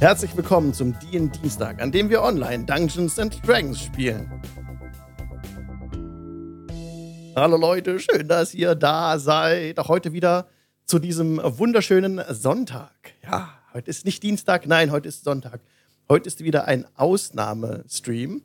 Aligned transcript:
Herzlich 0.00 0.36
willkommen 0.36 0.72
zum 0.72 0.96
DIN 1.00 1.32
Dienstag, 1.32 1.82
an 1.82 1.90
dem 1.90 2.08
wir 2.08 2.22
online 2.22 2.64
Dungeons 2.64 3.18
and 3.18 3.44
Dragons 3.44 3.80
spielen. 3.80 4.30
Hallo 7.34 7.56
Leute, 7.56 7.98
schön, 7.98 8.28
dass 8.28 8.54
ihr 8.54 8.76
da 8.76 9.18
seid. 9.18 9.80
Auch 9.80 9.88
heute 9.88 10.12
wieder 10.12 10.46
zu 10.84 11.00
diesem 11.00 11.40
wunderschönen 11.42 12.22
Sonntag. 12.30 12.92
Ja, 13.24 13.52
heute 13.74 13.90
ist 13.90 14.04
nicht 14.04 14.22
Dienstag, 14.22 14.68
nein, 14.68 14.92
heute 14.92 15.08
ist 15.08 15.24
Sonntag. 15.24 15.60
Heute 16.08 16.28
ist 16.28 16.44
wieder 16.44 16.68
ein 16.68 16.86
Ausnahmestream. 16.94 18.42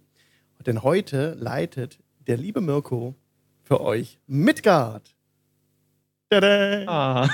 Denn 0.66 0.82
heute 0.82 1.36
leitet 1.36 2.00
der 2.26 2.38
liebe 2.38 2.62
Mirko 2.62 3.14
für 3.62 3.80
euch 3.80 4.18
Midgard. 4.26 5.13
Tada! 6.34 6.84
Ah. 6.88 7.30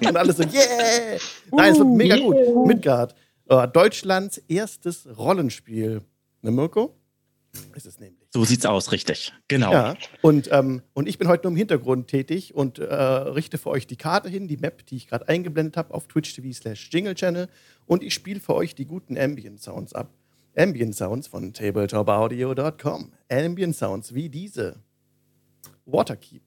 Und 0.06 0.16
alles 0.16 0.36
so, 0.36 0.42
yeah! 0.42 1.18
Nein, 1.52 1.72
es 1.72 1.78
wird 1.78 1.88
mega 1.88 2.16
gut. 2.16 2.66
Midgard. 2.66 3.14
Uh, 3.50 3.66
Deutschlands 3.66 4.38
erstes 4.48 5.06
Rollenspiel. 5.16 6.02
Ne, 6.42 6.50
Mirko? 6.50 6.96
Ist 7.74 7.86
es 7.86 7.98
nämlich. 7.98 8.28
So 8.32 8.44
sieht's 8.44 8.66
aus, 8.66 8.92
richtig. 8.92 9.32
Genau. 9.48 9.72
Ja. 9.72 9.96
Und, 10.20 10.50
ähm, 10.52 10.82
und 10.92 11.08
ich 11.08 11.18
bin 11.18 11.28
heute 11.28 11.44
nur 11.44 11.52
im 11.52 11.56
Hintergrund 11.56 12.08
tätig 12.08 12.54
und 12.54 12.78
äh, 12.78 12.94
richte 12.94 13.56
für 13.56 13.70
euch 13.70 13.86
die 13.86 13.96
Karte 13.96 14.28
hin, 14.28 14.46
die 14.46 14.56
Map, 14.56 14.84
die 14.86 14.96
ich 14.96 15.08
gerade 15.08 15.28
eingeblendet 15.28 15.76
habe 15.76 15.94
auf 15.94 16.06
Twitch 16.06 16.34
TV 16.34 16.52
slash 16.52 16.90
Jingle 16.92 17.14
Channel. 17.14 17.48
Und 17.86 18.02
ich 18.02 18.12
spiele 18.12 18.40
für 18.40 18.54
euch 18.54 18.74
die 18.74 18.84
guten 18.84 19.16
Ambient 19.16 19.62
Sounds 19.62 19.94
ab. 19.94 20.12
Ambient 20.56 20.94
Sounds 20.94 21.28
von 21.28 21.52
tabletopaudio.com. 21.52 23.12
Ambient 23.30 23.76
Sounds 23.76 24.14
wie 24.14 24.28
diese. 24.28 24.76
Waterkeep. 25.86 26.42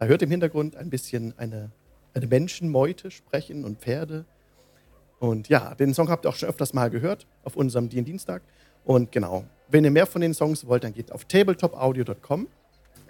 Da 0.00 0.06
hört 0.06 0.22
im 0.22 0.30
Hintergrund 0.30 0.76
ein 0.76 0.88
bisschen 0.88 1.34
eine, 1.36 1.70
eine 2.14 2.26
Menschenmeute 2.26 3.10
sprechen 3.10 3.66
und 3.66 3.80
Pferde. 3.80 4.24
Und 5.18 5.50
ja, 5.50 5.74
den 5.74 5.92
Song 5.92 6.08
habt 6.08 6.24
ihr 6.24 6.30
auch 6.30 6.36
schon 6.36 6.48
öfters 6.48 6.72
mal 6.72 6.88
gehört 6.88 7.26
auf 7.44 7.54
unserem 7.54 7.90
Dienstag. 7.90 8.40
Und 8.86 9.12
genau, 9.12 9.44
wenn 9.68 9.84
ihr 9.84 9.90
mehr 9.90 10.06
von 10.06 10.22
den 10.22 10.32
Songs 10.32 10.66
wollt, 10.66 10.84
dann 10.84 10.94
geht 10.94 11.12
auf 11.12 11.26
tabletopaudio.com. 11.26 12.48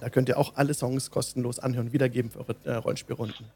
Da 0.01 0.11
könnt 0.11 0.29
ihr 0.29 0.37
auch 0.37 0.57
alle 0.57 0.75
Songs 0.75 1.13
kostenlos 1.13 1.61
anhören 1.61 1.87
und 1.87 1.93
wiedergeben 1.93 2.33
für 2.33 2.41
eure 2.41 2.57
äh, 2.65 2.73
Rollenspielrunden. 2.73 3.47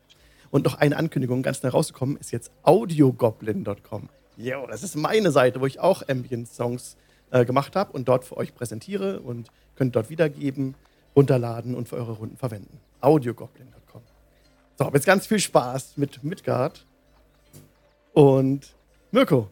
Und 0.52 0.64
noch 0.64 0.78
eine 0.78 0.96
Ankündigung, 0.96 1.42
ganz 1.42 1.58
schnell 1.58 1.72
rauszukommen, 1.72 2.16
ist 2.18 2.30
jetzt 2.30 2.52
audiogoblin.com. 2.62 4.10
Jo, 4.36 4.64
das 4.68 4.84
ist 4.84 4.94
meine 4.94 5.32
Seite, 5.32 5.60
wo 5.60 5.66
ich 5.66 5.80
auch 5.80 6.08
Ambient-Songs 6.08 6.96
äh, 7.32 7.44
gemacht 7.44 7.74
habe 7.74 7.90
und 7.94 8.06
dort 8.06 8.24
für 8.24 8.36
euch 8.36 8.54
präsentiere 8.54 9.18
und 9.18 9.48
könnt 9.74 9.96
dort 9.96 10.08
wiedergeben 10.08 10.76
runterladen 11.16 11.74
und 11.74 11.88
für 11.88 11.96
eure 11.96 12.12
Runden 12.12 12.36
verwenden. 12.36 12.78
Audiogoblin.com. 13.04 14.02
So, 14.78 14.90
jetzt 14.92 15.06
ganz 15.06 15.26
viel 15.26 15.38
Spaß 15.38 15.96
mit 15.96 16.22
Midgard 16.24 16.84
und 18.12 18.74
Mirko. 19.10 19.50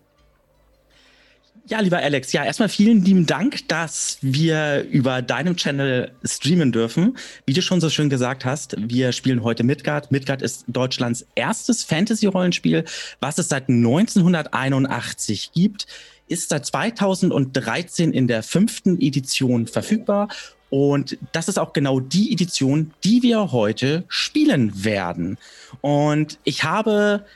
Ja, 1.67 1.79
lieber 1.79 1.99
Alex, 1.99 2.33
ja, 2.33 2.45
erstmal 2.45 2.69
vielen 2.69 3.05
lieben 3.05 3.25
Dank, 3.25 3.69
dass 3.69 4.19
wir 4.21 4.85
über 4.91 5.23
deinem 5.23 5.57
Channel 5.57 6.11
streamen 6.25 6.73
dürfen. 6.73 7.17
Wie 7.47 7.53
du 7.53 7.63
schon 7.63 7.81
so 7.81 7.89
schön 7.89 8.11
gesagt 8.11 8.45
hast, 8.45 8.75
wir 8.77 9.13
spielen 9.13 9.45
heute 9.45 9.63
Midgard. 9.63 10.11
Midgard 10.11 10.43
ist 10.43 10.65
Deutschlands 10.67 11.25
erstes 11.37 11.85
Fantasy-Rollenspiel, 11.85 12.85
was 13.21 13.39
es 13.39 13.49
seit 13.49 13.69
1981 13.69 15.53
gibt, 15.53 15.87
ist 16.27 16.49
seit 16.49 16.67
2013 16.67 18.13
in 18.13 18.27
der 18.27 18.43
fünften 18.43 19.01
Edition 19.01 19.69
verfügbar 19.69 20.29
und 20.73 21.19
das 21.33 21.49
ist 21.49 21.59
auch 21.59 21.75
genau 21.75 22.01
die 22.01 22.33
Edition, 22.33 22.93
die 23.05 23.23
wir 23.23 23.53
heute 23.53 24.05
spielen 24.09 24.85
werden. 24.87 25.37
Und 25.83 26.39
ich 26.45 26.65
habe 26.65 27.27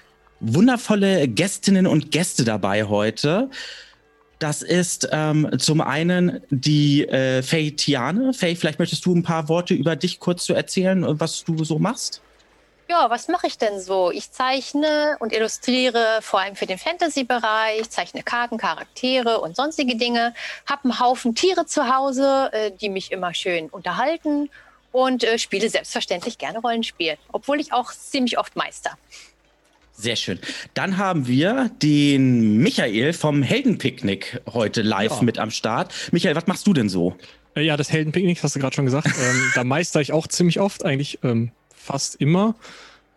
wundervolle 0.41 1.29
Gästinnen 1.29 1.87
und 1.87 2.11
Gäste 2.11 2.45
dabei 2.45 2.85
heute. 2.85 3.51
Das 4.39 4.63
ist 4.63 5.11
ähm, 5.13 5.51
zum 5.59 5.83
einen 5.83 6.41
die 6.49 7.07
äh, 7.07 7.43
Faye 7.43 7.73
Tiane. 7.73 8.33
Faye, 8.33 8.57
vielleicht 8.57 8.79
möchtest 8.79 9.05
du 9.05 9.15
ein 9.15 9.23
paar 9.23 9.51
Worte 9.51 9.75
über 9.75 9.97
dich 9.97 10.19
kurz 10.19 10.47
zu 10.47 10.55
erzählen, 10.55 11.05
was 11.21 11.45
du 11.45 11.63
so 11.63 11.79
machst? 11.79 12.23
Ja, 12.89 13.11
was 13.11 13.27
mache 13.27 13.49
ich 13.49 13.59
denn 13.59 13.81
so? 13.81 14.13
Ich 14.13 14.31
zeichne 14.31 15.17
und 15.19 15.33
illustriere 15.33 16.21
vor 16.23 16.41
allem 16.41 16.55
für 16.55 16.67
den 16.67 16.79
Fantasy-Bereich, 16.79 17.91
zeichne 17.91 18.23
Karten, 18.23 18.59
Charaktere 18.59 19.41
und 19.41 19.57
sonstige 19.57 19.97
Dinge, 19.97 20.35
habe 20.67 20.85
einen 20.85 21.01
Haufen 21.01 21.35
Tiere 21.35 21.67
zu 21.67 21.93
Hause, 21.93 22.51
äh, 22.53 22.71
die 22.71 22.89
mich 22.89 23.11
immer 23.11 23.35
schön 23.35 23.69
unterhalten 23.71 24.51
und 24.93 25.25
äh, 25.25 25.37
spiele 25.39 25.69
selbstverständlich 25.69 26.39
gerne 26.39 26.61
Rollenspiel, 26.61 27.17
obwohl 27.33 27.59
ich 27.61 27.73
auch 27.73 27.93
ziemlich 27.93 28.39
oft 28.39 28.55
meister. 28.55 28.97
Sehr 29.93 30.15
schön. 30.15 30.39
Dann 30.75 30.97
haben 30.97 31.27
wir 31.27 31.71
den 31.83 32.59
Michael 32.59 33.15
vom 33.15 33.43
Heldenpicknick 33.43 34.43
heute 34.53 34.83
live 34.83 35.17
ja. 35.17 35.23
mit 35.23 35.39
am 35.39 35.51
Start. 35.51 35.93
Michael, 36.13 36.37
was 36.37 36.47
machst 36.47 36.67
du 36.67 36.73
denn 36.73 36.89
so? 36.89 37.17
Äh, 37.57 37.63
ja, 37.63 37.77
das 37.77 37.91
Heldenpicknick 37.91 38.41
hast 38.45 38.55
du 38.55 38.61
gerade 38.61 38.77
schon 38.77 38.85
gesagt. 38.85 39.09
ähm, 39.09 39.53
da 39.57 39.65
meister 39.65 40.01
ich 40.01 40.13
auch 40.13 40.29
ziemlich 40.29 40.61
oft, 40.61 40.85
eigentlich 40.85 41.19
ähm, 41.25 41.51
fast 41.87 42.17
immer. 42.17 42.55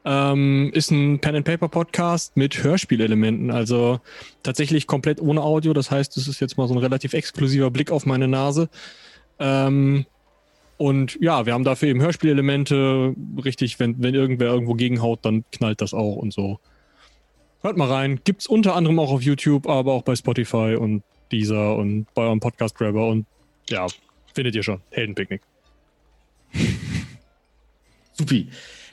Ähm, 0.06 0.72
ist 0.74 0.92
ein 0.92 1.20
Pen-and-Paper-Podcast 1.20 2.38
mit 2.38 2.64
Hörspielelementen, 2.64 3.52
also 3.52 4.00
tatsächlich 4.44 4.88
komplett 4.88 5.22
ohne 5.22 5.42
Audio. 5.42 5.74
Das 5.74 5.92
heißt, 5.92 6.16
es 6.18 6.28
ist 6.28 6.40
jetzt 6.40 6.58
mal 6.58 6.68
so 6.68 6.74
ein 6.74 6.80
relativ 6.80 7.14
exklusiver 7.14 7.70
Blick 7.70 7.92
auf 7.92 8.06
meine 8.06 8.28
Nase. 8.28 8.70
Ähm, 9.40 10.06
und 10.78 11.18
ja, 11.20 11.46
wir 11.46 11.54
haben 11.54 11.66
dafür 11.66 11.90
eben 11.90 12.02
Hörspielelemente. 12.02 13.14
Richtig, 13.44 13.80
wenn, 13.80 14.02
wenn 14.02 14.16
irgendwer 14.16 14.48
irgendwo 14.48 14.76
gegenhaut, 14.76 15.20
dann 15.24 15.44
knallt 15.52 15.82
das 15.82 15.94
auch 15.94 16.16
und 16.16 16.32
so. 16.32 16.60
Hört 17.62 17.76
mal 17.76 17.90
rein. 17.90 18.22
Gibt's 18.24 18.48
unter 18.48 18.76
anderem 18.76 19.00
auch 19.00 19.12
auf 19.12 19.22
YouTube, 19.22 19.68
aber 19.68 19.92
auch 19.92 20.04
bei 20.04 20.16
Spotify 20.16 20.78
und 20.80 21.04
dieser 21.32 21.76
und 21.76 22.08
bei 22.14 22.22
eurem 22.22 22.40
Podcast 22.40 22.76
Grabber 22.76 23.10
und 23.10 23.26
ja, 23.68 23.88
findet 24.34 24.56
ihr 24.56 24.64
schon. 24.64 24.80
Heldenpicknick. 24.92 25.42
Supi. 28.20 28.50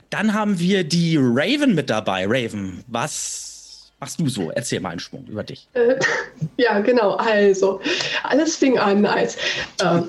Dann 0.09 0.33
haben 0.33 0.57
wir 0.57 0.85
die 0.85 1.17
Raven 1.19 1.75
mit 1.75 1.89
dabei. 1.89 2.25
Raven, 2.25 2.83
was 2.87 3.91
machst 3.99 4.19
du 4.19 4.29
so? 4.29 4.51
Erzähl 4.51 4.79
mal 4.79 4.91
einen 4.91 4.99
Schwung 5.01 5.25
über 5.27 5.43
dich. 5.43 5.67
Äh, 5.73 5.95
ja, 6.57 6.79
genau. 6.79 7.15
Also, 7.15 7.81
alles 8.23 8.55
fing 8.55 8.79
an 8.79 9.05
als. 9.05 9.35
Äh, 9.81 10.01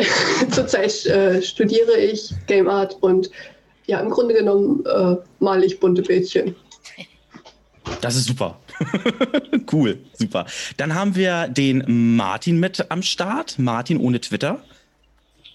Zurzeit 0.50 1.06
äh, 1.06 1.40
studiere 1.40 1.96
ich 1.96 2.34
Game 2.48 2.68
Art 2.68 2.96
und 3.02 3.30
ja, 3.86 4.00
im 4.00 4.10
Grunde 4.10 4.34
genommen 4.34 4.84
äh, 4.84 5.16
male 5.38 5.64
ich 5.64 5.78
bunte 5.78 6.02
Bildchen. 6.02 6.56
Das 8.00 8.16
ist 8.16 8.26
super. 8.26 8.58
cool, 9.72 9.98
super. 10.14 10.44
Dann 10.76 10.92
haben 10.96 11.14
wir 11.14 11.46
den 11.46 12.16
Martin 12.16 12.58
mit 12.58 12.90
am 12.90 13.02
Start. 13.02 13.60
Martin 13.60 13.98
ohne 13.98 14.20
Twitter. 14.20 14.60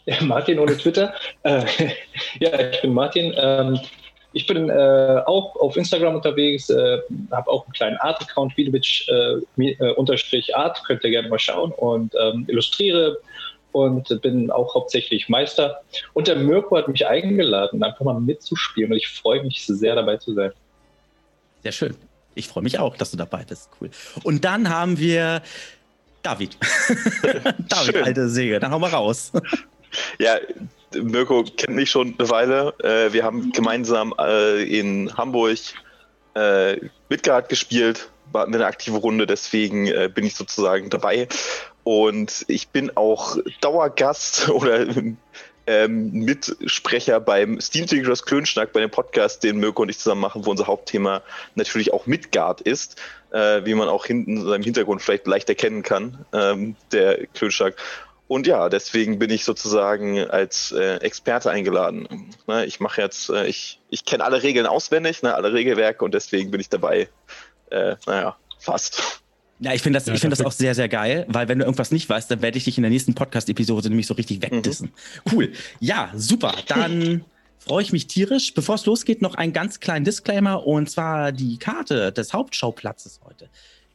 Ja, 0.05 0.15
Martin 0.21 0.59
ohne 0.59 0.77
Twitter. 0.77 1.13
äh, 1.43 1.63
ja, 2.39 2.69
ich 2.71 2.81
bin 2.81 2.93
Martin. 2.93 3.33
Ähm, 3.35 3.79
ich 4.33 4.47
bin 4.47 4.69
äh, 4.69 5.21
auch 5.25 5.57
auf 5.57 5.75
Instagram 5.75 6.15
unterwegs, 6.15 6.69
äh, 6.69 6.99
habe 7.31 7.51
auch 7.51 7.65
einen 7.65 7.73
kleinen 7.73 7.97
Art-Account, 7.97 8.55
Videowitch 8.55 9.09
äh, 9.09 9.41
äh, 9.61 9.93
unterstrich 9.95 10.55
Art, 10.55 10.81
könnt 10.85 11.03
ihr 11.03 11.09
gerne 11.09 11.27
mal 11.27 11.37
schauen 11.37 11.73
und 11.73 12.13
ähm, 12.17 12.45
illustriere 12.47 13.17
und 13.73 14.21
bin 14.21 14.49
auch 14.49 14.73
hauptsächlich 14.73 15.27
Meister. 15.27 15.81
Und 16.13 16.27
der 16.27 16.37
Mirko 16.37 16.77
hat 16.77 16.87
mich 16.87 17.05
eingeladen, 17.05 17.83
einfach 17.83 18.05
mal 18.05 18.19
mitzuspielen 18.21 18.91
und 18.91 18.97
ich 18.97 19.09
freue 19.09 19.43
mich 19.43 19.65
sehr 19.65 19.95
dabei 19.95 20.15
zu 20.15 20.33
sein. 20.33 20.51
Sehr 21.63 21.71
schön. 21.73 21.95
Ich 22.33 22.47
freue 22.47 22.63
mich 22.63 22.79
auch, 22.79 22.95
dass 22.95 23.11
du 23.11 23.17
dabei 23.17 23.43
bist. 23.43 23.69
Cool. 23.79 23.89
Und 24.23 24.45
dann 24.45 24.69
haben 24.69 24.97
wir 24.97 25.41
David. 26.23 26.57
David, 27.67 27.95
Schön. 27.95 28.03
alte 28.03 28.29
Säge. 28.29 28.59
Dann 28.59 28.71
hau 28.71 28.79
mal 28.79 28.89
raus. 28.89 29.31
Ja, 30.19 30.37
Mirko 30.93 31.43
kennt 31.43 31.75
mich 31.75 31.89
schon 31.89 32.15
eine 32.17 32.29
Weile. 32.29 32.73
Äh, 32.79 33.13
wir 33.13 33.23
haben 33.23 33.51
gemeinsam 33.51 34.13
äh, 34.19 34.63
in 34.63 35.15
Hamburg 35.17 35.59
äh, 36.35 36.77
Midgard 37.09 37.49
gespielt, 37.49 38.09
war 38.31 38.45
eine 38.45 38.65
aktive 38.65 38.97
Runde, 38.97 39.27
deswegen 39.27 39.91
bin 40.13 40.25
ich 40.25 40.35
sozusagen 40.35 40.89
dabei. 40.89 41.27
Und 41.83 42.45
ich 42.47 42.69
bin 42.69 42.95
auch 42.95 43.37
Dauergast 43.59 44.49
oder 44.49 44.85
ähm, 45.67 46.11
Mitsprecher 46.11 47.19
beim 47.19 47.59
Steam 47.59 47.87
Tigers 47.87 48.25
Klönschnack, 48.25 48.73
bei 48.73 48.79
dem 48.79 48.89
Podcast, 48.89 49.43
den 49.43 49.57
Mirko 49.57 49.83
und 49.83 49.89
ich 49.89 49.99
zusammen 49.99 50.21
machen, 50.21 50.45
wo 50.45 50.51
unser 50.51 50.67
Hauptthema 50.67 51.21
natürlich 51.55 51.93
auch 51.93 52.07
Midgard 52.07 52.61
ist, 52.61 53.01
äh, 53.31 53.63
wie 53.65 53.73
man 53.73 53.87
auch 53.87 54.05
hinten 54.05 54.37
in 54.37 54.45
seinem 54.45 54.63
Hintergrund 54.63 55.01
vielleicht 55.01 55.27
leicht 55.27 55.49
erkennen 55.49 55.83
kann, 55.83 56.25
ähm, 56.33 56.75
der 56.91 57.27
Klönschnack. 57.27 57.75
Und 58.31 58.47
ja, 58.47 58.69
deswegen 58.69 59.19
bin 59.19 59.29
ich 59.29 59.43
sozusagen 59.43 60.17
als 60.17 60.71
äh, 60.71 60.99
Experte 61.01 61.51
eingeladen. 61.51 62.07
Ne, 62.47 62.65
ich 62.65 62.79
mache 62.79 63.01
jetzt, 63.01 63.29
äh, 63.29 63.45
ich, 63.45 63.81
ich 63.89 64.05
kenne 64.05 64.23
alle 64.23 64.41
Regeln 64.41 64.67
auswendig, 64.67 65.21
ne, 65.21 65.35
alle 65.35 65.51
Regelwerke 65.51 66.05
und 66.05 66.13
deswegen 66.13 66.49
bin 66.49 66.61
ich 66.61 66.69
dabei. 66.69 67.09
Äh, 67.71 67.97
naja, 68.07 68.37
fast. 68.57 69.21
Ja, 69.59 69.73
ich 69.73 69.81
finde 69.81 69.97
das, 69.97 70.05
ja, 70.05 70.13
ich 70.13 70.21
find 70.21 70.31
das 70.31 70.39
auch 70.39 70.53
sehr, 70.53 70.73
sehr 70.75 70.87
geil, 70.87 71.25
weil 71.27 71.49
wenn 71.49 71.59
du 71.59 71.65
irgendwas 71.65 71.91
nicht 71.91 72.07
weißt, 72.07 72.31
dann 72.31 72.41
werde 72.41 72.57
ich 72.57 72.63
dich 72.63 72.77
in 72.77 72.83
der 72.83 72.89
nächsten 72.89 73.15
Podcast-Episode 73.15 73.89
nämlich 73.89 74.07
so 74.07 74.13
richtig 74.13 74.41
wegdissen. 74.41 74.93
Mhm. 75.25 75.31
Cool. 75.33 75.51
Ja, 75.81 76.09
super. 76.15 76.55
Dann 76.67 77.25
freue 77.59 77.83
ich 77.83 77.91
mich 77.91 78.07
tierisch. 78.07 78.53
Bevor 78.53 78.75
es 78.75 78.85
losgeht, 78.85 79.21
noch 79.21 79.35
einen 79.35 79.51
ganz 79.51 79.81
kleinen 79.81 80.05
Disclaimer 80.05 80.65
und 80.65 80.89
zwar 80.89 81.33
die 81.33 81.57
Karte 81.57 82.13
des 82.13 82.31
Hauptschauplatzes 82.31 83.19
heute, 83.25 83.49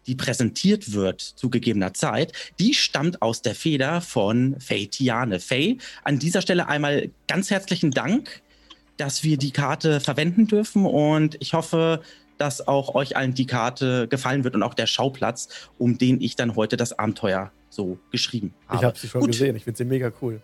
die 0.06 0.14
präsentiert 0.14 0.92
wird 0.92 1.20
zu 1.20 1.50
gegebener 1.50 1.94
Zeit, 1.94 2.32
die 2.58 2.74
stammt 2.74 3.22
aus 3.22 3.42
der 3.42 3.54
Feder 3.54 4.00
von 4.00 4.58
Faye 4.60 4.86
Tiane. 4.86 5.40
Faye, 5.40 5.78
an 6.04 6.18
dieser 6.18 6.42
Stelle 6.42 6.68
einmal 6.68 7.10
ganz 7.28 7.50
herzlichen 7.50 7.90
Dank, 7.90 8.42
dass 8.96 9.24
wir 9.24 9.36
die 9.36 9.50
Karte 9.50 10.00
verwenden 10.00 10.46
dürfen 10.46 10.86
und 10.86 11.36
ich 11.40 11.52
hoffe, 11.52 12.00
dass 12.38 12.66
auch 12.66 12.94
euch 12.94 13.16
allen 13.16 13.34
die 13.34 13.46
Karte 13.46 14.08
gefallen 14.08 14.44
wird 14.44 14.54
und 14.54 14.62
auch 14.62 14.74
der 14.74 14.86
Schauplatz, 14.86 15.48
um 15.78 15.98
den 15.98 16.20
ich 16.20 16.36
dann 16.36 16.56
heute 16.56 16.76
das 16.76 16.98
Abenteuer 16.98 17.50
so 17.70 17.98
geschrieben 18.10 18.54
habe. 18.68 18.78
Ich 18.78 18.84
habe 18.84 18.98
sie 18.98 19.08
schon 19.08 19.20
Gut. 19.22 19.32
gesehen, 19.32 19.56
ich 19.56 19.64
finde 19.64 19.78
sie 19.78 19.84
mega 19.84 20.12
cool. 20.22 20.40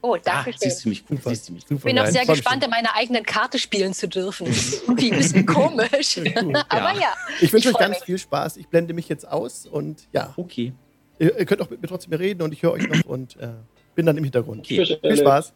Oh, 0.00 0.16
danke 0.22 0.52
schön. 0.52 0.60
Siehst 0.60 0.84
du 0.84 0.88
mich 0.88 1.06
gut, 1.06 1.18
siehst 1.24 1.48
du 1.48 1.52
mich 1.54 1.64
Ich 1.68 1.80
bin 1.82 1.98
auch 1.98 2.06
sehr 2.06 2.24
gespannt, 2.24 2.62
in 2.62 2.70
meiner 2.70 2.94
eigenen 2.94 3.24
Karte 3.24 3.58
spielen 3.58 3.94
zu 3.94 4.08
dürfen. 4.08 4.46
Irgendwie 4.86 5.12
ein 5.12 5.18
bisschen 5.18 5.44
komisch. 5.44 6.18
Aber 6.68 6.98
ja. 6.98 7.14
Ich 7.40 7.52
wünsche 7.52 7.70
euch 7.70 7.78
ganz 7.78 7.96
mich. 7.96 8.04
viel 8.04 8.18
Spaß. 8.18 8.58
Ich 8.58 8.68
blende 8.68 8.94
mich 8.94 9.08
jetzt 9.08 9.26
aus 9.26 9.66
und 9.66 10.08
ja. 10.12 10.32
Okay. 10.36 10.72
Ihr, 11.18 11.36
ihr 11.36 11.46
könnt 11.46 11.60
auch 11.60 11.70
mit 11.70 11.82
mir 11.82 11.88
trotzdem 11.88 12.12
reden 12.12 12.42
und 12.42 12.52
ich 12.52 12.62
höre 12.62 12.72
euch 12.72 12.88
noch 12.88 13.04
und 13.06 13.36
äh, 13.38 13.48
bin 13.94 14.06
dann 14.06 14.16
im 14.16 14.24
Hintergrund. 14.24 14.60
Okay. 14.60 14.98
Viel 15.00 15.16
Spaß. 15.16 15.52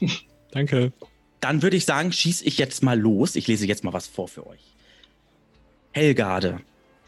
Danke. 0.50 0.92
Dann 1.40 1.62
würde 1.62 1.76
ich 1.76 1.84
sagen, 1.84 2.12
schieße 2.12 2.44
ich 2.44 2.58
jetzt 2.58 2.82
mal 2.82 2.98
los. 2.98 3.36
Ich 3.36 3.46
lese 3.46 3.66
jetzt 3.66 3.84
mal 3.84 3.92
was 3.92 4.06
vor 4.06 4.28
für 4.28 4.46
euch. 4.46 4.74
Helgarde, 5.92 6.60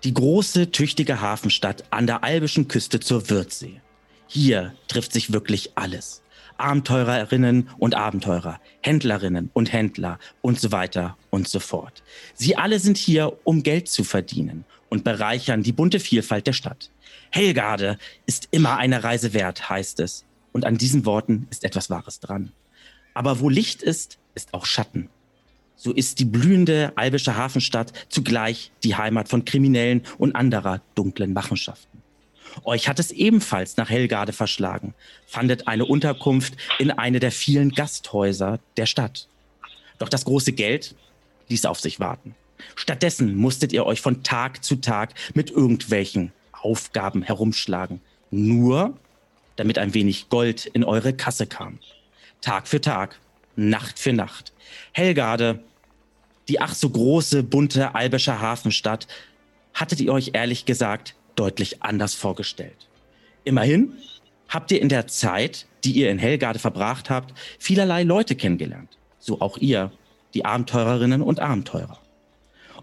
die 0.05 0.15
große, 0.15 0.71
tüchtige 0.71 1.21
Hafenstadt 1.21 1.85
an 1.91 2.07
der 2.07 2.25
albischen 2.25 2.69
Küste 2.69 3.01
zur 3.01 3.29
Wirtsee. 3.29 3.81
Hier 4.27 4.75
trifft 4.89 5.13
sich 5.13 5.33
wirklich 5.33 5.73
alles. 5.75 6.23
Abenteurerinnen 6.61 7.69
und 7.79 7.95
Abenteurer, 7.95 8.61
Händlerinnen 8.83 9.51
und 9.53 9.73
Händler 9.73 10.19
und 10.43 10.61
so 10.61 10.73
weiter 10.73 11.17
und 11.31 11.49
so 11.49 11.61
fort. 11.61 12.03
Sie 12.35 12.57
alle 12.57 12.79
sind 12.79 12.97
hier, 12.97 13.39
um 13.45 13.63
Geld 13.63 13.89
zu 13.89 14.05
verdienen 14.05 14.65
und 14.89 15.05
bereichern 15.05 15.63
die 15.63 15.73
bunte 15.73 16.01
Vielfalt 16.01 16.47
der 16.47 16.53
Stadt. 16.53 16.91
Helgarde 17.31 17.99
ist 18.27 18.49
immer 18.51 18.77
eine 18.77 19.05
Reise 19.05 19.33
wert, 19.33 19.71
heißt 19.71 20.01
es. 20.01 20.25
Und 20.53 20.65
an 20.65 20.79
diesen 20.79 21.07
Worten 21.07 21.47
ist 21.51 21.65
etwas 21.65 21.91
Wahres 21.91 22.21
dran. 22.21 22.53
Aber 23.15 23.41
wo 23.41 23.49
Licht 23.49 23.83
ist, 23.83 24.19
ist 24.35 24.53
auch 24.53 24.67
Schatten. 24.67 25.09
So 25.77 25.93
ist 25.93 26.19
die 26.19 26.25
blühende 26.25 26.93
albische 26.97 27.37
Hafenstadt 27.37 27.93
zugleich 28.09 28.71
die 28.83 28.97
Heimat 28.97 29.29
von 29.29 29.45
Kriminellen 29.45 30.03
und 30.19 30.35
anderer 30.37 30.83
dunklen 30.95 31.33
Machenschaften. 31.33 32.03
Euch 32.65 32.89
hat 32.89 32.99
es 32.99 33.11
ebenfalls 33.11 33.77
nach 33.77 33.91
Helgarde 33.91 34.33
verschlagen, 34.33 34.95
fandet 35.27 35.69
eine 35.69 35.85
Unterkunft 35.85 36.55
in 36.79 36.91
eine 36.91 37.21
der 37.21 37.33
vielen 37.33 37.71
Gasthäuser 37.71 38.59
der 38.77 38.87
Stadt. 38.87 39.29
Doch 39.99 40.09
das 40.09 40.25
große 40.25 40.53
Geld 40.53 40.95
ließ 41.49 41.65
auf 41.67 41.81
sich 41.81 42.01
warten. 42.01 42.35
Stattdessen 42.75 43.37
musstet 43.37 43.73
ihr 43.73 43.87
euch 43.87 44.01
von 44.01 44.23
Tag 44.23 44.65
zu 44.65 44.77
Tag 44.77 45.15
mit 45.35 45.51
irgendwelchen 45.51 46.33
Aufgaben 46.53 47.23
herumschlagen, 47.23 48.01
nur 48.31 48.97
damit 49.57 49.79
ein 49.79 49.95
wenig 49.95 50.29
Gold 50.29 50.67
in 50.67 50.85
eure 50.85 51.13
Kasse 51.13 51.47
kam. 51.47 51.79
Tag 52.41 52.69
für 52.69 52.81
Tag, 52.81 53.19
Nacht 53.57 53.99
für 53.99 54.13
Nacht. 54.13 54.53
Helgarde, 54.93 55.63
die 56.49 56.61
ach 56.61 56.75
so 56.75 56.89
große, 56.89 57.43
bunte 57.43 57.95
albische 57.95 58.41
Hafenstadt, 58.41 59.07
hattet 59.75 60.01
ihr 60.01 60.13
euch 60.13 60.31
ehrlich 60.35 60.65
gesagt 60.65 61.15
deutlich 61.37 61.83
anders 61.83 62.15
vorgestellt. 62.15 62.89
Immerhin 63.45 63.93
habt 64.49 64.71
ihr 64.73 64.81
in 64.81 64.89
der 64.89 65.07
Zeit, 65.07 65.67
die 65.85 65.93
ihr 65.93 66.11
in 66.11 66.19
Helgarde 66.19 66.59
verbracht 66.59 67.11
habt, 67.11 67.33
vielerlei 67.59 68.03
Leute 68.03 68.35
kennengelernt. 68.35 68.99
So 69.19 69.41
auch 69.41 69.59
ihr, 69.59 69.93
die 70.35 70.45
Abenteurerinnen 70.45 71.23
und 71.23 71.41
Abenteurer. 71.41 71.99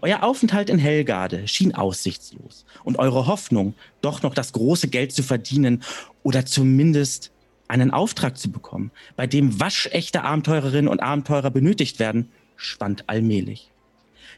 Euer 0.00 0.22
Aufenthalt 0.22 0.70
in 0.70 0.78
Helgarde 0.78 1.48
schien 1.48 1.74
aussichtslos 1.74 2.64
und 2.84 2.98
eure 2.98 3.26
Hoffnung, 3.26 3.74
doch 4.00 4.22
noch 4.22 4.34
das 4.34 4.52
große 4.52 4.88
Geld 4.88 5.12
zu 5.12 5.22
verdienen 5.22 5.82
oder 6.22 6.46
zumindest 6.46 7.32
einen 7.66 7.90
Auftrag 7.90 8.38
zu 8.38 8.50
bekommen, 8.50 8.90
bei 9.16 9.26
dem 9.26 9.60
waschechte 9.60 10.22
Abenteurerinnen 10.22 10.88
und 10.88 11.00
Abenteurer 11.00 11.50
benötigt 11.50 11.98
werden, 11.98 12.30
schwand 12.56 13.04
allmählich. 13.08 13.70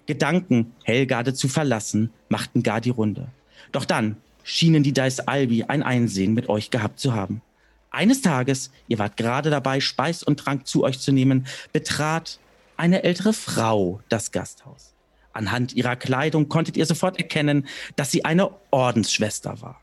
Gedanken, 0.06 0.72
Helgarde 0.82 1.34
zu 1.34 1.46
verlassen, 1.46 2.10
machten 2.28 2.62
gar 2.62 2.80
die 2.80 2.90
Runde. 2.90 3.28
Doch 3.72 3.84
dann 3.84 4.16
schienen 4.42 4.82
die 4.82 4.92
Dice 4.92 5.20
Albi 5.20 5.64
ein 5.64 5.82
Einsehen 5.82 6.34
mit 6.34 6.48
euch 6.48 6.70
gehabt 6.70 6.98
zu 6.98 7.14
haben. 7.14 7.42
Eines 7.90 8.22
Tages, 8.22 8.70
ihr 8.88 8.98
wart 8.98 9.16
gerade 9.16 9.50
dabei, 9.50 9.80
Speis 9.80 10.22
und 10.22 10.38
Trank 10.38 10.66
zu 10.66 10.84
euch 10.84 11.00
zu 11.00 11.12
nehmen, 11.12 11.46
betrat 11.72 12.38
eine 12.76 13.02
ältere 13.02 13.32
Frau 13.32 14.00
das 14.08 14.30
Gasthaus. 14.30 14.94
Anhand 15.32 15.74
ihrer 15.74 15.96
Kleidung 15.96 16.48
konntet 16.48 16.76
ihr 16.76 16.86
sofort 16.86 17.18
erkennen, 17.18 17.66
dass 17.96 18.10
sie 18.10 18.24
eine 18.24 18.50
Ordensschwester 18.70 19.60
war. 19.60 19.80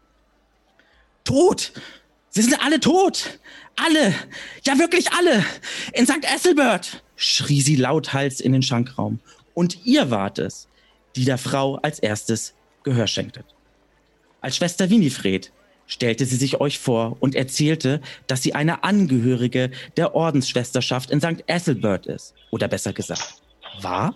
Tot! 1.24 1.74
Sie 2.30 2.42
sind 2.42 2.62
alle 2.64 2.80
tot! 2.80 3.40
Alle! 3.76 4.14
Ja, 4.64 4.78
wirklich 4.78 5.12
alle! 5.12 5.46
In 5.94 6.06
St. 6.06 6.24
Ethelbert! 6.24 7.04
schrie 7.16 7.62
sie 7.62 7.76
lauthals 7.76 8.40
in 8.40 8.54
den 8.54 8.64
Schankraum. 8.64 9.20
Und 9.54 9.86
ihr 9.86 10.12
wart 10.12 10.40
es, 10.40 10.68
die 11.16 11.26
der 11.26 11.38
Frau 11.38 11.76
als 11.78 12.00
erstes 12.00 12.54
Gehör 12.84 13.08
schenktet. 13.08 13.46
Als 14.48 14.56
Schwester 14.56 14.90
Winifred 14.90 15.52
stellte 15.88 16.26
sie 16.26 16.38
sich 16.38 16.62
euch 16.62 16.80
vor 16.80 17.18
und 17.20 17.36
erzählte, 17.36 18.00
dass 18.28 18.44
sie 18.44 18.56
eine 18.56 18.86
Angehörige 18.86 19.72
der 19.98 20.16
Ordensschwesterschaft 20.16 21.12
in 21.12 21.20
St. 21.20 21.44
Ethelbert 21.48 22.06
ist. 22.06 22.34
Oder 22.50 22.70
besser 22.70 22.94
gesagt, 22.94 23.42
war? 23.82 24.16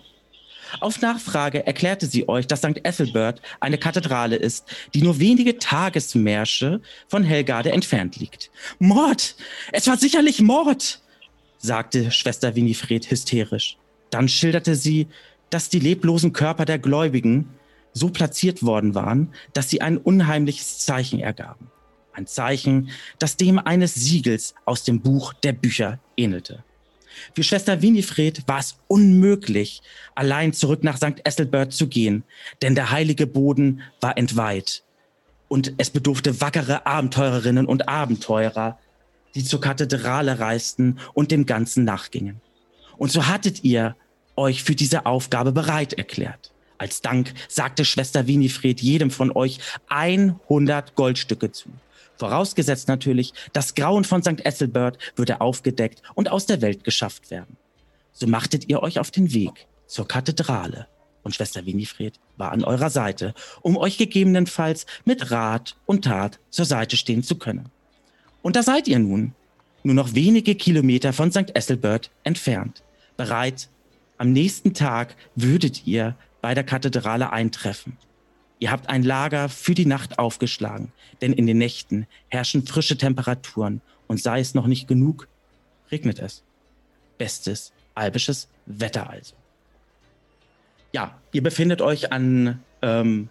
Auf 0.80 1.02
Nachfrage 1.02 1.66
erklärte 1.66 2.06
sie 2.06 2.30
euch, 2.30 2.46
dass 2.46 2.60
St. 2.60 2.80
Ethelbert 2.82 3.42
eine 3.60 3.76
Kathedrale 3.76 4.36
ist, 4.36 4.64
die 4.94 5.02
nur 5.02 5.20
wenige 5.20 5.58
Tagesmärsche 5.58 6.80
von 7.08 7.24
Helgarde 7.24 7.70
entfernt 7.70 8.16
liegt. 8.16 8.50
Mord! 8.78 9.36
Es 9.70 9.86
war 9.86 9.98
sicherlich 9.98 10.40
Mord! 10.40 11.02
sagte 11.58 12.10
Schwester 12.10 12.56
Winifred 12.56 13.10
hysterisch. 13.10 13.76
Dann 14.08 14.28
schilderte 14.28 14.76
sie, 14.76 15.08
dass 15.50 15.68
die 15.68 15.80
leblosen 15.80 16.32
Körper 16.32 16.64
der 16.64 16.78
Gläubigen 16.78 17.50
so 17.92 18.08
platziert 18.08 18.62
worden 18.62 18.94
waren, 18.94 19.32
dass 19.52 19.70
sie 19.70 19.80
ein 19.80 19.98
unheimliches 19.98 20.78
Zeichen 20.78 21.20
ergaben. 21.20 21.70
Ein 22.12 22.26
Zeichen, 22.26 22.90
das 23.18 23.36
dem 23.36 23.58
eines 23.58 23.94
Siegels 23.94 24.54
aus 24.64 24.84
dem 24.84 25.00
Buch 25.00 25.32
der 25.32 25.52
Bücher 25.52 25.98
ähnelte. 26.16 26.62
Für 27.34 27.42
Schwester 27.42 27.82
Winifred 27.82 28.46
war 28.46 28.58
es 28.58 28.76
unmöglich, 28.88 29.82
allein 30.14 30.52
zurück 30.52 30.82
nach 30.82 30.96
St. 30.96 31.20
Esselbert 31.24 31.72
zu 31.72 31.88
gehen, 31.88 32.24
denn 32.62 32.74
der 32.74 32.90
heilige 32.90 33.26
Boden 33.26 33.82
war 34.00 34.16
entweiht. 34.16 34.82
Und 35.48 35.74
es 35.76 35.90
bedurfte 35.90 36.40
wackere 36.40 36.86
Abenteurerinnen 36.86 37.66
und 37.66 37.88
Abenteurer, 37.88 38.78
die 39.34 39.44
zur 39.44 39.60
Kathedrale 39.60 40.38
reisten 40.38 40.98
und 41.14 41.30
dem 41.30 41.46
Ganzen 41.46 41.84
nachgingen. 41.84 42.40
Und 42.96 43.12
so 43.12 43.26
hattet 43.26 43.64
ihr 43.64 43.96
euch 44.36 44.62
für 44.62 44.74
diese 44.74 45.06
Aufgabe 45.06 45.52
bereit 45.52 45.92
erklärt. 45.92 46.51
Als 46.82 47.00
Dank 47.00 47.32
sagte 47.46 47.84
Schwester 47.84 48.26
Winifred 48.26 48.80
jedem 48.80 49.12
von 49.12 49.30
euch 49.36 49.60
100 49.86 50.96
Goldstücke 50.96 51.52
zu. 51.52 51.68
Vorausgesetzt 52.16 52.88
natürlich, 52.88 53.32
das 53.52 53.76
Grauen 53.76 54.02
von 54.02 54.20
St. 54.20 54.44
Ethelbert 54.44 54.98
würde 55.14 55.40
aufgedeckt 55.40 56.02
und 56.14 56.28
aus 56.28 56.46
der 56.46 56.60
Welt 56.60 56.82
geschafft 56.82 57.30
werden. 57.30 57.56
So 58.12 58.26
machtet 58.26 58.68
ihr 58.68 58.82
euch 58.82 58.98
auf 58.98 59.12
den 59.12 59.32
Weg 59.32 59.68
zur 59.86 60.08
Kathedrale. 60.08 60.88
Und 61.22 61.36
Schwester 61.36 61.64
Winifred 61.66 62.18
war 62.36 62.50
an 62.50 62.64
eurer 62.64 62.90
Seite, 62.90 63.32
um 63.60 63.76
euch 63.76 63.96
gegebenenfalls 63.96 64.84
mit 65.04 65.30
Rat 65.30 65.76
und 65.86 66.04
Tat 66.04 66.40
zur 66.50 66.64
Seite 66.64 66.96
stehen 66.96 67.22
zu 67.22 67.36
können. 67.36 67.70
Und 68.42 68.56
da 68.56 68.64
seid 68.64 68.88
ihr 68.88 68.98
nun, 68.98 69.36
nur 69.84 69.94
noch 69.94 70.16
wenige 70.16 70.56
Kilometer 70.56 71.12
von 71.12 71.30
St. 71.30 71.54
Ethelbert 71.54 72.10
entfernt. 72.24 72.82
Bereit, 73.16 73.68
am 74.18 74.32
nächsten 74.32 74.74
Tag 74.74 75.14
würdet 75.36 75.86
ihr 75.86 76.16
bei 76.42 76.52
der 76.52 76.64
Kathedrale 76.64 77.32
eintreffen. 77.32 77.96
Ihr 78.58 78.70
habt 78.70 78.90
ein 78.90 79.02
Lager 79.02 79.48
für 79.48 79.74
die 79.74 79.86
Nacht 79.86 80.18
aufgeschlagen, 80.18 80.92
denn 81.22 81.32
in 81.32 81.46
den 81.46 81.56
Nächten 81.56 82.06
herrschen 82.28 82.66
frische 82.66 82.98
Temperaturen 82.98 83.80
und 84.06 84.20
sei 84.20 84.40
es 84.40 84.54
noch 84.54 84.66
nicht 84.66 84.86
genug, 84.86 85.26
regnet 85.90 86.18
es. 86.18 86.44
Bestes 87.16 87.72
albisches 87.94 88.48
Wetter 88.66 89.08
also. 89.08 89.34
Ja, 90.92 91.18
ihr 91.32 91.42
befindet 91.42 91.80
euch 91.80 92.12
an, 92.12 92.62
ähm, 92.82 93.30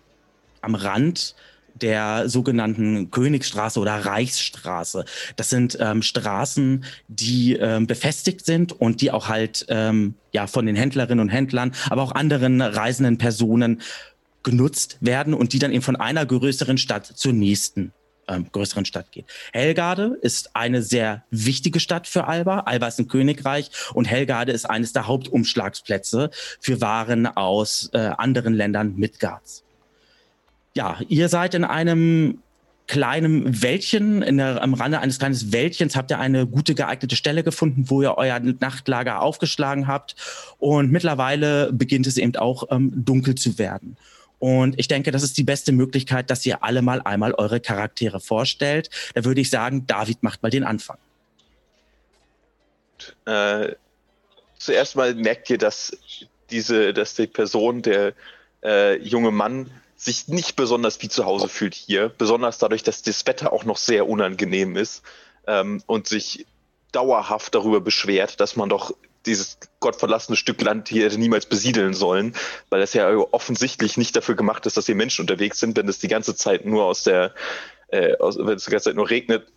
am 0.62 0.76
Rand 0.76 1.36
der 1.76 2.30
sogenannten 2.30 3.12
Königsstraße 3.12 3.80
oder 3.80 4.06
Reichsstraße. 4.06 5.06
Das 5.36 5.50
sind 5.50 5.78
ähm, 5.80 6.02
Straßen, 6.02 6.86
die 7.08 7.56
ähm, 7.56 7.88
befestigt 7.88 8.46
sind 8.46 8.74
und 8.74 9.02
die 9.02 9.12
auch 9.12 9.28
halt 9.28 9.66
ähm, 9.70 10.16
ja 10.32 10.48
von 10.48 10.66
den 10.66 10.76
Händlerinnen 10.76 11.20
und 11.20 11.30
Händlern, 11.30 11.74
aber 11.90 12.04
auch 12.04 12.14
anderen 12.14 12.62
reisenden 12.62 13.18
Personen 13.18 13.82
genutzt 14.44 14.98
werden 15.02 15.34
und 15.34 15.54
die 15.54 15.60
dann 15.60 15.72
eben 15.72 15.84
von 15.84 15.96
einer 15.96 16.26
größeren 16.26 16.78
Stadt 16.78 17.06
zur 17.06 17.34
nächsten 17.34 17.94
ähm, 18.28 18.48
größeren 18.52 18.86
Stadt 18.86 19.12
geht. 19.12 19.26
Helgarde 19.54 20.18
ist 20.22 20.56
eine 20.56 20.82
sehr 20.82 21.24
wichtige 21.30 21.80
Stadt 21.80 22.08
für 22.08 22.28
Alba. 22.28 22.62
Alba 22.62 22.88
ist 22.88 23.00
ein 23.00 23.08
Königreich 23.08 23.72
und 23.94 24.06
Helgarde 24.06 24.52
ist 24.52 24.70
eines 24.70 24.94
der 24.94 25.08
Hauptumschlagsplätze 25.08 26.32
für 26.60 26.82
Waren 26.82 27.28
aus 27.28 27.90
äh, 27.94 27.98
anderen 27.98 28.54
Ländern 28.54 28.96
Midgards. 28.96 29.64
Ja, 30.74 31.00
ihr 31.08 31.30
seid 31.30 31.54
in 31.54 31.64
einem 31.64 32.42
kleinen 32.88 33.62
Wäldchen, 33.62 34.22
in 34.22 34.38
der, 34.38 34.62
am 34.62 34.74
Rande 34.74 35.00
eines 35.00 35.18
kleinen 35.18 35.54
Wäldchens 35.54 35.96
habt 35.96 36.12
ihr 36.12 36.20
eine 36.20 36.46
gute 36.46 36.76
geeignete 36.76 37.16
Stelle 37.16 37.44
gefunden, 37.44 37.90
wo 37.90 38.02
ihr 38.02 38.18
euer 38.18 38.40
Nachtlager 38.40 39.22
aufgeschlagen 39.22 39.88
habt. 39.88 40.16
Und 40.60 40.92
mittlerweile 40.92 41.72
beginnt 41.72 42.08
es 42.08 42.18
eben 42.18 42.36
auch 42.36 42.66
ähm, 42.70 42.92
dunkel 42.94 43.36
zu 43.36 43.58
werden. 43.58 43.96
Und 44.40 44.78
ich 44.80 44.88
denke, 44.88 45.12
das 45.12 45.24
ist 45.24 45.38
die 45.38 45.44
beste 45.44 45.72
Möglichkeit, 45.72 46.30
dass 46.30 46.46
ihr 46.46 46.64
alle 46.64 46.82
mal 46.82 47.02
einmal 47.02 47.34
eure 47.34 47.60
Charaktere 47.60 48.20
vorstellt. 48.20 48.90
Da 49.14 49.24
würde 49.24 49.40
ich 49.40 49.50
sagen, 49.50 49.86
David 49.88 50.24
macht 50.24 50.42
mal 50.44 50.50
den 50.50 50.64
Anfang. 50.64 50.98
Äh, 53.26 53.76
zuerst 54.58 54.96
mal 54.96 55.16
merkt 55.16 55.50
ihr, 55.50 55.58
dass 55.58 55.96
diese, 56.50 56.94
dass 56.94 57.16
die 57.16 57.28
Person, 57.28 57.82
der 57.84 58.14
äh, 58.64 58.98
junge 58.98 59.32
Mann, 59.32 59.70
sich 60.04 60.28
nicht 60.28 60.56
besonders 60.56 61.02
wie 61.02 61.10
zu 61.10 61.26
Hause 61.26 61.48
fühlt 61.48 61.76
hier, 61.76 62.10
besonders 62.10 62.58
dadurch, 62.58 62.82
dass 62.82 63.04
das 63.04 63.26
Wetter 63.28 63.54
auch 63.54 63.66
noch 63.66 63.78
sehr 63.78 64.10
unangenehm 64.10 64.76
ist 64.76 65.04
ähm, 65.46 65.84
und 65.86 66.08
sich 66.08 66.48
dauerhaft 66.92 67.54
darüber 67.54 67.82
beschwert, 67.82 68.40
dass 68.40 68.56
man 68.56 68.68
doch 68.68 68.96
dieses 69.28 69.60
gottverlassene 69.80 70.36
Stück 70.36 70.60
Land 70.62 70.90
hier 70.90 71.06
hätte 71.06 71.20
niemals 71.20 71.46
besiedeln 71.46 71.94
sollen, 71.94 72.34
weil 72.70 72.80
das 72.80 72.94
ja 72.96 73.16
offensichtlich 73.16 73.96
nicht 73.96 74.16
dafür 74.16 74.36
gemacht 74.36 74.66
ist, 74.66 74.76
dass 74.76 74.88
hier 74.88 74.96
Menschen 74.96 75.22
unterwegs 75.22 75.60
sind, 75.60 75.78
wenn 75.78 75.88
es 75.88 76.00
die 76.00 76.08
ganze 76.08 76.36
Zeit 76.36 76.66
nur 76.66 76.86
aus 76.86 77.04
der, 77.04 77.36
äh, 77.90 78.18
aus, 78.18 78.40
wenn 78.40 78.56
es 78.56 78.66
die 78.66 78.72
ganze 78.72 78.86
Zeit 78.86 78.96
nur 78.96 79.12
regnet 79.12 79.48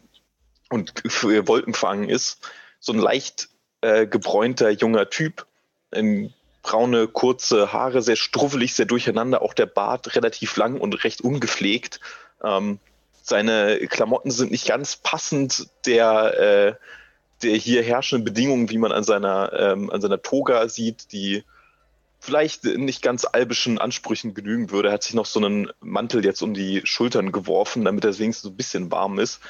und 0.69 0.93
Wolkenfangen 1.23 2.11
ist. 2.11 2.47
So 2.81 2.93
ein 2.93 2.99
leicht 2.99 3.49
äh, 3.81 4.07
gebräunter 4.07 4.69
junger 4.69 5.09
Typ, 5.09 5.47
ähm, 5.93 6.35
braune, 6.65 7.07
kurze 7.07 7.73
Haare, 7.73 8.03
sehr 8.03 8.17
struffelig, 8.17 8.75
sehr 8.75 8.87
durcheinander, 8.87 9.43
auch 9.43 9.55
der 9.55 9.67
Bart 9.67 10.17
relativ 10.17 10.57
lang 10.57 10.81
und 10.81 11.05
recht 11.05 11.21
ungepflegt. 11.21 12.01
Ähm, 12.43 12.81
seine 13.23 13.79
Klamotten 13.87 14.33
sind 14.33 14.51
nicht 14.51 14.67
ganz 14.67 14.97
passend 14.97 15.69
der 15.87 16.75
äh, 16.75 16.75
der 17.45 17.57
hier 17.57 17.83
herrschenden 17.83 18.25
Bedingungen, 18.25 18.71
wie 18.71 18.79
man 18.79 18.93
an 18.93 19.05
seiner, 19.05 19.53
ähm, 19.53 19.91
an 19.91 20.01
seiner 20.01 20.23
Toga 20.23 20.69
sieht, 20.69 21.13
die 21.13 21.45
vielleicht 22.19 22.65
nicht 22.65 23.03
ganz 23.03 23.27
albischen 23.27 23.79
Ansprüchen 23.79 24.33
genügen 24.33 24.71
würde, 24.71 24.89
er 24.89 24.95
hat 24.95 25.03
sich 25.03 25.15
noch 25.15 25.27
so 25.27 25.41
einen 25.41 25.71
Mantel 25.81 26.25
jetzt 26.25 26.43
um 26.43 26.55
die 26.55 26.81
Schultern 26.85 27.33
geworfen, 27.33 27.85
damit 27.85 28.05
er 28.05 28.19
wenigstens 28.19 28.45
so 28.45 28.49
ein 28.49 28.57
bisschen 28.57 28.91
warm 28.91 29.19
ist. 29.19 29.41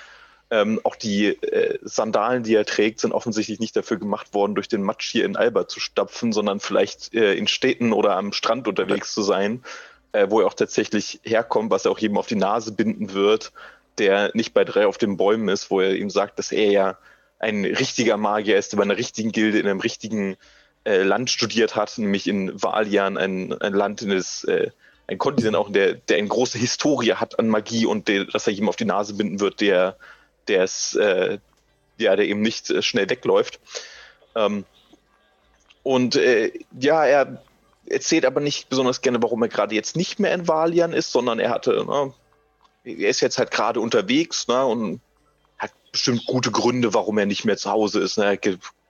Ähm, 0.50 0.80
auch 0.84 0.96
die 0.96 1.28
äh, 1.28 1.78
Sandalen, 1.82 2.42
die 2.42 2.54
er 2.54 2.66
trägt, 2.66 3.00
sind 3.00 3.12
offensichtlich 3.12 3.60
nicht 3.60 3.74
dafür 3.76 3.96
gemacht 3.96 4.34
worden, 4.34 4.54
durch 4.54 4.68
den 4.68 4.82
Matsch 4.82 5.10
hier 5.10 5.24
in 5.24 5.36
Alba 5.36 5.66
zu 5.68 5.80
stapfen, 5.80 6.32
sondern 6.32 6.60
vielleicht 6.60 7.14
äh, 7.14 7.34
in 7.34 7.48
Städten 7.48 7.92
oder 7.92 8.16
am 8.16 8.32
Strand 8.32 8.68
unterwegs 8.68 9.14
zu 9.14 9.22
sein, 9.22 9.64
äh, 10.12 10.26
wo 10.28 10.40
er 10.40 10.46
auch 10.46 10.54
tatsächlich 10.54 11.20
herkommt, 11.24 11.70
was 11.70 11.86
er 11.86 11.90
auch 11.90 11.98
jedem 11.98 12.18
auf 12.18 12.26
die 12.26 12.36
Nase 12.36 12.72
binden 12.72 13.14
wird, 13.14 13.52
der 13.98 14.30
nicht 14.34 14.54
bei 14.54 14.64
drei 14.64 14.86
auf 14.86 14.98
den 14.98 15.16
Bäumen 15.16 15.48
ist, 15.48 15.70
wo 15.70 15.80
er 15.80 15.96
ihm 15.96 16.10
sagt, 16.10 16.38
dass 16.38 16.52
er 16.52 16.70
ja 16.70 16.98
ein 17.38 17.64
richtiger 17.64 18.16
Magier 18.16 18.58
ist, 18.58 18.72
der 18.72 18.76
bei 18.78 18.84
einer 18.84 18.96
richtigen 18.96 19.32
Gilde 19.32 19.58
in 19.58 19.66
einem 19.66 19.80
richtigen 19.80 20.36
äh, 20.84 21.02
Land 21.02 21.30
studiert 21.30 21.74
hat, 21.74 21.96
nämlich 21.98 22.26
in 22.26 22.62
Valian, 22.62 23.16
ein, 23.16 23.52
ein 23.60 23.72
Land, 23.72 24.02
in 24.02 24.10
das, 24.10 24.44
äh, 24.44 24.70
ein 25.06 25.18
Kontinent 25.18 25.56
auch, 25.56 25.70
der, 25.70 25.94
der 25.94 26.18
eine 26.18 26.28
große 26.28 26.58
Historie 26.58 27.14
hat 27.14 27.38
an 27.38 27.48
Magie 27.48 27.86
und 27.86 28.08
der, 28.08 28.24
dass 28.24 28.46
er 28.46 28.52
ihm 28.52 28.68
auf 28.68 28.76
die 28.76 28.84
Nase 28.84 29.14
binden 29.14 29.40
wird, 29.40 29.60
der, 29.60 29.96
der 30.48 30.64
es, 30.64 30.94
äh, 30.94 31.38
ja, 31.98 32.16
der 32.16 32.26
eben 32.26 32.40
nicht 32.40 32.70
äh, 32.70 32.82
schnell 32.82 33.08
wegläuft. 33.08 33.60
Ähm, 34.34 34.64
und 35.82 36.16
äh, 36.16 36.52
ja, 36.78 37.04
er 37.04 37.42
erzählt 37.86 38.24
aber 38.24 38.40
nicht 38.40 38.68
besonders 38.68 39.02
gerne, 39.02 39.22
warum 39.22 39.42
er 39.42 39.48
gerade 39.48 39.74
jetzt 39.74 39.96
nicht 39.96 40.18
mehr 40.18 40.32
in 40.32 40.48
Valian 40.48 40.92
ist, 40.92 41.12
sondern 41.12 41.38
er 41.38 41.50
hatte, 41.50 41.84
na, 41.86 42.06
ne, 42.06 42.14
er 42.84 43.08
ist 43.08 43.20
jetzt 43.20 43.38
halt 43.38 43.50
gerade 43.50 43.80
unterwegs 43.80 44.48
ne, 44.48 44.64
und 44.64 45.00
hat 45.58 45.72
bestimmt 45.92 46.26
gute 46.26 46.50
Gründe, 46.50 46.94
warum 46.94 47.18
er 47.18 47.26
nicht 47.26 47.44
mehr 47.44 47.56
zu 47.56 47.70
Hause 47.70 48.00
ist. 48.00 48.18
Ne? 48.18 48.38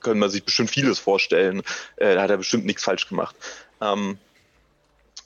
Können 0.00 0.20
man 0.20 0.30
sich 0.30 0.44
bestimmt 0.44 0.70
vieles 0.70 0.98
vorstellen. 0.98 1.62
Äh, 1.96 2.14
da 2.14 2.22
hat 2.22 2.30
er 2.30 2.36
bestimmt 2.36 2.66
nichts 2.66 2.84
falsch 2.84 3.08
gemacht. 3.08 3.36
Ähm, 3.80 4.18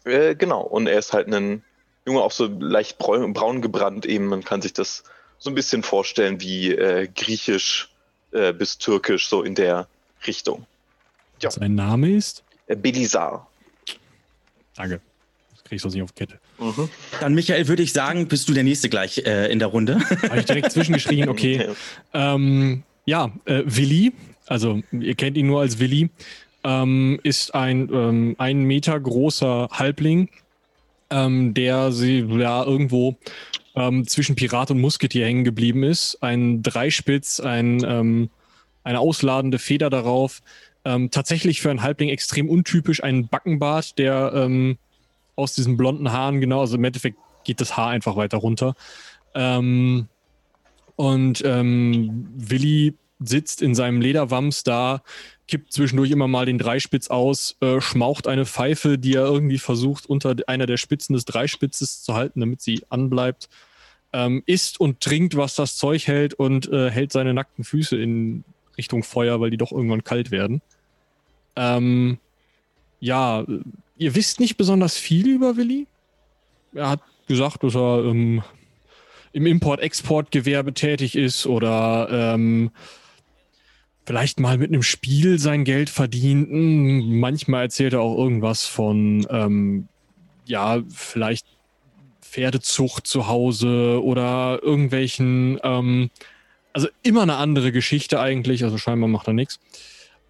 äh, 0.05 0.35
genau, 0.35 0.63
und 0.63 0.87
er 0.87 0.99
ist 0.99 1.13
halt 1.13 1.29
ein 1.29 1.65
Junge, 2.07 2.23
auch 2.23 2.33
so 2.33 2.47
leicht 2.47 2.99
braun, 2.99 3.33
braun, 3.33 3.61
gebrannt 3.61 4.07
eben. 4.07 4.27
Man 4.27 4.45
kann 4.45 4.63
sich 4.63 4.73
das 4.73 5.05
so 5.39 5.51
ein 5.51 5.55
bisschen 5.55 5.83
vorstellen 5.83 6.41
wie 6.41 6.73
äh, 6.73 7.09
griechisch 7.15 7.89
äh, 8.33 8.53
bis 8.53 8.79
türkisch, 8.79 9.29
so 9.29 9.43
in 9.43 9.55
der 9.55 9.87
Richtung. 10.27 10.67
Ja. 11.41 11.51
Sein 11.51 11.75
Name 11.75 12.11
ist? 12.11 12.43
Äh, 12.67 12.77
Belisar. 12.77 13.49
Danke 14.75 15.01
kriege 15.69 15.77
ich 15.77 15.83
sonst 15.83 15.95
nicht 15.95 16.03
auf 16.03 16.15
Kette. 16.15 16.39
Mhm. 16.59 16.89
Dann, 17.21 17.35
Michael, 17.35 17.69
würde 17.69 17.83
ich 17.83 17.93
sagen, 17.93 18.27
bist 18.27 18.49
du 18.49 18.55
der 18.55 18.65
Nächste 18.65 18.89
gleich 18.89 19.19
äh, 19.19 19.53
in 19.53 19.59
der 19.59 19.69
Runde. 19.69 20.01
Habe 20.29 20.41
ich 20.41 20.47
direkt 20.47 20.73
zwischengeschrien, 20.73 21.29
okay. 21.29 21.69
Ähm, 22.15 22.83
ja, 23.05 23.31
äh, 23.45 23.63
Willi, 23.67 24.13
also 24.47 24.81
ihr 24.93 25.15
kennt 25.15 25.37
ihn 25.37 25.47
nur 25.47 25.61
als 25.61 25.79
Willi, 25.79 26.11
ähm, 26.65 27.21
ist 27.23 27.55
ein 27.55 27.89
ähm, 27.93 28.35
ein 28.39 28.63
Meter 28.63 28.99
großer 28.99 29.69
Halbling, 29.71 30.29
ähm, 31.11 31.55
der 31.55 31.93
sie 31.93 32.21
ja 32.21 32.65
irgendwo 32.65 33.17
ähm, 33.79 34.07
zwischen 34.07 34.35
Pirat 34.35 34.71
und 34.71 34.81
Musketier 34.81 35.25
hängen 35.25 35.45
geblieben 35.45 35.85
ist. 35.85 36.19
Ein 36.21 36.63
Dreispitz, 36.63 37.39
ein, 37.39 37.85
ähm, 37.87 38.29
eine 38.83 38.99
ausladende 38.99 39.59
Feder 39.59 39.89
darauf. 39.89 40.43
Ähm, 40.85 41.11
tatsächlich 41.11 41.61
für 41.61 41.71
einen 41.71 41.83
Halbling 41.83 42.09
extrem 42.09 42.49
untypisch, 42.49 43.03
ein 43.03 43.29
Backenbart, 43.29 43.99
der 43.99 44.33
ähm, 44.35 44.79
aus 45.37 45.55
diesen 45.55 45.77
blonden 45.77 46.11
Haaren, 46.11 46.41
genau, 46.41 46.61
also 46.61 46.77
im 46.77 46.85
Endeffekt 46.85 47.19
geht 47.45 47.61
das 47.61 47.77
Haar 47.77 47.91
einfach 47.91 48.17
weiter 48.17 48.39
runter. 48.39 48.75
Ähm, 49.35 50.09
und 50.97 51.43
ähm, 51.45 52.29
Willi 52.37 52.95
sitzt 53.21 53.63
in 53.63 53.75
seinem 53.75 54.01
Lederwams 54.01 54.65
da, 54.65 55.03
kippt 55.47 55.73
zwischendurch 55.73 56.11
immer 56.11 56.29
mal 56.29 56.47
den 56.47 56.59
Dreispitz 56.59 57.09
aus, 57.09 57.57
äh, 57.61 57.81
schmaucht 57.81 58.27
eine 58.27 58.47
Pfeife, 58.47 58.99
die 58.99 59.15
er 59.15 59.25
irgendwie 59.25 59.59
versucht, 59.59 60.07
unter 60.07 60.35
einer 60.47 60.67
der 60.67 60.77
Spitzen 60.77 61.15
des 61.15 61.25
Dreispitzes 61.25 62.03
zu 62.03 62.15
halten, 62.15 62.41
damit 62.41 62.61
sie 62.61 62.83
anbleibt. 62.89 63.49
Ähm, 64.13 64.43
isst 64.47 64.81
und 64.81 65.01
trinkt, 65.01 65.37
was 65.37 65.55
das 65.55 65.77
Zeug 65.77 66.07
hält 66.07 66.33
und 66.35 66.71
äh, 66.73 66.91
hält 66.91 67.13
seine 67.13 67.35
nackten 67.35 67.63
Füße 67.63 67.97
in 67.97 68.45
Richtung 68.79 69.03
Feuer, 69.03 69.41
weil 69.41 69.51
die 69.51 69.59
doch 69.59 69.73
irgendwann 69.73 70.05
kalt 70.05 70.31
werden. 70.31 70.63
Ähm, 71.57 72.19
ja, 73.01 73.45
ihr 73.99 74.15
wisst 74.15 74.41
nicht 74.41 74.57
besonders 74.57 74.97
viel 74.97 75.29
über 75.29 75.57
Willi. 75.57 75.87
Er 76.75 76.91
hat 76.91 77.01
gesagt, 77.27 77.65
dass 77.65 77.75
er 77.75 78.05
ähm, 78.05 78.43
im 79.33 79.47
Import-Export-Gewerbe 79.47 80.73
tätig 80.73 81.17
ist 81.17 81.47
oder 81.47 82.09
ähm, 82.11 82.71
vielleicht 84.07 84.41
mal 84.41 84.57
mit 84.57 84.71
einem 84.71 84.83
Spiel 84.83 85.39
sein 85.39 85.65
Geld 85.65 85.91
verdient. 85.91 86.49
Hm, 86.49 87.21
manchmal 87.21 87.65
erzählt 87.65 87.93
er 87.93 88.01
auch 88.01 88.17
irgendwas 88.17 88.65
von, 88.65 89.27
ähm, 89.31 89.89
ja, 90.47 90.83
vielleicht 90.89 91.47
Pferdezucht 92.29 93.07
zu 93.07 93.27
Hause 93.27 94.03
oder 94.03 94.61
irgendwelchen, 94.63 95.59
ähm, 95.63 96.11
also 96.73 96.89
immer 97.03 97.23
eine 97.23 97.37
andere 97.37 97.73
Geschichte 97.73 98.21
eigentlich, 98.21 98.65
also 98.65 98.79
scheinbar 98.79 99.09
macht 99.09 99.27
er 99.27 99.33
nichts. 99.33 99.59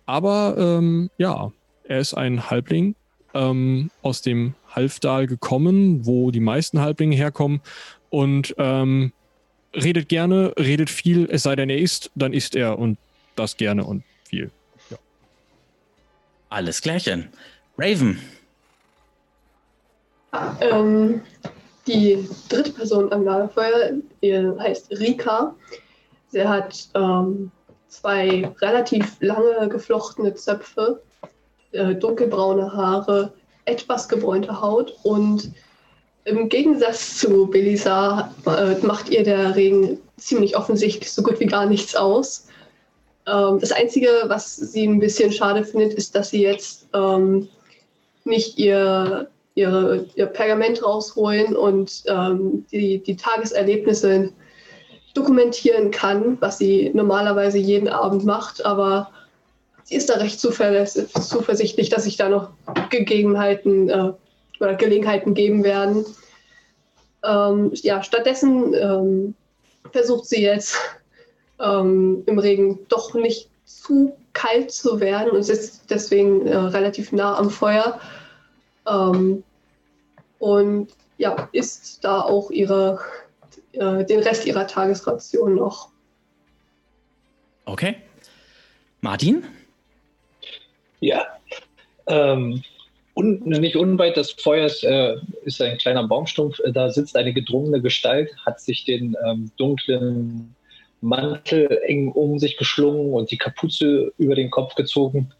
Aber 0.07 0.57
ähm, 0.59 1.11
ja, 1.19 1.53
er 1.85 1.99
ist 1.99 2.15
ein 2.15 2.51
Halbling 2.51 2.95
ähm, 3.35 3.91
aus 4.03 4.23
dem 4.23 4.55
Halfdal 4.71 5.27
gekommen, 5.27 6.07
wo 6.07 6.31
die 6.31 6.41
meisten 6.41 6.81
Halblinge 6.81 7.17
herkommen 7.17 7.61
und 8.11 8.55
ähm, 8.59 9.13
redet 9.75 10.09
gerne, 10.09 10.55
redet 10.59 10.91
viel, 10.91 11.29
es 11.31 11.43
sei 11.43 11.57
denn, 11.57 11.69
er 11.69 11.79
isst, 11.79 12.11
dann 12.15 12.33
isst 12.33 12.55
er 12.55 12.79
und 12.79 12.99
das 13.37 13.57
gerne 13.57 13.85
und 13.85 14.03
viel. 14.25 14.51
Ja. 14.91 14.97
Alles 16.49 16.81
klärchen. 16.81 17.29
Raven. 17.77 18.19
Ähm, 20.61 21.21
die 21.89 22.29
dritte 22.49 22.73
Person 22.73 23.13
am 23.13 23.25
Lagerfeuer 23.25 23.93
heißt 24.23 24.91
Rika. 24.99 25.55
Sie 26.29 26.47
hat 26.47 26.89
ähm, 26.95 27.51
zwei 27.89 28.53
relativ 28.61 29.17
lange 29.21 29.69
geflochtene 29.69 30.35
Zöpfe 30.35 31.01
äh, 31.73 31.95
dunkelbraune 31.95 32.73
Haare, 32.73 33.33
etwas 33.65 34.09
gebräunte 34.09 34.61
Haut 34.61 34.95
und 35.03 35.51
im 36.25 36.49
Gegensatz 36.49 37.19
zu 37.19 37.47
Belisar 37.47 38.35
äh, 38.47 38.75
macht 38.87 39.09
ihr 39.09 39.25
der 39.25 39.57
Regen 39.57 39.99
ziemlich 40.19 40.57
offensichtlich 40.57 41.11
so 41.11 41.23
gut 41.23 41.41
wie 41.41 41.47
gar 41.47 41.65
nichts 41.65 41.97
aus. 41.97 42.49
Ähm, 43.27 43.59
das 43.61 43.73
Einzige, 43.73 44.09
was 44.27 44.57
sie 44.57 44.87
ein 44.87 45.01
bisschen 45.01 45.33
schade 45.33 45.65
findet, 45.65 45.95
ist, 45.95 46.15
dass 46.15 46.31
sie 46.31 46.43
jetzt 46.43 46.87
ähm, 46.95 47.49
nicht 48.25 48.59
ihr, 48.59 49.29
ihre, 49.59 50.07
ihr 50.15 50.27
Pergament 50.27 50.83
rausholen 50.83 51.57
und 51.57 52.05
ähm, 52.07 52.65
die, 52.71 52.99
die 53.03 53.17
Tageserlebnisse 53.17 54.33
dokumentieren 55.15 55.91
kann, 55.91 56.39
was 56.41 56.59
sie 56.59 56.91
normalerweise 56.95 57.59
jeden 57.59 57.89
Abend 57.89 58.25
macht, 58.25 58.65
aber 58.65 59.11
sie 59.83 59.97
ist 59.97 60.09
da 60.11 60.15
recht 60.15 60.39
zuversichtlich, 60.39 61.89
dass 61.89 62.05
sich 62.05 62.17
da 62.17 62.29
noch 62.29 62.51
Gegebenheiten 62.91 63.89
äh, 63.89 64.13
oder 64.61 64.75
Gelegenheiten 64.75 65.35
geben 65.35 65.65
werden. 65.65 66.05
Ähm, 67.25 67.71
ja, 67.75 68.03
stattdessen 68.03 68.75
ähm, 68.75 69.35
versucht 69.91 70.27
sie 70.27 70.43
jetzt 70.43 70.77
ähm, 71.59 72.23
im 72.27 72.39
Regen 72.39 72.81
doch 72.89 73.15
nicht 73.15 73.49
zu 73.65 74.15
kalt 74.35 74.71
zu 74.71 75.01
werden 75.01 75.31
und 75.31 75.43
sitzt 75.43 75.91
deswegen 75.91 76.47
äh, 76.47 76.57
relativ 76.57 77.11
nah 77.13 77.37
am 77.37 77.51
Feuer. 77.51 77.99
Ähm, 78.87 79.43
und 80.39 80.89
ja, 81.19 81.49
isst 81.53 82.05
da 82.05 82.21
auch 82.21 82.51
ihre, 82.51 83.01
äh, 83.73 84.05
den 84.05 84.21
Rest 84.21 84.47
ihrer 84.47 84.67
Tagesration 84.67 85.57
noch. 85.57 85.91
Okay. 87.65 87.97
Martin? 89.01 89.45
Ja. 91.01 91.27
Ähm, 92.07 92.63
un, 93.15 93.41
nicht 93.41 93.77
unweit 93.77 94.17
des 94.17 94.33
Feuers 94.33 94.83
äh, 94.83 95.17
ist 95.45 95.61
ein 95.61 95.79
kleiner 95.79 96.07
Baumstumpf. 96.07 96.59
Da 96.73 96.91
sitzt 96.91 97.17
eine 97.17 97.33
gedrungene 97.33 97.83
Gestalt, 97.83 98.31
hat 98.47 98.61
sich 98.61 98.85
den 98.85 99.17
ähm, 99.27 99.51
dunklen 99.57 100.55
Mantel 101.01 101.81
eng 101.87 102.11
um 102.11 102.39
sich 102.39 102.57
geschlungen 102.57 103.13
und 103.13 103.31
die 103.31 103.39
Kapuze 103.39 104.13
über 104.19 104.35
den 104.35 104.51
Kopf 104.51 104.75
gezogen. 104.75 105.33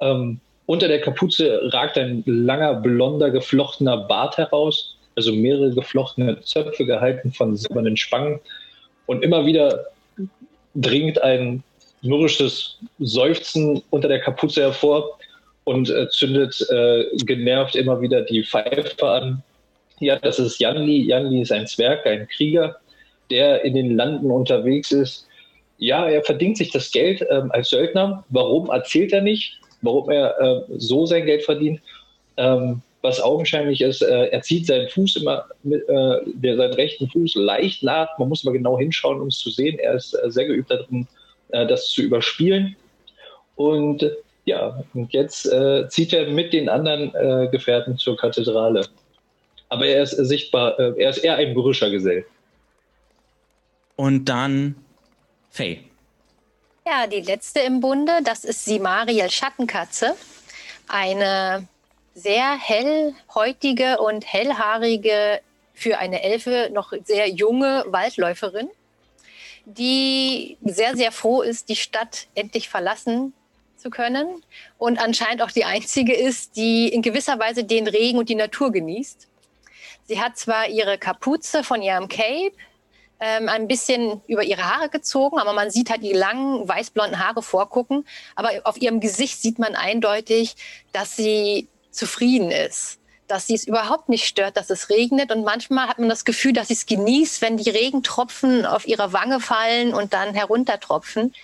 Ähm, 0.00 0.40
unter 0.66 0.88
der 0.88 1.00
Kapuze 1.00 1.60
ragt 1.72 1.98
ein 1.98 2.22
langer, 2.26 2.74
blonder, 2.74 3.30
geflochtener 3.30 3.98
Bart 3.98 4.38
heraus, 4.38 4.96
also 5.16 5.32
mehrere 5.32 5.70
geflochtene 5.74 6.40
Zöpfe 6.40 6.86
gehalten 6.86 7.32
von 7.32 7.56
silbernen 7.56 7.96
Spangen. 7.96 8.40
Und 9.06 9.22
immer 9.22 9.44
wieder 9.44 9.86
dringt 10.74 11.22
ein 11.22 11.62
mürrisches 12.02 12.78
Seufzen 12.98 13.82
unter 13.90 14.08
der 14.08 14.20
Kapuze 14.20 14.62
hervor 14.62 15.18
und 15.64 15.90
äh, 15.90 16.08
zündet 16.08 16.66
äh, 16.70 17.04
genervt 17.24 17.76
immer 17.76 18.00
wieder 18.00 18.22
die 18.22 18.44
Pfeife 18.44 19.06
an. 19.06 19.42
Ja, 20.00 20.18
das 20.18 20.38
ist 20.38 20.58
Janli. 20.58 21.02
Janli 21.04 21.42
ist 21.42 21.52
ein 21.52 21.66
Zwerg, 21.66 22.06
ein 22.06 22.26
Krieger, 22.28 22.76
der 23.30 23.64
in 23.64 23.74
den 23.74 23.96
Landen 23.96 24.30
unterwegs 24.30 24.92
ist. 24.92 25.26
Ja, 25.78 26.08
er 26.08 26.22
verdient 26.22 26.58
sich 26.58 26.70
das 26.70 26.90
Geld 26.90 27.24
ähm, 27.30 27.50
als 27.52 27.70
Söldner. 27.70 28.24
Warum 28.28 28.68
erzählt 28.70 29.12
er 29.12 29.22
nicht? 29.22 29.58
Warum 29.84 30.10
er 30.10 30.40
äh, 30.40 30.62
so 30.78 31.06
sein 31.06 31.26
Geld 31.26 31.44
verdient? 31.44 31.80
Ähm, 32.36 32.82
was 33.02 33.20
augenscheinlich 33.20 33.82
ist, 33.82 34.00
äh, 34.00 34.28
er 34.28 34.40
zieht 34.40 34.66
seinen 34.66 34.88
Fuß 34.88 35.16
immer, 35.16 35.44
mit, 35.62 35.86
äh, 35.88 36.20
der, 36.24 36.56
seinen 36.56 36.72
rechten 36.72 37.08
Fuß 37.08 37.34
leicht 37.34 37.82
nach. 37.82 38.08
Man 38.18 38.30
muss 38.30 38.44
aber 38.44 38.54
genau 38.54 38.78
hinschauen, 38.78 39.20
um 39.20 39.28
es 39.28 39.38
zu 39.38 39.50
sehen. 39.50 39.78
Er 39.78 39.94
ist 39.94 40.14
äh, 40.14 40.30
sehr 40.30 40.46
geübt 40.46 40.70
darin, 40.70 41.06
äh, 41.50 41.66
das 41.66 41.88
zu 41.90 42.00
überspielen. 42.00 42.74
Und 43.56 44.10
ja, 44.46 44.82
und 44.94 45.12
jetzt 45.12 45.46
äh, 45.46 45.86
zieht 45.88 46.14
er 46.14 46.30
mit 46.30 46.52
den 46.52 46.68
anderen 46.68 47.50
Gefährten 47.50 47.96
zur 47.96 48.16
Kathedrale. 48.16 48.86
Aber 49.68 49.86
er 49.86 50.02
ist 50.02 50.12
sichtbar, 50.12 50.78
er 50.78 51.10
ist 51.10 51.18
eher 51.18 51.36
ein 51.36 51.54
brüscher 51.54 51.88
Gesell. 51.88 52.26
Und 53.96 54.26
dann 54.26 54.76
Faye. 55.50 55.78
Ja, 56.86 57.06
die 57.06 57.22
letzte 57.22 57.60
im 57.60 57.80
Bunde, 57.80 58.20
das 58.22 58.44
ist 58.44 58.66
Simariel 58.66 59.30
Schattenkatze. 59.30 60.14
Eine 60.86 61.66
sehr 62.14 62.58
hellhäutige 62.58 63.98
und 64.00 64.30
hellhaarige, 64.30 65.40
für 65.72 65.98
eine 65.98 66.22
Elfe 66.22 66.68
noch 66.74 66.92
sehr 67.04 67.30
junge 67.30 67.84
Waldläuferin, 67.86 68.68
die 69.64 70.58
sehr, 70.62 70.94
sehr 70.94 71.10
froh 71.10 71.40
ist, 71.40 71.70
die 71.70 71.76
Stadt 71.76 72.26
endlich 72.34 72.68
verlassen 72.68 73.32
zu 73.78 73.88
können 73.88 74.44
und 74.76 74.98
anscheinend 74.98 75.40
auch 75.40 75.50
die 75.50 75.64
einzige 75.64 76.12
ist, 76.12 76.54
die 76.56 76.88
in 76.88 77.00
gewisser 77.00 77.38
Weise 77.38 77.64
den 77.64 77.88
Regen 77.88 78.18
und 78.18 78.28
die 78.28 78.34
Natur 78.34 78.70
genießt. 78.70 79.26
Sie 80.06 80.20
hat 80.20 80.36
zwar 80.36 80.68
ihre 80.68 80.98
Kapuze 80.98 81.64
von 81.64 81.80
ihrem 81.80 82.08
Cape, 82.08 82.52
ähm, 83.20 83.48
ein 83.48 83.68
bisschen 83.68 84.20
über 84.26 84.42
ihre 84.42 84.64
Haare 84.64 84.88
gezogen, 84.88 85.38
aber 85.38 85.52
man 85.52 85.70
sieht 85.70 85.90
halt 85.90 86.02
die 86.02 86.12
langen 86.12 86.66
weißblonden 86.68 87.24
Haare 87.24 87.42
vorgucken. 87.42 88.06
Aber 88.34 88.50
auf 88.64 88.80
ihrem 88.80 89.00
Gesicht 89.00 89.40
sieht 89.40 89.58
man 89.58 89.74
eindeutig, 89.74 90.56
dass 90.92 91.16
sie 91.16 91.68
zufrieden 91.90 92.50
ist, 92.50 92.98
dass 93.28 93.46
sie 93.46 93.54
es 93.54 93.66
überhaupt 93.66 94.08
nicht 94.08 94.26
stört, 94.26 94.56
dass 94.56 94.70
es 94.70 94.90
regnet. 94.90 95.32
Und 95.32 95.44
manchmal 95.44 95.88
hat 95.88 95.98
man 95.98 96.08
das 96.08 96.24
Gefühl, 96.24 96.52
dass 96.52 96.68
sie 96.68 96.74
es 96.74 96.86
genießt, 96.86 97.40
wenn 97.40 97.56
die 97.56 97.70
Regentropfen 97.70 98.66
auf 98.66 98.86
ihre 98.86 99.12
Wange 99.12 99.40
fallen 99.40 99.94
und 99.94 100.12
dann 100.12 100.34
heruntertropfen. 100.34 101.34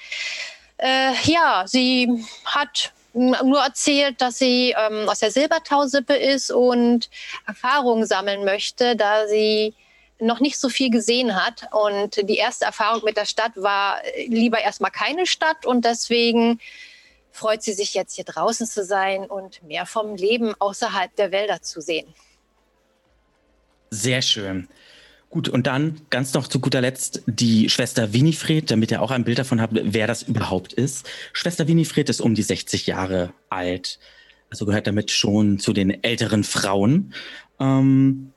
Äh, 0.77 1.13
ja, 1.25 1.65
sie 1.67 2.25
hat 2.45 2.93
nur 3.13 3.61
erzählt, 3.61 4.21
dass 4.21 4.39
sie 4.39 4.75
ähm, 4.79 5.09
aus 5.09 5.21
der 5.21 5.31
Silbertausippe 5.31 6.15
ist 6.15 6.51
und 6.51 7.11
Erfahrungen 7.47 8.07
sammeln 8.07 8.45
möchte, 8.45 8.97
da 8.97 9.27
sie 9.27 9.75
noch 10.21 10.41
nicht 10.41 10.59
so 10.59 10.69
viel 10.69 10.91
gesehen 10.91 11.35
hat. 11.35 11.69
Und 11.73 12.29
die 12.29 12.37
erste 12.37 12.65
Erfahrung 12.65 13.05
mit 13.05 13.17
der 13.17 13.27
Stadt 13.27 13.53
war 13.57 14.01
lieber 14.27 14.61
erstmal 14.61 14.91
keine 14.91 15.27
Stadt. 15.27 15.67
Und 15.67 15.85
deswegen 15.85 16.61
freut 17.33 17.63
sie 17.63 17.73
sich 17.73 17.95
jetzt 17.95 18.15
hier 18.15 18.25
draußen 18.25 18.67
zu 18.67 18.85
sein 18.85 19.25
und 19.25 19.63
mehr 19.63 19.87
vom 19.87 20.17
Leben 20.17 20.55
außerhalb 20.59 21.15
der 21.17 21.33
Wälder 21.33 21.63
zu 21.63 21.81
sehen. 21.81 22.07
Sehr 23.91 24.23
schön. 24.23 24.69
Gut, 25.31 25.49
und 25.49 25.69
dann 25.69 26.01
ganz 26.11 26.35
noch 26.35 26.49
zu 26.49 26.59
guter 26.59 26.81
Letzt 26.81 27.23
die 27.27 27.71
Schwester 27.71 28.13
Winifred, 28.13 28.71
damit 28.71 28.91
ihr 28.91 29.01
auch 29.01 29.13
ein 29.13 29.23
Bild 29.23 29.39
davon 29.39 29.61
habt, 29.61 29.75
wer 29.81 30.09
das 30.09 30.25
überhaupt 30.25 30.73
ist. 30.73 31.09
Schwester 31.33 31.69
Winifred 31.69 32.09
ist 32.09 32.21
um 32.21 32.35
die 32.35 32.43
60 32.43 32.89
Jahre 32.89 33.33
alt, 33.49 34.01
also 34.51 34.67
gehört 34.67 34.89
damit 34.89 35.13
schon 35.13 35.61
zu 35.61 35.73
den 35.73 36.03
älteren 36.03 36.43
Frauen. 36.43 37.15
Ähm, 37.61 38.33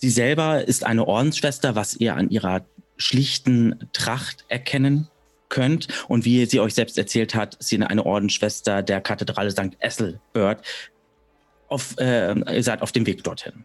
Sie 0.00 0.10
selber 0.10 0.64
ist 0.64 0.86
eine 0.86 1.06
Ordensschwester, 1.08 1.74
was 1.74 1.96
ihr 1.96 2.14
an 2.14 2.30
ihrer 2.30 2.64
schlichten 2.96 3.88
Tracht 3.92 4.44
erkennen 4.48 5.08
könnt. 5.48 5.88
Und 6.06 6.24
wie 6.24 6.46
sie 6.46 6.60
euch 6.60 6.74
selbst 6.74 6.96
erzählt 6.98 7.34
hat, 7.34 7.56
ist 7.56 7.68
sie 7.68 7.82
eine 7.82 8.06
Ordensschwester 8.06 8.82
der 8.82 9.00
Kathedrale 9.00 9.50
St. 9.50 9.76
Esselbert. 9.80 10.64
Auf, 11.66 11.96
äh, 11.98 12.32
ihr 12.32 12.62
seid 12.62 12.80
auf 12.80 12.92
dem 12.92 13.06
Weg 13.06 13.24
dorthin. 13.24 13.64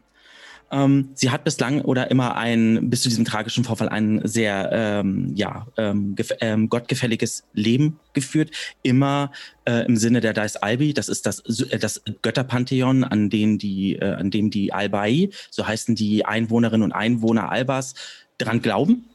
Ähm, 0.74 1.10
sie 1.14 1.30
hat 1.30 1.44
bislang 1.44 1.82
oder 1.82 2.10
immer 2.10 2.36
ein, 2.36 2.90
bis 2.90 3.04
zu 3.04 3.10
diesem 3.10 3.26
tragischen 3.26 3.64
Vorfall, 3.64 3.90
ein 3.90 4.22
sehr 4.24 4.70
ähm, 4.74 5.32
ja, 5.36 5.68
ähm, 5.78 6.16
ähm, 6.42 6.68
gottgefälliges 6.68 7.44
Leben 7.54 8.00
geführt. 8.14 8.50
Immer 8.82 9.32
äh, 9.66 9.86
im 9.86 9.96
Sinne 9.98 10.20
der 10.20 10.34
Dais 10.34 10.56
Albi, 10.56 10.96
das 10.96 11.10
ist 11.10 11.28
das, 11.28 11.42
äh, 11.70 11.78
das 11.78 12.02
Götterpantheon, 12.24 13.04
an, 13.04 13.30
denen 13.30 13.60
die, 13.60 13.98
äh, 13.98 14.16
an 14.16 14.32
dem 14.32 14.50
die 14.50 14.74
Albai, 14.74 15.30
so 15.52 15.68
heißen 15.68 15.94
die 15.94 16.26
Einwohnerinnen 16.26 16.84
und 16.84 16.92
Einwohner 16.92 17.52
Albas, 17.52 17.94
dran 18.40 18.62
glauben. 18.62 19.06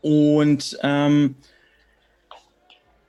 Und 0.00 0.76
ähm, 0.82 1.36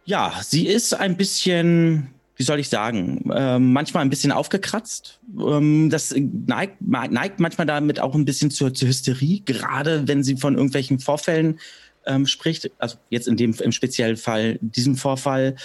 ja, 0.05 0.33
sie 0.43 0.67
ist 0.67 0.93
ein 0.93 1.17
bisschen 1.17 2.13
wie 2.39 2.45
soll 2.45 2.57
ich 2.57 2.69
sagen, 2.69 3.29
ähm, 3.35 3.73
manchmal 3.73 4.01
ein 4.01 4.09
bisschen 4.09 4.31
aufgekratzt. 4.31 5.19
Ähm, 5.37 5.89
das 5.89 6.15
neigt, 6.15 6.77
neigt 6.79 7.41
manchmal 7.41 7.67
damit 7.67 7.99
auch 7.99 8.15
ein 8.15 8.23
bisschen 8.23 8.49
zur, 8.49 8.73
zur 8.73 8.87
Hysterie, 8.87 9.41
gerade 9.41 10.07
wenn 10.07 10.23
sie 10.23 10.37
von 10.37 10.55
irgendwelchen 10.55 10.99
Vorfällen 10.99 11.59
ähm, 12.05 12.25
spricht. 12.25 12.71
Also 12.77 12.95
jetzt 13.09 13.27
in 13.27 13.35
dem 13.35 13.53
im 13.55 13.73
speziellen 13.73 14.15
Fall 14.15 14.57
diesem 14.61 14.95
Vorfall. 14.95 15.57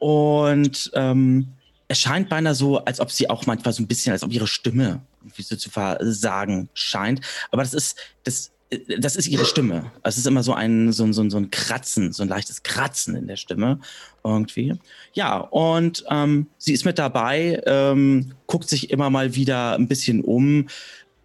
Und 0.00 0.90
ähm, 0.94 1.46
es 1.86 2.00
scheint 2.00 2.28
beinahe 2.28 2.56
so, 2.56 2.78
als 2.78 2.98
ob 2.98 3.12
sie 3.12 3.30
auch 3.30 3.46
manchmal 3.46 3.72
so 3.72 3.84
ein 3.84 3.86
bisschen, 3.86 4.10
als 4.10 4.24
ob 4.24 4.32
ihre 4.32 4.48
Stimme 4.48 5.02
irgendwie 5.22 5.42
so 5.42 5.54
zu 5.54 5.70
versagen 5.70 6.68
scheint. 6.74 7.20
Aber 7.52 7.62
das 7.62 7.72
ist, 7.72 7.96
das 8.24 8.50
das 8.98 9.16
ist 9.16 9.28
ihre 9.28 9.44
Stimme. 9.44 9.92
Es 10.02 10.18
ist 10.18 10.26
immer 10.26 10.42
so 10.42 10.52
ein, 10.52 10.92
so, 10.92 11.10
so, 11.12 11.28
so 11.28 11.36
ein 11.36 11.50
Kratzen, 11.50 12.12
so 12.12 12.22
ein 12.22 12.28
leichtes 12.28 12.62
Kratzen 12.62 13.14
in 13.14 13.28
der 13.28 13.36
Stimme 13.36 13.78
irgendwie. 14.24 14.74
Ja, 15.12 15.38
und 15.38 16.04
ähm, 16.10 16.48
sie 16.58 16.72
ist 16.72 16.84
mit 16.84 16.98
dabei, 16.98 17.62
ähm, 17.66 18.32
guckt 18.46 18.68
sich 18.68 18.90
immer 18.90 19.08
mal 19.08 19.34
wieder 19.34 19.74
ein 19.74 19.86
bisschen 19.86 20.20
um, 20.20 20.68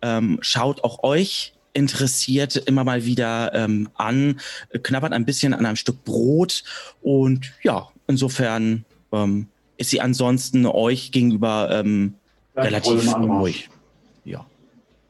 ähm, 0.02 0.38
schaut 0.42 0.84
auch 0.84 1.04
euch 1.04 1.54
interessiert 1.74 2.58
immer 2.58 2.84
mal 2.84 3.06
wieder 3.06 3.54
ähm, 3.54 3.90
an, 3.96 4.42
knabbert 4.84 5.14
ein 5.14 5.26
bisschen 5.26 5.54
an 5.54 5.66
einem 5.66 5.78
Stück 5.78 6.04
Brot 6.04 6.64
und 7.02 7.54
ja, 7.64 7.88
insofern 8.08 8.84
ähm, 9.14 9.48
ist 9.78 9.90
sie 9.90 10.02
ansonsten 10.02 10.66
euch 10.66 11.12
gegenüber 11.12 11.70
ähm, 11.72 12.16
relativ 12.56 13.16
ruhig. 13.16 13.70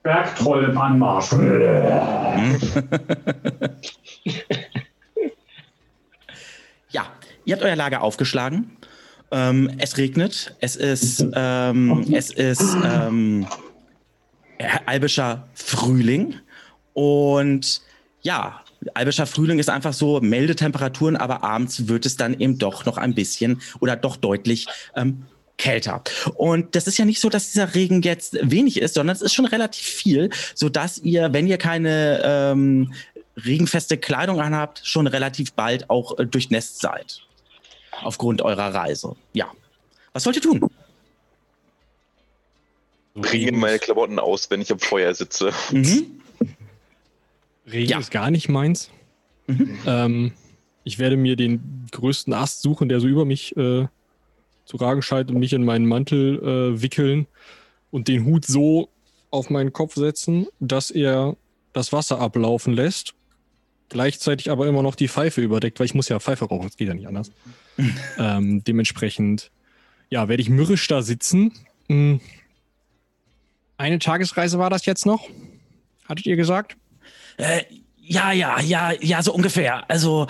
Bergtroll 0.03 0.65
im 0.65 0.77
Anmarsch. 0.77 1.31
ja, 6.89 7.05
ihr 7.45 7.55
habt 7.55 7.63
euer 7.63 7.75
Lager 7.75 8.01
aufgeschlagen. 8.01 8.77
Ähm, 9.31 9.71
es 9.77 9.97
regnet. 9.97 10.55
Es 10.59 10.75
ist, 10.75 11.25
ähm, 11.33 12.05
es 12.11 12.31
ist 12.31 12.75
ähm, 12.83 13.45
albischer 14.85 15.47
Frühling. 15.53 16.35
Und 16.93 17.81
ja, 18.21 18.61
Albischer 18.95 19.27
Frühling 19.27 19.59
ist 19.59 19.69
einfach 19.69 19.93
so 19.93 20.19
milde 20.21 20.55
Temperaturen, 20.55 21.15
aber 21.15 21.43
abends 21.43 21.87
wird 21.87 22.05
es 22.05 22.17
dann 22.17 22.39
eben 22.39 22.57
doch 22.57 22.85
noch 22.85 22.97
ein 22.97 23.13
bisschen 23.13 23.61
oder 23.79 23.95
doch 23.95 24.17
deutlich 24.17 24.67
ähm, 24.95 25.27
kälter. 25.61 26.03
Und 26.35 26.75
das 26.75 26.87
ist 26.87 26.97
ja 26.97 27.05
nicht 27.05 27.21
so, 27.21 27.29
dass 27.29 27.51
dieser 27.51 27.75
Regen 27.75 28.01
jetzt 28.01 28.37
wenig 28.41 28.81
ist, 28.81 28.95
sondern 28.95 29.15
es 29.15 29.21
ist 29.21 29.33
schon 29.33 29.45
relativ 29.45 29.85
viel, 29.85 30.31
so 30.55 30.69
dass 30.69 30.97
ihr, 30.97 31.31
wenn 31.33 31.45
ihr 31.47 31.57
keine 31.57 32.21
ähm, 32.25 32.93
regenfeste 33.45 33.97
Kleidung 33.97 34.41
anhabt, 34.41 34.81
schon 34.83 35.05
relativ 35.05 35.53
bald 35.53 35.89
auch 35.89 36.17
äh, 36.17 36.25
durchnässt 36.25 36.79
seid. 36.81 37.21
Aufgrund 38.01 38.41
eurer 38.41 38.73
Reise. 38.73 39.15
Ja. 39.33 39.51
Was 40.13 40.25
wollt 40.25 40.35
ihr 40.37 40.41
tun? 40.41 40.67
Bringe 43.13 43.51
meine 43.51 43.77
Klamotten 43.77 44.17
aus, 44.17 44.49
wenn 44.49 44.61
ich 44.61 44.71
am 44.71 44.79
Feuer 44.79 45.13
sitze. 45.13 45.51
Mhm. 45.71 46.21
Regen 47.71 47.89
Ja. 47.89 47.99
ist 47.99 48.09
gar 48.09 48.31
nicht 48.31 48.49
meins. 48.49 48.89
Mhm. 49.45 49.77
Ähm, 49.85 50.33
ich 50.83 50.97
werde 50.97 51.17
mir 51.17 51.35
den 51.35 51.87
größten 51.91 52.33
Ast 52.33 52.63
suchen, 52.63 52.89
der 52.89 52.99
so 52.99 53.07
über 53.07 53.25
mich 53.25 53.55
äh, 53.57 53.85
zu 54.71 54.77
ragen 54.77 55.01
scheint 55.01 55.29
und 55.29 55.37
mich 55.37 55.51
in 55.51 55.65
meinen 55.65 55.85
Mantel 55.85 56.39
äh, 56.39 56.81
wickeln 56.81 57.27
und 57.91 58.07
den 58.07 58.23
Hut 58.23 58.45
so 58.45 58.89
auf 59.29 59.49
meinen 59.49 59.73
Kopf 59.73 59.95
setzen, 59.95 60.47
dass 60.61 60.91
er 60.91 61.35
das 61.73 61.91
Wasser 61.91 62.19
ablaufen 62.19 62.73
lässt. 62.73 63.13
Gleichzeitig 63.89 64.49
aber 64.49 64.67
immer 64.67 64.81
noch 64.81 64.95
die 64.95 65.09
Pfeife 65.09 65.41
überdeckt, 65.41 65.77
weil 65.79 65.87
ich 65.87 65.93
muss 65.93 66.07
ja 66.07 66.21
Pfeife 66.21 66.45
rauchen, 66.45 66.67
das 66.67 66.77
geht 66.77 66.87
ja 66.87 66.93
nicht 66.93 67.07
anders. 67.07 67.31
ähm, 68.17 68.63
dementsprechend, 68.63 69.51
ja, 70.09 70.29
werde 70.29 70.41
ich 70.41 70.49
mürrisch 70.49 70.87
da 70.87 71.01
sitzen. 71.01 71.51
Hm. 71.89 72.21
Eine 73.75 73.99
Tagesreise 73.99 74.57
war 74.57 74.69
das 74.69 74.85
jetzt 74.85 75.05
noch, 75.05 75.27
hattet 76.05 76.25
ihr 76.27 76.37
gesagt? 76.37 76.77
Äh, 77.35 77.63
ja, 77.97 78.31
ja, 78.31 78.61
ja, 78.61 78.93
ja, 79.01 79.21
so 79.21 79.33
ungefähr. 79.33 79.89
Also 79.89 80.27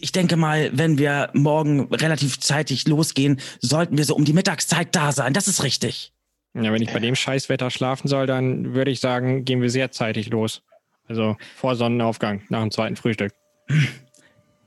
ich 0.00 0.12
denke 0.12 0.36
mal, 0.36 0.70
wenn 0.72 0.98
wir 0.98 1.30
morgen 1.32 1.92
relativ 1.92 2.40
zeitig 2.40 2.86
losgehen, 2.88 3.40
sollten 3.60 3.96
wir 3.98 4.04
so 4.04 4.14
um 4.14 4.24
die 4.24 4.32
Mittagszeit 4.32 4.94
da 4.94 5.12
sein. 5.12 5.32
Das 5.32 5.48
ist 5.48 5.62
richtig. 5.62 6.12
Ja, 6.54 6.72
wenn 6.72 6.82
ich 6.82 6.92
bei 6.92 6.98
dem 6.98 7.14
Scheißwetter 7.14 7.70
schlafen 7.70 8.08
soll, 8.08 8.26
dann 8.26 8.74
würde 8.74 8.90
ich 8.90 9.00
sagen, 9.00 9.44
gehen 9.44 9.60
wir 9.62 9.70
sehr 9.70 9.90
zeitig 9.90 10.30
los. 10.30 10.62
Also 11.06 11.36
vor 11.56 11.76
Sonnenaufgang, 11.76 12.42
nach 12.48 12.60
dem 12.60 12.70
zweiten 12.70 12.96
Frühstück. 12.96 13.32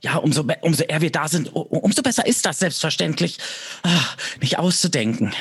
Ja, 0.00 0.16
umso, 0.16 0.44
umso 0.62 0.82
eher 0.82 1.00
wir 1.00 1.12
da 1.12 1.28
sind, 1.28 1.54
umso 1.54 2.02
besser 2.02 2.26
ist 2.26 2.44
das 2.44 2.58
selbstverständlich. 2.58 3.38
Ah, 3.84 4.04
nicht 4.40 4.58
auszudenken. 4.58 5.32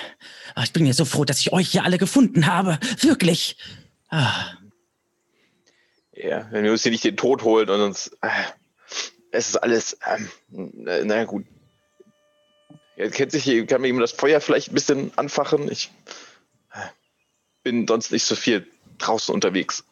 Ah, 0.54 0.64
ich 0.64 0.74
bin 0.74 0.86
ja 0.86 0.94
so 0.94 1.06
froh, 1.06 1.26
dass 1.26 1.40
ich 1.40 1.54
euch 1.54 1.70
hier 1.70 1.84
alle 1.84 1.98
gefunden 1.98 2.46
habe. 2.46 2.78
Wirklich. 3.00 3.58
Ah, 4.10 4.52
Ja, 6.14 6.48
wenn 6.52 6.64
wir 6.64 6.72
uns 6.72 6.84
hier 6.84 6.92
nicht 6.92 7.04
den 7.04 7.18
Tod 7.18 7.44
holen 7.44 7.70
und 7.70 7.82
uns. 7.82 8.12
Es 9.32 9.50
ist 9.50 9.58
alles. 9.58 9.98
Ähm, 10.06 10.30
na, 10.50 11.04
na 11.04 11.24
gut. 11.24 11.46
Ja, 12.98 13.10
kennt 13.10 13.32
sich 13.32 13.44
hier, 13.44 13.66
kann 13.66 13.82
mir 13.82 13.88
jemand 13.88 14.04
das 14.04 14.12
Feuer 14.12 14.42
vielleicht 14.42 14.70
ein 14.70 14.76
bisschen 14.76 15.18
anfachen? 15.18 15.72
Ich 15.72 15.90
äh, 16.74 16.80
bin 17.64 17.88
sonst 17.88 18.12
nicht 18.12 18.26
so 18.26 18.36
viel 18.36 18.68
draußen 18.98 19.34
unterwegs. 19.34 19.84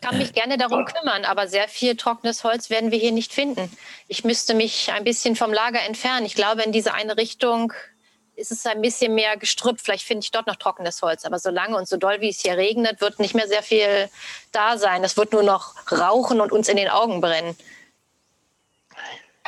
kann 0.00 0.18
mich 0.18 0.32
gerne 0.32 0.56
darum 0.56 0.86
kümmern, 0.86 1.24
aber 1.24 1.46
sehr 1.46 1.68
viel 1.68 1.96
trockenes 1.96 2.42
Holz 2.42 2.70
werden 2.70 2.90
wir 2.90 2.98
hier 2.98 3.12
nicht 3.12 3.32
finden. 3.32 3.70
Ich 4.08 4.24
müsste 4.24 4.54
mich 4.54 4.90
ein 4.90 5.04
bisschen 5.04 5.36
vom 5.36 5.52
Lager 5.52 5.82
entfernen. 5.82 6.24
Ich 6.24 6.34
glaube, 6.34 6.62
in 6.62 6.72
diese 6.72 6.94
eine 6.94 7.16
Richtung 7.16 7.72
ist 8.34 8.52
es 8.52 8.64
ein 8.66 8.80
bisschen 8.80 9.14
mehr 9.14 9.36
Gestrüpp. 9.36 9.80
Vielleicht 9.80 10.04
finde 10.04 10.24
ich 10.24 10.30
dort 10.30 10.46
noch 10.46 10.56
trockenes 10.56 11.02
Holz. 11.02 11.24
Aber 11.24 11.38
solange 11.38 11.76
und 11.76 11.88
so 11.88 11.96
doll, 11.96 12.20
wie 12.20 12.30
es 12.30 12.40
hier 12.40 12.56
regnet, 12.56 13.00
wird 13.00 13.18
nicht 13.18 13.34
mehr 13.34 13.48
sehr 13.48 13.62
viel 13.62 14.08
da 14.52 14.78
sein. 14.78 15.04
Es 15.04 15.16
wird 15.16 15.32
nur 15.32 15.42
noch 15.42 15.74
rauchen 15.90 16.40
und 16.40 16.52
uns 16.52 16.68
in 16.68 16.76
den 16.76 16.88
Augen 16.88 17.20
brennen. 17.20 17.56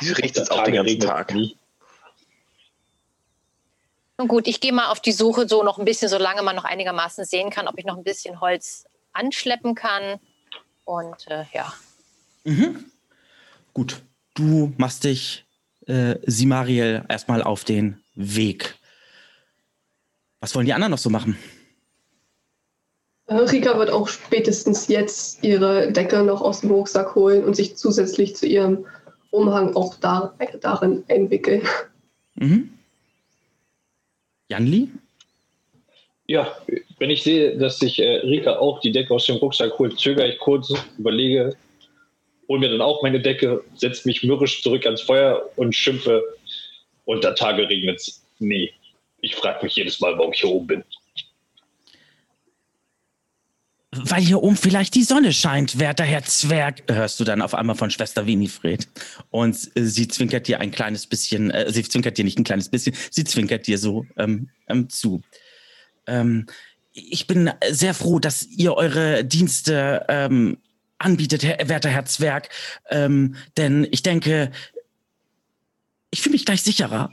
Hier 0.01 0.17
riecht 0.19 0.37
es 0.37 0.51
auch 0.51 0.65
den 0.65 0.75
ganzen 0.75 0.91
regnet 0.91 1.09
Tag. 1.09 1.35
Nun 4.19 4.29
gut, 4.29 4.47
ich 4.49 4.61
gehe 4.61 4.73
mal 4.73 4.91
auf 4.91 5.01
die 5.01 5.13
Suche 5.13 5.49
so 5.49 5.63
noch 5.63 5.79
ein 5.79 5.85
bisschen, 5.85 6.09
solange 6.09 6.43
man 6.43 6.57
noch 6.57 6.65
einigermaßen 6.65 7.25
sehen 7.25 7.51
kann, 7.51 7.69
ob 7.69 7.79
ich 7.79 7.85
noch 7.85 7.97
ein 7.97 8.05
bisschen 8.05 8.41
Holz 8.41 8.85
anschleppen 9.13 9.75
kann. 9.75 10.21
Und 10.85 11.27
äh, 11.29 11.45
ja. 11.53 11.73
mhm. 12.45 12.85
Gut, 13.73 14.03
du 14.35 14.73
machst 14.77 15.05
dich, 15.05 15.47
äh, 15.87 16.17
Simariel, 16.27 17.05
erstmal 17.09 17.43
auf 17.43 17.65
den 17.65 18.03
Weg. 18.15 18.75
Was 20.41 20.55
wollen 20.55 20.67
die 20.67 20.73
anderen 20.73 20.91
noch 20.91 20.99
so 20.99 21.11
machen? 21.11 21.39
Rika 23.31 23.79
wird 23.79 23.91
auch 23.91 24.09
spätestens 24.09 24.89
jetzt 24.89 25.45
ihre 25.45 25.93
Decke 25.93 26.25
noch 26.25 26.43
aus 26.43 26.61
dem 26.61 26.73
Rucksack 26.73 27.15
holen 27.15 27.45
und 27.45 27.55
sich 27.55 27.77
zusätzlich 27.77 28.35
zu 28.35 28.47
ihrem 28.47 28.87
Umhang 29.31 29.75
auch 29.77 29.95
da, 29.97 30.35
darin 30.61 31.05
einwickeln. 31.09 31.62
Mhm. 32.35 32.71
Janli? 34.49 34.88
Ja, 36.27 36.57
wenn 36.99 37.11
ich 37.11 37.23
sehe, 37.23 37.57
dass 37.59 37.79
sich 37.79 37.99
äh, 37.99 38.19
Rika 38.19 38.57
auch 38.57 38.81
die 38.81 38.93
Decke 38.93 39.14
aus 39.14 39.27
dem 39.27 39.37
Rucksack 39.37 39.79
holt, 39.79 39.99
zögere 39.99 40.29
ich 40.29 40.38
kurz, 40.38 40.73
überlege, 40.99 41.57
hole 42.49 42.61
mir 42.61 42.69
dann 42.69 42.81
auch 42.81 43.03
meine 43.03 43.21
Decke, 43.21 43.64
setze 43.75 44.07
mich 44.07 44.23
mürrisch 44.23 44.62
zurück 44.62 44.85
ans 44.85 45.03
Feuer 45.03 45.49
und 45.57 45.75
schimpfe, 45.75 46.23
unter 47.05 47.35
Tage 47.35 47.69
regnet's. 47.69 48.25
Nee, 48.38 48.73
ich 49.21 49.35
frage 49.35 49.64
mich 49.64 49.77
jedes 49.77 50.01
Mal, 50.01 50.16
warum 50.19 50.33
ich 50.33 50.40
hier 50.40 50.51
oben 50.51 50.66
bin. 50.66 50.85
Weil 53.92 54.22
hier 54.22 54.40
oben 54.40 54.57
vielleicht 54.57 54.94
die 54.94 55.03
Sonne 55.03 55.33
scheint, 55.33 55.81
werter 55.81 56.05
Herr 56.05 56.22
Zwerg, 56.22 56.85
hörst 56.88 57.18
du 57.18 57.24
dann 57.24 57.42
auf 57.42 57.55
einmal 57.55 57.74
von 57.74 57.90
Schwester 57.90 58.24
Winifred. 58.24 58.87
Und 59.31 59.57
äh, 59.74 59.85
sie 59.85 60.07
zwinkert 60.07 60.46
dir 60.46 60.61
ein 60.61 60.70
kleines 60.70 61.07
bisschen, 61.07 61.50
äh, 61.50 61.72
sie 61.72 61.83
zwinkert 61.83 62.16
dir 62.16 62.24
nicht 62.24 62.38
ein 62.38 62.44
kleines 62.44 62.68
bisschen, 62.68 62.94
sie 63.11 63.24
zwinkert 63.24 63.66
dir 63.66 63.79
so 63.79 64.07
ähm, 64.16 64.48
ähm, 64.68 64.88
zu. 64.88 65.22
Ähm, 66.07 66.46
ich 66.92 67.26
bin 67.26 67.50
sehr 67.70 67.94
froh, 67.94 68.20
dass 68.20 68.46
ihr 68.46 68.74
eure 68.74 69.24
Dienste 69.24 70.05
ähm, 70.09 70.59
anbietet, 70.98 71.42
Herr, 71.42 71.68
werter 71.68 71.88
Herr 71.88 72.05
Zwerg. 72.05 72.48
Ähm, 72.90 73.35
denn 73.57 73.88
ich 73.90 74.03
denke, 74.03 74.53
ich 76.12 76.22
fühle 76.22 76.35
mich 76.35 76.44
gleich 76.44 76.62
sicherer. 76.62 77.12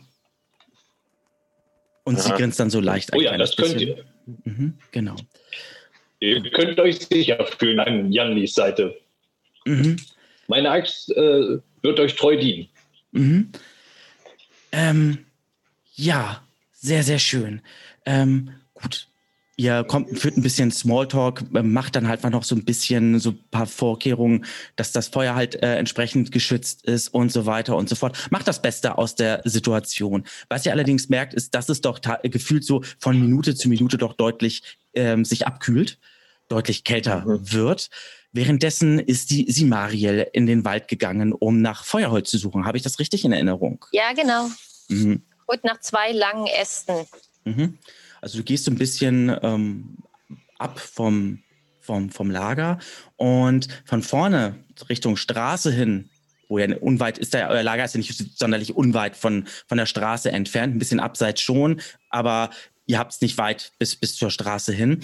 Und 2.03 2.19
sie 2.21 2.29
Aha. 2.29 2.37
grinst 2.37 2.59
dann 2.59 2.69
so 2.69 2.79
leicht. 2.79 3.11
ein 3.11 3.17
Oh 3.17 3.21
ja, 3.21 3.31
kleines 3.31 3.55
das 3.55 3.57
könnt 3.57 3.79
bisschen. 3.79 3.97
ihr. 3.97 4.05
Mhm, 4.45 4.77
genau. 4.91 5.15
Ihr 6.19 6.49
könnt 6.51 6.79
euch 6.79 6.99
sicher 6.99 7.45
fühlen 7.45 7.79
an 7.79 8.11
Jannis 8.11 8.55
Seite. 8.55 8.97
Mhm. 9.65 9.97
Meine 10.47 10.71
Axt 10.71 11.11
äh, 11.11 11.59
wird 11.81 11.99
euch 11.99 12.15
treu 12.15 12.37
dienen. 12.37 12.69
Mhm. 13.11 13.51
Ähm, 14.71 15.25
ja, 15.95 16.43
sehr, 16.73 17.03
sehr 17.03 17.19
schön. 17.19 17.61
Ähm, 18.05 18.51
gut. 18.73 19.07
Ihr 19.59 19.83
kommt, 19.83 20.19
führt 20.19 20.37
ein 20.37 20.43
bisschen 20.43 20.69
Smalltalk, 20.69 21.43
äh, 21.55 21.63
macht 21.63 21.95
dann 21.95 22.07
halt 22.07 22.21
mal 22.21 22.29
noch 22.29 22.43
so 22.43 22.53
ein 22.53 22.63
bisschen 22.63 23.19
so 23.19 23.31
ein 23.31 23.39
paar 23.49 23.65
Vorkehrungen, 23.65 24.45
dass 24.75 24.91
das 24.91 25.07
Feuer 25.07 25.33
halt 25.33 25.61
äh, 25.63 25.77
entsprechend 25.77 26.31
geschützt 26.31 26.85
ist 26.85 27.07
und 27.07 27.31
so 27.31 27.47
weiter 27.47 27.75
und 27.75 27.89
so 27.89 27.95
fort. 27.95 28.27
Macht 28.29 28.47
das 28.47 28.61
Beste 28.61 28.99
aus 28.99 29.15
der 29.15 29.41
Situation. 29.45 30.25
Was 30.47 30.65
ihr 30.67 30.71
allerdings 30.71 31.09
merkt, 31.09 31.33
ist, 31.33 31.55
dass 31.55 31.69
es 31.69 31.81
doch 31.81 31.99
gefühlt 32.23 32.63
so 32.65 32.83
von 32.99 33.19
Minute 33.19 33.55
zu 33.55 33.67
Minute 33.67 33.97
doch 33.97 34.13
deutlich 34.13 34.77
ähm, 34.93 35.25
sich 35.25 35.47
abkühlt, 35.47 35.97
deutlich 36.49 36.83
kälter 36.83 37.23
wird. 37.25 37.89
Währenddessen 38.33 38.99
ist 38.99 39.31
die 39.31 39.51
Simariel 39.51 40.27
in 40.33 40.45
den 40.45 40.65
Wald 40.65 40.87
gegangen, 40.87 41.33
um 41.33 41.61
nach 41.61 41.83
Feuerholz 41.83 42.29
zu 42.29 42.37
suchen. 42.37 42.65
Habe 42.65 42.77
ich 42.77 42.83
das 42.83 42.99
richtig 42.99 43.25
in 43.25 43.31
Erinnerung? 43.31 43.83
Ja, 43.91 44.13
genau. 44.13 44.49
Mhm. 44.89 45.23
Und 45.47 45.63
nach 45.63 45.79
zwei 45.79 46.11
langen 46.11 46.45
Ästen. 46.45 47.07
Mhm. 47.43 47.79
Also 48.21 48.37
du 48.37 48.43
gehst 48.43 48.65
so 48.65 48.71
ein 48.71 48.77
bisschen 48.77 49.35
ähm, 49.41 49.97
ab 50.57 50.79
vom, 50.79 51.39
vom, 51.79 52.09
vom 52.09 52.31
Lager 52.31 52.79
und 53.15 53.67
von 53.85 54.01
vorne 54.01 54.55
Richtung 54.89 55.17
Straße 55.17 55.71
hin, 55.71 56.09
wo 56.49 56.59
ja 56.59 56.75
unweit 56.77 57.17
ist, 57.17 57.33
da, 57.33 57.49
euer 57.49 57.63
Lager 57.63 57.85
ist 57.85 57.93
ja 57.93 57.99
nicht 57.99 58.37
sonderlich 58.37 58.75
unweit 58.75 59.15
von, 59.15 59.45
von 59.67 59.77
der 59.77 59.85
Straße 59.85 60.31
entfernt, 60.31 60.75
ein 60.75 60.79
bisschen 60.79 60.99
abseits 60.99 61.41
schon, 61.41 61.81
aber 62.09 62.49
ihr 62.85 62.99
habt 62.99 63.13
es 63.13 63.21
nicht 63.21 63.37
weit 63.37 63.73
bis, 63.79 63.95
bis 63.95 64.15
zur 64.15 64.31
Straße 64.31 64.73
hin. 64.73 65.03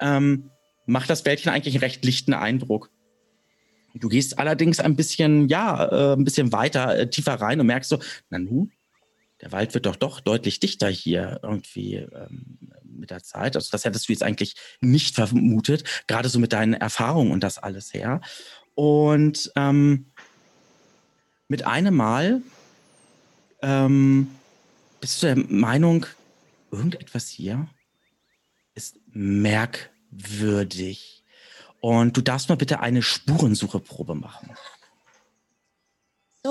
Ähm, 0.00 0.50
macht 0.86 1.10
das 1.10 1.24
Wäldchen 1.24 1.52
eigentlich 1.52 1.74
einen 1.74 1.84
recht 1.84 2.04
lichten 2.04 2.34
Eindruck. 2.34 2.90
Du 3.94 4.08
gehst 4.08 4.38
allerdings 4.38 4.80
ein 4.80 4.96
bisschen, 4.96 5.48
ja, 5.48 5.84
äh, 5.84 6.12
ein 6.14 6.24
bisschen 6.24 6.52
weiter, 6.52 6.98
äh, 6.98 7.10
tiefer 7.10 7.34
rein 7.34 7.60
und 7.60 7.66
merkst 7.66 7.90
so, 7.90 8.00
na 8.28 8.38
nu, 8.38 8.68
der 9.40 9.52
Wald 9.52 9.74
wird 9.74 9.86
doch 9.86 9.96
doch 9.96 10.20
deutlich 10.20 10.60
dichter 10.60 10.88
hier 10.88 11.40
irgendwie 11.42 11.96
ähm, 11.96 12.58
mit 12.84 13.10
der 13.10 13.22
Zeit. 13.22 13.56
Also 13.56 13.68
das 13.70 13.84
hättest 13.84 14.08
du 14.08 14.12
jetzt 14.12 14.22
eigentlich 14.22 14.56
nicht 14.80 15.16
vermutet, 15.16 15.84
gerade 16.06 16.28
so 16.28 16.38
mit 16.38 16.52
deinen 16.52 16.74
Erfahrungen 16.74 17.32
und 17.32 17.40
das 17.42 17.58
alles 17.58 17.92
her. 17.92 18.20
Und 18.74 19.52
ähm, 19.56 20.06
mit 21.48 21.66
einem 21.66 21.94
Mal 21.94 22.42
ähm, 23.62 24.30
bist 25.00 25.22
du 25.22 25.26
der 25.26 25.36
Meinung, 25.36 26.06
irgendetwas 26.70 27.28
hier 27.28 27.68
ist 28.74 28.98
merkwürdig. 29.12 29.94
Und 31.80 32.16
du 32.16 32.22
darfst 32.22 32.48
mal 32.48 32.56
bitte 32.56 32.80
eine 32.80 33.02
Spurensucheprobe 33.02 34.14
machen. 34.14 34.50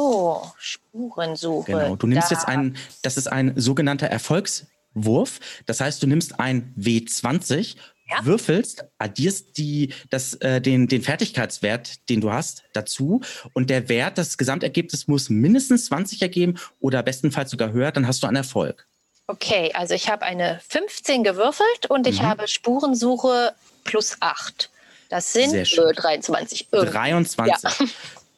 So, 0.03 0.51
Spurensuche. 0.57 1.71
Genau. 1.71 1.95
Du 1.95 2.07
nimmst 2.07 2.31
Da- 2.31 2.35
jetzt 2.35 2.47
einen, 2.47 2.77
das 3.03 3.17
ist 3.17 3.27
ein 3.27 3.53
sogenannter 3.55 4.07
Erfolgswurf. 4.07 5.39
Das 5.65 5.79
heißt, 5.81 6.01
du 6.01 6.07
nimmst 6.07 6.39
ein 6.39 6.73
W20, 6.77 7.75
Ja. 8.09 8.25
würfelst, 8.25 8.83
addierst 8.97 9.57
die, 9.57 9.93
das, 10.09 10.33
äh, 10.35 10.59
den, 10.61 10.87
den 10.87 11.01
Fertigkeitswert, 11.03 12.09
den 12.09 12.21
du 12.21 12.31
hast, 12.33 12.63
dazu. 12.73 13.21
Und 13.53 13.69
der 13.69 13.87
Wert, 13.87 14.17
das 14.17 14.37
Gesamtergebnis 14.37 15.07
muss 15.07 15.29
mindestens 15.29 15.85
20 15.85 16.21
ergeben 16.21 16.59
oder 16.79 17.01
bestenfalls 17.03 17.51
sogar 17.51 17.71
höher, 17.71 17.91
dann 17.91 18.07
hast 18.07 18.21
du 18.23 18.27
einen 18.27 18.35
Erfolg. 18.37 18.87
Okay, 19.27 19.71
also 19.73 19.93
ich 19.93 20.09
habe 20.09 20.23
eine 20.23 20.59
15 20.67 21.23
gewürfelt 21.23 21.85
und 21.87 22.05
ich 22.07 22.21
Mhm. 22.21 22.25
habe 22.25 22.47
Spurensuche 22.47 23.53
plus 23.85 24.17
8. 24.19 24.69
Das 25.09 25.31
sind 25.31 25.51
Sehr 25.51 25.65
schön. 25.65 25.89
äh, 25.91 25.93
23. 25.93 26.67
Irgendwie. 26.71 26.91
23. 26.91 27.89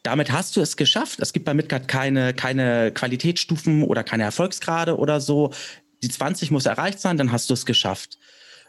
Damit 0.06 0.32
hast 0.32 0.56
du 0.56 0.62
es 0.62 0.78
geschafft. 0.78 1.20
Es 1.20 1.34
gibt 1.34 1.46
bei 1.46 1.56
Midgard 1.56 1.88
keine, 1.88 2.36
keine 2.36 2.92
Qualitätsstufen 2.92 3.82
oder 3.82 4.04
keine 4.04 4.22
Erfolgsgrade 4.22 5.00
oder 5.00 5.20
so. 5.20 5.52
Die 6.04 6.10
20 6.10 6.52
muss 6.52 6.68
erreicht 6.68 7.00
sein, 7.00 7.18
dann 7.18 7.32
hast 7.32 7.50
du 7.50 7.56
es 7.56 7.66
geschafft. 7.66 8.20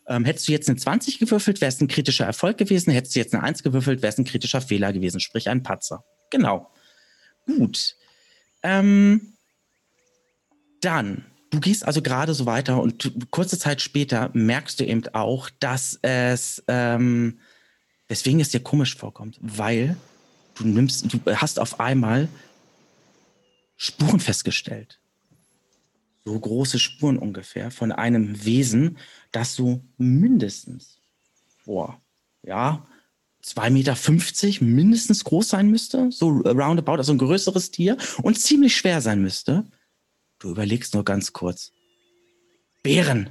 Ähm, 0.07 0.25
hättest 0.25 0.49
du 0.49 0.53
jetzt 0.53 0.66
eine 0.70 0.79
20 0.79 1.18
gewürfelt, 1.18 1.61
wäre 1.61 1.68
es 1.68 1.79
ein 1.79 1.88
kritischer 1.88 2.25
Erfolg 2.25 2.57
gewesen. 2.57 2.90
Hättest 2.90 3.14
du 3.14 3.18
jetzt 3.18 3.35
eine 3.35 3.42
1 3.42 3.62
gewürfelt, 3.62 4.01
wäre 4.01 4.11
es 4.11 4.18
ein 4.18 4.25
kritischer 4.25 4.62
Fehler 4.62 4.94
gewesen, 4.94 5.20
sprich 5.20 5.51
ein 5.51 5.62
Patzer. 5.62 6.05
Genau. 6.31 6.72
Gut. 7.44 7.96
Ähm, 8.62 9.35
dann, 10.81 11.27
du 11.51 11.61
gehst 11.61 11.85
also 11.85 12.01
gerade 12.01 12.33
so 12.33 12.46
weiter 12.46 12.81
und 12.81 13.12
kurze 13.31 13.59
Zeit 13.59 13.83
später 13.83 14.31
merkst 14.33 14.81
du 14.81 14.87
eben 14.87 15.07
auch, 15.12 15.51
dass 15.61 15.99
es, 16.01 16.64
ähm, 16.66 17.40
weswegen 18.09 18.40
es 18.40 18.49
dir 18.49 18.61
komisch 18.61 18.96
vorkommt, 18.96 19.37
weil 19.42 19.99
du 20.57 20.66
nimmst, 20.66 21.12
du 21.12 21.21
hast 21.37 21.59
auf 21.59 21.81
einmal 21.81 22.29
Spuren 23.77 24.21
festgestellt. 24.21 24.99
So 26.25 26.38
große 26.38 26.79
Spuren 26.79 27.19
ungefähr 27.19 27.71
von 27.71 27.92
einem 27.92 28.45
Wesen, 28.45 28.99
das 29.31 29.55
so 29.55 29.83
mindestens, 29.97 30.99
boah, 31.64 32.01
ja, 32.42 32.87
2,50 33.45 33.71
Meter 33.71 34.64
mindestens 34.64 35.23
groß 35.23 35.49
sein 35.51 35.71
müsste, 35.71 36.11
so 36.11 36.31
roundabout, 36.31 36.97
also 36.97 37.12
ein 37.12 37.19
größeres 37.19 37.71
Tier 37.71 37.97
und 38.23 38.40
ziemlich 38.40 38.77
schwer 38.77 39.01
sein 39.01 39.23
müsste. 39.23 39.64
Du 40.40 40.51
überlegst 40.51 40.95
nur 40.95 41.05
ganz 41.05 41.33
kurz. 41.33 41.71
Bären. 42.83 43.31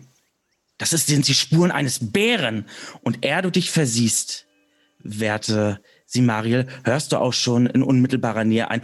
Das 0.77 0.91
sind 0.91 1.27
die 1.27 1.33
Spuren 1.33 1.71
eines 1.71 2.11
Bären. 2.11 2.65
Und 3.01 3.25
er 3.25 3.41
du 3.41 3.51
dich 3.51 3.71
versiehst, 3.71 4.47
werte 4.99 5.81
Simariel, 6.05 6.67
hörst 6.83 7.11
du 7.11 7.17
auch 7.17 7.33
schon 7.33 7.65
in 7.67 7.83
unmittelbarer 7.83 8.43
Nähe 8.43 8.69
ein 8.69 8.81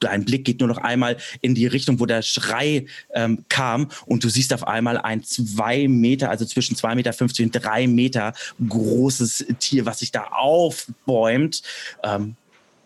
Dein 0.00 0.24
Blick 0.24 0.44
geht 0.44 0.60
nur 0.60 0.68
noch 0.68 0.78
einmal 0.78 1.16
in 1.40 1.54
die 1.54 1.66
Richtung, 1.66 2.00
wo 2.00 2.06
der 2.06 2.22
Schrei 2.22 2.86
ähm, 3.14 3.44
kam 3.48 3.88
und 4.06 4.22
du 4.22 4.28
siehst 4.28 4.52
auf 4.52 4.66
einmal 4.66 4.98
ein 4.98 5.22
zwei 5.24 5.88
Meter, 5.88 6.30
also 6.30 6.44
zwischen 6.44 6.76
zwei 6.76 6.94
Meter 6.94 7.12
fünfzig 7.12 7.46
und 7.46 7.52
drei 7.52 7.86
Meter 7.86 8.32
großes 8.66 9.46
Tier, 9.58 9.86
was 9.86 10.00
sich 10.00 10.12
da 10.12 10.24
aufbäumt. 10.24 11.62
Ähm, 12.02 12.36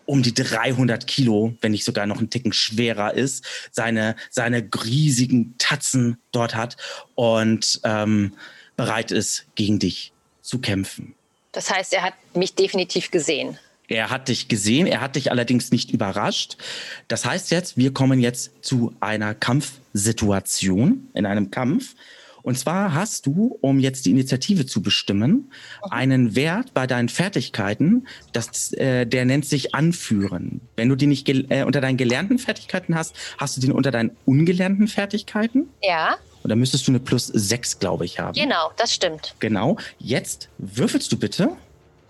um 0.05 0.21
die 0.21 0.33
300 0.33 1.07
Kilo, 1.07 1.55
wenn 1.61 1.71
nicht 1.71 1.85
sogar 1.85 2.05
noch 2.05 2.19
ein 2.19 2.29
Ticken 2.29 2.51
schwerer 2.51 3.13
ist, 3.13 3.45
seine, 3.71 4.17
seine 4.29 4.67
riesigen 4.83 5.55
Tatzen 5.57 6.17
dort 6.33 6.55
hat 6.55 6.75
und 7.15 7.79
ähm, 7.85 8.33
bereit 8.75 9.11
ist, 9.11 9.45
gegen 9.55 9.79
dich 9.79 10.11
zu 10.41 10.59
kämpfen. 10.59 11.15
Das 11.53 11.71
heißt, 11.71 11.93
er 11.93 12.01
hat 12.01 12.13
mich 12.35 12.55
definitiv 12.55 13.09
gesehen. 13.11 13.57
Er 13.87 14.09
hat 14.09 14.27
dich 14.27 14.47
gesehen, 14.47 14.87
er 14.87 15.01
hat 15.01 15.15
dich 15.15 15.31
allerdings 15.31 15.71
nicht 15.71 15.91
überrascht. 15.91 16.57
Das 17.07 17.25
heißt 17.25 17.51
jetzt, 17.51 17.77
wir 17.77 17.93
kommen 17.93 18.19
jetzt 18.19 18.51
zu 18.61 18.93
einer 18.99 19.35
Kampfsituation, 19.35 21.09
in 21.13 21.25
einem 21.25 21.51
Kampf. 21.51 21.95
Und 22.43 22.59
zwar 22.59 22.93
hast 22.93 23.25
du, 23.25 23.57
um 23.61 23.79
jetzt 23.79 24.05
die 24.05 24.11
Initiative 24.11 24.65
zu 24.65 24.81
bestimmen, 24.81 25.51
einen 25.89 26.35
Wert 26.35 26.73
bei 26.73 26.85
deinen 26.87 27.09
Fertigkeiten, 27.09 28.05
das, 28.33 28.73
äh, 28.73 29.05
der 29.05 29.23
nennt 29.25 29.45
sich 29.45 29.73
Anführen. 29.73 30.61
Wenn 30.75 30.89
du 30.89 30.95
die 30.95 31.07
nicht 31.07 31.27
äh, 31.29 31.63
unter 31.65 31.79
deinen 31.81 31.97
gelernten 31.97 32.37
Fertigkeiten 32.39 32.95
hast, 32.95 33.15
hast 33.37 33.55
du 33.57 33.61
den 33.61 33.71
unter 33.71 33.91
deinen 33.91 34.11
ungelernten 34.25 34.87
Fertigkeiten. 34.89 35.69
Ja, 35.81 36.17
Und 36.43 36.49
dann 36.49 36.59
müsstest 36.59 36.85
du 36.87 36.91
eine 36.91 36.99
plus 36.99 37.27
6, 37.27 37.79
glaube 37.79 38.03
ich, 38.05 38.19
haben. 38.19 38.33
genau, 38.33 38.71
das 38.77 38.93
stimmt. 38.93 39.35
Genau. 39.39 39.77
Jetzt 39.97 40.49
würfelst 40.57 41.09
du 41.13 41.17
bitte 41.17 41.49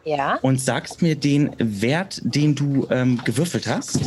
Ja. 0.03 0.39
und 0.41 0.59
sagst 0.59 1.03
mir 1.03 1.15
den 1.15 1.51
Wert, 1.59 2.19
den 2.23 2.55
du 2.55 2.87
ähm, 2.89 3.21
gewürfelt 3.23 3.67
hast. 3.67 3.99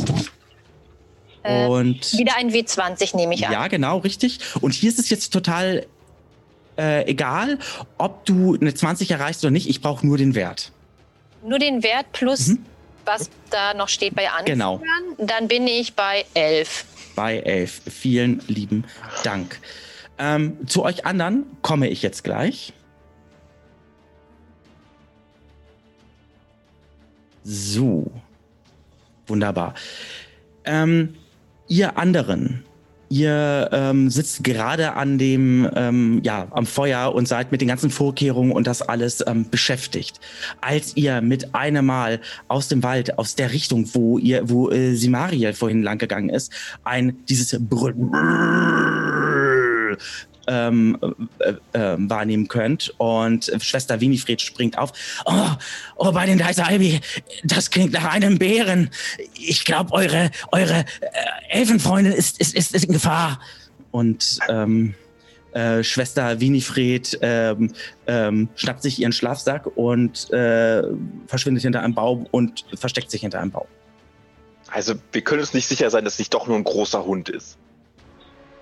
Äh, 1.43 1.67
und 1.67 2.11
Wieder 2.17 2.35
ein 2.37 2.51
W20 2.51 3.15
nehme 3.15 3.33
ich 3.35 3.45
an. 3.47 3.53
ja, 3.53 3.67
genau, 3.67 3.99
richtig. 3.99 4.39
Und 4.59 4.73
hier 4.73 4.89
ist 4.89 4.99
es 4.99 5.09
jetzt 5.09 5.31
total 5.31 5.85
äh, 6.77 7.05
egal, 7.09 7.59
ob 7.97 8.25
du 8.25 8.55
eine 8.59 8.73
20 8.73 9.11
erreichst 9.11 9.43
oder 9.43 9.51
nicht. 9.51 9.69
Ich 9.69 9.81
brauche 9.81 10.05
nur 10.05 10.17
den 10.17 10.35
Wert. 10.35 10.71
Nur 11.43 11.59
den 11.59 11.83
Wert 11.83 12.11
plus, 12.13 12.47
Mhm. 12.47 12.65
was 13.05 13.29
da 13.49 13.73
noch 13.73 13.89
steht 13.89 14.15
bei 14.15 14.29
Anführern. 14.29 14.45
Genau. 14.45 14.81
Dann 15.17 15.47
bin 15.47 15.65
ich 15.67 15.93
bei 15.95 16.25
11. 16.33 16.85
Bei 17.15 17.37
11. 17.39 17.81
Vielen 17.89 18.41
lieben 18.47 18.85
Dank. 19.23 19.59
Ähm, 20.19 20.57
zu 20.67 20.83
euch 20.83 21.05
anderen 21.05 21.45
komme 21.61 21.87
ich 21.89 22.01
jetzt 22.01 22.23
gleich. 22.23 22.73
So. 27.43 28.11
Wunderbar. 29.27 29.73
Ähm, 30.65 31.15
ihr 31.67 31.97
anderen, 31.97 32.63
ihr 33.09 33.69
ähm, 33.71 34.09
sitzt 34.09 34.43
gerade 34.43 34.93
an 34.93 35.17
dem, 35.17 35.69
ähm, 35.75 36.21
ja, 36.23 36.47
am 36.51 36.65
Feuer 36.65 37.13
und 37.13 37.27
seid 37.27 37.51
mit 37.51 37.61
den 37.61 37.67
ganzen 37.67 37.89
Vorkehrungen 37.89 38.51
und 38.51 38.67
das 38.67 38.81
alles 38.81 39.23
ähm, 39.25 39.49
beschäftigt. 39.49 40.19
Als 40.61 40.95
ihr 40.95 41.21
mit 41.21 41.55
einem 41.55 41.85
Mal 41.85 42.19
aus 42.47 42.67
dem 42.67 42.83
Wald, 42.83 43.17
aus 43.17 43.35
der 43.35 43.51
Richtung, 43.51 43.89
wo 43.93 44.17
ihr, 44.17 44.49
wo 44.49 44.69
äh, 44.69 44.95
Simariel 44.95 45.53
vorhin 45.53 45.83
lang 45.83 45.97
gegangen 45.97 46.29
ist, 46.29 46.51
ein 46.83 47.17
dieses 47.27 47.57
Brüll 47.59 47.95
ähm, 50.47 50.97
äh, 51.39 51.53
äh, 51.77 51.95
wahrnehmen 51.99 52.47
könnt. 52.47 52.93
Und 52.97 53.51
Schwester 53.59 53.99
Winifred 54.01 54.41
springt 54.41 54.77
auf. 54.77 54.93
Oh, 55.25 55.49
oh, 55.97 56.11
bei 56.11 56.25
den 56.25 56.37
Dice 56.37 56.59
Albi, 56.59 56.99
das 57.43 57.69
klingt 57.69 57.93
nach 57.93 58.05
einem 58.05 58.37
Bären. 58.37 58.89
Ich 59.35 59.65
glaube, 59.65 59.93
eure, 59.93 60.31
eure 60.51 60.79
äh, 60.79 60.85
Elfenfreundin 61.49 62.13
ist, 62.13 62.39
ist, 62.39 62.55
ist, 62.55 62.73
ist 62.73 62.85
in 62.85 62.93
Gefahr. 62.93 63.39
Und 63.91 64.39
ähm, 64.49 64.93
äh, 65.53 65.83
Schwester 65.83 66.39
Winifred 66.39 67.17
ähm, 67.21 67.73
ähm, 68.05 68.49
schnappt 68.55 68.81
sich 68.83 68.99
ihren 68.99 69.13
Schlafsack 69.13 69.65
und 69.77 70.31
äh, 70.31 70.83
verschwindet 71.27 71.63
hinter 71.63 71.81
einem 71.81 71.95
Baum 71.95 72.27
und 72.31 72.65
versteckt 72.75 73.09
sich 73.09 73.21
hinter 73.21 73.39
einem 73.39 73.51
Baum. 73.51 73.67
Also, 74.69 74.95
wir 75.13 75.21
können 75.21 75.39
uns 75.39 75.53
nicht 75.53 75.67
sicher 75.67 75.89
sein, 75.89 76.03
dass 76.03 76.13
es 76.13 76.19
nicht 76.19 76.33
doch 76.33 76.45
nur 76.47 76.57
ein 76.57 76.63
großer 76.65 77.05
Hund 77.05 77.29
ist. 77.29 77.57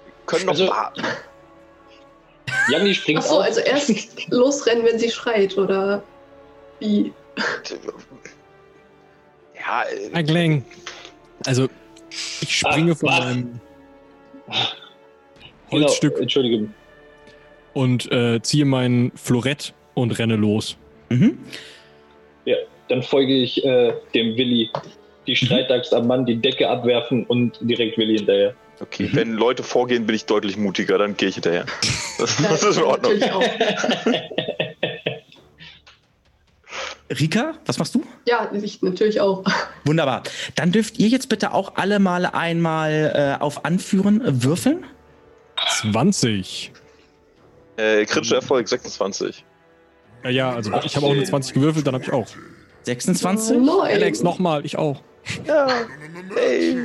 Wir 0.05 0.13
können 0.27 0.45
noch 0.45 0.53
Also- 0.53 0.67
warten. 0.67 1.03
Janni 2.69 2.93
springt 2.93 3.19
Ach 3.19 3.25
so, 3.25 3.35
auf. 3.39 3.43
also 3.43 3.61
erst 3.61 4.29
losrennen, 4.31 4.85
wenn 4.85 4.99
sie 4.99 5.09
schreit, 5.09 5.57
oder 5.57 6.03
wie? 6.79 7.11
Ja, 9.55 9.83
äh, 9.83 10.17
Agling. 10.17 10.63
Also, 11.45 11.67
ich 12.41 12.57
springe 12.59 12.93
Ach, 12.93 12.97
von 12.97 13.09
was? 13.09 13.19
meinem 13.19 13.59
Genau, 15.69 15.85
Holzstück 15.87 16.19
Entschuldigung. 16.19 16.73
und 17.73 18.11
äh, 18.11 18.39
ziehe 18.41 18.65
mein 18.65 19.11
Florett 19.15 19.73
und 19.95 20.17
renne 20.19 20.35
los. 20.35 20.77
Mhm. 21.09 21.37
Dann 22.87 23.01
folge 23.01 23.33
ich 23.33 23.65
äh, 23.65 23.93
dem 24.13 24.37
Willi. 24.37 24.69
Mhm. 24.71 24.79
Die 25.25 25.35
Streitaxt 25.35 25.91
am 25.91 26.05
Mann, 26.05 26.23
die 26.27 26.35
Decke 26.35 26.69
abwerfen 26.69 27.25
und 27.25 27.57
direkt 27.61 27.97
Willi 27.97 28.17
hinterher. 28.17 28.53
Okay. 28.79 29.09
Wenn 29.13 29.33
Leute 29.33 29.63
vorgehen, 29.63 30.05
bin 30.05 30.15
ich 30.15 30.25
deutlich 30.25 30.57
mutiger, 30.57 30.97
dann 30.97 31.15
gehe 31.17 31.29
ich 31.29 31.35
hinterher. 31.35 31.65
Das, 32.17 32.39
Ja, 32.43 32.49
das 32.49 32.63
ist 32.63 32.77
in 32.77 32.83
Ordnung. 32.83 33.13
Rika, 37.19 37.53
was 37.65 37.77
machst 37.77 37.93
du? 37.93 38.03
Ja, 38.25 38.51
ich 38.51 38.81
natürlich 38.81 39.21
auch. 39.21 39.43
Wunderbar. 39.85 40.23
Dann 40.55 40.71
dürft 40.71 40.97
ihr 40.97 41.07
jetzt 41.07 41.29
bitte 41.29 41.53
auch 41.53 41.75
alle 41.75 41.99
mal 41.99 42.25
einmal 42.25 43.37
äh, 43.39 43.41
auf 43.41 43.63
Anführen 43.63 44.21
würfeln. 44.43 44.85
20. 45.81 46.71
Äh, 47.77 48.05
kritischer 48.05 48.37
Erfolg 48.37 48.67
26. 48.67 49.45
Ja, 50.23 50.29
ja, 50.29 50.53
also 50.53 50.71
ich 50.83 50.95
habe 50.95 51.05
auch 51.05 51.11
eine 51.11 51.23
20 51.23 51.53
gewürfelt, 51.53 51.85
dann 51.85 51.93
habe 51.93 52.03
ich 52.03 52.11
auch. 52.11 52.27
26. 52.83 53.57
Nein. 53.57 53.69
Alex, 53.81 54.23
nochmal, 54.23 54.65
ich 54.65 54.77
auch. 54.77 55.01
Ja. 55.45 55.67
Hey. 56.35 56.77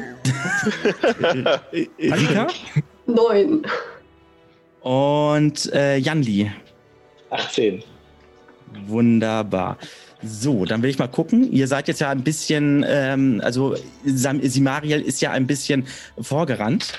Rika 1.98 2.46
Neun. 3.06 3.66
und 4.82 5.72
äh, 5.72 5.96
Janli. 5.98 6.50
18. 7.30 7.82
Wunderbar. 8.86 9.78
So, 10.22 10.64
dann 10.64 10.82
will 10.82 10.90
ich 10.90 10.98
mal 10.98 11.08
gucken. 11.08 11.50
Ihr 11.50 11.66
seid 11.66 11.88
jetzt 11.88 12.00
ja 12.00 12.10
ein 12.10 12.22
bisschen, 12.22 12.84
ähm, 12.86 13.40
also 13.42 13.74
Sam 14.04 14.40
Simariel 14.42 15.00
ist 15.00 15.20
ja 15.20 15.30
ein 15.30 15.46
bisschen 15.46 15.86
vorgerannt. 16.20 16.92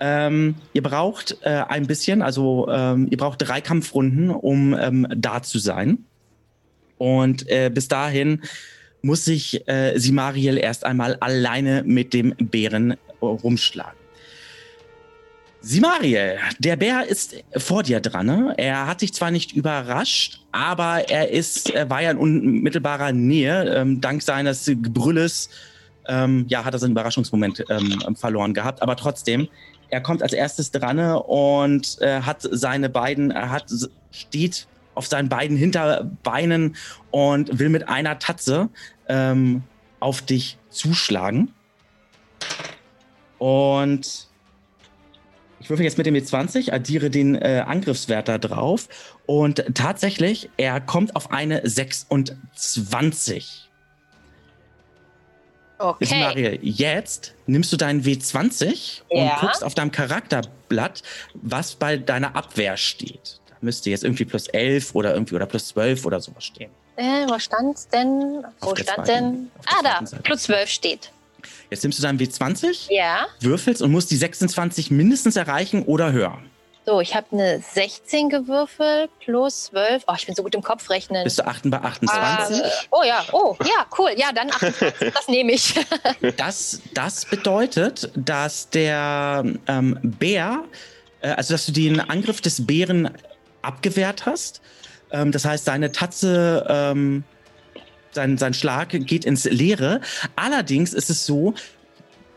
Ähm, 0.00 0.54
ihr 0.72 0.82
braucht 0.82 1.36
äh, 1.42 1.62
ein 1.68 1.86
bisschen, 1.86 2.22
also 2.22 2.68
ähm, 2.70 3.08
ihr 3.10 3.16
braucht 3.18 3.42
drei 3.46 3.60
Kampfrunden, 3.60 4.30
um 4.30 4.74
ähm, 4.74 5.06
da 5.14 5.42
zu 5.42 5.58
sein. 5.58 6.04
Und 6.96 7.48
äh, 7.48 7.70
bis 7.72 7.88
dahin 7.88 8.42
muss 9.02 9.24
sich 9.24 9.66
äh, 9.68 9.98
Simariel 9.98 10.58
erst 10.58 10.84
einmal 10.84 11.16
alleine 11.20 11.82
mit 11.84 12.14
dem 12.14 12.34
Bären 12.36 12.96
rumschlagen. 13.20 13.98
Simariel, 15.60 16.38
der 16.60 16.76
Bär 16.76 17.06
ist 17.06 17.36
vor 17.56 17.82
dir 17.82 18.00
dran. 18.00 18.26
Ne? 18.26 18.54
Er 18.56 18.86
hat 18.86 19.02
dich 19.02 19.12
zwar 19.12 19.30
nicht 19.30 19.52
überrascht, 19.52 20.40
aber 20.52 21.10
er 21.10 21.30
ist, 21.30 21.70
er 21.70 21.90
war 21.90 22.00
ja 22.00 22.12
in 22.12 22.16
unmittelbarer 22.16 23.12
Nähe. 23.12 23.74
Ähm, 23.74 24.00
dank 24.00 24.22
seines 24.22 24.66
Gebrülles 24.66 25.50
ähm, 26.06 26.46
ja, 26.48 26.64
hat 26.64 26.74
er 26.74 26.78
seinen 26.78 26.92
Überraschungsmoment 26.92 27.64
ähm, 27.68 28.16
verloren 28.16 28.54
gehabt. 28.54 28.82
Aber 28.82 28.96
trotzdem, 28.96 29.48
er 29.90 30.00
kommt 30.00 30.22
als 30.22 30.32
erstes 30.32 30.70
dran 30.70 30.98
und 30.98 31.98
äh, 32.00 32.20
hat 32.22 32.48
seine 32.50 32.88
beiden, 32.88 33.30
er 33.30 33.50
hat, 33.50 33.66
steht 34.10 34.66
auf 34.98 35.06
seinen 35.06 35.28
beiden 35.28 35.56
Hinterbeinen 35.56 36.76
und 37.10 37.58
will 37.58 37.68
mit 37.70 37.88
einer 37.88 38.18
Tatze 38.18 38.68
ähm, 39.08 39.62
auf 40.00 40.22
dich 40.22 40.58
zuschlagen. 40.70 41.52
Und 43.38 44.26
ich 45.60 45.70
würfel 45.70 45.84
jetzt 45.84 45.98
mit 45.98 46.06
dem 46.06 46.14
E20, 46.14 46.72
addiere 46.72 47.10
den 47.10 47.34
äh, 47.36 47.64
Angriffswert 47.66 48.28
da 48.28 48.38
drauf 48.38 48.88
und 49.26 49.64
tatsächlich, 49.74 50.50
er 50.56 50.80
kommt 50.80 51.14
auf 51.16 51.30
eine 51.30 51.60
26. 51.68 53.64
Okay. 55.80 56.20
Maria, 56.20 56.50
jetzt 56.60 57.34
nimmst 57.46 57.72
du 57.72 57.76
deinen 57.76 58.02
W20 58.02 59.02
und 59.08 59.26
Ja. 59.26 59.38
guckst 59.40 59.62
auf 59.62 59.74
deinem 59.74 59.92
Charakterblatt, 59.92 61.02
was 61.34 61.76
bei 61.76 61.96
deiner 61.96 62.34
Abwehr 62.34 62.76
steht. 62.76 63.37
Müsste 63.60 63.90
jetzt 63.90 64.04
irgendwie 64.04 64.24
plus 64.24 64.46
11 64.48 64.94
oder 64.94 65.14
irgendwie 65.14 65.34
oder 65.34 65.46
plus 65.46 65.68
12 65.68 66.04
oder 66.06 66.20
sowas 66.20 66.44
stehen. 66.44 66.70
Äh, 66.96 67.26
wo 67.28 67.38
stand's 67.38 67.88
denn? 67.88 68.44
Wo 68.60 68.74
stand 68.74 68.88
zweiten- 68.88 69.04
denn? 69.06 69.50
Ah, 69.66 69.82
da. 70.00 70.06
Seite. 70.06 70.22
Plus 70.22 70.42
12 70.44 70.68
steht. 70.68 71.10
Jetzt 71.70 71.82
nimmst 71.82 71.98
du 71.98 72.02
deinen 72.02 72.18
W20, 72.18 72.86
Ja. 72.90 73.26
würfelst 73.40 73.82
und 73.82 73.92
musst 73.92 74.10
die 74.10 74.16
26 74.16 74.90
mindestens 74.90 75.36
erreichen 75.36 75.82
oder 75.84 76.12
höher. 76.12 76.38
So, 76.86 77.02
ich 77.02 77.14
habe 77.14 77.26
eine 77.32 77.60
16 77.60 78.30
gewürfelt 78.30 79.10
plus 79.20 79.64
12. 79.64 80.04
Oh, 80.06 80.14
ich 80.16 80.24
bin 80.24 80.34
so 80.34 80.42
gut 80.42 80.54
im 80.54 80.62
Kopfrechnen. 80.62 81.22
Bist 81.22 81.38
du 81.38 81.46
8 81.46 81.70
bei 81.70 81.78
28? 81.82 82.62
Ah, 82.64 82.70
oh 82.90 83.02
ja, 83.06 83.22
oh 83.32 83.54
ja, 83.60 83.86
cool. 83.98 84.12
Ja, 84.16 84.32
dann 84.32 84.50
28. 84.50 85.12
das 85.12 85.28
nehme 85.28 85.52
ich. 85.52 85.74
Das, 86.38 86.80
das 86.94 87.26
bedeutet, 87.26 88.10
dass 88.16 88.70
der 88.70 89.44
ähm, 89.66 89.98
Bär, 90.02 90.64
äh, 91.20 91.28
also 91.32 91.52
dass 91.54 91.66
du 91.66 91.72
den 91.72 92.00
Angriff 92.00 92.40
des 92.40 92.66
Bären 92.66 93.10
abgewehrt 93.68 94.26
hast. 94.26 94.60
Ähm, 95.12 95.30
das 95.30 95.44
heißt, 95.44 95.64
seine 95.64 95.92
Tatze, 95.92 96.66
ähm, 96.68 97.24
sein, 98.12 98.38
sein 98.38 98.54
Schlag 98.54 98.88
geht 98.90 99.24
ins 99.24 99.44
Leere. 99.44 100.00
Allerdings 100.34 100.92
ist 100.94 101.10
es 101.10 101.24
so, 101.26 101.54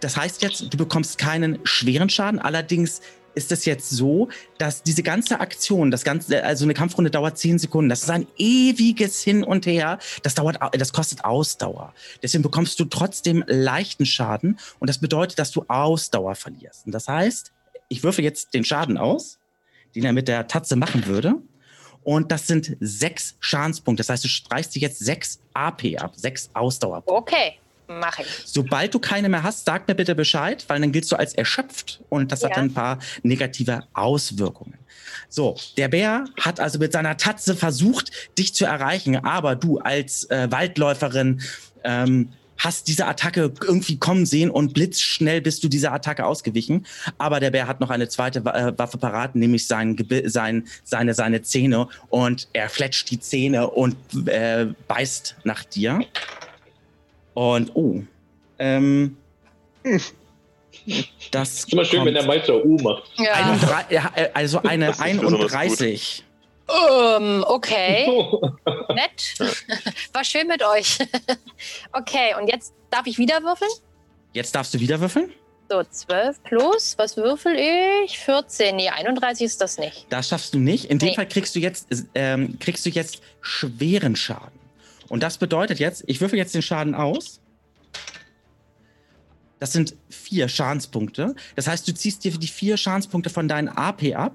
das 0.01 0.17
heißt 0.17 0.41
jetzt, 0.41 0.73
du 0.73 0.77
bekommst 0.77 1.17
keinen 1.17 1.59
schweren 1.63 2.09
Schaden. 2.09 2.39
Allerdings 2.39 3.01
ist 3.33 3.51
es 3.53 3.63
jetzt 3.63 3.89
so, 3.89 4.27
dass 4.57 4.83
diese 4.83 5.03
ganze 5.03 5.39
Aktion, 5.39 5.89
das 5.89 6.03
ganze, 6.03 6.43
also 6.43 6.65
eine 6.65 6.73
Kampfrunde 6.73 7.09
dauert 7.09 7.37
10 7.37 7.59
Sekunden. 7.59 7.87
Das 7.89 8.03
ist 8.03 8.09
ein 8.09 8.27
ewiges 8.37 9.21
Hin 9.21 9.43
und 9.45 9.65
Her. 9.65 9.99
Das 10.23 10.35
dauert, 10.35 10.61
au- 10.61 10.69
das 10.71 10.91
kostet 10.91 11.23
Ausdauer. 11.23 11.93
Deswegen 12.21 12.43
bekommst 12.43 12.77
du 12.81 12.85
trotzdem 12.85 13.43
leichten 13.47 14.05
Schaden 14.05 14.59
und 14.79 14.89
das 14.89 14.97
bedeutet, 14.97 15.39
dass 15.39 15.51
du 15.51 15.63
Ausdauer 15.69 16.35
verlierst. 16.35 16.85
Und 16.85 16.91
das 16.91 17.07
heißt, 17.07 17.53
ich 17.87 18.03
würfe 18.03 18.21
jetzt 18.21 18.53
den 18.53 18.65
Schaden 18.65 18.97
aus, 18.97 19.37
den 19.95 20.05
er 20.05 20.13
mit 20.13 20.27
der 20.27 20.47
Tatze 20.47 20.75
machen 20.75 21.05
würde. 21.05 21.35
Und 22.03 22.31
das 22.31 22.47
sind 22.47 22.75
sechs 22.79 23.35
Schadenspunkte. 23.39 24.01
Das 24.01 24.09
heißt, 24.09 24.23
du 24.23 24.27
streichst 24.27 24.73
dir 24.75 24.79
jetzt 24.81 24.99
sechs 24.99 25.39
AP 25.53 25.97
ab, 25.99 26.13
sechs 26.15 26.49
Ausdauer. 26.53 27.03
Okay, 27.05 27.59
mache 27.87 28.23
ich. 28.23 28.27
Sobald 28.45 28.93
du 28.93 28.99
keine 28.99 29.29
mehr 29.29 29.43
hast, 29.43 29.65
sag 29.65 29.87
mir 29.87 29.93
bitte 29.93 30.15
Bescheid, 30.15 30.63
weil 30.67 30.79
dann 30.81 30.91
giltst 30.91 31.11
du 31.11 31.15
als 31.15 31.35
erschöpft 31.35 32.01
und 32.09 32.31
das 32.31 32.43
hat 32.43 32.51
Ja. 32.51 32.55
dann 32.55 32.65
ein 32.65 32.73
paar 32.73 32.97
negative 33.21 33.83
Auswirkungen. 33.93 34.79
So, 35.29 35.55
der 35.77 35.87
Bär 35.89 36.25
hat 36.39 36.59
also 36.59 36.79
mit 36.79 36.91
seiner 36.91 37.17
Tatze 37.17 37.55
versucht, 37.55 38.11
dich 38.37 38.53
zu 38.53 38.65
erreichen, 38.65 39.15
aber 39.17 39.55
du 39.55 39.77
als 39.77 40.23
äh, 40.29 40.51
Waldläuferin 40.51 41.41
ähm, 41.83 42.33
hast 42.57 42.87
diese 42.87 43.07
Attacke 43.07 43.51
irgendwie 43.61 43.97
kommen 43.97 44.25
sehen 44.25 44.49
und 44.49 44.73
blitzschnell 44.73 45.41
bist 45.41 45.63
du 45.63 45.67
dieser 45.67 45.91
Attacke 45.93 46.25
ausgewichen. 46.25 46.85
Aber 47.17 47.39
der 47.39 47.51
Bär 47.51 47.67
hat 47.67 47.79
noch 47.79 47.89
eine 47.89 48.07
zweite 48.07 48.39
äh, 48.39 48.77
Waffe 48.77 48.97
parat, 48.97 49.35
nämlich 49.35 49.67
sein, 49.67 49.97
sein, 50.25 50.67
seine, 50.83 51.13
seine 51.13 51.41
Zähne 51.41 51.87
und 52.09 52.47
er 52.53 52.69
fletscht 52.69 53.09
die 53.09 53.19
Zähne 53.19 53.69
und 53.69 53.95
äh, 54.27 54.67
beißt 54.87 55.37
nach 55.43 55.63
dir. 55.63 56.01
Und 57.33 57.75
oh, 57.75 58.03
ähm, 58.59 59.17
das 61.31 61.59
Ist 61.59 61.73
immer 61.73 61.85
schön, 61.85 62.05
wenn 62.05 62.13
der 62.13 62.25
Meister 62.25 62.63
U 62.63 62.77
macht. 62.77 63.03
Ja. 63.17 63.33
31, 63.33 63.91
ja, 63.91 64.11
äh, 64.15 64.29
also 64.33 64.61
eine 64.61 64.87
Das 64.87 64.99
ist 64.99 65.05
nicht 65.05 65.21
besonders 65.21 65.53
31. 65.53 66.25
Ähm, 66.69 67.43
okay, 67.47 68.07
nett. 68.93 69.35
War 70.13 70.23
schön 70.23 70.47
mit 70.47 70.63
euch. 70.63 70.99
okay, 71.93 72.35
und 72.39 72.47
jetzt 72.47 72.73
darf 72.89 73.07
ich 73.07 73.17
wieder 73.17 73.43
würfeln? 73.43 73.71
Jetzt 74.33 74.55
darfst 74.55 74.73
du 74.73 74.79
wieder 74.79 74.99
würfeln. 75.01 75.31
So, 75.69 75.83
12 75.83 76.43
plus, 76.43 76.97
was 76.97 77.15
würfel 77.17 77.55
ich? 78.05 78.19
14. 78.19 78.75
Nee, 78.75 78.89
31 78.89 79.45
ist 79.45 79.61
das 79.61 79.77
nicht. 79.77 80.05
Das 80.09 80.27
schaffst 80.29 80.53
du 80.53 80.59
nicht. 80.59 80.85
In 80.85 80.99
dem 80.99 81.09
Nee. 81.09 81.15
Fall 81.15 81.27
kriegst 81.27 81.55
du 81.55 81.59
jetzt 81.59 81.87
ähm, 82.13 82.59
kriegst 82.59 82.85
du 82.85 82.89
jetzt 82.89 83.21
schweren 83.41 84.15
Schaden. 84.15 84.59
Und 85.07 85.23
das 85.23 85.37
bedeutet 85.37 85.79
jetzt, 85.79 86.03
ich 86.07 86.19
würfel 86.21 86.37
jetzt 86.37 86.55
den 86.55 86.61
Schaden 86.61 86.93
aus. 86.95 87.39
Das 89.59 89.73
sind 89.73 89.95
vier 90.09 90.47
Schadenspunkte. 90.49 91.35
Das 91.55 91.67
heißt, 91.67 91.87
du 91.87 91.93
ziehst 91.93 92.23
dir 92.23 92.31
die 92.31 92.47
vier 92.47 92.77
Schadenspunkte 92.77 93.29
von 93.29 93.47
deinen 93.47 93.69
AP 93.69 94.13
ab. 94.15 94.33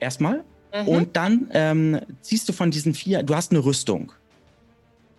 Erstmal. 0.00 0.44
Mhm. 0.74 0.88
Und 0.88 1.16
dann 1.16 1.48
ähm, 1.52 2.00
ziehst 2.22 2.48
du 2.48 2.52
von 2.52 2.70
diesen 2.70 2.94
vier, 2.94 3.22
du 3.22 3.34
hast 3.34 3.50
eine 3.52 3.64
Rüstung. 3.64 4.12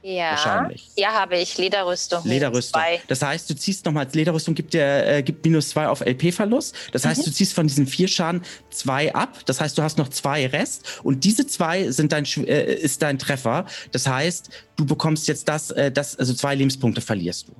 ja. 0.04 0.32
wahrscheinlich. 0.32 0.90
Ja, 0.96 1.10
habe 1.14 1.38
ich. 1.38 1.58
Lederrüstung. 1.58 2.24
Lederrüstung. 2.26 2.80
Zwei. 2.82 3.02
Das 3.08 3.22
heißt, 3.22 3.50
du 3.50 3.56
ziehst 3.56 3.86
nochmal, 3.86 4.08
Lederrüstung 4.12 4.56
gibt 4.56 4.74
dir 4.74 5.06
äh, 5.06 5.24
gibt 5.24 5.44
minus 5.46 5.70
zwei 5.70 5.88
auf 5.88 6.02
LP-Verlust. 6.02 6.76
Das 6.94 7.06
heißt, 7.06 7.22
Mhm. 7.22 7.26
du 7.26 7.32
ziehst 7.32 7.54
von 7.54 7.68
diesen 7.68 7.88
vier 7.88 8.08
Schaden 8.08 8.42
zwei 8.70 9.14
ab. 9.14 9.40
Das 9.46 9.60
heißt, 9.60 9.78
du 9.78 9.82
hast 9.84 9.98
noch 9.98 10.10
zwei 10.10 10.48
Rest. 10.48 11.02
Und 11.04 11.24
diese 11.24 11.46
zwei 11.48 11.92
sind 11.92 12.12
dein, 12.14 12.26
äh, 12.46 12.74
ist 12.76 13.02
dein 13.02 13.20
Treffer. 13.20 13.66
Das 13.92 14.08
heißt, 14.08 14.50
du 14.78 14.86
bekommst 14.86 15.28
jetzt 15.28 15.50
das, 15.50 15.72
äh, 15.72 15.92
das, 15.92 16.18
also 16.18 16.34
zwei 16.34 16.56
Lebenspunkte 16.56 17.02
verlierst 17.02 17.48
du. 17.50 17.54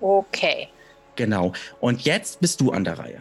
Okay. 0.00 0.68
Genau. 1.14 1.52
Und 1.80 2.02
jetzt 2.02 2.40
bist 2.40 2.60
du 2.60 2.72
an 2.72 2.84
der 2.84 2.98
Reihe. 2.98 3.20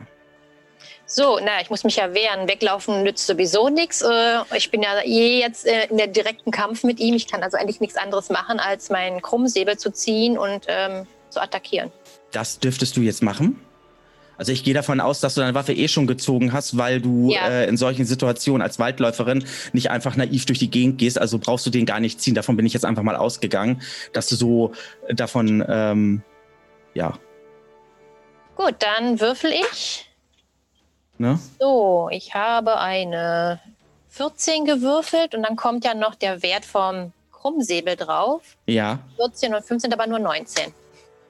So, 1.08 1.39
na, 1.44 1.62
ich 1.62 1.70
muss 1.70 1.84
mich 1.84 1.98
ja 1.98 2.13
wehren. 2.13 2.48
Weglaufen 2.48 3.04
nützt 3.04 3.28
sowieso 3.28 3.70
nichts. 3.70 4.02
Äh, 4.02 4.39
ich 4.56 4.72
bin 4.72 4.82
ja 4.82 5.02
eh 5.04 5.39
jetzt 5.39 5.68
äh, 5.68 5.86
in 5.89 5.98
der 5.98 6.08
direkten 6.08 6.50
Kampf 6.52 6.84
mit 6.84 7.00
ihm. 7.00 7.13
Ich 7.13 7.28
kann 7.28 7.44
also 7.44 7.58
eigentlich 7.58 7.80
nichts 7.80 7.96
anderes 7.96 8.30
machen, 8.30 8.60
als 8.60 8.89
meinen 8.89 9.22
Krummsäbel 9.22 9.78
zu 9.78 9.91
ziehen 9.91 10.38
und 10.38 10.65
ähm, 10.68 11.06
zu 11.30 11.39
attackieren. 11.41 11.91
Das 12.32 12.60
dürftest 12.60 12.98
du 12.98 13.02
jetzt 13.02 13.22
machen. 13.22 13.60
Also 14.38 14.52
ich 14.52 14.63
gehe 14.63 14.74
davon 14.74 15.00
aus, 15.00 15.20
dass 15.22 15.36
du 15.36 15.41
deine 15.41 15.54
Waffe 15.54 15.74
eh 15.74 15.88
schon 15.88 16.08
gezogen 16.08 16.52
hast, 16.52 16.76
weil 16.78 17.00
du 17.00 17.32
Ja. 17.32 17.48
äh, 17.48 17.70
in 17.70 17.78
solchen 17.78 18.04
Situationen 18.06 18.62
als 18.62 18.80
Waldläuferin 18.80 19.46
nicht 19.74 19.91
einfach 19.91 20.15
naiv 20.18 20.46
durch 20.46 20.60
die 20.60 20.70
Gegend 20.72 20.98
gehst. 20.98 21.20
Also 21.22 21.38
brauchst 21.38 21.65
du 21.65 21.70
den 21.70 21.86
gar 21.86 22.00
nicht 22.00 22.20
ziehen. 22.20 22.34
Davon 22.36 22.58
bin 22.58 22.65
ich 22.65 22.74
jetzt 22.74 22.84
einfach 22.84 23.04
mal 23.04 23.15
ausgegangen, 23.15 23.82
dass 24.12 24.28
du 24.28 24.36
so 24.36 24.72
äh, 25.08 25.13
davon, 25.13 25.63
ähm, 25.70 26.24
ja, 26.96 27.18
Gut, 28.58 28.75
dann 28.79 29.19
würfel 29.19 29.52
ich. 29.52 30.10
Ne? 31.18 31.40
So, 31.60 32.10
ich 32.12 32.34
habe 32.34 32.78
eine 32.80 33.60
14 34.10 34.66
gewürfelt 34.66 35.36
und 35.36 35.44
dann 35.44 35.56
kommt 35.56 35.86
ja 35.86 35.94
noch 35.94 36.16
der 36.16 36.42
Wert 36.42 36.66
vom 36.66 37.12
Krummsäbel 37.32 37.96
drauf. 37.96 38.42
Ja, 38.66 39.00
14 39.18 39.54
und 39.54 39.66
15, 39.66 39.94
aber 39.94 40.08
nur 40.08 40.20
19. 40.20 40.74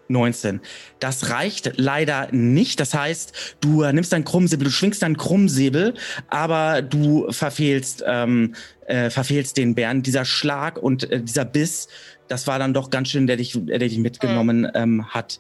19. 0.08 0.62
Das 1.00 1.30
reicht 1.30 1.74
leider 1.78 2.28
nicht. 2.32 2.80
Das 2.80 2.94
heißt, 2.94 3.58
du 3.62 3.84
nimmst 3.92 4.14
deinen 4.14 4.26
Krummsäbel, 4.26 4.66
du 4.66 4.72
schwingst 4.72 5.02
deinen 5.02 5.18
Krummsäbel, 5.18 5.94
aber 6.28 6.82
du 6.82 7.32
verfehlst, 7.32 8.04
ähm, 8.06 8.56
äh, 8.86 9.10
verfehlst 9.10 9.58
den 9.58 9.76
Bären. 9.76 10.04
Dieser 10.04 10.26
Schlag 10.26 10.78
und 10.78 11.10
äh, 11.12 11.22
dieser 11.22 11.46
Biss, 11.46 11.88
das 12.28 12.48
war 12.48 12.60
dann 12.60 12.74
doch 12.74 12.90
ganz 12.90 13.10
schön, 13.10 13.28
der 13.28 13.38
dich, 13.38 13.58
der 13.60 13.80
dich 13.80 13.98
mitgenommen 13.98 14.70
ähm, 14.74 15.08
hat. 15.10 15.40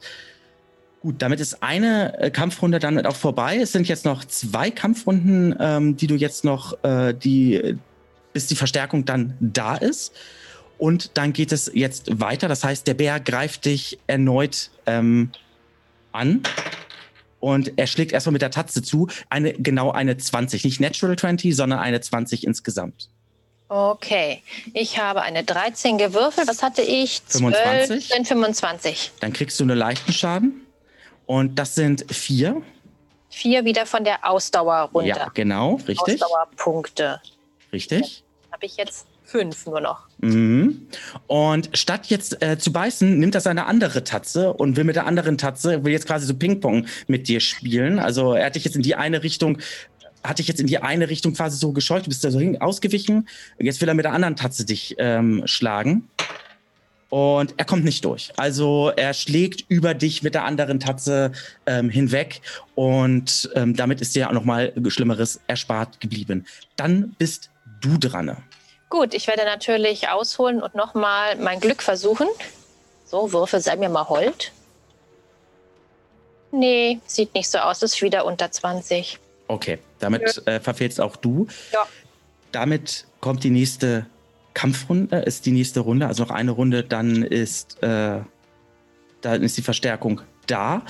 Gut, 1.05 1.21
damit 1.21 1.39
ist 1.39 1.61
eine 1.61 2.17
äh, 2.17 2.31
Kampfrunde 2.31 2.79
dann 2.79 3.05
auch 3.05 3.15
vorbei. 3.15 3.59
Es 3.61 3.73
sind 3.73 3.87
jetzt 3.87 4.05
noch 4.05 4.25
zwei 4.25 4.71
Kampfrunden, 4.71 5.55
ähm, 5.59 5.95
die 5.95 6.07
du 6.07 6.15
jetzt 6.15 6.43
noch, 6.43 6.83
äh, 6.83 7.13
die, 7.13 7.77
bis 8.33 8.47
die 8.47 8.55
Verstärkung 8.55 9.05
dann 9.05 9.37
da 9.39 9.75
ist. 9.75 10.15
Und 10.79 11.15
dann 11.15 11.31
geht 11.31 11.51
es 11.51 11.69
jetzt 11.71 12.19
weiter. 12.19 12.47
Das 12.47 12.63
heißt, 12.63 12.87
der 12.87 12.95
Bär 12.95 13.19
greift 13.19 13.65
dich 13.65 13.99
erneut 14.07 14.71
ähm, 14.87 15.29
an. 16.11 16.41
Und 17.39 17.73
er 17.75 17.85
schlägt 17.85 18.11
erstmal 18.11 18.33
mit 18.33 18.41
der 18.41 18.49
Tatze 18.49 18.81
zu. 18.81 19.07
Eine, 19.29 19.53
genau 19.53 19.91
eine 19.91 20.17
20. 20.17 20.63
Nicht 20.63 20.79
Natural 20.79 21.15
20, 21.15 21.55
sondern 21.55 21.77
eine 21.77 22.01
20 22.01 22.47
insgesamt. 22.47 23.11
Okay, 23.67 24.41
ich 24.73 24.97
habe 24.97 25.21
eine 25.21 25.43
13 25.43 25.99
gewürfelt. 25.99 26.47
Was 26.47 26.63
hatte 26.63 26.81
ich? 26.81 27.21
25? 27.27 28.07
12, 28.07 28.27
25. 28.27 29.11
Dann 29.19 29.33
kriegst 29.33 29.59
du 29.59 29.65
einen 29.65 29.77
leichten 29.77 30.11
Schaden. 30.11 30.64
Und 31.25 31.57
das 31.57 31.75
sind 31.75 32.05
vier. 32.11 32.61
Vier 33.29 33.65
wieder 33.65 33.85
von 33.85 34.03
der 34.03 34.29
Ausdauer 34.29 34.89
runter. 34.93 35.07
Ja, 35.07 35.31
genau, 35.33 35.75
richtig. 35.87 36.21
Ausdauerpunkte. 36.21 37.21
Richtig. 37.73 38.23
Habe 38.51 38.65
ich 38.65 38.77
jetzt 38.77 39.07
fünf 39.25 39.65
nur 39.65 39.81
noch. 39.81 40.07
Mhm. 40.19 40.87
Und 41.27 41.69
statt 41.73 42.07
jetzt 42.07 42.41
äh, 42.41 42.57
zu 42.57 42.71
beißen, 42.71 43.19
nimmt 43.19 43.35
er 43.35 43.41
seine 43.41 43.65
andere 43.65 44.03
Tatze 44.03 44.53
und 44.53 44.77
will 44.77 44.83
mit 44.83 44.95
der 44.95 45.05
anderen 45.05 45.37
Tatze, 45.37 45.83
will 45.83 45.91
jetzt 45.91 46.07
quasi 46.07 46.25
so 46.25 46.35
Ping-Pong 46.35 46.85
mit 47.07 47.27
dir 47.27 47.39
spielen. 47.39 47.99
Also 47.99 48.33
er 48.33 48.45
hat 48.45 48.55
dich 48.55 48.63
jetzt 48.63 48.75
in 48.75 48.83
die 48.83 48.95
eine 48.95 49.23
Richtung, 49.23 49.57
hat 50.23 50.39
dich 50.39 50.47
jetzt 50.47 50.61
in 50.61 50.67
die 50.67 50.77
eine 50.77 51.09
Richtung 51.09 51.33
quasi 51.33 51.57
so 51.57 51.73
gescheucht, 51.73 52.05
du 52.05 52.09
bist 52.09 52.23
da 52.23 52.31
so 52.31 52.39
hin, 52.39 52.61
ausgewichen. 52.61 53.27
Jetzt 53.59 53.81
will 53.81 53.89
er 53.89 53.95
mit 53.95 54.05
der 54.05 54.13
anderen 54.13 54.35
Tatze 54.35 54.65
dich 54.65 54.95
ähm, 54.99 55.43
schlagen. 55.45 56.07
Und 57.09 57.53
er 57.57 57.65
kommt 57.65 57.85
nicht 57.85 58.03
durch. 58.03 58.31
Also 58.35 58.91
er 58.95 59.13
schlägt 59.13 59.65
über 59.69 59.93
dich 59.93 60.23
mit 60.23 60.33
der 60.33 60.43
anderen 60.43 60.79
Tatze 60.79 61.31
ähm, 61.65 61.89
hinweg 61.89 62.41
und 62.73 63.49
ähm, 63.55 63.75
damit 63.75 64.01
ist 64.01 64.15
dir 64.15 64.27
auch 64.27 64.33
nochmal 64.33 64.73
Schlimmeres 64.87 65.39
erspart 65.47 66.01
geblieben. 66.01 66.45
Dann 66.75 67.15
bist 67.17 67.51
du 67.81 67.97
dran. 67.97 68.35
Gut, 68.89 69.13
ich 69.13 69.27
werde 69.27 69.45
natürlich 69.45 70.09
ausholen 70.09 70.61
und 70.61 70.75
nochmal 70.75 71.35
mein 71.37 71.59
Glück 71.59 71.81
versuchen. 71.81 72.27
So, 73.05 73.31
Würfel, 73.31 73.61
sei 73.61 73.75
mir 73.75 73.89
mal 73.89 74.07
hold. 74.09 74.51
Nee, 76.51 76.99
sieht 77.05 77.33
nicht 77.33 77.49
so 77.49 77.59
aus, 77.59 77.83
ist 77.83 78.01
wieder 78.01 78.25
unter 78.25 78.49
20. 78.49 79.19
Okay, 79.47 79.79
damit 79.99 80.45
äh, 80.47 80.59
verfehlst 80.59 80.99
auch 80.99 81.15
du. 81.15 81.47
Ja. 81.71 81.85
Damit 82.51 83.05
kommt 83.19 83.43
die 83.43 83.49
nächste 83.49 84.05
Kampfrunde, 84.55 85.17
ist 85.17 85.45
die 85.45 85.51
nächste 85.51 85.81
Runde, 85.81 86.07
also 86.07 86.23
noch 86.23 86.31
eine 86.31 86.51
Runde, 86.51 86.83
dann 86.83 87.21
ist, 87.21 87.83
äh, 87.83 88.21
dann 89.21 89.43
ist 89.43 89.57
die 89.57 89.61
Verstärkung 89.61 90.21
da. 90.47 90.81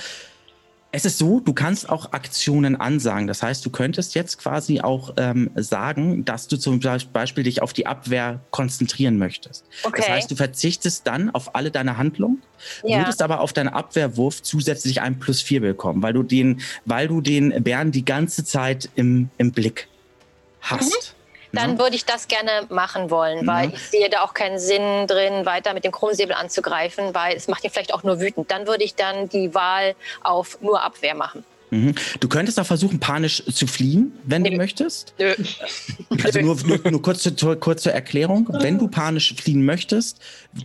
Es 0.92 1.04
ist 1.04 1.18
so, 1.18 1.40
du 1.40 1.52
kannst 1.52 1.90
auch 1.90 2.12
Aktionen 2.12 2.76
ansagen. 2.76 3.26
Das 3.26 3.42
heißt, 3.42 3.66
du 3.66 3.70
könntest 3.70 4.14
jetzt 4.14 4.38
quasi 4.38 4.80
auch 4.80 5.12
ähm, 5.18 5.50
sagen, 5.56 6.24
dass 6.24 6.46
du 6.48 6.56
zum 6.56 6.80
Beispiel 7.12 7.44
dich 7.44 7.60
auf 7.60 7.74
die 7.74 7.86
Abwehr 7.86 8.40
konzentrieren 8.50 9.18
möchtest. 9.18 9.66
Okay. 9.82 9.96
Das 10.00 10.08
heißt, 10.08 10.30
du 10.30 10.36
verzichtest 10.36 11.06
dann 11.06 11.28
auf 11.30 11.54
alle 11.54 11.70
deine 11.70 11.98
Handlungen, 11.98 12.40
Ja. 12.82 13.00
würdest 13.00 13.20
aber 13.20 13.40
auf 13.40 13.52
deinen 13.52 13.68
Abwehrwurf 13.68 14.42
zusätzlich 14.42 15.02
einen 15.02 15.18
plus 15.18 15.42
vier 15.42 15.60
bekommen, 15.60 16.02
weil 16.02 16.14
du 16.14 16.22
den, 16.22 16.60
weil 16.86 17.08
du 17.08 17.20
den 17.20 17.62
Bären 17.62 17.90
die 17.90 18.04
ganze 18.04 18.44
Zeit 18.44 18.88
im, 18.94 19.28
im 19.36 19.52
Blick 19.52 19.88
hast. 20.62 21.15
Dann 21.56 21.78
würde 21.78 21.96
ich 21.96 22.04
das 22.04 22.28
gerne 22.28 22.66
machen 22.68 23.10
wollen, 23.10 23.42
Mhm. 23.42 23.46
weil 23.46 23.72
ich 23.74 23.80
sehe 23.80 24.08
da 24.08 24.22
auch 24.22 24.34
keinen 24.34 24.58
Sinn 24.58 25.06
drin, 25.06 25.44
weiter 25.46 25.74
mit 25.74 25.84
dem 25.84 25.92
Krummsäbel 25.92 26.34
anzugreifen, 26.34 27.14
weil 27.14 27.36
es 27.36 27.48
macht 27.48 27.64
ihn 27.64 27.70
vielleicht 27.70 27.92
auch 27.94 28.02
nur 28.04 28.20
wütend. 28.20 28.50
Dann 28.50 28.66
würde 28.66 28.84
ich 28.84 28.94
dann 28.94 29.28
die 29.28 29.54
Wahl 29.54 29.94
auf 30.22 30.58
nur 30.60 30.82
Abwehr 30.82 31.14
machen. 31.14 31.44
Mhm. 31.70 31.96
Du 32.20 32.28
könntest 32.28 32.60
auch 32.60 32.64
versuchen, 32.66 33.00
panisch 33.00 33.42
zu 33.44 33.66
fliehen, 33.66 34.12
wenn 34.22 34.44
du 34.44 34.50
Nö. 34.50 34.56
möchtest. 34.56 35.14
Nö. 35.18 35.34
Also 36.22 36.40
nur, 36.40 36.56
nur, 36.64 36.78
nur 36.90 37.02
kurz, 37.02 37.22
zur, 37.34 37.56
kurz 37.58 37.82
zur 37.82 37.90
Erklärung. 37.92 38.48
Wenn 38.60 38.78
du 38.78 38.86
panisch 38.86 39.34
fliehen 39.34 39.64
möchtest, 39.64 40.20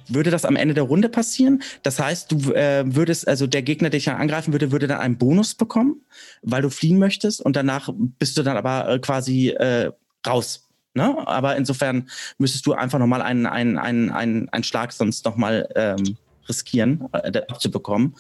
würde 0.08 0.30
das 0.30 0.46
am 0.46 0.56
Ende 0.56 0.76
der 0.76 0.84
Runde 0.84 1.10
passieren. 1.10 1.64
Das 1.82 2.00
heißt, 2.00 2.32
du 2.32 2.54
äh, 2.54 2.84
würdest, 2.86 3.28
also 3.28 3.48
der 3.48 3.64
Gegner, 3.64 3.90
der 3.90 3.98
dich 3.98 4.06
dann 4.06 4.18
angreifen 4.18 4.54
würde, 4.54 4.72
würde 4.72 4.86
dann 4.88 5.00
einen 5.00 5.18
Bonus 5.18 5.56
bekommen, 5.56 6.02
weil 6.44 6.62
du 6.62 6.70
fliehen 6.70 7.00
möchtest 7.00 7.42
und 7.42 7.56
danach 7.56 7.90
bist 8.20 8.38
du 8.38 8.44
dann 8.44 8.56
aber 8.58 8.88
äh, 8.88 9.00
quasi 9.00 9.50
äh, 9.50 9.92
raus. 10.28 10.68
Ne? 10.94 11.16
Aber 11.26 11.56
insofern 11.56 12.10
müsstest 12.38 12.66
du 12.66 12.74
einfach 12.74 13.00
nochmal 13.00 13.22
einen, 13.22 13.46
einen, 13.46 13.78
einen, 13.78 14.12
einen, 14.12 14.50
einen 14.50 14.64
Schlag 14.64 14.92
sonst 14.92 15.24
nochmal 15.26 15.70
ähm, 15.76 16.18
riskieren, 16.50 17.08
äh, 17.14 17.42
abzubekommen. 17.48 18.16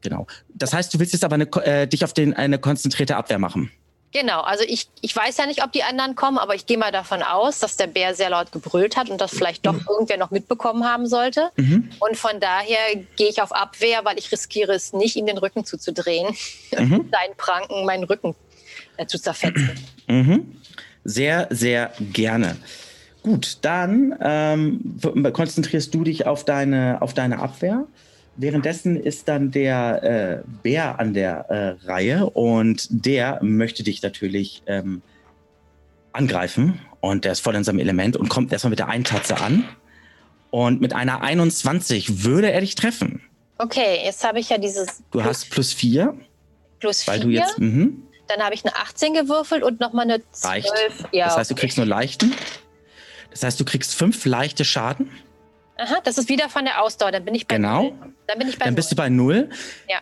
Genau. 0.00 0.26
Das 0.48 0.72
heißt, 0.72 0.92
du 0.92 0.98
willst 0.98 1.12
jetzt 1.12 1.24
aber 1.24 1.34
eine, 1.34 1.44
äh, 1.64 1.86
dich 1.86 2.04
auf 2.04 2.12
den, 2.12 2.34
eine 2.34 2.58
konzentrierte 2.58 3.16
Abwehr 3.16 3.38
machen. 3.38 3.70
Genau, 4.10 4.40
also 4.40 4.64
ich, 4.66 4.88
ich 5.02 5.14
weiß 5.14 5.36
ja 5.36 5.44
nicht, 5.44 5.62
ob 5.62 5.72
die 5.72 5.82
anderen 5.82 6.14
kommen, 6.14 6.38
aber 6.38 6.54
ich 6.54 6.64
gehe 6.64 6.78
mal 6.78 6.90
davon 6.90 7.22
aus, 7.22 7.58
dass 7.58 7.76
der 7.76 7.88
Bär 7.88 8.14
sehr 8.14 8.30
laut 8.30 8.52
gebrüllt 8.52 8.96
hat 8.96 9.10
und 9.10 9.20
das 9.20 9.32
vielleicht 9.32 9.66
doch 9.66 9.74
irgendwer 9.86 10.16
noch 10.16 10.30
mitbekommen 10.30 10.84
haben 10.84 11.06
sollte. 11.06 11.50
Mhm. 11.56 11.90
Und 11.98 12.16
von 12.16 12.40
daher 12.40 12.78
gehe 13.16 13.28
ich 13.28 13.42
auf 13.42 13.52
Abwehr, 13.52 14.04
weil 14.04 14.18
ich 14.18 14.32
riskiere 14.32 14.72
es 14.72 14.94
nicht, 14.94 15.16
ihm 15.16 15.26
den 15.26 15.36
Rücken 15.36 15.64
zuzudrehen, 15.66 16.34
Mhm. 16.78 17.10
seinen 17.12 17.36
Pranken 17.36 17.84
meinen 17.84 18.04
Rücken 18.04 18.34
äh, 18.96 19.06
zu 19.06 19.20
zerfetzen. 19.20 19.72
Mhm. 20.06 20.56
Sehr, 21.04 21.46
sehr 21.50 21.92
gerne. 22.12 22.56
Gut, 23.22 23.58
dann 23.62 24.14
ähm, 24.20 24.96
konzentrierst 25.32 25.94
du 25.94 26.04
dich 26.04 26.26
auf 26.26 26.44
deine, 26.44 27.02
auf 27.02 27.14
deine 27.14 27.40
Abwehr. 27.40 27.86
Währenddessen 28.36 28.96
ist 28.96 29.26
dann 29.26 29.50
der 29.50 30.02
äh, 30.44 30.48
Bär 30.62 31.00
an 31.00 31.12
der 31.12 31.50
äh, 31.50 31.86
Reihe 31.86 32.30
und 32.30 32.86
der 32.88 33.40
möchte 33.42 33.82
dich 33.82 34.00
natürlich 34.00 34.62
ähm, 34.66 35.02
angreifen. 36.12 36.80
Und 37.00 37.24
der 37.24 37.32
ist 37.32 37.40
voll 37.40 37.56
in 37.56 37.64
seinem 37.64 37.80
Element 37.80 38.16
und 38.16 38.28
kommt 38.28 38.52
erstmal 38.52 38.70
mit 38.70 38.78
der 38.78 38.88
Eintatze 38.88 39.38
an. 39.40 39.64
Und 40.50 40.80
mit 40.80 40.94
einer 40.94 41.20
21 41.20 42.24
würde 42.24 42.50
er 42.50 42.60
dich 42.60 42.74
treffen. 42.74 43.22
Okay, 43.58 43.98
jetzt 44.04 44.24
habe 44.24 44.38
ich 44.38 44.48
ja 44.48 44.58
dieses 44.58 45.02
Du 45.10 45.22
hast 45.22 45.50
plus 45.50 45.72
4, 45.72 46.14
plus 46.78 47.06
weil 47.08 47.18
4. 47.18 47.26
du 47.26 47.30
jetzt. 47.32 47.58
Mhm. 47.58 48.02
Dann 48.28 48.40
habe 48.42 48.54
ich 48.54 48.64
eine 48.64 48.76
18 48.76 49.14
gewürfelt 49.14 49.62
und 49.62 49.80
nochmal 49.80 50.04
eine 50.04 50.22
12. 50.32 50.44
Reicht. 50.44 50.72
Ja, 51.12 51.26
das 51.26 51.36
heißt, 51.38 51.50
du 51.50 51.54
okay. 51.54 51.60
kriegst 51.62 51.76
nur 51.78 51.86
leichten. 51.86 52.34
Das 53.30 53.42
heißt, 53.42 53.58
du 53.58 53.64
kriegst 53.64 53.94
fünf 53.94 54.24
leichte 54.24 54.64
Schaden. 54.64 55.10
Aha, 55.78 55.98
das 56.04 56.18
ist 56.18 56.28
wieder 56.28 56.48
von 56.48 56.64
der 56.64 56.82
Ausdauer. 56.82 57.12
Dann 57.12 57.24
bin 57.24 57.34
ich 57.34 57.46
bei 57.46 57.56
Genau. 57.56 57.84
null. 57.84 57.92
Dann 58.26 58.38
bin 58.38 58.48
ich 58.48 58.58
bei 58.58 58.64
Dann 58.64 58.74
bist 58.74 58.90
du 58.90 58.96
bei 58.96 59.08
null. 59.08 59.48
Ja. 59.88 59.98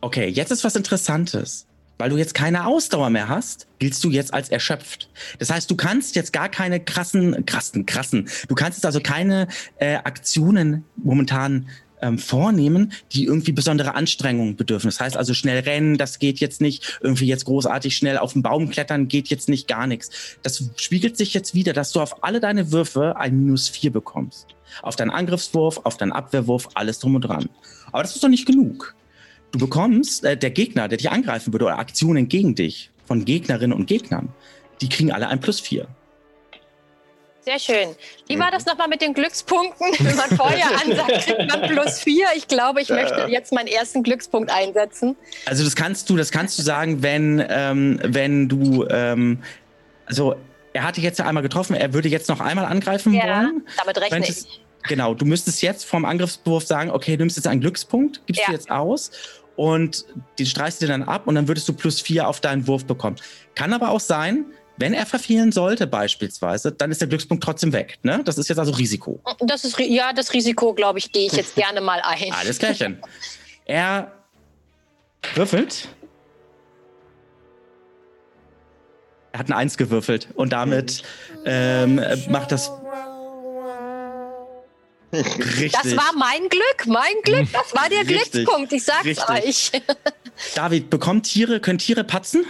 Okay, 0.00 0.28
jetzt 0.28 0.50
ist 0.50 0.64
was 0.64 0.76
Interessantes. 0.76 1.66
Weil 1.96 2.10
du 2.10 2.16
jetzt 2.16 2.34
keine 2.34 2.66
Ausdauer 2.66 3.08
mehr 3.08 3.28
hast, 3.28 3.68
giltst 3.78 4.02
du 4.02 4.10
jetzt 4.10 4.34
als 4.34 4.48
erschöpft. 4.48 5.08
Das 5.38 5.50
heißt, 5.50 5.70
du 5.70 5.76
kannst 5.76 6.16
jetzt 6.16 6.32
gar 6.32 6.48
keine 6.48 6.80
krassen, 6.80 7.46
krassen, 7.46 7.86
krassen, 7.86 8.28
du 8.48 8.54
kannst 8.56 8.78
jetzt 8.78 8.84
also 8.84 9.00
keine 9.00 9.46
äh, 9.78 9.94
Aktionen 9.94 10.84
momentan 10.96 11.68
ähm, 12.04 12.18
vornehmen, 12.18 12.92
die 13.12 13.24
irgendwie 13.24 13.52
besondere 13.52 13.94
Anstrengungen 13.94 14.56
bedürfen. 14.56 14.88
Das 14.88 15.00
heißt 15.00 15.16
also 15.16 15.32
schnell 15.32 15.60
rennen, 15.60 15.96
das 15.96 16.18
geht 16.18 16.38
jetzt 16.38 16.60
nicht. 16.60 16.98
Irgendwie 17.00 17.26
jetzt 17.26 17.46
großartig 17.46 17.96
schnell 17.96 18.18
auf 18.18 18.34
den 18.34 18.42
Baum 18.42 18.68
klettern, 18.68 19.08
geht 19.08 19.28
jetzt 19.28 19.48
nicht 19.48 19.66
gar 19.66 19.86
nichts. 19.86 20.10
Das 20.42 20.70
spiegelt 20.76 21.16
sich 21.16 21.32
jetzt 21.32 21.54
wieder, 21.54 21.72
dass 21.72 21.92
du 21.92 22.00
auf 22.00 22.22
alle 22.22 22.40
deine 22.40 22.72
Würfe 22.72 23.16
ein 23.16 23.38
Minus 23.38 23.68
vier 23.68 23.90
bekommst. 23.90 24.48
Auf 24.82 24.96
deinen 24.96 25.10
Angriffswurf, 25.10 25.80
auf 25.84 25.96
deinen 25.96 26.12
Abwehrwurf, 26.12 26.68
alles 26.74 26.98
drum 26.98 27.14
und 27.14 27.22
dran. 27.22 27.48
Aber 27.90 28.02
das 28.02 28.14
ist 28.14 28.22
doch 28.22 28.28
nicht 28.28 28.46
genug. 28.46 28.94
Du 29.52 29.58
bekommst, 29.58 30.24
äh, 30.24 30.36
der 30.36 30.50
Gegner, 30.50 30.88
der 30.88 30.98
dich 30.98 31.10
angreifen 31.10 31.52
würde, 31.52 31.66
oder 31.66 31.78
Aktionen 31.78 32.28
gegen 32.28 32.54
dich 32.54 32.90
von 33.06 33.24
Gegnerinnen 33.24 33.76
und 33.76 33.86
Gegnern, 33.86 34.28
die 34.80 34.88
kriegen 34.88 35.12
alle 35.12 35.28
ein 35.28 35.40
Plus 35.40 35.60
vier. 35.60 35.88
Sehr 37.44 37.58
schön. 37.58 37.94
Wie 38.26 38.38
war 38.38 38.50
das 38.50 38.64
nochmal 38.64 38.88
mit 38.88 39.02
den 39.02 39.12
Glückspunkten? 39.12 39.86
Wenn 39.98 40.16
man 40.16 40.30
vorher 40.30 40.66
ansagt, 40.84 41.26
kriegt 41.26 41.50
man 41.50 41.62
plus 41.68 41.98
vier. 42.00 42.26
Ich 42.36 42.48
glaube, 42.48 42.80
ich 42.80 42.88
möchte 42.88 43.26
jetzt 43.28 43.52
meinen 43.52 43.66
ersten 43.68 44.02
Glückspunkt 44.02 44.50
einsetzen. 44.50 45.14
Also 45.46 45.62
das 45.62 45.76
kannst 45.76 46.08
du, 46.08 46.16
das 46.16 46.30
kannst 46.30 46.58
du 46.58 46.62
sagen, 46.62 47.02
wenn, 47.02 47.44
ähm, 47.48 48.00
wenn 48.02 48.48
du, 48.48 48.86
ähm, 48.88 49.42
also 50.06 50.36
er 50.72 50.84
hatte 50.84 51.00
jetzt 51.02 51.18
ja 51.18 51.26
einmal 51.26 51.42
getroffen, 51.42 51.76
er 51.76 51.92
würde 51.92 52.08
jetzt 52.08 52.28
noch 52.28 52.40
einmal 52.40 52.64
angreifen 52.64 53.12
Ja, 53.12 53.22
wollen. 53.42 53.66
damit 53.78 53.98
rechne 53.98 54.10
Könntest- 54.20 54.48
ich. 54.48 54.60
Genau, 54.88 55.14
du 55.14 55.24
müsstest 55.24 55.62
jetzt 55.62 55.84
vom 55.86 56.04
Angriffswurf 56.04 56.66
sagen, 56.66 56.90
okay, 56.90 57.12
du 57.16 57.22
nimmst 57.22 57.36
jetzt 57.38 57.46
einen 57.46 57.60
Glückspunkt, 57.62 58.20
gibst 58.26 58.42
Ja. 58.42 58.48
du 58.48 58.52
jetzt 58.52 58.70
aus 58.70 59.10
und 59.56 60.04
den 60.38 60.44
streichst 60.44 60.82
du 60.82 60.86
dann 60.86 61.02
ab 61.04 61.26
und 61.26 61.36
dann 61.36 61.48
würdest 61.48 61.66
du 61.68 61.72
plus 61.72 62.02
vier 62.02 62.28
auf 62.28 62.40
deinen 62.40 62.66
Wurf 62.66 62.84
bekommen. 62.84 63.16
Kann 63.54 63.72
aber 63.72 63.90
auch 63.90 64.00
sein, 64.00 64.44
wenn 64.76 64.92
er 64.92 65.06
verfehlen 65.06 65.52
sollte 65.52 65.86
beispielsweise, 65.86 66.72
dann 66.72 66.90
ist 66.90 67.00
der 67.00 67.08
Glückspunkt 67.08 67.44
trotzdem 67.44 67.72
weg. 67.72 67.98
Ne? 68.02 68.22
Das 68.24 68.38
ist 68.38 68.48
jetzt 68.48 68.58
also 68.58 68.72
Risiko. 68.72 69.20
Das 69.40 69.64
ist, 69.64 69.78
ja, 69.78 70.12
das 70.12 70.32
Risiko, 70.32 70.74
glaube 70.74 70.98
ich, 70.98 71.12
gehe 71.12 71.26
ich 71.26 71.32
jetzt 71.32 71.54
gerne 71.54 71.80
mal 71.80 72.00
ein. 72.02 72.32
Alles 72.38 72.58
klärchen. 72.58 73.00
Er 73.64 74.12
würfelt. 75.34 75.88
Er 79.32 79.40
hat 79.40 79.46
eine 79.46 79.56
Eins 79.56 79.76
gewürfelt 79.76 80.28
und 80.34 80.52
damit 80.52 81.02
ähm, 81.44 82.00
macht 82.28 82.52
das 82.52 82.70
richtig. 85.12 85.72
Das 85.72 85.96
war 85.96 86.12
mein 86.16 86.48
Glück, 86.48 86.86
mein 86.86 87.14
Glück. 87.22 87.48
Das 87.52 87.74
war 87.74 87.88
der 87.88 88.04
Glückspunkt. 88.04 88.72
Ich 88.72 88.84
sag's 88.84 89.04
richtig. 89.04 89.28
euch. 89.28 89.72
David, 90.54 90.90
bekommt 90.90 91.26
Tiere, 91.26 91.60
können 91.60 91.78
Tiere 91.78 92.04
patzen? 92.04 92.44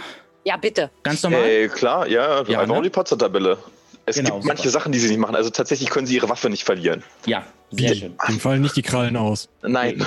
Ja, 0.45 0.57
bitte. 0.57 0.89
Ganz 1.03 1.23
normal? 1.23 1.43
Äh, 1.45 1.67
klar, 1.67 2.07
ja, 2.07 2.43
Ja, 2.43 2.59
einfach 2.59 2.67
ne? 2.67 2.73
um 2.77 2.83
die 2.83 2.89
Patzer-Tabelle. 2.89 3.57
Es 4.05 4.15
Genau, 4.17 4.35
gibt 4.35 4.45
manche 4.45 4.63
super. 4.69 4.71
Sachen, 4.73 4.91
die 4.91 4.99
sie 4.99 5.07
nicht 5.09 5.17
machen. 5.17 5.35
Also 5.35 5.49
tatsächlich 5.49 5.89
können 5.89 6.05
sie 6.05 6.15
ihre 6.15 6.29
Waffe 6.29 6.49
nicht 6.49 6.63
verlieren. 6.63 7.03
Ja, 7.25 7.43
sehr 7.71 7.91
Wie? 7.91 7.95
schön. 7.95 8.15
Dem 8.27 8.39
fallen 8.39 8.61
nicht 8.61 8.75
die 8.75 8.83
Krallen 8.83 9.17
aus. 9.17 9.49
Nein. 9.63 9.99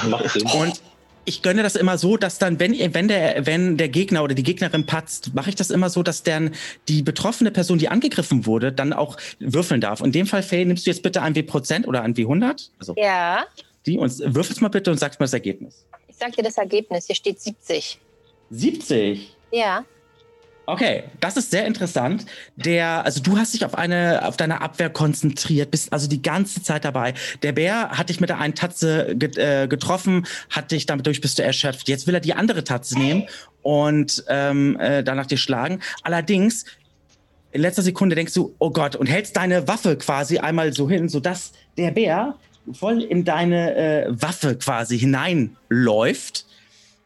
Und 0.55 0.81
ich 1.25 1.43
gönne 1.43 1.63
das 1.65 1.75
immer 1.75 1.99
so, 1.99 2.17
dass 2.17 2.39
dann, 2.39 2.61
wenn, 2.61 2.73
wenn, 2.95 3.09
der, 3.09 3.45
wenn 3.45 3.77
der 3.77 3.89
Gegner 3.89 4.23
oder 4.23 4.35
die 4.37 4.45
Gegnerin 4.45 4.87
patzt, 4.87 5.35
mache 5.35 5.51
ich 5.51 5.57
das 5.57 5.71
immer 5.71 5.91
so, 5.91 6.05
dass 6.05 6.23
dann 6.23 6.55
die 6.87 7.03
betroffene 7.03 7.51
Person, 7.51 7.79
die 7.79 7.89
angegriffen 7.89 8.47
wurde, 8.47 8.71
dann 8.73 8.93
auch 8.93 9.17
würfeln 9.41 9.81
darf. 9.81 10.01
In 10.01 10.13
dem 10.13 10.27
Fall, 10.27 10.45
Faye, 10.45 10.65
nimmst 10.65 10.87
du 10.87 10.91
jetzt 10.91 11.03
bitte 11.03 11.21
ein 11.21 11.35
W-Prozent 11.35 11.87
oder 11.89 12.03
ein 12.03 12.15
W100? 12.15 12.71
Also 12.79 12.95
Ja, 12.97 13.45
die 13.85 13.99
und 13.99 14.17
würfelst 14.35 14.63
mal 14.63 14.69
bitte 14.69 14.91
und 14.93 14.99
sagst 14.99 15.19
mal 15.19 15.25
das 15.25 15.33
Ergebnis. 15.35 15.85
ich 16.07 16.17
sag 16.17 16.33
dir 16.37 16.45
das 16.45 16.57
Ergebnis. 16.57 17.07
Hier 17.07 17.17
steht 17.17 17.41
70. 17.41 17.99
70. 18.51 19.37
Ja. 19.51 19.85
Okay, 20.69 21.05
das 21.21 21.39
ist 21.39 21.51
sehr 21.51 21.65
interessant. 21.65 22.27
Der, 22.57 23.03
also 23.03 23.23
du 23.23 23.39
hast 23.39 23.55
dich 23.55 23.65
auf 23.65 23.75
eine, 23.75 24.27
auf 24.27 24.37
deine 24.37 24.61
Abwehr 24.61 24.91
konzentriert, 24.91 25.71
bist 25.71 25.91
also 25.95 26.07
die 26.09 26.21
ganze 26.21 26.63
Zeit 26.63 26.85
dabei. 26.85 27.15
Der 27.43 27.53
Bär 27.53 27.89
hat 27.93 28.11
dich 28.11 28.21
mit 28.21 28.29
der 28.29 28.39
einen 28.39 28.55
Tatze 28.55 29.17
get, 29.17 29.39
äh, 29.39 29.67
getroffen, 29.67 30.27
hat 30.51 30.71
dich 30.71 30.85
damit 30.85 31.07
durch 31.07 31.23
bist 31.23 31.39
du 31.39 31.43
erschöpft. 31.43 31.89
Jetzt 31.89 32.07
will 32.07 32.13
er 32.13 32.21
die 32.21 32.35
andere 32.35 32.65
Tatze 32.65 32.99
nehmen 32.99 33.25
und 33.63 34.23
ähm, 34.29 34.79
äh, 34.79 35.03
danach 35.03 35.25
dir 35.25 35.39
schlagen. 35.39 35.81
Allerdings 36.03 36.67
in 37.53 37.63
letzter 37.63 37.81
Sekunde 37.81 38.15
denkst 38.15 38.35
du, 38.35 38.55
oh 38.59 38.69
Gott, 38.69 38.95
und 38.95 39.07
hältst 39.07 39.39
deine 39.39 39.67
Waffe 39.69 39.97
quasi 39.97 40.37
einmal 40.37 40.75
so 40.75 40.87
hin, 40.87 41.09
sodass 41.09 41.53
der 41.79 41.93
Bär 41.93 42.35
voll 42.75 43.01
in 43.01 43.25
deine 43.25 43.75
äh, 43.75 44.07
Waffe 44.11 44.55
quasi 44.57 44.99
hineinläuft. 44.99 46.45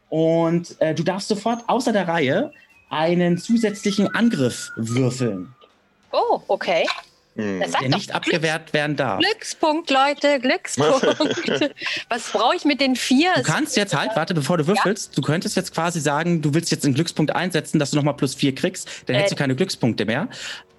Und 0.08 0.80
äh, 0.80 0.96
du 0.96 1.04
darfst 1.04 1.28
sofort 1.28 1.62
außer 1.68 1.92
der 1.92 2.08
Reihe 2.08 2.52
einen 2.92 3.38
zusätzlichen 3.38 4.14
Angriff 4.14 4.70
würfeln, 4.76 5.54
Oh, 6.12 6.40
okay. 6.48 6.86
Hm. 7.34 7.60
Der 7.80 7.88
nicht 7.88 8.14
abgewehrt 8.14 8.74
werden 8.74 8.94
darf. 8.96 9.18
Glückspunkt, 9.20 9.90
Leute, 9.90 10.38
Glückspunkt. 10.38 11.02
Was 12.10 12.30
brauche 12.30 12.54
ich 12.56 12.64
mit 12.66 12.80
den 12.80 12.94
vier? 12.94 13.32
Du 13.36 13.42
kannst 13.42 13.76
jetzt 13.76 13.96
halt, 13.96 14.10
warte, 14.14 14.34
bevor 14.34 14.58
du 14.58 14.66
würfelst, 14.66 15.16
du 15.16 15.22
könntest 15.22 15.56
jetzt 15.56 15.72
quasi 15.74 16.00
sagen, 16.00 16.42
du 16.42 16.52
willst 16.52 16.70
jetzt 16.70 16.84
einen 16.84 16.94
Glückspunkt 16.94 17.34
einsetzen, 17.34 17.78
dass 17.78 17.90
du 17.90 17.96
nochmal 17.96 18.14
plus 18.16 18.34
vier 18.34 18.54
kriegst, 18.54 18.86
dann 19.06 19.16
hättest 19.16 19.32
Äh. 19.32 19.36
du 19.36 19.38
keine 19.40 19.56
Glückspunkte 19.56 20.04
mehr. 20.04 20.28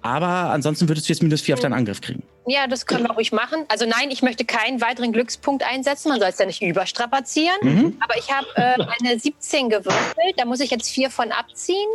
Aber 0.02 0.26
ansonsten 0.52 0.86
würdest 0.88 1.08
du 1.08 1.12
jetzt 1.14 1.22
minus 1.22 1.40
vier 1.40 1.54
auf 1.54 1.60
deinen 1.60 1.72
Angriff 1.72 2.02
kriegen. 2.02 2.22
Ja, 2.46 2.66
das 2.66 2.84
können 2.84 3.04
wir 3.04 3.12
ruhig 3.12 3.32
machen. 3.32 3.64
Also 3.68 3.86
nein, 3.86 4.10
ich 4.10 4.20
möchte 4.22 4.44
keinen 4.44 4.82
weiteren 4.82 5.12
Glückspunkt 5.12 5.62
einsetzen. 5.64 6.10
Man 6.10 6.20
soll 6.20 6.28
es 6.28 6.38
ja 6.38 6.44
nicht 6.44 6.60
überstrapazieren. 6.60 7.56
Mhm. 7.62 7.96
Aber 8.00 8.14
ich 8.18 8.30
habe 8.30 8.46
äh, 8.56 8.76
eine 9.02 9.18
17 9.18 9.70
gewürfelt. 9.70 10.34
Da 10.36 10.44
muss 10.44 10.60
ich 10.60 10.70
jetzt 10.70 10.90
vier 10.90 11.08
von 11.10 11.32
abziehen. 11.32 11.88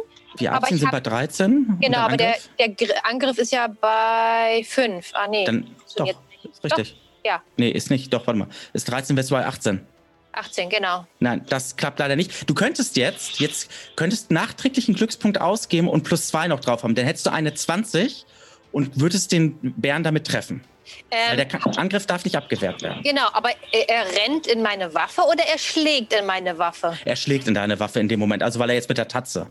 Abziehen 0.48 0.76
ich 0.76 0.82
sind 0.82 0.88
hab- 0.92 0.92
bei 1.04 1.10
13. 1.10 1.66
Und 1.70 1.80
Genau, 1.82 1.98
dein 1.98 2.04
aber 2.06 2.18
der, 2.18 2.28
Angriff? 2.36 2.50
der 2.60 2.70
Gr- 2.70 3.06
Angriff 3.06 3.38
ist 3.38 3.52
ja 3.52 3.68
bei 3.68 4.64
5. 4.68 5.12
Ah, 5.14 5.28
nee. 5.28 5.46
Dann, 5.46 5.76
doch, 5.98 6.08
ist 6.08 6.64
richtig. 6.64 6.96
Ja. 7.26 7.42
Nee, 7.58 7.70
ist 7.70 7.90
nicht, 7.90 8.14
doch, 8.14 8.26
warte 8.28 8.40
mal. 8.40 8.48
Ist 8.74 8.86
13, 8.90 9.16
wärst 9.18 9.30
du 9.32 9.36
bei 9.36 9.46
18. 9.46 9.86
18, 10.32 10.70
genau. 10.70 11.06
Nein, 11.20 11.44
das 11.50 11.76
klappt 11.76 12.00
leider 12.00 12.16
nicht. 12.16 12.50
Du 12.50 12.54
könntest 12.54 12.96
jetzt, 12.96 13.40
jetzt 13.40 13.70
könntest 13.96 14.32
nachträglich 14.32 14.88
einen 14.88 14.96
Glückspunkt 14.96 15.42
ausgeben 15.42 15.88
und 15.90 16.04
plus 16.04 16.28
zwei 16.28 16.48
noch 16.48 16.60
drauf 16.60 16.84
haben. 16.84 16.96
Dann 16.96 17.06
hättest 17.06 17.26
du 17.26 17.32
eine 17.32 17.54
20 17.54 18.26
und 18.72 19.00
würdest 19.02 19.32
den 19.32 19.58
Bären 19.76 20.04
damit 20.04 20.28
treffen. 20.28 20.64
Weil 21.10 21.32
Ähm, 21.32 21.38
der 21.38 21.46
Ka- 21.48 21.70
Angriff 21.78 22.06
darf 22.06 22.24
nicht 22.24 22.36
abgewehrt 22.36 22.82
werden. 22.82 23.04
genau, 23.04 23.28
aber 23.34 23.50
er, 23.72 23.90
er 23.90 24.06
rennt 24.24 24.48
in 24.48 24.62
meine 24.62 24.94
Waffe 24.94 25.22
oder 25.22 25.44
er 25.46 25.58
schlägt 25.58 26.14
in 26.14 26.26
meine 26.26 26.58
Waffe? 26.58 26.98
Er 27.06 27.16
schlägt 27.16 27.48
in 27.48 27.54
deine 27.54 27.80
Waffe 27.80 28.00
in 28.00 28.08
dem 28.08 28.20
Moment, 28.20 28.42
also 28.44 28.60
weil 28.60 28.70
er 28.70 28.76
jetzt 28.76 28.90
mit 28.90 28.98
der 28.98 29.08
Tatze. 29.08 29.50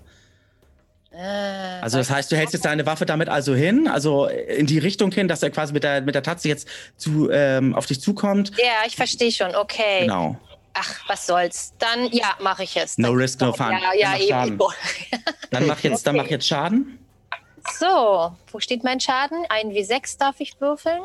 Äh, 1.19 1.81
Also 1.83 1.99
das 1.99 2.11
heißt, 2.11 2.31
du 2.31 2.37
hältst 2.37 2.53
jetzt 2.55 2.65
deine 2.65 2.87
Waffe 2.87 3.05
damit 3.07 3.29
also 3.29 3.55
hin, 3.55 3.89
also 3.89 4.27
in 4.27 4.67
die 4.67 4.79
Richtung 4.79 5.11
hin, 5.11 5.27
dass 5.27 5.43
er 5.43 5.51
quasi 5.51 5.73
mit 5.73 5.83
der, 5.83 6.01
mit 6.03 6.15
der 6.15 6.23
Tatze 6.23 6.49
jetzt 6.49 6.69
zu, 6.97 7.29
ähm, 7.31 7.75
auf 7.75 7.87
dich 7.87 8.01
zukommt. 8.01 8.53
ja, 8.59 8.87
ich 8.87 8.95
verstehe 8.97 9.33
schon. 9.33 9.55
Okay. 9.55 10.01
Genau. 10.03 10.37
Ach, 10.75 10.95
was 11.09 11.27
soll's. 11.27 11.73
Dann, 11.81 12.07
ja, 12.13 12.37
mache 12.41 12.63
ich 12.63 12.77
es. 12.77 12.99
No 12.99 13.09
Dann- 13.09 13.17
risk, 13.17 13.41
no 13.41 13.53
fun. 13.53 13.73
Ja, 13.99 14.15
ja, 14.17 14.45
Dann 14.47 14.57
mach 14.57 14.75
eben. 14.77 15.23
Dann 15.51 15.67
mach 15.67 15.81
jetzt, 15.81 16.07
dann 16.07 16.15
mach 16.17 16.25
Okay. 16.25 16.35
jetzt 16.35 16.47
Schaden. 16.47 16.99
So, 17.79 18.33
wo 18.53 18.61
steht 18.61 18.85
mein 18.85 19.01
Schaden? 19.01 19.45
Ein 19.49 19.71
W6 19.73 20.19
darf 20.19 20.37
ich 20.39 20.61
würfeln. 20.61 21.01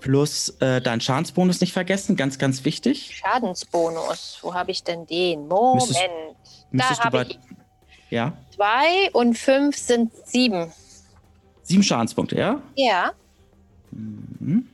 Plus 0.00 0.50
äh, 0.60 0.80
deinen 0.80 1.00
Schadensbonus 1.00 1.60
nicht 1.60 1.72
vergessen, 1.72 2.16
ganz, 2.16 2.38
ganz 2.38 2.64
wichtig. 2.64 3.20
Schadensbonus. 3.22 4.38
Wo 4.42 4.54
habe 4.54 4.70
ich 4.70 4.82
denn 4.84 5.06
den? 5.06 5.46
Moment. 5.48 5.88
Müsstest- 6.70 7.00
da 7.00 7.04
habe 7.04 7.26
ich 7.28 7.38
Ja. 8.10 8.32
Zwei 8.58 9.10
und 9.12 9.38
fünf 9.38 9.76
sind 9.76 10.10
sieben. 10.26 10.72
Sieben 11.62 11.82
Schadenspunkte, 11.82 12.36
ja? 12.36 12.60
Ja. 12.74 13.12
Mhm. 13.92 14.66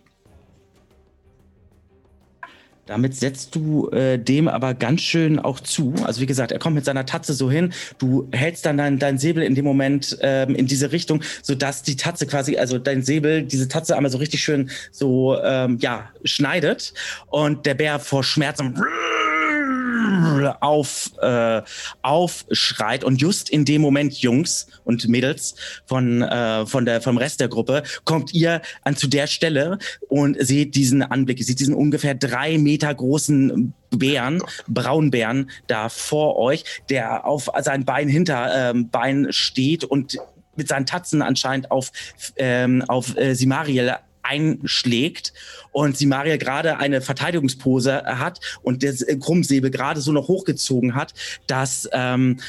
Damit 2.86 3.14
setzt 3.14 3.54
du 3.54 3.88
äh, 3.90 4.18
dem 4.18 4.46
aber 4.46 4.74
ganz 4.74 5.00
schön 5.00 5.38
auch 5.38 5.60
zu. 5.60 5.94
Also 6.04 6.20
wie 6.20 6.26
gesagt, 6.26 6.52
er 6.52 6.58
kommt 6.58 6.74
mit 6.74 6.84
seiner 6.84 7.06
Tatze 7.06 7.32
so 7.32 7.50
hin. 7.50 7.72
Du 7.98 8.28
hältst 8.32 8.66
dann 8.66 8.76
deinen 8.76 8.98
dein 8.98 9.16
Säbel 9.16 9.42
in 9.42 9.54
dem 9.54 9.64
Moment 9.64 10.18
ähm, 10.20 10.54
in 10.54 10.66
diese 10.66 10.92
Richtung, 10.92 11.22
sodass 11.42 11.82
die 11.82 11.96
Tatze 11.96 12.26
quasi, 12.26 12.58
also 12.58 12.78
dein 12.78 13.02
Säbel, 13.02 13.42
diese 13.42 13.68
Tatze 13.68 13.96
einmal 13.96 14.12
so 14.12 14.18
richtig 14.18 14.42
schön 14.42 14.70
so 14.90 15.38
ähm, 15.42 15.78
ja 15.80 16.10
schneidet 16.24 16.92
und 17.28 17.64
der 17.64 17.74
Bär 17.74 17.98
vor 18.00 18.22
Schmerzen 18.22 18.74
auf, 20.60 21.10
äh, 21.20 21.62
aufschreit. 22.02 23.04
Und 23.04 23.20
just 23.20 23.50
in 23.50 23.64
dem 23.64 23.82
Moment, 23.82 24.14
Jungs 24.14 24.66
und 24.84 25.08
Mädels 25.08 25.54
von, 25.86 26.22
äh, 26.22 26.66
von 26.66 26.84
der, 26.84 27.00
vom 27.00 27.16
Rest 27.16 27.40
der 27.40 27.48
Gruppe, 27.48 27.82
kommt 28.04 28.34
ihr 28.34 28.62
an 28.82 28.96
zu 28.96 29.06
der 29.06 29.26
Stelle 29.26 29.78
und 30.08 30.36
seht 30.40 30.74
diesen 30.74 31.02
Anblick, 31.02 31.38
ihr 31.38 31.44
seht 31.44 31.60
diesen 31.60 31.74
ungefähr 31.74 32.14
drei 32.14 32.58
Meter 32.58 32.94
großen 32.94 33.74
Bären, 33.90 34.42
Braunbären 34.66 35.50
da 35.66 35.88
vor 35.88 36.36
euch, 36.36 36.64
der 36.88 37.26
auf 37.26 37.48
sein 37.62 37.84
Bein 37.84 38.08
hinter 38.08 38.70
ähm, 38.70 38.90
Bein 38.90 39.28
steht 39.30 39.84
und 39.84 40.18
mit 40.56 40.68
seinen 40.68 40.86
Tatzen 40.86 41.22
anscheinend 41.22 41.70
auf, 41.70 41.90
ähm, 42.36 42.82
auf 42.88 43.16
äh, 43.16 43.34
Simariel 43.34 43.96
einschlägt 44.24 45.32
und 45.72 45.96
Simariel 45.96 46.38
gerade 46.38 46.78
eine 46.78 47.00
Verteidigungspose 47.00 48.02
hat 48.04 48.40
und 48.62 48.82
der 48.82 48.94
äh, 49.06 49.16
Krummsäbel 49.16 49.70
gerade 49.70 50.00
so 50.00 50.12
noch 50.12 50.28
hochgezogen 50.28 50.94
hat, 50.94 51.14
dass 51.46 51.88
ähm, 51.92 52.40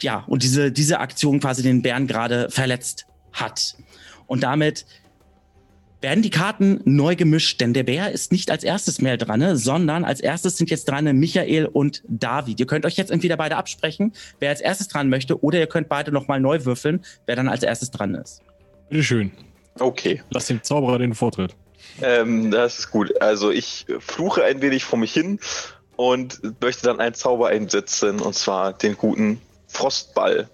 ja 0.00 0.24
und 0.26 0.42
diese 0.42 0.72
diese 0.72 1.00
Aktion 1.00 1.40
quasi 1.40 1.62
den 1.62 1.82
Bären 1.82 2.06
gerade 2.06 2.50
verletzt 2.50 3.06
hat 3.32 3.76
und 4.26 4.42
damit 4.42 4.84
werden 6.04 6.22
die 6.22 6.30
Karten 6.30 6.80
neu 6.84 7.16
gemischt, 7.16 7.62
denn 7.62 7.72
der 7.72 7.84
Bär 7.84 8.12
ist 8.12 8.30
nicht 8.30 8.50
als 8.50 8.62
erstes 8.62 9.00
mehr 9.00 9.16
dran, 9.16 9.40
ne, 9.40 9.56
sondern 9.56 10.04
als 10.04 10.20
erstes 10.20 10.58
sind 10.58 10.68
jetzt 10.68 10.84
dran 10.84 11.04
Michael 11.16 11.64
und 11.64 12.02
David. 12.06 12.60
Ihr 12.60 12.66
könnt 12.66 12.84
euch 12.84 12.98
jetzt 12.98 13.10
entweder 13.10 13.38
beide 13.38 13.56
absprechen, 13.56 14.12
wer 14.38 14.50
als 14.50 14.60
erstes 14.60 14.88
dran 14.88 15.08
möchte, 15.08 15.42
oder 15.42 15.58
ihr 15.58 15.66
könnt 15.66 15.88
beide 15.88 16.12
nochmal 16.12 16.40
neu 16.40 16.66
würfeln, 16.66 17.00
wer 17.24 17.36
dann 17.36 17.48
als 17.48 17.62
erstes 17.62 17.90
dran 17.90 18.14
ist. 18.14 18.42
Bitteschön. 18.90 19.32
Okay. 19.78 20.22
Lass 20.30 20.46
dem 20.46 20.62
Zauberer 20.62 20.98
den 20.98 21.14
Vortritt. 21.14 21.54
Ähm, 22.02 22.50
das 22.50 22.78
ist 22.80 22.90
gut. 22.90 23.20
Also 23.20 23.50
ich 23.50 23.86
fluche 24.00 24.44
ein 24.44 24.60
wenig 24.62 24.84
vor 24.84 24.98
mich 24.98 25.12
hin 25.12 25.38
und 25.96 26.40
möchte 26.60 26.82
dann 26.86 27.00
einen 27.00 27.14
Zauber 27.14 27.48
einsetzen, 27.48 28.20
und 28.20 28.34
zwar 28.34 28.72
den 28.72 28.96
guten 28.96 29.40
Frostball. 29.68 30.48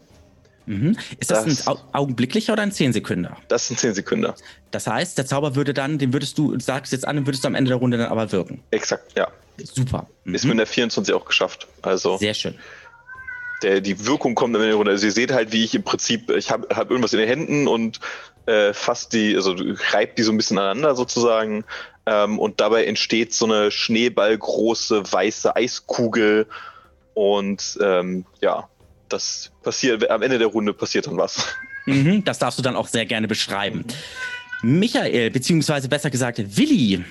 Mhm. 0.67 0.97
Ist 1.19 1.31
das, 1.31 1.45
Das- 1.45 1.67
ein 1.67 1.75
Au 1.75 1.79
augenblicklicher 1.93 2.53
oder 2.53 2.63
ein 2.63 2.73
10 2.73 2.93
Sekunder? 2.93 3.37
Das 3.49 3.67
sind 3.69 3.81
10 3.81 3.95
Sekunden. 3.95 4.33
Das 4.71 4.87
heißt, 4.87 5.17
der 5.19 5.27
Zauber 5.27 5.55
würde 5.57 5.73
dann, 5.75 5.99
den 5.99 6.13
würdest 6.13 6.37
du, 6.39 6.59
sagst 6.61 6.93
jetzt 6.93 7.07
an, 7.09 7.17
den 7.17 7.27
würdest 7.27 7.43
du 7.45 7.49
am 7.49 7.55
Ende 7.55 7.71
der 7.71 7.79
Runde 7.79 7.97
dann 7.99 8.09
aber 8.09 8.31
wirken. 8.33 8.63
Exakt, 8.71 9.17
ja. 9.17 9.29
Super. 9.63 10.07
Mhm. 10.25 10.35
Ist 10.35 10.45
mit 10.45 10.59
der 10.59 10.67
24 10.67 11.15
auch 11.15 11.25
geschafft. 11.25 11.67
Also 11.83 12.19
Sehr 12.19 12.35
schön. 12.35 12.55
der, 13.63 13.81
die 13.81 14.07
Wirkung 14.07 14.35
kommt 14.35 14.55
am 14.55 14.61
Ende 14.63 14.69
der 14.69 14.77
Runde. 14.77 14.93
Also 14.93 15.07
ihr 15.07 15.13
seht 15.13 15.33
halt, 15.33 15.53
wie 15.53 15.65
ich 15.65 15.75
im 15.75 15.83
Prinzip, 15.83 16.31
ich 16.31 16.51
habe 16.51 16.69
hab 16.75 16.91
irgendwas 16.91 17.13
in 17.15 17.19
den 17.19 17.29
Händen 17.29 17.67
und 17.69 17.99
äh, 18.47 18.73
fast 18.73 19.13
die, 19.13 19.37
also 19.37 19.55
reibt 19.93 20.19
die 20.19 20.23
so 20.23 20.33
ein 20.33 20.37
bisschen 20.37 20.59
aneinander 20.59 20.95
sozusagen. 20.95 21.65
Ähm, 22.07 22.39
und 22.39 22.61
dabei 22.61 22.85
entsteht 22.85 23.35
so 23.35 23.45
eine 23.47 23.71
schneeballgroße 23.71 25.13
weiße 25.13 25.55
Eiskugel. 25.55 26.47
Und 27.15 27.79
ähm, 27.83 28.25
ja, 28.41 28.69
das 29.09 29.51
passiert, 29.63 30.09
am 30.11 30.23
Ende 30.23 30.39
der 30.39 30.49
Runde 30.49 30.73
passiert 30.73 31.07
dann 31.07 31.17
was. 31.17 31.47
Mhm. 31.87 32.25
Das 32.25 32.39
darfst 32.39 32.59
du 32.59 32.63
dann 32.63 32.77
auch 32.77 32.89
sehr 32.89 33.07
gerne 33.07 33.29
beschreiben. 33.29 33.85
Michael, 34.63 35.31
beziehungsweise 35.31 35.89
besser 35.89 36.11
gesagt 36.11 36.39
Willi. 36.57 37.05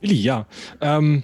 Willi, 0.00 0.20
ja. 0.20 0.46
Ähm, 0.80 1.22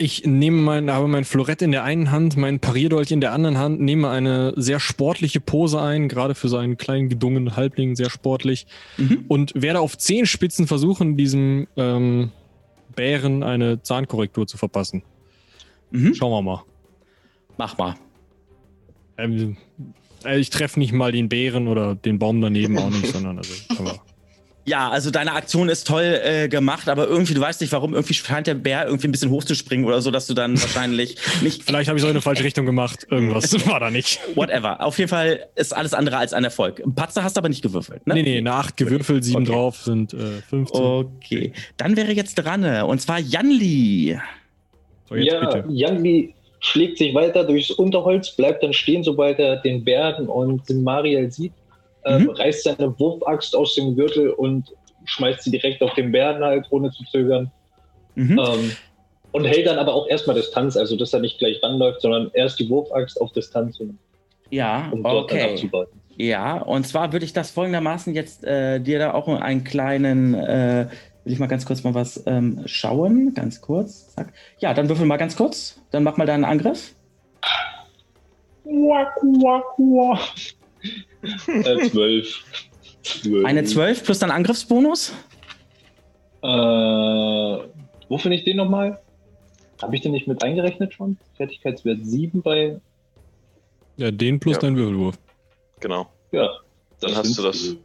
ich 0.00 0.24
nehme 0.24 0.56
mein, 0.62 0.90
habe 0.90 1.08
mein 1.08 1.24
Florett 1.26 1.60
in 1.60 1.72
der 1.72 1.84
einen 1.84 2.10
Hand, 2.10 2.34
mein 2.38 2.58
Parierdolch 2.58 3.10
in 3.10 3.20
der 3.20 3.32
anderen 3.32 3.58
Hand, 3.58 3.80
nehme 3.80 4.08
eine 4.08 4.54
sehr 4.56 4.80
sportliche 4.80 5.40
Pose 5.40 5.78
ein, 5.78 6.08
gerade 6.08 6.34
für 6.34 6.48
so 6.48 6.56
einen 6.56 6.78
kleinen 6.78 7.10
gedungenen 7.10 7.54
Halbling 7.54 7.96
sehr 7.96 8.08
sportlich 8.08 8.66
Mhm. 8.96 9.26
und 9.28 9.52
werde 9.54 9.80
auf 9.80 9.98
Zehenspitzen 9.98 10.66
versuchen, 10.66 11.18
diesem 11.18 11.66
ähm, 11.76 12.32
Bären 12.96 13.42
eine 13.42 13.82
Zahnkorrektur 13.82 14.46
zu 14.46 14.56
verpassen. 14.56 15.02
Mhm. 15.90 16.14
Schauen 16.14 16.32
wir 16.32 16.42
mal. 16.42 16.62
Mach 17.58 17.76
mal. 17.76 17.94
Ähm, 19.18 19.58
äh, 20.24 20.38
ich 20.38 20.48
treffe 20.48 20.78
nicht 20.78 20.92
mal 20.92 21.12
den 21.12 21.28
Bären 21.28 21.68
oder 21.68 21.94
den 21.94 22.18
Baum 22.18 22.40
daneben 22.40 22.78
auch 22.78 22.88
nicht, 22.88 23.06
sondern 23.12 23.36
also, 23.36 23.52
wir. 23.68 24.00
Ja, 24.66 24.90
also 24.90 25.10
deine 25.10 25.32
Aktion 25.32 25.68
ist 25.68 25.86
toll 25.86 26.20
äh, 26.22 26.48
gemacht, 26.48 26.88
aber 26.88 27.06
irgendwie, 27.06 27.34
du 27.34 27.40
weißt 27.40 27.60
nicht 27.60 27.72
warum, 27.72 27.94
irgendwie 27.94 28.14
scheint 28.14 28.46
der 28.46 28.54
Bär 28.54 28.86
irgendwie 28.86 29.08
ein 29.08 29.12
bisschen 29.12 29.30
hochzuspringen 29.30 29.86
oder 29.86 30.02
so, 30.02 30.10
dass 30.10 30.26
du 30.26 30.34
dann 30.34 30.60
wahrscheinlich 30.60 31.16
nicht. 31.42 31.64
Vielleicht 31.64 31.88
habe 31.88 31.98
ich 31.98 32.02
so 32.02 32.08
in 32.08 32.12
eine 32.12 32.20
falsche 32.20 32.44
Richtung 32.44 32.66
gemacht. 32.66 33.06
Irgendwas 33.10 33.66
war 33.66 33.80
da 33.80 33.90
nicht. 33.90 34.20
Whatever. 34.34 34.82
Auf 34.82 34.98
jeden 34.98 35.08
Fall 35.08 35.46
ist 35.56 35.74
alles 35.74 35.94
andere 35.94 36.18
als 36.18 36.32
ein 36.32 36.44
Erfolg. 36.44 36.82
Patzer 36.94 37.24
hast 37.24 37.36
du 37.36 37.40
aber 37.40 37.48
nicht 37.48 37.62
gewürfelt, 37.62 38.06
ne? 38.06 38.14
Nee, 38.14 38.22
nee, 38.22 38.38
eine 38.38 38.52
8 38.52 38.76
gewürfelt, 38.76 39.24
7 39.24 39.42
Okay. 39.42 39.52
drauf 39.52 39.76
sind 39.76 40.12
äh, 40.12 40.42
15. 40.48 40.80
Okay. 40.80 41.52
Dann 41.76 41.96
wäre 41.96 42.12
jetzt 42.12 42.34
dran, 42.34 42.64
und 42.82 43.00
zwar 43.00 43.18
Janli. 43.18 44.18
So, 45.08 45.16
ja. 45.16 45.64
Youngly 45.68 46.34
schlägt 46.60 46.98
sich 46.98 47.14
weiter 47.14 47.44
durchs 47.44 47.70
Unterholz, 47.70 48.30
bleibt 48.36 48.62
dann 48.62 48.72
stehen, 48.72 49.02
sobald 49.02 49.38
er 49.38 49.56
den 49.56 49.82
Bären 49.82 50.28
und 50.28 50.68
den 50.68 50.84
Mariel 50.84 51.30
sieht, 51.32 51.52
ähm, 52.04 52.22
Mhm. 52.24 52.30
reißt 52.30 52.64
seine 52.64 52.98
Wurfaxt 52.98 53.54
aus 53.54 53.74
dem 53.74 53.96
Gürtel 53.96 54.30
und 54.30 54.74
schmeißt 55.04 55.42
sie 55.42 55.50
direkt 55.50 55.82
auf 55.82 55.94
den 55.94 56.12
Bären 56.12 56.42
halt, 56.42 56.66
ohne 56.70 56.90
zu 56.90 57.04
zögern. 57.04 57.50
Mhm. 58.14 58.38
Ähm, 58.38 58.76
und 59.32 59.44
hält 59.44 59.66
dann 59.66 59.78
aber 59.78 59.94
auch 59.94 60.08
erstmal 60.08 60.36
Distanz, 60.36 60.76
also 60.76 60.96
dass 60.96 61.12
er 61.12 61.20
nicht 61.20 61.38
gleich 61.38 61.62
ranläuft, 61.62 62.00
sondern 62.02 62.30
erst 62.34 62.58
die 62.58 62.68
Wurfaxt 62.68 63.20
auf 63.20 63.32
Distanz, 63.32 63.78
um, 63.80 63.98
Ja, 64.50 64.88
um 64.90 65.02
dort 65.02 65.30
dann 65.30 65.38
okay. 65.38 65.52
abzuwarten. 65.52 66.00
Ja, 66.16 66.58
und 66.58 66.86
zwar 66.86 67.12
würde 67.12 67.24
ich 67.24 67.32
das 67.32 67.50
folgendermaßen 67.50 68.14
jetzt 68.14 68.44
äh, 68.44 68.80
dir 68.80 68.98
da 68.98 69.14
auch 69.14 69.28
einen 69.28 69.64
kleinen, 69.64 70.34
äh, 70.34 70.86
will 71.24 71.32
ich 71.32 71.38
mal 71.38 71.46
ganz 71.46 71.64
kurz 71.64 71.84
mal 71.84 71.94
was 71.94 72.22
ähm, 72.26 72.62
schauen, 72.66 73.32
ganz 73.34 73.60
kurz. 73.60 74.14
Zack. 74.14 74.32
Ja, 74.58 74.74
dann 74.74 74.88
würfel 74.88 75.06
mal 75.06 75.16
ganz 75.16 75.36
kurz, 75.36 75.80
dann 75.92 76.02
mach 76.02 76.16
mal 76.16 76.26
deinen 76.26 76.44
Angriff. 76.44 76.94
Äh, 81.22 81.88
zwölf. 81.90 82.44
Zwölf. 83.02 83.44
Eine 83.44 83.64
12 83.64 84.04
plus 84.04 84.18
dein 84.18 84.30
Angriffsbonus. 84.30 85.12
Äh, 86.42 86.46
wo 86.46 88.18
finde 88.18 88.36
ich 88.36 88.44
den 88.44 88.56
nochmal? 88.56 89.00
Habe 89.82 89.96
ich 89.96 90.02
den 90.02 90.12
nicht 90.12 90.26
mit 90.26 90.42
eingerechnet 90.42 90.94
schon? 90.94 91.16
Fertigkeitswert 91.36 91.98
7 92.02 92.42
bei. 92.42 92.80
Ja, 93.96 94.10
den 94.10 94.40
plus 94.40 94.54
Ja. 94.56 94.60
dein 94.60 94.76
Würfelwurf. 94.76 95.18
Genau. 95.80 96.10
Ja. 96.32 96.48
Dann 97.00 97.14
hast 97.16 97.36
du 97.38 97.42
das. 97.42 97.76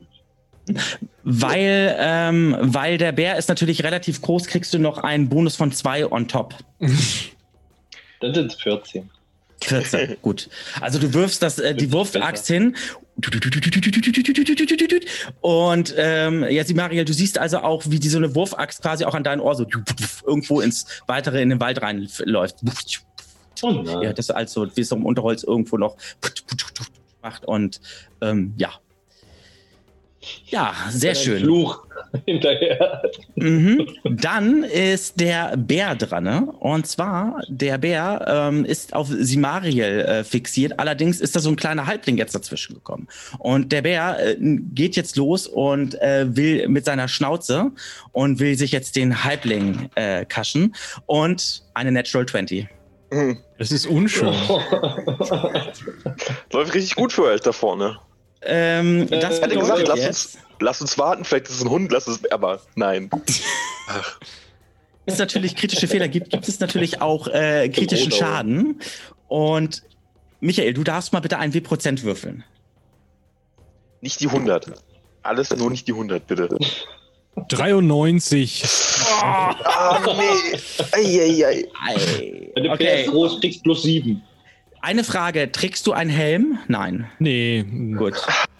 Weil, 1.23 1.95
ähm, 1.99 2.55
weil 2.59 2.97
der 2.97 3.11
Bär 3.11 3.37
ist 3.37 3.49
natürlich 3.49 3.83
relativ 3.83 4.21
groß, 4.21 4.47
kriegst 4.47 4.73
du 4.73 4.79
noch 4.79 4.97
einen 4.97 5.29
Bonus 5.29 5.55
von 5.55 5.71
2 5.71 6.11
on 6.11 6.27
top. 6.27 6.55
Dann 8.19 8.33
sind 8.33 8.51
es 8.51 8.55
14. 8.61 9.09
14, 9.61 10.17
gut. 10.21 10.49
Also 10.81 10.99
du 10.99 11.13
wirfst 11.13 11.41
das, 11.41 11.59
äh, 11.59 11.73
die 11.75 11.91
Wurfaxt 11.91 12.47
hin. 12.47 12.75
Und 15.41 15.93
ähm, 15.97 16.43
jetzt, 16.43 16.73
Mariel, 16.75 17.05
du 17.05 17.13
siehst 17.13 17.37
also 17.37 17.59
auch, 17.59 17.83
wie 17.85 17.99
die 17.99 18.09
so 18.09 18.17
eine 18.17 18.35
Wurfaxt 18.35 18.81
quasi 18.81 19.05
auch 19.05 19.15
an 19.15 19.23
dein 19.23 19.39
Ohr 19.39 19.55
so 19.55 19.65
irgendwo 20.25 20.61
ins 20.61 20.85
weitere 21.07 21.41
in 21.41 21.49
den 21.49 21.59
Wald 21.59 21.81
reinläuft. 21.81 22.57
Oh. 23.61 23.83
Ja, 24.01 24.11
das 24.11 24.29
also 24.29 24.67
wie 24.75 24.81
es 24.81 24.89
so 24.89 24.95
im 24.95 25.05
Unterholz 25.05 25.43
irgendwo 25.43 25.77
noch 25.77 25.95
macht 27.21 27.45
und 27.45 27.79
ähm, 28.21 28.53
ja. 28.57 28.69
Ja, 30.47 30.73
sehr 30.89 31.15
schön. 31.15 31.39
Fluch 31.39 31.85
hinterher. 32.25 33.01
Mhm. 33.35 33.87
Dann 34.03 34.63
ist 34.63 35.19
der 35.19 35.57
Bär 35.57 35.95
dran. 35.95 36.23
Ne? 36.23 36.53
Und 36.59 36.87
zwar, 36.87 37.41
der 37.47 37.77
Bär 37.77 38.25
ähm, 38.27 38.65
ist 38.65 38.93
auf 38.93 39.07
Simariel 39.07 40.01
äh, 40.01 40.23
fixiert. 40.23 40.79
Allerdings 40.79 41.19
ist 41.21 41.35
da 41.35 41.39
so 41.39 41.49
ein 41.49 41.55
kleiner 41.55 41.87
Halbling 41.87 42.17
jetzt 42.17 42.33
dazwischen 42.35 42.75
gekommen. 42.75 43.07
Und 43.39 43.71
der 43.71 43.81
Bär 43.81 44.17
äh, 44.19 44.35
geht 44.39 44.95
jetzt 44.95 45.17
los 45.17 45.47
und 45.47 46.01
äh, 46.01 46.25
will 46.35 46.67
mit 46.67 46.85
seiner 46.85 47.07
Schnauze 47.07 47.71
und 48.11 48.39
will 48.39 48.57
sich 48.57 48.71
jetzt 48.71 48.95
den 48.95 49.23
Halbling 49.23 49.89
äh, 49.95 50.25
kaschen. 50.25 50.75
Und 51.05 51.63
eine 51.73 51.91
Natural 51.91 52.25
20. 52.25 52.67
Hm. 53.11 53.37
Es 53.57 53.71
ist 53.71 53.85
unschön. 53.85 54.27
Läuft 56.51 56.73
richtig 56.73 56.95
gut 56.95 57.13
für 57.13 57.23
euch 57.23 57.41
da 57.41 57.51
vorne. 57.51 57.97
Ähm, 58.45 59.07
Äh, 59.11 59.19
das 59.19 59.41
hätte 59.41 59.57
gesagt, 59.57 59.87
lass 59.87 60.05
uns, 60.05 60.37
lass 60.59 60.81
uns 60.81 60.97
warten, 60.97 61.25
vielleicht 61.25 61.47
ist 61.47 61.55
es 61.55 61.61
ein 61.63 61.69
Hund, 61.69 61.91
lass 61.91 62.07
es. 62.07 62.19
Aber 62.31 62.61
nein. 62.75 63.09
Ach, 63.87 64.19
es 65.07 65.17
natürlich 65.19 65.55
kritische 65.55 65.87
Fehler 65.87 66.07
gibt, 66.07 66.31
gibt 66.31 66.47
es 66.47 66.59
natürlich 66.59 67.01
auch 67.01 67.27
äh, 67.27 67.69
kritischen. 67.69 68.11
Schaden. 68.11 68.81
Und 69.27 69.83
Michael, 70.39 70.73
du 70.73 70.83
darfst 70.83 71.13
mal 71.13 71.19
bitte 71.19 71.37
ein 71.37 71.53
W-Prozent 71.53 72.03
würfeln. 72.03 72.43
nicht 74.01 74.19
die 74.19 74.27
100. 74.27 74.71
Alles 75.23 75.55
nur 75.55 75.69
nicht 75.71 75.87
die 75.87 75.93
100, 75.93 76.25
bitte. 76.27 76.49
93. 77.49 78.63
Ah, 79.21 79.99
nee. 80.05 80.59
Eieiei. 80.91 81.65
Ei. 81.83 82.51
Wenn 82.55 82.63
du 82.63 82.71
Okay. 82.71 83.01
okay. 83.01 83.05
groß 83.09 83.39
kriegst, 83.41 83.63
plus 83.63 83.83
7. 83.83 84.21
Eine 84.85 85.03
Frage: 85.03 85.51
Trägst 85.51 85.87
du 85.87 85.93
einen 85.93 86.11
Helm? 86.11 86.59
Nein. 86.67 87.09
Nee, 87.17 87.65
Gut. 87.97 88.13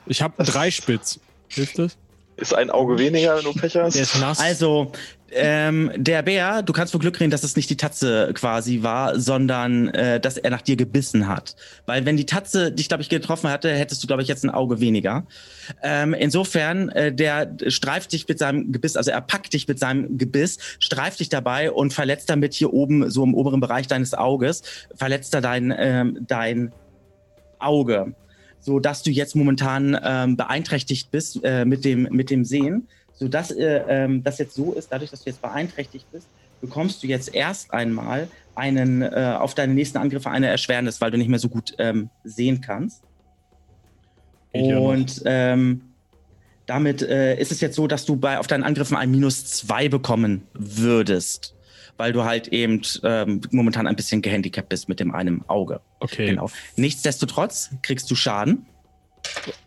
ich 0.07 0.23
habe 0.23 0.43
drei 0.43 0.71
Spitz. 0.71 1.19
Hilft 1.49 1.77
das? 1.77 1.97
Ist 2.37 2.51
ein 2.51 2.71
Auge 2.71 2.97
weniger, 2.97 3.37
wenn 3.37 3.43
du 3.43 3.53
Pech 3.53 3.75
hast? 3.77 3.93
Der 3.93 4.01
ist 4.01 4.19
nass. 4.19 4.39
Also, 4.39 4.91
ähm, 5.35 5.91
der 5.95 6.21
Bär, 6.21 6.63
du 6.63 6.73
kannst 6.73 6.93
wohl 6.93 7.01
Glück 7.01 7.19
reden, 7.19 7.31
dass 7.31 7.43
es 7.43 7.55
nicht 7.55 7.69
die 7.69 7.77
Tatze 7.77 8.31
quasi 8.33 8.83
war, 8.83 9.19
sondern 9.19 9.89
äh, 9.89 10.19
dass 10.19 10.37
er 10.37 10.49
nach 10.49 10.61
dir 10.61 10.75
gebissen 10.75 11.27
hat. 11.27 11.55
Weil 11.85 12.05
wenn 12.05 12.17
die 12.17 12.25
Tatze 12.25 12.71
dich, 12.71 12.87
glaube 12.87 13.03
ich, 13.03 13.09
getroffen 13.09 13.49
hätte, 13.49 13.69
hättest 13.71 14.01
du, 14.01 14.07
glaube 14.07 14.21
ich, 14.21 14.27
jetzt 14.27 14.43
ein 14.45 14.49
Auge 14.49 14.79
weniger. 14.79 15.27
Ähm, 15.83 16.13
insofern, 16.13 16.89
äh, 16.89 17.13
der 17.13 17.55
streift 17.67 18.13
dich 18.13 18.27
mit 18.27 18.39
seinem 18.39 18.71
Gebiss, 18.71 18.95
also 18.95 19.11
er 19.11 19.21
packt 19.21 19.53
dich 19.53 19.67
mit 19.67 19.77
seinem 19.77 20.17
Gebiss, 20.17 20.57
streift 20.79 21.19
dich 21.19 21.29
dabei 21.29 21.71
und 21.71 21.93
verletzt 21.93 22.29
damit 22.29 22.53
hier 22.53 22.73
oben, 22.73 23.09
so 23.09 23.23
im 23.23 23.33
oberen 23.33 23.59
Bereich 23.59 23.87
deines 23.87 24.13
Auges, 24.13 24.63
verletzt 24.95 25.33
er 25.33 25.41
dein, 25.41 25.73
ähm, 25.77 26.19
dein 26.27 26.71
Auge. 27.59 28.15
So 28.59 28.79
dass 28.79 29.03
du 29.03 29.11
jetzt 29.11 29.35
momentan 29.35 29.97
ähm, 30.03 30.37
beeinträchtigt 30.37 31.11
bist 31.11 31.39
äh, 31.43 31.65
mit, 31.65 31.85
dem, 31.85 32.03
mit 32.11 32.31
dem 32.31 32.43
Sehen 32.45 32.87
sodass 33.15 33.51
äh, 33.51 33.83
ähm, 33.87 34.23
das 34.23 34.37
jetzt 34.37 34.55
so 34.55 34.73
ist, 34.73 34.91
dadurch, 34.91 35.11
dass 35.11 35.23
du 35.23 35.29
jetzt 35.29 35.41
beeinträchtigt 35.41 36.05
bist, 36.11 36.27
bekommst 36.61 37.03
du 37.03 37.07
jetzt 37.07 37.33
erst 37.33 37.73
einmal 37.73 38.27
einen 38.55 39.01
äh, 39.01 39.35
auf 39.39 39.53
deine 39.53 39.73
nächsten 39.73 39.97
Angriffe 39.97 40.29
eine 40.29 40.47
Erschwernis, 40.47 41.01
weil 41.01 41.11
du 41.11 41.17
nicht 41.17 41.29
mehr 41.29 41.39
so 41.39 41.49
gut 41.49 41.73
ähm, 41.77 42.09
sehen 42.23 42.61
kannst. 42.61 43.03
Geht 44.53 44.65
ja 44.67 44.75
noch. 44.75 44.89
Und 44.89 45.21
ähm, 45.25 45.81
damit 46.65 47.01
äh, 47.01 47.37
ist 47.39 47.51
es 47.51 47.61
jetzt 47.61 47.75
so, 47.75 47.87
dass 47.87 48.05
du 48.05 48.15
bei 48.15 48.39
auf 48.39 48.47
deinen 48.47 48.63
Angriffen 48.63 48.97
ein 48.97 49.11
Minus 49.11 49.45
zwei 49.45 49.89
bekommen 49.89 50.43
würdest, 50.53 51.55
weil 51.97 52.13
du 52.13 52.23
halt 52.23 52.47
eben 52.47 52.81
ähm, 53.03 53.41
momentan 53.51 53.87
ein 53.87 53.95
bisschen 53.95 54.21
gehandicapt 54.21 54.69
bist 54.69 54.89
mit 54.89 54.99
dem 54.99 55.13
einen 55.13 55.47
Auge. 55.47 55.81
Okay. 55.99 56.27
Genau. 56.27 56.49
Nichtsdestotrotz 56.75 57.71
kriegst 57.81 58.09
du 58.09 58.15
Schaden. 58.15 58.65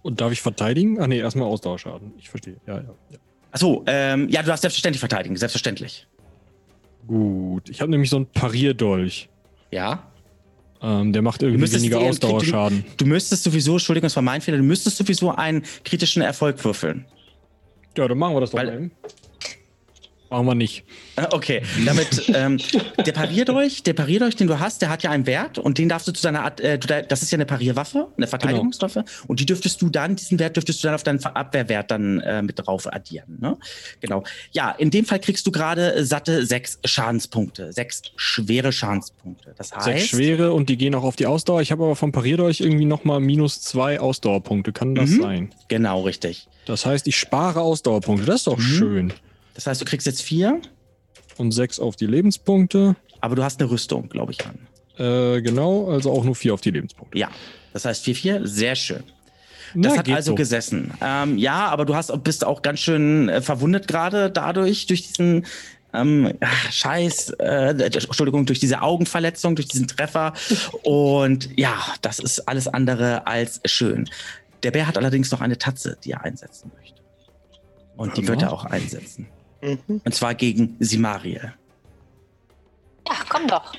Und 0.03 0.20
darf 0.20 0.32
ich 0.32 0.40
verteidigen? 0.40 1.01
Ach 1.01 1.07
nee, 1.07 1.18
erstmal 1.18 1.49
Ausdauerschaden. 1.49 2.12
Ich 2.18 2.30
verstehe. 2.30 2.57
Ja, 2.66 2.76
ja. 2.76 2.94
ja. 3.11 3.18
Achso, 3.51 3.82
ähm, 3.86 4.28
ja, 4.28 4.42
du 4.42 4.49
darfst 4.49 4.62
selbstverständlich 4.62 5.01
verteidigen, 5.01 5.36
selbstverständlich. 5.36 6.07
Gut. 7.07 7.68
Ich 7.70 7.80
habe 7.80 7.90
nämlich 7.90 8.11
so 8.11 8.16
einen 8.16 8.26
Parierdolch. 8.26 9.28
Ja. 9.70 10.05
Ähm, 10.80 11.12
der 11.12 11.22
macht 11.22 11.42
irgendwie 11.42 11.72
weniger 11.72 11.99
Ausdauerschaden. 12.01 12.84
Du 12.96 13.07
müsstest 13.07 13.42
sowieso, 13.44 13.72
Entschuldigung, 13.72 14.07
das 14.07 14.16
war 14.16 14.22
mein 14.22 14.40
Fehler, 14.40 14.59
du 14.59 14.62
müsstest 14.62 14.96
sowieso 14.99 15.34
einen 15.34 15.64
kritischen 15.84 16.22
Erfolg 16.22 16.62
würfeln. 16.64 17.07
Ja, 17.96 18.07
dann 18.07 18.18
machen 18.18 18.36
wir 18.36 18.40
das 18.40 18.51
doch 18.51 18.59
Weil- 18.59 18.68
eben. 18.68 18.90
Machen 20.31 20.47
wir 20.47 20.55
nicht. 20.55 20.85
Äh, 21.16 21.26
Okay, 21.33 21.62
damit 21.87 22.31
ähm, 22.35 22.59
der 23.07 23.12
Parierdolch, 23.12 23.83
der 23.83 23.95
Parierdolch, 23.95 24.37
den 24.37 24.47
du 24.47 24.59
hast, 24.61 24.83
der 24.83 24.91
hat 24.91 25.03
ja 25.03 25.11
einen 25.11 25.26
Wert 25.26 25.59
und 25.59 25.79
den 25.79 25.89
darfst 25.89 26.07
du 26.09 26.12
zu 26.12 26.22
deiner 26.22 26.43
Art, 26.45 26.61
äh, 26.61 26.79
das 26.79 27.22
ist 27.22 27.31
ja 27.31 27.37
eine 27.37 27.47
Parierwaffe, 27.47 28.09
eine 28.16 28.26
Verteidigungswaffe 28.26 29.05
und 29.26 29.41
die 29.41 29.47
dürftest 29.47 29.81
du 29.83 29.89
dann, 29.89 30.16
diesen 30.16 30.39
Wert 30.39 30.57
dürftest 30.57 30.83
du 30.83 30.89
dann 30.89 30.95
auf 30.95 31.03
deinen 31.03 31.24
Abwehrwert 31.24 31.91
dann 31.91 32.20
äh, 32.20 32.43
mit 32.43 32.59
drauf 32.59 32.87
addieren. 32.93 33.39
Ne? 33.41 33.57
Genau. 34.01 34.24
Ja, 34.53 34.70
in 34.72 34.91
dem 34.91 35.05
Fall 35.05 35.18
kriegst 35.20 35.47
du 35.47 35.51
gerade 35.53 36.05
satte 36.05 36.45
sechs 36.47 36.79
Schadenspunkte, 36.85 37.72
sechs 37.72 38.03
schwere 38.16 38.72
Schadenspunkte. 38.72 39.55
Das 39.57 39.72
heißt, 39.74 39.85
Sechs 39.85 40.07
schwere 40.09 40.53
und 40.53 40.68
die 40.68 40.76
gehen 40.76 40.95
auch 40.95 41.05
auf 41.05 41.16
die 41.16 41.26
Ausdauer. 41.26 41.62
Ich 41.62 41.72
habe 41.72 41.85
aber 41.85 41.97
vom 41.97 42.12
Parierdolch 42.12 42.61
irgendwie 42.61 42.85
nochmal 42.85 43.20
minus 43.20 43.61
zwei 43.62 43.99
Ausdauerpunkte. 44.01 44.72
Kann 44.72 44.95
das 44.95 45.11
Mhm. 45.11 45.22
sein? 45.22 45.55
genau 45.68 46.03
richtig. 46.03 46.49
Das 46.66 46.85
heißt, 46.85 47.07
ich 47.07 47.16
spare 47.16 47.61
Ausdauerpunkte. 47.61 48.26
Das 48.26 48.37
ist 48.37 48.47
doch 48.47 48.59
Mhm. 48.59 48.62
schön. 48.62 49.12
Das 49.59 49.66
heißt, 49.66 49.80
du 49.80 49.84
kriegst 49.84 50.06
jetzt 50.06 50.22
vier, 50.22 50.61
Und 51.36 51.50
sechs 51.50 51.80
auf 51.80 51.96
die 51.96 52.06
Lebenspunkte. 52.06 52.94
aber 53.20 53.34
du 53.34 53.42
hast 53.42 53.61
eine 53.61 53.68
Rüstung, 53.68 54.09
glaube 54.09 54.30
ich, 54.30 54.38
an. 54.46 54.56
Äh, 55.04 55.42
genau, 55.42 55.90
also 55.90 56.12
auch 56.12 56.22
nur 56.22 56.36
vier 56.36 56.54
auf 56.54 56.61
die 56.61 56.70
Lebenspunkte. 56.70 57.18
Ja, 57.18 57.28
das 57.72 57.84
heißt 57.84 58.04
4-4, 58.06 58.46
sehr 58.46 58.76
schön. 58.76 59.02
Na, 59.74 59.88
Das 59.88 59.98
hat 59.98 60.04
geht 60.06 60.14
also 60.14 60.30
so. 60.30 60.34
gesessen. 60.36 60.92
Ähm, 61.00 61.38
ja, 61.38 61.66
aber 61.66 61.86
du 61.86 61.96
hast, 61.96 62.12
bist 62.22 62.44
auch 62.46 62.62
ganz 62.62 62.78
schön 62.78 63.28
äh, 63.28 63.42
verwundet 63.42 63.88
gerade 63.88 64.30
dadurch, 64.30 64.86
durch 64.86 65.09
diesen 65.09 65.44
ähm, 65.92 66.34
ach, 66.38 66.70
Scheiß, 66.72 67.30
äh, 67.40 67.70
Entschuldigung, 67.82 68.46
durch 68.46 68.61
diese 68.61 68.80
Augenverletzung, 68.82 69.56
durch 69.56 69.66
diesen 69.66 69.88
Treffer. 69.88 70.34
Und 70.84 71.48
ja, 71.59 71.74
das 72.00 72.20
ist 72.20 72.46
alles 72.48 72.68
andere 72.68 73.26
als 73.26 73.61
schön. 73.64 74.09
Der 74.62 74.70
Bär 74.70 74.86
hat 74.86 74.96
allerdings 74.96 75.32
noch 75.32 75.40
eine 75.40 75.59
Tatze, 75.59 75.98
die 76.04 76.12
er 76.12 76.22
einsetzen 76.22 76.70
möchte. 76.78 77.00
Und 77.96 78.16
die 78.16 78.28
wird 78.28 78.42
er 78.42 78.52
auch 78.52 78.64
einsetzen. 78.64 79.26
Und 79.61 80.14
zwar 80.14 80.34
gegen 80.34 80.76
Simariel. 80.78 81.52
Ja, 83.09 83.14
komm 83.28 83.46
doch. 83.46 83.72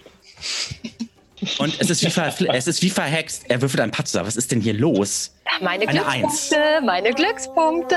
Und 1.58 1.80
es 1.80 1.90
ist, 1.90 2.04
wie 2.04 2.10
ver 2.10 2.34
es 2.54 2.68
ist 2.68 2.82
wie 2.82 2.90
verhext. 2.90 3.46
Er 3.48 3.62
würfelt 3.62 3.82
einen 3.82 3.92
Patzer. 3.92 4.26
Was 4.26 4.36
ist 4.36 4.52
denn 4.52 4.62
hier 4.62 4.74
los? 4.74 5.36
Meine 5.62 5.88
Eine 5.88 6.02
Glückspunkte, 6.02 6.82
meine 6.86 7.14
Glückspunkte. 7.14 7.96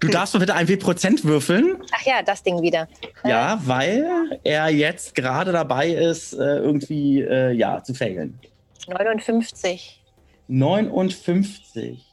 Du 0.00 0.08
darfst 0.08 0.34
mal 0.34 0.40
bitte 0.40 0.54
ein 0.54 0.68
W-Prozent 0.68 1.24
würfeln. 1.24 1.76
Ach 1.92 2.02
ja, 2.02 2.22
das 2.22 2.42
Ding 2.42 2.62
wieder. 2.62 2.88
Ja, 3.24 3.60
weil 3.64 4.40
er 4.42 4.68
jetzt 4.68 5.14
gerade 5.14 5.52
dabei 5.52 5.88
ist, 5.88 6.32
äh, 6.32 6.36
irgendwie 6.36 7.20
äh, 7.20 7.52
ja, 7.52 7.82
zu 7.82 7.94
failen. 7.94 8.38
59. 8.88 10.02
59. 10.48 12.04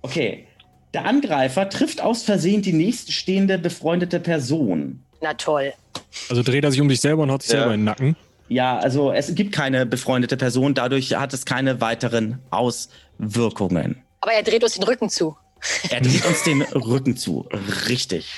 Okay. 0.00 0.46
Der 0.94 1.06
Angreifer 1.06 1.68
trifft 1.70 2.00
aus 2.02 2.22
Versehen 2.22 2.62
die 2.62 2.72
nächststehende 2.72 3.58
befreundete 3.58 4.20
Person. 4.20 5.02
Na 5.22 5.34
toll. 5.34 5.72
Also 6.28 6.42
dreht 6.42 6.64
er 6.64 6.70
sich 6.70 6.80
um 6.80 6.90
sich 6.90 7.00
selber 7.00 7.22
und 7.22 7.30
haut 7.30 7.42
sich 7.42 7.52
Ja. 7.52 7.60
selber 7.60 7.74
in 7.74 7.80
den 7.80 7.84
Nacken. 7.84 8.16
Ja, 8.48 8.78
also 8.78 9.12
es 9.12 9.34
gibt 9.34 9.52
keine 9.52 9.86
befreundete 9.86 10.36
Person, 10.36 10.74
dadurch 10.74 11.14
hat 11.14 11.32
es 11.32 11.46
keine 11.46 11.80
weiteren 11.80 12.38
Auswirkungen. 12.50 14.02
Aber 14.20 14.32
er 14.32 14.42
dreht 14.42 14.62
uns 14.62 14.74
den 14.74 14.82
Rücken 14.84 15.08
zu. 15.08 15.36
Er 15.90 16.00
dreht 16.00 16.26
uns 16.26 16.42
den 16.42 16.60
Rücken 16.62 17.16
zu. 17.16 17.48
Richtig. 17.88 18.28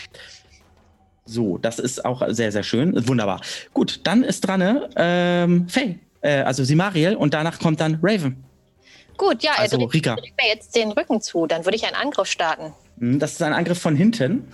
So, 1.25 1.59
das 1.59 1.79
ist 1.79 2.05
auch 2.05 2.23
sehr, 2.29 2.53
sehr 2.53 2.63
schön. 2.63 3.09
Wunderbar. 3.09 3.41
Gut, 3.73 4.01
dann 4.05 4.23
ist 4.23 4.43
dran 4.43 4.61
ne? 4.61 4.89
ähm, 4.97 5.69
Faye, 5.69 5.99
äh, 6.21 6.43
also 6.43 6.63
Simariel 6.65 7.17
und 7.17 7.33
danach 7.35 7.59
kommt 7.59 7.81
dann 7.81 7.99
Raven. 8.03 8.45
Gut, 9.17 9.43
ja, 9.43 9.53
er 9.57 9.61
Also 9.61 9.77
dreht, 9.79 10.07
mir 10.07 10.49
jetzt 10.49 10.75
den 10.75 10.93
Rücken 10.93 11.21
zu. 11.21 11.47
Dann 11.47 11.65
würde 11.65 11.77
ich 11.77 11.85
einen 11.87 11.97
Angriff 11.97 12.29
starten. 12.29 12.73
Hm, 12.99 13.19
Das 13.19 13.33
ist 13.33 13.43
ein 13.43 13.53
Angriff 13.53 13.81
von 13.81 13.97
hinten. 13.97 14.49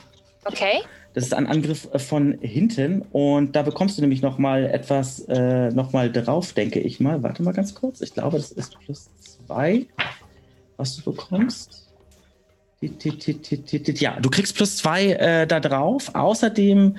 Okay. 0.45 0.81
Das 1.13 1.25
ist 1.25 1.35
ein 1.35 1.47
Angriff 1.47 1.89
äh, 1.93 1.99
von 1.99 2.39
hinten 2.41 3.03
und 3.13 3.57
da 3.57 3.63
bekommst 3.63 3.99
du 3.99 4.03
nämlich 4.03 4.23
noch 4.23 4.39
mal 4.39 4.65
etwas 4.67 5.21
äh, 5.29 5.71
noch 5.71 5.93
mal 5.93 6.11
drauf, 6.13 6.53
denke 6.53 6.79
ich 6.79 7.01
mal. 7.01 7.23
Warte 7.23 7.43
mal 7.43 7.53
ganz 7.53 7.75
kurz. 7.75 8.01
Ich 8.01 8.15
glaube, 8.15 8.37
das 8.37 8.53
ist 8.53 8.79
plus 8.81 9.11
zwei, 9.19 9.87
was 10.77 10.97
du 10.97 11.11
bekommst. 11.13 11.89
Ja, 12.81 14.21
du 14.21 14.31
kriegst 14.31 14.55
plus 14.55 14.77
zwei 14.77 15.07
äh, 15.13 15.47
da 15.47 15.61
drauf. 15.61 16.15
Außerdem, 16.15 16.97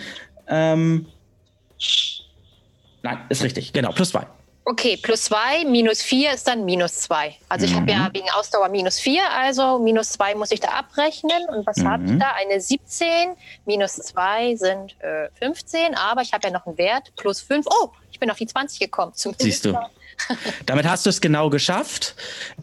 ähm, 0.47 1.05
nein, 3.01 3.17
ist 3.29 3.43
richtig. 3.43 3.73
Genau, 3.73 3.91
plus 3.91 4.09
zwei. 4.09 4.27
Okay, 4.63 4.95
plus 4.95 5.23
zwei, 5.23 5.65
minus 5.65 6.03
vier 6.03 6.33
ist 6.33 6.47
dann 6.47 6.65
minus 6.65 6.93
zwei. 7.01 7.35
Also 7.49 7.65
ich 7.65 7.73
habe 7.73 7.89
ja 7.91 8.09
Mhm. 8.09 8.13
wegen 8.13 8.29
Ausdauer 8.29 8.69
minus 8.69 8.99
vier, 8.99 9.23
also 9.31 9.79
minus 9.79 10.09
zwei 10.09 10.35
muss 10.35 10.51
ich 10.51 10.59
da 10.59 10.69
abrechnen. 10.69 11.45
Und 11.49 11.65
was 11.65 11.83
habe 11.83 12.03
ich 12.05 12.11
Mhm. 12.11 12.19
da? 12.19 12.33
Eine 12.39 12.61
17, 12.61 13.35
minus 13.65 13.93
zwei 13.95 14.55
sind 14.55 14.95
äh, 15.01 15.29
15, 15.39 15.95
aber 15.95 16.21
ich 16.21 16.31
habe 16.31 16.47
ja 16.47 16.53
noch 16.53 16.67
einen 16.67 16.77
Wert, 16.77 17.11
plus 17.15 17.41
fünf. 17.41 17.65
Oh, 17.67 17.89
ich 18.11 18.19
bin 18.19 18.29
auf 18.29 18.37
die 18.37 18.45
20 18.45 18.79
gekommen. 18.79 19.13
Zumindest 19.15 19.63
Siehst 19.63 19.65
du. 19.65 19.73
Damit 20.67 20.87
hast 20.87 21.07
du 21.07 21.09
es 21.09 21.19
genau 21.19 21.49
geschafft. 21.49 22.15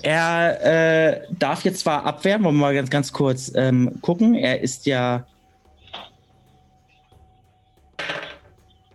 Er 0.03 1.14
äh, 1.16 1.26
darf 1.30 1.64
jetzt 1.64 1.80
zwar 1.80 2.05
abwehren, 2.07 2.44
wollen 2.44 2.55
wir 2.55 2.61
mal 2.61 2.74
ganz, 2.74 2.90
ganz 2.90 3.12
kurz 3.12 3.51
ähm, 3.57 3.99
gucken. 4.03 4.36
Er 4.36 4.61
ist 4.61 4.86
ja 4.86 5.26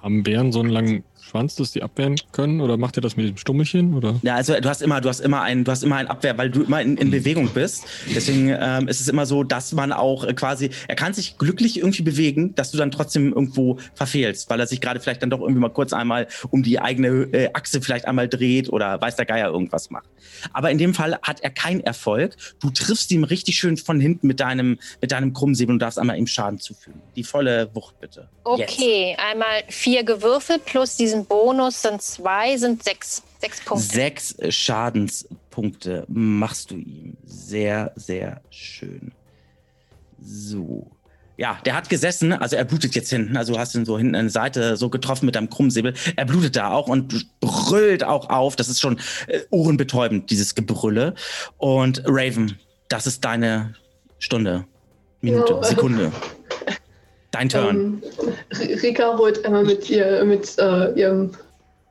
Haben 0.01 0.23
Bären 0.23 0.51
so 0.51 0.59
einen 0.59 0.69
langen 0.69 1.03
Schwanz, 1.33 1.55
dass 1.55 1.71
die 1.71 1.81
abwehren 1.81 2.15
können? 2.31 2.61
Oder 2.61 2.77
macht 2.77 2.95
er 2.95 3.01
das 3.01 3.17
mit 3.17 3.27
dem 3.27 3.37
Stummelchen? 3.37 3.95
Oder? 3.95 4.19
Ja, 4.21 4.35
also 4.35 4.53
du 4.53 4.69
hast 4.69 4.83
immer, 4.83 5.01
du 5.01 5.09
hast 5.09 5.19
immer 5.19 5.41
ein, 5.41 5.63
du 5.63 5.71
hast 5.71 5.83
immer 5.83 5.95
ein 5.95 6.07
Abwehr, 6.07 6.37
weil 6.37 6.51
du 6.51 6.61
immer 6.61 6.79
in, 6.79 6.95
in 6.97 7.09
Bewegung 7.09 7.49
bist. 7.49 7.85
Deswegen 8.13 8.49
ähm, 8.49 8.87
ist 8.87 9.01
es 9.01 9.07
immer 9.07 9.25
so, 9.25 9.43
dass 9.43 9.73
man 9.73 9.91
auch 9.91 10.25
äh, 10.25 10.35
quasi, 10.35 10.69
er 10.87 10.95
kann 10.95 11.15
sich 11.15 11.39
glücklich 11.39 11.79
irgendwie 11.79 12.03
bewegen, 12.03 12.53
dass 12.53 12.69
du 12.69 12.77
dann 12.77 12.91
trotzdem 12.91 13.33
irgendwo 13.33 13.79
verfehlst, 13.95 14.47
weil 14.51 14.59
er 14.59 14.67
sich 14.67 14.79
gerade 14.79 14.99
vielleicht 14.99 15.23
dann 15.23 15.31
doch 15.31 15.41
irgendwie 15.41 15.59
mal 15.59 15.69
kurz 15.69 15.91
einmal 15.91 16.27
um 16.51 16.61
die 16.61 16.79
eigene 16.79 17.27
äh, 17.33 17.49
Achse 17.53 17.81
vielleicht 17.81 18.05
einmal 18.05 18.29
dreht 18.29 18.69
oder 18.71 19.01
weiß 19.01 19.15
der 19.15 19.25
Geier 19.25 19.49
irgendwas 19.49 19.89
macht. 19.89 20.09
Aber 20.51 20.69
in 20.69 20.77
dem 20.77 20.93
Fall 20.93 21.17
hat 21.23 21.41
er 21.41 21.49
keinen 21.49 21.79
Erfolg. 21.79 22.35
Du 22.59 22.69
triffst 22.69 23.09
ihm 23.11 23.23
richtig 23.23 23.57
schön 23.57 23.77
von 23.77 23.99
hinten 23.99 24.27
mit 24.27 24.39
deinem, 24.39 24.77
mit 25.01 25.11
deinem 25.11 25.33
Krummsäbel 25.33 25.73
und 25.73 25.79
darfst 25.79 25.97
einmal 25.97 26.17
ihm 26.19 26.27
Schaden 26.27 26.59
zufügen. 26.59 27.01
Die 27.15 27.23
volle 27.23 27.71
Wucht 27.73 27.99
bitte. 27.99 28.29
Jetzt. 28.57 28.73
Okay, 28.73 29.17
einmal 29.17 29.63
vier 29.69 30.03
gewürfelt 30.03 30.65
plus 30.65 30.95
diesen 30.95 31.22
Bonus 31.25 31.81
sind 31.81 32.01
zwei, 32.01 32.57
sind 32.57 32.83
sechs. 32.83 33.23
Sechs 33.39 33.61
Punkte. 33.61 33.85
Sechs 33.85 34.35
Schadenspunkte 34.49 36.05
machst 36.07 36.71
du 36.71 36.75
ihm. 36.75 37.17
Sehr, 37.25 37.91
sehr 37.95 38.41
schön. 38.49 39.11
So. 40.21 40.89
Ja, 41.35 41.57
der 41.65 41.75
hat 41.75 41.89
gesessen, 41.89 42.31
also 42.31 42.55
er 42.55 42.63
blutet 42.63 42.93
jetzt 42.95 43.09
hinten, 43.09 43.35
also 43.35 43.53
du 43.53 43.59
hast 43.59 43.73
ihn 43.73 43.85
so 43.85 43.97
hinten 43.97 44.15
an 44.15 44.25
der 44.25 44.31
Seite 44.31 44.77
so 44.77 44.89
getroffen 44.89 45.25
mit 45.25 45.35
deinem 45.35 45.49
Krummsäbel. 45.49 45.93
Er 46.15 46.25
blutet 46.25 46.55
da 46.55 46.71
auch 46.71 46.87
und 46.87 47.39
brüllt 47.39 48.03
auch 48.03 48.29
auf. 48.29 48.55
Das 48.55 48.69
ist 48.69 48.79
schon 48.79 48.99
äh, 49.27 49.39
ohrenbetäubend, 49.49 50.29
dieses 50.29 50.53
Gebrülle. 50.53 51.15
Und 51.57 52.03
Raven, 52.05 52.59
das 52.87 53.07
ist 53.07 53.25
deine 53.25 53.73
Stunde, 54.19 54.65
Minute, 55.21 55.53
Ja. 55.53 55.63
Sekunde. 55.63 56.11
Dein 57.33 57.49
Turn. 57.49 58.01
Ähm, 58.21 58.77
Rika 58.83 59.17
holt 59.17 59.43
einmal 59.43 59.63
mit, 59.63 59.89
ihr, 59.89 60.23
mit 60.23 60.55
äh, 60.59 60.91
ihrem 60.93 61.31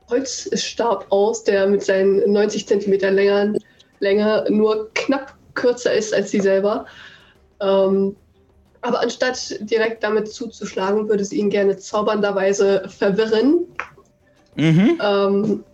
Holzstab 0.08 1.06
aus, 1.10 1.42
der 1.42 1.66
mit 1.66 1.82
seinen 1.82 2.32
90 2.32 2.68
Zentimeter 2.68 3.10
Länge, 3.10 3.58
Länge 3.98 4.44
nur 4.48 4.88
knapp 4.94 5.34
kürzer 5.54 5.92
ist 5.92 6.14
als 6.14 6.30
sie 6.30 6.40
selber. 6.40 6.86
Ähm, 7.60 8.14
aber 8.82 9.00
anstatt 9.00 9.56
direkt 9.60 10.04
damit 10.04 10.32
zuzuschlagen, 10.32 11.08
würde 11.08 11.24
sie 11.24 11.38
ihn 11.38 11.50
gerne 11.50 11.76
zaubernderweise 11.76 12.88
verwirren. 12.88 13.66
Mhm. 14.54 15.00
Ähm, 15.02 15.64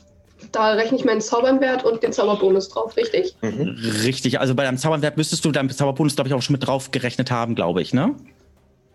da 0.50 0.72
rechne 0.72 0.96
ich 0.96 1.04
meinen 1.04 1.20
Zaubernwert 1.20 1.84
und 1.84 2.02
den 2.02 2.12
Zauberbonus 2.12 2.70
drauf, 2.70 2.96
richtig? 2.96 3.36
Mhm. 3.42 3.76
Richtig, 4.02 4.40
also 4.40 4.54
bei 4.54 4.64
deinem 4.64 4.78
Zauberwert 4.78 5.18
müsstest 5.18 5.44
du 5.44 5.52
deinem 5.52 5.68
Zauberbonus, 5.68 6.14
glaube 6.14 6.28
ich, 6.28 6.34
auch 6.34 6.40
schon 6.40 6.54
mit 6.54 6.66
drauf 6.66 6.90
gerechnet 6.90 7.30
haben, 7.30 7.54
glaube 7.54 7.82
ich, 7.82 7.92
ne? 7.92 8.14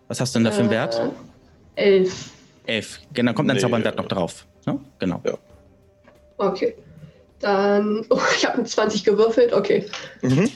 Was 0.08 0.20
hast 0.20 0.34
du 0.34 0.38
denn 0.38 0.44
da 0.44 0.50
für 0.52 0.60
einen 0.60 0.70
Wert? 0.70 1.00
Äh, 1.76 1.98
elf. 1.98 2.30
Elf. 2.66 3.00
Genau, 3.12 3.28
dann 3.28 3.34
kommt 3.34 3.48
dein 3.48 3.56
Nee. 3.56 3.62
Zauberwert 3.62 3.96
noch 3.96 4.08
drauf. 4.08 4.46
Ne? 4.66 4.80
Genau. 4.98 5.20
Okay. 6.38 6.74
Dann, 7.40 8.04
oh, 8.10 8.20
ich 8.36 8.46
habe 8.46 8.58
eine 8.58 8.64
20 8.64 9.04
gewürfelt, 9.04 9.52
okay. 9.52 9.86
Mhm. 10.22 10.50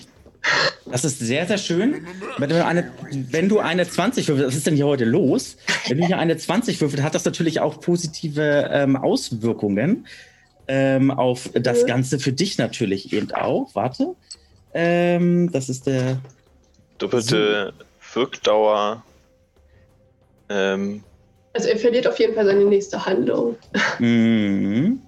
Das 0.86 1.04
ist 1.04 1.18
sehr, 1.18 1.46
sehr 1.46 1.58
schön. 1.58 2.06
Wenn 2.38 2.48
du 2.48 2.64
eine, 2.64 2.90
wenn 3.30 3.48
du 3.48 3.58
eine 3.58 3.86
20 3.86 4.28
würfelst, 4.28 4.48
was 4.48 4.56
ist 4.56 4.66
denn 4.66 4.76
hier 4.76 4.86
heute 4.86 5.04
los? 5.04 5.56
Wenn 5.88 5.98
du 5.98 6.06
hier 6.06 6.18
eine 6.18 6.36
20 6.36 6.80
würfelst, 6.80 7.04
hat 7.04 7.14
das 7.14 7.24
natürlich 7.24 7.60
auch 7.60 7.80
positive 7.80 8.70
ähm, 8.72 8.96
Auswirkungen 8.96 10.06
ähm, 10.68 11.10
auf 11.10 11.50
das. 11.54 11.84
Ganze 11.86 12.18
für 12.18 12.32
dich 12.32 12.56
natürlich 12.56 13.12
eben 13.12 13.32
auch. 13.32 13.74
Warte. 13.74 14.14
Ähm, 14.72 15.50
das 15.52 15.68
ist 15.68 15.86
der. 15.86 16.18
Doppelte 16.98 17.74
Wirkdauer. 18.14 19.02
Ähm, 20.48 21.02
Also 21.52 21.68
er 21.68 21.78
verliert 21.78 22.06
auf 22.06 22.18
jeden 22.18 22.34
Fall 22.34 22.46
seine 22.46 22.64
nächste 22.64 23.04
Handlung. 23.04 23.56
Mhm. 23.98 25.02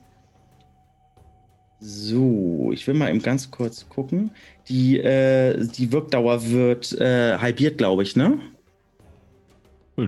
So, 1.82 2.70
ich 2.72 2.86
will 2.86 2.95
mal 2.95 3.09
eben 3.09 3.22
ganz 3.22 3.51
kurz 3.51 3.88
gucken. 3.88 4.32
Die, 4.68 4.99
äh, 5.01 5.57
die 5.66 5.93
Wirkdauer 5.93 6.51
wird 6.51 6.93
äh, 7.01 7.38
halbiert, 7.38 7.78
glaube 7.78 8.03
ich, 8.03 8.16
ne? 8.16 8.38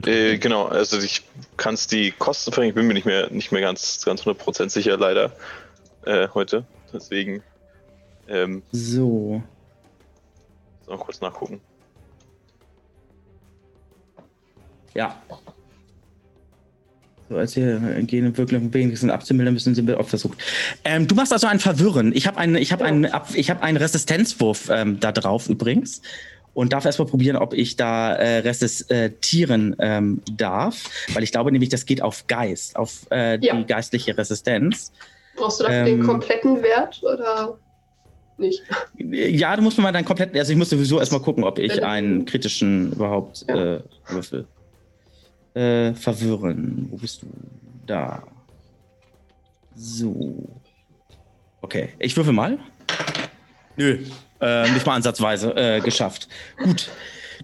äh, 0.07 0.39
genau, 0.39 0.67
also 0.67 0.99
ich 0.99 1.23
kann 1.57 1.75
es 1.75 1.87
die 1.87 2.11
Kosten 2.13 2.53
verringern. 2.53 2.71
Ich 2.71 2.75
bin 2.77 2.87
mir 2.87 2.95
nicht 2.95 3.07
mehr, 3.07 3.31
nicht 3.31 3.53
mehr 3.53 3.63
ganz, 3.63 4.05
ganz 4.05 4.23
100% 4.23 4.69
sicher, 4.69 4.97
leider, 4.99 5.33
äh, 6.05 6.29
heute. 6.35 6.65
Deswegen, 6.93 7.43
ähm, 8.29 8.63
So. 8.71 9.43
mal 10.87 10.99
kurz 10.99 11.21
nachgucken. 11.23 11.61
Ja. 14.95 15.21
So, 17.29 17.37
als 17.39 17.57
wir 17.57 17.79
gehen 18.03 18.37
wirklich 18.37 18.61
wenigstens 18.75 19.11
abzumildern 19.11 19.55
müssen, 19.55 19.75
sind 19.75 19.87
wir 19.87 19.99
oft 19.99 20.11
versucht. 20.11 20.37
Ähm, 20.85 21.09
du 21.09 21.15
machst 21.15 21.33
also 21.33 21.47
ein 21.47 21.61
Verwirren. 21.61 22.13
Ich 22.15 22.27
habe 22.27 22.37
einen, 22.37 22.57
ich 22.57 22.73
habe 22.73 22.85
einen, 22.85 23.09
ich 23.35 23.49
habe 23.51 23.63
einen 23.63 23.79
Resistenzwurf 23.79 24.69
ähm, 24.71 25.01
da 25.01 25.13
drauf 25.13 25.49
übrigens 25.49 26.03
und 26.55 26.75
darf 26.75 26.85
erstmal 26.85 27.09
probieren, 27.09 27.37
ob 27.37 27.55
ich 27.55 27.77
da 27.77 28.13
äh, 28.15 28.39
resistieren 28.41 29.75
ähm, 29.79 30.21
darf, 30.37 30.91
weil 31.15 31.23
ich 31.23 31.33
glaube 31.33 31.51
nämlich, 31.53 31.71
das 31.71 31.87
geht 31.87 32.03
auf 32.03 32.27
Geist, 32.27 32.77
auf 32.77 33.07
äh, 33.11 33.39
Ja. 33.45 33.57
die 33.57 33.65
geistliche 33.65 34.17
Resistenz. 34.19 34.93
Brauchst 35.37 35.61
du 35.61 35.65
dafür 35.65 35.79
Ähm. 35.79 35.87
den 35.87 36.03
kompletten 36.03 36.63
Wert 36.63 37.01
oder 37.03 37.59
nicht? 38.37 38.63
Ja, 38.99 39.57
du 39.57 39.63
musst 39.63 39.79
mir 39.79 39.85
mal 39.85 39.93
dann 39.93 40.05
komplett, 40.05 40.37
also 40.37 40.53
ich 40.53 40.59
muss 40.59 40.69
sowieso 40.69 40.99
erstmal 41.01 41.23
gucken, 41.23 41.45
ob 41.45 41.59
ich 41.59 41.83
einen 41.83 42.27
kritischen 42.27 42.93
überhaupt 42.93 43.47
Ja. 43.49 43.77
äh, 43.77 43.81
würfel. 44.09 44.47
Äh, 45.55 45.95
verwirren. 45.95 46.89
Wo 46.91 46.97
bist 46.97 47.23
du? 47.23 47.27
Da. 47.87 48.23
So. 49.75 50.61
Okay, 51.61 51.91
ich 51.99 52.17
würfel 52.17 52.33
mal. 52.33 52.59
Nö, 53.77 53.99
äh, 54.41 54.71
nicht 54.73 54.85
mal 54.87 54.97
ansatzweise 54.97 55.55
äh, 55.57 55.81
geschafft. 55.81 56.29
Gut. 56.63 56.91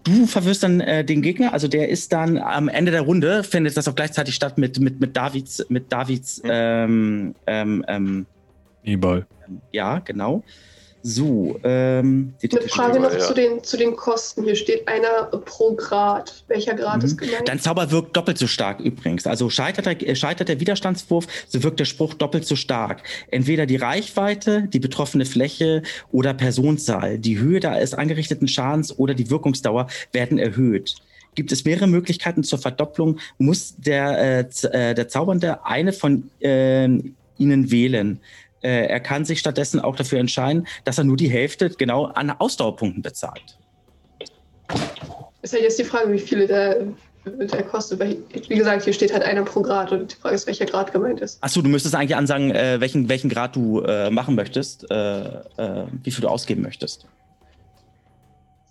du 0.05 0.27
verwirrst 0.27 0.63
dann 0.63 0.81
äh, 0.81 1.05
den 1.05 1.23
Gegner, 1.23 1.53
also 1.53 1.69
der 1.69 1.89
ist 1.89 2.13
dann 2.13 2.39
am 2.39 2.69
Ende 2.69 2.91
der 2.91 3.03
Runde, 3.03 3.45
findet 3.45 3.77
das 3.77 3.89
auch 3.89 3.95
gleichzeitig 3.95 4.35
statt 4.35 4.59
mit, 4.59 4.79
mit, 4.79 5.01
mit 5.01 5.17
Davids, 5.17 5.65
mit 5.69 5.93
Davids, 5.93 6.41
ähm, 6.45 7.35
ähm, 7.47 7.85
ähm, 7.89 8.27
E-Ball. 8.85 9.27
ja, 9.73 9.99
genau. 10.01 10.43
So, 11.03 11.59
ähm, 11.63 12.35
die- 12.43 12.51
Eine 12.51 12.69
Frage 12.69 13.01
noch 13.01 13.13
Ja. 13.13 13.19
zu, 13.21 13.33
den, 13.35 13.63
zu 13.63 13.77
den 13.77 13.95
Kosten. 13.95 14.45
Hier 14.45 14.57
steht 14.57 14.89
einer 14.89 15.25
pro 15.27 15.75
Grad. 15.75 16.45
Welcher 16.49 16.75
Grad 16.75 16.99
Mhm. 16.99 17.05
ist 17.05 17.17
gemeint? 17.19 17.47
Dein 17.49 17.61
Zauber 17.61 17.91
wirkt 17.91 18.17
doppelt 18.17 18.37
so 18.37 18.47
stark 18.47 18.81
übrigens. 18.81 19.27
Also 19.27 19.49
scheitert 19.49 19.87
der, 19.87 20.09
äh, 20.09 20.17
scheitert 20.17 20.49
der 20.49 20.61
Widerstandswurf, 20.61 21.27
so 21.47 21.63
wirkt 21.63 21.79
der 21.81 21.85
Spruch 21.85 22.15
doppelt 22.15 22.47
so 22.47 22.57
stark. 22.57 23.03
Entweder 23.31 23.65
die 23.67 23.77
Reichweite, 23.77 24.63
die 24.73 24.81
betroffene 24.81 25.25
Fläche 25.25 25.83
oder 26.11 26.35
Personenzahl, 26.35 27.19
die 27.19 27.39
Höhe 27.39 27.61
des 27.61 27.95
angerichteten 27.95 28.49
Schadens 28.49 28.99
oder 28.99 29.15
die 29.15 29.31
Wirkungsdauer 29.31 29.87
werden 30.13 30.39
erhöht. 30.39 30.97
Gibt 31.37 31.53
es 31.53 31.65
mehrere 31.65 31.87
Möglichkeiten 31.87 32.43
zur 32.43 32.59
Verdopplung, 32.59 33.21
muss 33.39 33.77
der, 33.79 34.41
äh, 34.41 34.67
äh, 34.73 34.95
der 34.95 35.09
Zaubernde 35.09 35.65
eine 35.65 35.93
von 35.93 36.31
ähm, 36.41 37.15
ihnen 37.39 37.71
wählen. 37.71 38.19
Äh, 38.63 38.87
er 38.87 39.01
kann 39.01 39.25
sich 39.25 39.39
stattdessen 39.39 39.81
auch 39.81 39.97
dafür 39.97 40.19
entscheiden, 40.19 40.67
dass 40.85 40.99
er 40.99 41.05
nur 41.05 41.17
die 41.17 41.29
Hälfte 41.29 41.71
genau 41.71 42.07
an 42.07 42.31
Ausdauerpunkten 42.31 43.03
bezahlt. 43.03 43.59
Ist 45.43 45.53
halt 45.53 45.63
jetzt 45.63 45.79
die 45.79 45.85
Frage, 45.85 46.13
wie 46.13 46.19
viele 46.19 46.47
der, 46.47 46.87
der 47.25 47.63
kostet. 47.63 48.01
Weil, 48.01 48.19
wie 48.49 48.57
gesagt, 48.57 48.85
hier 48.85 48.93
steht 48.93 49.13
halt 49.13 49.23
einer 49.23 49.45
pro 49.45 49.63
Grad 49.63 49.93
und 49.93 50.13
die 50.13 50.17
Frage 50.17 50.35
ist, 50.35 50.47
welcher 50.47 50.67
Grad 50.67 50.93
gemeint 50.93 51.21
ist. 51.21 51.43
Achso, 51.43 51.63
du 51.63 51.69
müsstest 51.69 51.95
eigentlich 51.95 52.17
ansagen, 52.17 52.51
äh, 52.51 52.81
welchen, 52.81 53.09
welchen 53.09 53.31
Grad 53.31 53.55
du 53.55 53.81
äh, 53.81 54.11
machen 54.11 54.35
möchtest, 54.35 54.91
äh, 54.91 55.21
äh, 55.21 55.87
wie 56.03 56.11
viel 56.11 56.23
du 56.23 56.29
ausgeben 56.29 56.63
möchtest. 56.63 57.07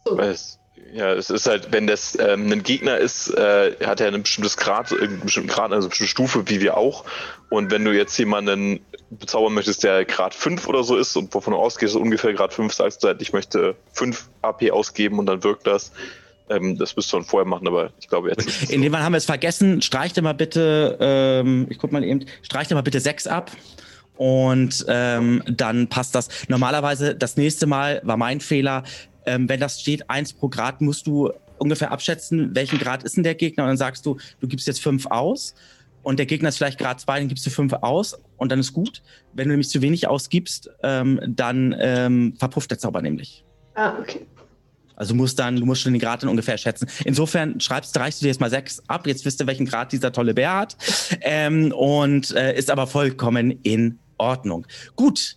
So, 0.06 0.20
Es, 0.20 0.60
ja, 0.94 1.14
es 1.14 1.30
ist 1.30 1.48
halt, 1.48 1.72
wenn 1.72 1.88
das 1.88 2.18
ähm, 2.20 2.52
ein 2.52 2.64
Gegner 2.64 2.98
ist, 2.98 3.30
äh, 3.30 3.76
hat 3.86 4.00
er 4.00 4.08
ein 4.08 4.22
bestimmtes 4.22 4.58
Grad, 4.58 4.92
einen 4.92 5.20
bestimmten 5.22 5.50
Grad, 5.50 5.72
also 5.72 5.86
eine 5.86 5.90
bestimmte 5.90 6.10
Stufe, 6.10 6.50
wie 6.50 6.62
wir 6.62 6.78
auch. 6.78 7.06
Und 7.50 7.72
wenn 7.72 7.84
du 7.84 7.92
jetzt 7.92 8.18
jemanden 8.18 8.80
bezaubern 9.10 9.54
möchtest, 9.54 9.84
der 9.84 10.06
Grad 10.06 10.34
5 10.34 10.68
oder 10.68 10.84
so 10.84 10.98
ist 10.98 11.16
und 11.16 11.34
wovon 11.34 11.54
du 11.54 11.60
ausgehst, 11.60 11.94
so 11.94 12.00
ungefähr 12.00 12.34
Grad 12.34 12.54
5, 12.54 12.74
sagst 12.74 13.04
du 13.04 13.08
halt, 13.08 13.22
ich 13.22 13.34
möchte 13.34 13.76
5 13.94 14.30
AP 14.42 14.72
ausgeben 14.72 15.20
und 15.20 15.26
dann 15.26 15.44
wirkt 15.44 15.68
das. 15.68 15.92
Ähm, 16.50 16.78
das 16.78 16.96
müsst 16.96 17.12
du 17.12 17.18
dann 17.18 17.26
vorher 17.26 17.48
machen, 17.48 17.68
aber 17.68 17.92
ich 18.00 18.08
glaube 18.08 18.30
jetzt 18.30 18.72
In 18.72 18.82
dem 18.82 18.94
Fall 18.94 19.04
haben 19.04 19.14
wir 19.14 19.18
es 19.18 19.26
vergessen. 19.26 19.82
Streich 19.82 20.14
dir 20.14 20.22
mal 20.22 20.34
bitte, 20.34 20.98
ähm, 21.00 21.68
ich 21.70 21.78
guck 21.78 21.92
mal 21.92 22.04
eben, 22.04 22.26
streich 22.42 22.68
dir 22.68 22.76
mal 22.76 22.82
bitte 22.82 23.00
sechs 23.00 23.28
ab. 23.28 23.52
Und 24.16 24.84
ähm, 24.88 25.44
dann 25.48 25.88
passt 25.90 26.16
das. 26.16 26.30
Normalerweise, 26.48 27.16
das 27.16 27.38
nächste 27.38 27.68
Mal 27.68 28.02
war 28.04 28.18
mein 28.18 28.40
Fehler. 28.42 28.84
Ähm, 29.28 29.48
wenn 29.48 29.60
das 29.60 29.80
steht, 29.82 30.10
eins 30.10 30.34
pro 30.34 30.50
Grad, 30.50 30.82
musst 30.82 31.06
du 31.06 31.32
ungefähr 31.60 31.92
abschätzen, 31.92 32.56
welchen 32.56 32.80
Grad 32.80 33.04
ist 33.04 33.18
denn 33.18 33.24
der 33.24 33.36
Gegner. 33.36 33.64
Und 33.64 33.70
dann 33.70 33.78
sagst 33.78 34.06
du, 34.06 34.18
du 34.40 34.48
gibst 34.48 34.68
jetzt 34.68 34.82
fünf 34.82 35.06
aus. 35.08 35.54
Und 36.04 36.20
der 36.20 36.26
Gegner 36.26 36.50
ist 36.50 36.58
vielleicht 36.58 36.80
Grad 36.80 37.02
zwei, 37.02 37.20
dann 37.20 37.28
gibst 37.28 37.46
du 37.46 37.50
fünf 37.50 37.74
aus. 37.74 38.18
Und 38.38 38.52
dann 38.52 38.60
ist 38.60 38.74
gut. 38.74 39.02
Wenn 39.34 39.46
du 39.46 39.52
nämlich 39.52 39.70
zu 39.70 39.82
wenig 39.82 40.08
ausgibst, 40.08 40.70
ähm, 40.82 41.20
dann 41.28 41.76
ähm, 41.78 42.34
verpufft 42.38 42.72
der 42.72 42.80
Zauber 42.80 43.02
nämlich. 43.02 43.44
ah, 43.76 44.00
okay. 44.00 44.26
Also 44.98 45.14
du 45.14 45.18
musst 45.18 45.38
dann, 45.38 45.56
du 45.58 45.66
musst 45.66 45.84
schon 45.84 45.94
den 45.94 46.02
Grad 46.02 46.24
dann 46.24 46.30
ungefähr 46.30 46.58
schätzen. 46.58 46.88
Insofern 47.06 47.60
schreibst, 47.60 47.98
reichst 48.00 48.20
du 48.20 48.24
dir 48.24 48.30
jetzt 48.30 48.42
mal 48.42 48.50
sechs 48.50 48.82
ab. 48.88 49.06
Jetzt 49.06 49.26
wisst 49.26 49.40
ihr, 49.40 49.46
welchen 49.46 49.68
Grad 49.68 49.92
dieser 49.92 50.12
tolle 50.12 50.34
Bär 50.34 50.56
hat. 50.56 50.76
Ähm, 51.22 51.72
und 51.72 52.32
äh, 52.32 52.58
ist 52.58 52.72
aber 52.72 52.88
vollkommen 52.88 53.52
in 53.62 54.00
Ordnung. 54.18 54.66
Gut. 54.96 55.37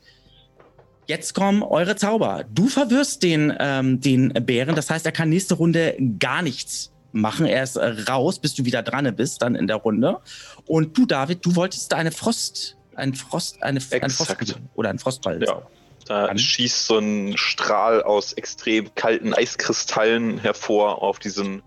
Jetzt 1.10 1.34
kommen 1.34 1.64
eure 1.64 1.96
Zauber. 1.96 2.44
Du 2.54 2.68
verwirrst 2.68 3.24
den, 3.24 3.52
ähm, 3.58 4.00
den 4.00 4.32
Bären. 4.32 4.76
Das 4.76 4.90
heißt, 4.90 5.04
er 5.04 5.10
kann 5.10 5.28
nächste 5.28 5.54
Runde 5.54 5.96
gar 6.20 6.40
nichts 6.40 6.92
machen. 7.10 7.46
Er 7.46 7.64
ist 7.64 7.74
äh, 7.74 8.04
raus, 8.08 8.38
bis 8.38 8.54
du 8.54 8.64
wieder 8.64 8.84
dran 8.84 9.12
bist, 9.16 9.42
dann 9.42 9.56
in 9.56 9.66
der 9.66 9.78
Runde. 9.78 10.20
Und 10.66 10.96
du, 10.96 11.06
David, 11.06 11.44
du 11.44 11.56
wolltest 11.56 11.92
eine 11.94 12.12
Frost, 12.12 12.76
ein 12.94 13.14
Frost, 13.14 13.60
eine, 13.60 13.80
ein. 13.90 14.10
Frost 14.10 14.56
oder 14.74 14.90
ein 14.90 15.00
Frostball. 15.00 15.42
Ja, 15.44 15.62
da 16.06 16.38
schießt 16.38 16.86
so 16.86 16.98
ein 16.98 17.36
Strahl 17.36 18.04
aus 18.04 18.32
extrem 18.34 18.94
kalten 18.94 19.34
Eiskristallen 19.34 20.38
hervor 20.38 21.02
auf 21.02 21.18
diesen 21.18 21.64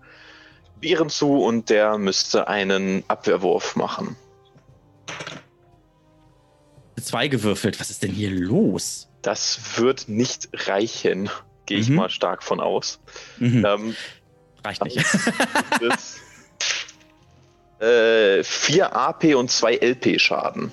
Bären 0.80 1.10
zu 1.10 1.42
und 1.42 1.68
der 1.68 1.98
müsste 1.98 2.48
einen 2.48 3.04
Abwehrwurf 3.08 3.76
machen. 3.76 4.16
Zwei 6.98 7.28
gewürfelt. 7.28 7.78
Was 7.78 7.90
ist 7.90 8.02
denn 8.02 8.10
hier 8.10 8.30
los? 8.30 9.10
Das 9.24 9.58
wird 9.78 10.08
nicht 10.08 10.48
reichen, 10.52 11.30
gehe 11.66 11.78
ich 11.78 11.88
Mhm. 11.88 11.96
mal 11.96 12.10
stark 12.10 12.42
von 12.42 12.60
aus. 12.60 13.00
Mhm. 13.38 13.64
Ähm, 13.66 13.96
Reicht 14.64 14.84
nicht. 14.84 14.96
das, 15.80 16.20
äh, 17.80 18.42
4 18.44 18.94
AP 18.94 19.34
und 19.34 19.50
2 19.50 19.76
LP 19.76 20.18
Schaden. 20.20 20.72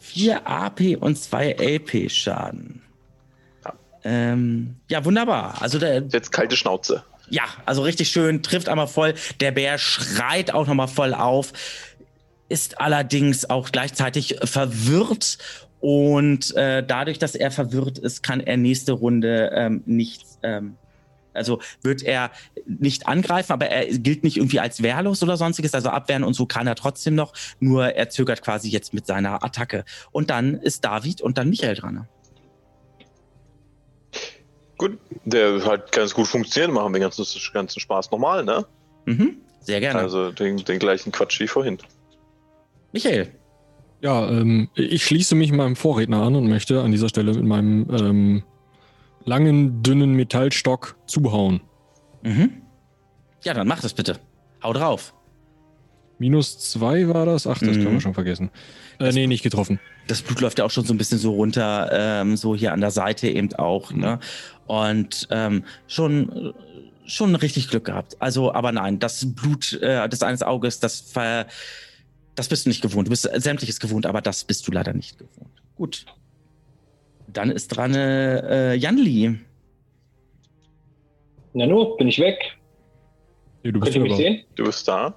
4 0.00 0.46
AP 0.46 0.96
und 1.00 1.16
2 1.18 1.52
LP 1.58 2.08
Schaden. 2.10 2.82
Ja. 3.64 3.74
Ähm, 4.04 4.76
ja, 4.88 5.04
wunderbar. 5.04 5.60
Also 5.60 5.78
der, 5.78 6.02
Jetzt 6.02 6.32
kalte 6.32 6.56
Schnauze. 6.56 7.02
ja, 7.30 7.44
also 7.66 7.82
richtig 7.82 8.10
schön, 8.10 8.42
trifft 8.42 8.68
einmal 8.68 8.88
voll. 8.88 9.14
Der 9.40 9.52
Bär 9.52 9.78
schreit 9.78 10.52
auch 10.52 10.66
nochmal 10.66 10.88
voll 10.88 11.14
auf, 11.14 11.52
ist 12.50 12.78
allerdings 12.80 13.48
auch 13.48 13.70
gleichzeitig 13.72 14.36
verwirrt. 14.44 15.38
Und 15.80 16.54
äh, 16.56 16.84
dadurch, 16.86 17.18
dass 17.18 17.34
er 17.34 17.50
verwirrt 17.50 17.98
ist, 17.98 18.22
kann 18.22 18.40
er 18.40 18.56
nächste 18.56 18.92
Runde 18.92 19.50
ähm, 19.54 19.82
nichts. 19.86 20.38
Ähm, 20.42 20.76
also 21.32 21.60
wird 21.82 22.02
er 22.02 22.30
nicht 22.66 23.06
angreifen, 23.06 23.52
aber 23.52 23.66
er 23.66 23.86
gilt 23.86 24.24
nicht 24.24 24.36
irgendwie 24.36 24.60
als 24.60 24.82
wehrlos 24.82 25.22
oder 25.22 25.36
sonstiges. 25.36 25.74
Also 25.74 25.88
abwehren 25.88 26.24
und 26.24 26.34
so 26.34 26.46
kann 26.46 26.66
er 26.66 26.74
trotzdem 26.74 27.14
noch. 27.14 27.32
Nur 27.60 27.94
er 27.94 28.10
zögert 28.10 28.42
quasi 28.42 28.68
jetzt 28.68 28.92
mit 28.92 29.06
seiner 29.06 29.42
Attacke. 29.42 29.84
Und 30.12 30.30
dann 30.30 30.54
ist 30.54 30.84
David 30.84 31.20
und 31.20 31.38
dann 31.38 31.48
Michael 31.48 31.76
dran. 31.76 32.08
Gut, 34.76 34.98
der 35.24 35.64
hat 35.64 35.92
ganz 35.92 36.14
gut 36.14 36.26
funktioniert, 36.26 36.72
machen 36.72 36.92
wir 36.92 36.98
den 36.98 37.02
ganzen, 37.02 37.26
ganzen 37.52 37.80
Spaß 37.80 38.10
nochmal, 38.10 38.44
ne? 38.44 38.64
Mhm, 39.04 39.36
sehr 39.60 39.78
gerne. 39.78 40.00
Also 40.00 40.32
den, 40.32 40.56
den 40.56 40.78
gleichen 40.78 41.12
Quatsch 41.12 41.38
wie 41.38 41.46
vorhin. 41.46 41.78
Michael. 42.92 43.30
Ja, 44.02 44.28
ähm, 44.30 44.68
ich 44.74 45.04
schließe 45.04 45.34
mich 45.34 45.52
meinem 45.52 45.76
Vorredner 45.76 46.22
an 46.22 46.34
und 46.34 46.48
möchte 46.48 46.80
an 46.82 46.90
dieser 46.90 47.08
Stelle 47.08 47.34
mit 47.34 47.44
meinem 47.44 47.86
ähm, 47.90 48.42
langen, 49.24 49.82
dünnen 49.82 50.14
Metallstock 50.14 50.96
zuhauen. 51.06 51.60
Mhm. 52.22 52.62
Ja, 53.42 53.52
dann 53.54 53.68
mach 53.68 53.80
das 53.80 53.92
bitte. 53.94 54.18
Hau 54.62 54.72
drauf. 54.72 55.14
Minus 56.18 56.58
zwei 56.58 57.08
war 57.08 57.24
das? 57.26 57.46
Ach, 57.46 57.58
das 57.58 57.76
Mhm. 57.76 57.82
können 57.82 57.92
wir 57.94 58.00
schon 58.00 58.14
vergessen. 58.14 58.50
Äh, 58.98 59.12
nee, 59.12 59.26
nicht 59.26 59.42
getroffen. 59.42 59.80
Das 60.06 60.20
Blut 60.22 60.40
läuft 60.40 60.58
ja 60.58 60.64
auch 60.66 60.70
schon 60.70 60.84
so 60.84 60.92
ein 60.92 60.98
bisschen 60.98 61.18
so 61.18 61.32
runter, 61.32 61.88
ähm, 61.92 62.36
so 62.36 62.54
hier 62.54 62.72
an 62.72 62.80
der 62.80 62.90
Seite 62.90 63.28
eben 63.28 63.54
auch. 63.54 63.92
Ne? 63.92 64.18
Und 64.66 65.28
ähm, 65.30 65.64
schon, 65.86 66.52
schon 67.06 67.34
richtig 67.34 67.68
Glück 67.68 67.84
gehabt. 67.86 68.16
Also, 68.20 68.52
aber 68.52 68.72
nein, 68.72 68.98
das 68.98 69.34
Blut 69.34 69.72
äh, 69.80 70.06
des 70.08 70.22
eines 70.22 70.42
Auges, 70.42 70.80
das, 70.80 71.00
ver, 71.00 71.46
das 72.34 72.48
bist 72.48 72.64
du 72.66 72.70
nicht 72.70 72.82
gewohnt. 72.82 73.06
Du 73.06 73.10
bist 73.10 73.22
sämtliches 73.34 73.80
gewohnt, 73.80 74.06
aber 74.06 74.20
das 74.20 74.44
bist 74.44 74.66
du 74.66 74.72
leider 74.72 74.92
nicht 74.92 75.18
gewohnt. 75.18 75.62
Gut. 75.76 76.06
Dann 77.28 77.50
ist 77.50 77.68
dran 77.68 77.94
äh, 77.94 78.74
Janli. 78.74 79.38
Nano, 81.52 81.96
bin 81.96 82.08
ich 82.08 82.18
weg? 82.18 82.38
Nee, 83.62 83.72
du 83.72 83.80
bist 83.80 83.92
Könnt 83.92 84.04
ihr 84.04 84.08
mich 84.10 84.16
sehen? 84.16 84.44
Du 84.54 84.64
bist 84.64 84.86
da. 84.86 85.14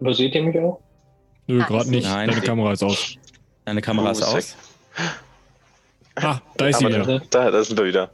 Aber 0.00 0.12
seht 0.14 0.34
ihr 0.34 0.42
mich 0.42 0.58
auch? 0.58 0.80
Nö, 1.46 1.62
Ah, 1.62 1.66
gerade 1.66 1.90
nicht. 1.90 2.04
nein. 2.06 2.28
Deine 2.28 2.40
Kamera 2.42 2.72
ist 2.72 2.82
aus. 2.82 3.14
Deine 3.64 3.80
Kamera 3.80 4.10
ist 4.10 4.20
Du 4.20 4.26
aus. 4.26 4.34
weg. 4.34 4.44
Ah, 6.16 6.40
da 6.56 6.66
ist 6.68 6.78
sie 6.78 6.86
Aber 6.86 6.94
wieder. 6.94 7.22
da, 7.30 7.50
da 7.50 7.64
sind 7.64 7.78
wir 7.78 7.86
wieder. 7.86 8.10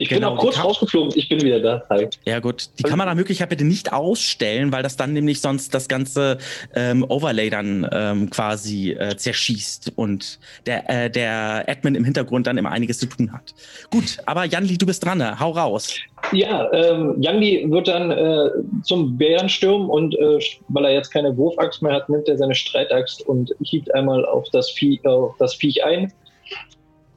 Ich 0.00 0.08
Genau, 0.08 0.30
bin 0.30 0.38
auch 0.38 0.42
kurz 0.42 0.62
rausgeflogen. 0.62 1.12
Ich 1.16 1.28
bin 1.28 1.40
wieder 1.42 1.60
da. 1.60 1.82
Hi. 1.90 2.08
Ja, 2.24 2.38
gut. 2.38 2.70
Die 2.78 2.84
Kameramöglichkeit 2.84 3.48
bitte 3.48 3.64
nicht 3.64 3.92
ausstellen, 3.92 4.70
weil 4.72 4.84
das 4.84 4.96
dann 4.96 5.12
nämlich 5.12 5.40
sonst 5.40 5.74
das 5.74 5.88
ganze 5.88 6.38
ähm, 6.74 7.04
Overlay 7.08 7.50
dann 7.50 7.88
ähm, 7.90 8.30
quasi 8.30 8.92
äh, 8.92 9.16
zerschießt 9.16 9.92
und 9.96 10.38
der, 10.66 10.88
äh, 10.88 11.10
der 11.10 11.64
Admin 11.68 11.96
im 11.96 12.04
Hintergrund 12.04 12.46
dann 12.46 12.58
immer 12.58 12.70
einiges 12.70 12.98
zu 12.98 13.06
tun 13.06 13.32
hat. 13.32 13.54
Gut, 13.90 14.18
aber 14.24 14.44
Janli, 14.44 14.78
du 14.78 14.86
bist 14.86 15.04
dran. 15.04 15.18
ne? 15.18 15.38
Hau 15.40 15.50
raus. 15.50 15.96
Ja, 16.32 16.72
ähm, 16.72 17.16
Yangli 17.20 17.64
wird 17.68 17.88
dann 17.88 18.10
äh, 18.10 18.50
zum 18.82 19.16
Bären 19.16 19.48
stürmen 19.48 19.88
und 19.88 20.14
äh, 20.16 20.38
weil 20.68 20.84
er 20.84 20.92
jetzt 20.92 21.10
keine 21.10 21.36
Wurfaxt 21.36 21.82
mehr 21.82 21.94
hat, 21.94 22.08
nimmt 22.08 22.28
er 22.28 22.36
seine 22.36 22.54
Streitaxt 22.54 23.22
und 23.22 23.54
hieft 23.64 23.92
einmal 23.94 24.24
auf 24.24 24.48
das, 24.50 24.70
Vieh, 24.70 25.00
auf 25.04 25.36
das 25.38 25.54
Viech 25.54 25.84
ein, 25.84 26.12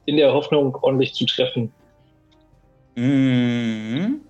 in 0.06 0.16
der 0.16 0.32
Hoffnung, 0.32 0.76
ordentlich 0.82 1.14
zu 1.14 1.26
treffen. 1.26 1.72
Mhm. 2.96 4.20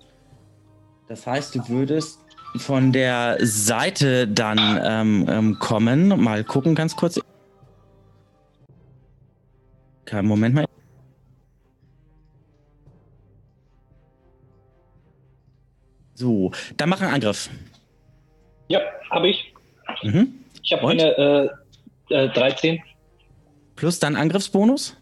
Das 1.07 1.27
heißt, 1.27 1.55
du 1.55 1.67
würdest 1.67 2.19
von 2.57 2.91
der 2.91 3.37
Seite 3.41 4.27
dann 4.27 4.79
ähm, 4.83 5.27
ähm, 5.29 5.59
kommen. 5.59 6.07
Mal 6.21 6.43
gucken, 6.43 6.75
ganz 6.75 6.95
kurz. 6.95 7.19
Kein 10.05 10.25
Moment 10.25 10.55
mal. 10.55 10.65
So, 16.15 16.51
dann 16.77 16.89
mach 16.89 17.01
einen 17.01 17.13
Angriff. 17.13 17.49
Ja, 18.67 18.79
habe 19.09 19.29
ich. 19.29 19.53
Mhm. 20.03 20.33
Ich 20.61 20.71
habe 20.71 20.87
eine 20.87 21.51
äh, 22.09 22.25
äh, 22.25 22.29
13. 22.29 22.81
Plus 23.75 23.99
dein 23.99 24.15
Angriffsbonus? 24.15 24.95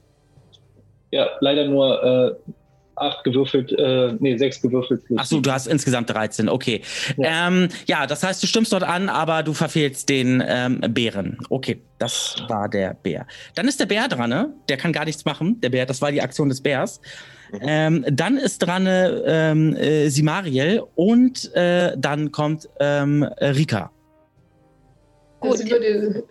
Ja, 1.12 1.28
leider 1.42 1.66
nur 1.66 2.38
äh, 2.48 2.52
8 3.02 3.24
gewürfelt, 3.24 3.72
äh, 3.72 4.14
nee, 4.20 4.38
6 4.38 4.62
gewürfelt. 4.62 5.04
Achso, 5.16 5.40
du 5.40 5.52
hast 5.52 5.68
insgesamt 5.68 6.10
13, 6.10 6.50
okay. 6.50 6.82
Ja. 7.18 7.48
Ähm, 7.48 7.70
ja, 7.88 8.08
das 8.08 8.24
heißt, 8.24 8.42
du 8.42 8.48
stimmst 8.48 8.72
dort 8.72 8.84
an, 8.84 9.10
aber 9.10 9.44
du 9.44 9.54
verfehlst 9.54 10.10
den 10.10 10.44
ähm, 10.46 10.82
Bären. 10.90 11.38
Okay, 11.50 11.82
das 12.00 12.36
war 12.48 12.70
der 12.70 12.94
Bär. 12.94 13.26
Dann 13.56 13.68
ist 13.68 13.80
der 13.80 13.86
Bär 13.86 14.08
dran, 14.08 14.30
ne? 14.30 14.54
Der 14.70 14.78
kann 14.78 14.94
gar 14.94 15.06
nichts 15.06 15.26
machen. 15.26 15.60
Der 15.62 15.70
Bär, 15.70 15.86
das 15.86 16.02
war 16.02 16.12
die 16.12 16.22
Aktion 16.22 16.50
des 16.50 16.62
Bärs. 16.62 17.02
Ähm, 17.60 18.06
dann 18.10 18.38
ist 18.38 18.60
dran 18.60 18.88
ähm, 18.88 19.76
äh, 19.76 20.08
Simariel 20.10 20.84
und 20.96 21.54
äh, 21.54 21.94
dann 21.98 22.32
kommt 22.32 22.70
ähm, 22.80 23.24
Rika. 23.24 23.92
Gut. 25.42 25.60
Also 25.60 26.24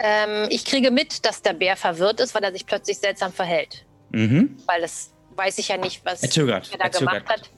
Ähm, 0.00 0.46
ich 0.50 0.64
kriege 0.64 0.90
mit, 0.90 1.24
dass 1.24 1.42
der 1.42 1.54
Bär 1.54 1.76
verwirrt 1.76 2.20
ist, 2.20 2.34
weil 2.34 2.44
er 2.44 2.52
sich 2.52 2.66
plötzlich 2.66 2.98
seltsam 2.98 3.32
verhält. 3.32 3.86
Mhm. 4.10 4.56
Weil 4.66 4.80
das 4.82 5.12
weiß 5.36 5.58
ich 5.58 5.68
ja 5.68 5.76
nicht, 5.76 6.04
was 6.04 6.22
Er 6.22 6.30
zögert. 6.30 6.70
er 6.72 6.78
da 6.78 6.84
Er 6.84 6.90
gemacht 6.90 7.14
zögert. 7.16 7.28
hat. 7.30 7.50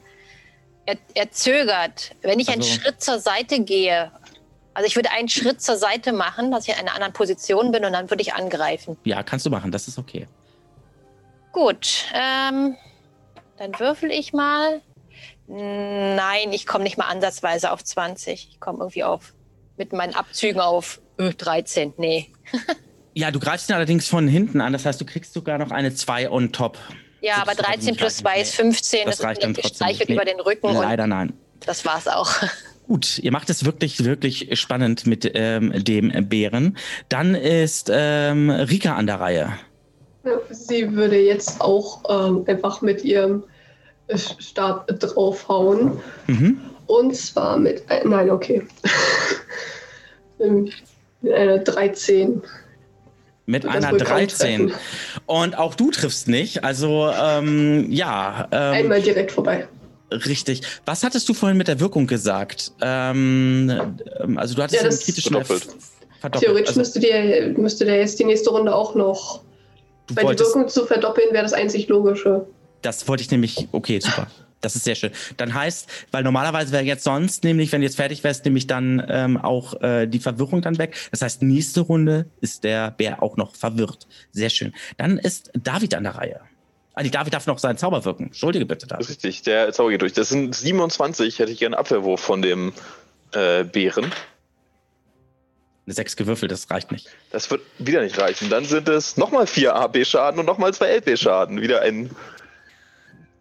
Er, 0.87 0.97
er 1.15 1.31
zögert. 1.31 2.17
Wenn 2.23 2.41
ich 2.41 2.49
einen 2.49 2.63
Also- 2.63 2.75
Schritt 2.81 3.03
zur 3.03 3.19
Seite 3.19 3.61
gehe, 3.61 4.11
also 4.75 4.87
ich 4.87 4.97
würde 4.97 5.11
einen 5.11 5.29
Schritt 5.29 5.61
zur 5.63 5.77
Seite 5.77 6.13
machen, 6.13 6.51
dass 6.51 6.67
ich 6.67 6.75
in 6.75 6.81
einer 6.81 6.95
anderen 6.95 7.13
Position 7.13 7.71
bin 7.73 7.85
und 7.85 7.93
dann 7.93 8.11
würde 8.11 8.23
ich 8.23 8.35
angreifen. 8.35 8.97
Ja, 9.05 9.23
kannst 9.23 9.47
du 9.47 9.51
machen, 9.51 9.71
das 9.71 9.89
ist 9.89 9.99
okay. 9.99 10.27
Gut, 11.53 12.07
ähm, 12.15 12.77
dann 13.59 13.79
würfel 13.79 14.11
ich 14.11 14.33
mal. 14.33 14.81
Nein, 15.49 16.53
ich 16.53 16.67
komme 16.67 16.85
nicht 16.85 16.97
mal 16.97 17.07
ansatzweise 17.09 17.73
auf 17.73 17.83
20. 17.83 18.49
Ich 18.53 18.61
komme 18.61 18.79
irgendwie 18.79 19.03
auf 19.03 19.35
mit 19.77 19.93
meinen 19.93 20.15
Abzügen 20.15 20.61
auf 20.61 21.01
äh, 21.19 21.31
13. 21.35 21.95
Nee. 21.97 22.33
Ja, 23.21 23.31
du 23.31 23.39
greifst 23.39 23.69
ihn 23.69 23.75
allerdings 23.75 24.09
von 24.09 24.27
hinten 24.27 24.63
an, 24.63 24.73
das 24.73 24.87
heißt, 24.87 24.99
du 24.99 25.05
kriegst 25.05 25.35
sogar 25.35 25.59
noch 25.59 25.71
eine 25.73 25.95
2 25.95 26.31
on 26.31 26.53
top. 26.53 26.79
Ja, 27.21 27.35
aber 27.43 27.53
ist 27.53 27.59
aber 27.59 27.69
13 27.69 27.85
nicht 27.91 27.99
plus 27.99 28.25
reichen. 28.25 28.37
2 28.37 28.41
ist 28.41 28.55
15. 28.55 29.01
Das 29.05 29.17
Das, 29.19 29.27
reicht 29.27 29.39
ist 29.41 29.45
dann 29.45 29.55
trotzdem 29.55 29.87
nicht. 29.89 30.09
über 30.09 30.25
den 30.25 30.41
Rücken 30.41 30.73
Leider 30.73 31.05
und 31.05 31.11
nein. 31.11 31.33
das 31.67 31.85
war's 31.85 32.09
auch. 32.09 32.31
Gut, 32.89 33.19
ihr 33.19 33.31
macht 33.31 33.51
es 33.51 33.67
wirklich, 33.67 34.03
wirklich 34.05 34.59
spannend 34.59 35.07
mit 35.07 35.31
ähm, 35.35 35.71
dem 35.85 36.29
Bären. 36.31 36.79
Dann 37.11 37.35
ist 37.35 37.91
ähm, 37.93 38.49
Rika 38.49 38.97
an 38.97 39.07
der 39.07 39.21
Reihe. 39.21 39.53
sie 40.51 40.91
würde 40.95 41.19
jetzt 41.21 41.61
auch 41.61 42.01
ähm, 42.09 42.45
einfach 42.49 42.81
mit 42.81 43.05
ihrem 43.05 43.45
äh, 44.09 44.17
Stab 44.17 44.87
draufhauen. 44.99 45.99
Mhm. 46.27 46.59
Und 46.87 47.15
zwar 47.15 47.59
mit, 47.59 47.85
ein- 47.91 48.09
nein, 48.09 48.31
okay. 48.31 48.67
Mit 50.39 50.73
einer 51.23 51.59
13. 51.59 52.43
Mit 53.51 53.65
Das 53.65 53.75
einer 53.75 53.91
wohl 53.91 53.99
kaum 53.99 54.07
13. 54.19 54.69
treffen. 54.69 54.81
Und 55.27 55.59
auch 55.59 55.75
du 55.75 55.91
triffst 55.91 56.29
nicht. 56.29 56.63
Also, 56.63 57.11
ähm, 57.11 57.91
ja. 57.91 58.47
Ähm, 58.53 58.73
Einmal 58.75 59.03
direkt 59.03 59.33
vorbei. 59.33 59.67
richtig. 60.13 60.63
Was 60.85 61.03
hattest 61.03 61.29
du 61.29 61.35
vorhin 61.35 61.59
mit 61.59 61.67
der 61.69 61.81
Wirkung 61.81 62.07
gesagt? 62.07 62.73
Ähm, 62.81 63.69
ähm, 64.21 64.39
also, 64.39 64.55
du 64.55 64.63
hattest 64.63 64.77
Ja, 64.81 64.83
den 64.89 64.91
das- 64.91 65.05
kritischen 65.05 65.33
Verdoppelt. 65.33 65.69
Verdoppelt. 66.21 66.45
Theoretisch 66.45 66.69
Also, 66.69 66.81
müsste, 66.81 67.01
der, 67.01 67.49
müsste 67.59 67.85
der 67.87 67.97
jetzt 67.99 68.19
die 68.21 68.25
nächste 68.25 68.51
Runde 68.51 68.75
auch 68.75 68.95
noch. 68.95 69.41
Weil 70.13 70.35
die 70.35 70.41
Wirkung 70.41 70.69
zu 70.69 70.87
verdoppeln 70.87 71.33
wäre 71.33 71.43
das 71.45 71.53
einzig 71.53 71.89
Logische. 71.89 72.47
das 72.83 73.07
wollte 73.09 73.23
ich 73.23 73.31
nämlich. 73.31 73.69
Okay, 73.73 74.01
super. 74.01 74.27
Das 74.61 74.77
ist 74.77 74.85
sehr 74.85 74.95
schön. 74.95 75.11
Dann 75.39 75.55
heißt, 75.55 75.89
weil 76.11 76.23
normalerweise 76.23 76.73
wäre 76.73 76.85
jetzt 76.85 77.05
sonst, 77.05 77.45
nämlich, 77.45 77.73
wenn 77.73 77.81
du 77.81 77.87
jetzt 77.87 77.97
fertig 77.97 78.23
wärst, 78.25 78.45
nämlich 78.45 78.67
dann 78.67 79.03
ähm, 79.09 79.37
auch 79.39 79.81
äh, 79.83 80.07
die 80.07 80.19
Verwirrung 80.19 80.61
dann 80.63 80.77
weg. 80.79 80.97
Das 81.11 81.23
heißt, 81.23 81.43
nächste 81.43 81.81
Runde 81.81 82.27
ist 82.41 82.65
der 82.65 82.91
Bär 82.91 83.23
auch 83.23 83.37
noch 83.37 83.55
verwirrt. 83.57 84.07
Sehr 84.33 84.51
schön. 84.51 84.75
Dann 84.99 85.19
ist 85.19 85.51
David 85.55 85.95
an 85.95 86.05
der 86.05 86.15
Reihe. 86.17 86.41
Ah, 86.95 87.03
die 87.03 87.11
David 87.11 87.33
darf 87.33 87.47
noch 87.47 87.59
seinen 87.59 87.79
Zauber 87.79 88.05
wirken. 88.05 88.25
Entschuldige 88.27 88.67
bitte, 88.67 88.87
Das 88.87 88.99
David. 88.99 89.05
ist 89.05 89.11
richtig, 89.11 89.43
der 89.43 89.73
Zauber 89.73 89.91
geht 89.91 90.03
durch. 90.03 90.13
Das 90.13 90.29
sind 90.29 90.55
27, 90.55 91.39
hätte 91.39 91.53
ich 91.53 91.59
gerne 91.59 91.79
Abwehrwurf 91.79 92.21
von 92.21 92.43
dem 92.43 92.73
äh, 93.33 93.65
Bären. 93.65 94.13
Eine 95.87 95.95
6 95.95 96.17
gewürfelt, 96.17 96.53
das 96.53 96.69
reicht 96.71 96.93
nicht. 96.93 97.09
Das 97.31 97.51
wird 97.51 97.63
wieder 97.79 98.03
nicht 98.03 98.19
reichen. 98.19 98.51
Dann 98.51 98.65
sind 98.65 98.89
es 98.89 99.17
nochmal 99.17 99.47
4 99.47 99.75
AB-Schaden 99.75 100.39
und 100.41 100.47
nochmal 100.47 100.75
2 100.75 100.97
LP-Schaden. 100.99 101.61
Wieder 101.63 101.81
ein, 101.83 102.11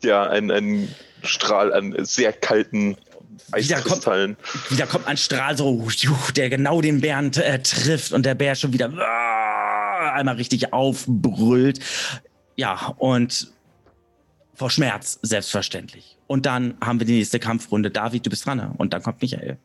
ja, 0.04 0.24
ein, 0.30 0.50
ein 0.52 0.96
Strahl 1.24 1.74
an 1.74 1.96
sehr 2.06 2.34
kalten 2.34 2.98
Wieder 3.56 3.76
kommt, 3.78 3.86
Eiskristallen. 3.88 4.38
wieder 4.70 4.88
kommt 4.88 5.08
ein 5.08 5.18
Strahl 5.18 5.58
so, 5.58 5.88
der 6.36 6.50
genau 6.50 6.82
den 6.82 7.02
Bären 7.02 7.32
äh, 7.34 7.60
trifft 7.62 8.12
und 8.14 8.26
der 8.26 8.36
Bär 8.36 8.56
schon 8.56 8.74
wieder 8.74 8.92
äh, 8.92 10.10
einmal 10.12 10.36
richtig 10.36 10.74
aufbrüllt. 10.74 11.80
Ja, 12.56 12.94
und 12.98 13.52
vor 14.54 14.70
Schmerz, 14.70 15.20
selbstverständlich. 15.22 16.18
Und 16.28 16.46
dann 16.46 16.76
haben 16.84 17.00
wir 17.00 17.08
die 17.08 17.18
nächste 17.18 17.40
Kampfrunde. 17.40 17.90
David, 17.90 18.26
du 18.26 18.30
bist 18.30 18.46
dran. 18.46 18.58
ne? 18.58 18.74
Und 18.78 18.94
dann 18.94 19.02
kommt 19.02 19.22
Michael. 19.22 19.58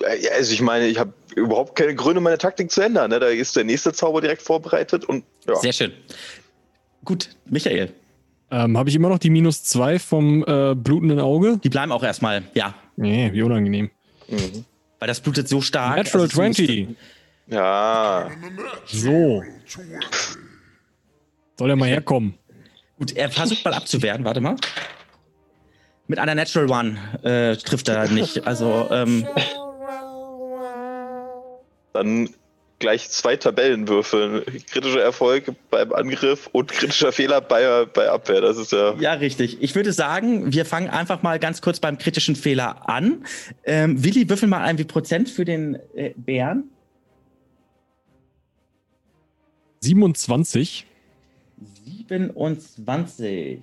Äh, 0.00 0.16
Ja, 0.20 0.30
also 0.32 0.52
ich 0.52 0.60
meine, 0.62 0.86
ich 0.86 0.98
habe 0.98 1.12
überhaupt 1.34 1.76
keine 1.76 1.94
Gründe, 1.94 2.20
meine 2.20 2.38
Taktik 2.38 2.70
zu 2.70 2.80
ändern. 2.80 3.10
Ne? 3.10 3.18
Da 3.18 3.26
ist 3.26 3.56
der 3.56 3.64
nächste 3.64 3.92
Zauber 3.92 4.20
direkt 4.20 4.42
vorbereitet 4.42 5.04
und 5.04 5.24
ja. 5.46 5.56
Sehr 5.56 5.72
schön. 5.72 5.92
Gut, 7.04 7.30
Michael. 7.46 7.92
Ähm, 8.50 8.78
Habe 8.78 8.88
ich 8.88 8.96
immer 8.96 9.08
noch 9.08 9.18
die 9.18 9.30
minus 9.30 9.62
zwei 9.64 9.98
vom 9.98 10.44
äh, 10.46 10.74
blutenden 10.74 11.20
Auge? 11.20 11.58
Die 11.62 11.68
bleiben 11.68 11.92
auch 11.92 12.02
erstmal, 12.02 12.44
ja. 12.54 12.74
Nee, 12.96 13.30
wie 13.32 13.42
unangenehm. 13.42 13.90
Mhm. 14.28 14.64
Weil 14.98 15.08
das 15.08 15.20
blutet 15.20 15.48
so 15.48 15.60
stark. 15.60 15.96
Natural 15.96 16.22
also 16.22 16.42
es 16.42 16.56
20. 16.56 16.88
Ja. 17.46 18.30
So. 18.86 19.42
Soll 21.58 21.70
er 21.70 21.76
mal 21.76 21.88
herkommen? 21.88 22.34
Gut, 22.98 23.16
er 23.16 23.30
versucht 23.30 23.64
mal 23.64 23.74
abzuwehren, 23.74 24.24
warte 24.24 24.40
mal. 24.40 24.56
Mit 26.08 26.18
einer 26.18 26.34
Natural 26.34 26.70
One 26.70 26.98
äh, 27.22 27.56
trifft 27.56 27.88
er 27.88 28.08
nicht. 28.08 28.46
Also, 28.46 28.88
ähm, 28.90 29.26
Dann 31.92 32.30
gleich 32.78 33.10
zwei 33.10 33.36
Tabellenwürfel. 33.36 34.44
Kritischer 34.70 35.02
Erfolg 35.02 35.52
beim 35.70 35.92
Angriff 35.92 36.48
und 36.52 36.70
kritischer 36.70 37.12
Fehler 37.12 37.40
bei, 37.40 37.84
bei 37.86 38.08
Abwehr. 38.08 38.40
Das 38.40 38.56
ist 38.56 38.72
ja. 38.72 38.94
ja, 38.98 39.12
richtig. 39.14 39.62
Ich 39.62 39.74
würde 39.74 39.92
sagen, 39.92 40.52
wir 40.52 40.64
fangen 40.64 40.88
einfach 40.88 41.22
mal 41.22 41.38
ganz 41.38 41.60
kurz 41.60 41.80
beim 41.80 41.98
kritischen 41.98 42.36
Fehler 42.36 42.88
an. 42.88 43.24
Ähm, 43.64 44.02
Willi, 44.02 44.28
würfel 44.28 44.48
mal 44.48 44.62
ein 44.62 44.78
wie 44.78 44.84
Prozent 44.84 45.28
für 45.28 45.44
den 45.44 45.78
äh, 45.94 46.12
Bären. 46.16 46.70
27. 49.80 50.86
27. 52.06 53.62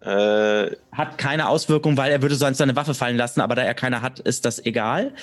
Äh, 0.00 0.70
Hat 0.92 1.18
keine 1.18 1.48
Auswirkung, 1.48 1.96
weil 1.96 2.12
er 2.12 2.22
würde 2.22 2.36
sonst 2.36 2.58
seine 2.58 2.76
Waffe 2.76 2.94
fallen 2.94 3.16
lassen, 3.16 3.40
aber 3.40 3.54
da 3.54 3.62
er 3.62 3.74
keine 3.74 4.02
hat, 4.02 4.20
ist 4.20 4.44
das 4.44 4.64
egal. 4.64 5.14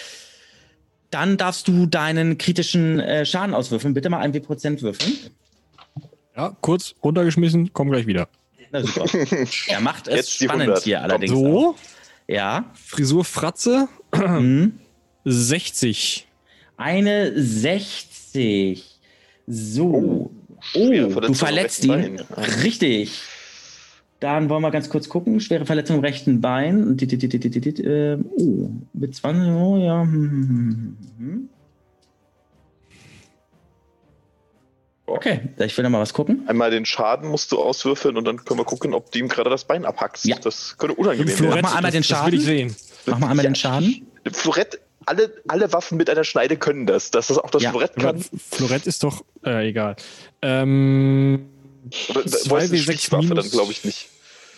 Dann 1.16 1.38
darfst 1.38 1.70
du 1.70 1.86
deinen 1.86 2.38
kritischen 2.38 3.00
äh, 3.00 3.26
Schaden 3.26 3.56
auswürfeln. 3.56 3.94
Bitte 3.94 4.10
mal 4.10 4.18
ein 4.20 4.34
wie 4.34 4.42
Prozent 4.42 4.82
würfeln. 4.82 5.14
Ja, 6.36 6.54
kurz 6.60 6.94
runtergeschmissen, 7.02 7.70
komm 7.72 7.90
gleich 7.90 8.06
wieder. 8.06 8.28
Na 8.72 8.84
super. 8.84 9.06
Er 9.70 9.80
macht 9.80 10.10
es 10.10 10.30
spannend 10.30 10.64
100. 10.64 10.84
hier 10.84 11.02
allerdings. 11.02 11.32
auch. 11.32 11.38
So, 11.38 11.76
Ja. 12.28 12.66
Frisur 12.74 13.24
Fratze, 13.24 13.88
Mhm. 14.14 14.74
60. 15.24 16.28
Eine 16.76 17.32
60. 17.42 18.84
So. 19.48 20.32
Oh, 20.74 20.90
Verletzung 20.90 21.22
du 21.22 21.34
verletzt 21.34 21.86
ihn. 21.86 22.20
Richtig. 22.64 23.22
Dann 24.26 24.50
wollen 24.50 24.64
wir 24.64 24.72
ganz 24.72 24.90
kurz 24.90 25.08
gucken. 25.08 25.40
Schwere 25.40 25.68
Verletzung 25.68 25.98
im 25.98 26.02
rechten 26.02 26.42
Bein. 26.42 26.98
Äh, 27.00 28.18
Oh, 28.36 28.70
mit 28.94 29.14
20. 29.16 29.52
Oh, 29.52 29.78
ja. 29.78 30.02
hm, 30.02 30.10
hm, 30.10 30.98
hm. 31.20 31.50
Okay, 35.06 35.42
ich 35.60 35.78
will 35.78 35.84
noch 35.84 35.92
mal 35.92 36.00
was 36.00 36.12
gucken. 36.16 36.44
einmal 36.48 36.72
den 36.72 36.88
Schaden 36.88 37.30
musst 37.30 37.52
du 37.52 37.60
auswürfeln 37.60 38.18
und 38.18 38.26
dann 38.26 38.44
können 38.44 38.60
wir 38.60 38.66
gucken, 38.66 38.96
ob 38.96 39.12
du 39.12 39.20
ihm 39.20 39.28
gerade 39.28 39.52
das 39.52 39.66
Bein 39.66 39.86
abhackst. 39.86 40.26
Ja. 40.26 40.38
Das 40.40 40.76
könnte 40.80 40.96
unangenehm 40.96 41.28
Florett- 41.36 41.54
werden. 41.58 41.62
Mach 41.62 41.70
mal 41.74 41.78
einmal 41.78 41.92
den 41.92 42.02
das, 42.02 42.08
das 42.10 42.26
will 42.26 42.34
ich 42.34 42.42
Schaden. 42.44 42.70
sehen. 42.70 42.76
Mach 43.06 43.20
mal 43.20 43.28
einmal 43.30 43.46
Ja. 43.46 43.52
den 43.52 43.56
Schaden. 43.56 44.08
Florett, 44.32 44.80
alle, 45.06 45.32
alle 45.48 45.72
Waffen 45.72 46.00
mit 46.00 46.10
einer 46.10 46.24
Schneide 46.24 46.58
können 46.58 46.88
das. 46.88 47.12
Dass 47.12 47.28
das 47.28 47.38
auch 47.38 47.52
das 47.52 47.62
Ja. 47.62 47.70
Florett 47.70 47.96
kann. 47.96 48.26
Florett 48.50 48.88
ist 48.88 49.04
doch, 49.04 49.24
äh, 49.46 49.70
egal. 49.70 49.96
Ähm, 50.42 51.46
Oder, 52.10 52.26
Zwei 52.26 52.50
wo 52.50 52.58
ist 52.58 52.72
eine 52.72 52.80
W6 52.82 52.82
Stichwaffe 52.94 53.36
dann, 53.36 53.48
glaube 53.52 53.72
ich 53.72 53.86
nicht. 53.86 54.10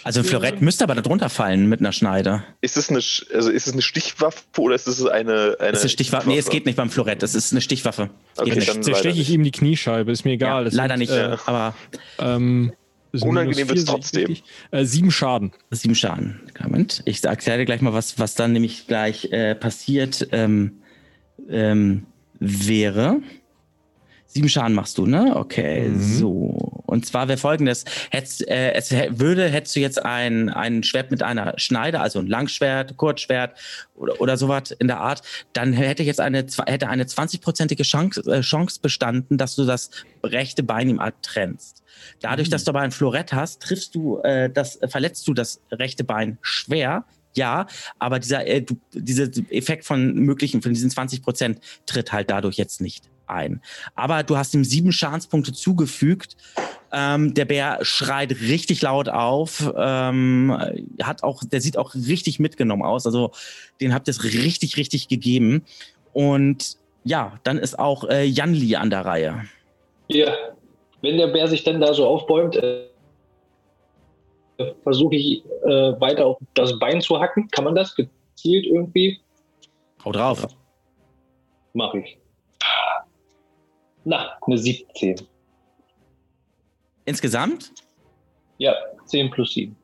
Also 0.07 0.21
ein 0.21 0.25
Florett 0.25 0.61
müsste 0.61 0.85
aber 0.85 0.95
da 0.95 1.01
drunter 1.01 1.29
fallen 1.29 1.67
mit 1.67 1.81
einer 1.81 1.91
Schneide. 1.91 2.41
Ist 2.61 2.77
es 2.77 2.89
eine, 2.89 2.99
also 2.99 3.49
ist 3.51 3.67
es 3.67 3.73
eine 3.73 3.81
Stichwaffe 3.81 4.39
oder 4.57 4.73
ist 4.75 4.87
es 4.87 5.05
eine, 5.05 5.57
eine 5.59 5.71
Das 5.71 5.79
ist 5.79 5.81
eine 5.81 5.89
Stichwaffe. 5.89 6.29
Nee, 6.29 6.37
es 6.37 6.49
geht 6.49 6.65
nicht 6.65 6.77
beim 6.77 6.89
Florett. 6.89 7.21
Das 7.21 7.35
ist 7.35 7.51
eine 7.51 7.59
Stichwaffe. 7.59 8.09
Okay, 8.37 8.49
Geht 8.51 8.59
nicht. 8.59 8.69
dann- 8.69 8.83
zersteche 8.83 9.19
ich 9.19 9.29
ihm 9.29 9.43
die 9.43 9.51
Kniescheibe, 9.51 10.09
ist 10.11 10.23
mir 10.23 10.31
egal. 10.31 10.59
Ja, 10.59 10.63
Das 10.63 10.73
leider 10.73 10.93
sind, 10.97 10.99
nicht. 10.99 11.11
Äh, 11.11 11.35
aber 11.45 11.75
ähm, 12.19 12.71
Ist 13.11 13.23
Unangenehm 13.23 13.67
wird's 13.67 13.81
vier, 13.83 13.91
trotzdem. 13.91 14.37
Äh, 14.71 14.85
sieben 14.85 15.11
Schaden. 15.11 15.51
Sieben 15.71 15.95
Schaden. 15.95 16.39
Moment. 16.63 17.01
Ich 17.03 17.21
erkläre 17.23 17.57
dir 17.59 17.65
gleich 17.65 17.81
mal, 17.81 17.91
was, 17.93 18.17
was 18.17 18.35
dann 18.35 18.53
nämlich 18.53 18.87
gleich 18.87 19.25
äh, 19.33 19.55
passiert 19.55 20.29
ähm, 20.31 20.77
ähm, 21.49 22.05
wäre. 22.39 23.17
Sieben 24.27 24.49
Schaden 24.49 24.75
machst 24.75 24.97
du, 24.97 25.05
ne? 25.05 25.35
Okay, 25.35 25.87
Mhm. 25.87 26.01
so. 26.01 26.33
Und 26.85 27.05
zwar 27.05 27.27
wäre 27.27 27.37
folgendes: 27.37 27.85
hättest, 28.11 28.47
äh, 28.47 28.73
es 28.73 28.91
würde, 28.91 29.47
hättest 29.49 29.75
du 29.75 29.79
jetzt 29.79 30.03
ein, 30.03 30.49
ein 30.49 30.83
Schwert 30.83 31.11
mit 31.11 31.23
einer 31.23 31.53
Schneide, 31.57 32.01
also 32.01 32.19
ein 32.19 32.27
Langschwert, 32.27 32.97
Kurzschwert 32.97 33.57
oder, 33.95 34.19
oder 34.21 34.37
sowas 34.37 34.71
in 34.71 34.87
der 34.87 34.99
Art, 34.99 35.21
dann 35.53 35.73
hätte 35.73 36.03
jetzt 36.03 36.19
eine, 36.19 36.45
hätte 36.65 36.89
eine 36.89 37.05
20-prozentige 37.05 37.83
Chance, 37.83 38.21
äh, 38.29 38.41
Chance 38.41 38.79
bestanden, 38.81 39.37
dass 39.37 39.55
du 39.55 39.65
das 39.65 39.91
rechte 40.23 40.61
Bein 40.63 40.89
ihm 40.89 40.99
abtrennst. 40.99 41.83
Dadurch, 42.21 42.49
dass 42.49 42.63
du 42.63 42.71
aber 42.71 42.81
ein 42.81 42.91
Florett 42.91 43.33
hast, 43.33 43.61
triffst 43.63 43.95
du 43.95 44.19
äh, 44.19 44.49
das, 44.49 44.75
äh, 44.77 44.87
verletzt 44.87 45.27
du 45.27 45.33
das 45.33 45.61
rechte 45.71 46.03
Bein 46.03 46.37
schwer. 46.41 47.05
Ja, 47.35 47.67
aber 47.99 48.19
dieser, 48.19 48.45
äh, 48.47 48.61
du, 48.61 48.77
dieser 48.93 49.25
Effekt 49.51 49.85
von 49.85 50.13
möglichen, 50.15 50.61
von 50.61 50.73
diesen 50.73 50.89
20 50.89 51.21
Prozent 51.21 51.59
tritt 51.85 52.11
halt 52.11 52.29
dadurch 52.29 52.57
jetzt 52.57 52.81
nicht 52.81 53.09
ein. 53.27 53.61
Aber 53.95 54.23
du 54.23 54.37
hast 54.37 54.53
ihm 54.53 54.63
sieben 54.63 54.91
Schadenspunkte 54.91 55.53
zugefügt. 55.53 56.37
Ähm, 56.91 57.33
der 57.33 57.45
Bär 57.45 57.79
schreit 57.81 58.31
richtig 58.41 58.81
laut 58.81 59.09
auf, 59.09 59.73
ähm, 59.77 60.57
hat 61.01 61.23
auch, 61.23 61.43
der 61.43 61.59
sieht 61.59 61.77
auch 61.77 61.93
richtig 61.95 62.39
mitgenommen 62.39 62.83
aus. 62.83 63.05
Also 63.05 63.31
den 63.81 63.93
habt 63.93 64.07
ihr 64.07 64.11
es 64.11 64.23
richtig, 64.23 64.77
richtig 64.77 65.07
gegeben. 65.07 65.65
Und 66.13 66.77
ja, 67.03 67.39
dann 67.43 67.57
ist 67.57 67.77
auch 67.77 68.05
äh, 68.05 68.23
Janli 68.23 68.75
an 68.75 68.89
der 68.89 69.05
Reihe. 69.05 69.43
Ja, 70.07 70.33
wenn 71.01 71.17
der 71.17 71.27
Bär 71.27 71.47
sich 71.47 71.63
dann 71.63 71.81
da 71.81 71.93
so 71.93 72.07
aufbäumt, 72.07 72.55
äh, 72.55 72.85
versuche 74.83 75.15
ich 75.15 75.45
äh, 75.63 75.99
weiter 75.99 76.25
auf 76.25 76.37
das 76.53 76.77
Bein 76.79 77.01
zu 77.01 77.19
hacken. 77.19 77.47
Kann 77.49 77.65
man 77.65 77.75
das 77.75 77.95
gezielt 77.95 78.65
irgendwie? 78.65 79.19
Hau 80.03 80.11
drauf. 80.11 80.47
Mache 81.73 81.99
ich. 81.99 82.17
Na, 84.07 84.37
eine 84.47 84.57
17. 84.57 85.17
Insgesamt? 87.03 87.73
Ja, 88.57 88.73
10 89.05 89.29
plus 89.31 89.53
7. 89.53 89.75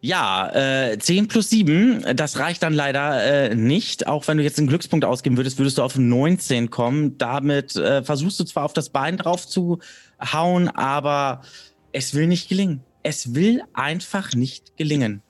Ja, 0.00 0.48
äh, 0.90 0.98
10 1.00 1.26
plus 1.26 1.50
7, 1.50 2.04
das 2.14 2.38
reicht 2.38 2.62
dann 2.62 2.74
leider 2.74 3.50
äh, 3.50 3.56
nicht. 3.56 4.06
Auch 4.06 4.28
wenn 4.28 4.36
du 4.36 4.44
jetzt 4.44 4.56
einen 4.58 4.68
Glückspunkt 4.68 5.04
ausgeben 5.04 5.36
würdest, 5.36 5.58
würdest 5.58 5.78
du 5.78 5.82
auf 5.82 5.98
19 5.98 6.70
kommen. 6.70 7.18
Damit 7.18 7.74
äh, 7.74 8.04
versuchst 8.04 8.38
du 8.38 8.44
zwar 8.44 8.64
auf 8.64 8.72
das 8.72 8.90
Bein 8.90 9.16
drauf 9.16 9.44
zu 9.44 9.80
hauen, 10.20 10.68
aber 10.68 11.42
es 11.90 12.14
will 12.14 12.28
nicht 12.28 12.48
gelingen. 12.48 12.84
Es 13.02 13.34
will 13.34 13.64
einfach 13.74 14.34
nicht 14.34 14.76
gelingen. 14.76 15.22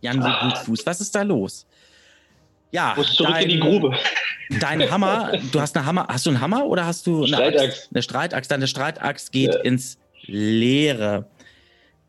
Jan 0.00 0.22
Ah. 0.22 0.48
Blutfuß, 0.48 0.86
was 0.86 1.02
ist 1.02 1.14
da 1.14 1.20
los? 1.20 1.66
Ja, 2.72 2.94
Muss 2.96 3.14
zurück 3.14 3.36
in 3.40 3.48
die 3.48 3.58
dein- 3.58 3.68
Grube. 3.68 3.96
Dein 4.60 4.90
Hammer, 4.90 5.32
du 5.52 5.60
hast 5.60 5.76
eine 5.76 5.86
Hammer, 5.86 6.06
hast 6.08 6.26
du 6.26 6.30
einen 6.30 6.40
Hammer 6.40 6.66
oder 6.66 6.84
hast 6.86 7.06
du 7.06 7.18
eine 7.24 7.28
Streitaxt. 7.28 7.62
Axt? 7.78 7.88
Eine 7.92 8.02
Streitaxt, 8.02 8.50
deine 8.50 8.66
Streitaxt 8.66 9.32
geht 9.32 9.54
Ja. 9.54 9.60
ins 9.60 9.98
Leere. 10.26 11.26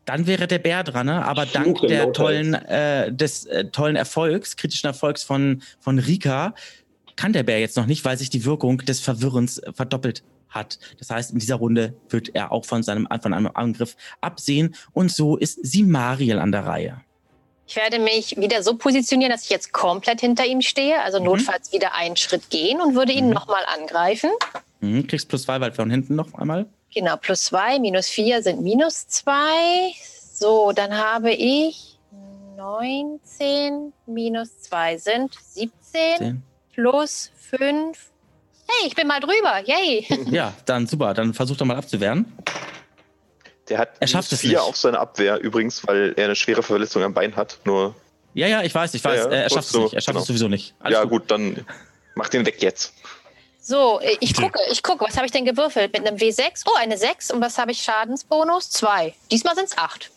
Dann 0.04 0.26
wäre 0.26 0.48
der 0.48 0.58
Bär 0.58 0.82
dran, 0.82 1.06
ne? 1.06 1.24
aber 1.24 1.44
Ich 1.44 1.52
dank 1.52 1.80
der 1.82 2.12
tollen, 2.12 2.54
äh, 2.54 3.12
des 3.12 3.46
äh, 3.46 3.66
tollen 3.66 3.94
Erfolgs, 3.94 4.56
kritischen 4.56 4.88
Erfolgs 4.88 5.22
von, 5.22 5.62
von 5.78 5.98
Rika, 6.00 6.54
kann 7.14 7.32
der 7.32 7.44
Bär 7.44 7.60
jetzt 7.60 7.76
noch 7.76 7.86
nicht, 7.86 8.04
weil 8.04 8.16
sich 8.18 8.30
die 8.30 8.44
Wirkung 8.44 8.78
des 8.78 8.98
Verwirrens 8.98 9.60
verdoppelt 9.74 10.24
hat. 10.48 10.78
Das 10.98 11.10
heißt, 11.10 11.30
in 11.32 11.38
dieser 11.38 11.54
Runde 11.56 11.94
wird 12.08 12.34
er 12.34 12.50
auch 12.50 12.64
von 12.64 12.82
seinem 12.82 13.06
von 13.22 13.32
einem 13.32 13.50
Angriff 13.54 13.96
absehen 14.20 14.74
und 14.92 15.12
so 15.12 15.36
ist 15.36 15.64
Simariel 15.64 16.38
an 16.40 16.50
der 16.50 16.66
Reihe. 16.66 17.00
Ich 17.72 17.76
werde 17.76 17.98
mich 17.98 18.36
wieder 18.36 18.62
so 18.62 18.76
positionieren, 18.76 19.32
dass 19.32 19.44
ich 19.44 19.48
jetzt 19.48 19.72
komplett 19.72 20.20
hinter 20.20 20.44
ihm 20.44 20.60
stehe, 20.60 21.00
also 21.00 21.18
Mhm. 21.18 21.24
notfalls 21.24 21.72
wieder 21.72 21.94
einen 21.94 22.16
Schritt 22.18 22.50
gehen 22.50 22.82
und 22.82 22.94
würde 22.94 23.12
ihn 23.12 23.28
Mhm. 23.28 23.32
nochmal 23.32 23.62
angreifen. 23.64 24.28
Mhm, 24.80 25.06
kriegst 25.06 25.26
plus 25.30 25.44
zwei, 25.44 25.58
weil 25.58 25.72
von 25.72 25.90
hinten 25.90 26.14
noch 26.14 26.34
einmal. 26.34 26.66
Genau, 26.94 27.16
plus 27.16 27.44
zwei, 27.44 27.78
minus 27.78 28.08
vier 28.08 28.42
sind 28.42 28.60
minus 28.60 29.08
zwei. 29.08 29.94
So, 30.34 30.72
dann 30.72 30.94
habe 30.98 31.32
ich 31.32 31.98
19 32.58 33.94
minus 34.04 34.60
zwei 34.60 34.98
sind 34.98 35.34
17 35.42 35.72
Zehn. 36.18 36.42
plus 36.74 37.30
fünf. 37.38 38.10
Hey, 38.68 38.86
ich 38.88 38.94
bin 38.94 39.06
mal 39.06 39.20
drüber. 39.20 39.62
Yay. 39.64 40.06
Ja, 40.30 40.52
dann 40.66 40.86
super. 40.86 41.14
Dann 41.14 41.32
versuch 41.32 41.56
doch 41.56 41.64
mal 41.64 41.76
abzuwehren. 41.78 42.26
Der 43.72 43.78
hat 43.78 43.88
Er 44.00 44.06
schafft 44.06 44.30
minus 44.30 44.32
es 44.32 44.40
vier 44.40 44.50
nicht. 44.50 44.60
auf 44.60 44.76
seine 44.76 44.98
Abwehr 44.98 45.38
übrigens, 45.40 45.86
weil 45.86 46.12
er 46.14 46.26
eine 46.26 46.36
schwere 46.36 46.62
Verletzung 46.62 47.02
am 47.02 47.14
Bein 47.14 47.34
hat. 47.36 47.58
Nur, 47.64 47.94
Ja, 48.34 48.46
ja, 48.46 48.60
ich 48.62 48.74
weiß, 48.74 48.92
ich 48.92 49.02
weiß. 49.02 49.24
Ja, 49.24 49.30
ja, 49.30 49.36
er 49.44 49.48
schafft 49.48 49.64
es 49.64 49.72
so, 49.72 49.84
nicht. 49.84 49.94
Er 49.94 50.02
schafft 50.02 50.08
genau. 50.14 50.20
es 50.20 50.26
sowieso 50.26 50.48
nicht. 50.48 50.74
Alles 50.80 50.98
ja 50.98 51.04
gut, 51.04 51.30
dann 51.30 51.64
mach 52.14 52.28
den 52.28 52.44
weg 52.44 52.60
jetzt. 52.60 52.92
So, 53.62 53.98
ich 54.20 54.34
gucke, 54.34 54.58
ich 54.70 54.82
gucke, 54.82 55.06
was 55.06 55.16
habe 55.16 55.24
ich 55.24 55.32
denn 55.32 55.46
gewürfelt? 55.46 55.90
Mit 55.94 56.06
einem 56.06 56.18
W6? 56.18 56.64
Oh, 56.66 56.74
eine 56.78 56.98
6. 56.98 57.30
Und 57.30 57.40
was 57.40 57.56
habe 57.56 57.70
ich 57.70 57.80
Schadensbonus? 57.82 58.68
2. 58.68 59.14
Diesmal 59.30 59.54
sind 59.54 59.66
es 59.70 59.78
8. 59.78 60.10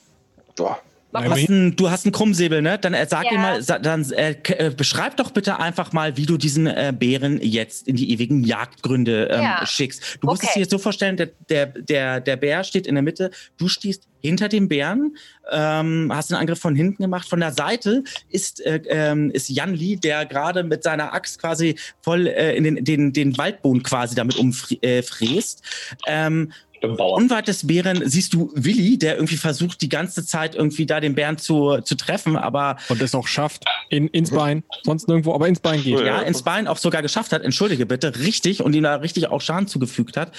Boah. 0.57 0.77
Du 1.23 1.29
hast, 1.31 1.49
einen, 1.49 1.75
du 1.75 1.89
hast 1.89 2.05
einen 2.05 2.11
Krummsäbel, 2.11 2.61
ne? 2.61 2.77
Dann 2.79 2.93
äh, 2.93 3.05
sag 3.09 3.25
Ja. 3.25 3.31
ihm 3.31 3.41
mal, 3.41 3.61
sa- 3.61 3.79
dann 3.79 4.09
äh, 4.11 4.35
äh, 4.43 4.69
beschreib 4.69 5.17
doch 5.17 5.31
bitte 5.31 5.59
einfach 5.59 5.93
mal, 5.93 6.17
wie 6.17 6.25
du 6.25 6.37
diesen 6.37 6.67
äh, 6.67 6.93
Bären 6.97 7.39
jetzt 7.41 7.87
in 7.87 7.95
die 7.95 8.11
ewigen 8.11 8.43
Jagdgründe 8.43 9.29
ähm, 9.31 9.41
Ja. 9.43 9.65
schickst. 9.65 10.17
Du 10.21 10.27
musst 10.27 10.43
es 10.43 10.53
dir 10.53 10.59
jetzt 10.61 10.71
so 10.71 10.77
vorstellen, 10.77 11.17
der, 11.17 11.29
der, 11.49 11.65
der, 11.67 12.19
der 12.21 12.35
Bär 12.37 12.63
steht 12.63 12.87
in 12.87 12.95
der 12.95 13.03
Mitte, 13.03 13.31
du 13.57 13.67
stehst 13.67 14.07
hinter 14.21 14.49
dem 14.49 14.67
Bären, 14.67 15.15
ähm, 15.51 16.11
hast 16.11 16.31
einen 16.33 16.41
Angriff 16.41 16.59
von 16.59 16.75
hinten 16.75 17.03
gemacht. 17.03 17.29
Von 17.29 17.39
der 17.41 17.51
Seite 17.51 18.03
ist, 18.29 18.59
äh, 18.65 18.81
ähm, 18.87 19.29
ist 19.29 19.49
Jan 19.49 19.75
Lee, 19.75 19.97
der 19.97 20.25
gerade 20.25 20.63
mit 20.63 20.81
seiner 20.81 21.13
Axt 21.13 21.39
quasi 21.39 21.75
voll 22.01 22.25
äh, 22.25 22.55
in 22.55 22.63
den, 22.63 22.83
den, 22.83 23.13
den 23.13 23.37
Waldboden 23.37 23.83
quasi 23.83 24.15
damit 24.15 24.35
umfräst. 24.37 25.61
Äh, 26.05 26.25
ähm, 26.25 26.51
Ich 26.75 26.81
bin 26.81 26.97
Bauer. 26.97 27.15
Unweit 27.17 27.47
des 27.47 27.65
Bären 27.65 28.01
siehst 28.05 28.33
du 28.33 28.51
Willi, 28.53 28.97
der 28.97 29.15
irgendwie 29.15 29.37
versucht, 29.37 29.81
die 29.81 29.87
ganze 29.87 30.25
Zeit 30.25 30.55
irgendwie 30.55 30.85
da 30.85 30.99
den 30.99 31.15
Bären 31.15 31.37
zu, 31.37 31.79
zu 31.81 31.95
treffen, 31.95 32.35
aber 32.35 32.75
Und 32.89 33.01
es 33.01 33.15
auch 33.15 33.27
schafft. 33.27 33.63
In, 33.89 34.07
ins 34.09 34.31
Bein. 34.31 34.63
Sonst 34.83 35.07
nirgendwo, 35.07 35.33
aber 35.33 35.47
ins 35.47 35.61
Bein 35.61 35.81
geht. 35.81 35.99
Ja. 35.99 36.05
ja, 36.05 36.21
ins 36.21 36.43
Bein 36.43 36.67
auch 36.67 36.77
sogar 36.77 37.01
geschafft 37.01 37.31
hat, 37.31 37.43
entschuldige 37.43 37.85
bitte, 37.85 38.19
richtig, 38.19 38.61
und 38.61 38.75
ihm 38.75 38.83
da 38.83 38.95
richtig 38.95 39.27
auch 39.27 39.39
Schaden 39.39 39.67
zugefügt 39.67 40.17
hat. 40.17 40.33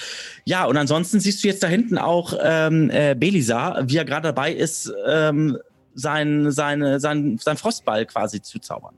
Ja, 0.45 0.65
und 0.65 0.77
ansonsten 0.77 1.19
siehst 1.19 1.43
du 1.43 1.47
jetzt 1.47 1.63
da 1.63 1.67
hinten 1.67 1.97
auch 1.97 2.33
ähm, 2.41 2.91
äh, 2.91 3.15
Belisar, 3.15 3.89
wie 3.89 3.97
er 3.97 4.05
gerade 4.05 4.27
dabei 4.27 4.53
ist, 4.53 4.91
ähm, 5.07 5.57
sein, 5.95 6.51
seine, 6.51 6.99
sein, 6.99 7.39
sein 7.39 7.57
Frostball 7.57 8.05
quasi 8.05 8.41
zu 8.41 8.59
zaubern. 8.59 8.95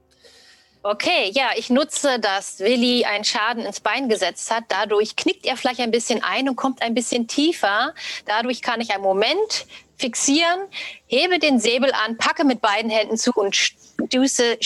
Okay, 0.82 1.32
ja, 1.34 1.50
ich 1.58 1.70
nutze, 1.70 2.20
dass 2.20 2.60
Willi 2.60 3.04
einen 3.04 3.26
Schaden 3.26 3.66
ins 3.66 3.82
Bein 3.82 4.08
gesetzt 4.08 4.50
hat. 4.50 4.64
Dadurch 4.70 5.18
knickt 5.18 5.46
er 5.46 5.58
vielleicht 5.58 5.82
ein 5.82 5.92
bisschen 5.92 6.24
ein 6.24 6.48
und 6.48 6.56
kommt 6.56 6.82
ein 6.82 6.94
bisschen 6.94 7.28
tiefer. 7.28 7.94
Dadurch 8.26 8.62
kann 8.62 8.80
ich 8.80 8.92
einen 8.92 9.04
Moment 9.04 9.66
fixieren, 9.98 10.60
hebe 11.08 11.40
den 11.40 11.60
Säbel 11.60 11.92
an, 11.92 12.18
packe 12.18 12.46
mit 12.46 12.62
beiden 12.62 12.90
Händen 12.90 13.18
zu 13.18 13.32
und 13.34 13.56
stoße, 13.56 14.58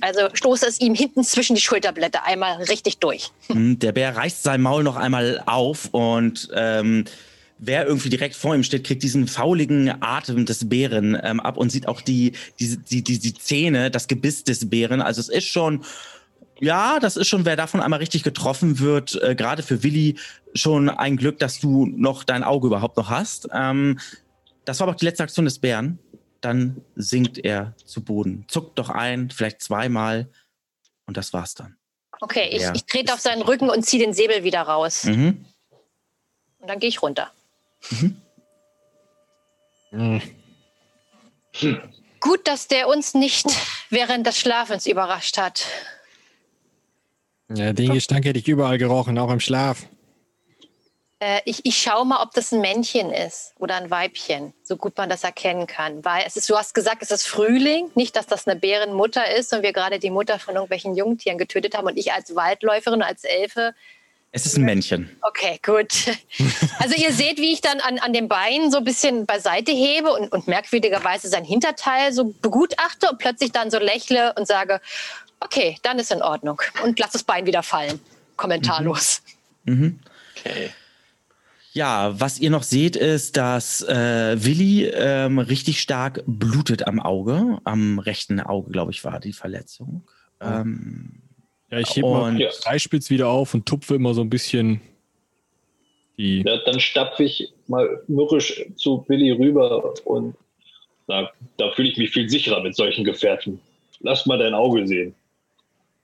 also 0.00 0.28
stoße 0.32 0.66
es 0.66 0.80
ihm 0.80 0.94
hinten 0.94 1.22
zwischen 1.22 1.54
die 1.54 1.60
Schulterblätter 1.60 2.24
einmal 2.24 2.62
richtig 2.62 2.96
durch. 2.96 3.30
Hm, 3.48 3.78
Der 3.78 3.92
Bär 3.92 4.16
reißt 4.16 4.42
sein 4.42 4.62
Maul 4.62 4.82
noch 4.82 4.96
einmal 4.96 5.42
auf 5.44 5.88
und 5.92 6.48
ähm, 6.54 7.04
wer 7.58 7.86
irgendwie 7.86 8.08
direkt 8.08 8.34
vor 8.36 8.54
ihm 8.54 8.62
steht, 8.62 8.84
kriegt 8.84 9.02
diesen 9.02 9.26
fauligen 9.26 10.02
Atem 10.02 10.46
des 10.46 10.68
Bären 10.68 11.18
ähm, 11.22 11.40
ab 11.40 11.56
und 11.56 11.70
sieht 11.70 11.88
auch 11.88 12.00
die, 12.00 12.32
die, 12.60 12.76
die, 12.76 13.02
die, 13.02 13.18
die 13.18 13.34
Zähne, 13.34 13.90
das 13.90 14.08
Gebiss 14.08 14.44
des 14.44 14.68
Bären. 14.68 15.00
Also 15.02 15.20
es 15.20 15.28
ist 15.28 15.46
schon, 15.46 15.84
ja, 16.60 16.98
das 17.00 17.16
ist 17.16 17.28
schon, 17.28 17.44
wer 17.44 17.56
davon 17.56 17.80
einmal 17.80 17.98
richtig 18.00 18.22
getroffen 18.22 18.78
wird, 18.78 19.20
äh, 19.22 19.34
gerade 19.34 19.62
für 19.62 19.82
Willi 19.82 20.16
schon 20.54 20.88
ein 20.88 21.16
Glück, 21.16 21.38
dass 21.38 21.60
du 21.60 21.86
noch 21.86 22.24
dein 22.24 22.44
Auge 22.44 22.68
überhaupt 22.68 22.96
noch 22.96 23.10
hast. 23.10 23.48
Ähm, 23.52 23.98
das 24.64 24.80
war 24.80 24.86
aber 24.86 24.94
auch 24.94 24.98
die 24.98 25.04
letzte 25.04 25.22
Aktion 25.22 25.44
des 25.44 25.58
Bären. 25.58 25.98
Dann 26.40 26.82
sinkt 26.94 27.38
er 27.38 27.74
zu 27.84 28.02
Boden. 28.02 28.44
Zuckt 28.48 28.78
doch 28.78 28.90
ein, 28.90 29.30
vielleicht 29.30 29.60
zweimal 29.62 30.28
und 31.06 31.16
das 31.16 31.32
war's 31.32 31.54
dann. 31.54 31.76
Okay, 32.20 32.48
ich, 32.52 32.62
Ja. 32.62 32.72
ich 32.74 32.84
trete 32.84 33.12
auf 33.14 33.20
seinen 33.20 33.42
Rücken 33.42 33.70
und 33.70 33.84
ziehe 33.84 34.04
den 34.04 34.12
Säbel 34.12 34.44
wieder 34.44 34.62
raus. 34.62 35.04
Mhm. 35.04 35.44
Und 36.58 36.68
dann 36.68 36.78
gehe 36.78 36.88
ich 36.88 37.02
runter. 37.02 37.32
Mhm. 39.90 40.22
Gut, 42.20 42.46
dass 42.46 42.68
der 42.68 42.88
uns 42.88 43.14
nicht 43.14 43.46
während 43.90 44.26
des 44.26 44.38
Schlafens 44.38 44.86
überrascht 44.86 45.38
hat. 45.38 45.66
Ja, 47.48 47.72
den 47.72 47.94
Gestank 47.94 48.24
hätte 48.24 48.38
ich 48.38 48.48
überall 48.48 48.76
gerochen, 48.76 49.18
auch 49.18 49.30
im 49.30 49.40
Schlaf. 49.40 49.86
Äh, 51.20 51.40
ich, 51.46 51.64
ich 51.64 51.78
schaue 51.78 52.04
mal, 52.04 52.22
ob 52.22 52.32
das 52.32 52.52
ein 52.52 52.60
Männchen 52.60 53.10
ist 53.10 53.54
oder 53.58 53.76
ein 53.76 53.90
Weibchen, 53.90 54.52
so 54.62 54.76
gut 54.76 54.96
man 54.96 55.08
das 55.08 55.24
erkennen 55.24 55.66
kann. 55.66 56.04
Weil 56.04 56.24
es 56.26 56.36
ist, 56.36 56.48
du 56.48 56.56
hast 56.56 56.74
gesagt, 56.74 57.02
es 57.02 57.10
ist 57.10 57.26
Frühling, 57.26 57.90
nicht, 57.94 58.14
dass 58.14 58.26
das 58.26 58.46
eine 58.46 58.58
Bärenmutter 58.58 59.34
ist 59.34 59.52
und 59.52 59.62
wir 59.62 59.72
gerade 59.72 59.98
die 59.98 60.10
Mutter 60.10 60.38
von 60.38 60.54
irgendwelchen 60.54 60.94
Jungtieren 60.94 61.38
getötet 61.38 61.76
haben 61.76 61.86
und 61.86 61.96
ich 61.96 62.12
als 62.12 62.36
Waldläuferin, 62.36 63.02
als 63.02 63.24
Elfe 63.24 63.74
Es 64.30 64.44
ist 64.44 64.58
ein 64.58 64.64
Männchen. 64.64 65.10
Okay, 65.22 65.58
gut. 65.64 65.88
Also 66.80 66.94
ihr 66.94 67.12
seht, 67.12 67.38
wie 67.38 67.52
ich 67.52 67.60
dann 67.60 67.80
an, 67.80 67.98
an 67.98 68.12
dem 68.12 68.28
Bein 68.28 68.70
so 68.70 68.78
ein 68.78 68.84
bisschen 68.84 69.26
beiseite 69.26 69.72
hebe 69.72 70.10
und, 70.12 70.30
und 70.32 70.46
merkwürdigerweise 70.46 71.28
sein 71.28 71.44
Hinterteil 71.44 72.12
so 72.12 72.32
begutachte 72.40 73.10
und 73.10 73.18
plötzlich 73.18 73.52
dann 73.52 73.70
so 73.70 73.78
lächle 73.78 74.32
und 74.34 74.46
sage, 74.46 74.80
okay, 75.40 75.76
dann 75.82 75.98
ist 75.98 76.12
in 76.12 76.22
Ordnung. 76.22 76.62
Und 76.84 76.98
lass 76.98 77.12
das 77.12 77.24
Bein 77.24 77.46
wieder 77.46 77.62
fallen. 77.62 78.00
Kommentarlos. 78.36 79.22
Mhm. 79.64 79.98
Okay. 80.36 80.70
Ja, 81.72 82.18
was 82.18 82.38
ihr 82.38 82.50
noch 82.50 82.62
seht, 82.62 82.96
ist, 82.96 83.36
dass 83.36 83.82
äh, 83.82 84.42
Willi 84.42 84.86
ähm, 84.86 85.38
richtig 85.38 85.80
stark 85.80 86.22
blutet 86.26 86.86
am 86.86 87.00
Auge. 87.00 87.58
Am 87.64 87.98
rechten 87.98 88.40
Auge, 88.40 88.70
glaube 88.70 88.92
ich, 88.92 89.04
war 89.04 89.20
die 89.20 89.32
Verletzung. 89.32 90.08
Ähm, 90.40 91.22
Ja, 91.70 91.78
ich 91.80 91.94
hebe 91.96 92.08
mal 92.08 92.40
Ja. 92.40 92.48
Dreispitz 92.62 93.10
wieder 93.10 93.28
auf 93.28 93.54
und 93.54 93.66
tupfe 93.66 93.94
immer 93.94 94.14
so 94.14 94.22
ein 94.22 94.30
bisschen 94.30 94.80
die. 96.16 96.42
Ja, 96.46 96.56
dann 96.64 96.80
stapfe 96.80 97.24
ich 97.24 97.52
mal 97.66 98.02
mürrisch 98.08 98.64
zu 98.76 99.04
Billy 99.06 99.30
rüber 99.30 99.94
und 100.04 100.34
sag, 101.06 101.32
da 101.58 101.70
fühle 101.72 101.90
ich 101.90 101.96
mich 101.98 102.10
viel 102.10 102.28
sicherer 102.28 102.62
mit 102.62 102.74
solchen 102.74 103.04
Gefährten. 103.04 103.60
Lass 104.00 104.26
mal 104.26 104.38
dein 104.38 104.54
Auge 104.54 104.86
sehen. 104.86 105.14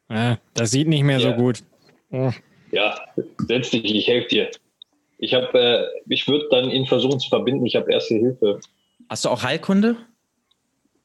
Äh, 0.09 0.37
das 0.53 0.71
sieht 0.73 0.89
nicht 0.89 1.03
mehr 1.03 1.19
so 1.21 1.29
Ja. 1.29 1.37
gut. 1.37 1.63
Oh. 2.11 2.31
Ja, 2.73 3.01
setz 3.39 3.71
dich, 3.71 3.85
ich 3.95 4.07
helfe 4.07 4.29
dir. 4.29 4.51
Ich 5.19 5.33
habe, 5.33 5.59
äh, 5.59 5.87
ich 6.09 6.29
würde 6.29 6.47
dann 6.51 6.71
ihn 6.71 6.87
versuchen 6.87 7.19
zu 7.21 7.29
verbinden. 7.29 7.65
Ich 7.67 7.77
habe 7.77 7.91
Erste 7.91 8.15
Hilfe. 8.17 8.61
hast 9.09 9.25
du 9.25 9.31
auch 9.31 9.43
Heilkunde? 9.43 9.97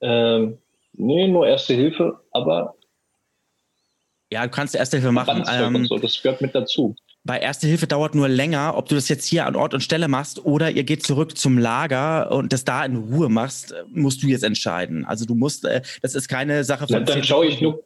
Ähm, 0.02 0.58
nee, 0.94 1.28
nur 1.28 1.48
Erste 1.48 1.74
Hilfe, 1.74 2.20
aber 2.32 2.76
Ja, 4.32 4.44
du 4.44 4.50
kannst 4.50 4.76
Erste 4.76 4.98
Hilfe 4.98 5.12
machen. 5.12 5.44
Ähm, 5.52 5.86
so, 5.86 5.98
das 5.98 6.22
gehört 6.22 6.42
mit 6.42 6.54
dazu. 6.54 6.96
bei 7.24 7.40
Erste 7.40 7.68
Hilfe 7.68 7.88
dauert 7.88 8.14
nur 8.16 8.28
länger, 8.30 8.74
ob 8.78 8.88
du 8.88 8.96
das 8.96 9.10
jetzt 9.10 9.26
hier 9.26 9.46
an 9.48 9.56
Ort 9.56 9.74
und 9.74 9.82
Stelle 9.82 10.08
machst 10.08 10.46
oder 10.46 10.70
ihr 10.72 10.84
geht 10.84 11.04
zurück 11.04 11.38
zum 11.38 11.58
Lager 11.58 12.32
und 12.32 12.54
das 12.54 12.64
da 12.64 12.86
in 12.86 12.96
Ruhe 12.96 13.30
machst, 13.30 13.72
äh, 13.72 13.84
musst 13.90 14.22
du 14.24 14.28
jetzt 14.28 14.44
entscheiden. 14.44 15.04
Also 15.06 15.26
du 15.26 15.34
musst, 15.36 15.66
äh, 15.66 15.82
das 16.02 16.14
ist 16.16 16.28
keine 16.28 16.64
Sache 16.64 16.86
Dann, 16.88 17.00
von. 17.00 17.06
dann 17.06 17.14
zehn 17.16 17.24
schaue 17.24 17.48
ich 17.48 17.60
nur, 17.60 17.84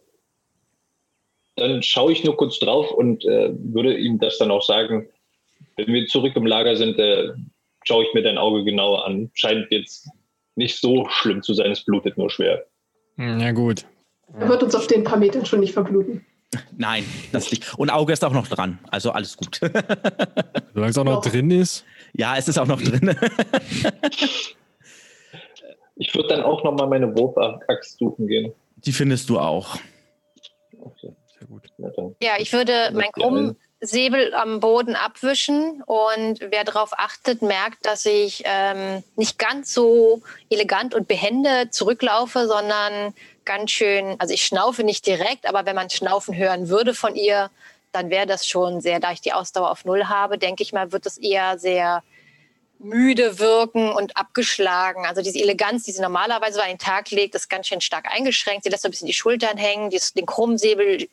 dann 1.56 1.82
schaue 1.84 2.12
ich 2.12 2.24
nur 2.24 2.36
kurz 2.36 2.60
drauf 2.60 2.92
und 2.92 3.24
äh, 3.26 3.52
würde 3.58 3.96
ihm 3.98 4.20
das 4.20 4.38
dann 4.38 4.52
auch 4.52 4.64
sagen. 4.64 5.08
Wenn 5.78 5.88
wir 5.88 6.06
zurück 6.08 6.36
im 6.36 6.46
Lager 6.46 6.76
sind, 6.76 7.00
äh, 7.00 7.30
schaue 7.86 8.04
ich 8.06 8.14
mir 8.14 8.22
dein 8.22 8.38
Auge 8.38 8.64
genauer 8.64 9.06
an. 9.06 9.30
Scheint 9.34 9.68
jetzt 9.72 10.10
nicht 10.56 10.80
so 10.80 11.08
schlimm 11.10 11.42
zu 11.42 11.54
sein, 11.54 11.72
es 11.72 11.84
blutet 11.86 12.18
nur 12.18 12.30
schwer. 12.30 12.66
Hm, 13.16 13.40
Ja, 13.40 13.52
gut. 13.52 13.86
Er 14.40 14.50
wird 14.50 14.62
uns 14.64 14.76
auf 14.76 14.88
den 14.88 15.04
paar 15.04 15.18
Metern 15.18 15.46
schon 15.46 15.60
nicht 15.62 15.74
verbluten. 15.74 16.26
Nein, 16.78 17.06
das 17.32 17.50
nicht. 17.52 17.74
Und 17.78 17.90
Auge 17.90 18.14
ist 18.14 18.24
auch 18.26 18.32
noch 18.34 18.48
dran. 18.48 18.80
Also 18.92 19.12
alles 19.12 19.38
gut. 19.38 19.60
Solange 20.74 20.90
es 20.92 20.98
auch 20.98 21.04
noch 21.04 21.24
Ja. 21.26 21.32
drin 21.32 21.52
ist. 21.52 21.86
ja, 22.14 22.36
es 22.38 22.48
ist 22.48 22.58
auch 22.58 22.68
noch 22.68 22.82
drin. 22.82 23.16
Ich 25.96 26.14
würde 26.16 26.30
dann 26.30 26.42
auch 26.42 26.64
nochmal 26.64 26.88
meine 26.88 27.16
Wurfaxt 27.16 28.00
suchen 28.00 28.28
gehen. 28.28 28.52
Die 28.78 28.92
findest 28.92 29.30
du 29.30 29.40
auch. 29.40 29.76
Okay, 30.80 31.14
Sehr 31.40 31.48
gut. 31.48 31.64
Ja, 32.22 32.34
ich 32.40 32.52
würde 32.52 32.90
mein 32.94 33.10
Ja, 33.16 33.28
ein- 33.28 33.56
Krummsäbel 33.80 34.34
am 34.34 34.60
Boden 34.60 34.96
abwischen 34.96 35.84
und 35.86 36.40
wer 36.42 36.64
darauf 36.64 36.94
achtet, 36.98 37.42
merkt, 37.44 37.86
dass 37.86 38.06
ich 38.06 38.42
ähm, 38.46 39.04
nicht 39.16 39.38
ganz 39.38 39.74
so 39.74 40.24
elegant 40.50 40.96
und 40.96 41.08
behende 41.08 41.70
zurücklaufe, 41.70 42.48
sondern 42.48 43.14
ganz 43.46 43.72
schön, 43.72 44.16
also 44.20 44.34
ich 44.34 44.46
schnaufe 44.46 44.84
nicht 44.84 45.06
direkt, 45.06 45.46
aber 45.46 45.66
wenn 45.66 45.76
man 45.76 45.90
Schnaufen 45.90 46.36
hören 46.36 46.70
würde 46.70 46.94
von 46.94 47.16
ihr, 47.16 47.50
dann 47.92 48.10
wäre 48.10 48.26
das 48.26 48.48
schon 48.48 48.82
sehr, 48.82 49.00
da 49.00 49.12
ich 49.12 49.22
die 49.22 49.34
Ausdauer 49.34 49.72
auf 49.72 49.86
Null 49.86 50.06
habe, 50.06 50.38
denke 50.38 50.64
ich 50.64 50.74
mal, 50.74 50.92
wird 50.92 51.06
es 51.06 51.18
eher 51.18 51.60
sehr 51.60 52.04
müde 52.80 53.40
wirken 53.40 53.92
und 53.92 54.18
abgeschlagen. 54.18 55.06
Also 55.06 55.22
diese 55.22 55.40
Eleganz, 55.40 55.84
die 55.84 55.92
sie 55.92 56.02
normalerweise 56.02 56.62
an 56.62 56.70
den 56.70 56.80
Tag 56.80 57.12
legt, 57.12 57.36
ist 57.36 57.50
ganz 57.50 57.68
schön 57.68 57.82
stark 57.82 58.12
eingeschränkt. 58.12 58.64
Sie 58.64 58.70
lässt 58.70 58.82
so 58.82 58.90
ein 58.90 58.92
bisschen 58.92 59.08
die 59.08 59.14
Schultern 59.14 59.58
hängen, 59.58 59.90
den 59.90 60.26
Krummsäbel 60.26 61.08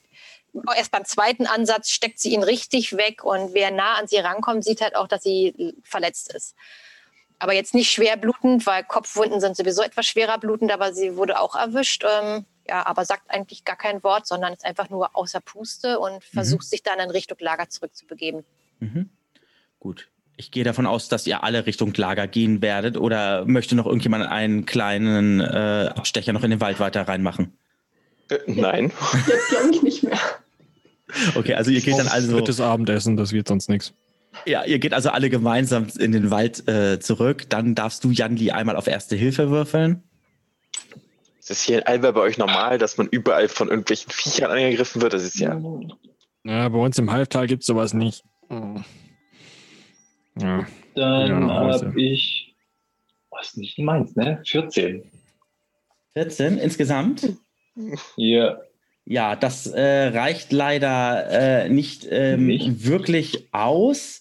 erst 0.76 0.90
beim 0.90 1.04
zweiten 1.04 1.46
Ansatz 1.46 1.90
steckt 1.90 2.18
sie 2.18 2.32
ihn 2.32 2.42
richtig 2.42 2.96
weg 2.96 3.24
und 3.24 3.54
wer 3.54 3.70
nah 3.70 3.94
an 3.94 4.08
sie 4.08 4.18
rankommt, 4.18 4.64
sieht 4.64 4.80
halt 4.80 4.96
auch, 4.96 5.06
dass 5.06 5.22
sie 5.22 5.74
verletzt 5.84 6.34
ist. 6.34 6.56
Aber 7.40 7.54
jetzt 7.54 7.74
nicht 7.74 7.90
schwer 7.90 8.16
blutend, 8.16 8.66
weil 8.66 8.84
Kopfwunden 8.84 9.40
sind 9.40 9.56
sowieso 9.56 9.82
etwas 9.82 10.06
schwerer 10.06 10.38
blutend, 10.38 10.70
aber 10.70 10.92
sie 10.92 11.16
wurde 11.16 11.40
auch 11.40 11.56
erwischt. 11.56 12.04
Ähm, 12.04 12.44
ja, 12.68 12.86
aber 12.86 13.04
sagt 13.04 13.30
eigentlich 13.30 13.64
gar 13.64 13.76
kein 13.76 14.02
Wort, 14.04 14.26
sondern 14.26 14.52
ist 14.52 14.64
einfach 14.64 14.90
nur 14.90 15.16
außer 15.16 15.40
Puste 15.40 15.98
und 15.98 16.22
versucht 16.22 16.68
sich 16.68 16.82
dann 16.82 17.00
in 17.00 17.10
Richtung 17.10 17.38
Lager 17.40 17.68
zurückzubegeben. 17.68 18.44
Mhm. 18.78 19.10
Gut. 19.80 20.08
Ich 20.36 20.50
gehe 20.50 20.64
davon 20.64 20.86
aus, 20.86 21.08
dass 21.08 21.26
ihr 21.26 21.42
alle 21.42 21.66
Richtung 21.66 21.92
Lager 21.94 22.26
gehen 22.26 22.62
werdet 22.62 22.96
oder 22.96 23.44
möchte 23.44 23.74
noch 23.74 23.86
irgendjemand 23.86 24.26
einen 24.26 24.64
kleinen 24.66 25.40
äh, 25.40 25.90
Abstecher 25.94 26.32
noch 26.32 26.44
in 26.44 26.50
den 26.50 26.60
Wald 26.60 26.78
weiter 26.78 27.08
reinmachen? 27.08 27.58
Äh, 28.30 28.38
nein. 28.46 28.92
Jetzt 29.26 29.48
glaube 29.48 29.70
ich 29.72 29.82
nicht 29.82 30.02
mehr. 30.02 30.18
Okay, 31.34 31.54
also 31.54 31.70
ihr 31.70 31.80
geht 31.80 31.98
dann 31.98 32.08
also. 32.08 32.38
Drittes 32.38 32.60
Abendessen, 32.60 33.16
das 33.16 33.32
wird 33.32 33.48
sonst 33.48 33.68
nichts. 33.68 33.92
Ja, 34.46 34.64
ihr 34.64 34.78
geht 34.78 34.94
also 34.94 35.10
alle 35.10 35.28
gemeinsam 35.30 35.88
in 35.98 36.12
den 36.12 36.30
Wald 36.30 36.66
äh, 36.68 36.98
zurück. 37.00 37.48
Dann 37.50 37.74
darfst 37.74 38.04
du, 38.04 38.10
Janli, 38.10 38.50
einmal 38.50 38.76
auf 38.76 38.86
Erste 38.86 39.16
Hilfe 39.16 39.50
würfeln. 39.50 40.02
Ist 41.38 41.50
es 41.50 41.62
hier 41.62 41.78
in 41.78 41.86
Alba 41.86 42.12
bei 42.12 42.20
euch 42.20 42.38
normal, 42.38 42.78
dass 42.78 42.96
man 42.96 43.08
überall 43.08 43.48
von 43.48 43.68
irgendwelchen 43.68 44.10
Viechern 44.12 44.50
angegriffen 44.50 45.02
wird? 45.02 45.12
Das 45.14 45.22
ist 45.22 45.38
ja. 45.38 45.60
Ja, 46.44 46.68
bei 46.68 46.78
uns 46.78 46.98
im 46.98 47.10
Halbtal 47.10 47.46
gibt 47.46 47.62
es 47.62 47.66
sowas 47.66 47.92
nicht. 47.92 48.22
Hm. 48.48 48.84
Ja. 50.38 50.66
Dann 50.94 51.48
Ja, 51.48 51.54
habe 51.54 52.00
ich, 52.00 52.54
was 53.30 53.56
nicht 53.56 53.78
meins, 53.78 54.14
ne? 54.16 54.40
14. 54.46 55.02
14 56.14 56.58
insgesamt. 56.58 57.34
Hier, 58.16 58.62
Ja, 59.04 59.34
das 59.36 59.66
äh, 59.66 60.08
reicht 60.08 60.52
leider 60.52 61.64
äh, 61.64 61.68
nicht, 61.68 62.06
ähm, 62.10 62.46
Nicht? 62.46 62.84
wirklich 62.86 63.48
aus. 63.52 64.20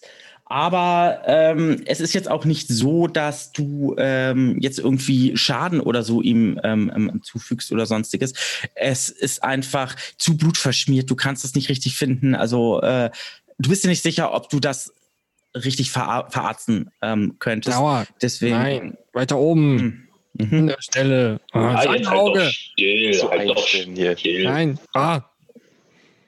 Aber 0.50 1.22
ähm, 1.26 1.82
es 1.86 2.00
ist 2.00 2.12
jetzt 2.12 2.28
auch 2.28 2.44
nicht 2.44 2.66
so, 2.66 3.06
dass 3.06 3.52
du 3.52 3.94
ähm, 3.98 4.58
jetzt 4.58 4.80
irgendwie 4.80 5.36
Schaden 5.36 5.80
oder 5.80 6.02
so 6.02 6.22
ihm 6.22 6.60
ähm, 6.64 6.90
ähm, 6.92 7.20
zufügst 7.22 7.70
oder 7.70 7.86
sonstiges. 7.86 8.34
Es 8.74 9.10
ist 9.10 9.44
einfach 9.44 9.94
zu 10.18 10.36
blutverschmiert. 10.36 11.08
Du 11.08 11.14
kannst 11.14 11.44
es 11.44 11.54
nicht 11.54 11.68
richtig 11.68 11.94
finden. 11.94 12.34
Also 12.34 12.80
äh, 12.82 13.10
du 13.60 13.70
bist 13.70 13.84
dir 13.84 13.88
nicht 13.88 14.02
sicher, 14.02 14.34
ob 14.34 14.48
du 14.48 14.58
das 14.58 14.92
richtig 15.54 15.92
ver 15.92 16.26
verarzten 16.30 16.90
ähm, 17.00 17.36
könntest. 17.38 17.78
Dauer. 17.78 18.06
Deswegen. 18.20 18.56
Nein, 18.56 18.98
weiter 19.12 19.38
oben. 19.38 20.09
Mhm. 20.34 20.58
An 20.58 20.66
der 20.68 20.76
Stelle. 20.80 21.40
Ah, 21.52 21.72
ah, 21.74 21.76
halt 21.88 22.06
doch 22.06 22.12
Auge. 22.12 22.50
still, 22.50 23.14
So 23.14 23.30
halt 23.30 23.48
doch 23.48 23.66
still. 23.66 24.44
Nein. 24.44 24.78
Ah, 24.94 25.20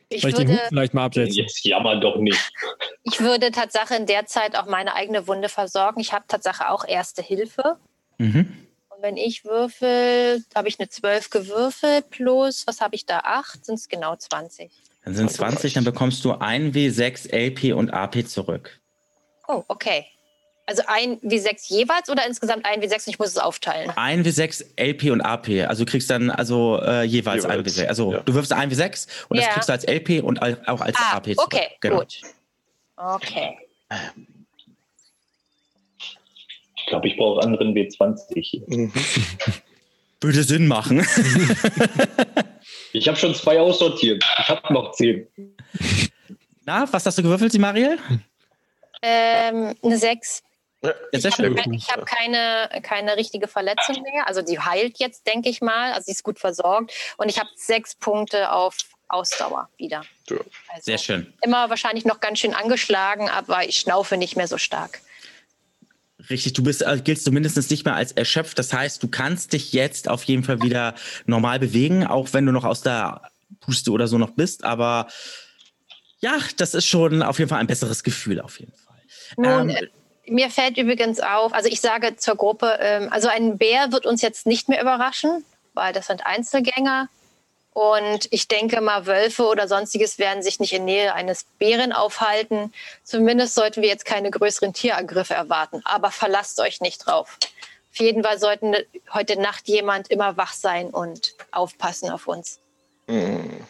Ich 0.09 0.21
soll 0.23 0.31
ich 0.31 0.37
den 0.37 0.49
würde, 0.49 0.61
Hut 0.63 0.69
vielleicht 0.69 0.95
mal 0.95 1.05
absetzen? 1.05 1.35
Jetzt 1.37 1.65
jammer 1.65 1.97
doch 2.01 2.17
nicht. 2.17 2.53
ich 3.05 3.21
würde 3.21 3.51
Tatsache 3.51 3.95
in 3.95 4.07
der 4.07 4.27
Zeit 4.27 4.57
auch 4.57 4.67
meine 4.67 4.95
eigene 4.95 5.27
Wunde 5.29 5.49
versorgen. 5.49 6.01
Ich 6.01 6.13
habe 6.13 6.25
Tatsache 6.29 6.69
auch 6.71 6.85
Erste 6.87 7.23
Hilfe. 7.23 7.77
Mhm. 8.19 8.53
Und 8.91 9.03
wenn 9.03 9.17
ich 9.17 9.45
würfel, 9.45 10.45
habe 10.55 10.69
ich 10.69 10.79
eine 10.79 10.89
12 10.89 11.31
gewürfelt 11.31 12.11
plus, 12.11 12.67
was 12.67 12.81
habe 12.81 12.95
ich 12.95 13.07
da? 13.07 13.21
8? 13.21 13.65
Sind 13.65 13.77
es 13.77 13.89
genau 13.89 14.17
20. 14.17 14.71
Dann 15.05 15.15
sind 15.15 15.31
20, 15.33 15.73
dann 15.73 15.85
bekommst 15.85 16.25
du 16.25 16.33
ein 16.33 16.73
W6 16.73 17.33
LP 17.33 17.73
und 17.75 17.91
AP 17.91 18.27
zurück. 18.29 18.79
Oh, 19.49 19.65
okay. 19.69 20.07
Also 20.67 20.83
ein 20.87 21.19
W6 21.21 21.73
jeweils 21.75 22.09
oder 22.09 22.25
insgesamt 22.27 22.65
ein 22.67 22.81
W6 22.81 22.93
und 22.93 23.09
ich 23.09 23.19
muss 23.19 23.29
es 23.31 23.39
aufteilen? 23.39 23.91
Ein 23.97 24.23
W6 24.25 24.65
LP 24.77 25.11
und 25.11 25.21
AP. 25.21 25.49
Also 25.69 25.85
du 25.85 25.91
kriegst 25.91 26.09
dann 26.09 26.31
also 26.31 26.81
äh, 26.81 27.03
jeweils, 27.03 27.45
ein 27.45 27.59
Jeweils, 27.59 27.79
W6. 27.79 27.87
Also 27.87 28.13
ja. 28.13 28.21
du 28.21 28.35
wirfst 28.35 28.53
ein 28.53 28.71
W6 28.71 29.09
und 29.29 29.37
das 29.39 29.47
Ja. 29.47 29.53
kriegst 29.53 29.69
du 29.69 29.73
als 29.73 29.85
LP 29.85 30.23
und 30.23 30.41
auch 30.41 30.81
als 30.81 30.97
Ah, 30.99 31.17
AP 31.17 31.25
zurück. 31.35 31.41
okay, 31.47 31.69
Genau. 31.81 31.99
gut. 31.99 32.21
Okay. 32.97 33.59
Ich 36.77 36.87
glaube, 36.87 37.09
ich 37.09 37.17
brauche 37.17 37.43
anderen 37.43 37.75
W20. 37.75 38.63
Mhm. 38.69 38.93
Würde 40.21 40.43
Sinn 40.45 40.67
machen. 40.69 41.05
Ich 42.95 43.09
habe 43.09 43.17
schon 43.17 43.35
zwei 43.35 43.59
aussortiert. 43.59 44.23
Ich 44.39 44.49
habe 44.49 44.73
noch 44.73 44.93
zehn. 44.93 45.27
Na, 46.67 46.87
was 46.93 47.07
hast 47.07 47.17
du 47.19 47.23
gewürfelt, 47.23 47.59
Mariel? 47.59 47.99
Ähm, 49.01 49.75
eine 49.83 49.97
6. 49.99 50.43
Sehr 51.13 51.31
Ich 51.31 51.91
habe 51.91 52.03
hab 52.03 52.07
keine, 52.07 52.69
keine 52.83 53.17
richtige 53.17 53.47
Verletzung 53.47 54.03
mehr. 54.03 54.27
Also 54.27 54.43
die 54.43 54.59
heilt 54.59 54.99
jetzt, 54.99 55.27
denke 55.27 55.49
ich 55.49 55.61
mal. 55.61 55.93
Also 55.93 56.07
sie 56.07 56.13
ist 56.13 56.25
gut 56.25 56.41
versorgt. 56.41 56.93
Und 57.19 57.29
ich 57.29 57.39
habe 57.39 57.49
sechs 57.55 57.95
Punkte 57.95 58.51
auf 58.51 58.77
Ausdauer 59.09 59.69
wieder. 59.77 60.03
Ja. 60.29 60.37
Also 60.69 60.83
Sehr 60.83 60.99
schön. 60.99 61.33
Immer 61.43 61.71
wahrscheinlich 61.71 62.05
noch 62.05 62.19
ganz 62.21 62.41
schön 62.41 62.55
angeschlagen, 62.55 63.29
aber 63.29 63.65
ich 63.65 63.79
schnaufe 63.79 64.17
nicht 64.17 64.37
mehr 64.37 64.49
so 64.49 64.59
stark. 64.59 65.01
Richtig, 66.31 66.55
du 66.55 66.63
bist, 66.63 66.83
äh, 66.83 67.01
giltst 67.03 67.25
zumindest 67.25 67.71
nicht 67.71 67.85
mehr 67.85 67.95
als 67.95 68.13
erschöpft. 68.13 68.59
Das 68.59 68.73
heißt, 68.73 69.03
du 69.03 69.09
kannst 69.09 69.53
dich 69.53 69.73
jetzt 69.73 70.09
auf 70.09 70.25
jeden 70.25 70.45
Fall 70.45 70.63
wieder 70.63 70.95
normal 71.27 71.59
bewegen, 71.59 72.07
auch 72.07 72.33
wenn 72.33 72.47
du 72.47 72.53
noch 72.53 72.65
aus 72.65 72.83
der 72.83 73.23
Puste 73.61 73.91
oder 73.93 74.09
so 74.09 74.19
noch 74.19 74.31
bist. 74.31 74.65
Aber 74.65 75.09
Ja, 76.21 76.39
das 76.57 76.75
ist 76.75 76.87
schon 76.87 77.21
auf 77.23 77.39
jeden 77.41 77.49
Fall 77.49 77.59
ein 77.59 77.67
besseres 77.67 78.05
Gefühl, 78.05 78.41
auf 78.41 78.61
jeden 78.61 78.73
Fall. 78.73 78.97
Nun, 79.37 79.71
ähm, 79.71 79.89
mir 80.27 80.51
fällt 80.51 80.79
übrigens 80.79 81.21
auf, 81.21 81.53
also 81.53 81.69
ich 81.69 81.81
sage 81.81 82.17
zur 82.17 82.37
Gruppe, 82.37 82.79
ähm, 82.81 83.09
also 83.11 83.29
ein 83.29 83.59
Bär 83.59 83.93
wird 83.93 84.07
uns 84.07 84.23
jetzt 84.23 84.47
nicht 84.47 84.69
mehr 84.69 84.81
überraschen, 84.81 85.45
weil 85.75 85.93
das 85.93 86.07
sind 86.07 86.27
Einzelgänger. 86.27 87.09
Und 87.75 88.29
ich 88.31 88.49
denke 88.49 88.83
mal, 88.83 89.07
Wölfe 89.07 89.45
oder 89.47 89.67
sonstiges 89.67 90.19
werden 90.19 90.43
sich 90.43 90.61
nicht 90.61 90.75
in 90.75 90.85
Nähe 90.85 91.15
eines 91.15 91.45
Bären 91.59 91.93
aufhalten. 91.93 92.73
Zumindest 93.03 93.55
sollten 93.55 93.81
wir 93.81 93.89
jetzt 93.89 94.05
keine 94.05 94.31
größeren 94.31 94.75
Tierangriffe 94.75 95.33
erwarten. 95.33 95.81
Aber 95.85 96.11
verlasst 96.11 96.61
euch 96.61 96.83
nicht 96.83 97.07
drauf. 97.07 97.39
Auf 97.91 97.99
jeden 97.99 98.23
Fall 98.25 98.39
sollten 98.39 98.75
heute 99.15 99.41
Nacht 99.41 99.69
jemand 99.69 100.11
immer 100.11 100.37
wach 100.37 100.53
sein 100.53 100.91
und 100.91 101.35
aufpassen 101.51 102.11
auf 102.11 102.27
uns. 102.27 102.61
Hm. 103.09 103.65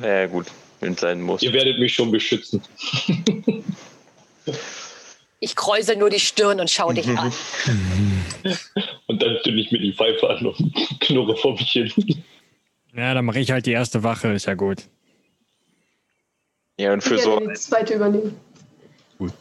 Ja, 0.00 0.26
gut, 0.26 0.46
wenn 0.80 0.94
es 0.94 1.00
sein 1.00 1.20
muss. 1.20 1.42
Ihr 1.42 1.52
werdet 1.52 1.78
mich 1.78 1.92
schon 1.92 2.10
beschützen. 2.10 2.62
Ich 5.44 5.56
kräusel 5.56 5.96
nur 5.96 6.08
die 6.08 6.20
Stirn 6.20 6.58
und 6.58 6.70
schau 6.70 6.90
dich 6.90 7.06
an. 7.06 7.30
und 9.06 9.22
dann 9.22 9.36
zünde 9.42 9.60
ich 9.60 9.70
mir 9.70 9.78
die 9.78 9.92
Pfeife 9.92 10.30
an 10.30 10.46
und 10.46 10.74
knurre 11.00 11.36
vor 11.36 11.52
mich 11.52 11.70
hin. 11.70 11.92
Ja, 12.96 13.12
dann 13.12 13.26
mache 13.26 13.40
ich 13.40 13.50
halt 13.50 13.66
die 13.66 13.72
erste 13.72 14.02
Wache, 14.02 14.28
ist 14.28 14.46
ja 14.46 14.54
gut. 14.54 14.84
Ja, 16.78 16.94
und 16.94 17.02
für 17.02 17.18
so. 17.18 17.40
Die 17.40 17.52
zweite 17.52 17.92
übernehmen. 17.92 18.40
Cool. 19.20 19.34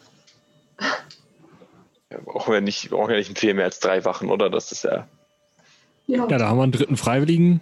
Ja, 2.11 2.17
brauchen 2.25 2.53
wir 2.53 2.59
nicht, 2.59 2.89
brauchen 2.89 3.11
wir 3.11 3.17
nicht 3.17 3.39
viel 3.39 3.53
mehr 3.53 3.63
als 3.63 3.79
drei 3.79 4.03
Wachen, 4.03 4.29
oder? 4.29 4.49
Das 4.49 4.73
ist 4.73 4.83
ja. 4.83 5.07
Ja, 6.07 6.27
ja 6.27 6.37
da 6.37 6.49
haben 6.49 6.57
wir 6.57 6.63
einen 6.63 6.73
dritten 6.73 6.97
Freiwilligen. 6.97 7.61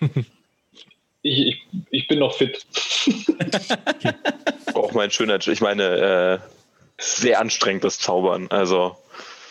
ich, 1.22 1.46
ich, 1.46 1.66
ich 1.90 2.08
bin 2.08 2.18
noch 2.18 2.34
fit. 2.34 2.66
Auch 4.74 4.90
mein 4.94 5.12
schöner, 5.12 5.38
ich 5.46 5.60
meine, 5.60 6.40
äh, 6.42 6.61
sehr 7.02 7.40
anstrengendes 7.40 7.98
Zaubern. 7.98 8.48
Also. 8.50 8.96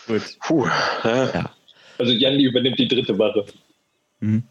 Gut. 0.06 0.22
Puh, 0.40 0.66
ja. 1.04 1.50
Also 1.98 2.12
Janni 2.12 2.44
übernimmt 2.44 2.78
die 2.78 2.88
dritte 2.88 3.18
Wache. 3.18 3.44
Mhm. 4.20 4.42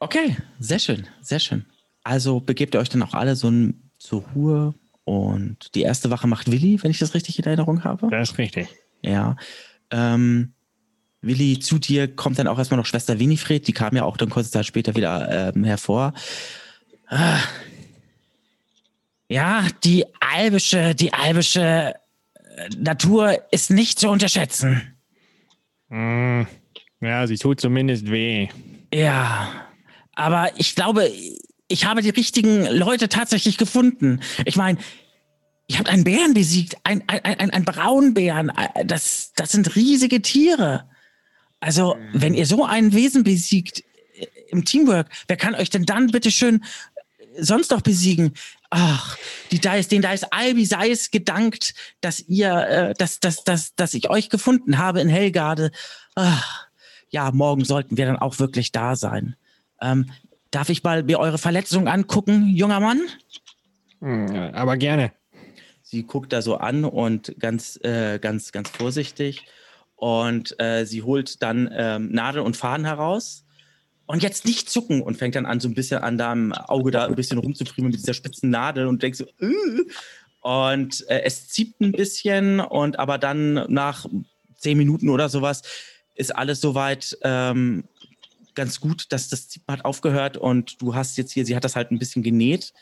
Okay, 0.00 0.36
sehr 0.58 0.80
schön, 0.80 1.06
sehr 1.20 1.38
schön. 1.38 1.64
Also 2.02 2.40
begebt 2.40 2.74
ihr 2.74 2.80
euch 2.80 2.88
dann 2.88 3.02
auch 3.02 3.14
alle 3.14 3.36
so 3.36 3.52
zur 3.98 4.24
Ruhe 4.34 4.74
und 5.04 5.74
die 5.76 5.82
erste 5.82 6.10
Wache 6.10 6.26
macht 6.26 6.50
Willi, 6.50 6.82
wenn 6.82 6.90
ich 6.90 6.98
das 6.98 7.14
richtig 7.14 7.38
in 7.38 7.44
Erinnerung 7.44 7.84
habe. 7.84 8.08
Das 8.10 8.32
ist 8.32 8.38
richtig. 8.38 8.68
Ja. 9.02 9.36
Ähm, 9.92 10.54
Willi, 11.20 11.60
zu 11.60 11.78
dir 11.78 12.08
kommt 12.08 12.40
dann 12.40 12.48
auch 12.48 12.58
erstmal 12.58 12.78
noch 12.78 12.86
Schwester 12.86 13.20
Winifred, 13.20 13.68
die 13.68 13.72
kam 13.72 13.94
ja 13.94 14.02
auch 14.02 14.16
dann 14.16 14.30
kurze 14.30 14.50
Zeit 14.50 14.66
später 14.66 14.96
wieder 14.96 15.52
ähm, 15.54 15.62
hervor. 15.62 16.14
Ah. 17.06 17.38
Ja, 19.32 19.66
die 19.82 20.04
albische, 20.20 20.94
die 20.94 21.14
albische 21.14 21.94
äh, 22.34 22.68
Natur 22.76 23.42
ist 23.50 23.70
nicht 23.70 23.98
zu 23.98 24.10
unterschätzen. 24.10 24.94
Mm, 25.88 26.42
ja, 27.00 27.26
sie 27.26 27.38
tut 27.38 27.58
zumindest 27.58 28.10
weh. 28.10 28.48
Ja, 28.92 29.50
aber 30.14 30.50
ich 30.58 30.74
glaube, 30.74 31.10
ich 31.66 31.86
habe 31.86 32.02
die 32.02 32.10
richtigen 32.10 32.66
Leute 32.66 33.08
tatsächlich 33.08 33.56
gefunden. 33.56 34.20
Ich 34.44 34.56
meine, 34.56 34.76
ihr 35.66 35.78
habt 35.78 35.88
einen 35.88 36.04
Bären 36.04 36.34
besiegt, 36.34 36.76
ein, 36.84 37.02
ein, 37.06 37.24
ein, 37.24 37.50
ein 37.52 37.64
Braunbären. 37.64 38.52
Das, 38.84 39.32
das 39.34 39.52
sind 39.52 39.76
riesige 39.76 40.20
Tiere. 40.20 40.90
Also, 41.58 41.96
wenn 42.12 42.34
ihr 42.34 42.44
so 42.44 42.66
ein 42.66 42.92
Wesen 42.92 43.24
besiegt 43.24 43.82
äh, 44.14 44.26
im 44.50 44.66
Teamwork, 44.66 45.08
wer 45.26 45.38
kann 45.38 45.54
euch 45.54 45.70
denn 45.70 45.86
dann 45.86 46.08
bitte 46.08 46.30
schön 46.30 46.62
sonst 47.38 47.70
noch 47.70 47.80
besiegen? 47.80 48.34
Ach, 48.74 49.18
die 49.50 49.60
Dice, 49.60 49.88
den 49.88 50.00
Dice 50.00 50.24
Albi 50.30 50.64
sei 50.64 50.90
es 50.90 51.10
gedankt, 51.10 51.74
dass 52.00 52.20
ihr, 52.20 52.54
äh, 52.54 52.94
dass, 52.94 53.20
dass, 53.20 53.44
dass, 53.44 53.74
dass 53.74 53.92
ich 53.92 54.08
euch 54.08 54.30
gefunden 54.30 54.78
habe 54.78 55.02
in 55.02 55.10
Helgarde. 55.10 55.72
Ach, 56.14 56.68
ja, 57.10 57.30
morgen 57.32 57.66
sollten 57.66 57.98
wir 57.98 58.06
dann 58.06 58.16
auch 58.16 58.38
wirklich 58.38 58.72
da 58.72 58.96
sein. 58.96 59.36
Ähm, 59.82 60.10
darf 60.50 60.70
ich 60.70 60.82
mal 60.82 61.02
mir 61.02 61.18
eure 61.18 61.36
Verletzung 61.36 61.86
angucken, 61.86 62.48
junger 62.48 62.80
Mann? 62.80 63.02
Hm, 64.00 64.54
aber 64.54 64.78
gerne. 64.78 65.12
Sie 65.82 66.04
guckt 66.04 66.32
da 66.32 66.40
so 66.40 66.56
an 66.56 66.86
und 66.86 67.34
ganz, 67.38 67.78
äh, 67.82 68.18
ganz, 68.18 68.52
ganz 68.52 68.70
vorsichtig. 68.70 69.44
Und 69.96 70.58
äh, 70.58 70.86
sie 70.86 71.02
holt 71.02 71.42
dann 71.42 71.68
ähm, 71.76 72.10
Nadel 72.10 72.40
und 72.40 72.56
Faden 72.56 72.86
heraus. 72.86 73.41
Und 74.06 74.22
jetzt 74.22 74.44
nicht 74.44 74.68
zucken 74.68 75.00
und 75.00 75.16
fängt 75.16 75.36
dann 75.36 75.46
an, 75.46 75.60
so 75.60 75.68
ein 75.68 75.74
bisschen 75.74 76.02
an 76.02 76.18
deinem 76.18 76.52
Auge 76.52 76.90
da 76.90 77.06
ein 77.06 77.14
bisschen 77.14 77.38
rumzufriemeln 77.38 77.92
mit 77.92 78.00
dieser 78.00 78.14
spitzen 78.14 78.50
Nadel 78.50 78.86
und 78.86 79.02
denkst 79.02 79.18
so, 79.18 79.26
äh. 79.40 79.84
und 80.40 81.08
äh, 81.08 81.22
es 81.22 81.48
zieht 81.48 81.80
ein 81.80 81.92
bisschen 81.92 82.60
und 82.60 82.98
aber 82.98 83.18
dann 83.18 83.64
nach 83.72 84.06
zehn 84.58 84.76
Minuten 84.76 85.08
oder 85.08 85.28
sowas 85.28 85.62
ist 86.14 86.34
alles 86.34 86.60
soweit 86.60 87.16
ähm, 87.22 87.84
ganz 88.54 88.80
gut, 88.80 89.06
dass 89.10 89.28
das 89.28 89.48
Ziepen 89.48 89.72
hat 89.72 89.84
aufgehört 89.84 90.36
und 90.36 90.80
du 90.82 90.94
hast 90.94 91.16
jetzt 91.16 91.32
hier, 91.32 91.46
sie 91.46 91.56
hat 91.56 91.64
das 91.64 91.76
halt 91.76 91.90
ein 91.90 91.98
bisschen 91.98 92.22
genäht 92.22 92.72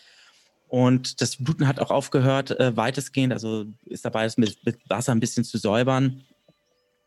und 0.69 1.21
das 1.21 1.37
Bluten 1.37 1.67
hat 1.67 1.81
auch 1.81 1.91
aufgehört, 1.91 2.59
äh, 2.59 2.77
weitestgehend, 2.77 3.33
also 3.33 3.67
ist 3.87 4.05
dabei, 4.05 4.25
es 4.25 4.37
mit, 4.37 4.65
mit 4.65 4.79
Wasser 4.89 5.13
ein 5.13 5.21
bisschen 5.21 5.45
zu 5.45 5.59
säubern 5.59 6.25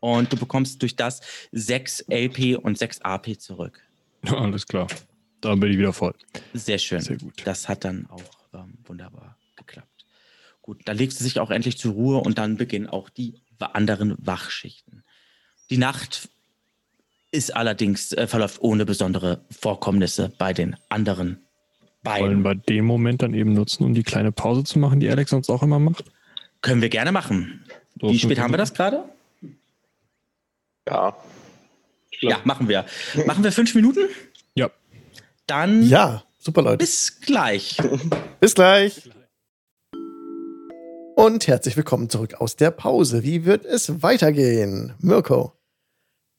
und 0.00 0.32
du 0.32 0.36
bekommst 0.36 0.82
durch 0.82 0.96
das 0.96 1.20
sechs 1.52 2.04
LP 2.10 2.58
und 2.62 2.78
sechs 2.78 3.00
AP 3.00 3.40
zurück. 3.40 3.83
Alles 4.36 4.66
klar. 4.66 4.86
Dann 5.40 5.60
bin 5.60 5.72
ich 5.72 5.78
wieder 5.78 5.92
voll. 5.92 6.14
Sehr 6.54 6.78
schön. 6.78 7.00
Sehr 7.00 7.18
gut. 7.18 7.42
Das 7.44 7.68
hat 7.68 7.84
dann 7.84 8.06
auch 8.08 8.22
ähm, 8.54 8.78
wunderbar 8.84 9.36
geklappt. 9.56 10.06
Gut, 10.62 10.80
dann 10.86 10.96
legst 10.96 11.20
du 11.20 11.24
dich 11.24 11.38
auch 11.38 11.50
endlich 11.50 11.76
zur 11.76 11.92
Ruhe 11.92 12.18
und 12.18 12.38
dann 12.38 12.56
beginnen 12.56 12.86
auch 12.88 13.10
die 13.10 13.34
anderen 13.58 14.14
Wachschichten. 14.18 15.04
Die 15.70 15.78
Nacht 15.78 16.28
ist 17.30 17.54
allerdings, 17.54 18.12
äh, 18.12 18.26
verläuft 18.26 18.60
ohne 18.60 18.84
besondere 18.84 19.44
Vorkommnisse 19.50 20.32
bei 20.38 20.52
den 20.52 20.76
anderen 20.88 21.44
beiden. 22.02 22.28
Wollen 22.28 22.42
wir 22.44 22.54
den 22.54 22.84
Moment 22.84 23.22
dann 23.22 23.34
eben 23.34 23.52
nutzen, 23.54 23.84
um 23.84 23.94
die 23.94 24.02
kleine 24.02 24.32
Pause 24.32 24.64
zu 24.64 24.78
machen, 24.78 25.00
die 25.00 25.08
Alex 25.10 25.30
sonst 25.30 25.50
auch 25.50 25.62
immer 25.62 25.78
macht? 25.78 26.04
Können 26.60 26.80
wir 26.80 26.88
gerne 26.88 27.12
machen. 27.12 27.64
So 28.00 28.10
Wie 28.10 28.18
spät 28.18 28.38
haben 28.38 28.52
wir 28.52 28.58
das 28.58 28.74
gerade? 28.74 29.04
Ja. 30.88 31.16
Ja, 32.30 32.40
machen 32.44 32.68
wir. 32.68 32.86
Machen 33.26 33.44
wir 33.44 33.52
fünf 33.52 33.74
Minuten? 33.74 34.08
Ja. 34.54 34.70
Dann. 35.46 35.82
Ja, 35.82 36.24
super 36.38 36.62
Leute. 36.62 36.78
Bis 36.78 37.20
gleich. 37.20 37.76
bis 38.40 38.54
gleich. 38.54 39.10
Und 41.16 41.46
herzlich 41.46 41.76
willkommen 41.76 42.08
zurück 42.08 42.34
aus 42.40 42.56
der 42.56 42.70
Pause. 42.70 43.22
Wie 43.22 43.44
wird 43.44 43.64
es 43.64 44.02
weitergehen? 44.02 44.94
Mirko. 45.00 45.52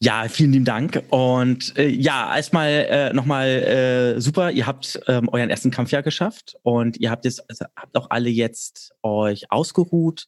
Ja, 0.02 0.28
vielen 0.28 0.52
lieben 0.52 0.66
Dank. 0.66 1.04
Und 1.10 1.78
äh, 1.78 1.88
ja, 1.88 2.36
erstmal 2.36 2.70
äh, 2.70 3.14
nochmal 3.14 3.48
äh, 3.48 4.20
super, 4.20 4.52
ihr 4.52 4.68
habt 4.68 5.00
ähm, 5.08 5.30
euren 5.30 5.50
ersten 5.50 5.72
Kampf 5.72 5.92
ja 5.92 6.02
geschafft 6.02 6.56
und 6.64 6.98
ihr 6.98 7.12
habt 7.12 7.26
jetzt, 7.26 7.48
also 7.50 7.66
habt 7.76 7.96
auch 7.96 8.10
alle 8.10 8.30
jetzt 8.30 8.94
euch 9.04 9.52
ausgeruht. 9.52 10.28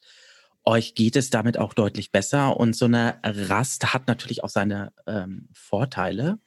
Euch 0.68 0.94
geht 0.94 1.16
es 1.16 1.30
damit 1.30 1.56
auch 1.56 1.72
deutlich 1.72 2.12
besser 2.12 2.58
und 2.58 2.76
so 2.76 2.84
eine 2.84 3.20
Rast 3.24 3.94
hat 3.94 4.06
natürlich 4.06 4.44
auch 4.44 4.50
seine 4.50 4.92
ähm, 5.06 5.48
Vorteile. 5.54 6.40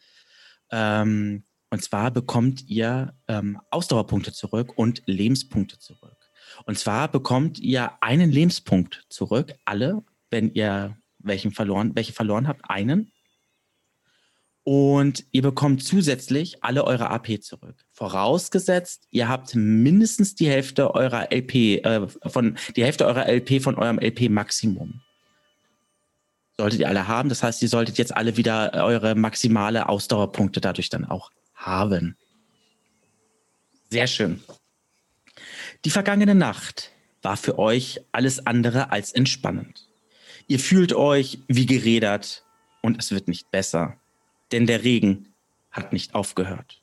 Ähm, 0.69 1.43
und 1.71 1.81
zwar 1.81 2.11
bekommt 2.11 2.67
ihr 2.67 3.15
ähm, 3.27 3.59
Ausdauerpunkte 3.71 4.31
zurück 4.31 4.77
und 4.77 5.01
Lebenspunkte 5.07 5.79
zurück. 5.79 6.17
Und 6.65 6.77
zwar 6.77 7.07
bekommt 7.07 7.57
ihr 7.57 7.93
einen 8.01 8.29
Lebenspunkt 8.29 9.07
zurück, 9.09 9.55
alle, 9.65 10.03
wenn 10.29 10.53
ihr 10.53 10.95
welchen 11.17 11.51
verloren, 11.51 11.95
welche 11.95 12.13
verloren 12.13 12.47
habt, 12.47 12.69
einen. 12.69 13.11
Und 14.63 15.25
ihr 15.31 15.41
bekommt 15.41 15.83
zusätzlich 15.83 16.63
alle 16.63 16.83
eure 16.85 17.09
AP 17.09 17.41
zurück. 17.41 17.75
Vorausgesetzt, 17.93 19.07
ihr 19.09 19.27
habt 19.27 19.55
mindestens 19.55 20.35
die 20.35 20.47
Hälfte 20.47 20.93
eurer 20.93 21.31
LP, 21.31 21.83
äh, 21.83 22.07
von, 22.27 22.57
die 22.75 22.83
Hälfte 22.83 23.07
eurer 23.07 23.27
LP 23.27 23.59
von 23.61 23.75
eurem 23.75 23.97
LP-Maximum. 23.97 25.01
Solltet 26.57 26.81
ihr 26.81 26.87
alle 26.87 27.07
haben. 27.07 27.29
Das 27.29 27.41
heißt, 27.41 27.61
ihr 27.63 27.69
solltet 27.69 27.97
jetzt 27.97 28.15
alle 28.15 28.37
wieder 28.37 28.73
eure 28.73 29.15
maximale 29.15 29.89
Ausdauerpunkte 29.89 30.61
dadurch 30.61 30.89
dann 30.89 31.05
auch 31.05 31.31
haben. 31.55 32.15
Sehr 33.89 34.07
schön. 34.07 34.43
Die 35.85 35.89
vergangene 35.89 36.35
Nacht 36.35 36.91
war 37.23 37.35
für 37.35 37.57
euch 37.57 38.01
alles 38.11 38.45
andere 38.45 38.91
als 38.91 39.11
entspannend. 39.11 39.87
Ihr 40.47 40.59
fühlt 40.59 40.93
euch 40.93 41.39
wie 41.47 41.65
gerädert 41.65 42.45
und 42.81 42.99
es 42.99 43.11
wird 43.11 43.27
nicht 43.27 43.49
besser, 43.51 44.00
denn 44.51 44.67
der 44.67 44.83
Regen 44.83 45.33
hat 45.71 45.93
nicht 45.93 46.15
aufgehört. 46.15 46.81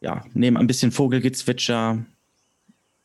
Ja, 0.00 0.24
neben 0.34 0.56
ein 0.56 0.66
bisschen 0.66 0.92
Vogelgezwitscher 0.92 2.04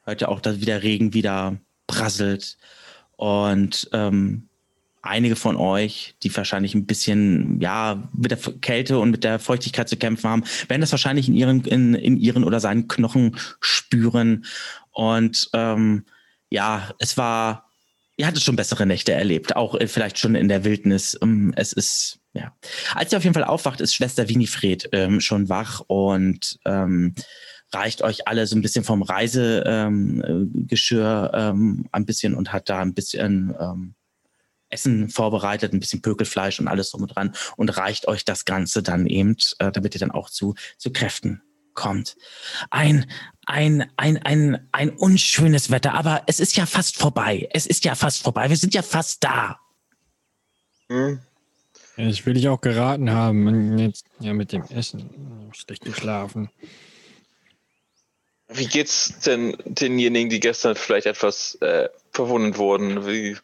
hört 0.03 0.23
auch, 0.25 0.39
dass 0.39 0.61
wieder 0.61 0.83
Regen 0.83 1.13
wieder 1.13 1.57
prasselt 1.87 2.57
und 3.15 3.89
ähm, 3.93 4.49
einige 5.03 5.35
von 5.35 5.57
euch, 5.57 6.15
die 6.23 6.35
wahrscheinlich 6.35 6.73
ein 6.73 6.85
bisschen, 6.85 7.59
ja, 7.61 8.09
mit 8.13 8.31
der 8.31 8.37
Kälte 8.37 8.99
und 8.99 9.11
mit 9.11 9.23
der 9.23 9.37
Feuchtigkeit 9.37 9.89
zu 9.89 9.97
kämpfen 9.97 10.29
haben, 10.29 10.43
werden 10.67 10.81
das 10.81 10.91
wahrscheinlich 10.91 11.27
in 11.27 11.35
ihren, 11.35 11.61
in, 11.65 11.93
in 11.93 12.17
ihren 12.17 12.43
oder 12.43 12.59
seinen 12.59 12.87
Knochen 12.87 13.37
spüren. 13.59 14.45
Und 14.91 15.49
ähm, 15.53 16.05
ja, 16.49 16.93
es 16.99 17.17
war, 17.17 17.69
ihr 18.15 18.25
hattet 18.25 18.43
schon 18.43 18.55
bessere 18.55 18.85
Nächte 18.85 19.11
erlebt, 19.11 19.55
auch 19.55 19.75
äh, 19.75 19.87
vielleicht 19.87 20.17
schon 20.17 20.35
in 20.35 20.47
der 20.47 20.63
Wildnis. 20.63 21.17
Ähm, 21.21 21.53
es 21.55 21.73
ist, 21.73 22.19
ja. 22.33 22.55
Als 22.95 23.11
ihr 23.11 23.17
auf 23.17 23.23
jeden 23.23 23.33
Fall 23.33 23.43
aufwacht, 23.43 23.81
ist 23.81 23.93
Schwester 23.93 24.27
Winifred 24.27 24.89
ähm, 24.91 25.21
schon 25.21 25.49
wach 25.49 25.81
und 25.87 26.59
ähm, 26.65 27.13
reicht 27.71 28.01
euch 28.01 28.27
alle 28.27 28.47
so 28.47 28.55
ein 28.55 28.61
bisschen 28.61 28.83
vom 28.83 29.01
Reisegeschirr 29.01 31.31
ähm, 31.33 31.33
ähm, 31.33 31.85
ein 31.91 32.05
bisschen 32.05 32.35
und 32.35 32.51
hat 32.51 32.69
da 32.69 32.81
ein 32.81 32.93
bisschen 32.93 33.55
ähm, 33.59 33.95
Essen 34.69 35.09
vorbereitet, 35.09 35.73
ein 35.73 35.79
bisschen 35.79 36.01
Pökelfleisch 36.01 36.59
und 36.59 36.67
alles 36.67 36.91
drum 36.91 37.03
und 37.03 37.15
dran 37.15 37.33
und 37.55 37.77
reicht 37.77 38.07
euch 38.07 38.25
das 38.25 38.45
Ganze 38.45 38.83
dann 38.83 39.05
eben, 39.05 39.37
äh, 39.59 39.71
damit 39.71 39.95
ihr 39.95 39.99
dann 39.99 40.11
auch 40.11 40.29
zu, 40.29 40.55
zu 40.77 40.91
Kräften 40.91 41.41
kommt. 41.73 42.15
Ein, 42.69 43.09
ein, 43.45 43.89
ein, 43.97 44.17
ein, 44.17 44.67
ein 44.71 44.89
unschönes 44.91 45.69
Wetter, 45.69 45.93
aber 45.93 46.23
es 46.27 46.39
ist 46.39 46.55
ja 46.55 46.65
fast 46.65 46.97
vorbei. 46.97 47.49
Es 47.51 47.65
ist 47.65 47.85
ja 47.85 47.95
fast 47.95 48.23
vorbei. 48.23 48.49
Wir 48.49 48.57
sind 48.57 48.73
ja 48.73 48.81
fast 48.81 49.23
da. 49.23 49.59
Hm. 50.89 51.19
Ich 51.95 52.25
will 52.25 52.33
dich 52.33 52.47
auch 52.47 52.61
geraten 52.61 53.11
haben. 53.11 53.77
Jetzt, 53.77 54.05
ja, 54.19 54.33
mit 54.33 54.51
dem 54.51 54.63
Essen. 54.63 55.51
Schlecht 55.53 55.85
geschlafen. 55.85 56.49
Wie 58.47 58.65
geht's 58.65 59.19
denn 59.19 59.55
denjenigen, 59.65 60.29
die 60.29 60.39
gestern 60.39 60.75
vielleicht 60.75 61.05
etwas 61.05 61.55
äh, 61.61 61.89
verwundet 62.11 62.57
wurden? 62.57 63.05
Wie 63.07 63.37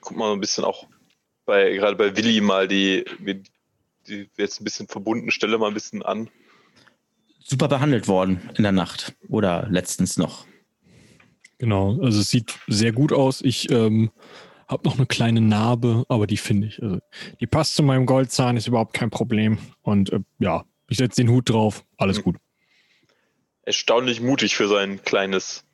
guck 0.00 0.16
mal 0.16 0.32
ein 0.32 0.40
bisschen 0.40 0.64
auch 0.64 0.86
bei, 1.44 1.72
gerade 1.72 1.96
bei 1.96 2.16
Willi 2.16 2.40
mal 2.40 2.68
die, 2.68 3.04
die 4.06 4.28
jetzt 4.36 4.60
ein 4.60 4.64
bisschen 4.64 4.88
verbundene 4.88 5.32
Stelle 5.32 5.58
mal 5.58 5.68
ein 5.68 5.74
bisschen 5.74 6.02
an. 6.02 6.30
Super 7.40 7.68
behandelt 7.68 8.06
worden 8.06 8.50
in 8.56 8.62
der 8.62 8.72
Nacht 8.72 9.14
oder 9.28 9.66
letztens 9.68 10.16
noch. 10.16 10.46
Genau, 11.58 12.00
also 12.02 12.20
es 12.20 12.30
sieht 12.30 12.58
sehr 12.68 12.92
gut 12.92 13.12
aus. 13.12 13.42
Ich 13.42 13.70
ähm, 13.70 14.10
habe 14.70 14.88
noch 14.88 14.96
eine 14.96 15.06
kleine 15.06 15.40
Narbe, 15.40 16.04
aber 16.08 16.26
die 16.26 16.36
finde 16.36 16.68
ich. 16.68 16.82
Also, 16.82 17.00
die 17.40 17.46
passt 17.46 17.74
zu 17.74 17.82
meinem 17.82 18.06
Goldzahn, 18.06 18.56
ist 18.56 18.68
überhaupt 18.68 18.94
kein 18.94 19.10
Problem. 19.10 19.58
Und 19.82 20.12
äh, 20.12 20.20
ja, 20.38 20.64
ich 20.88 20.98
setze 20.98 21.22
den 21.22 21.30
Hut 21.30 21.50
drauf, 21.50 21.84
alles 21.96 22.18
mhm. 22.18 22.22
gut. 22.22 22.36
Erstaunlich 23.62 24.20
mutig 24.20 24.56
für 24.56 24.68
sein 24.68 25.02
kleines 25.02 25.64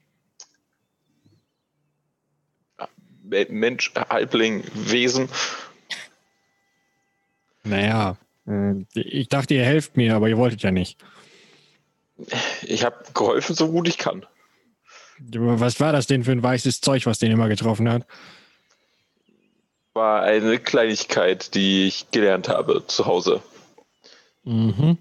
Mensch, 3.48 3.92
Halbling, 4.08 4.64
Wesen. 4.74 5.28
Naja, 7.64 8.16
äh, 8.46 8.84
ich 8.94 9.28
dachte, 9.28 9.54
ihr 9.54 9.64
helft 9.64 9.96
mir, 9.96 10.14
aber 10.14 10.28
ihr 10.28 10.38
wolltet 10.38 10.62
ja 10.62 10.70
nicht. 10.70 10.98
Ich 12.62 12.84
habe 12.84 12.96
geholfen, 13.12 13.54
so 13.54 13.70
gut 13.70 13.88
ich 13.88 13.98
kann. 13.98 14.24
Was 15.18 15.80
war 15.80 15.92
das 15.92 16.06
denn 16.06 16.24
für 16.24 16.32
ein 16.32 16.42
weißes 16.42 16.80
Zeug, 16.80 17.06
was 17.06 17.18
den 17.18 17.32
immer 17.32 17.48
getroffen 17.48 17.88
hat? 17.88 18.06
War 19.96 20.22
eine 20.22 20.58
Kleinigkeit, 20.58 21.54
die 21.54 21.86
ich 21.86 22.10
gelernt 22.10 22.50
habe 22.50 22.86
zu 22.86 23.06
Hause. 23.06 23.40
Mhm. 24.44 24.98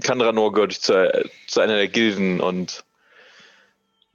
Kandranor 0.00 0.52
gehört 0.52 0.72
zu, 0.72 1.28
zu 1.46 1.60
einer 1.60 1.76
der 1.76 1.86
Gilden 1.86 2.40
und 2.40 2.84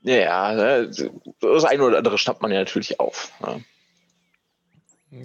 ja, 0.04 0.54
ne, 0.54 0.92
das 1.40 1.64
eine 1.64 1.84
oder 1.84 1.98
andere 2.00 2.18
schnappt 2.18 2.42
man 2.42 2.52
ja 2.52 2.60
natürlich 2.60 3.00
auf. 3.00 3.32
Ne? 3.40 3.64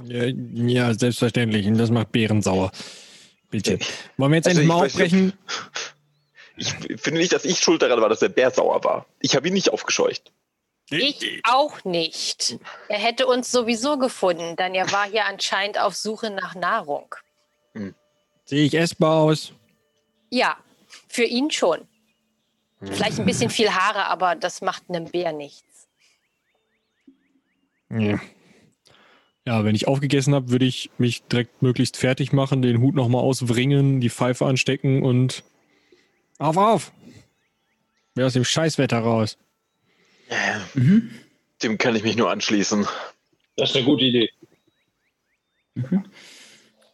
Ja, 0.05 0.25
ja, 0.27 0.95
selbstverständlich. 0.95 1.67
Und 1.67 1.79
das 1.79 1.91
macht 1.91 2.13
Bären 2.13 2.41
sauer. 2.41 2.71
Bitte. 3.51 3.81
Wollen 4.19 4.31
wir 4.31 4.37
jetzt 4.37 4.47
also 4.47 4.61
endlich 4.61 4.77
mal 4.77 4.87
aufbrechen? 4.87 5.33
Ich 6.59 6.73
finde 6.73 7.21
nicht, 7.21 7.35
dass 7.35 7.45
ich 7.45 7.59
schuld 7.59 7.83
daran 7.83 8.01
war, 8.01 8.09
dass 8.09 8.21
der 8.21 8.31
Bär 8.31 8.51
sauer 8.51 8.83
war. 8.83 9.05
Ich 9.21 9.37
habe 9.37 9.47
ihn 9.47 9.53
nicht 9.53 9.75
aufgescheucht. 9.75 10.33
Ich 10.91 11.41
auch 11.45 11.85
nicht. 11.85 12.59
Er 12.89 12.99
hätte 12.99 13.27
uns 13.27 13.51
sowieso 13.51 13.99
gefunden, 13.99 14.55
denn 14.57 14.75
er 14.75 14.91
war 14.93 15.09
hier 15.09 15.27
anscheinend 15.27 15.81
auf 15.81 15.97
Suche 15.97 16.31
nach 16.31 16.55
Nahrung. 16.55 17.15
Hm. 17.75 17.95
Sehe 18.45 18.65
ich 18.65 18.75
essbar 18.75 19.17
aus? 19.23 19.53
Ja, 20.31 20.57
für 21.09 21.25
ihn 21.25 21.51
schon. 21.51 21.89
Vielleicht 22.81 23.19
ein 23.19 23.27
bisschen 23.27 23.51
viel 23.51 23.71
Haare, 23.71 24.07
aber 24.07 24.37
das 24.37 24.61
macht 24.61 24.85
einem 24.89 25.07
Bär 25.07 25.33
nichts. 25.33 25.89
Ja. 27.91 28.21
Ja, 29.45 29.65
wenn 29.65 29.75
ich 29.75 29.89
aufgegessen 29.89 30.35
habe, 30.35 30.51
würde 30.51 30.67
ich 30.67 30.91
mich 30.99 31.23
direkt 31.23 31.63
möglichst 31.63 31.97
fertig 31.97 32.33
machen, 32.33 32.63
den 32.63 32.81
Hut 32.81 32.95
nochmal 32.95 33.23
auswringen, 33.23 34.01
die 34.01 34.11
Pfeife 34.11 34.45
anstecken 34.45 35.03
und 35.03 35.45
auf, 36.39 36.57
auf! 36.57 36.93
Wer 38.15 38.27
aus 38.27 38.33
dem 38.33 38.45
Scheißwetter 38.45 38.99
raus. 38.99 39.39
Ja, 40.31 40.61
mhm. 40.74 41.11
Dem 41.62 41.78
kann 41.78 41.97
ich 41.97 42.03
mich 42.03 42.16
nur 42.16 42.31
anschließen. 42.31 42.86
Das 43.57 43.70
ist 43.70 43.77
eine 43.77 43.85
gute 43.85 44.05
Idee. 44.05 44.31
Mhm. 45.74 46.05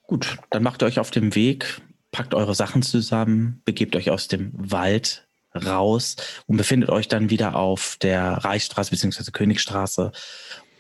Gut, 0.07 0.37
dann 0.51 0.63
macht 0.63 0.83
ihr 0.83 0.87
euch 0.87 0.99
auf 0.99 1.11
dem 1.11 1.35
Weg, 1.35 1.81
packt 2.11 2.35
eure 2.35 2.55
Sachen 2.55 2.83
zusammen, 2.83 3.63
begebt 3.65 3.97
euch 3.97 4.11
aus 4.11 4.29
dem 4.29 4.53
Wald 4.55 5.27
raus 5.55 6.17
und 6.47 6.57
befindet 6.57 6.91
euch 6.91 7.09
dann 7.09 7.31
wieder 7.31 7.57
auf 7.57 7.97
der 8.01 8.33
Reichsstraße 8.45 8.91
bzw. 8.91 9.31
Königstraße 9.31 10.13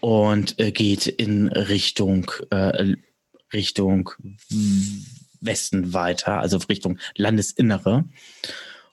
und 0.01 0.59
äh, 0.59 0.73
geht 0.73 1.07
in 1.07 1.49
Richtung 1.49 2.31
äh, 2.51 2.95
Richtung 3.53 4.11
Westen 5.41 5.93
weiter, 5.93 6.39
also 6.39 6.59
Richtung 6.59 6.99
Landesinnere. 7.16 8.05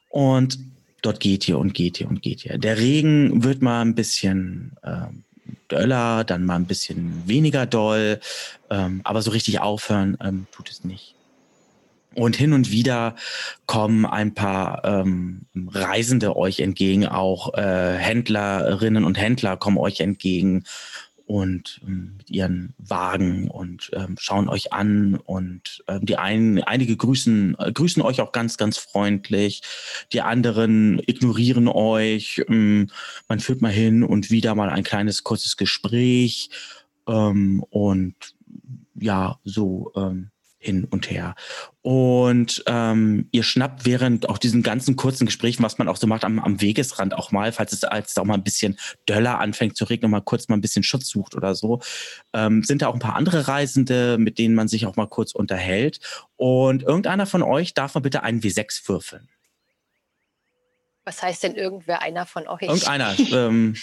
Und 0.09 0.59
dort 1.01 1.19
geht 1.19 1.47
ihr 1.47 1.57
und 1.57 1.73
geht 1.73 1.99
ihr 1.99 2.07
und 2.09 2.21
geht 2.21 2.45
ihr. 2.45 2.57
Der 2.57 2.77
Regen 2.77 3.43
wird 3.43 3.61
mal 3.61 3.81
ein 3.81 3.95
bisschen 3.95 4.73
äh, 4.83 5.07
döller, 5.71 6.23
dann 6.23 6.45
mal 6.45 6.55
ein 6.55 6.65
bisschen 6.65 7.23
weniger 7.25 7.65
doll, 7.65 8.19
ähm, 8.69 9.01
aber 9.03 9.21
so 9.21 9.31
richtig 9.31 9.59
aufhören 9.59 10.17
ähm, 10.23 10.47
tut 10.51 10.69
es 10.69 10.83
nicht. 10.83 11.15
Und 12.15 12.35
hin 12.35 12.53
und 12.53 12.71
wieder 12.71 13.15
kommen 13.67 14.05
ein 14.05 14.33
paar 14.33 14.83
ähm, 14.83 15.45
Reisende 15.71 16.35
euch 16.35 16.59
entgegen, 16.59 17.05
auch 17.05 17.53
äh, 17.53 17.97
Händlerinnen 17.97 19.03
und 19.03 19.15
Händler 19.15 19.57
kommen 19.57 19.77
euch 19.77 19.99
entgegen 19.99 20.63
und 21.29 21.79
ähm, 21.85 22.15
mit 22.17 22.31
ihren 22.31 22.73
Wagen 22.79 23.51
und 23.51 23.91
ähm, 23.93 24.15
schauen 24.17 24.49
euch 24.49 24.73
an 24.73 25.13
und 25.13 25.83
ähm, 25.87 26.03
die 26.03 26.17
einen, 26.17 26.63
einige 26.63 26.97
grüßen, 26.97 27.55
äh, 27.59 27.71
grüßen 27.71 28.01
euch 28.01 28.19
auch 28.19 28.31
ganz, 28.31 28.57
ganz 28.57 28.79
freundlich. 28.79 29.61
Die 30.11 30.21
anderen 30.21 30.99
ignorieren 31.05 31.67
euch. 31.67 32.41
Ähm, 32.49 32.87
man 33.27 33.39
führt 33.39 33.61
mal 33.61 33.71
hin 33.71 34.03
und 34.03 34.31
wieder 34.31 34.55
mal 34.55 34.71
ein 34.71 34.83
kleines, 34.83 35.23
kurzes 35.23 35.55
Gespräch 35.55 36.49
ähm, 37.07 37.63
und 37.69 38.15
ja, 38.95 39.37
so 39.43 39.91
hin 40.59 40.83
und 40.83 41.09
her. 41.09 41.35
Und 41.81 42.63
ähm, 42.67 43.29
ihr 43.31 43.43
schnappt 43.43 43.85
während 43.85 44.27
auch 44.27 44.37
diesen 44.37 44.61
ganzen 44.61 44.97
kurzen 44.97 45.25
Gesprächen, 45.25 45.63
was 45.63 45.77
man 45.77 45.87
auch 45.87 45.95
so 45.95 46.05
macht 46.05 46.25
am, 46.25 46.37
am 46.39 46.59
Wegesrand 46.61 47.13
auch 47.13 47.31
mal, 47.31 47.53
falls 47.53 47.71
es 47.71 47.85
als 47.85 48.17
auch 48.17 48.25
mal 48.25 48.33
ein 48.33 48.43
bisschen 48.43 48.77
döller 49.07 49.39
anfängt 49.39 49.77
zu 49.77 49.85
regnen, 49.85 50.11
mal 50.11 50.19
kurz 50.19 50.49
mal 50.49 50.57
ein 50.57 50.61
bisschen 50.61 50.83
Schutz 50.83 51.07
sucht 51.07 51.35
oder 51.35 51.55
so, 51.55 51.79
ähm, 52.33 52.63
sind 52.63 52.81
da 52.81 52.87
auch 52.87 52.93
ein 52.93 52.99
paar 52.99 53.15
andere 53.15 53.47
Reisende, 53.47 54.17
mit 54.19 54.37
denen 54.37 54.53
man 54.53 54.67
sich 54.67 54.85
auch 54.85 54.97
mal 54.97 55.07
kurz 55.07 55.31
unterhält. 55.31 56.01
Und 56.35 56.83
irgendeiner 56.83 57.25
von 57.25 57.41
euch 57.41 57.73
darf 57.73 57.95
mal 57.95 58.01
bitte 58.01 58.23
einen 58.23 58.41
W6 58.41 58.87
würfeln. 58.87 59.29
Was 61.05 61.23
heißt 61.23 61.43
denn 61.43 61.55
irgendwer 61.55 62.01
einer 62.01 62.25
von 62.25 62.47
euch? 62.47 62.63
Irgendeiner. 62.63 63.17
ähm, 63.31 63.75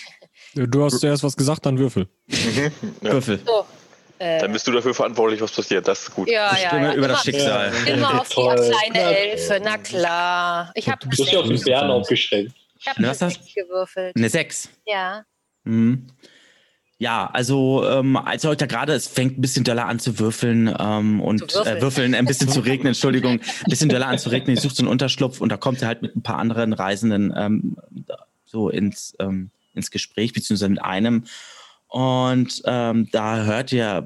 du 0.54 0.84
hast 0.84 1.00
zuerst 1.00 1.24
was 1.24 1.36
gesagt, 1.36 1.64
dann 1.64 1.78
würfel. 1.78 2.08
Mhm, 2.26 2.72
ja. 3.00 3.12
Würfel. 3.12 3.40
So. 3.44 3.64
Äh, 4.18 4.40
Dann 4.40 4.52
bist 4.52 4.66
du 4.66 4.72
dafür 4.72 4.94
verantwortlich, 4.94 5.40
was 5.40 5.52
passiert. 5.52 5.86
Das 5.86 6.02
ist 6.02 6.14
gut. 6.14 6.30
Ja, 6.30 6.52
ich 6.52 6.66
stimme 6.66 6.86
ja, 6.86 6.94
über 6.94 6.94
immer, 6.94 7.08
das 7.08 7.24
Schicksal. 7.24 7.72
Immer 7.86 8.20
auf 8.20 8.28
die 8.28 8.34
kleine 8.90 9.16
Elfe, 9.16 9.60
na 9.62 9.78
klar. 9.78 10.72
Ich 10.74 10.88
habe 10.88 11.00
du 11.00 11.08
bist 11.08 11.30
ja 11.30 11.40
auf 11.40 11.48
den 11.48 11.60
Bären 11.60 11.90
aufgeschränkt. 11.90 12.54
Ich 12.78 12.86
habe 12.86 13.02
was 13.02 13.20
hast 13.20 13.54
gewürfelt. 13.54 14.16
Eine 14.16 14.28
6. 14.28 14.70
Ja. 14.86 15.24
Mhm. 15.64 16.06
Ja, 16.98 17.28
also 17.30 17.86
ähm, 17.86 18.16
als 18.16 18.44
heute 18.44 18.66
gerade, 18.66 18.94
es 18.94 19.06
fängt 19.06 19.36
ein 19.36 19.42
bisschen 19.42 19.64
doller 19.64 19.86
an 19.86 19.98
zu 19.98 20.18
würfeln 20.18 20.74
ähm, 20.78 21.20
und 21.20 21.50
zu 21.50 21.58
würfeln. 21.58 21.76
Äh, 21.76 21.82
würfeln, 21.82 22.14
ein 22.14 22.24
bisschen 22.24 22.48
zu 22.48 22.60
regnen, 22.60 22.88
Entschuldigung, 22.88 23.32
ein 23.32 23.68
bisschen 23.70 23.90
doller 23.90 24.06
an 24.06 24.18
zu 24.18 24.30
regnen. 24.30 24.56
Ich 24.56 24.62
suche 24.62 24.74
so 24.74 24.82
einen 24.82 24.88
Unterschlupf 24.88 25.42
und 25.42 25.50
da 25.50 25.58
kommt 25.58 25.82
er 25.82 25.88
halt 25.88 26.00
mit 26.00 26.16
ein 26.16 26.22
paar 26.22 26.38
anderen 26.38 26.72
Reisenden 26.72 27.34
ähm, 27.36 27.76
so 28.46 28.70
ins, 28.70 29.14
ähm, 29.18 29.50
ins 29.74 29.90
Gespräch, 29.90 30.32
beziehungsweise 30.32 30.70
mit 30.70 30.82
einem 30.82 31.24
und 31.88 32.62
ähm, 32.66 33.08
da 33.12 33.44
hört 33.44 33.72
ihr 33.72 34.04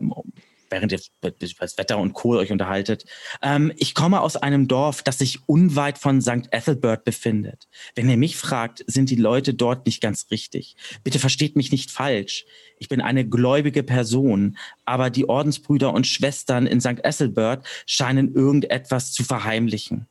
während 0.70 0.92
ihr 0.92 1.00
über 1.22 1.34
das 1.60 1.78
Wetter 1.78 1.98
und 1.98 2.12
Kohl 2.12 2.38
euch 2.38 2.52
unterhaltet. 2.52 3.04
Ähm, 3.42 3.72
ich 3.76 3.94
komme 3.94 4.20
aus 4.20 4.36
einem 4.36 4.68
Dorf, 4.68 5.02
das 5.02 5.18
sich 5.18 5.40
unweit 5.46 5.98
von 5.98 6.22
St. 6.22 6.48
Ethelbert 6.50 7.04
befindet. 7.04 7.68
Wenn 7.94 8.08
ihr 8.08 8.16
mich 8.16 8.36
fragt, 8.36 8.84
sind 8.86 9.10
die 9.10 9.16
Leute 9.16 9.52
dort 9.52 9.86
nicht 9.86 10.00
ganz 10.00 10.28
richtig. 10.30 10.76
Bitte 11.04 11.18
versteht 11.18 11.56
mich 11.56 11.72
nicht 11.72 11.90
falsch. 11.90 12.44
Ich 12.78 12.88
bin 12.88 13.00
eine 13.00 13.28
gläubige 13.28 13.82
Person, 13.82 14.56
aber 14.84 15.10
die 15.10 15.28
Ordensbrüder 15.28 15.92
und 15.92 16.06
Schwestern 16.06 16.66
in 16.66 16.80
St. 16.80 17.02
Ethelbert 17.02 17.66
scheinen 17.86 18.34
irgendetwas 18.34 19.12
zu 19.12 19.24
verheimlichen. 19.24 20.06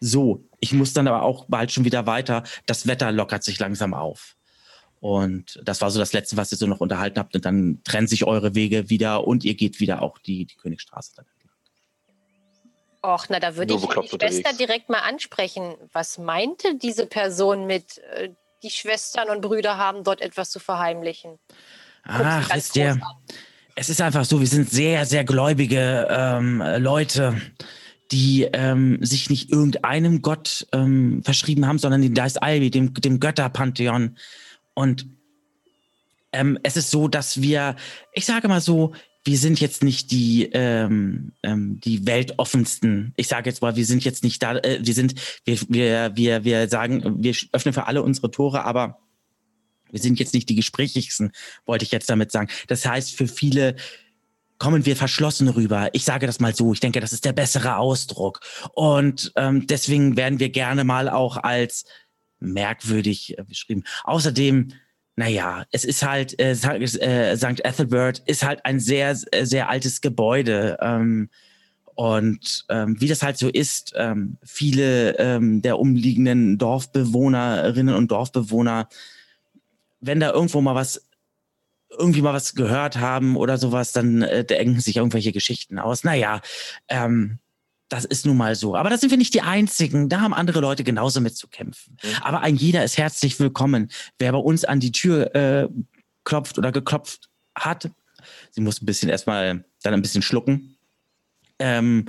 So, 0.00 0.44
ich 0.60 0.72
muss 0.72 0.92
dann 0.92 1.08
aber 1.08 1.22
auch 1.22 1.46
bald 1.48 1.72
schon 1.72 1.84
wieder 1.84 2.06
weiter. 2.06 2.44
Das 2.66 2.86
Wetter 2.86 3.12
lockert 3.12 3.44
sich 3.44 3.58
langsam 3.58 3.94
auf. 3.94 4.37
Und 5.00 5.60
das 5.62 5.80
war 5.80 5.90
so 5.90 5.98
das 5.98 6.12
Letzte, 6.12 6.36
was 6.36 6.50
ihr 6.52 6.58
so 6.58 6.66
noch 6.66 6.80
unterhalten 6.80 7.18
habt. 7.18 7.34
Und 7.34 7.44
dann 7.44 7.80
trennen 7.84 8.08
sich 8.08 8.24
eure 8.24 8.54
Wege 8.54 8.90
wieder 8.90 9.26
und 9.26 9.44
ihr 9.44 9.54
geht 9.54 9.80
wieder 9.80 10.02
auch 10.02 10.18
die, 10.18 10.44
die 10.44 10.56
Königstraße 10.56 11.12
dann 11.16 11.26
entlang. 11.26 11.38
Och, 13.02 13.26
na, 13.28 13.38
da 13.38 13.56
würde 13.56 13.74
ich 13.74 13.80
die 13.80 13.86
Schwester 13.86 14.12
unterwegs. 14.14 14.56
direkt 14.56 14.88
mal 14.88 15.00
ansprechen. 15.00 15.74
Was 15.92 16.18
meinte 16.18 16.76
diese 16.76 17.06
Person 17.06 17.66
mit, 17.66 17.98
äh, 17.98 18.30
die 18.62 18.70
Schwestern 18.70 19.30
und 19.30 19.40
Brüder 19.40 19.76
haben 19.76 20.02
dort 20.02 20.20
etwas 20.20 20.50
zu 20.50 20.58
verheimlichen? 20.58 21.38
Ach, 22.02 22.52
wisst 22.52 22.74
ihr, 22.76 23.00
es 23.76 23.88
ist 23.88 24.00
einfach 24.00 24.24
so, 24.24 24.40
wir 24.40 24.46
sind 24.46 24.68
sehr, 24.68 25.06
sehr 25.06 25.24
gläubige 25.24 26.08
ähm, 26.10 26.62
Leute, 26.78 27.40
die 28.10 28.48
ähm, 28.52 28.98
sich 29.02 29.30
nicht 29.30 29.52
irgendeinem 29.52 30.22
Gott 30.22 30.66
ähm, 30.72 31.22
verschrieben 31.22 31.66
haben, 31.66 31.78
sondern 31.78 32.02
dem 32.02 32.14
Dice 32.14 32.38
Albi, 32.38 32.70
dem, 32.70 32.94
dem 32.94 33.20
Götterpantheon. 33.20 34.16
Und 34.78 35.08
ähm, 36.30 36.56
es 36.62 36.76
ist 36.76 36.92
so, 36.92 37.08
dass 37.08 37.42
wir, 37.42 37.74
ich 38.12 38.26
sage 38.26 38.46
mal 38.46 38.60
so, 38.60 38.92
wir 39.24 39.36
sind 39.36 39.60
jetzt 39.60 39.82
nicht 39.82 40.12
die, 40.12 40.48
ähm, 40.52 41.32
ähm, 41.42 41.80
die 41.80 42.06
weltoffensten. 42.06 43.12
Ich 43.16 43.26
sage 43.26 43.50
jetzt 43.50 43.60
mal, 43.60 43.74
wir 43.74 43.84
sind 43.84 44.04
jetzt 44.04 44.22
nicht 44.22 44.40
da, 44.40 44.56
äh, 44.58 44.78
wir 44.80 44.94
sind, 44.94 45.16
wir, 45.44 45.58
wir, 45.68 46.12
wir, 46.14 46.44
wir 46.44 46.68
sagen, 46.68 47.24
wir 47.24 47.34
öffnen 47.50 47.74
für 47.74 47.88
alle 47.88 48.04
unsere 48.04 48.30
Tore, 48.30 48.64
aber 48.64 49.00
wir 49.90 49.98
sind 49.98 50.20
jetzt 50.20 50.32
nicht 50.32 50.48
die 50.48 50.54
gesprächigsten, 50.54 51.32
wollte 51.66 51.84
ich 51.84 51.90
jetzt 51.90 52.08
damit 52.08 52.30
sagen. 52.30 52.48
Das 52.68 52.86
heißt, 52.86 53.16
für 53.16 53.26
viele 53.26 53.74
kommen 54.58 54.86
wir 54.86 54.94
verschlossen 54.94 55.48
rüber. 55.48 55.88
Ich 55.92 56.04
sage 56.04 56.28
das 56.28 56.38
mal 56.38 56.54
so. 56.54 56.72
Ich 56.72 56.78
denke, 56.78 57.00
das 57.00 57.12
ist 57.12 57.24
der 57.24 57.32
bessere 57.32 57.78
Ausdruck. 57.78 58.42
Und 58.74 59.32
ähm, 59.34 59.66
deswegen 59.66 60.16
werden 60.16 60.38
wir 60.38 60.50
gerne 60.50 60.84
mal 60.84 61.08
auch 61.08 61.36
als 61.36 61.84
merkwürdig 62.40 63.38
äh, 63.38 63.44
beschrieben. 63.44 63.84
Außerdem, 64.04 64.68
naja, 65.16 65.64
es 65.72 65.84
ist 65.84 66.04
halt, 66.04 66.40
äh, 66.40 66.54
St. 66.54 67.00
äh. 67.00 67.32
Ethelbert 67.64 68.22
ist 68.26 68.44
halt 68.44 68.64
ein 68.64 68.80
sehr, 68.80 69.16
äh, 69.32 69.44
sehr 69.44 69.68
altes 69.68 70.00
Gebäude. 70.00 70.78
Ähm, 70.80 71.30
und 71.94 72.64
ähm, 72.68 73.00
wie 73.00 73.08
das 73.08 73.24
halt 73.24 73.38
so 73.38 73.48
ist, 73.48 73.92
ähm, 73.96 74.36
viele 74.44 75.18
ähm, 75.18 75.62
der 75.62 75.80
umliegenden 75.80 76.56
Dorfbewohnerinnen 76.56 77.92
und 77.94 78.12
Dorfbewohner, 78.12 78.88
wenn 80.00 80.20
da 80.20 80.30
irgendwo 80.30 80.60
mal 80.60 80.76
was 80.76 81.08
irgendwie 81.90 82.22
mal 82.22 82.34
was 82.34 82.54
gehört 82.54 82.98
haben 82.98 83.36
oder 83.36 83.58
sowas, 83.58 83.92
dann 83.92 84.22
äh, 84.22 84.44
denken 84.44 84.78
sich 84.78 84.96
irgendwelche 84.98 85.32
Geschichten 85.32 85.78
aus. 85.80 86.04
Naja, 86.04 86.40
ähm, 86.88 87.38
das 87.88 88.04
ist 88.04 88.26
nun 88.26 88.36
mal 88.36 88.54
so. 88.54 88.76
Aber 88.76 88.90
da 88.90 88.98
sind 88.98 89.10
wir 89.10 89.18
nicht 89.18 89.34
die 89.34 89.42
Einzigen. 89.42 90.08
Da 90.08 90.20
haben 90.20 90.34
andere 90.34 90.60
Leute 90.60 90.84
genauso 90.84 91.20
mit 91.20 91.36
zu 91.36 91.48
kämpfen. 91.48 91.96
Aber 92.20 92.40
ein 92.40 92.56
jeder 92.56 92.84
ist 92.84 92.98
herzlich 92.98 93.38
willkommen. 93.40 93.90
Wer 94.18 94.32
bei 94.32 94.38
uns 94.38 94.64
an 94.64 94.80
die 94.80 94.92
Tür 94.92 95.34
äh, 95.34 95.68
klopft 96.24 96.58
oder 96.58 96.72
geklopft 96.72 97.30
hat, 97.54 97.90
sie 98.50 98.60
muss 98.60 98.82
ein 98.82 98.86
bisschen 98.86 99.08
erstmal 99.08 99.64
dann 99.82 99.94
ein 99.94 100.02
bisschen 100.02 100.22
schlucken. 100.22 100.76
Ähm, 101.58 102.06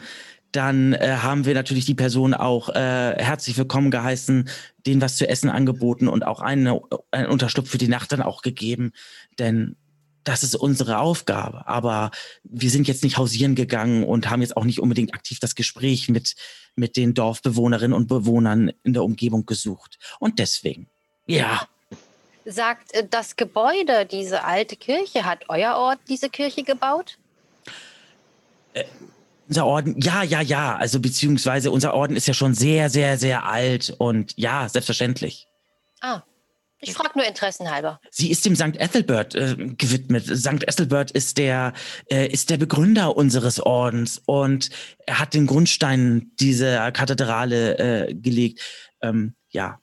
dann 0.51 0.93
äh, 0.93 1.18
haben 1.22 1.45
wir 1.45 1.53
natürlich 1.53 1.85
die 1.85 1.95
Person 1.95 2.34
auch 2.34 2.69
äh, 2.69 3.15
herzlich 3.18 3.57
willkommen 3.57 3.91
geheißen, 3.91 4.49
denen 4.85 5.01
was 5.01 5.15
zu 5.15 5.30
essen 5.30 5.49
angeboten 5.49 6.07
und 6.07 6.26
auch 6.26 6.41
eine, 6.41 6.81
einen 7.11 7.27
Unterschlupf 7.27 7.69
für 7.69 7.77
die 7.77 7.88
Nacht 7.88 8.11
dann 8.11 8.22
auch 8.22 8.41
gegeben. 8.41 8.91
Denn 9.38 9.76
das 10.23 10.43
ist 10.43 10.55
unsere 10.55 10.99
Aufgabe. 10.99 11.67
Aber 11.67 12.11
wir 12.43 12.69
sind 12.69 12.87
jetzt 12.87 13.03
nicht 13.03 13.17
hausieren 13.17 13.55
gegangen 13.55 14.03
und 14.03 14.29
haben 14.29 14.41
jetzt 14.41 14.57
auch 14.57 14.65
nicht 14.65 14.79
unbedingt 14.79 15.13
aktiv 15.13 15.39
das 15.39 15.55
Gespräch 15.55 16.09
mit, 16.09 16.35
mit 16.75 16.97
den 16.97 17.13
Dorfbewohnerinnen 17.13 17.95
und 17.95 18.07
Bewohnern 18.07 18.71
in 18.83 18.93
der 18.93 19.03
Umgebung 19.03 19.45
gesucht. 19.45 19.97
Und 20.19 20.39
deswegen, 20.39 20.87
ja, 21.25 21.67
Sagt 22.45 22.93
äh, 22.93 23.05
das 23.07 23.35
Gebäude, 23.35 24.07
diese 24.09 24.43
alte 24.43 24.75
Kirche, 24.75 25.25
hat 25.25 25.45
euer 25.49 25.75
Ort 25.75 25.99
diese 26.07 26.29
Kirche 26.29 26.63
gebaut? 26.63 27.17
unser 29.47 29.65
Orden, 29.65 29.99
ja, 29.99 30.23
ja, 30.23 30.41
ja. 30.41 30.75
Also 30.75 30.99
beziehungsweise 30.99 31.71
unser 31.71 31.93
Orden 31.95 32.15
ist 32.15 32.27
ja 32.27 32.33
schon 32.33 32.53
sehr, 32.53 32.89
sehr, 32.89 33.17
sehr 33.17 33.45
alt 33.45 33.93
und 33.97 34.33
ja, 34.37 34.69
selbstverständlich. 34.69 35.47
Ah, 36.01 36.21
ich 36.81 36.93
frage 36.93 37.18
nur 37.18 37.27
interessenhalber. 37.27 37.99
Sie 38.10 38.31
ist 38.31 38.45
dem 38.45 38.56
St. 38.56 38.77
Ethelbert 38.77 39.35
äh, 39.35 39.56
gewidmet. 39.57 40.26
St. 40.26 40.64
Ethelbert 40.68 41.11
ist 41.11 41.38
der, 41.38 41.73
äh, 42.10 42.27
ist 42.27 42.49
der 42.49 42.57
Begründer 42.57 43.18
unseres 43.18 43.60
Ordens 43.60 44.22
und 44.26 44.69
er 45.06 45.19
hat 45.19 45.34
den 45.34 45.47
Grundstein 45.47 46.31
dieser 46.39 46.91
Kathedrale 46.91 48.07
äh, 48.07 48.14
gelegt. 48.14 48.61
Ähm, 49.01 49.35
ja, 49.49 49.80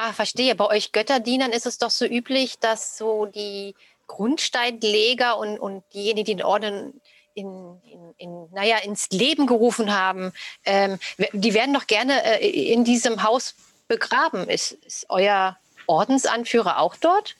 Ah, 0.00 0.12
verstehe. 0.12 0.54
Bei 0.54 0.66
euch 0.66 0.92
Götterdienern 0.92 1.50
ist 1.50 1.66
es 1.66 1.76
doch 1.76 1.90
so 1.90 2.06
üblich, 2.06 2.60
dass 2.60 2.96
so 2.96 3.26
die 3.26 3.74
Grundsteinleger 4.06 5.36
und, 5.36 5.58
und 5.58 5.82
diejenigen, 5.92 6.24
die 6.24 6.36
den 6.36 6.44
Orden 6.44 7.00
in, 7.34 7.80
in, 7.82 8.14
in, 8.16 8.48
naja, 8.52 8.78
ins 8.78 9.10
Leben 9.10 9.48
gerufen 9.48 9.92
haben, 9.92 10.32
ähm, 10.64 11.00
die 11.32 11.52
werden 11.52 11.74
doch 11.74 11.88
gerne 11.88 12.40
äh, 12.40 12.72
in 12.72 12.84
diesem 12.84 13.24
Haus 13.24 13.56
begraben. 13.88 14.48
Ist, 14.48 14.72
ist 14.72 15.06
euer 15.08 15.56
Ordensanführer 15.88 16.78
auch 16.78 16.96
dort? 16.96 17.36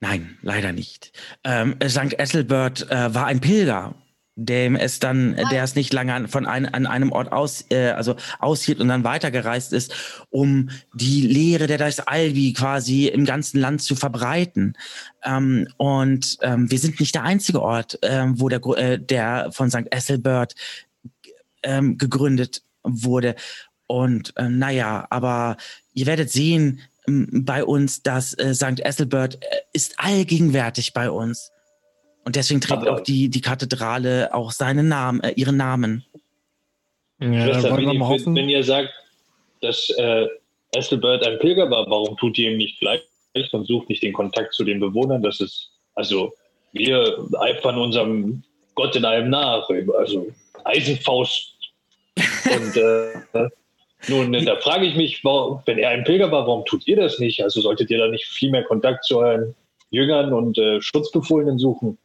nein, 0.00 0.38
leider 0.42 0.72
nicht. 0.72 1.12
Ähm, 1.44 1.76
St. 1.86 2.18
Ethelbert 2.18 2.90
äh, 2.90 3.14
war 3.14 3.26
ein 3.26 3.40
Pilger, 3.40 3.94
dem 4.36 4.76
es 4.76 5.00
dann, 5.00 5.34
der 5.50 5.64
es 5.64 5.74
nicht 5.74 5.92
lange 5.92 6.14
an, 6.14 6.28
von 6.28 6.46
ein, 6.46 6.66
an 6.66 6.86
einem 6.86 7.10
Ort 7.10 7.32
aus, 7.32 7.64
äh, 7.70 7.90
also 7.90 8.14
aushielt 8.38 8.78
und 8.78 8.86
dann 8.86 9.02
weitergereist 9.02 9.72
ist, 9.72 9.92
um 10.30 10.70
die 10.94 11.26
Lehre 11.26 11.66
der 11.66 11.78
Dice 11.78 12.06
Albi 12.06 12.52
quasi 12.52 13.08
im 13.08 13.24
ganzen 13.24 13.60
Land 13.60 13.82
zu 13.82 13.96
verbreiten. 13.96 14.76
Ähm, 15.24 15.66
und 15.76 16.38
ähm, 16.42 16.70
wir 16.70 16.78
sind 16.78 17.00
nicht 17.00 17.16
der 17.16 17.24
einzige 17.24 17.60
Ort, 17.60 17.98
ähm, 18.02 18.40
wo 18.40 18.48
der, 18.48 18.64
äh, 18.76 18.98
der 19.00 19.50
von 19.50 19.70
St. 19.70 19.86
Ethelbert 19.90 20.54
ähm, 21.64 21.98
gegründet 21.98 22.62
wurde. 22.84 23.34
Und 23.88 24.34
ähm, 24.36 24.58
naja, 24.60 25.06
aber 25.10 25.56
ihr 25.94 26.06
werdet 26.06 26.30
sehen 26.30 26.80
bei 27.08 27.64
uns, 27.64 28.02
dass 28.02 28.34
äh, 28.34 28.54
St. 28.54 28.80
Ethelbert 28.80 29.36
äh, 29.42 29.46
ist 29.72 29.94
allgegenwärtig 29.98 30.92
bei 30.92 31.10
uns. 31.10 31.50
Und 32.24 32.36
deswegen 32.36 32.60
trägt 32.60 32.82
Aber- 32.82 32.92
auch 32.94 33.00
die, 33.00 33.28
die 33.30 33.40
Kathedrale 33.40 34.34
auch 34.34 34.50
seinen 34.52 34.88
Namen, 34.88 35.20
äh, 35.22 35.32
ihren 35.36 35.56
Namen. 35.56 36.04
Ja, 37.20 37.44
Schwester, 37.46 37.70
wollen 37.72 37.86
wenn, 37.88 38.06
hoffen. 38.06 38.34
wenn 38.36 38.48
ihr 38.48 38.62
sagt, 38.62 38.90
dass 39.60 39.90
äh, 39.98 40.26
Ethelbert 40.72 41.26
ein 41.26 41.38
Pilger 41.40 41.68
war, 41.70 41.88
warum 41.90 42.16
tut 42.16 42.38
ihr 42.38 42.50
ihm 42.52 42.58
nicht 42.58 42.78
gleich 42.80 43.00
und 43.52 43.66
sucht 43.66 43.88
nicht 43.88 44.02
den 44.02 44.12
Kontakt 44.12 44.52
zu 44.54 44.64
den 44.64 44.78
Bewohnern? 44.80 45.22
Das 45.22 45.40
ist, 45.40 45.70
also, 45.94 46.32
wir 46.72 47.26
eifern 47.40 47.78
unserem 47.78 48.42
Gott 48.74 48.94
in 48.94 49.04
allem 49.04 49.30
nach. 49.30 49.68
Also, 49.98 50.28
Eisenfaust. 50.64 51.54
und 52.16 52.76
äh, 52.76 53.48
nun, 54.06 54.32
da 54.44 54.56
frage 54.56 54.86
ich 54.86 54.94
mich, 54.94 55.24
warum, 55.24 55.60
wenn 55.66 55.78
er 55.78 55.90
ein 55.90 56.04
Pilger 56.04 56.30
war, 56.30 56.46
warum 56.46 56.64
tut 56.64 56.86
ihr 56.86 56.96
das 56.96 57.18
nicht? 57.18 57.42
Also, 57.42 57.60
solltet 57.60 57.90
ihr 57.90 57.98
da 57.98 58.08
nicht 58.08 58.26
viel 58.26 58.50
mehr 58.50 58.64
Kontakt 58.64 59.04
zu 59.04 59.18
euren 59.18 59.54
Jüngern 59.90 60.32
und 60.32 60.58
äh, 60.58 60.80
Schutzbefohlenen 60.80 61.58
suchen? 61.58 61.98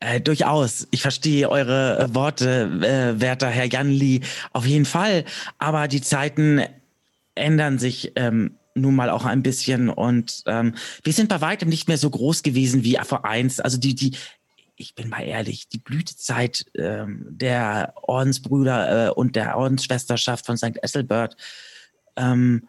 Äh, 0.00 0.20
durchaus. 0.20 0.88
Ich 0.90 1.02
verstehe 1.02 1.48
eure 1.50 1.98
äh, 1.98 2.14
Worte, 2.14 2.70
äh, 2.82 3.20
werter 3.20 3.48
Herr 3.48 3.66
Janli, 3.66 4.22
auf 4.52 4.66
jeden 4.66 4.84
Fall. 4.84 5.24
Aber 5.58 5.88
die 5.88 6.00
Zeiten 6.00 6.62
ändern 7.34 7.78
sich 7.78 8.12
ähm, 8.16 8.56
nun 8.74 8.94
mal 8.94 9.10
auch 9.10 9.24
ein 9.24 9.42
bisschen 9.42 9.88
und 9.88 10.42
ähm, 10.46 10.74
wir 11.02 11.12
sind 11.12 11.28
bei 11.28 11.40
weitem 11.40 11.68
nicht 11.68 11.88
mehr 11.88 11.98
so 11.98 12.10
groß 12.10 12.42
gewesen 12.42 12.84
wie 12.84 12.98
vor 13.02 13.24
eins. 13.24 13.60
Also 13.60 13.78
die, 13.78 13.94
die, 13.94 14.12
ich 14.78 14.94
bin 14.94 15.08
mal 15.08 15.22
ehrlich, 15.22 15.68
die 15.68 15.78
Blütezeit 15.78 16.66
ähm, 16.76 17.26
der 17.30 17.94
Ordensbrüder 18.02 19.08
äh, 19.08 19.10
und 19.10 19.36
der 19.36 19.56
Ordensschwesterschaft 19.58 20.46
von 20.46 20.56
St. 20.56 20.82
Ethelbert 20.82 21.36
ähm, 22.16 22.68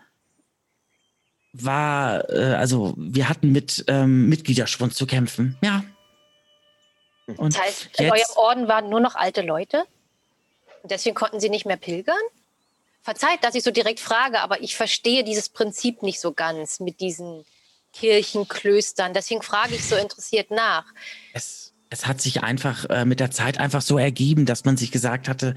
war, 1.53 2.29
äh, 2.29 2.55
also 2.55 2.93
wir 2.97 3.29
hatten 3.29 3.51
mit 3.51 3.83
ähm, 3.87 4.27
Mitgliederschwund 4.29 4.95
zu 4.95 5.05
kämpfen. 5.05 5.57
Ja. 5.61 5.83
Und 7.37 7.53
Das 7.55 7.61
heißt, 7.61 7.89
in 7.99 8.05
jetzt- 8.05 8.11
eurem 8.37 8.37
Orden 8.37 8.67
waren 8.67 8.89
nur 8.89 8.99
noch 8.99 9.15
alte 9.15 9.41
Leute? 9.41 9.85
Und 10.81 10.91
deswegen 10.91 11.15
konnten 11.15 11.39
sie 11.39 11.49
nicht 11.49 11.65
mehr 11.65 11.77
pilgern? 11.77 12.15
Verzeiht, 13.01 13.43
dass 13.43 13.55
ich 13.55 13.63
so 13.63 13.71
direkt 13.71 13.99
frage, 13.99 14.39
aber 14.41 14.61
ich 14.61 14.75
verstehe 14.75 15.23
dieses 15.23 15.49
Prinzip 15.49 16.03
nicht 16.03 16.19
so 16.19 16.31
ganz 16.33 16.79
mit 16.79 16.99
diesen 17.01 17.45
Kirchen, 17.93 18.47
Klöstern. 18.47 19.13
Deswegen 19.13 19.41
frage 19.41 19.75
ich 19.75 19.85
so 19.87 19.95
interessiert 19.95 20.51
nach. 20.51 20.85
Es, 21.33 21.68
es 21.89 22.07
hat 22.07 22.21
sich 22.21 22.43
einfach 22.43 22.85
äh, 22.89 23.05
mit 23.05 23.19
der 23.19 23.31
Zeit 23.31 23.59
einfach 23.59 23.81
so 23.81 23.97
ergeben, 23.97 24.45
dass 24.45 24.65
man 24.65 24.77
sich 24.77 24.91
gesagt 24.91 25.27
hatte, 25.27 25.55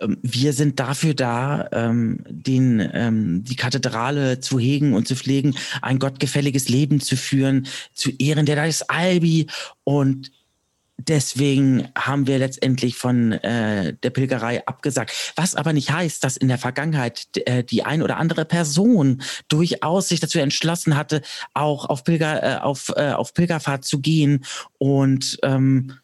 ähm, 0.00 0.18
wir 0.22 0.52
sind 0.52 0.80
dafür 0.80 1.14
da, 1.14 1.68
ähm, 1.72 2.20
den, 2.28 2.80
ähm, 2.92 3.44
die 3.44 3.56
Kathedrale 3.56 4.40
zu 4.40 4.58
hegen 4.58 4.94
und 4.94 5.08
zu 5.08 5.16
pflegen, 5.16 5.56
ein 5.82 5.98
gottgefälliges 5.98 6.68
Leben 6.68 7.00
zu 7.00 7.16
führen, 7.16 7.66
zu 7.92 8.10
Ehren 8.18 8.46
der 8.46 8.64
Dice 8.64 8.82
Albi. 8.88 9.48
Und 9.84 10.30
deswegen 10.96 11.88
haben 11.96 12.26
wir 12.26 12.38
letztendlich 12.38 12.96
von 12.96 13.32
äh, 13.32 13.94
der 13.94 14.10
Pilgerei 14.10 14.66
abgesagt. 14.66 15.32
Was 15.36 15.54
aber 15.54 15.72
nicht 15.72 15.90
heißt, 15.90 16.22
dass 16.22 16.36
in 16.36 16.48
der 16.48 16.58
Vergangenheit 16.58 17.26
äh, 17.46 17.64
die 17.64 17.84
ein 17.84 18.02
oder 18.02 18.16
andere 18.16 18.44
Person 18.44 19.22
durchaus 19.48 20.08
sich 20.08 20.20
dazu 20.20 20.38
entschlossen 20.38 20.96
hatte, 20.96 21.22
auch 21.52 21.86
auf, 21.86 22.04
Pilger, 22.04 22.42
äh, 22.42 22.60
auf, 22.60 22.92
äh, 22.96 23.12
auf 23.12 23.34
Pilgerfahrt 23.34 23.84
zu 23.84 24.00
gehen 24.00 24.44
und 24.78 25.38
ähm, 25.42 25.98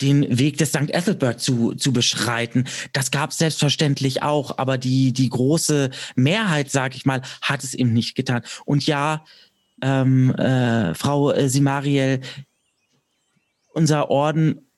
den 0.00 0.38
Weg 0.38 0.58
des 0.58 0.68
St. 0.70 0.90
Ethelbert 0.90 1.40
zu, 1.40 1.74
zu 1.74 1.92
beschreiten. 1.92 2.66
Das 2.92 3.10
gab 3.10 3.30
es 3.30 3.38
selbstverständlich 3.38 4.22
auch, 4.22 4.58
aber 4.58 4.78
die, 4.78 5.12
die 5.12 5.28
große 5.28 5.90
Mehrheit, 6.14 6.70
sage 6.70 6.96
ich 6.96 7.04
mal, 7.04 7.22
hat 7.42 7.64
es 7.64 7.74
eben 7.74 7.92
nicht 7.92 8.14
getan. 8.14 8.42
Und 8.64 8.86
ja, 8.86 9.24
ähm, 9.82 10.34
äh, 10.34 10.94
Frau 10.94 11.32
äh, 11.32 11.48
Simariel, 11.48 12.20
unser 13.78 14.10
Orden 14.10 14.68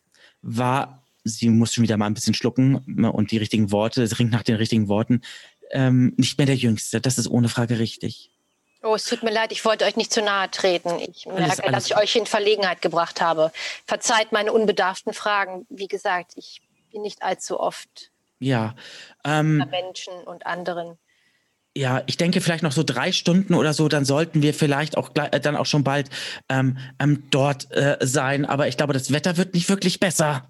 war, 0.43 1.03
sie 1.25 1.49
muss 1.49 1.75
schon 1.75 1.83
wieder 1.85 1.97
mal 1.97 2.07
ein 2.07 2.15
bisschen 2.15 2.35
schlucken 2.35 2.83
ne, 2.87 3.11
und 3.11 3.31
die 3.33 3.39
richtigen 3.39 3.73
Worte, 3.73 4.07
sie 4.07 4.15
ringt 4.19 4.31
nach 4.31 4.43
den 4.45 4.57
richtigen 4.57 4.89
Worten, 4.89 5.23
ähm, 5.73 6.15
nicht 6.17 6.39
mehr 6.39 6.47
der 6.47 6.57
Jüngste. 6.57 7.01
Das 7.01 7.19
ist 7.19 7.27
ohne 7.29 7.49
Frage 7.49 7.79
richtig. 7.79 8.31
Oh, 8.83 8.95
es 8.95 9.05
tut 9.05 9.23
mir 9.23 9.31
leid, 9.33 9.53
ich 9.53 9.65
wollte 9.65 9.85
euch 9.85 9.97
nicht 9.97 10.13
zu 10.13 10.23
nahe 10.23 10.51
treten. 10.51 10.91
Ich 11.01 11.27
merke, 11.27 11.43
Alles- 11.43 11.61
alles 11.61 11.73
dass 11.73 11.87
ich 11.87 11.97
euch 11.97 12.17
in 12.17 12.27
Verlegenheit 12.27 12.81
gebracht 12.81 13.21
habe. 13.21 13.53
Verzeiht 13.87 14.33
meine 14.33 14.53
unbedarften 14.53 15.13
Fragen. 15.13 15.67
Wie 15.69 15.89
gesagt, 15.89 16.33
ich 16.37 16.63
bin 16.93 17.03
nicht 17.03 17.23
allzu 17.23 17.59
oft 17.61 18.11
Ja, 18.39 18.75
ähm, 19.25 19.59
Menschen 19.71 20.15
und 20.25 20.47
anderen. 20.47 20.97
Ja, 21.77 22.03
ich 22.07 22.17
denke 22.17 22.41
vielleicht 22.41 22.63
noch 22.63 22.73
so 22.73 22.83
drei 22.83 23.13
Stunden 23.13 23.55
oder 23.55 23.73
so, 23.73 23.89
dann 23.89 24.05
sollten 24.05 24.43
wir 24.43 24.55
vielleicht 24.55 24.97
auch 24.97 25.15
gleich, 25.15 25.33
äh, 25.33 25.41
dann 25.41 25.57
auch 25.57 25.67
schon 25.67 25.85
bald 25.85 26.11
ähm, 26.49 26.79
ähm, 26.99 27.25
dort 27.31 27.71
äh, 27.73 27.97
sein. 28.01 28.45
Aber 28.45 28.69
ich 28.69 28.77
glaube, 28.77 28.93
das 28.93 29.13
Wetter 29.13 29.37
wird 29.37 29.55
nicht 29.55 29.69
wirklich 29.69 30.01
besser. 30.01 30.49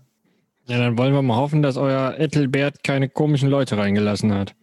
Ja, 0.67 0.79
dann 0.79 0.97
wollen 0.97 1.13
wir 1.13 1.23
mal 1.23 1.37
hoffen, 1.37 1.63
dass 1.63 1.77
euer 1.77 2.15
Ethelbert 2.19 2.85
keine 2.85 3.09
komischen 3.09 3.51
Leute 3.51 3.77
reingelassen 3.77 4.33
hat. 4.33 4.55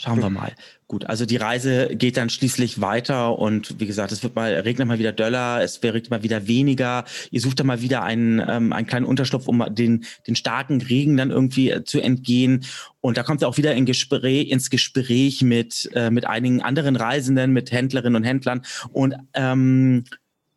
Schauen 0.00 0.22
wir 0.22 0.30
mal. 0.30 0.54
Gut, 0.86 1.06
also 1.06 1.26
die 1.26 1.38
Reise 1.38 1.88
geht 1.88 2.16
dann 2.16 2.30
schließlich 2.30 2.80
weiter 2.80 3.36
und 3.36 3.80
wie 3.80 3.86
gesagt, 3.86 4.12
es 4.12 4.22
wird 4.22 4.36
mal 4.36 4.54
regnet 4.54 4.86
mal 4.86 5.00
wieder 5.00 5.10
döller, 5.10 5.60
es 5.60 5.82
regnet 5.82 6.08
mal 6.08 6.22
wieder 6.22 6.46
weniger. 6.46 7.04
Ihr 7.32 7.40
sucht 7.40 7.58
dann 7.58 7.66
mal 7.66 7.82
wieder 7.82 8.04
einen, 8.04 8.38
ähm, 8.38 8.72
einen 8.72 8.86
kleinen 8.86 9.06
Unterschlupf, 9.06 9.48
um 9.48 9.64
den, 9.74 10.04
den 10.28 10.36
starken 10.36 10.80
Regen 10.80 11.16
dann 11.16 11.32
irgendwie 11.32 11.70
äh, 11.70 11.82
zu 11.82 12.00
entgehen. 12.00 12.64
Und 13.00 13.16
da 13.16 13.24
kommt 13.24 13.42
ihr 13.42 13.48
auch 13.48 13.56
wieder 13.56 13.74
in 13.74 13.86
Gespräch, 13.86 14.50
ins 14.50 14.70
Gespräch 14.70 15.42
mit, 15.42 15.90
äh, 15.94 16.10
mit 16.10 16.26
einigen 16.26 16.62
anderen 16.62 16.94
Reisenden, 16.94 17.52
mit 17.52 17.72
Händlerinnen 17.72 18.14
und 18.14 18.22
Händlern. 18.22 18.62
Und 18.92 19.16
ähm, 19.34 20.04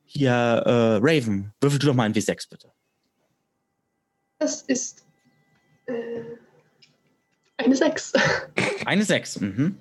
hier, 0.06 0.32
äh, 0.32 1.00
Raven, 1.02 1.52
würfel 1.62 1.80
du 1.80 1.88
doch 1.88 1.96
mal 1.96 2.04
ein 2.04 2.14
W6 2.14 2.48
bitte. 2.48 2.68
Das 4.38 4.62
ist 4.62 5.04
äh, 5.88 6.31
eine 7.64 7.76
6. 7.76 8.14
Eine 8.86 9.04
6. 9.04 9.42
Mhm. 9.42 9.78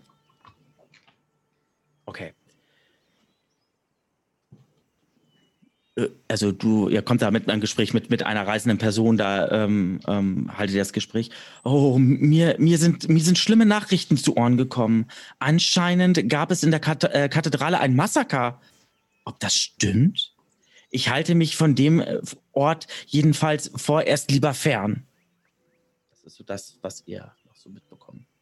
Okay. 2.07 2.32
Äh, 5.97 6.09
Also 6.28 6.52
du, 6.52 6.89
ihr 6.89 7.02
kommt 7.02 7.23
da 7.23 7.31
mit 7.31 7.48
einem 7.48 7.61
Gespräch 7.61 7.94
mit, 7.94 8.11
mit 8.11 8.23
einer 8.24 8.47
reisenden 8.47 8.78
Person, 8.78 9.16
da 9.16 9.65
ähm, 9.65 10.01
ähm, 10.07 10.57
haltet 10.57 10.74
ihr 10.77 10.81
das 10.81 10.93
Gespräch. 10.93 11.31
Oh, 11.65 11.98
mir, 11.98 12.57
mir, 12.59 12.78
sind, 12.78 13.09
mir 13.09 13.23
sind 13.23 13.39
schlimme 13.39 13.66
Nachrichten 13.66 14.16
zu 14.16 14.36
Ohren 14.36 14.57
gekommen. 14.57 15.07
Anscheinend 15.39 16.28
gab 16.28 16.51
es 16.51 16.62
in 16.62 16.70
der 16.70 16.81
Kat 16.81 17.05
äh, 17.05 17.28
Kathedrale 17.28 17.81
ein 17.81 17.97
Massaker. 17.97 18.61
Ob 19.24 19.39
das 19.40 19.55
stimmt? 19.55 20.35
Ich 20.90 21.09
halte 21.09 21.35
mich 21.35 21.57
von 21.57 21.74
dem 21.74 22.01
äh, 22.01 22.20
Ort 22.52 22.86
jedenfalls 23.07 23.70
vorerst 23.77 24.31
lieber 24.31 24.55
fern. 24.55 25.07
Das 26.11 26.24
ist 26.24 26.36
so 26.36 26.44
das, 26.44 26.78
was 26.82 27.07
ihr 27.07 27.32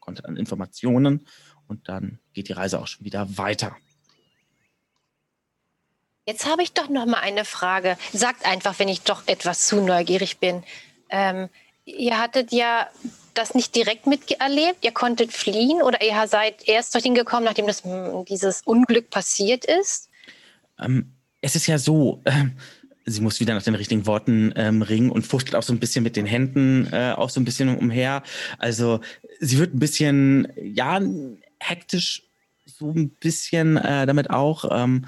konntet 0.09 0.25
an 0.25 0.39
Informationen. 0.39 1.27
Und 1.67 1.87
dann 1.87 2.19
geht 2.33 2.49
die 2.49 2.55
Reise 2.55 2.81
auch 2.81 2.87
schon 2.87 3.05
wieder 3.05 3.37
weiter. 3.37 3.77
Jetzt 6.25 6.47
habe 6.47 6.63
ich 6.63 6.73
doch 6.73 6.89
noch 6.89 7.05
mal 7.05 7.21
eine 7.21 7.45
Frage. 7.45 7.99
Sagt 8.15 8.47
einfach, 8.47 8.79
wenn 8.79 8.89
ich 8.89 9.03
doch 9.03 9.23
etwas 9.27 9.67
zu 9.67 9.83
neugierig 9.83 10.39
bin. 10.39 10.65
Ähm, 11.11 11.51
ihr 11.85 12.19
hattet 12.19 12.53
ja 12.53 12.89
das 13.35 13.55
nicht 13.55 13.75
direkt 13.75 14.07
miterlebt. 14.07 14.83
Ihr 14.83 14.93
konntet 14.93 15.31
fliehen 15.33 15.83
oder 15.83 16.03
ihr 16.03 16.27
seid 16.27 16.67
erst 16.67 16.95
dorthin 16.95 17.15
gekommen, 17.15 17.45
nachdem 17.45 17.67
das, 17.67 17.85
mm, 17.85 18.25
dieses 18.27 18.63
Unglück 18.63 19.11
passiert 19.11 19.67
ist. 19.67 20.09
Ähm, 20.79 21.13
es 21.43 21.55
ist 21.55 21.67
ja 21.67 21.79
so, 21.79 22.23
ähm, 22.25 22.57
sie 23.09 23.21
muss 23.21 23.41
wieder 23.41 23.55
nach 23.55 23.63
den 23.63 23.75
richtigen 23.75 24.07
Worten 24.07 24.53
ähm, 24.57 24.83
ringen 24.83 25.11
und 25.11 25.27
fuchtelt 25.27 25.57
auch 25.57 25.63
so 25.63 25.73
ein 25.73 25.81
bisschen 25.81 26.05
mit 26.05 26.17
den 26.17 26.27
Händen 26.27 26.89
äh, 26.93 27.13
auch 27.17 27.31
so 27.31 27.41
ein 27.41 27.45
bisschen 27.45 27.77
umher. 27.77 28.23
Also 28.59 29.01
sie 29.41 29.59
wird 29.59 29.75
ein 29.75 29.79
bisschen, 29.79 30.49
ja, 30.57 31.01
hektisch, 31.61 32.23
so 32.67 32.91
ein 32.91 33.11
bisschen 33.11 33.77
äh, 33.77 34.07
damit 34.07 34.31
auch. 34.31 34.65
Ähm, 34.71 35.07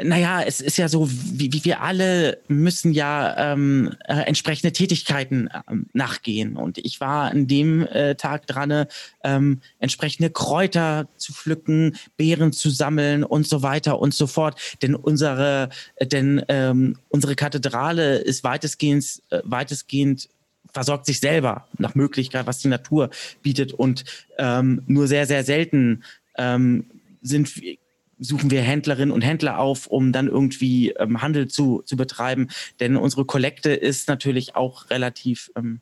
naja, 0.00 0.42
es 0.42 0.60
ist 0.60 0.76
ja 0.76 0.88
so, 0.88 1.08
wie, 1.10 1.52
wie 1.52 1.64
wir 1.64 1.80
alle 1.80 2.38
müssen 2.46 2.92
ja 2.92 3.52
ähm, 3.52 3.94
äh, 4.06 4.20
entsprechende 4.20 4.72
Tätigkeiten 4.72 5.48
ähm, 5.68 5.86
nachgehen. 5.92 6.56
Und 6.56 6.78
ich 6.78 7.00
war 7.00 7.30
an 7.32 7.48
dem 7.48 7.84
äh, 7.86 8.14
Tag 8.14 8.46
dran, 8.46 8.86
ähm, 9.24 9.60
entsprechende 9.80 10.30
Kräuter 10.30 11.08
zu 11.16 11.32
pflücken, 11.32 11.96
Beeren 12.16 12.52
zu 12.52 12.70
sammeln 12.70 13.24
und 13.24 13.48
so 13.48 13.62
weiter 13.62 13.98
und 13.98 14.14
so 14.14 14.28
fort. 14.28 14.60
Denn 14.82 14.94
unsere, 14.94 15.70
äh, 15.96 16.06
denn 16.06 16.44
ähm, 16.48 16.98
unsere 17.08 17.34
Kathedrale 17.34 18.18
ist 18.18 18.44
weitestgehend, 18.44 19.22
äh, 19.30 19.40
weitestgehend 19.44 20.28
versorgt 20.72 21.06
sich 21.06 21.18
selber 21.18 21.66
nach 21.78 21.96
Möglichkeit, 21.96 22.46
was 22.46 22.58
die 22.58 22.68
Natur 22.68 23.10
bietet. 23.42 23.72
Und 23.72 24.04
ähm, 24.38 24.82
nur 24.86 25.08
sehr, 25.08 25.26
sehr 25.26 25.42
selten 25.42 26.04
ähm, 26.36 26.84
sind 27.20 27.56
wir 27.56 27.78
suchen 28.18 28.50
wir 28.50 28.62
Händlerinnen 28.62 29.12
und 29.12 29.22
Händler 29.22 29.58
auf, 29.58 29.86
um 29.86 30.12
dann 30.12 30.28
irgendwie 30.28 30.90
ähm, 30.90 31.22
Handel 31.22 31.48
zu, 31.48 31.82
zu 31.84 31.96
betreiben. 31.96 32.48
Denn 32.80 32.96
unsere 32.96 33.24
Kollekte 33.24 33.70
ist 33.70 34.08
natürlich 34.08 34.56
auch 34.56 34.90
relativ, 34.90 35.50
ähm, 35.56 35.80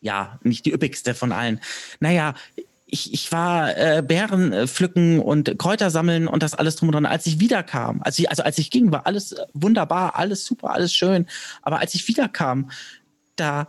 ja, 0.00 0.38
nicht 0.42 0.66
die 0.66 0.72
üppigste 0.72 1.14
von 1.14 1.32
allen. 1.32 1.60
Naja, 2.00 2.34
ich, 2.86 3.12
ich 3.12 3.32
war 3.32 3.76
äh, 3.76 4.02
Beeren 4.02 4.52
äh, 4.52 4.66
pflücken 4.66 5.18
und 5.18 5.58
Kräuter 5.58 5.90
sammeln 5.90 6.28
und 6.28 6.42
das 6.42 6.54
alles 6.54 6.76
drum 6.76 6.88
und 6.88 6.92
dran. 6.94 7.06
Als 7.06 7.26
ich 7.26 7.40
wiederkam, 7.40 8.00
als 8.02 8.18
ich, 8.18 8.30
also 8.30 8.44
als 8.44 8.58
ich 8.58 8.70
ging, 8.70 8.92
war 8.92 9.06
alles 9.06 9.32
äh, 9.32 9.44
wunderbar, 9.52 10.16
alles 10.16 10.44
super, 10.44 10.70
alles 10.70 10.92
schön. 10.94 11.26
Aber 11.62 11.80
als 11.80 11.94
ich 11.94 12.06
wiederkam, 12.06 12.70
da, 13.34 13.68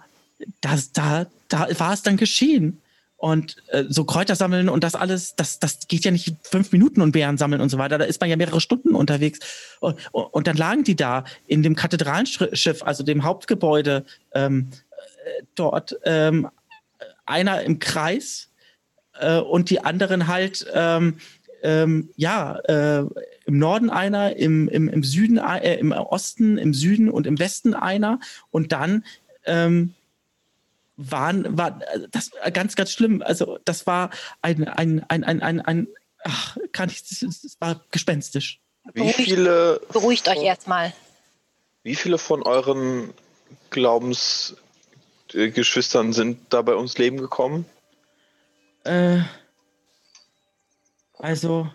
das, 0.61 0.91
da, 0.91 1.25
da 1.47 1.67
war 1.79 1.93
es 1.93 2.03
dann 2.03 2.17
geschehen. 2.17 2.79
Und 3.17 3.57
äh, 3.69 3.85
so 3.89 4.05
Kräuter 4.05 4.35
sammeln 4.35 4.69
und 4.69 4.83
das 4.83 4.93
alles, 4.93 5.35
das, 5.35 5.57
das 5.57 5.87
geht 5.87 6.05
ja 6.05 6.11
nicht 6.11 6.35
fünf 6.43 6.71
Minuten 6.71 7.01
und 7.01 7.13
Beeren 7.13 7.37
sammeln 7.37 7.61
und 7.61 7.69
so 7.69 7.79
weiter. 7.79 7.97
Da 7.97 8.05
ist 8.05 8.21
man 8.21 8.29
ja 8.29 8.35
mehrere 8.35 8.61
Stunden 8.61 8.93
unterwegs. 8.93 9.39
Und, 9.79 9.97
und, 10.11 10.45
dann 10.45 10.55
lagen 10.55 10.83
die 10.83 10.95
da 10.95 11.23
in 11.47 11.63
dem 11.63 11.75
Kathedralenschiff, 11.75 12.83
also 12.83 13.03
dem 13.03 13.23
Hauptgebäude, 13.23 14.05
ähm, 14.33 14.69
äh, 14.99 15.43
dort 15.55 15.97
ähm, 16.03 16.47
einer 17.25 17.63
im 17.63 17.79
Kreis 17.79 18.49
äh, 19.19 19.39
und 19.39 19.69
die 19.69 19.83
anderen 19.83 20.27
halt, 20.27 20.65
ähm, 20.73 21.17
ähm, 21.63 22.09
ja, 22.15 22.57
äh, 22.65 23.03
im 23.45 23.57
Norden 23.57 23.89
einer, 23.89 24.35
im, 24.35 24.67
im, 24.67 24.87
im 24.89 25.03
Süden, 25.03 25.37
äh, 25.37 25.75
im 25.75 25.91
Osten, 25.91 26.57
im 26.57 26.73
Süden 26.73 27.09
und 27.09 27.25
im 27.25 27.39
Westen 27.39 27.73
einer. 27.73 28.19
Und 28.51 28.71
dann 28.71 29.03
ähm, 29.45 29.93
waren, 30.97 31.57
war 31.57 31.79
das 32.11 32.31
war 32.33 32.51
ganz, 32.51 32.75
ganz 32.75 32.91
schlimm. 32.91 33.21
Also 33.21 33.59
das 33.65 33.87
war 33.87 34.09
ein, 34.41 34.67
ein, 34.67 35.03
ein, 35.07 35.23
ein, 35.23 35.41
ein, 35.41 35.61
ein 35.61 35.87
ach, 36.23 36.57
kann 36.71 36.89
ich, 36.89 37.07
das, 37.07 37.19
das 37.19 37.55
war 37.59 37.81
gespenstisch. 37.91 38.59
Wie 38.93 39.01
Beruhigt- 39.01 39.15
viele, 39.15 39.81
Beruhigt 39.93 40.27
euch 40.27 40.41
erstmal. 40.43 40.93
wie 41.83 41.95
viele 41.95 42.17
von 42.17 42.41
euren 42.43 43.13
Glaubensgeschwistern 43.69 46.13
sind 46.13 46.39
da 46.49 46.61
bei 46.61 46.75
uns 46.75 46.97
Leben 46.97 47.17
gekommen? 47.17 47.65
Äh, 48.83 49.19
also, 51.19 51.69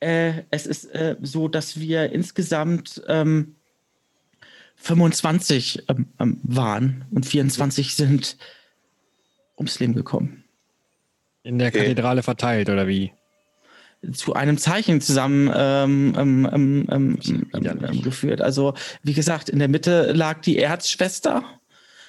äh, 0.00 0.42
es 0.50 0.66
ist 0.66 0.86
äh, 0.86 1.16
so, 1.22 1.46
dass 1.48 1.78
wir 1.78 2.10
insgesamt 2.12 3.02
ähm, 3.06 3.56
25 4.82 5.84
ähm, 5.88 6.08
ähm, 6.18 6.40
waren 6.42 7.04
und 7.12 7.24
24 7.24 7.94
sind 7.94 8.36
ums 9.56 9.78
Leben 9.78 9.94
gekommen. 9.94 10.44
In 11.44 11.58
der 11.58 11.68
Okay. 11.68 11.80
Kathedrale 11.80 12.22
verteilt, 12.22 12.68
oder 12.68 12.86
wie? 12.86 13.12
zu 14.12 14.34
einem 14.34 14.58
Zeichen 14.58 15.00
zusammen 15.00 15.48
ähm, 15.54 16.14
ähm, 16.18 16.50
ähm, 16.52 16.88
ähm, 16.90 17.18
ähm, 17.54 18.02
geführt. 18.02 18.40
Also 18.40 18.74
wie 19.04 19.12
gesagt, 19.12 19.48
in 19.48 19.60
der 19.60 19.68
Mitte 19.68 20.10
lag 20.10 20.40
die 20.40 20.58
Erzschwester, 20.58 21.44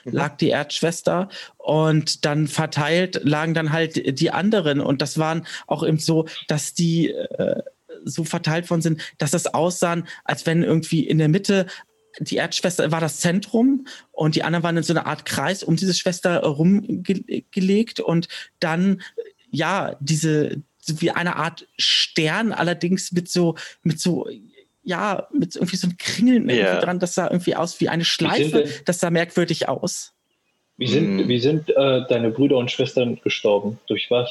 mhm. 0.04 0.14
lag 0.14 0.38
die 0.38 0.50
Erzschwester 0.50 1.30
und 1.58 2.26
dann 2.26 2.48
verteilt 2.48 3.22
lagen 3.24 3.54
dann 3.54 3.72
halt 3.72 4.20
die 4.20 4.32
anderen 4.32 4.82
und 4.82 5.04
das 5.04 5.20
waren 5.20 5.46
auch 5.68 5.86
eben 5.86 6.00
so, 6.00 6.26
dass 6.48 6.74
die 6.74 7.12
äh, 7.12 7.62
so 8.06 8.24
verteilt 8.24 8.72
worden 8.72 8.82
sind, 8.82 9.02
dass 9.20 9.30
das 9.30 9.54
aussahen, 9.54 10.08
als 10.24 10.48
wenn 10.48 10.64
irgendwie 10.64 11.08
in 11.08 11.20
der 11.20 11.30
Mitte 11.30 11.68
die 12.20 12.36
Erdschwester 12.36 12.92
war 12.92 13.02
das 13.02 13.20
Zentrum 13.20 13.88
und 14.12 14.36
die 14.36 14.44
anderen 14.44 14.64
waren 14.64 14.78
in 14.78 14.84
so 14.84 14.94
einer 14.94 15.06
Art 15.06 15.26
Kreis 15.26 15.64
um 15.64 15.76
diese 15.76 15.94
Schwester 15.94 16.40
rumgelegt 16.44 18.00
und 18.00 18.28
dann 18.60 19.02
ja 19.50 19.96
diese 20.00 20.62
wie 20.88 21.12
eine 21.12 21.38
Art 21.38 21.68
Stern 21.78 22.52
allerdings 22.52 23.12
mit 23.12 23.30
so 23.30 23.56
mit 23.84 24.00
so 24.00 24.28
ja 24.84 25.28
mit 25.34 25.56
irgendwie 25.56 25.78
so 25.78 25.88
einem 25.88 25.98
Kringeln 25.98 26.50
yeah. 26.50 26.80
dran. 26.80 27.00
Das 27.00 27.16
sah 27.16 27.30
irgendwie 27.30 27.56
aus 27.56 27.80
wie 27.80 27.90
eine 27.90 28.06
Schleife. 28.06 28.66
wie 28.66 28.84
das 28.86 29.00
sah 29.00 29.10
merkwürdig 29.10 29.70
aus. 29.70 30.14
Wie 30.78 30.88
sind 30.88 31.20
hm. 31.20 31.28
wie 31.28 31.40
sind 31.40 31.70
äh, 31.70 32.02
deine 32.10 32.32
Brüder 32.32 32.58
und 32.58 32.72
Schwestern 32.72 33.20
gestorben? 33.22 33.80
Durch 33.88 34.12
was 34.12 34.30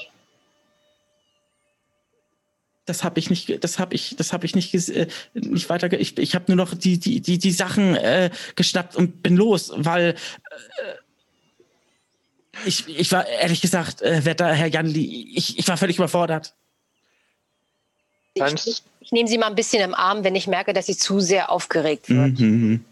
das 2.84 3.04
habe 3.04 3.20
ich 3.20 3.30
nicht, 3.30 3.62
das 3.62 3.78
habe 3.78 3.94
ich, 3.94 4.16
das 4.16 4.32
habe 4.32 4.44
ich 4.46 4.54
nicht, 4.54 4.74
äh, 4.74 5.06
nicht 5.34 5.68
weiter. 5.70 5.92
Ich, 5.92 6.18
ich 6.18 6.34
habe 6.34 6.44
nur 6.48 6.56
noch 6.56 6.74
die 6.74 6.98
die 6.98 7.20
die 7.20 7.38
die 7.38 7.52
Sachen 7.52 7.94
äh, 7.96 8.30
geschnappt 8.56 8.96
und 8.96 9.22
bin 9.22 9.36
los, 9.36 9.72
weil 9.74 10.10
äh, 10.10 10.16
ich 12.66 12.88
ich 12.88 13.12
war 13.12 13.26
ehrlich 13.26 13.60
gesagt, 13.60 14.02
äh, 14.02 14.24
Wetter 14.24 14.52
Herr 14.52 14.66
Janli, 14.66 15.30
ich 15.34 15.58
ich 15.58 15.68
war 15.68 15.76
völlig 15.76 15.96
überfordert. 15.96 16.54
Ich, 18.34 18.82
ich 19.00 19.12
nehme 19.12 19.28
Sie 19.28 19.38
mal 19.38 19.48
ein 19.48 19.54
bisschen 19.54 19.82
im 19.82 19.94
Arm, 19.94 20.24
wenn 20.24 20.34
ich 20.34 20.46
merke, 20.46 20.72
dass 20.72 20.86
sie 20.86 20.96
zu 20.96 21.20
sehr 21.20 21.50
aufgeregt 21.50 22.08
wird. 22.08 22.40
Mhm. 22.40 22.84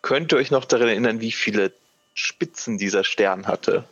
Könnt 0.00 0.32
ihr 0.32 0.38
euch 0.38 0.50
noch 0.50 0.64
daran 0.64 0.88
erinnern, 0.88 1.20
wie 1.20 1.32
viele 1.32 1.72
Spitzen 2.14 2.78
dieser 2.78 3.04
Stern 3.04 3.46
hatte? 3.46 3.84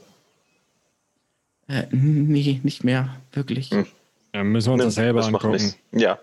Äh, 1.69 1.85
nee, 1.91 2.61
nicht 2.63 2.85
mehr, 2.85 3.21
wirklich. 3.33 3.71
Hm. 3.71 3.87
Ja, 4.35 4.43
müssen 4.43 4.71
wir 4.71 4.75
uns 4.75 4.85
das 4.85 4.95
selber 4.97 5.21
das 5.21 5.29
angucken. 5.29 5.75
Ja. 5.93 6.19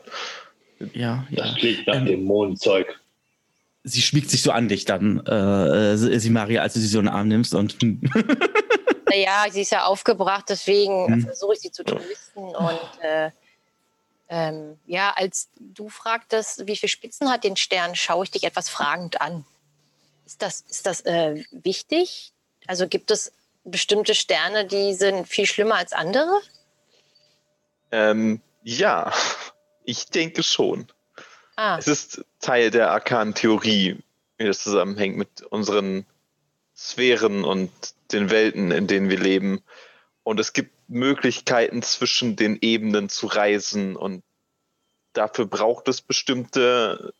Ja, 0.94 1.26
ja. 1.30 1.46
Das 1.46 1.56
klingt 1.56 1.88
nach 1.88 1.96
ähm, 1.96 2.06
Dämonenzeug. 2.06 3.00
Sie 3.84 4.02
schmiegt 4.02 4.30
sich 4.30 4.42
so 4.44 4.52
an 4.52 4.68
dich 4.68 4.86
dann, 4.86 5.26
äh, 5.26 5.98
sie 5.98 6.30
Maria, 6.30 6.62
als 6.62 6.74
du 6.74 6.80
sie 6.80 6.88
so 6.88 7.00
in 7.00 7.06
den 7.06 7.14
Arm 7.14 7.30
nimmst 7.30 7.56
und. 7.56 7.82
naja, 9.10 9.46
sie 9.50 9.62
ist 9.62 9.72
ja 9.72 9.86
aufgebracht, 9.86 10.46
deswegen 10.50 11.08
hm. 11.08 11.22
versuche 11.22 11.54
ich 11.54 11.60
sie 11.62 11.72
zu 11.72 11.84
trösten 11.84 12.44
und 12.44 12.80
äh, 13.02 13.32
ähm, 14.30 14.78
ja, 14.86 15.14
als 15.16 15.50
du 15.60 15.90
fragtest, 15.90 16.68
wie 16.68 16.76
viele 16.76 16.90
Spitzen 16.90 17.30
hat 17.30 17.44
den 17.44 17.58
Stern, 17.58 17.96
schaue 17.96 18.26
ich 18.26 18.32
dich 18.32 18.44
etwas 18.44 18.70
fragend 18.70 19.20
an. 19.20 19.46
Ist 20.26 20.42
das, 20.42 20.64
ist 20.70 20.86
das 20.86 21.02
äh, 21.02 21.44
wichtig? 21.52 22.32
Also 22.68 22.88
gibt 22.88 23.12
es 23.12 23.34
bestimmte 23.64 24.16
Sterne, 24.16 24.66
die 24.66 24.94
sind 24.94 25.28
viel 25.28 25.46
schlimmer 25.46 25.76
als 25.76 25.92
andere? 25.94 26.40
Ähm, 27.92 28.42
ja, 28.64 29.12
ich 29.84 30.08
denke 30.08 30.44
schon. 30.44 30.88
Ah. 31.56 31.78
Es 31.78 31.88
ist 31.88 32.26
Teil 32.40 32.72
der 32.72 32.92
arkanen 32.92 33.34
Theorie, 33.34 34.00
wie 34.38 34.46
das 34.46 34.64
zusammenhängt 34.64 35.18
mit 35.18 35.42
unseren 35.44 36.06
Sphären 36.76 37.44
und 37.44 37.72
den 38.12 38.30
Welten, 38.30 38.72
in 38.72 38.88
denen 38.88 39.10
wir 39.10 39.20
leben. 39.20 39.62
Und 40.24 40.40
es 40.40 40.54
gibt 40.54 40.72
Möglichkeiten 40.88 41.82
zwischen 41.82 42.36
den 42.36 42.58
Ebenen 42.62 43.10
zu 43.10 43.28
reisen 43.28 43.96
und 43.96 44.24
dafür 45.14 45.46
braucht 45.46 45.88
es 45.88 46.02
bestimmte 46.02 47.14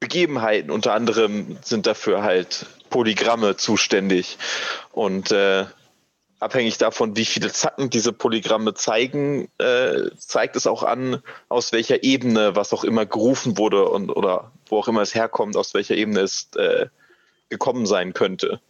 Begebenheiten. 0.00 0.70
Unter 0.70 0.94
anderem 0.94 1.58
sind 1.62 1.86
dafür 1.86 2.22
halt 2.22 2.66
Polygramme 2.90 3.56
zuständig. 3.56 4.38
Und 4.90 5.30
äh, 5.30 5.66
abhängig 6.42 6.78
davon, 6.78 7.16
wie 7.16 7.24
viele 7.24 7.52
Zacken 7.52 7.88
diese 7.88 8.12
Polygramme 8.12 8.74
zeigen, 8.74 9.48
äh, 9.58 10.10
zeigt 10.18 10.56
es 10.56 10.66
auch 10.66 10.82
an, 10.82 11.22
aus 11.48 11.72
welcher 11.72 12.02
Ebene 12.02 12.56
was 12.56 12.72
auch 12.72 12.84
immer 12.84 13.06
gerufen 13.06 13.56
wurde 13.56 13.88
und 13.88 14.10
oder 14.10 14.50
wo 14.66 14.78
auch 14.78 14.88
immer 14.88 15.02
es 15.02 15.14
herkommt, 15.14 15.56
aus 15.56 15.72
welcher 15.74 15.94
Ebene 15.94 16.20
es 16.20 16.48
äh, 16.56 16.86
gekommen 17.48 17.86
sein 17.86 18.12
könnte. 18.12 18.60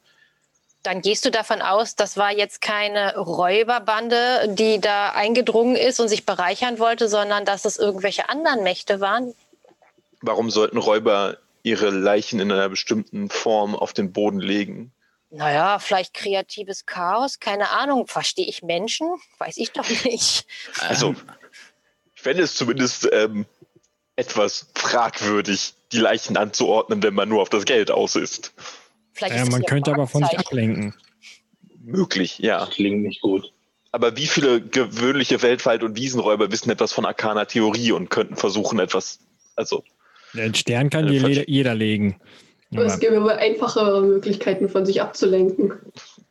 Dann 0.83 1.01
gehst 1.01 1.25
du 1.25 1.31
davon 1.31 1.63
aus, 1.63 1.95
das 1.95 2.17
war 2.17 2.33
jetzt 2.33 2.61
keine 2.61 3.17
Räuberbande, 3.17 4.49
die 4.49 4.81
da 4.81 5.11
eingedrungen 5.11 5.77
ist 5.77 6.01
und 6.01 6.09
sich 6.09 6.27
bereichern 6.27 6.81
wollte, 6.81 7.09
sondern 7.09 7.45
dass 7.45 7.65
es 7.65 7.77
irgendwelche 7.77 8.29
anderen 8.29 8.65
Mächte 8.65 9.01
waren? 9.01 9.33
Warum 10.21 10.51
sollten 10.51 10.79
Räuber 10.79 11.37
ihre 11.63 11.91
Leichen 11.91 12.41
in 12.41 12.51
einer 12.51 12.69
bestimmten 12.69 13.31
Form 13.31 13.77
auf 13.77 13.93
den 13.93 14.13
Boden 14.13 14.41
legen? 14.41 14.93
Naja, 15.35 15.79
vielleicht 15.79 16.13
kreatives 16.13 16.85
Chaos, 16.85 17.41
keine 17.41 17.71
Ahnung. 17.71 18.07
Verstehe 18.07 18.47
ich 18.47 18.63
Menschen? 18.63 19.09
Weiß 19.39 19.57
ich 19.57 19.73
doch 19.73 19.89
nicht. 20.05 20.47
Also, 20.79 21.15
ich 22.15 22.21
fände 22.21 22.43
es 22.43 22.55
zumindest 22.55 23.09
ähm, 23.13 23.47
etwas 24.17 24.71
fragwürdig, 24.75 25.73
die 25.91 25.99
Leichen 25.99 26.37
anzuordnen, 26.37 27.03
wenn 27.03 27.15
man 27.15 27.31
nur 27.31 27.41
auf 27.41 27.49
das 27.49 27.65
Geld 27.65 27.91
aus 27.91 28.15
ist. 28.15 28.53
Vielleicht 29.15 29.37
ja, 29.37 29.47
man 29.47 29.63
könnte 29.63 29.93
aber 29.93 30.07
von 30.07 30.23
sich 30.23 30.39
ablenken. 30.39 30.95
Möglich, 31.83 32.39
ja. 32.39 32.67
Das 32.67 32.75
klingt 32.75 33.03
nicht 33.03 33.23
gut. 33.23 33.53
Aber 33.91 34.17
wie 34.19 34.27
viele 34.27 34.61
gewöhnliche 34.61 35.41
Weltwald- 35.41 35.83
und 35.83 35.97
Wiesenräuber 35.97 36.53
wissen 36.53 36.71
etwas 36.71 36.93
von 36.93 37.07
arkaner 37.07 37.47
Theorie 37.47 37.93
und 37.93 38.11
könnten 38.11 38.37
versuchen, 38.37 38.79
etwas, 38.81 39.19
also. 39.57 39.83
Den 40.35 40.55
Stern 40.55 40.91
kann 40.91 41.09
jeder, 41.09 41.49
jeder 41.49 41.75
legen. 41.75 42.21
Aber 42.73 42.87
es 42.87 42.99
gäbe 42.99 43.19
aber 43.19 43.37
einfachere 43.37 44.03
Möglichkeiten, 44.03 44.69
von 44.69 44.87
sich 44.87 45.03
abzulenken. 45.03 45.73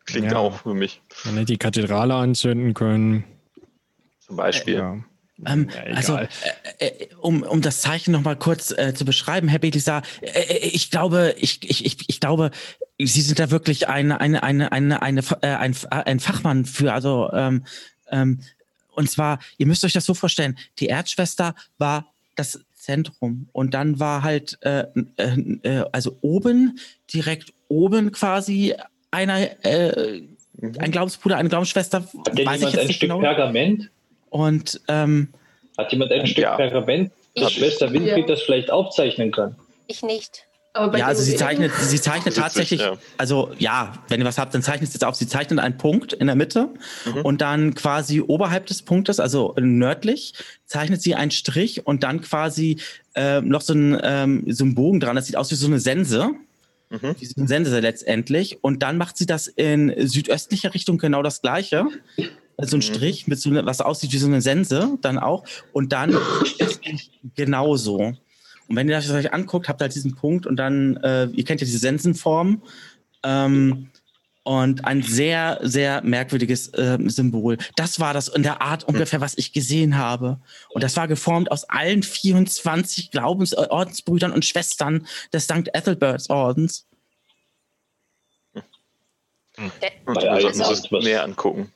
Klingt 0.06 0.32
ja. 0.32 0.38
auch 0.38 0.62
für 0.62 0.74
mich. 0.74 1.02
Man 1.26 1.36
hätte 1.36 1.46
die 1.46 1.58
Kathedrale 1.58 2.16
anzünden 2.16 2.74
können. 2.74 3.24
Zum 4.20 4.36
Beispiel. 4.36 4.76
Ja. 4.76 4.98
Ähm, 5.46 5.70
ja, 5.74 5.96
also, 5.96 6.18
äh, 6.18 6.28
äh, 6.80 7.08
um, 7.20 7.44
um 7.44 7.62
das 7.62 7.82
Zeichen 7.82 8.12
nochmal 8.12 8.36
kurz 8.36 8.72
äh, 8.72 8.94
zu 8.94 9.06
beschreiben, 9.06 9.48
Herr 9.48 9.60
Belisa, 9.60 10.04
äh, 10.22 10.28
äh, 10.28 10.68
ich 10.68 10.92
glaube, 10.92 11.36
ich, 11.38 11.68
ich, 11.68 11.86
ich, 11.86 11.98
ich 12.08 12.20
glaube, 12.20 12.52
Sie 13.00 13.22
sind 13.22 13.40
da 13.40 13.50
wirklich 13.50 13.88
eine, 13.88 14.22
eine, 14.22 14.44
eine, 14.44 14.72
eine, 14.72 15.02
eine, 15.02 15.22
äh, 15.42 15.48
ein, 15.48 15.76
ein 15.90 16.20
Fachmann 16.20 16.66
für. 16.66 16.94
Also, 16.94 17.32
ähm, 17.34 17.66
ähm, 18.12 18.42
und 18.92 19.10
zwar, 19.10 19.40
ihr 19.58 19.66
müsst 19.66 19.84
euch 19.84 19.94
das 19.94 20.06
so 20.06 20.14
vorstellen, 20.14 20.58
die 20.80 20.90
Erzschwester 20.90 21.56
war 21.78 22.14
das 22.36 22.60
Zentrum. 22.82 23.48
Und 23.52 23.74
dann 23.74 24.00
war 24.00 24.24
halt, 24.24 24.58
äh, 24.62 24.86
äh, 25.18 25.40
äh, 25.64 25.86
also 25.92 26.18
oben, 26.22 26.80
direkt 27.14 27.54
oben 27.68 28.12
quasi 28.12 28.76
einer, 29.12 29.64
äh, 29.64 30.22
mhm. 30.58 30.74
ein 30.80 30.92
Glaubensbruder, 30.92 31.38
eine 31.38 31.50
Glaubensschwester. 31.50 32.00
Hat 32.02 32.28
denn 32.28 32.38
jemand 32.38 32.78
ein 32.78 32.90
Stück 32.90 33.00
genau. 33.00 33.20
Pergament? 33.20 33.90
Und 34.30 34.82
ähm, 34.88 35.30
hat 35.78 35.92
jemand 35.92 36.12
ein 36.12 36.26
Stück 36.28 36.44
ja. 36.44 36.56
Pergament, 36.56 37.12
dass 37.36 37.54
Schwester 37.54 37.92
Winfried 37.92 38.28
ja. 38.28 38.36
das 38.36 38.42
vielleicht 38.42 38.72
aufzeichnen 38.72 39.32
kann? 39.32 39.56
Ich 39.88 40.04
nicht 40.04 40.46
ja, 40.74 41.08
also 41.08 41.22
sie 41.22 41.36
zeichnet, 41.36 41.72
sie 41.74 42.00
zeichnet 42.00 42.36
tatsächlich, 42.38 42.82
ja. 42.82 42.98
also 43.18 43.52
ja, 43.58 43.94
wenn 44.08 44.22
ihr 44.22 44.26
was 44.26 44.38
habt, 44.38 44.54
dann 44.54 44.64
zeichnet 44.64 44.90
sie 44.90 44.96
jetzt 44.96 45.04
auf. 45.04 45.16
Sie 45.16 45.28
zeichnet 45.28 45.60
einen 45.60 45.78
Punkt 45.78 46.14
in 46.14 46.28
der 46.28 46.36
Mitte 46.36 46.70
mhm. 47.06 47.22
und 47.24 47.42
dann 47.42 47.76
quasi 47.76 48.22
oberhalb 48.22 48.68
des 48.68 48.82
Punktes, 48.84 49.20
also 49.20 49.54
nördlich, 49.60 50.34
zeichnet 50.66 51.02
sie 51.02 51.16
einen 51.16 51.32
Strich 51.32 51.86
und 51.86 52.04
dann 52.04 52.22
quasi 52.22 52.78
äh, 53.16 53.42
noch 53.42 53.62
so 53.62 53.74
ein, 53.74 54.00
ähm, 54.02 54.46
so 54.48 54.64
ein 54.64 54.74
Bogen 54.74 55.02
dran. 55.02 55.16
Das 55.16 55.26
sieht 55.26 55.36
aus 55.36 55.52
wie 55.52 55.56
so 55.56 55.68
eine 55.68 55.80
Sense. 55.80 56.30
Mhm. 56.90 57.16
Wie 57.20 57.26
so 57.26 57.34
eine 57.38 57.48
Sense 57.48 57.80
letztendlich. 57.80 58.64
Und 58.64 58.84
dann 58.84 58.98
macht 58.98 59.18
sie 59.18 59.26
das 59.26 59.48
in 59.48 59.94
südöstlicher 60.08 60.74
Richtung 60.74 60.98
genau 60.98 61.22
das 61.22 61.42
gleiche. 61.42 61.86
So 62.58 62.78
ein 62.78 62.80
mhm. 62.80 62.82
Strich 62.82 63.28
mit 63.28 63.40
so 63.40 63.50
eine, 63.50 63.66
was 63.66 63.82
aussieht 63.82 64.14
wie 64.14 64.18
so 64.18 64.28
eine 64.28 64.42
Sense 64.42 64.98
dann 65.02 65.20
auch. 65.20 65.44
Und 65.74 65.92
dann 65.92 66.18
genauso. 67.36 68.14
Und 68.72 68.78
wenn 68.78 68.88
ihr 68.88 68.96
das 68.96 69.12
euch 69.12 69.34
anguckt, 69.34 69.68
habt 69.68 69.82
ihr 69.82 69.84
halt 69.84 69.96
diesen 69.96 70.16
Punkt 70.16 70.48
und 70.48 70.56
dann, 70.56 70.96
äh, 71.04 71.26
ihr 71.26 71.44
kennt 71.44 71.60
ja 71.60 71.66
diese 71.66 71.78
Sensenform. 71.78 72.62
Ähm, 73.22 73.90
und 74.44 74.86
ein 74.86 75.04
sehr, 75.04 75.60
sehr 75.62 76.02
merkwürdiges 76.04 76.70
äh, 76.70 76.98
Symbol. 77.08 77.58
Das 77.76 78.00
war 78.00 78.14
das 78.14 78.30
in 78.30 78.44
der 78.44 78.62
Art 78.62 78.86
ungefähr, 78.86 79.20
was 79.20 79.38
ich 79.38 79.52
gesehen 79.52 79.98
habe. 79.98 80.40
Und 80.70 80.86
das 80.86 80.96
war 80.96 81.10
geformt 81.10 81.52
aus 81.52 81.66
allen 81.66 82.02
24 82.02 83.12
Glaubensordensbrüdern 83.12 84.32
und 84.32 84.46
Schwestern 84.46 85.06
des 85.34 85.44
St. 85.44 85.68
Ethelberts 85.74 86.30
Ordens. 86.30 86.88
Hm. 88.54 88.64
Und 90.06 90.16
wir 90.16 90.42
sollten 90.42 90.62
uns 90.62 90.82
das 90.82 91.04
näher 91.04 91.26
angucken. 91.26 91.74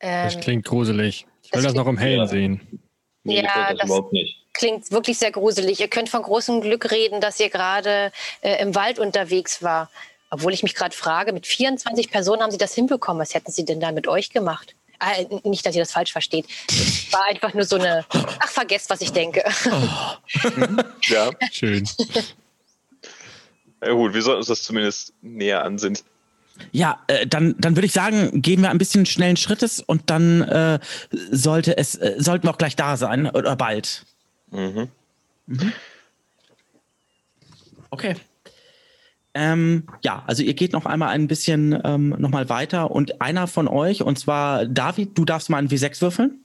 das 0.00 0.40
klingt 0.40 0.64
gruselig. 0.64 1.26
Ich 1.42 1.52
will 1.52 1.62
das, 1.62 1.64
das 1.64 1.74
noch 1.74 1.86
im 1.88 1.98
Hellen 1.98 2.20
ja. 2.20 2.26
sehen. 2.26 2.80
Nee, 3.22 3.42
ja, 3.42 3.68
das, 3.68 3.80
das 3.80 3.84
überhaupt 3.84 4.14
nicht 4.14 4.41
klingt 4.52 4.90
wirklich 4.90 5.18
sehr 5.18 5.32
gruselig. 5.32 5.80
Ihr 5.80 5.88
könnt 5.88 6.08
von 6.08 6.22
großem 6.22 6.60
Glück 6.60 6.90
reden, 6.90 7.20
dass 7.20 7.40
ihr 7.40 7.50
gerade 7.50 8.12
äh, 8.40 8.60
im 8.62 8.74
Wald 8.74 8.98
unterwegs 8.98 9.62
war. 9.62 9.90
Obwohl 10.30 10.54
ich 10.54 10.62
mich 10.62 10.74
gerade 10.74 10.96
frage, 10.96 11.32
mit 11.32 11.46
24 11.46 12.10
Personen 12.10 12.42
haben 12.42 12.50
Sie 12.50 12.58
das 12.58 12.74
hinbekommen. 12.74 13.20
Was 13.20 13.34
hätten 13.34 13.52
Sie 13.52 13.64
denn 13.64 13.80
da 13.80 13.92
mit 13.92 14.08
euch 14.08 14.30
gemacht? 14.30 14.74
Äh, 15.00 15.26
nicht, 15.48 15.66
dass 15.66 15.74
ihr 15.74 15.82
das 15.82 15.92
falsch 15.92 16.12
versteht. 16.12 16.46
Es 16.68 17.12
war 17.12 17.26
einfach 17.28 17.54
nur 17.54 17.64
so 17.64 17.76
eine, 17.76 18.04
ach, 18.08 18.48
vergesst, 18.48 18.88
was 18.88 19.00
ich 19.00 19.12
denke. 19.12 19.42
Ja, 21.08 21.30
Schön. 21.50 21.86
ja 23.84 23.92
gut, 23.92 24.14
wir 24.14 24.22
sollten 24.22 24.38
uns 24.38 24.46
das 24.46 24.62
zumindest 24.62 25.12
näher 25.20 25.64
ansehen. 25.64 25.98
Ja, 26.70 27.02
äh, 27.08 27.26
dann, 27.26 27.56
dann 27.58 27.76
würde 27.76 27.86
ich 27.86 27.92
sagen, 27.92 28.40
gehen 28.40 28.62
wir 28.62 28.70
ein 28.70 28.78
bisschen 28.78 29.04
schnellen 29.04 29.36
Schrittes 29.36 29.80
und 29.80 30.10
dann 30.10 30.42
äh, 30.42 30.78
sollte 31.10 31.76
es, 31.76 31.96
äh, 31.96 32.14
sollten 32.18 32.46
wir 32.46 32.50
auch 32.50 32.58
gleich 32.58 32.76
da 32.76 32.96
sein 32.96 33.28
oder 33.28 33.56
bald. 33.56 34.04
Mhm. 34.52 34.88
Okay. 37.90 38.14
Ähm, 39.34 39.84
ja, 40.04 40.22
also 40.26 40.42
ihr 40.42 40.54
geht 40.54 40.72
noch 40.72 40.84
einmal 40.84 41.08
ein 41.08 41.26
bisschen 41.26 41.78
ähm, 41.84 42.10
noch 42.18 42.28
mal 42.30 42.48
weiter 42.50 42.90
und 42.90 43.22
einer 43.22 43.46
von 43.46 43.66
euch, 43.66 44.02
und 44.02 44.18
zwar 44.18 44.66
David, 44.66 45.16
du 45.16 45.24
darfst 45.24 45.48
mal 45.48 45.56
einen 45.58 45.68
W6 45.68 46.02
würfeln, 46.02 46.44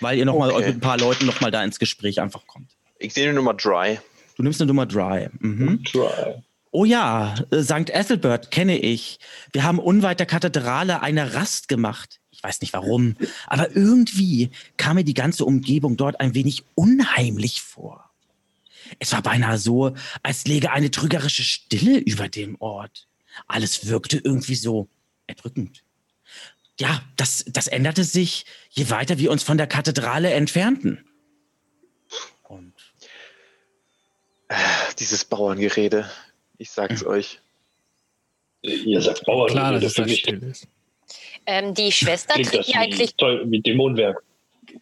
weil 0.00 0.16
ihr 0.18 0.24
noch 0.24 0.38
mal 0.38 0.50
Okay. 0.50 0.66
mit 0.68 0.76
ein 0.76 0.80
paar 0.80 0.98
Leuten 0.98 1.26
noch 1.26 1.40
mal 1.42 1.50
da 1.50 1.62
ins 1.62 1.78
Gespräch 1.78 2.20
einfach 2.20 2.46
kommt. 2.46 2.70
Ich 2.98 3.12
sehe 3.12 3.30
nur 3.34 3.42
mal 3.42 3.52
Dry. 3.52 3.98
Du 4.36 4.42
nimmst 4.42 4.60
eine 4.62 4.68
Nummer 4.68 4.86
Dry. 4.86 5.28
Mhm. 5.40 5.84
Try. 5.84 6.42
Oh 6.70 6.86
ja, 6.86 7.34
äh, 7.50 7.62
St. 7.62 7.90
Ethelbert 7.90 8.50
kenne 8.50 8.78
ich. 8.78 9.18
Wir 9.52 9.64
haben 9.64 9.78
unweit 9.78 10.18
der 10.18 10.26
Kathedrale 10.26 11.02
eine 11.02 11.34
Rast 11.34 11.68
gemacht. 11.68 12.18
Ich 12.42 12.48
weiß 12.48 12.60
nicht 12.60 12.72
warum, 12.72 13.14
aber 13.46 13.70
irgendwie 13.76 14.50
kam 14.76 14.96
mir 14.96 15.04
die 15.04 15.14
ganze 15.14 15.44
Umgebung 15.44 15.96
dort 15.96 16.18
ein 16.18 16.34
wenig 16.34 16.64
unheimlich 16.74 17.62
vor. 17.62 18.10
Es 18.98 19.12
war 19.12 19.22
beinahe 19.22 19.58
so, 19.58 19.94
als 20.24 20.44
läge 20.48 20.72
eine 20.72 20.90
trügerische 20.90 21.44
Stille 21.44 21.98
über 21.98 22.28
dem 22.28 22.56
Ort. 22.60 23.06
Alles 23.46 23.86
wirkte 23.86 24.18
irgendwie 24.18 24.56
so 24.56 24.88
erdrückend. 25.28 25.84
Ja, 26.80 27.04
das, 27.14 27.44
das 27.46 27.68
änderte 27.68 28.02
sich, 28.02 28.44
je 28.70 28.90
weiter 28.90 29.18
wir 29.18 29.30
uns 29.30 29.44
von 29.44 29.56
der 29.56 29.68
Kathedrale 29.68 30.32
entfernten. 30.32 31.04
Und 32.42 32.74
Dieses 34.98 35.24
Bauerngerede. 35.24 36.10
Ich 36.58 36.72
sag's 36.72 37.04
euch. 37.04 37.38
Ihr 38.62 39.00
sagt 39.00 39.26
Bauern, 39.26 39.48
Klar, 39.48 39.72
dass 39.74 39.82
das 39.82 39.92
es 39.92 39.96
für 39.96 40.04
mich 40.06 40.18
still 40.18 40.42
ist. 40.42 40.66
Ähm, 41.46 41.74
die 41.74 41.90
Schwester 41.92 42.34
klingt 42.34 42.50
trägt 42.50 42.68
die 42.68 42.72
wie, 42.72 42.76
eigentlich 42.76 43.14
toll, 43.16 43.42
wie 43.46 43.60
Dämonenwerk. 43.60 44.22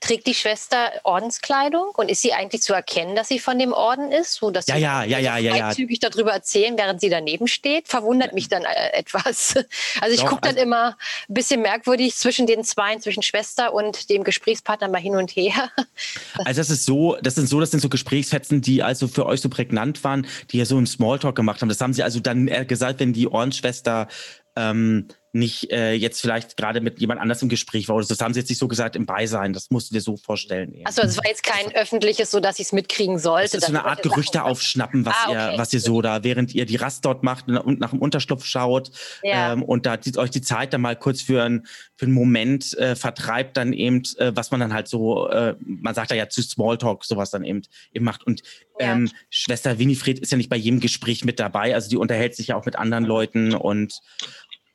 trägt 0.00 0.26
die 0.26 0.34
Schwester 0.34 0.92
Ordenskleidung 1.04 1.90
und 1.96 2.10
ist 2.10 2.22
sie 2.22 2.32
eigentlich 2.32 2.62
zu 2.62 2.72
erkennen, 2.74 3.16
dass 3.16 3.28
sie 3.28 3.38
von 3.38 3.58
dem 3.58 3.72
Orden 3.72 4.12
ist, 4.12 4.34
so 4.34 4.50
dass 4.50 4.66
Ja, 4.68 4.76
sie 4.76 4.82
ja, 4.82 5.04
ja, 5.04 5.18
ja, 5.18 5.38
ja, 5.38 5.56
ja. 5.56 5.66
freizügig 5.66 5.98
darüber 6.00 6.32
erzählen, 6.32 6.76
während 6.78 7.00
sie 7.00 7.08
daneben 7.08 7.48
steht, 7.48 7.88
verwundert 7.88 8.32
mich 8.34 8.48
dann 8.48 8.62
äh, 8.64 8.92
etwas. 8.92 9.54
Also 10.00 10.14
ich 10.14 10.24
gucke 10.24 10.42
dann 10.42 10.52
also- 10.52 10.62
immer 10.62 10.96
ein 11.28 11.34
bisschen 11.34 11.62
merkwürdig 11.62 12.14
zwischen 12.14 12.46
den 12.46 12.62
zwei, 12.62 12.96
zwischen 12.96 13.22
Schwester 13.22 13.72
und 13.74 14.08
dem 14.10 14.22
Gesprächspartner 14.22 14.88
mal 14.88 15.00
hin 15.00 15.16
und 15.16 15.30
her. 15.32 15.70
Also 16.44 16.60
das 16.60 16.70
ist 16.70 16.84
so, 16.86 17.16
das 17.22 17.34
sind 17.34 17.48
so, 17.48 17.58
das 17.60 17.70
sind 17.70 17.80
so 17.80 17.88
Gesprächsfetzen, 17.88 18.60
die 18.60 18.82
also 18.82 19.08
für 19.08 19.26
euch 19.26 19.40
so 19.40 19.48
prägnant 19.48 20.02
waren, 20.04 20.26
die 20.50 20.58
ja 20.58 20.64
so 20.66 20.78
im 20.78 20.86
Smalltalk 20.86 21.34
gemacht 21.34 21.60
haben. 21.62 21.68
Das 21.68 21.80
haben 21.80 21.92
sie 21.94 22.02
also 22.02 22.20
dann 22.20 22.46
gesagt, 22.66 23.00
wenn 23.00 23.12
die 23.12 23.26
Ohrenschwester 23.28 24.08
ähm, 24.56 25.08
nicht 25.32 25.70
äh, 25.70 25.92
jetzt 25.94 26.20
vielleicht 26.20 26.56
gerade 26.56 26.80
mit 26.80 27.00
jemand 27.00 27.20
anders 27.20 27.40
im 27.42 27.48
Gespräch 27.48 27.88
war. 27.88 28.00
Das 28.02 28.20
haben 28.20 28.34
sie 28.34 28.40
jetzt 28.40 28.48
nicht 28.48 28.58
so 28.58 28.66
gesagt 28.68 28.96
im 28.96 29.06
Beisein. 29.06 29.52
Das 29.52 29.70
musst 29.70 29.90
du 29.90 29.94
dir 29.94 30.00
so 30.00 30.16
vorstellen. 30.16 30.74
Also 30.84 31.02
es 31.02 31.16
war 31.16 31.26
jetzt 31.26 31.42
kein 31.44 31.72
öffentliches, 31.74 32.30
so 32.30 32.40
dass 32.40 32.58
ich 32.58 32.66
es 32.66 32.72
mitkriegen 32.72 33.14
Das 33.14 33.22
sollte. 33.22 33.56
ist 33.58 33.62
so 33.66 33.68
eine 33.68 33.84
Art 33.84 34.02
Gerüchte 34.02 34.38
Sachen- 34.38 34.50
aufschnappen, 34.50 35.06
was, 35.06 35.14
Ah, 35.24 35.28
okay. 35.30 35.52
ihr, 35.54 35.58
was 35.58 35.72
ihr 35.72 35.80
so 35.80 36.02
da, 36.02 36.24
während 36.24 36.54
ihr 36.54 36.66
die 36.66 36.76
Rast 36.76 37.04
dort 37.04 37.22
macht 37.22 37.48
und 37.48 37.80
nach 37.80 37.90
dem 37.90 38.00
Unterschlupf 38.00 38.44
schaut 38.44 38.90
Ja. 39.22 39.52
ähm, 39.52 39.62
und 39.62 39.86
da 39.86 39.96
die, 39.96 40.16
euch 40.18 40.30
die 40.30 40.42
Zeit 40.42 40.72
dann 40.72 40.80
mal 40.80 40.96
kurz 40.96 41.22
für, 41.22 41.42
ein, 41.42 41.66
für 41.96 42.06
einen 42.06 42.14
Moment 42.14 42.76
äh, 42.78 42.96
vertreibt, 42.96 43.56
dann 43.56 43.72
eben, 43.72 44.02
äh, 44.18 44.32
was 44.34 44.50
man 44.50 44.60
dann 44.60 44.72
halt 44.74 44.88
so, 44.88 45.28
äh, 45.28 45.54
man 45.60 45.94
sagt 45.94 46.10
da 46.10 46.14
ja 46.14 46.28
zu 46.28 46.42
Smalltalk, 46.42 47.04
sowas 47.04 47.30
dann 47.30 47.44
eben, 47.44 47.62
eben 47.92 48.04
macht. 48.04 48.26
Und 48.26 48.42
Ja. 48.80 48.92
ähm, 48.92 49.10
Schwester 49.28 49.78
Winifred 49.78 50.18
ist 50.18 50.32
ja 50.32 50.38
nicht 50.38 50.50
bei 50.50 50.56
jedem 50.56 50.80
Gespräch 50.80 51.24
mit 51.24 51.38
dabei, 51.38 51.74
also 51.74 51.88
die 51.88 51.96
unterhält 51.96 52.34
sich 52.34 52.48
ja 52.48 52.56
auch 52.56 52.64
mit 52.66 52.76
anderen 52.76 53.04
Leuten 53.04 53.54
und 53.54 54.00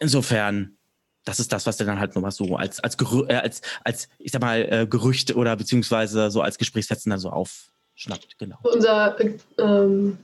insofern, 0.05 0.77
das 1.25 1.39
ist 1.39 1.51
das, 1.51 1.65
was 1.65 1.77
der 1.77 1.87
dann 1.87 1.99
halt 1.99 2.15
nochmal 2.15 2.31
so 2.31 2.55
als, 2.55 2.79
als, 2.79 2.97
Gerü 2.97 3.25
äh, 3.27 3.35
als, 3.35 3.61
als, 3.83 4.07
ich 4.19 4.31
sag 4.31 4.41
mal, 4.41 4.61
äh, 4.61 4.87
Gerücht 4.87 5.35
oder 5.35 5.55
beziehungsweise 5.55 6.31
so 6.31 6.41
als 6.41 6.57
Gesprächsfetzen 6.57 7.09
dann 7.09 7.19
so 7.19 7.29
aufschnappt, 7.29 8.37
genau. 8.37 8.57
Unser, 8.63 9.19
äh, 9.19 9.37
ähm, 9.57 10.17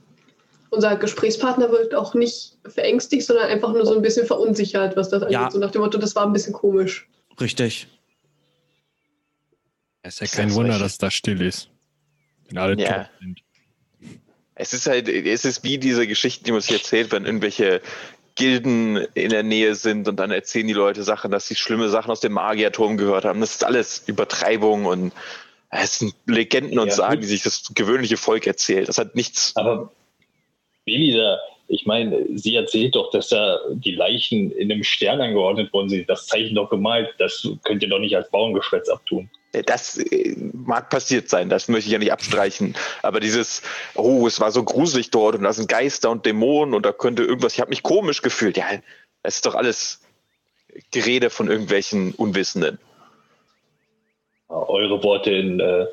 unser 0.70 0.96
Gesprächspartner 0.96 1.70
wirkt 1.70 1.94
auch 1.94 2.14
nicht 2.14 2.56
verängstigt, 2.64 3.26
sondern 3.26 3.48
einfach 3.48 3.72
nur 3.72 3.84
so 3.84 3.94
ein 3.94 4.02
bisschen 4.02 4.26
verunsichert, 4.26 4.96
was 4.96 5.10
das 5.10 5.22
angeht. 5.22 5.34
Ja. 5.34 5.50
So 5.50 5.58
nach 5.58 5.70
dem 5.70 5.82
Motto, 5.82 5.98
das 5.98 6.14
war 6.16 6.24
ein 6.24 6.32
bisschen 6.32 6.54
komisch. 6.54 7.08
Richtig. 7.40 7.88
Es 10.02 10.20
ist 10.20 10.32
ja 10.32 10.42
kein 10.42 10.54
Wunder, 10.54 10.78
dass 10.78 10.98
da 10.98 11.10
still 11.10 11.42
ist. 11.42 11.68
Wenn 12.48 12.58
alle 12.58 12.80
Ja. 12.80 13.04
tot 13.04 13.10
sind. 13.20 13.40
Es 14.54 14.72
ist 14.72 14.86
halt, 14.86 15.08
es 15.08 15.44
ist 15.44 15.64
wie 15.64 15.78
diese 15.78 16.06
Geschichten, 16.06 16.44
die 16.44 16.52
man 16.52 16.60
sich 16.60 16.72
erzählt, 16.72 17.10
wenn 17.10 17.24
irgendwelche 17.24 17.80
Gilden 18.34 18.96
in 19.14 19.30
der 19.30 19.42
Nähe 19.42 19.74
sind 19.74 20.08
und 20.08 20.16
dann 20.16 20.30
erzählen 20.30 20.66
die 20.66 20.72
Leute 20.72 21.02
Sachen, 21.02 21.30
dass 21.30 21.48
sie 21.48 21.54
schlimme 21.54 21.88
Sachen 21.88 22.10
aus 22.10 22.20
dem 22.20 22.32
Magierturm 22.32 22.96
gehört 22.96 23.24
haben. 23.24 23.40
Das 23.40 23.50
ist 23.54 23.64
alles 23.64 24.04
Übertreibung 24.06 24.86
und 24.86 25.12
es 25.70 25.98
sind 25.98 26.14
Legenden 26.26 26.78
und 26.78 26.88
Ja, 26.88 26.94
Sagen, 26.94 27.14
gut. 27.16 27.22
die 27.24 27.28
sich 27.28 27.42
das 27.42 27.72
gewöhnliche 27.74 28.16
Volk 28.16 28.46
erzählt. 28.46 28.88
Das 28.88 28.98
hat 28.98 29.14
nichts. 29.14 29.54
Aber 29.56 29.90
Baby 30.84 31.12
da, 31.12 31.38
ich 31.68 31.86
meine, 31.86 32.26
sie 32.34 32.54
erzählt 32.54 32.94
doch, 32.94 33.10
dass 33.10 33.28
da 33.28 33.58
die 33.72 33.94
Leichen 33.94 34.50
in 34.52 34.70
einem 34.70 34.84
Stern 34.84 35.20
angeordnet 35.20 35.72
worden 35.72 35.88
sind. 35.88 36.08
Das 36.08 36.26
Zeichen 36.26 36.54
doch 36.54 36.68
gemalt. 36.68 37.14
Das 37.18 37.48
könnt 37.64 37.82
ihr 37.82 37.88
doch 37.88 37.98
nicht 37.98 38.16
als 38.16 38.30
Bauerngeschwätz 38.30 38.88
abtun. 38.88 39.30
Das 39.52 39.98
äh, 39.98 40.34
mag 40.52 40.88
passiert 40.88 41.28
sein, 41.28 41.50
das 41.50 41.68
möchte 41.68 41.86
ich 41.86 41.92
ja 41.92 41.98
nicht 41.98 42.12
abstreichen. 42.12 42.74
Aber 43.02 43.20
dieses, 43.20 43.62
oh, 43.94 44.26
es 44.26 44.40
war 44.40 44.50
so 44.50 44.64
gruselig 44.64 45.10
dort 45.10 45.36
und 45.36 45.42
da 45.42 45.52
sind 45.52 45.68
Geister 45.68 46.10
und 46.10 46.24
Dämonen 46.24 46.74
und 46.74 46.86
da 46.86 46.92
könnte 46.92 47.22
irgendwas, 47.22 47.54
ich 47.54 47.60
habe 47.60 47.68
mich 47.68 47.82
komisch 47.82 48.22
gefühlt. 48.22 48.56
Ja, 48.56 48.66
es 49.22 49.36
ist 49.36 49.46
doch 49.46 49.54
alles 49.54 50.00
Gerede 50.90 51.28
von 51.28 51.48
irgendwelchen 51.48 52.14
Unwissenden. 52.14 52.78
Eure 54.48 55.02
Worte 55.02 55.30
in 55.30 55.60
äh, 55.60 55.86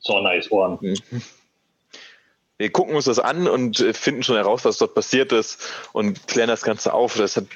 Zorneis 0.00 0.50
Ohren. 0.50 0.78
Mhm. 0.80 1.22
Wir 2.58 2.70
gucken 2.70 2.94
uns 2.94 3.06
das 3.06 3.18
an 3.18 3.48
und 3.48 3.80
äh, 3.80 3.92
finden 3.92 4.22
schon 4.22 4.36
heraus, 4.36 4.64
was 4.64 4.78
dort 4.78 4.94
passiert 4.94 5.32
ist 5.32 5.60
und 5.92 6.28
klären 6.28 6.48
das 6.48 6.62
Ganze 6.62 6.94
auf. 6.94 7.16
Das 7.16 7.36
hat 7.36 7.46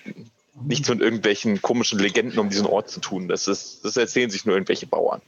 nichts 0.65 0.89
mit 0.89 1.01
irgendwelchen 1.01 1.61
komischen 1.63 1.99
Legenden 1.99 2.39
um 2.39 2.49
diesen 2.49 2.67
Ort 2.67 2.91
zu 2.91 3.01
tun. 3.01 3.29
Das, 3.29 3.49
ist, 3.49 3.85
das 3.85 3.97
erzählen 3.97 4.31
sich 4.31 4.45
nur 4.45 4.57
irgendwelche 4.57 4.87
Bauern. 4.87 5.21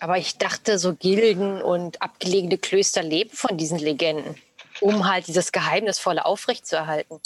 Aber 0.00 0.16
ich 0.18 0.38
dachte, 0.38 0.78
so 0.78 0.94
Gilden 0.94 1.60
und 1.60 2.00
abgelegene 2.00 2.58
Klöster 2.58 3.02
leben 3.02 3.30
von 3.30 3.56
diesen 3.56 3.78
Legenden, 3.78 4.36
um 4.80 5.08
halt 5.10 5.26
dieses 5.26 5.50
Geheimnisvolle 5.50 6.24
aufrechtzuerhalten. 6.24 7.20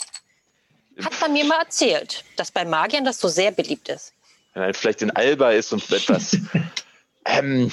Hat 1.05 1.21
man 1.21 1.33
mir 1.33 1.45
mal 1.45 1.61
erzählt, 1.61 2.25
dass 2.37 2.51
bei 2.51 2.65
Magiern 2.65 3.05
das 3.05 3.21
so 3.21 3.29
sehr 3.29 3.51
beliebt 3.51 3.89
ist. 3.89 4.13
Wenn 4.55 4.63
halt 4.63 4.77
vielleicht 4.77 5.03
in 5.03 5.11
Alba 5.11 5.53
ist 5.53 5.73
und 5.73 5.91
etwas 5.91 6.37
ähm, 7.25 7.71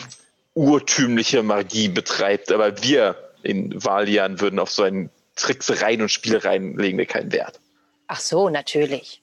urtümliche 0.54 1.44
Magie 1.44 1.90
betreibt, 1.90 2.52
aber 2.52 2.82
wir 2.84 3.16
in 3.44 3.82
Valian 3.82 4.42
würden 4.42 4.60
auf 4.60 4.72
so 4.72 4.84
einen 4.84 5.10
Tricksereien 5.36 6.02
und 6.02 6.10
Spielereien 6.10 6.78
legen 6.78 6.98
wir 6.98 7.06
keinen 7.06 7.32
Wert. 7.32 7.60
Ach 8.08 8.20
so, 8.20 8.50
natürlich. 8.50 9.22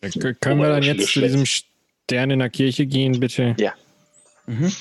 Können 0.00 0.60
wir 0.60 0.68
dann 0.68 0.82
jetzt 0.82 1.12
zu 1.12 1.20
diesem 1.20 1.44
Stern 1.46 2.30
in 2.30 2.38
der 2.38 2.50
Kirche 2.50 2.86
gehen, 2.86 3.20
bitte? 3.20 3.56
Ja. 3.58 3.74
Mhm. 4.46 4.72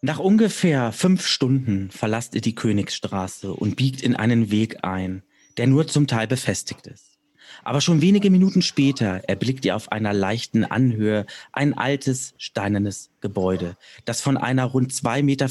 Nach 0.00 0.18
ungefähr 0.18 0.92
fünf 0.92 1.26
Stunden 1.26 1.90
verlasst 1.90 2.34
ihr 2.34 2.42
die 2.42 2.54
Königsstraße 2.54 3.52
und 3.52 3.76
biegt 3.76 4.02
in 4.02 4.14
einen 4.14 4.50
Weg 4.50 4.84
ein, 4.84 5.22
der 5.56 5.66
nur 5.66 5.86
zum 5.86 6.06
Teil 6.06 6.26
befestigt 6.26 6.86
ist. 6.86 7.18
Aber 7.62 7.80
schon 7.80 8.02
wenige 8.02 8.30
Minuten 8.30 8.60
später 8.60 9.22
erblickt 9.26 9.64
ihr 9.64 9.74
auf 9.74 9.92
einer 9.92 10.12
leichten 10.12 10.64
Anhöhe 10.64 11.24
ein 11.52 11.72
altes, 11.72 12.34
steinernes 12.36 13.10
Gebäude, 13.20 13.76
das 14.04 14.20
von 14.20 14.36
einer 14.36 14.64
rund 14.64 14.92
2,50 14.92 15.22
Meter 15.22 15.48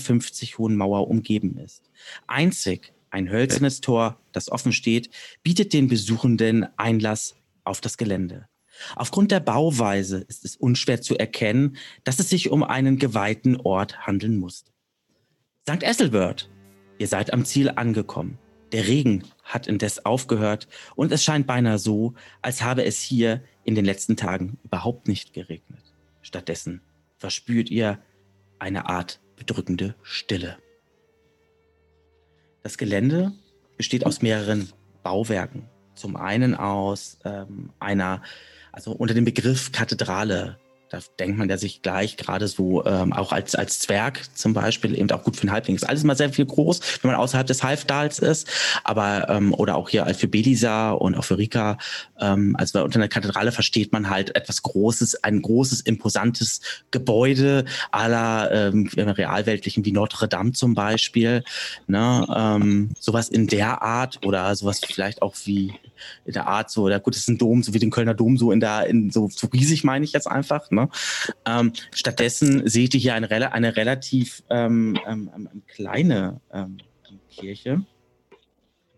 hohen 0.59 0.75
Mauer 0.75 1.07
umgeben 1.07 1.57
ist. 1.57 1.89
Einzig 2.27 2.93
ein 3.09 3.29
hölzernes 3.29 3.81
Tor, 3.81 4.19
das 4.31 4.51
offen 4.51 4.71
steht, 4.71 5.09
bietet 5.43 5.73
den 5.73 5.87
Besuchenden 5.87 6.67
Einlass 6.77 7.35
auf 7.63 7.81
das 7.81 7.97
Gelände. 7.97 8.47
Aufgrund 8.95 9.31
der 9.31 9.39
Bauweise 9.39 10.19
ist 10.27 10.45
es 10.45 10.55
unschwer 10.55 11.01
zu 11.01 11.17
erkennen, 11.17 11.77
dass 12.03 12.19
es 12.19 12.29
sich 12.29 12.49
um 12.49 12.63
einen 12.63 12.97
geweihten 12.97 13.57
Ort 13.57 14.07
handeln 14.07 14.37
muss. 14.37 14.65
St. 15.69 15.83
Esselbert, 15.83 16.49
ihr 16.97 17.07
seid 17.07 17.31
am 17.33 17.45
Ziel 17.45 17.69
angekommen. 17.69 18.39
Der 18.71 18.87
Regen 18.87 19.23
hat 19.43 19.67
indes 19.67 20.03
aufgehört 20.03 20.67
und 20.95 21.11
es 21.11 21.23
scheint 21.23 21.45
beinahe 21.45 21.77
so, 21.77 22.15
als 22.41 22.63
habe 22.63 22.83
es 22.83 22.99
hier 22.99 23.43
in 23.63 23.75
den 23.75 23.85
letzten 23.85 24.17
Tagen 24.17 24.57
überhaupt 24.63 25.07
nicht 25.07 25.33
geregnet. 25.33 25.93
Stattdessen 26.23 26.81
verspürt 27.17 27.69
ihr 27.69 27.99
eine 28.57 28.89
Art 28.89 29.21
bedrückende 29.35 29.95
Stille. 30.01 30.57
Das 32.63 32.77
Gelände 32.77 33.33
besteht 33.77 34.05
aus 34.05 34.21
mehreren 34.21 34.71
Bauwerken. 35.03 35.69
Zum 36.03 36.17
einen 36.17 36.53
aus 36.53 37.17
ähm, 37.23 37.69
einer 37.79 38.21
also 38.73 38.91
unter 38.91 39.13
dem 39.13 39.23
Begriff 39.23 39.71
Kathedrale 39.71 40.57
da 40.93 40.99
denkt 41.17 41.39
man 41.39 41.49
ja 41.49 41.57
sich 41.57 41.81
gleich 41.81 42.17
gerade 42.17 42.47
so 42.47 42.85
ähm, 42.85 43.13
auch 43.13 43.31
als, 43.31 43.55
als 43.55 43.79
Zwerg 43.79 44.21
zum 44.35 44.53
Beispiel 44.53 44.95
eben 44.95 45.09
auch 45.09 45.23
gut 45.23 45.35
für 45.35 45.47
den 45.47 45.51
Halbling. 45.51 45.75
Ist 45.75 45.89
alles 45.89 46.03
mal 46.03 46.15
sehr 46.15 46.31
viel 46.31 46.45
groß, 46.45 46.99
wenn 47.01 47.09
man 47.09 47.19
außerhalb 47.19 47.47
des 47.47 47.63
Halfdals 47.63 48.19
ist. 48.19 48.47
Aber 48.83 49.27
ähm, 49.27 49.55
oder 49.55 49.75
auch 49.75 49.89
hier 49.89 50.05
für 50.13 50.27
Belisa 50.27 50.91
und 50.91 51.15
auch 51.15 51.23
für 51.23 51.39
Rika, 51.39 51.79
ähm, 52.19 52.55
also 52.59 52.83
unter 52.83 52.99
einer 52.99 53.07
Kathedrale 53.07 53.51
versteht 53.51 53.91
man 53.91 54.11
halt 54.11 54.35
etwas 54.35 54.61
Großes, 54.61 55.23
ein 55.23 55.41
großes, 55.41 55.81
imposantes 55.81 56.61
Gebäude 56.91 57.65
aller 57.91 58.51
ähm, 58.51 58.87
realweltlichen 58.95 59.85
wie 59.85 59.93
Notre 59.93 60.27
Dame 60.27 60.51
zum 60.51 60.75
Beispiel. 60.75 61.43
Ne? 61.87 62.27
Ähm, 62.35 62.91
sowas 62.99 63.29
in 63.29 63.47
der 63.47 63.81
Art 63.81 64.19
oder 64.27 64.55
sowas 64.55 64.79
vielleicht 64.85 65.23
auch 65.23 65.33
wie 65.45 65.73
in 66.25 66.33
der 66.33 66.47
Art 66.47 66.69
so, 66.69 66.83
oder 66.83 66.99
gut, 66.99 67.15
es 67.15 67.21
ist 67.21 67.29
ein 67.29 67.37
Dom, 67.37 67.63
so 67.63 67.73
wie 67.73 67.79
den 67.79 67.91
Kölner 67.91 68.13
Dom, 68.13 68.37
so 68.37 68.51
in 68.51 68.59
der, 68.59 68.87
in 68.87 69.11
so, 69.11 69.29
so 69.29 69.47
riesig 69.47 69.83
meine 69.83 70.05
ich 70.05 70.13
jetzt 70.13 70.27
einfach. 70.27 70.71
Ne? 70.71 70.89
Ähm, 71.45 71.73
stattdessen 71.93 72.67
seht 72.67 72.93
ihr 72.93 72.99
hier 72.99 73.15
eine, 73.15 73.51
eine 73.51 73.75
relativ 73.75 74.43
ähm, 74.49 74.97
ähm, 75.07 75.29
ähm, 75.35 75.61
kleine 75.67 76.39
ähm, 76.51 76.77
Kirche, 77.29 77.83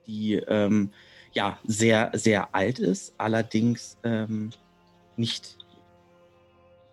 die 0.07 0.35
ähm, 0.35 0.91
ja 1.33 1.59
sehr, 1.65 2.11
sehr 2.13 2.55
alt 2.55 2.79
ist, 2.79 3.13
allerdings 3.17 3.97
nicht 5.17 5.57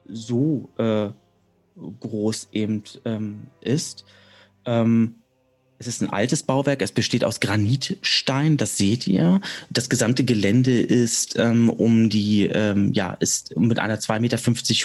so 0.08 0.68
äh, 0.78 1.10
groß 2.00 2.48
eben 2.52 2.82
ist. 3.60 4.04
Ähm, 4.64 5.21
es 5.82 5.88
ist 5.88 6.00
ein 6.00 6.10
altes 6.10 6.44
Bauwerk, 6.44 6.80
es 6.80 6.92
besteht 6.92 7.24
aus 7.24 7.40
Granitstein, 7.40 8.56
das 8.56 8.76
seht 8.76 9.08
ihr. 9.08 9.40
Das 9.68 9.88
gesamte 9.88 10.22
Gelände 10.22 10.80
ist 10.80 11.36
ähm, 11.36 11.68
um 11.70 12.08
die, 12.08 12.46
ähm, 12.46 12.92
ja, 12.92 13.14
ist 13.14 13.56
mit 13.56 13.80
einer 13.80 13.98
2,50 13.98 14.20
Meter 14.20 14.38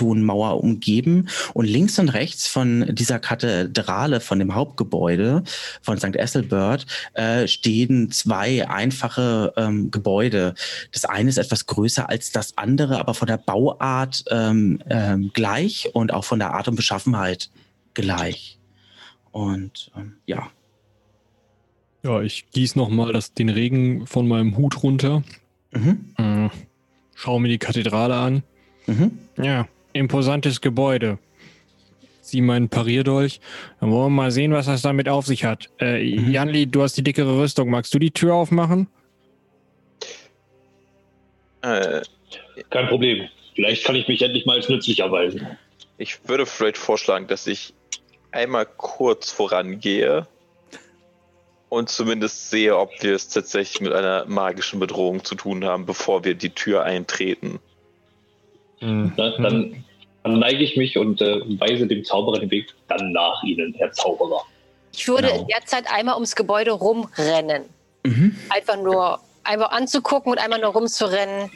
hohen 0.03 0.25
Mauer 0.25 0.63
umgeben. 0.63 1.29
Und 1.53 1.65
links 1.65 1.99
und 1.99 2.09
rechts 2.09 2.47
von 2.47 2.95
dieser 2.95 3.19
Kathedrale, 3.19 4.21
von 4.21 4.39
dem 4.39 4.55
Hauptgebäude 4.55 5.43
von 5.83 5.99
St. 5.99 6.15
Ethelbert, 6.15 6.87
äh, 7.13 7.47
stehen 7.47 8.09
zwei 8.09 8.67
einfache 8.67 9.53
ähm, 9.55 9.91
Gebäude. 9.91 10.55
Das 10.91 11.05
eine 11.05 11.29
ist 11.29 11.37
etwas 11.37 11.67
größer 11.67 12.09
als 12.09 12.31
das 12.31 12.57
andere, 12.57 12.97
aber 12.99 13.13
von 13.13 13.27
der 13.27 13.37
Bauart 13.37 14.25
ähm, 14.31 14.79
ähm, 14.89 15.29
gleich 15.33 15.91
und 15.93 16.11
auch 16.11 16.25
von 16.25 16.39
der 16.39 16.55
Art 16.55 16.67
und 16.67 16.75
Beschaffenheit 16.75 17.51
gleich. 17.93 18.57
Und 19.31 19.91
ähm, 19.95 20.15
ja, 20.25 20.49
ja, 22.07 22.21
ich 22.21 22.49
gieße 22.51 22.77
nochmal 22.77 23.19
den 23.37 23.49
Regen 23.49 24.07
von 24.07 24.27
meinem 24.27 24.55
Hut 24.55 24.81
runter. 24.81 25.23
Mhm. 25.71 26.13
Äh, 26.17 26.49
schau 27.15 27.37
mir 27.39 27.49
die 27.49 27.57
Kathedrale 27.57 28.15
an. 28.15 28.43
Mhm. 28.85 29.19
Ja, 29.37 29.67
imposantes 29.91 30.61
Gebäude. 30.61 31.19
Sieh 32.21 32.41
meinen 32.41 32.69
Parierdolch. 32.69 33.41
Dann 33.79 33.91
wollen 33.91 34.05
wir 34.13 34.23
mal 34.23 34.31
sehen, 34.31 34.53
was 34.53 34.67
das 34.67 34.81
damit 34.81 35.09
auf 35.09 35.25
sich 35.25 35.43
hat. 35.43 35.69
Äh, 35.79 36.17
mhm. 36.17 36.31
Janli, 36.31 36.67
du 36.67 36.81
hast 36.81 36.95
die 36.97 37.03
dickere 37.03 37.37
Rüstung. 37.39 37.69
Magst 37.69 37.93
du 37.93 37.99
die 37.99 38.11
Tür 38.11 38.35
aufmachen? 38.35 38.87
Äh, 41.61 42.01
Kein 42.69 42.87
Problem. 42.87 43.27
Vielleicht 43.55 43.85
kann 43.85 43.95
ich 43.95 44.07
mich 44.07 44.21
endlich 44.21 44.45
mal 44.45 44.57
als 44.57 44.69
nützlich 44.69 44.99
erweisen. 44.99 45.45
Ich 45.97 46.27
würde 46.27 46.45
vielleicht 46.45 46.77
vorschlagen, 46.77 47.27
dass 47.27 47.47
ich 47.47 47.73
einmal 48.31 48.65
kurz 48.65 49.31
vorangehe 49.31 50.27
und 51.69 51.89
zumindest 51.89 52.49
sehe, 52.49 52.77
ob 52.77 52.91
wir 53.01 53.13
es 53.13 53.29
tatsächlich 53.29 53.81
mit 53.81 53.93
einer 53.93 54.25
magischen 54.25 54.79
Bedrohung 54.79 55.23
zu 55.23 55.35
tun 55.35 55.65
haben, 55.65 55.85
bevor 55.85 56.23
wir 56.23 56.35
die 56.35 56.49
Tür 56.49 56.83
eintreten. 56.83 57.59
Mhm. 58.79 59.13
Na, 59.17 59.37
dann, 59.37 59.83
dann, 60.23 60.39
neige 60.39 60.63
ich 60.63 60.77
mich 60.77 60.97
und 60.97 61.21
äh, 61.21 61.41
weise 61.59 61.87
dem 61.87 62.03
Zauberer 62.03 62.39
den 62.39 62.51
Weg 62.51 62.73
dann 62.87 63.11
nach 63.11 63.43
Ihnen, 63.43 63.73
Herr 63.77 63.91
Zauberer. 63.91 64.41
Ich 64.93 65.07
würde 65.07 65.27
genau. 65.27 65.41
in 65.41 65.47
der 65.47 65.65
Zeit 65.65 65.85
einmal 65.91 66.15
ums 66.15 66.35
Gebäude 66.35 66.71
rumrennen. 66.71 67.63
Mhm. 68.03 68.35
Einfach 68.49 68.77
nur 68.77 69.19
einfach 69.43 69.71
anzugucken 69.71 70.31
und 70.31 70.37
einmal 70.37 70.59
nur 70.59 70.71
rumzurennen, 70.71 71.49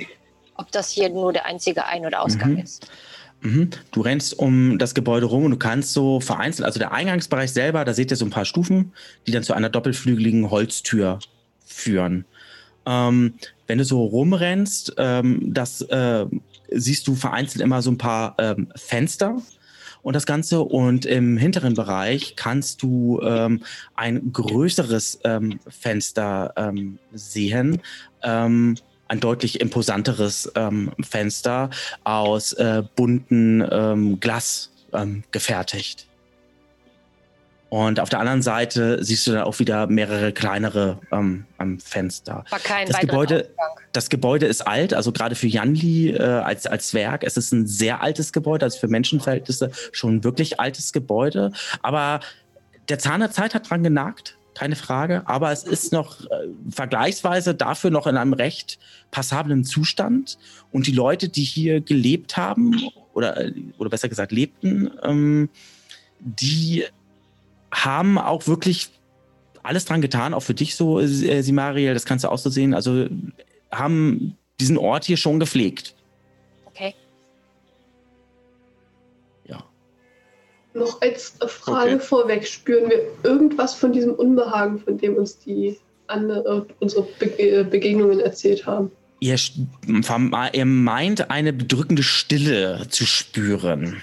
ob 0.55 0.71
das 0.71 0.91
hier 0.91 1.09
nur 1.09 1.33
der 1.33 1.45
einzige 1.45 1.85
Ein- 1.85 2.05
oder 2.05 2.21
Ausgang 2.21 2.53
mhm. 2.53 2.59
ist. 2.59 2.88
Mhm. 3.41 3.69
Du 3.91 4.01
rennst 4.01 4.38
um 4.38 4.77
das 4.77 4.93
Gebäude 4.93 5.26
rum 5.26 5.45
und 5.45 5.51
du 5.51 5.57
kannst 5.57 5.93
so 5.93 6.19
vereinzelt, 6.19 6.65
also 6.65 6.80
der 6.80 6.91
Eingangsbereich 6.91 7.51
selber, 7.51 7.84
da 7.85 7.93
seht 7.93 8.11
ihr 8.11 8.18
so 8.18 8.26
ein 8.26 8.31
paar 8.31 8.45
Stufen, 8.45 8.93
die 9.26 9.31
dann 9.31 9.43
zu 9.43 9.53
einer 9.53 9.69
doppelflügeligen 9.69 10.49
Holztür 10.51 11.19
führen. 11.65 12.26
Ähm, 12.85 13.34
wenn 13.68 13.77
du 13.77 13.85
so 13.85 14.03
rumrennst, 14.03 14.93
ähm, 14.97 15.53
das 15.53 15.81
äh, 15.81 16.26
siehst 16.72 17.07
du 17.07 17.15
vereinzelt 17.15 17.63
immer 17.63 17.81
so 17.81 17.91
ein 17.91 17.97
paar 17.97 18.35
ähm, 18.38 18.68
Fenster 18.76 19.41
und 20.01 20.15
das 20.15 20.26
Ganze. 20.26 20.61
Und 20.61 21.05
im 21.05 21.38
hinteren 21.38 21.73
Bereich 21.73 22.35
kannst 22.35 22.81
du 22.81 23.22
ähm, 23.22 23.63
ein 23.95 24.31
größeres 24.34 25.19
ähm, 25.23 25.59
Fenster 25.68 26.53
ähm, 26.55 26.99
sehen. 27.13 27.81
Ein 29.11 29.19
deutlich 29.19 29.59
imposanteres 29.59 30.49
ähm, 30.55 30.93
Fenster 31.01 31.69
aus 32.05 32.53
äh, 32.53 32.81
bunten 32.95 33.61
ähm, 33.69 34.21
Glas 34.21 34.71
ähm, 34.93 35.25
gefertigt. 35.31 36.07
Und 37.67 37.99
auf 37.99 38.07
der 38.07 38.19
anderen 38.19 38.41
Seite 38.41 39.03
siehst 39.03 39.27
du 39.27 39.31
dann 39.31 39.43
auch 39.43 39.59
wieder 39.59 39.88
mehrere 39.88 40.31
kleinere 40.31 40.97
ähm, 41.11 41.45
Fenster. 41.83 42.45
War 42.49 42.59
kein 42.59 42.88
das 42.88 43.01
Gebäude, 43.01 43.49
das 43.91 44.09
Gebäude 44.09 44.45
ist 44.45 44.65
alt, 44.65 44.93
also 44.93 45.11
gerade 45.11 45.35
für 45.35 45.47
Janli 45.47 46.11
äh, 46.11 46.21
als, 46.21 46.65
als 46.65 46.93
Werk, 46.93 47.25
es 47.25 47.35
ist 47.35 47.51
ein 47.51 47.67
sehr 47.67 48.01
altes 48.01 48.31
Gebäude, 48.31 48.63
also 48.63 48.79
für 48.79 48.88
Menschenverhältnisse 48.88 49.71
schon 49.91 50.15
ein 50.15 50.23
wirklich 50.23 50.57
altes 50.61 50.93
Gebäude. 50.93 51.51
Aber 51.81 52.21
der 52.88 52.97
Zahn 52.97 53.19
der 53.19 53.31
Zeit 53.31 53.53
hat 53.55 53.69
dran 53.69 53.83
genagt 53.83 54.38
keine 54.53 54.76
Frage. 54.76 55.23
Aber 55.28 55.52
es 55.52 55.64
ist 55.64 55.91
noch 55.94 56.22
äh, 56.26 56.48
vergleichsweise 56.69 57.56
dafür 57.56 57.90
noch 57.90 58.07
in 58.07 58.18
einem 58.18 58.34
recht 58.34 58.80
passablen 59.11 59.64
Zustand. 59.64 60.38
Und 60.72 60.88
die 60.88 60.91
Leute, 60.91 61.30
die 61.30 61.44
hier 61.44 61.82
gelebt 61.82 62.38
haben, 62.38 62.76
oder, 63.14 63.38
äh, 63.38 63.53
oder 63.78 63.90
besser 63.90 64.10
gesagt 64.10 64.32
lebten, 64.32 64.91
ähm, 65.03 65.49
die 66.19 66.86
haben 67.72 68.18
auch 68.18 68.48
wirklich 68.48 68.90
alles 69.64 69.86
dran 69.86 70.02
getan, 70.02 70.34
auch 70.34 70.41
für 70.41 70.53
dich 70.53 70.76
so, 70.76 70.99
äh, 70.99 71.41
Simariel, 71.41 71.94
das 71.94 72.06
kannst 72.06 72.26
du 72.26 72.30
auch 72.30 72.38
so 72.38 72.49
sehen. 72.49 72.73
Also 72.73 73.07
haben 73.72 74.38
diesen 74.60 74.78
Ort 74.78 75.06
hier 75.06 75.18
schon 75.18 75.40
gepflegt. 75.40 75.95
Noch 80.73 81.02
als 81.02 81.34
Frage 81.48 81.95
okay. 81.95 81.99
vorweg, 81.99 82.48
spüren 82.48 82.89
wir 82.89 83.06
irgendwas 83.23 83.73
von 83.73 83.91
diesem 83.91 84.14
Unbehagen, 84.14 84.80
von 84.80 84.98
dem 84.98 85.15
uns 85.15 85.38
die 85.38 85.77
andere, 86.07 86.65
unsere 86.80 87.03
Be 87.19 87.65
Begegnungen 87.69 88.19
erzählt 88.19 88.65
haben? 88.65 88.91
Ihr, 89.19 89.38
ihr 90.53 90.65
meint, 90.65 91.30
eine 91.30 91.53
bedrückende 91.53 92.03
Stille 92.03 92.88
zu 92.89 93.06
spüren. 93.06 94.02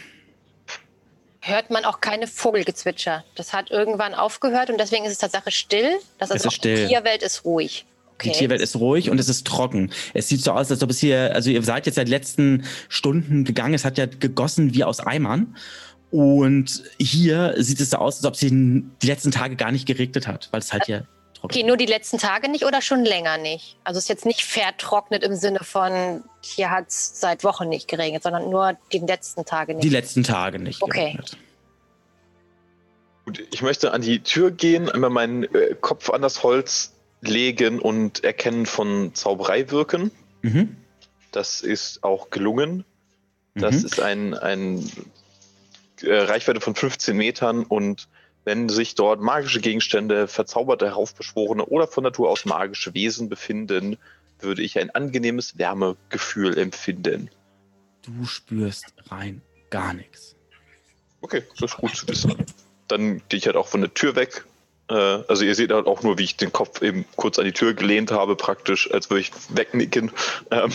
Hört 1.41 1.71
man 1.71 1.85
auch 1.85 2.01
keine 2.01 2.27
Vogelgezwitscher. 2.27 3.25
Das 3.35 3.53
hat 3.53 3.71
irgendwann 3.71 4.15
aufgehört 4.15 4.71
und 4.71 4.79
deswegen 4.79 5.07
ist 5.07 5.13
es 5.13 5.19
tatsächlich 5.19 5.57
still. 5.57 5.99
Das 6.19 6.31
ist, 6.31 6.45
ist 6.45 6.53
still. 6.53 6.77
Die 6.77 6.87
Tierwelt 6.89 7.23
ist 7.23 7.45
ruhig. 7.45 7.87
Okay. 8.15 8.31
Die 8.31 8.39
Tierwelt 8.39 8.61
ist 8.61 8.77
ruhig 8.77 9.11
und 9.11 9.19
es 9.19 9.29
ist 9.29 9.47
trocken. 9.47 9.91
Es 10.13 10.29
sieht 10.29 10.43
so 10.43 10.51
aus, 10.51 10.71
als 10.71 10.83
ob 10.83 10.91
es 10.91 10.99
hier, 10.99 11.35
also 11.35 11.51
ihr 11.51 11.63
seid 11.63 11.87
jetzt 11.87 11.95
seit 11.95 12.09
letzten 12.09 12.65
Stunden 12.89 13.45
gegangen, 13.45 13.75
es 13.75 13.85
hat 13.85 13.97
ja 13.97 14.07
gegossen 14.07 14.75
wie 14.75 14.83
aus 14.83 15.01
Eimern. 15.01 15.57
Und 16.11 16.83
hier 16.99 17.55
sieht 17.59 17.81
es 17.81 17.91
so 17.91 17.99
aus, 17.99 18.17
als 18.17 18.25
ob 18.25 18.35
es 18.35 18.41
die 18.41 18.85
letzten 19.03 19.31
Tage 19.31 19.57
gar 19.57 19.73
nicht 19.73 19.87
geregnet 19.87 20.27
hat, 20.27 20.49
weil 20.53 20.61
es 20.61 20.73
halt 20.73 20.87
hier 20.87 21.07
trocken 21.35 21.55
Okay, 21.55 21.63
nur 21.65 21.77
die 21.77 21.87
letzten 21.87 22.19
Tage 22.19 22.49
nicht 22.49 22.65
oder 22.65 22.81
schon 22.81 23.05
länger 23.05 23.37
nicht? 23.37 23.77
Also 23.85 23.99
es 23.99 24.05
ist 24.05 24.09
jetzt 24.09 24.27
nicht 24.27 24.43
vertrocknet 24.43 25.23
im 25.23 25.35
Sinne 25.37 25.61
von, 25.61 26.25
hier 26.43 26.71
hat 26.71 26.89
es 26.89 27.21
seit 27.21 27.45
Wochen 27.45 27.69
nicht 27.69 27.89
geregnet, 27.89 28.23
sondern 28.23 28.51
nur 28.51 28.79
die 28.93 28.99
letzten 28.99 29.45
Tage 29.45 29.75
nicht. 29.75 29.85
Die 29.85 29.91
letzten 29.91 30.25
Tage 30.25 30.59
nicht 30.59 30.83
okay. 30.83 31.13
geregnet. 31.13 31.37
Gut, 33.27 33.47
ich 33.53 33.61
möchte 33.61 33.93
an 33.93 34.01
die 34.01 34.21
Tür 34.21 34.51
gehen, 34.51 34.89
einmal 34.89 35.11
meinen 35.11 35.43
äh, 35.43 35.75
Kopf 35.79 36.09
an 36.09 36.23
das 36.23 36.43
Holz 36.43 36.95
legen 37.21 37.79
und 37.79 38.25
erkennen 38.25 38.65
von 38.65 39.15
Zauberei 39.15 39.71
wirken. 39.71 40.11
Mhm. 40.41 40.77
Das 41.33 41.61
ist 41.61 42.03
auch 42.05 42.31
gelungen. 42.31 42.85
Das 43.55 43.81
mhm. 43.81 43.85
ist 43.85 44.01
ein, 44.01 44.35
ein 44.35 44.91
äh, 46.03 46.19
Reichweite 46.19 46.61
von 46.61 46.75
15 46.75 47.17
Metern 47.17 47.65
und 47.65 48.09
wenn 48.45 48.69
sich 48.69 48.95
dort 48.95 49.21
magische 49.21 49.61
Gegenstände, 49.61 50.27
verzauberte, 50.27 50.87
heraufbeschworene 50.87 51.67
oder 51.67 51.87
von 51.87 52.05
Natur 52.05 52.31
aus 52.31 52.45
magische 52.45 52.95
Wesen 52.95 53.29
befinden, 53.29 53.99
würde 54.41 54.63
ich 54.63 54.79
ein 54.79 54.91
angenehmes 54.91 55.59
Wärmegefühl 55.59 56.57
empfinden. 56.57 57.31
Du 58.03 58.25
spürst 58.25 58.87
rein 59.11 59.43
gar 59.71 59.93
nichts. 59.93 60.35
Okay, 61.21 61.43
das 61.59 61.73
ist 61.73 61.77
gut 61.77 61.95
zu 61.95 62.09
wissen. 62.09 62.35
Dann 62.87 63.21
gehe 63.29 63.39
ich 63.39 63.47
halt 63.47 63.57
auch 63.57 63.69
von 63.69 63.81
der 63.81 63.93
Tür 63.93 64.17
weg. 64.17 64.45
Äh, 64.89 64.95
also 64.95 65.45
ihr 65.45 65.55
seht 65.55 65.73
halt 65.73 65.87
auch 65.87 66.03
nur, 66.03 66.19
wie 66.19 66.25
ich 66.25 66.37
den 66.37 66.53
Kopf 66.53 66.81
eben 66.81 67.05
kurz 67.17 67.39
an 67.39 67.45
die 67.45 67.53
Tür 67.53 67.75
gelehnt 67.75 68.13
habe, 68.13 68.37
praktisch, 68.37 68.91
als 68.93 69.11
würde 69.11 69.21
ich 69.21 69.33
wegnicken. 69.51 70.11
Ähm, 70.51 70.73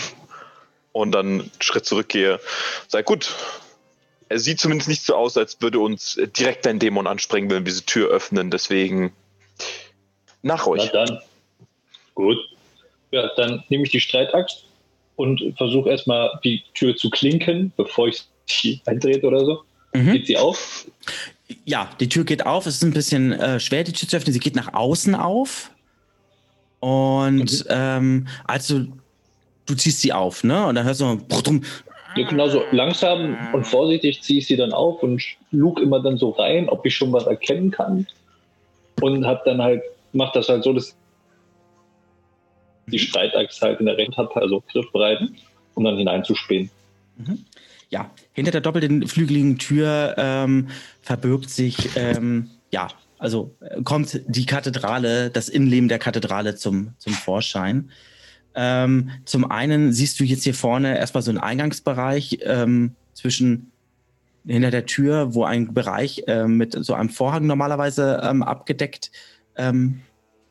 und 0.92 1.12
dann 1.12 1.26
einen 1.26 1.52
Schritt 1.60 1.86
zurückgehe. 1.86 2.40
Sag 2.88 3.06
gut, 3.06 3.34
es 4.34 4.44
sieht 4.44 4.60
zumindest 4.60 4.90
nicht 4.90 5.06
so 5.06 5.16
aus, 5.16 5.38
als 5.38 5.62
würde 5.62 5.80
uns 5.80 6.20
direkt 6.38 6.68
ein 6.68 6.80
Dämon 6.80 7.08
anspringen, 7.08 7.50
wenn 7.50 7.66
wir 7.66 7.72
diese 7.72 7.86
Tür 7.86 8.10
öffnen. 8.10 8.52
Deswegen 8.52 9.14
nach 10.42 10.68
euch. 10.68 10.90
Na 10.94 11.06
dann. 11.06 11.20
Gut. 12.16 12.38
Ja, 13.12 13.30
dann 13.38 13.64
nehme 13.70 13.84
ich 13.84 13.92
die 13.92 14.00
Streitaxt 14.00 14.66
und 15.16 15.54
versuche 15.58 15.90
erstmal 15.90 16.40
die 16.44 16.64
Tür 16.74 16.96
zu 16.96 17.10
klinken, 17.10 17.72
bevor 17.78 18.08
ich 18.08 18.24
sie 18.48 18.82
eintrete 18.86 19.26
oder 19.28 19.46
so. 19.46 19.64
Mhm. 19.94 20.14
Geht 20.14 20.28
sie 20.28 20.38
auf? 20.38 20.88
Ja, 21.66 21.90
die 22.00 22.10
Tür 22.10 22.24
geht 22.24 22.46
auf. 22.46 22.66
Es 22.66 22.76
ist 22.76 22.84
ein 22.84 22.94
bisschen 22.94 23.32
äh, 23.34 23.60
schwer, 23.60 23.84
die 23.84 23.94
Tür 23.94 24.10
zu 24.10 24.18
öffnen. 24.18 24.34
Sie 24.34 24.40
geht 24.40 24.56
nach 24.56 24.74
außen 24.74 25.16
auf. 25.16 25.70
Und 26.80 27.66
ähm, 27.70 28.28
also 28.46 28.86
du 29.66 29.76
ziehst 29.76 30.02
sie 30.02 30.12
auf, 30.12 30.44
ne? 30.44 30.66
Und 30.66 30.76
dann 30.76 30.86
hörst 30.86 31.02
du 31.02 31.22
so, 32.16 32.22
Ja, 32.22 32.28
genauso 32.28 32.64
langsam 32.72 33.38
und 33.54 33.66
vorsichtig 33.66 34.22
ziehe 34.22 34.40
ich 34.40 34.48
sie 34.48 34.56
dann 34.56 34.74
auf 34.74 35.02
und 35.04 35.22
lug 35.52 35.80
immer 35.80 36.02
dann 36.02 36.18
so 36.18 36.32
rein, 36.32 36.70
ob 36.70 36.86
ich 36.86 36.96
schon 36.96 37.12
was 37.12 37.26
erkennen 37.26 37.72
kann. 37.72 38.08
Und 39.02 39.26
hab 39.26 39.44
dann 39.46 39.62
halt, 39.62 39.82
mach 40.14 40.32
das 40.34 40.50
halt 40.50 40.64
so, 40.64 40.74
dass 40.74 40.96
die 42.88 43.00
Streitaxt 43.00 43.62
halt 43.62 43.80
in 43.80 43.86
der 43.86 43.98
Recht 43.98 44.16
hat, 44.18 44.36
also 44.36 44.64
griffbereit, 44.72 45.20
um 45.76 45.84
dann 45.84 45.98
hineinzuspähen. 45.98 46.70
ja, 47.90 48.10
hinter 48.34 48.52
der 48.52 48.62
doppelten 48.62 49.08
flügeligen 49.08 49.58
Tür 49.60 50.16
ähm, 50.18 50.70
verbirgt 51.02 51.50
sich, 51.50 51.92
ähm, 51.96 52.50
ja, 52.72 52.88
also 53.20 53.56
äh, 53.62 53.82
kommt 53.84 54.20
die 54.28 54.46
Kathedrale, 54.46 55.30
das 55.30 55.48
Innenleben 55.48 55.90
der 55.90 56.00
Kathedrale 56.00 56.56
zum, 56.56 56.94
zum 56.98 57.14
Vorschein. 57.14 57.92
Ähm, 58.56 59.10
zum 59.26 59.50
einen 59.50 59.94
siehst 59.94 60.20
du 60.20 60.24
jetzt 60.24 60.44
hier 60.44 60.54
vorne 60.54 60.98
erstmal 60.98 61.24
so 61.24 61.32
einen 61.32 61.40
Eingangsbereich 61.40 62.40
ähm, 62.44 62.96
zwischen 63.14 63.72
hinter 64.46 64.72
der 64.72 64.86
Tür, 64.86 65.34
wo 65.34 65.44
ein 65.44 65.74
Bereich 65.74 66.24
ähm, 66.28 66.58
mit 66.58 66.74
so 66.74 66.94
einem 66.94 67.10
Vorhang 67.10 67.48
normalerweise 67.48 68.22
ähm, 68.24 68.44
abgedeckt 68.44 69.12
ähm, 69.56 70.02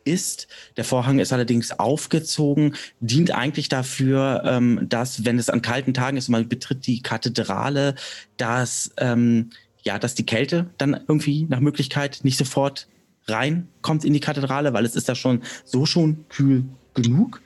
ist. 0.04 0.48
Der 0.76 0.84
Vorhang 0.84 1.18
ist 1.18 1.32
allerdings 1.32 1.78
aufgezogen, 1.78 2.74
dient 3.00 3.32
eigentlich 3.32 3.68
dafür, 3.68 4.42
ähm, 4.44 4.86
dass, 4.88 5.24
wenn 5.24 5.38
es 5.38 5.50
an 5.50 5.62
kalten 5.62 5.94
Tagen 5.94 6.16
ist, 6.16 6.28
man 6.28 6.48
betritt 6.48 6.86
die 6.86 7.02
Kathedrale, 7.02 7.94
dass, 8.36 8.92
ähm, 8.98 9.50
ja, 9.82 9.98
dass 9.98 10.14
die 10.14 10.26
Kälte 10.26 10.70
dann 10.78 10.98
irgendwie 11.08 11.46
nach 11.48 11.60
Möglichkeit 11.60 12.20
nicht 12.22 12.38
sofort 12.38 12.88
reinkommt 13.26 14.04
in 14.04 14.12
die 14.12 14.20
Kathedrale, 14.20 14.72
weil 14.72 14.84
es 14.84 14.96
ist 14.96 15.08
da 15.08 15.14
schon 15.14 15.42
so 15.64 15.86
schon 15.86 16.24
kühl 16.28 16.64
genug. 16.94 17.40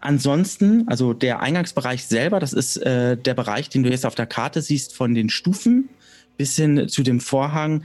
Ansonsten, 0.00 0.86
also 0.88 1.12
der 1.14 1.40
Eingangsbereich 1.40 2.06
selber, 2.06 2.38
das 2.38 2.52
ist 2.52 2.76
äh, 2.78 3.16
der 3.16 3.34
Bereich, 3.34 3.68
den 3.68 3.82
du 3.82 3.90
jetzt 3.90 4.06
auf 4.06 4.14
der 4.14 4.26
Karte 4.26 4.62
siehst, 4.62 4.94
von 4.94 5.14
den 5.14 5.30
Stufen 5.30 5.88
bis 6.36 6.56
hin 6.56 6.88
zu 6.88 7.02
dem 7.02 7.20
Vorhang. 7.20 7.84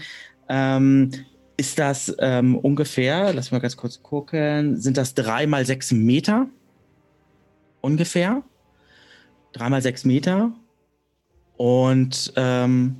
Ähm, 0.49 1.11
ist 1.57 1.79
das 1.79 2.15
ähm, 2.19 2.57
ungefähr, 2.57 3.33
lass 3.33 3.51
mal 3.51 3.59
ganz 3.59 3.77
kurz 3.77 4.01
gucken, 4.01 4.77
sind 4.77 4.97
das 4.97 5.13
drei 5.13 5.47
mal 5.47 5.65
sechs 5.65 5.91
Meter? 5.91 6.47
Ungefähr. 7.81 8.43
Drei 9.53 9.69
mal 9.69 9.81
sechs 9.81 10.05
Meter. 10.05 10.51
Und 11.57 12.33
ähm, 12.35 12.97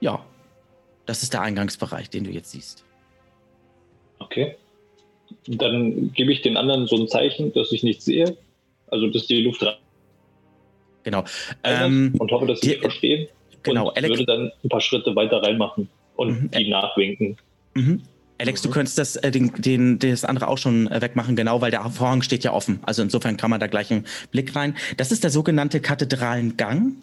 ja, 0.00 0.24
das 1.06 1.22
ist 1.22 1.32
der 1.32 1.42
Eingangsbereich, 1.42 2.08
den 2.08 2.24
du 2.24 2.30
jetzt 2.30 2.52
siehst. 2.52 2.84
Okay. 4.20 4.56
Dann 5.46 6.12
gebe 6.12 6.32
ich 6.32 6.42
den 6.42 6.56
anderen 6.56 6.86
so 6.86 6.96
ein 6.96 7.08
Zeichen, 7.08 7.52
dass 7.52 7.72
ich 7.72 7.82
nichts 7.82 8.04
sehe. 8.04 8.36
Also, 8.88 9.08
dass 9.08 9.26
die 9.26 9.40
Luft 9.42 9.62
rein 9.62 9.74
Genau. 11.02 11.24
Ähm, 11.64 12.14
und 12.18 12.30
hoffe, 12.30 12.46
dass 12.46 12.60
sie 12.60 12.70
mich 12.70 12.80
verstehen. 12.80 13.28
genau, 13.62 13.88
Und 13.88 13.96
Alex- 13.96 14.10
würde 14.10 14.26
dann 14.26 14.52
ein 14.64 14.68
paar 14.68 14.80
Schritte 14.80 15.14
weiter 15.16 15.42
reinmachen 15.42 15.88
und 16.16 16.42
Mhm. 16.42 16.50
die 16.50 16.68
nachwinken. 16.68 17.36
Mhm. 17.74 18.02
Alex, 18.38 18.62
du 18.62 18.70
könntest 18.70 18.96
das, 18.98 19.16
äh, 19.16 19.30
den, 19.30 19.52
den, 19.60 19.98
das 19.98 20.24
andere 20.24 20.48
auch 20.48 20.56
schon 20.58 20.86
äh, 20.90 21.00
wegmachen, 21.02 21.36
genau, 21.36 21.60
weil 21.60 21.70
der 21.70 21.84
Vorhang 21.90 22.22
steht 22.22 22.42
ja 22.42 22.52
offen. 22.52 22.80
Also 22.82 23.02
insofern 23.02 23.36
kann 23.36 23.50
man 23.50 23.60
da 23.60 23.66
gleich 23.66 23.90
einen 23.90 24.06
Blick 24.30 24.56
rein. 24.56 24.74
Das 24.96 25.12
ist 25.12 25.24
der 25.24 25.30
sogenannte 25.30 25.80
Kathedralengang. 25.80 26.96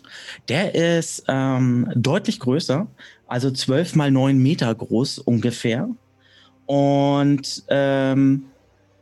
Der 0.50 0.74
ist 0.76 1.26
ähm, 1.28 1.92
deutlich 1.96 2.40
größer, 2.40 2.88
also 3.28 3.52
zwölf 3.52 3.96
mal 3.96 4.10
neun 4.12 4.40
Meter 4.40 4.74
groß 4.74 5.20
ungefähr. 5.20 5.90
Und 6.68 7.64
ähm, 7.70 8.46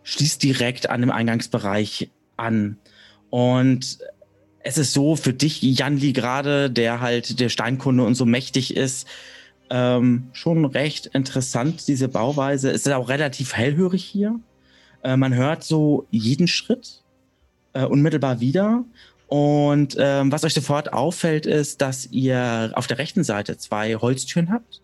schließt 0.03 0.41
direkt 0.41 0.89
an 0.89 1.01
dem 1.01 1.11
Eingangsbereich 1.11 2.09
an. 2.37 2.77
Und 3.29 3.97
es 4.59 4.77
ist 4.77 4.93
so 4.93 5.15
für 5.15 5.33
dich, 5.33 5.61
Janli, 5.61 6.13
gerade, 6.13 6.69
der 6.69 7.01
halt 7.01 7.39
der 7.39 7.49
Steinkunde 7.49 8.03
und 8.03 8.15
so 8.15 8.25
mächtig 8.25 8.75
ist, 8.75 9.07
ähm, 9.69 10.29
schon 10.33 10.65
recht 10.65 11.07
interessant, 11.07 11.87
diese 11.87 12.07
Bauweise. 12.07 12.71
Es 12.71 12.85
ist 12.85 12.91
auch 12.91 13.09
relativ 13.09 13.53
hellhörig 13.53 14.03
hier. 14.03 14.39
Äh, 15.03 15.17
man 15.17 15.33
hört 15.33 15.63
so 15.63 16.07
jeden 16.11 16.47
Schritt 16.47 17.03
äh, 17.73 17.83
unmittelbar 17.85 18.39
wieder. 18.39 18.85
Und 19.27 19.95
ähm, 19.99 20.31
was 20.31 20.43
euch 20.43 20.53
sofort 20.53 20.93
auffällt, 20.93 21.45
ist, 21.45 21.81
dass 21.81 22.07
ihr 22.11 22.71
auf 22.75 22.87
der 22.87 22.99
rechten 22.99 23.23
Seite 23.23 23.57
zwei 23.57 23.95
Holztüren 23.95 24.51
habt. 24.51 24.81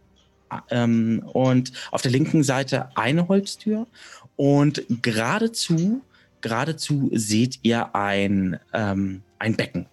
Ähm, 0.70 1.24
und 1.34 1.72
auf 1.92 2.02
der 2.02 2.12
linken 2.12 2.44
Seite 2.44 2.90
eine 2.96 3.28
Holztür. 3.28 3.88
Und 4.36 4.84
geradezu, 5.02 6.02
geradezu 6.42 7.10
seht 7.14 7.60
ihr 7.64 7.96
ein, 7.96 8.60
ähm, 8.74 9.22
ein 9.40 9.56
Becken. 9.56 9.86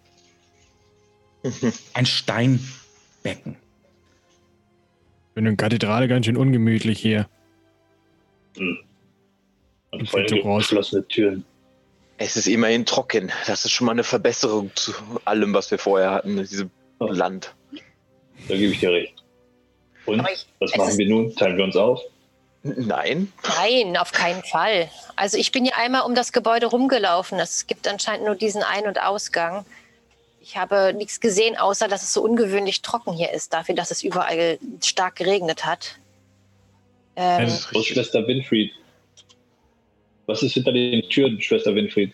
Ein 1.95 2.05
Steinbecken. 2.05 3.57
Bin 5.35 5.47
in 5.47 5.57
Kathedrale 5.57 6.09
ganz 6.09 6.27
schön 6.27 6.37
ungemütlich 6.37 6.99
hier. 6.99 7.29
Und 8.57 8.79
Und 9.91 10.09
vor 10.11 10.21
allem 10.21 10.59
geschlossene 10.59 11.07
Türen. 11.07 11.45
Es 12.19 12.37
ist 12.37 12.49
immerhin 12.49 12.85
trocken. 12.85 13.31
Das 13.47 13.65
ist 13.65 13.71
schon 13.71 13.87
mal 13.87 13.93
eine 13.93 14.05
Verbesserung 14.05 14.73
zu 14.75 14.93
allem, 15.25 15.55
was 15.55 15.71
wir 15.71 15.79
vorher 15.79 16.11
hatten, 16.11 16.37
in 16.37 16.45
diesem 16.45 16.71
Land. 16.99 17.55
Da 18.49 18.57
gebe 18.57 18.73
ich 18.73 18.81
dir 18.81 18.91
recht. 18.91 19.18
Und 20.09 20.27
ich- 20.33 20.47
was 20.61 20.75
machen 20.77 20.99
wir 20.99 21.09
nun? 21.09 21.35
Teilen 21.37 21.57
wir 21.57 21.65
uns 21.65 21.77
auf? 21.77 22.01
Nein. 22.63 23.33
Nein, 23.57 23.97
auf 23.97 24.13
keinen 24.13 24.43
Fall. 24.43 24.91
Also 25.17 25.39
ich 25.39 25.53
bin 25.53 25.65
ja 25.65 25.73
einmal 25.77 26.03
um 26.03 26.15
das 26.15 26.33
Gebäude 26.33 26.67
rumgelaufen. 26.67 27.39
Es 27.39 27.67
gibt 27.67 27.87
anscheinend 27.87 28.27
nur 28.27 28.35
diesen 28.35 28.63
Ein- 28.63 28.87
und 28.87 29.01
Ausgang. 29.01 29.65
Ich 30.41 30.57
habe 30.57 30.93
nichts 30.97 31.21
gesehen, 31.21 31.57
außer 31.57 31.89
dass 31.89 32.03
es 32.03 32.13
so 32.13 32.23
ungewöhnlich 32.23 32.83
trocken 32.83 33.13
hier 33.13 33.33
ist, 33.33 33.53
dafür, 33.53 33.75
dass 33.75 33.91
es 33.91 34.03
überall 34.03 34.59
stark 34.83 35.17
geregnet 35.17 35.65
hat. 35.65 35.99
Ähm, 37.17 37.49
Wo 37.73 37.83
Schwester 37.83 38.27
Winfried? 38.27 38.73
Was 40.27 40.43
ist 40.43 40.53
hinter 40.53 40.73
den 40.73 41.03
Türen, 41.09 41.41
Schwester 41.41 41.75
Winfried? 41.75 42.13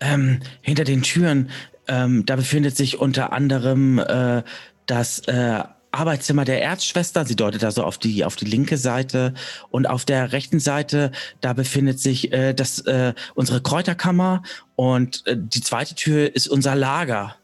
Ähm, 0.00 0.40
hinter 0.60 0.84
den 0.84 1.02
Türen, 1.02 1.50
ähm, 1.88 2.26
da 2.26 2.36
befindet 2.36 2.76
sich 2.76 2.98
unter 2.98 3.32
anderem 3.32 3.98
äh, 3.98 4.42
das 4.86 5.20
äh, 5.28 5.62
Arbeitszimmer 5.92 6.44
der 6.44 6.62
Erzschwester. 6.62 7.24
Sie 7.24 7.36
deutet 7.36 7.64
also 7.64 7.84
auf 7.84 7.98
die, 7.98 8.24
auf 8.24 8.36
die 8.36 8.44
linke 8.44 8.76
Seite. 8.76 9.34
Und 9.70 9.88
auf 9.88 10.04
der 10.04 10.32
rechten 10.32 10.58
Seite, 10.60 11.12
da 11.40 11.52
befindet 11.52 12.00
sich 12.00 12.32
äh, 12.32 12.54
das, 12.54 12.80
äh, 12.80 13.14
unsere 13.34 13.62
Kräuterkammer. 13.62 14.42
Und 14.74 15.26
äh, 15.26 15.36
die 15.38 15.60
zweite 15.60 15.94
Tür 15.94 16.34
ist 16.34 16.48
unser 16.48 16.74
Lager. 16.74 17.36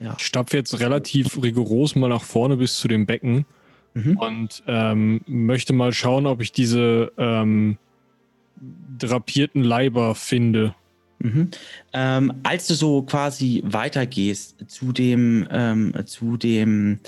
Ja. 0.00 0.14
Ich 0.18 0.24
stapfe 0.24 0.56
jetzt 0.56 0.80
relativ 0.80 1.40
rigoros 1.42 1.94
mal 1.94 2.08
nach 2.08 2.22
vorne 2.22 2.56
bis 2.56 2.78
zu 2.78 2.88
dem 2.88 3.06
Becken 3.06 3.44
Mhm. 3.94 4.16
und 4.18 4.62
ähm, 4.66 5.20
möchte 5.26 5.72
mal 5.72 5.92
schauen, 5.92 6.26
ob 6.26 6.40
ich 6.40 6.52
diese 6.52 7.12
ähm, 7.18 7.78
drapierten 8.98 9.64
Leiber 9.64 10.14
finde. 10.14 10.74
Mhm. 11.20 11.50
Ähm, 11.92 12.40
als 12.42 12.66
du 12.66 12.74
so 12.74 13.02
quasi 13.02 13.62
weitergehst 13.64 14.56
zu 14.68 14.92
dem, 14.92 15.46
ähm, 15.50 15.94
zu 16.06 16.36
dem, 16.36 17.00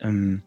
ähm, 0.00 0.42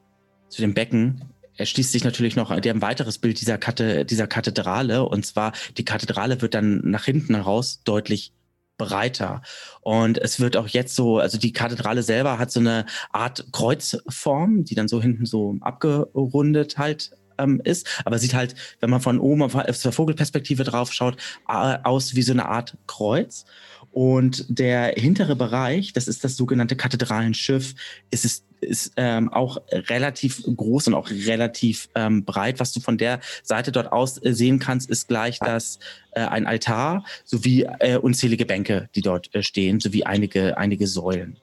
zu 0.49 0.61
dem 0.61 0.73
Becken, 0.73 1.21
erschließt 1.55 1.91
sich 1.91 2.03
natürlich 2.03 2.35
noch 2.35 2.51
ein 2.51 2.81
weiteres 2.81 3.17
Bild 3.17 3.41
dieser, 3.41 3.57
Kathe, 3.57 4.05
dieser 4.05 4.27
Kathedrale. 4.27 5.03
Und 5.07 5.25
zwar, 5.25 5.53
die 5.77 5.85
Kathedrale 5.85 6.41
wird 6.41 6.53
dann 6.53 6.81
nach 6.83 7.05
hinten 7.05 7.33
heraus 7.35 7.81
deutlich 7.83 8.33
breiter. 8.77 9.41
Und 9.81 10.17
es 10.19 10.39
wird 10.39 10.55
auch 10.55 10.67
jetzt 10.67 10.95
so, 10.95 11.17
also 11.17 11.37
die 11.37 11.53
Kathedrale 11.53 12.03
selber 12.03 12.37
hat 12.37 12.51
so 12.51 12.59
eine 12.59 12.85
Art 13.11 13.47
Kreuzform, 13.51 14.65
die 14.65 14.75
dann 14.75 14.87
so 14.87 15.01
hinten 15.01 15.25
so 15.25 15.55
abgerundet 15.61 16.77
halt 16.77 17.11
ähm, 17.37 17.61
ist. 17.63 17.87
Aber 18.05 18.19
sieht 18.19 18.33
halt, 18.33 18.55
wenn 18.79 18.89
man 18.89 19.01
von 19.01 19.19
oben 19.19 19.41
aus 19.43 19.81
der 19.81 19.91
Vogelperspektive 19.91 20.63
drauf 20.63 20.93
schaut, 20.93 21.17
aus 21.45 22.15
wie 22.15 22.21
so 22.21 22.33
eine 22.33 22.47
Art 22.47 22.77
Kreuz. 22.87 23.45
Und 23.91 24.45
der 24.47 24.93
hintere 24.95 25.35
Bereich, 25.35 25.91
das 25.91 26.07
ist 26.07 26.23
das 26.23 26.37
sogenannte 26.37 26.75
Kathedralenschiff, 26.75 27.73
ist, 28.11 28.25
ist, 28.25 28.43
ist 28.61 28.91
ähm, 28.95 29.33
auch 29.33 29.57
relativ 29.71 30.43
groß 30.43 30.89
und 30.89 30.93
auch 30.93 31.09
relativ 31.09 31.89
ähm, 31.95 32.23
breit. 32.23 32.59
Was 32.59 32.73
du 32.73 32.79
von 32.79 32.99
der 32.99 33.19
Seite 33.41 33.71
dort 33.71 33.91
aus 33.91 34.23
äh, 34.23 34.33
sehen 34.33 34.59
kannst, 34.59 34.89
ist 34.89 35.07
gleich 35.07 35.39
das 35.39 35.79
äh, 36.11 36.19
ein 36.21 36.45
Altar 36.45 37.05
sowie 37.25 37.63
äh, 37.79 37.97
unzählige 37.97 38.45
Bänke, 38.45 38.87
die 38.93 39.01
dort 39.01 39.33
äh, 39.33 39.41
stehen, 39.41 39.79
sowie 39.79 40.03
einige, 40.03 40.57
einige 40.57 40.85
Säulen. 40.85 41.37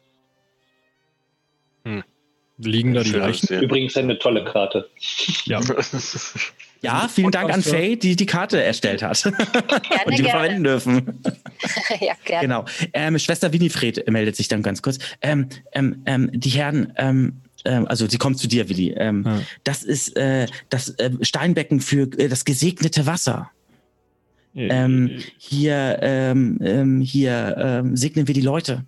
Liegen 2.58 2.94
da 2.94 3.02
die 3.02 3.10
Leichen? 3.10 3.44
aussehen. 3.44 3.62
Übrigens 3.62 3.96
eine 3.96 4.18
tolle 4.18 4.44
Karte. 4.44 4.88
Ja. 5.44 5.60
Ja, 6.82 7.08
vielen 7.08 7.30
Dank 7.30 7.50
an 7.50 7.62
Faye, 7.62 7.96
die 7.96 8.14
die 8.14 8.26
Karte 8.26 8.62
erstellt 8.62 9.02
hat 9.02 9.24
und 9.24 9.34
die 9.34 10.18
wir 10.18 10.24
gerne. 10.24 10.30
verwenden 10.30 10.64
dürfen. 10.64 11.22
ja, 12.00 12.12
gerne. 12.24 12.42
Genau. 12.42 12.64
Ähm, 12.92 13.18
Schwester 13.18 13.52
Winifred 13.54 14.06
meldet 14.10 14.36
sich 14.36 14.48
dann 14.48 14.62
ganz 14.62 14.82
kurz. 14.82 14.98
Ähm, 15.22 15.48
ähm, 15.72 16.02
ähm, 16.04 16.30
die 16.32 16.50
Herren, 16.50 16.92
ähm, 16.96 17.40
ähm, 17.64 17.86
also 17.88 18.06
sie 18.06 18.18
kommt 18.18 18.38
zu 18.38 18.48
dir, 18.48 18.68
Willi. 18.68 18.90
Ähm, 18.98 19.24
Ja. 19.24 19.40
Das 19.64 19.82
ist 19.82 20.14
äh, 20.18 20.46
das 20.68 20.90
äh, 20.98 21.10
Steinbecken 21.22 21.80
für 21.80 22.02
äh, 22.18 22.28
das 22.28 22.44
gesegnete 22.44 23.06
Wasser. 23.06 23.50
Ähm, 24.56 25.10
hier, 25.38 25.98
ähm, 26.02 26.58
ähm, 26.62 27.00
hier 27.00 27.56
ähm, 27.58 27.96
segnen 27.96 28.28
wir 28.28 28.34
die 28.34 28.40
Leute. 28.40 28.84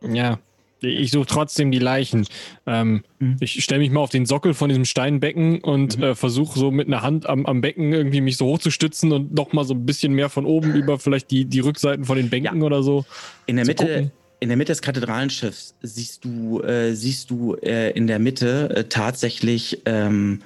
Ja, 0.00 0.40
ich 0.82 1.10
suche 1.10 1.26
trotzdem 1.26 1.70
die 1.70 1.78
Leichen. 1.78 2.26
Ähm, 2.66 3.02
Mhm. 3.18 3.36
Ich 3.40 3.62
stelle 3.62 3.80
mich 3.80 3.90
mal 3.90 4.00
auf 4.00 4.10
den 4.10 4.26
Sockel 4.26 4.52
von 4.52 4.68
diesem 4.68 4.84
Steinbecken 4.84 5.60
und 5.60 5.96
Mhm. 5.98 6.02
äh, 6.02 6.14
versuche 6.14 6.58
so 6.58 6.70
mit 6.70 6.88
einer 6.88 7.02
Hand 7.02 7.26
am, 7.26 7.46
am 7.46 7.60
Becken 7.60 7.92
irgendwie 7.92 8.20
mich 8.20 8.36
so 8.36 8.46
hochzustützen 8.46 9.12
und 9.12 9.32
noch 9.32 9.52
mal 9.52 9.64
so 9.64 9.74
ein 9.74 9.86
bisschen 9.86 10.12
mehr 10.12 10.28
von 10.28 10.44
oben 10.44 10.74
über 10.74 10.98
vielleicht 10.98 11.30
die, 11.30 11.44
die 11.44 11.60
Rückseiten 11.60 12.04
von 12.04 12.16
den 12.16 12.30
Bänken 12.30 12.60
Ja. 12.60 12.66
oder 12.66 12.82
so. 12.82 13.04
In 13.46 13.56
der 13.56 13.64
zu 13.64 13.70
Mitte, 13.70 13.86
gucken. 13.86 14.10
in 14.40 14.48
der 14.48 14.56
Mitte 14.56 14.72
des 14.72 14.82
Kathedralenschiffs 14.82 15.74
siehst 15.82 16.24
du, 16.24 16.60
äh, 16.62 16.94
siehst 16.94 17.30
du 17.30 17.54
äh, 17.62 17.90
in 17.92 18.06
der 18.08 18.18
Mitte 18.18 18.74
äh, 18.74 18.84
tatsächlich 18.84 19.80
ähm, 19.86 20.42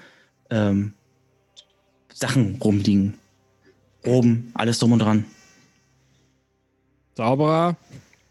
ähm, 0.50 0.92
Sachen 2.12 2.56
rumliegen. 2.62 3.14
Oben, 4.04 4.50
alles 4.54 4.78
drum 4.78 4.92
und 4.92 4.98
dran. 5.00 5.24
Zauberer, 7.14 7.76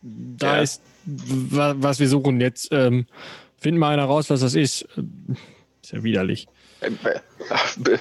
da 0.01 0.57
Ja. 0.57 0.61
ist 0.61 0.81
was 1.05 1.99
wir 1.99 2.07
suchen. 2.07 2.41
Jetzt 2.41 2.69
ähm, 2.71 3.05
finden 3.57 3.79
wir 3.79 3.87
einer 3.87 4.05
raus, 4.05 4.29
was 4.29 4.39
das 4.41 4.55
ist. 4.55 4.87
Ist 5.81 5.91
ja 5.91 6.03
widerlich. 6.03 6.47
Ähm, 6.81 6.97
äh, 7.03 7.97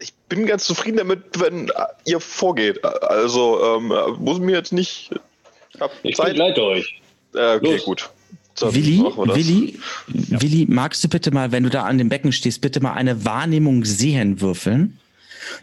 Ich 0.00 0.12
bin 0.28 0.46
ganz 0.46 0.64
zufrieden 0.64 0.98
damit, 0.98 1.40
wenn 1.40 1.70
ihr 2.04 2.20
vorgeht. 2.20 2.84
Also 2.84 3.76
ähm, 3.76 3.92
muss 4.18 4.38
mir 4.38 4.56
jetzt 4.56 4.72
nicht. 4.72 5.10
Ich 5.74 5.80
Ich 6.02 6.16
begleite 6.16 6.62
euch. 6.62 7.00
Äh, 7.34 7.56
okay, 7.56 7.74
Los. 7.74 7.84
gut. 7.84 8.10
Dann 8.60 8.74
Willi. 8.74 8.98
Willi, 8.98 9.78
Willi, 10.08 10.66
magst 10.68 11.04
du 11.04 11.08
bitte 11.08 11.30
mal, 11.30 11.52
wenn 11.52 11.62
du 11.62 11.70
da 11.70 11.84
an 11.84 11.98
dem 11.98 12.08
Becken 12.08 12.32
stehst, 12.32 12.60
bitte 12.60 12.80
mal 12.80 12.94
eine 12.94 13.24
Wahrnehmung 13.24 13.84
sehen 13.84 14.40
würfeln? 14.40 14.98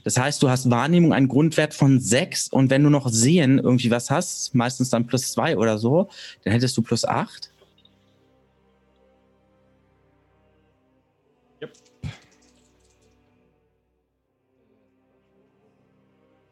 Das 0.04 0.18
heißt, 0.18 0.42
du 0.42 0.50
hast 0.50 0.70
Wahrnehmung 0.70 1.14
einen 1.14 1.28
Grundwert 1.28 1.74
von 1.74 2.00
sechs 2.00 2.48
und 2.48 2.70
wenn 2.70 2.84
du 2.84 2.90
noch 2.90 3.10
sehen 3.10 3.60
irgendwie 3.60 3.92
was 3.92 4.10
hast, 4.10 4.56
meistens 4.56 4.90
dann 4.90 5.08
plus 5.08 5.32
zwei 5.32 5.58
oder 5.58 5.78
so, 5.78 6.10
dann 6.44 6.54
hättest 6.54 6.78
du 6.78 6.82
plus 6.82 7.06
acht. 7.06 7.52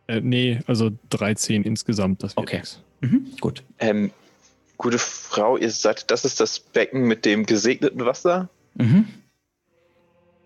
Äh, 0.07 0.21
nee, 0.21 0.59
also 0.67 0.91
13 1.09 1.63
insgesamt. 1.63 2.23
Das 2.23 2.37
Okay. 2.37 2.61
Mhm, 3.01 3.31
gut. 3.39 3.63
Ähm, 3.79 4.11
gute 4.77 4.97
Frau, 4.97 5.57
ihr 5.57 5.71
sagt, 5.71 6.11
das 6.11 6.25
ist 6.25 6.39
das 6.39 6.59
Becken 6.59 7.07
mit 7.07 7.25
dem 7.25 7.45
gesegneten 7.45 8.05
Wasser? 8.05 8.49
Mhm. 8.75 9.07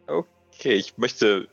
Okay, 0.07 0.73
ich 0.73 0.97
möchte 0.97 1.47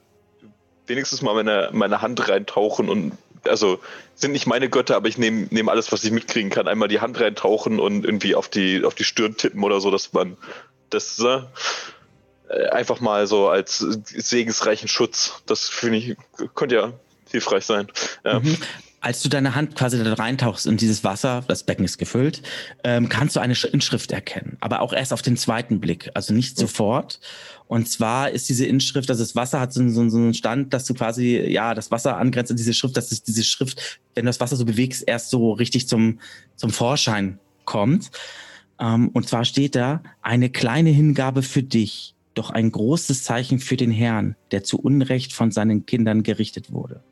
wenigstens 0.87 1.23
mal 1.23 1.35
meine, 1.35 1.71
meine 1.73 2.03
Hand 2.03 2.29
reintauchen 2.29 2.89
und 2.89 3.13
also 3.47 3.79
sind 4.15 4.33
nicht 4.33 4.47
meine 4.47 4.71
Götter, 4.71 4.97
aber 4.97 5.09
ich 5.09 5.19
nehme 5.19 5.49
nehm 5.51 5.69
alles, 5.69 5.93
was 5.93 6.03
ich 6.05 6.11
mitkriegen 6.11 6.51
kann, 6.51 6.67
einmal 6.67 6.89
die 6.89 7.01
Hand 7.01 7.21
reintauchen 7.21 7.79
und 7.79 8.05
irgendwie 8.05 8.35
auf 8.35 8.49
die, 8.49 8.85
auf 8.85 8.95
die 8.95 9.05
Stirn 9.05 9.37
tippen 9.37 9.63
oder 9.63 9.81
so, 9.81 9.91
dass 9.91 10.13
man 10.13 10.37
das 10.91 11.19
ne, 11.19 11.47
äh, 12.49 12.69
einfach 12.69 13.01
mal 13.01 13.27
so 13.27 13.49
als 13.49 13.79
segensreichen 13.79 14.89
Schutz, 14.89 15.43
das 15.47 15.69
finde 15.69 15.99
ich, 15.99 16.17
könnte 16.55 16.75
ja 16.75 16.93
hilfreich 17.31 17.65
sein. 17.67 17.89
Ja. 18.25 18.41
Mhm. 18.41 18.57
Als 19.01 19.21
du 19.21 19.29
deine 19.29 19.55
Hand 19.55 19.77
quasi 19.77 20.03
da 20.03 20.15
reintauchst 20.15 20.67
in 20.67 20.79
dieses 20.79 21.05
Wasser, 21.05 21.45
das 21.47 21.65
Becken 21.65 21.85
ist 21.85 21.99
gefüllt, 21.99 22.41
ähm, 22.85 23.11
kannst 23.11 23.37
du 23.37 23.41
eine 23.41 23.53
Sch- 23.53 23.67
Inschrift 23.67 24.13
erkennen. 24.13 24.57
Aber 24.61 24.81
auch 24.81 24.95
erst 24.95 25.13
auf 25.13 25.21
den 25.21 25.37
zweiten 25.37 25.79
Blick, 25.79 26.11
also 26.15 26.33
nicht 26.33 26.57
sofort. 26.57 27.21
Und 27.75 27.89
zwar 27.89 28.31
ist 28.31 28.49
diese 28.49 28.65
Inschrift, 28.67 29.11
also 29.11 29.25
das 29.25 29.35
Wasser 29.35 29.59
hat 29.59 29.73
so, 29.73 29.89
so, 29.89 30.09
so 30.09 30.17
einen 30.17 30.33
Stand, 30.33 30.73
dass 30.73 30.85
du 30.85 30.95
quasi, 30.95 31.41
ja, 31.41 31.75
das 31.75 31.91
Wasser 31.91 32.17
angrenzt 32.19 32.53
an 32.53 32.57
diese 32.57 32.73
Schrift, 32.73 32.97
dass 32.97 33.11
es 33.11 33.25
diese 33.25 33.43
Schrift, 33.43 33.99
wenn 34.15 34.25
du 34.25 34.29
das 34.29 34.39
Wasser 34.39 34.55
so 34.55 34.65
bewegst, 34.65 35.03
erst 35.09 35.31
so 35.31 35.51
richtig 35.51 35.89
zum, 35.89 36.21
zum 36.55 36.71
Vorschein 36.71 37.41
kommt. 37.65 38.13
Ähm, 38.79 39.09
und 39.09 39.29
zwar 39.29 39.45
steht 39.45 39.75
da, 39.75 40.05
eine 40.23 40.51
kleine 40.51 40.91
Hingabe 40.91 41.43
für 41.43 41.65
dich, 41.65 42.15
doch 42.35 42.51
ein 42.51 42.71
großes 42.71 43.25
Zeichen 43.25 43.59
für 43.59 43.77
den 43.77 43.91
Herrn, 43.91 44.37
der 44.53 44.63
zu 44.63 44.79
Unrecht 44.79 45.33
von 45.33 45.51
seinen 45.51 45.85
Kindern 45.85 46.23
gerichtet 46.23 46.71
wurde. 46.71 47.03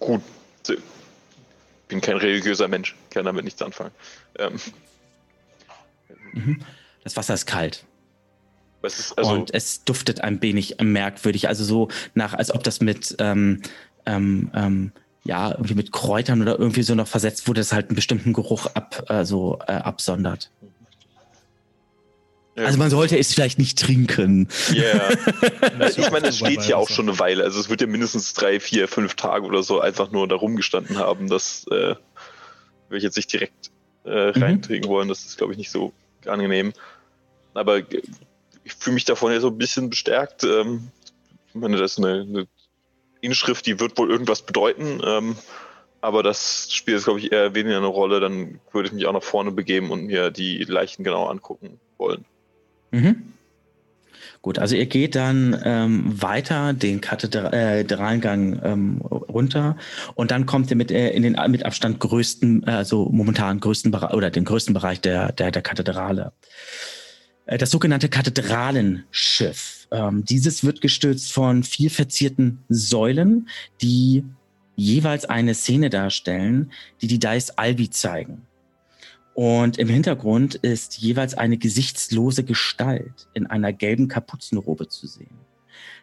Gut, 0.00 0.22
bin 1.86 2.00
kein 2.00 2.16
religiöser 2.16 2.66
Mensch, 2.66 2.96
kann 3.10 3.26
damit 3.26 3.44
nichts 3.44 3.62
anfangen. 3.62 3.92
Ähm, 4.40 4.58
Mhm. 6.34 6.60
Das 7.02 7.16
Wasser 7.16 7.34
ist 7.34 7.46
kalt 7.46 7.84
ist, 8.84 9.16
also, 9.16 9.32
und 9.32 9.54
es 9.54 9.84
duftet 9.84 10.20
ein 10.20 10.42
wenig 10.42 10.76
merkwürdig, 10.82 11.48
also 11.48 11.64
so 11.64 11.88
nach, 12.14 12.34
als 12.34 12.52
ob 12.52 12.62
das 12.62 12.80
mit 12.80 13.16
ähm, 13.18 13.62
ähm, 14.06 14.50
ähm, 14.54 14.92
ja 15.24 15.52
irgendwie 15.52 15.74
mit 15.74 15.92
Kräutern 15.92 16.42
oder 16.42 16.58
irgendwie 16.58 16.82
so 16.82 16.94
noch 16.94 17.08
versetzt 17.08 17.48
wurde, 17.48 17.62
das 17.62 17.72
halt 17.72 17.88
einen 17.88 17.96
bestimmten 17.96 18.32
Geruch 18.32 18.66
ab, 18.66 19.04
äh, 19.08 19.24
so 19.24 19.58
äh, 19.66 19.72
absondert. 19.72 20.50
ja, 22.56 22.64
Also 22.64 22.78
man 22.78 22.90
sollte 22.90 23.18
es 23.18 23.32
vielleicht 23.32 23.58
nicht 23.58 23.78
trinken. 23.78 24.48
Yeah. 24.70 25.10
ich 25.88 26.10
meine, 26.10 26.28
es 26.28 26.38
steht 26.38 26.66
ja 26.66 26.76
auch 26.76 26.90
schon 26.90 27.08
eine 27.08 27.18
Weile. 27.18 27.42
Also 27.42 27.58
es 27.58 27.70
wird 27.70 27.80
ja 27.80 27.86
mindestens 27.86 28.34
drei, 28.34 28.60
vier, 28.60 28.86
fünf 28.86 29.14
Tage 29.14 29.46
oder 29.46 29.62
so 29.62 29.80
einfach 29.80 30.10
nur 30.10 30.28
da 30.28 30.36
rumgestanden 30.36 30.98
haben. 30.98 31.30
Das 31.30 31.66
äh, 31.70 31.94
will 32.90 32.98
ich 32.98 33.04
jetzt 33.04 33.16
nicht 33.16 33.32
direkt 33.32 33.70
äh, 34.04 34.32
Mhm. 34.36 34.42
reintrinken 34.42 34.90
wollen. 34.90 35.08
Das 35.08 35.24
ist, 35.24 35.38
glaube 35.38 35.52
ich, 35.54 35.58
nicht 35.58 35.70
so 35.70 35.94
angenehm. 36.28 36.72
Aber 37.54 37.78
ich 37.78 38.74
fühle 38.74 38.94
mich 38.94 39.04
davon 39.04 39.32
ja 39.32 39.40
so 39.40 39.48
ein 39.48 39.58
bisschen 39.58 39.90
bestärkt. 39.90 40.44
Ähm, 40.44 40.88
ich 41.48 41.54
meine, 41.54 41.76
das 41.76 41.92
ist 41.92 41.98
eine, 41.98 42.22
eine 42.22 42.46
Inschrift, 43.20 43.66
die 43.66 43.78
wird 43.80 43.96
wohl 43.98 44.10
irgendwas 44.10 44.42
bedeuten. 44.42 45.00
Ähm, 45.04 45.36
aber 46.00 46.22
das 46.22 46.72
spielt 46.72 46.96
jetzt, 46.96 47.04
glaube 47.04 47.20
ich, 47.20 47.32
eher 47.32 47.54
weniger 47.54 47.78
eine 47.78 47.86
Rolle. 47.86 48.20
Dann 48.20 48.60
würde 48.72 48.88
ich 48.88 48.92
mich 48.92 49.06
auch 49.06 49.12
nach 49.12 49.22
vorne 49.22 49.52
begeben 49.52 49.90
und 49.90 50.06
mir 50.06 50.30
die 50.30 50.64
Leichen 50.64 51.04
genau 51.04 51.26
angucken 51.26 51.80
wollen. 51.96 52.24
Mhm. 52.90 53.32
Gut, 54.44 54.58
also 54.58 54.76
ihr 54.76 54.84
geht 54.84 55.14
dann 55.14 55.58
ähm, 55.64 56.20
weiter 56.20 56.74
den 56.74 57.00
Kathedralengang 57.00 58.60
ähm, 58.62 59.00
runter 59.00 59.78
und 60.16 60.32
dann 60.32 60.44
kommt 60.44 60.68
ihr 60.68 60.76
mit 60.76 60.90
äh, 60.90 61.08
in 61.12 61.22
den 61.22 61.38
mit 61.48 61.64
Abstand 61.64 61.98
größten, 61.98 62.64
äh, 62.66 62.70
also 62.70 63.08
momentan 63.10 63.58
größten 63.58 63.90
Bereich 63.90 64.12
oder 64.12 64.28
den 64.28 64.44
größten 64.44 64.74
Bereich 64.74 65.00
der, 65.00 65.32
der, 65.32 65.50
der 65.50 65.62
Kathedrale. 65.62 66.32
Äh, 67.46 67.56
Das 67.56 67.70
sogenannte 67.70 68.10
Kathedralenschiff. 68.10 69.88
Ähm, 69.90 70.26
dieses 70.26 70.62
wird 70.62 70.82
gestützt 70.82 71.32
von 71.32 71.62
vier 71.62 71.90
verzierten 71.90 72.64
Säulen, 72.68 73.48
die 73.80 74.24
jeweils 74.76 75.24
eine 75.24 75.54
Szene 75.54 75.88
darstellen, 75.88 76.70
die 77.00 77.06
die 77.06 77.18
Dice 77.18 77.52
Albi 77.56 77.88
zeigen. 77.88 78.42
Und 79.34 79.78
im 79.78 79.88
Hintergrund 79.88 80.54
ist 80.54 80.98
jeweils 80.98 81.34
eine 81.34 81.58
gesichtslose 81.58 82.44
Gestalt 82.44 83.28
in 83.34 83.46
einer 83.46 83.72
gelben 83.72 84.06
Kapuzenrobe 84.06 84.88
zu 84.88 85.08
sehen. 85.08 85.36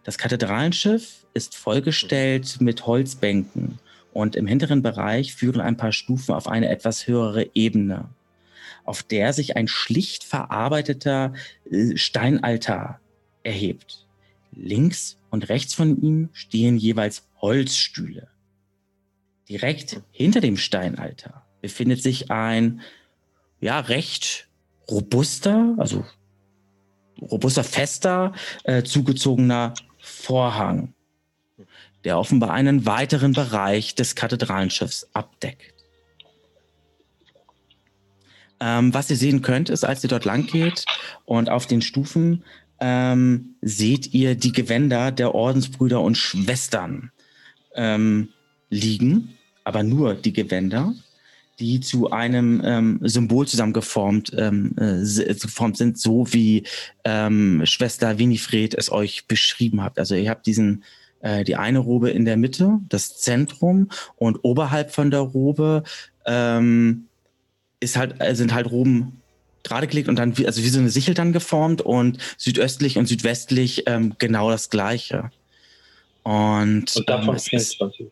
Das 0.04 0.18
Kathedralenschiff 0.18 1.26
ist 1.34 1.56
vollgestellt 1.56 2.60
mit 2.60 2.86
Holzbänken 2.86 3.80
und 4.12 4.36
im 4.36 4.48
hinteren 4.48 4.82
Bereich 4.82 5.34
führen 5.34 5.62
ein 5.62 5.78
paar 5.78 5.94
Stufen 5.94 6.34
auf 6.34 6.50
eine 6.50 6.68
etwas 6.70 7.08
höhere 7.08 7.50
Ebene, 7.54 8.10
auf 8.84 9.02
der 9.04 9.32
sich 9.32 9.56
ein 9.56 9.70
schlicht 9.70 10.26
verarbeiteter 10.26 11.34
äh, 11.70 11.96
Steinaltar 11.96 13.00
erhebt. 13.44 14.08
Links 14.52 15.18
und 15.30 15.48
rechts 15.48 15.74
von 15.74 16.02
ihm 16.02 16.30
stehen 16.34 16.78
jeweils 16.78 17.30
Holzstühle. 17.42 18.28
Direkt 19.48 20.02
hinter 20.12 20.42
dem 20.42 20.58
Steinaltar 20.58 21.46
befindet 21.62 22.02
sich 22.02 22.32
ein 22.32 22.82
ja 23.62 23.80
recht 23.80 24.48
robuster, 24.90 25.76
also 25.78 26.04
robuster, 27.22 27.64
fester, 27.64 28.34
äh, 28.64 28.84
zugezogener 28.84 29.74
Vorhang. 30.00 30.94
der 32.04 32.18
offenbar 32.18 32.52
einen 32.52 32.88
weiteren 32.88 33.34
Bereich 33.34 33.94
des 33.94 34.16
Kathedralenschiffs 34.16 35.08
abdeckt. 35.14 35.76
Ähm, 38.60 38.92
was 38.92 39.10
ihr 39.12 39.16
sehen 39.18 39.44
könnt, 39.44 39.70
ist, 39.70 39.84
als 39.84 40.04
ihr 40.04 40.10
dort 40.10 40.26
lang 40.26 40.48
geht 40.48 40.86
und 41.26 41.50
auf 41.50 41.68
den 41.68 41.84
Stufen 41.84 42.44
ähm, 42.80 43.56
seht 43.62 44.16
ihr 44.16 44.34
die 44.34 44.52
Gewänder 44.52 45.12
der 45.12 45.36
Ordensbrüder 45.36 46.02
und 46.02 46.16
Schwestern 46.16 47.12
ähm, 47.76 48.30
liegen, 48.72 49.38
aber 49.64 49.84
nur 49.84 50.16
die 50.16 50.34
Gewänder, 50.34 50.96
die 51.60 51.80
zu 51.80 52.12
einem 52.12 52.62
ähm, 52.64 53.00
Symbol 53.04 53.48
zusammengeformt 53.48 54.32
ähm, 54.38 54.76
äh, 54.78 55.34
geformt 55.34 55.78
sind, 55.78 56.00
so 56.00 56.26
wie 56.32 56.64
ähm, 57.04 57.62
Schwester 57.66 58.18
Winifred 58.18 58.74
es 58.74 58.92
euch 58.92 59.28
beschrieben 59.28 59.84
hat. 59.84 60.00
Also 60.00 60.16
ihr 60.16 60.30
habt 60.30 60.46
diesen 60.46 60.84
äh, 61.22 61.44
die 61.44 61.56
eine 61.56 61.80
Robe 61.80 62.10
in 62.10 62.26
der 62.26 62.38
Mitte, 62.38 62.80
das 62.90 63.20
Zentrum 63.20 63.90
und 64.16 64.40
oberhalb 64.44 64.92
von 64.92 65.12
der 65.12 65.20
Robe 65.20 65.84
ähm, 66.26 67.08
ist 67.80 67.98
halt, 67.98 68.16
äh, 68.20 68.36
sind 68.36 68.54
halt 68.54 68.72
Roben 68.72 69.22
gerade 69.64 69.88
gelegt 69.88 70.10
und 70.10 70.18
dann 70.18 70.38
wie, 70.38 70.48
also 70.48 70.64
wie 70.64 70.70
so 70.70 70.80
eine 70.80 70.90
Sichel 70.90 71.14
dann 71.14 71.34
geformt 71.34 71.82
und 71.82 72.18
südöstlich 72.38 72.98
und 72.98 73.06
südwestlich 73.06 73.84
ähm, 73.88 74.16
genau 74.18 74.50
das 74.50 74.70
gleiche. 74.70 75.32
Und, 76.24 76.96
Und 76.96 77.10
davon 77.10 77.30
ähm, 77.30 77.36
es 77.36 77.54
ist, 77.54 77.78
24. 77.78 78.12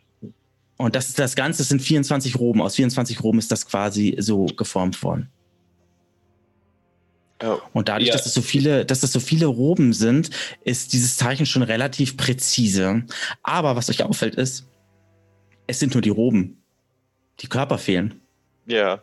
und 0.79 0.95
das 0.95 1.09
ist 1.09 1.19
das 1.19 1.35
Ganze, 1.35 1.61
es 1.61 1.69
sind 1.69 1.81
24 1.81 2.39
Roben. 2.39 2.61
Aus 2.61 2.75
24 2.75 3.21
Roben 3.21 3.37
ist 3.37 3.51
das 3.51 3.67
quasi 3.67 4.15
so 4.19 4.45
geformt 4.45 5.03
worden. 5.03 5.29
Ja. 7.41 7.57
Und 7.73 7.87
dadurch, 7.89 8.07
Ja. 8.07 8.13
dass 8.13 8.25
es 8.25 8.33
so 8.33 8.41
viele, 8.41 8.85
dass 8.85 9.03
es 9.03 9.11
so 9.11 9.19
viele 9.19 9.45
Roben 9.45 9.93
sind, 9.93 10.29
ist 10.63 10.93
dieses 10.93 11.17
Zeichen 11.17 11.45
schon 11.45 11.63
relativ 11.63 12.17
präzise. 12.17 13.03
Aber 13.43 13.75
was 13.75 13.89
euch 13.89 14.03
auffällt 14.03 14.35
ist, 14.35 14.67
es 15.67 15.79
sind 15.79 15.93
nur 15.93 16.01
die 16.01 16.09
Roben. 16.09 16.57
Die 17.41 17.47
Körper 17.47 17.77
fehlen. 17.77 18.19
Ja. 18.65 19.01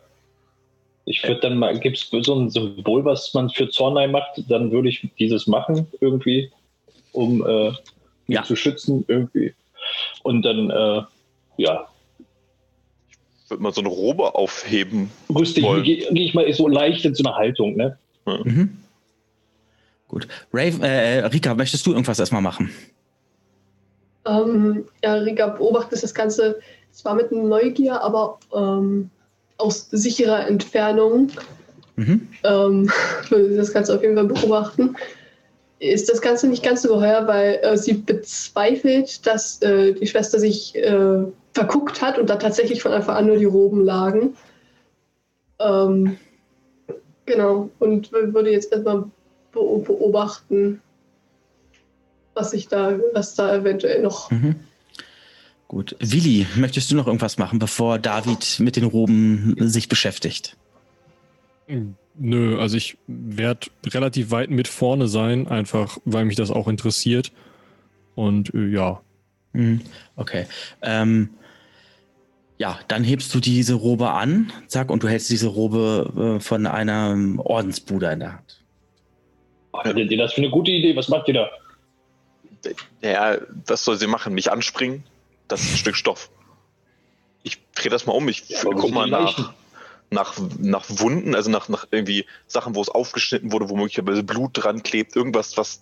Ich 1.05 1.23
würde 1.23 1.39
dann 1.41 1.57
mal, 1.57 1.79
gibt 1.79 1.97
es 1.97 2.09
so 2.09 2.35
ein 2.35 2.49
Symbol, 2.49 3.05
was 3.05 3.33
man 3.33 3.49
für 3.49 3.69
Zornei 3.69 4.07
macht, 4.07 4.43
dann 4.49 4.71
würde 4.71 4.89
ich 4.89 5.07
dieses 5.17 5.47
machen, 5.47 5.87
irgendwie, 6.01 6.51
um 7.13 7.45
äh, 7.45 7.67
ihn 7.69 7.73
Ja. 8.27 8.43
zu 8.43 8.55
schützen, 8.55 9.05
irgendwie. 9.07 9.53
Und 10.23 10.41
dann, 10.41 10.69
äh, 10.69 11.01
ja, 11.57 11.87
Wird 13.49 13.61
man 13.61 13.73
so 13.73 13.81
eine 13.81 13.89
Robe 13.89 14.35
aufheben. 14.35 15.09
rüste 15.33 15.61
ich, 15.61 15.83
gehe 15.83 16.11
geh 16.11 16.25
ich 16.25 16.33
mal 16.33 16.51
so 16.53 16.67
leicht 16.67 17.05
in 17.05 17.15
so 17.15 17.23
eine 17.23 17.35
Haltung, 17.35 17.75
ne? 17.75 17.97
Mhm. 18.25 18.77
Gut. 20.07 20.27
Rave, 20.53 20.85
äh, 20.85 21.25
Rika, 21.25 21.53
möchtest 21.53 21.85
du 21.85 21.91
irgendwas 21.91 22.19
erstmal 22.19 22.41
machen? 22.41 22.71
Ähm, 24.25 24.85
ja, 25.03 25.13
Riga 25.15 25.47
beobachtet 25.47 26.03
das 26.03 26.13
Ganze 26.13 26.59
zwar 26.91 27.15
mit 27.15 27.31
Neugier, 27.31 28.01
aber 28.01 28.39
ähm, 28.53 29.09
aus 29.57 29.89
sicherer 29.91 30.47
Entfernung. 30.47 31.31
Mhm. 31.95 32.27
Ähm, 32.43 32.91
würde 33.29 33.55
das 33.55 33.73
Ganze 33.73 33.95
auf 33.95 34.01
jeden 34.01 34.15
Fall 34.15 34.25
beobachten. 34.25 34.95
Ist 35.79 36.09
das 36.09 36.21
Ganze 36.21 36.47
nicht 36.47 36.63
ganz 36.63 36.81
so 36.81 36.89
geheuer, 36.89 37.27
weil 37.27 37.59
äh, 37.61 37.77
sie 37.77 37.93
bezweifelt, 37.93 39.25
dass 39.27 39.61
äh, 39.61 39.93
die 39.93 40.07
Schwester 40.07 40.39
sich 40.39 40.75
äh, 40.75 41.23
verguckt 41.57 42.03
hat 42.03 42.19
und 42.19 42.29
da 42.29 42.35
tatsächlich 42.35 42.83
von 42.83 42.91
Anfang 42.91 43.15
an 43.15 43.25
nur 43.25 43.37
die 43.37 43.45
Roben 43.45 43.83
lagen. 43.83 44.37
Ähm, 45.59 46.17
genau, 47.25 47.71
und 47.79 48.11
würde 48.11 48.51
jetzt 48.51 48.71
erstmal 48.71 49.05
beo- 49.53 49.83
beobachten, 49.83 50.81
was 52.35 52.51
sich 52.51 52.67
da, 52.67 52.99
was 53.13 53.33
da 53.33 53.55
eventuell 53.55 54.03
noch 54.03 54.29
Mhm. 54.29 54.55
Gut. 55.67 55.97
Willi, 55.99 56.45
möchtest 56.55 56.91
du 56.91 56.95
noch 56.95 57.07
irgendwas 57.07 57.37
machen, 57.37 57.59
bevor 57.59 57.99
David 57.99 58.59
mit 58.59 58.77
den 58.77 58.85
Roben 58.85 59.55
sich 59.59 59.89
beschäftigt? 59.89 60.55
Nö, 62.15 62.57
also 62.57 62.77
ich 62.77 62.97
werde 63.07 63.67
relativ 63.87 64.31
weit 64.31 64.49
mit 64.49 64.69
vorne 64.69 65.09
sein, 65.09 65.47
einfach 65.49 65.97
weil 66.05 66.23
mich 66.23 66.37
das 66.37 66.51
auch 66.51 66.69
interessiert. 66.69 67.31
Und 68.15 68.53
äh, 68.53 68.67
ja, 68.69 69.01
Mhm. 69.53 69.81
Okay. 70.15 70.45
Ähm, 70.81 71.29
ja, 72.57 72.79
dann 72.87 73.03
hebst 73.03 73.33
du 73.33 73.39
diese 73.39 73.75
Robe 73.75 74.09
an, 74.11 74.51
zack, 74.67 74.89
und 74.89 75.03
du 75.03 75.07
hältst 75.07 75.29
diese 75.29 75.47
Robe 75.47 76.37
äh, 76.37 76.39
von 76.39 76.65
einem 76.65 77.39
Ordensbruder 77.39 78.11
in 78.13 78.19
der 78.19 78.33
Hand. 78.33 78.63
Haltet 79.73 80.11
ihr 80.11 80.17
das 80.17 80.33
für 80.33 80.41
eine 80.41 80.49
gute 80.49 80.71
Idee? 80.71 80.95
Was 80.95 81.07
macht 81.07 81.27
ihr 81.27 81.35
da? 81.35 81.49
Ja, 83.01 83.37
was 83.67 83.85
soll 83.85 83.97
sie 83.97 84.07
machen? 84.07 84.33
Mich 84.33 84.51
anspringen? 84.51 85.03
Das 85.47 85.61
ist 85.61 85.73
ein 85.73 85.77
Stück 85.77 85.95
Stoff. 85.95 86.29
Ich 87.43 87.59
drehe 87.75 87.91
das 87.91 88.05
mal 88.07 88.13
um. 88.13 88.27
Ich 88.27 88.49
Ja, 88.49 88.59
guck 88.63 88.91
mal 88.91 89.07
nach, 89.07 89.53
nach, 90.09 90.33
nach 90.57 90.85
Wunden, 90.87 91.35
also 91.35 91.51
nach, 91.51 91.69
nach 91.69 91.87
irgendwie 91.91 92.25
Sachen, 92.47 92.75
wo 92.75 92.81
es 92.81 92.89
aufgeschnitten 92.89 93.51
wurde, 93.51 93.69
wo 93.69 93.75
möglicherweise 93.75 94.23
Blut 94.23 94.51
dran 94.53 94.81
klebt. 94.81 95.15
Irgendwas, 95.15 95.55
was 95.57 95.81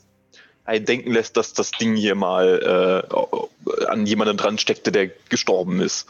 einen 0.66 0.86
denken 0.86 1.14
lässt, 1.14 1.38
dass 1.38 1.54
das 1.54 1.72
Ding 1.72 1.96
hier 1.96 2.16
mal 2.16 3.08
äh, 3.10 3.86
an 3.86 4.06
jemanden 4.06 4.36
dran 4.36 4.58
steckte, 4.58 4.92
der 4.92 5.10
gestorben 5.30 5.80
ist. 5.80 6.08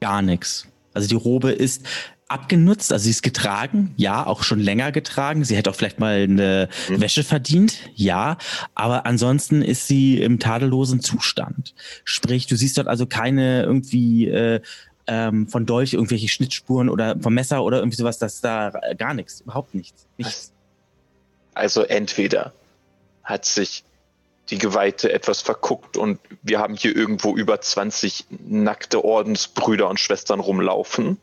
Gar 0.00 0.22
nichts. 0.22 0.66
Also 0.92 1.08
die 1.08 1.14
Robe 1.14 1.52
ist 1.52 1.84
abgenutzt, 2.28 2.92
also 2.92 3.04
sie 3.04 3.10
ist 3.10 3.22
getragen, 3.22 3.92
ja, 3.96 4.24
auch 4.24 4.44
schon 4.44 4.60
länger 4.60 4.92
getragen. 4.92 5.44
Sie 5.44 5.56
hätte 5.56 5.68
auch 5.70 5.74
vielleicht 5.74 5.98
mal 5.98 6.22
eine 6.22 6.68
Mhm. 6.88 7.00
Wäsche 7.00 7.24
verdient, 7.24 7.90
ja, 7.94 8.38
aber 8.74 9.04
ansonsten 9.04 9.62
ist 9.62 9.88
sie 9.88 10.22
im 10.22 10.38
tadellosen 10.38 11.00
Zustand. 11.00 11.74
Sprich, 12.04 12.46
du 12.46 12.56
siehst 12.56 12.78
dort 12.78 12.86
also 12.86 13.06
keine 13.06 13.62
irgendwie 13.64 14.28
äh, 14.28 14.60
ähm, 15.08 15.48
von 15.48 15.66
Dolch 15.66 15.94
irgendwelche 15.94 16.28
Schnittspuren 16.28 16.88
oder 16.88 17.18
vom 17.18 17.34
Messer 17.34 17.64
oder 17.64 17.78
irgendwie 17.78 17.96
sowas, 17.96 18.18
das 18.18 18.40
da 18.40 18.68
äh, 18.82 18.94
gar 18.94 19.12
nichts, 19.12 19.40
überhaupt 19.40 19.74
nichts. 19.74 20.06
nichts. 20.16 20.52
Also 21.54 21.82
entweder 21.82 22.52
hat 23.24 23.44
sich 23.44 23.82
die 24.48 24.58
Geweihte 24.58 25.12
etwas 25.12 25.42
verguckt 25.42 25.96
und 25.96 26.18
wir 26.42 26.58
haben 26.58 26.74
hier 26.74 26.96
irgendwo 26.96 27.36
über 27.36 27.60
20 27.60 28.26
nackte 28.30 29.04
Ordensbrüder 29.04 29.88
und 29.88 30.00
Schwestern 30.00 30.40
rumlaufen. 30.40 31.18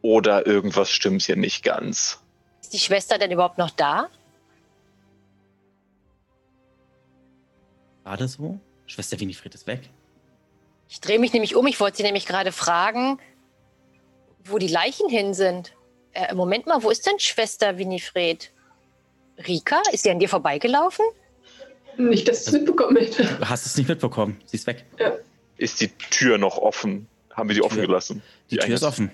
Oder 0.00 0.46
irgendwas 0.46 0.90
stimmt 0.90 1.22
hier 1.22 1.36
nicht 1.36 1.64
ganz. 1.64 2.20
Ist 2.62 2.72
die 2.72 2.78
Schwester 2.78 3.18
denn 3.18 3.30
überhaupt 3.30 3.58
noch 3.58 3.70
da? 3.70 4.08
War 8.04 8.16
das 8.16 8.34
so? 8.34 8.58
Schwester 8.86 9.20
Winifred 9.20 9.54
ist 9.54 9.66
weg. 9.66 9.90
Ich 10.88 11.00
drehe 11.00 11.18
mich 11.18 11.32
nämlich 11.34 11.54
um. 11.54 11.66
Ich 11.66 11.78
wollte 11.80 11.98
sie 11.98 12.02
nämlich 12.02 12.24
gerade 12.24 12.52
fragen, 12.52 13.18
wo 14.44 14.56
die 14.58 14.68
Leichen 14.68 15.10
hin 15.10 15.34
sind. 15.34 15.74
Äh, 16.12 16.34
Moment 16.34 16.66
mal, 16.66 16.82
wo 16.82 16.90
ist 16.90 17.06
denn 17.06 17.18
Schwester 17.18 17.76
Winifred? 17.76 18.50
Rika? 19.46 19.82
Ist 19.92 20.04
sie 20.04 20.10
an 20.10 20.18
dir 20.18 20.28
vorbeigelaufen? 20.28 21.04
Nicht 21.98 22.28
das 22.28 22.50
mitbekommen 22.52 22.96
hätte. 22.96 23.24
Du 23.24 23.48
hast 23.48 23.66
es 23.66 23.76
nicht 23.76 23.88
mitbekommen. 23.88 24.40
Sie 24.46 24.56
ist 24.56 24.66
weg. 24.66 24.84
Ist 25.56 25.80
die 25.80 25.88
Tür 26.10 26.38
noch 26.38 26.58
offen? 26.58 27.08
Haben 27.34 27.48
wir 27.48 27.54
die 27.54 27.62
offen 27.62 27.76
Tür. 27.78 27.86
gelassen? 27.86 28.22
Die 28.50 28.56
Tür 28.56 28.74
ist 28.74 28.82
offen. 28.84 29.10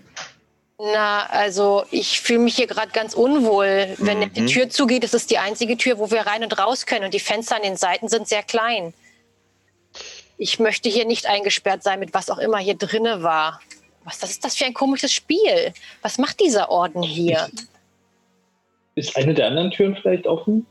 Na, 0.78 1.26
also 1.26 1.84
ich 1.90 2.20
fühle 2.20 2.40
mich 2.40 2.56
hier 2.56 2.66
gerade 2.66 2.90
ganz 2.92 3.14
unwohl. 3.14 3.94
Wenn 3.98 4.18
Mhm. 4.20 4.32
die 4.34 4.46
Tür 4.46 4.68
zugeht, 4.70 5.04
ist 5.04 5.14
es 5.14 5.26
die 5.26 5.38
einzige 5.38 5.76
Tür, 5.76 5.98
wo 5.98 6.10
wir 6.10 6.22
rein 6.22 6.42
und 6.42 6.58
raus 6.58 6.84
können. 6.86 7.04
Und 7.04 7.14
die 7.14 7.20
Fenster 7.20 7.56
an 7.56 7.62
den 7.62 7.76
Seiten 7.76 8.08
sind 8.08 8.28
sehr 8.28 8.42
klein. 8.42 8.92
Ich 10.36 10.58
möchte 10.58 10.88
hier 10.88 11.04
nicht 11.06 11.26
eingesperrt 11.26 11.82
sein 11.84 12.00
mit 12.00 12.12
was 12.12 12.28
auch 12.28 12.38
immer 12.38 12.58
hier 12.58 12.74
drinne 12.74 13.22
war. 13.22 13.60
Was 14.04 14.18
das 14.18 14.30
ist 14.30 14.44
das 14.44 14.56
für 14.56 14.64
ein 14.66 14.74
komisches 14.74 15.12
Spiel? 15.12 15.72
Was 16.02 16.18
macht 16.18 16.40
dieser 16.40 16.68
Orden 16.70 17.02
hier? 17.02 17.48
Ist 18.96 19.16
eine 19.16 19.32
der 19.32 19.46
anderen 19.46 19.70
Türen 19.70 19.96
vielleicht 20.00 20.26
offen? 20.26 20.66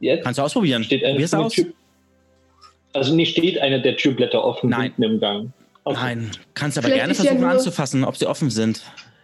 Jetzt? 0.00 0.24
Kannst 0.24 0.38
du 0.38 0.42
ausprobieren. 0.42 0.84
Steht 0.84 1.02
eine, 1.04 1.14
Probier's 1.14 1.34
aus. 1.34 1.52
Tür. 1.52 1.66
Also 2.92 3.14
nicht 3.14 3.32
steht 3.32 3.58
eine 3.60 3.80
der 3.82 3.96
Türblätter 3.96 4.42
offen 4.44 4.70
Nein. 4.70 4.82
hinten 4.82 5.02
im 5.02 5.20
Gang. 5.20 5.50
Okay. 5.84 5.98
Nein, 6.00 6.30
kannst 6.54 6.76
aber 6.78 6.86
Vielleicht 6.88 7.00
gerne 7.00 7.12
ist 7.12 7.18
ja 7.18 7.24
versuchen 7.24 7.40
nur- 7.42 7.50
anzufassen, 7.50 8.04
ob 8.04 8.16
sie 8.16 8.26
offen 8.26 8.50
sind. 8.50 8.78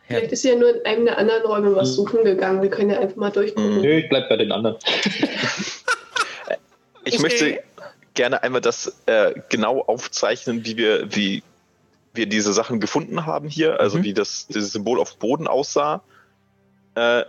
Ja. 0.09 0.17
Vielleicht 0.19 0.33
ist 0.33 0.43
sie 0.43 0.49
ja 0.51 0.57
nur 0.57 0.75
in 0.77 0.85
einem 0.87 1.05
der 1.07 1.19
anderen 1.19 1.43
Räume 1.45 1.75
was 1.77 1.95
suchen 1.95 2.25
gegangen. 2.25 2.63
Wir 2.63 2.71
können 2.71 2.91
ja 2.91 3.01
einfach 3.01 3.17
mal 3.17 3.31
durchgucken. 3.31 3.77
Mhm. 3.77 3.81
Nö, 3.83 3.99
ich 3.99 4.09
bleib 4.09 4.29
bei 4.29 4.37
den 4.37 4.53
anderen. 4.53 4.77
Ich 7.07 7.19
möchte 7.19 7.63
gerne 8.15 8.43
einmal 8.43 8.63
das 8.63 8.97
äh, 9.07 9.35
genau 9.51 9.81
aufzeichnen, 9.83 10.65
wie 10.65 10.77
wir, 10.79 11.15
wie 11.15 11.43
wir 12.15 12.27
diese 12.27 12.53
Sachen 12.55 12.81
gefunden 12.81 13.27
haben 13.27 13.49
hier, 13.49 13.79
also 13.79 13.99
Mhm. 13.99 14.05
wie 14.05 14.15
das 14.15 14.47
dieses 14.47 14.73
Symbol 14.73 14.99
auf 14.99 15.19
Boden 15.19 15.47
aussah. 15.47 16.03
Äh, 16.95 17.25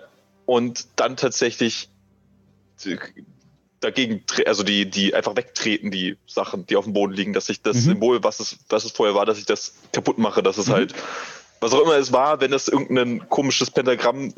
und 0.45 0.85
dann 0.95 1.17
tatsächlich 1.17 1.89
dagegen, 3.79 4.23
also 4.45 4.63
die, 4.63 4.89
die 4.89 5.13
einfach 5.13 5.35
wegtreten, 5.35 5.91
die 5.91 6.17
Sachen, 6.27 6.65
die 6.65 6.75
auf 6.75 6.85
dem 6.85 6.93
Boden 6.93 7.13
liegen, 7.13 7.33
dass 7.33 7.49
ich 7.49 7.61
das 7.61 7.77
Mhm. 7.77 7.81
Symbol, 7.91 8.23
was 8.23 8.39
es, 8.39 8.57
was 8.69 8.85
es 8.85 8.91
vorher 8.91 9.15
war, 9.15 9.25
dass 9.25 9.37
ich 9.37 9.45
das 9.45 9.75
kaputt 9.91 10.17
mache, 10.17 10.41
dass 10.41 10.57
es 10.57 10.67
Mhm. 10.67 10.71
halt, 10.71 10.93
was 11.61 11.73
auch 11.73 11.81
immer 11.83 11.97
es 11.97 12.11
war, 12.11 12.41
wenn 12.41 12.51
das 12.51 12.67
irgendein 12.67 13.27
komisches 13.29 13.71
Pentagramm 13.71 14.33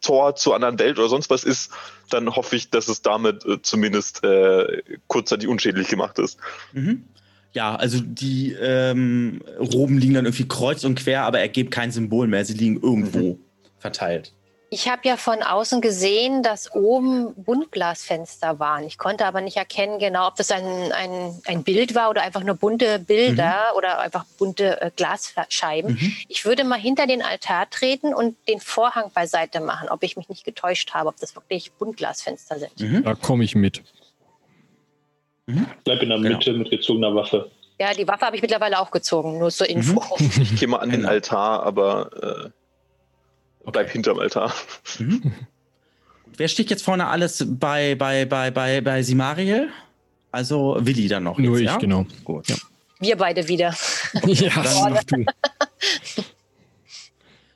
Tor 0.00 0.34
zur 0.34 0.54
anderen 0.54 0.78
Welt 0.78 0.98
oder 0.98 1.08
sonst 1.08 1.28
was 1.28 1.44
ist, 1.44 1.72
dann 2.08 2.34
hoffe 2.34 2.56
ich, 2.56 2.70
dass 2.70 2.88
es 2.88 3.02
damit 3.02 3.44
äh, 3.44 3.60
zumindest 3.60 4.24
äh, 4.24 4.82
kurzzeitig 5.08 5.46
unschädlich 5.46 5.88
gemacht 5.88 6.18
ist. 6.18 6.38
Mhm. 6.72 7.04
Ja, 7.52 7.76
also 7.76 8.00
die 8.02 8.52
ähm, 8.58 9.42
Roben 9.58 9.98
liegen 9.98 10.14
dann 10.14 10.24
irgendwie 10.24 10.48
kreuz 10.48 10.84
und 10.84 10.94
quer, 10.94 11.24
aber 11.24 11.38
ergeben 11.40 11.68
kein 11.68 11.90
Symbol 11.92 12.26
mehr. 12.28 12.46
Sie 12.46 12.54
liegen 12.54 12.80
irgendwo 12.80 13.38
verteilt. 13.78 14.32
Ich 14.74 14.88
habe 14.88 15.02
ja 15.06 15.18
von 15.18 15.42
außen 15.42 15.82
gesehen, 15.82 16.42
dass 16.42 16.74
oben 16.74 17.34
Buntglasfenster 17.34 18.58
waren. 18.58 18.84
Ich 18.84 18.96
konnte 18.96 19.26
aber 19.26 19.42
nicht 19.42 19.58
erkennen 19.58 19.98
genau, 19.98 20.28
ob 20.28 20.36
das 20.36 20.50
ein, 20.50 20.64
ein, 20.92 21.38
ein 21.44 21.62
Bild 21.62 21.94
war 21.94 22.08
oder 22.08 22.22
einfach 22.22 22.42
nur 22.42 22.54
bunte 22.54 22.98
Bilder 22.98 23.74
oder 23.76 23.98
einfach 24.00 24.24
bunte 24.38 24.80
äh, 24.80 24.90
Glasscheiben. 24.96 25.92
Mhm. 26.00 26.16
Ich 26.26 26.46
würde 26.46 26.64
mal 26.64 26.78
hinter 26.80 27.06
den 27.06 27.20
Altar 27.20 27.68
treten 27.68 28.14
und 28.14 28.34
den 28.48 28.60
Vorhang 28.60 29.10
beiseite 29.12 29.60
machen, 29.60 29.90
ob 29.90 30.02
ich 30.04 30.16
mich 30.16 30.30
nicht 30.30 30.42
getäuscht 30.42 30.94
habe, 30.94 31.10
ob 31.10 31.18
das 31.18 31.36
wirklich 31.36 31.70
Buntglasfenster 31.72 32.58
sind. 32.58 32.80
Mhm. 32.80 33.04
Da 33.04 33.14
komme 33.14 33.44
ich 33.44 33.54
mit. 33.54 33.82
Bleib 35.84 36.00
in 36.02 36.08
der 36.08 36.16
Genau. 36.18 36.30
Mitte 36.38 36.54
mit 36.54 36.70
gezogener 36.70 37.14
Waffe. 37.14 37.50
Ja, 37.78 37.92
die 37.92 38.08
Waffe 38.08 38.24
habe 38.24 38.36
ich 38.36 38.42
mittlerweile 38.42 38.78
auch 38.80 38.90
gezogen, 38.90 39.38
nur 39.38 39.50
zur 39.50 39.68
Info. 39.68 40.02
Ich 40.40 40.56
gehe 40.58 40.66
mal 40.66 40.78
an 40.78 40.88
den 40.88 41.00
Genau. 41.00 41.12
Altar, 41.12 41.62
aber 41.62 42.46
äh, 42.46 42.61
bleib 43.70 43.90
hinterm 43.90 44.18
Altar. 44.18 44.52
Mhm. 44.98 45.32
Wer 46.36 46.48
steht 46.48 46.70
jetzt 46.70 46.82
vorne 46.82 47.06
alles 47.08 47.44
bei, 47.46 47.94
bei, 47.94 48.24
bei, 48.24 48.50
bei, 48.50 48.80
bei 48.80 49.02
Simariel? 49.02 49.68
Also 50.30 50.78
Willi 50.80 51.08
dann 51.08 51.24
noch. 51.24 51.38
Nur 51.38 51.52
jetzt, 51.58 51.60
ich, 51.60 51.66
ja? 51.66 51.76
genau. 51.78 52.06
Gut. 52.24 52.48
Ja. 52.48 52.56
Wir 53.00 53.16
beide 53.16 53.46
wieder. 53.48 53.74
Ja, 54.26 54.50
Dann- 54.62 54.92
mach 54.94 55.04
du. 55.04 55.24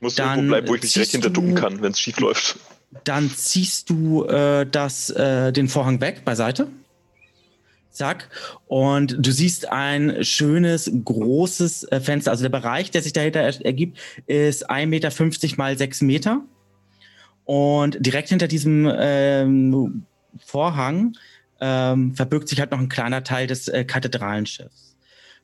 Muss 0.01 0.15
Dann 0.15 0.31
irgendwo 0.39 0.49
bleiben, 0.51 0.69
wo 0.69 0.75
ich 0.75 0.83
mich 0.83 0.93
direkt 0.93 1.11
ziehst 1.11 1.13
hinter 1.25 1.31
du- 1.31 1.41
ducken 1.41 1.55
kann, 1.55 1.81
wenn 1.83 1.93
es 1.93 2.01
schief 2.01 2.19
läuft. 2.21 2.59
Dann 3.05 3.31
ziehst 3.31 3.91
du 3.91 4.25
äh, 4.25 4.67
das, 4.71 5.11
äh, 5.11 5.53
den 5.53 5.69
Vorhang 5.69 6.01
weg 6.01 6.25
beiseite. 6.25 6.69
Zack. 7.97 8.29
Und 8.67 9.17
du 9.19 9.33
siehst 9.33 9.69
ein 9.69 10.23
schönes, 10.25 10.91
großes 11.05 11.85
äh, 11.85 12.01
Fenster. 12.01 12.31
Also 12.31 12.43
der 12.43 12.51
Bereich, 12.51 12.91
der 12.91 13.03
sich 13.03 13.13
dahinter 13.13 13.41
er 13.41 13.65
ergibt, 13.65 13.99
ist 14.27 14.71
1,50 14.71 14.87
Meter 14.87 15.57
mal 15.57 15.77
6 15.77 16.03
Meter. 16.03 16.43
Und 17.45 18.05
direkt 18.05 18.29
hinter 18.29 18.49
diesem 18.49 18.91
ähm, 18.99 20.05
Vorhang 20.45 21.17
ähm, 21.61 22.15
verbirgt 22.15 22.49
sich 22.49 22.61
halt 22.61 22.71
noch 22.71 22.81
ein 22.81 22.89
kleiner 22.89 23.25
Teil 23.25 23.47
des 23.47 23.69
äh, 23.69 23.85
Kathedralenschiffs. 23.85 24.97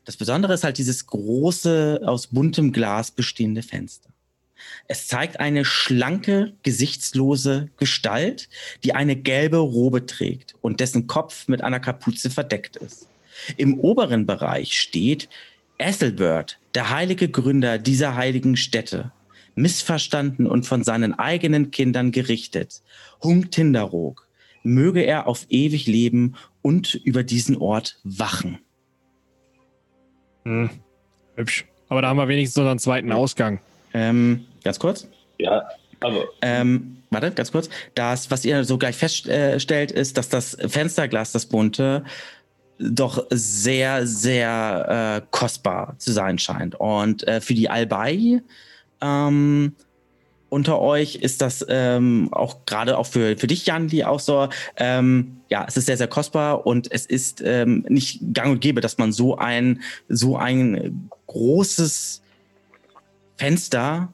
Das 0.05 0.17
Besondere 0.17 0.55
ist 0.55 0.65
halt 0.65 0.79
dieses 0.79 1.07
große, 1.07 2.01
aus 2.05 2.27
buntem 2.27 2.73
Glas 2.73 3.13
bestehende 3.13 3.63
Fenster. 3.63 4.12
Es 4.89 5.07
zeigt 5.07 5.41
eine 5.41 5.65
schlanke, 5.65 6.53
gesichtslose 6.63 7.69
Gestalt, 7.79 8.49
die 8.85 8.95
eine 8.95 9.17
gelbe 9.17 9.59
Robe 9.59 10.07
trägt 10.07 10.55
und 10.61 10.81
dessen 10.81 11.07
Kopf 11.07 11.49
mit 11.49 11.63
einer 11.63 11.81
Kapuze 11.81 12.31
verdeckt 12.31 12.77
ist. 12.77 13.09
Im 13.57 13.79
oberen 13.79 14.27
Bereich 14.27 14.79
steht 14.79 15.29
Ethelbert, 15.79 16.59
der 16.75 16.91
heilige 16.91 17.29
Gründer 17.29 17.79
dieser 17.79 18.15
heiligen 18.15 18.57
Stätte, 18.57 19.13
missverstanden 19.55 20.47
und 20.47 20.67
von 20.67 20.85
seinen 20.85 21.19
eigenen 21.19 21.71
Kindern 21.71 22.13
gerichtet. 22.13 22.83
Hung 23.23 23.51
Tinderog, 23.51 24.29
möge 24.63 25.01
er 25.03 25.27
auf 25.27 25.47
ewig 25.49 25.87
leben 25.87 26.37
und 26.63 26.95
über 26.95 27.23
diesen 27.23 27.57
Ort 27.57 27.99
wachen. 28.05 28.59
Hm. 30.45 30.71
Hübsch. 31.37 31.67
Aber 31.89 32.03
da 32.03 32.09
haben 32.09 32.17
wir 32.17 32.29
wenigstens 32.29 32.59
unseren 32.59 32.79
zweiten 32.79 33.13
Ausgang. 33.13 33.61
Ähm, 33.93 34.47
ganz 34.65 34.79
kurz. 34.79 35.09
Ja, 35.39 35.65
aber 36.01 36.25
Ähm, 36.41 36.99
warte, 37.11 37.31
ganz 37.31 37.53
kurz. 37.53 37.69
Das, 37.95 38.31
was 38.31 38.45
ihr 38.45 38.65
so 38.65 38.79
gleich 38.79 38.97
feststellt, 38.97 39.93
ist, 39.93 40.19
dass 40.19 40.29
das 40.29 40.57
Fensterglas, 40.67 41.33
das 41.33 41.47
bunte, 41.47 42.05
doch 42.79 43.27
sehr, 43.31 44.07
sehr 44.07 45.23
äh, 45.23 45.27
kostbar 45.31 45.95
zu 45.99 46.13
sein 46.13 46.39
scheint. 46.39 46.75
Und 46.75 47.27
äh, 47.27 47.41
für 47.41 47.55
die 47.55 47.71
Albai 47.71 48.43
ähm, 49.01 49.75
unter 50.49 50.81
euch 50.81 51.17
ist 51.17 51.41
das 51.41 51.65
ähm, 51.69 52.29
auch 52.33 52.67
gerade 52.67 52.99
auch 52.99 53.07
für, 53.07 53.39
für 53.39 53.47
dich, 53.47 53.65
Jan, 53.65 53.89
die 53.89 54.05
auch 54.05 54.21
so, 54.21 54.49
ähm, 54.77 55.39
ja, 55.49 55.65
es 55.67 55.77
ist 55.77 55.87
sehr, 55.87 55.97
sehr 55.97 56.09
kostbar 56.09 56.67
und 56.67 56.93
es 56.93 57.07
ist 57.07 57.41
ähm, 57.43 57.87
nicht 57.89 58.21
gang 58.35 58.53
und 58.53 58.61
gäbe, 58.61 58.83
dass 58.83 58.99
man 58.99 59.13
so 59.13 59.37
ein, 59.39 59.81
so 60.09 60.37
ein 60.37 61.09
großes 61.27 62.23
Fenster 63.37 64.13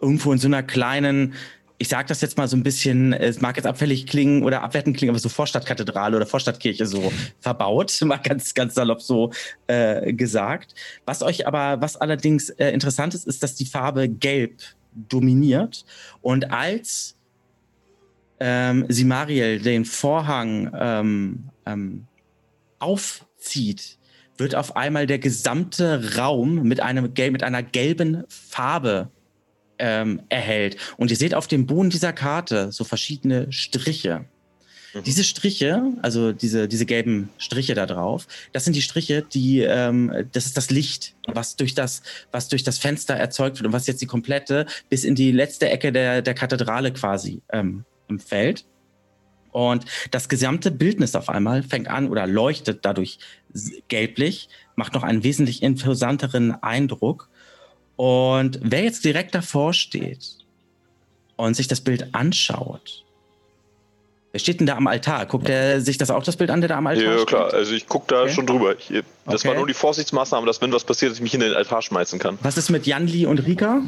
irgendwo 0.00 0.32
in 0.32 0.38
so 0.38 0.48
einer 0.48 0.62
kleinen, 0.62 1.34
ich 1.78 1.88
sag 1.88 2.06
das 2.08 2.20
jetzt 2.20 2.36
mal 2.36 2.48
so 2.48 2.56
ein 2.56 2.62
bisschen, 2.62 3.12
es 3.12 3.40
mag 3.40 3.56
jetzt 3.56 3.66
abfällig 3.66 4.06
klingen 4.06 4.42
oder 4.42 4.62
abwertend 4.62 4.96
klingen, 4.96 5.10
aber 5.10 5.18
so 5.18 5.28
Vorstadtkathedrale 5.28 6.16
oder 6.16 6.26
Vorstadtkirche 6.26 6.86
so 6.86 7.12
verbaut, 7.38 7.98
mal 8.04 8.18
ganz, 8.18 8.54
ganz 8.54 8.74
salopp 8.74 9.02
so 9.02 9.32
äh, 9.66 10.12
gesagt. 10.12 10.74
Was 11.06 11.22
euch 11.22 11.46
aber, 11.46 11.80
was 11.80 11.96
allerdings 11.96 12.50
äh, 12.50 12.70
interessant 12.70 13.14
ist, 13.14 13.26
ist, 13.26 13.42
dass 13.42 13.54
die 13.54 13.66
Farbe 13.66 14.08
Gelb 14.08 14.60
dominiert 14.92 15.84
und 16.20 16.50
als 16.50 17.16
ähm, 18.40 18.86
Simariel 18.88 19.60
den 19.60 19.84
Vorhang 19.84 20.70
ähm, 20.74 21.50
ähm, 21.66 22.06
aufzieht, 22.78 23.98
wird 24.38 24.54
auf 24.54 24.76
einmal 24.76 25.06
der 25.06 25.18
gesamte 25.18 26.16
Raum 26.16 26.62
mit, 26.62 26.80
einem, 26.80 27.12
mit 27.14 27.42
einer 27.42 27.62
gelben 27.62 28.24
Farbe 28.28 29.10
ähm, 29.80 30.22
erhält. 30.28 30.76
Und 30.96 31.10
ihr 31.10 31.16
seht 31.16 31.34
auf 31.34 31.48
dem 31.48 31.66
Boden 31.66 31.90
dieser 31.90 32.12
Karte 32.12 32.70
so 32.70 32.84
verschiedene 32.84 33.50
Striche. 33.50 34.26
Mhm. 34.94 35.02
Diese 35.04 35.24
Striche, 35.24 35.82
also 36.02 36.32
diese, 36.32 36.68
diese 36.68 36.86
gelben 36.86 37.30
Striche 37.38 37.74
da 37.74 37.86
drauf, 37.86 38.26
das 38.52 38.64
sind 38.64 38.76
die 38.76 38.82
Striche, 38.82 39.22
die, 39.22 39.60
ähm, 39.60 40.12
das 40.32 40.46
ist 40.46 40.56
das 40.56 40.70
Licht, 40.70 41.14
was 41.26 41.56
durch 41.56 41.74
das, 41.74 42.02
was 42.30 42.48
durch 42.48 42.62
das 42.62 42.78
Fenster 42.78 43.14
erzeugt 43.14 43.58
wird 43.58 43.66
und 43.66 43.72
was 43.72 43.86
jetzt 43.86 44.02
die 44.02 44.06
komplette 44.06 44.66
bis 44.88 45.04
in 45.04 45.14
die 45.14 45.32
letzte 45.32 45.68
Ecke 45.68 45.92
der, 45.92 46.22
der 46.22 46.34
Kathedrale 46.34 46.92
quasi 46.92 47.42
ähm, 47.52 47.84
fällt. 48.18 48.64
Und 49.52 49.84
das 50.12 50.28
gesamte 50.28 50.70
Bildnis 50.70 51.16
auf 51.16 51.28
einmal 51.28 51.62
fängt 51.62 51.88
an 51.88 52.08
oder 52.08 52.26
leuchtet 52.26 52.84
dadurch 52.84 53.18
gelblich, 53.88 54.48
macht 54.76 54.94
noch 54.94 55.02
einen 55.02 55.24
wesentlich 55.24 55.62
imposanteren 55.62 56.52
Eindruck. 56.62 57.28
Und 58.00 58.58
wer 58.62 58.82
jetzt 58.82 59.04
direkt 59.04 59.34
davor 59.34 59.74
steht 59.74 60.24
und 61.36 61.52
sich 61.52 61.68
das 61.68 61.82
Bild 61.82 62.14
anschaut, 62.14 63.04
wer 64.32 64.40
steht 64.40 64.58
denn 64.58 64.66
da 64.66 64.76
am 64.78 64.86
Altar? 64.86 65.26
Guckt 65.26 65.50
er 65.50 65.82
sich 65.82 65.98
das 65.98 66.10
auch 66.10 66.22
das 66.22 66.38
Bild 66.38 66.48
an, 66.48 66.62
der 66.62 66.68
da 66.68 66.78
am 66.78 66.86
Altar 66.86 67.02
Ja, 67.04 67.16
steht? 67.18 67.28
klar, 67.28 67.52
also 67.52 67.74
ich 67.74 67.86
gucke 67.86 68.06
da 68.08 68.22
Okay. 68.22 68.32
schon 68.32 68.46
drüber. 68.46 68.74
Ich, 68.78 68.88
das 69.26 69.42
Okay. 69.42 69.48
war 69.48 69.54
nur 69.54 69.66
die 69.66 69.74
Vorsichtsmaßnahme, 69.74 70.46
dass 70.46 70.62
wenn 70.62 70.72
was 70.72 70.84
passiert, 70.84 71.10
dass 71.10 71.18
ich 71.18 71.22
mich 71.22 71.34
in 71.34 71.40
den 71.40 71.52
Altar 71.52 71.82
schmeißen 71.82 72.18
kann. 72.18 72.38
Was 72.40 72.56
ist 72.56 72.70
mit 72.70 72.86
Janli 72.86 73.26
und 73.26 73.36
Rika? 73.46 73.82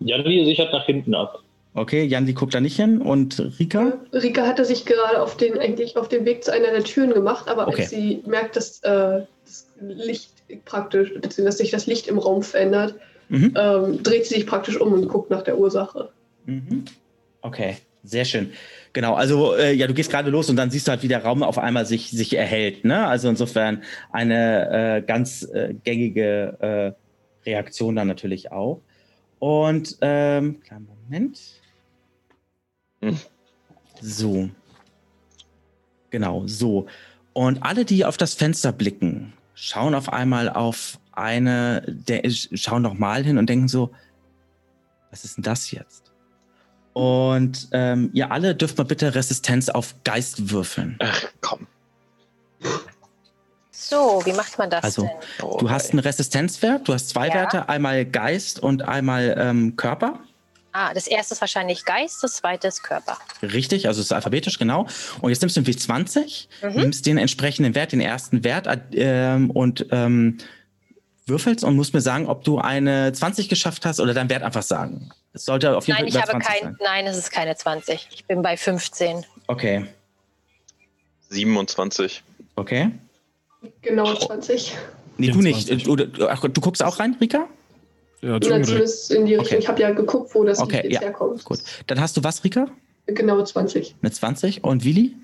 Janli 0.00 0.44
sichert 0.44 0.70
nach 0.74 0.84
hinten 0.84 1.14
ab. 1.14 1.42
Okay, 1.72 2.04
Janli 2.04 2.34
guckt 2.34 2.52
da 2.52 2.60
nicht 2.60 2.76
hin 2.76 3.00
und 3.00 3.40
Rika? 3.58 3.94
Rika 4.12 4.46
hatte 4.46 4.66
sich 4.66 4.84
gerade 4.84 5.22
auf 5.22 5.38
den, 5.38 5.58
eigentlich 5.58 5.96
auf 5.96 6.10
den 6.10 6.26
Weg 6.26 6.44
zu 6.44 6.52
einer 6.52 6.70
der 6.70 6.84
Türen 6.84 7.14
gemacht, 7.14 7.48
aber 7.48 7.66
Okay. 7.66 7.80
als 7.80 7.88
sie 7.88 8.22
merkt, 8.26 8.56
dass 8.56 8.82
äh, 8.82 9.22
das 9.46 9.68
Licht 9.80 10.34
praktisch, 10.66 11.08
beziehungsweise 11.14 11.44
dass 11.46 11.56
sich 11.56 11.70
das 11.70 11.86
Licht 11.86 12.08
im 12.08 12.18
Raum 12.18 12.42
verändert, 12.42 12.96
Mhm. 13.32 13.54
ähm, 13.56 14.02
dreht 14.02 14.26
sie 14.26 14.34
sich 14.34 14.46
praktisch 14.46 14.78
um 14.78 14.92
und 14.92 15.08
guckt 15.08 15.30
nach 15.30 15.40
der 15.40 15.58
Ursache. 15.58 16.10
Mhm. 16.44 16.84
Okay, 17.40 17.78
sehr 18.04 18.26
schön. 18.26 18.52
Genau, 18.92 19.14
also 19.14 19.56
äh, 19.56 19.72
ja, 19.72 19.86
du 19.86 19.94
gehst 19.94 20.10
gerade 20.10 20.28
los 20.28 20.50
und 20.50 20.56
dann 20.56 20.70
siehst 20.70 20.86
du 20.86 20.90
halt, 20.90 21.02
wie 21.02 21.08
der 21.08 21.24
Raum 21.24 21.42
auf 21.42 21.56
einmal 21.56 21.86
sich, 21.86 22.10
sich 22.10 22.36
erhält. 22.36 22.84
Ne? 22.84 23.06
Also 23.06 23.30
insofern 23.30 23.84
eine 24.12 24.98
äh, 24.98 25.02
ganz 25.02 25.44
äh, 25.44 25.72
gängige 25.82 26.94
äh, 27.46 27.48
Reaktion 27.48 27.96
dann 27.96 28.06
natürlich 28.06 28.52
auch. 28.52 28.82
Und 29.38 29.96
ähm, 30.02 30.60
kleinen 30.60 30.88
Moment. 31.06 31.40
Hm. 33.00 33.16
So. 34.02 34.50
Genau, 36.10 36.42
so. 36.46 36.86
Und 37.32 37.62
alle, 37.62 37.86
die 37.86 38.04
auf 38.04 38.18
das 38.18 38.34
Fenster 38.34 38.72
blicken, 38.72 39.32
schauen 39.54 39.94
auf 39.94 40.12
einmal 40.12 40.50
auf 40.50 40.98
eine, 41.12 41.82
der 41.86 42.22
schauen 42.30 42.82
nochmal 42.82 43.24
hin 43.24 43.38
und 43.38 43.48
denken 43.48 43.68
so, 43.68 43.90
was 45.10 45.24
ist 45.24 45.36
denn 45.36 45.42
das 45.44 45.70
jetzt? 45.70 46.12
Und 46.94 47.68
ähm, 47.72 48.10
ihr 48.12 48.30
alle 48.32 48.54
dürft 48.54 48.76
mal 48.78 48.84
bitte 48.84 49.14
Resistenz 49.14 49.68
auf 49.68 49.94
Geist 50.04 50.50
würfeln. 50.50 50.96
Ach, 51.00 51.24
komm. 51.40 51.66
So, 53.70 54.22
wie 54.24 54.32
macht 54.32 54.58
man 54.58 54.70
das 54.70 54.84
Also, 54.84 55.02
denn? 55.02 55.10
Oh, 55.46 55.56
Du 55.58 55.70
hast 55.70 55.90
einen 55.90 55.98
Resistenzwert, 56.00 56.86
du 56.86 56.92
hast 56.94 57.08
zwei 57.08 57.28
Ja. 57.28 57.34
Werte, 57.34 57.68
einmal 57.68 58.04
Geist 58.04 58.60
und 58.60 58.82
einmal 58.82 59.34
ähm, 59.38 59.76
Körper. 59.76 60.20
Ah, 60.74 60.94
das 60.94 61.06
erste 61.06 61.34
ist 61.34 61.40
wahrscheinlich 61.40 61.84
Geist, 61.84 62.22
das 62.22 62.34
zweite 62.36 62.68
ist 62.68 62.82
Körper. 62.82 63.18
Richtig, 63.42 63.88
also 63.88 64.00
es 64.00 64.06
ist 64.06 64.12
alphabetisch, 64.12 64.58
genau. 64.58 64.86
Und 65.20 65.30
jetzt 65.30 65.42
nimmst 65.42 65.56
du 65.56 65.60
den 65.62 65.74
W20, 65.74 66.46
Mhm. 66.62 66.80
nimmst 66.80 67.04
den 67.06 67.18
entsprechenden 67.18 67.74
Wert, 67.74 67.92
den 67.92 68.00
ersten 68.00 68.44
Wert 68.44 68.68
ähm, 68.92 69.50
und 69.50 69.86
ähm, 69.90 70.38
würfelst 71.26 71.64
und 71.64 71.76
musst 71.76 71.94
mir 71.94 72.00
sagen, 72.00 72.26
ob 72.26 72.44
du 72.44 72.58
eine 72.58 73.12
20 73.12 73.48
geschafft 73.48 73.84
hast 73.86 74.00
oder 74.00 74.14
deinen 74.14 74.30
Wert 74.30 74.42
einfach 74.42 74.62
sagen. 74.62 75.10
Es 75.32 75.44
sollte 75.44 75.76
auf 75.76 75.86
jeden 75.86 75.98
Nein, 75.98 76.08
ich 76.08 76.14
Fall 76.14 76.24
über 76.24 76.32
habe 76.34 76.44
20 76.44 76.60
kein. 76.60 76.72
sein. 76.72 76.76
Nein, 76.82 77.06
es 77.06 77.16
ist 77.16 77.30
keine 77.30 77.56
20. 77.56 78.08
Ich 78.12 78.24
bin 78.26 78.42
bei 78.42 78.56
15. 78.56 79.24
Okay, 79.46 79.86
27. 81.30 82.22
okay. 82.56 82.90
Genau 83.80 84.14
20. 84.14 84.76
Nee, 85.18 85.30
du 85.30 85.40
nicht. 85.40 85.68
24. 85.68 85.84
Du, 85.84 85.96
du, 85.96 86.28
ach, 86.28 86.40
du 86.40 86.60
guckst 86.60 86.82
auch 86.82 86.98
rein, 86.98 87.16
Rika? 87.20 87.46
Ja, 88.20 88.40
zumindest 88.40 89.10
in 89.10 89.26
die 89.26 89.34
Richtung. 89.34 89.46
Okay. 89.46 89.58
Ich 89.58 89.68
habe 89.68 89.80
ja 89.80 89.90
geguckt, 89.90 90.34
wo 90.34 90.44
das 90.44 90.58
Okay, 90.58 90.80
jetzt 90.84 90.92
ja, 90.92 91.00
herkommt. 91.00 91.44
Gut. 91.44 91.60
Dann 91.86 92.00
hast 92.00 92.16
du 92.16 92.24
was, 92.24 92.44
Rika? 92.44 92.66
Genau 93.06 93.42
20. 93.42 93.96
Eine 94.00 94.12
20 94.12 94.64
und 94.64 94.84
Willi? 94.84 95.16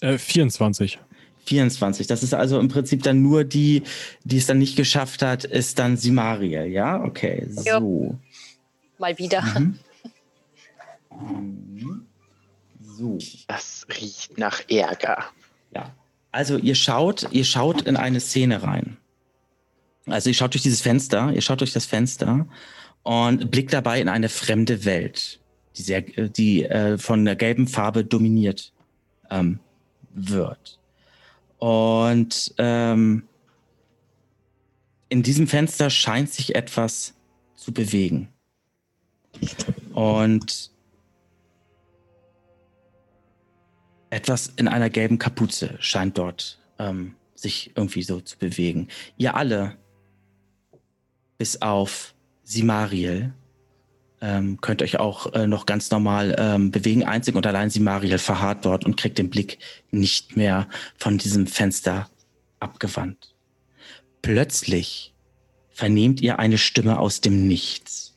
Äh, 0.00 0.18
24. 0.18 0.98
24. 1.46 2.06
Das 2.06 2.22
ist 2.22 2.34
also 2.34 2.58
im 2.58 2.68
Prinzip 2.68 3.02
dann 3.02 3.22
nur 3.22 3.44
die, 3.44 3.82
die 4.24 4.38
es 4.38 4.46
dann 4.46 4.58
nicht 4.58 4.76
geschafft 4.76 5.22
hat, 5.22 5.44
ist 5.44 5.78
dann 5.78 5.96
Simariel, 5.96 6.66
ja? 6.66 7.02
Okay, 7.02 7.46
so. 7.48 8.18
Mal 8.98 9.18
wieder. 9.18 9.42
Mhm. 9.42 9.78
Mhm. 11.18 12.06
So. 12.80 13.18
Das 13.48 13.86
riecht 13.88 14.36
nach 14.36 14.60
Ärger. 14.68 15.24
Ja. 15.74 15.94
Also 16.30 16.58
ihr 16.58 16.74
schaut, 16.74 17.26
ihr 17.30 17.44
schaut 17.44 17.82
in 17.82 17.96
eine 17.96 18.20
Szene 18.20 18.62
rein. 18.62 18.98
Also 20.06 20.30
ihr 20.30 20.34
schaut 20.34 20.54
durch 20.54 20.62
dieses 20.62 20.82
Fenster, 20.82 21.32
ihr 21.32 21.40
schaut 21.40 21.60
durch 21.60 21.72
das 21.72 21.86
Fenster 21.86 22.46
und 23.02 23.50
blickt 23.50 23.72
dabei 23.72 24.00
in 24.00 24.08
eine 24.08 24.28
fremde 24.28 24.84
Welt, 24.84 25.40
die 25.76 25.82
sehr, 25.82 26.02
die 26.02 26.64
äh, 26.64 26.98
von 26.98 27.24
der 27.24 27.36
gelben 27.36 27.66
Farbe 27.66 28.04
dominiert 28.04 28.72
ähm, 29.30 29.60
wird. 30.12 30.75
Und 31.58 32.54
ähm, 32.58 33.22
in 35.08 35.22
diesem 35.22 35.46
Fenster 35.46 35.90
scheint 35.90 36.30
sich 36.30 36.54
etwas 36.54 37.14
zu 37.54 37.72
bewegen. 37.72 38.28
Und 39.92 40.70
etwas 44.10 44.52
in 44.56 44.68
einer 44.68 44.90
gelben 44.90 45.18
Kapuze 45.18 45.76
scheint 45.80 46.18
dort 46.18 46.58
ähm, 46.78 47.14
sich 47.34 47.72
irgendwie 47.76 48.02
so 48.02 48.20
zu 48.20 48.38
bewegen. 48.38 48.88
Ihr 49.16 49.34
alle, 49.34 49.76
bis 51.38 51.60
auf 51.60 52.14
Simariel, 52.44 53.34
ähm, 54.20 54.60
könnt 54.60 54.82
euch 54.82 54.98
auch 54.98 55.32
äh, 55.34 55.46
noch 55.46 55.66
ganz 55.66 55.90
normal 55.90 56.34
ähm, 56.38 56.70
bewegen. 56.70 57.04
Einzig 57.04 57.34
und 57.34 57.46
allein 57.46 57.70
Simariel 57.70 58.18
verharrt 58.18 58.64
dort 58.64 58.84
und 58.84 58.96
kriegt 58.96 59.18
den 59.18 59.30
Blick 59.30 59.58
nicht 59.90 60.36
mehr 60.36 60.68
von 60.96 61.18
diesem 61.18 61.46
Fenster 61.46 62.08
abgewandt. 62.60 63.34
Plötzlich 64.22 65.12
vernehmt 65.70 66.20
ihr 66.20 66.38
eine 66.38 66.58
Stimme 66.58 66.98
aus 66.98 67.20
dem 67.20 67.46
Nichts. 67.46 68.16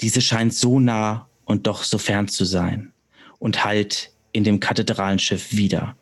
Diese 0.00 0.20
scheint 0.20 0.54
so 0.54 0.80
nah 0.80 1.28
und 1.44 1.66
doch 1.66 1.84
so 1.84 1.98
fern 1.98 2.28
zu 2.28 2.44
sein 2.44 2.92
und 3.38 3.64
hallt 3.64 4.12
in 4.32 4.44
dem 4.44 4.60
Kathedralenschiff 4.60 5.52
wieder. 5.52 5.96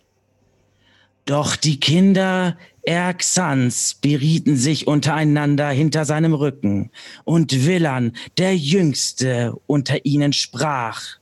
Doch 1.26 1.56
die 1.56 1.78
Kinder 1.78 2.56
Erxans 2.88 3.96
berieten 4.00 4.56
sich 4.56 4.86
untereinander 4.86 5.68
hinter 5.68 6.06
seinem 6.06 6.32
Rücken, 6.32 6.90
und 7.24 7.66
Willan, 7.66 8.12
der 8.38 8.56
Jüngste 8.56 9.54
unter 9.66 10.06
ihnen, 10.06 10.32
sprach, 10.32 11.18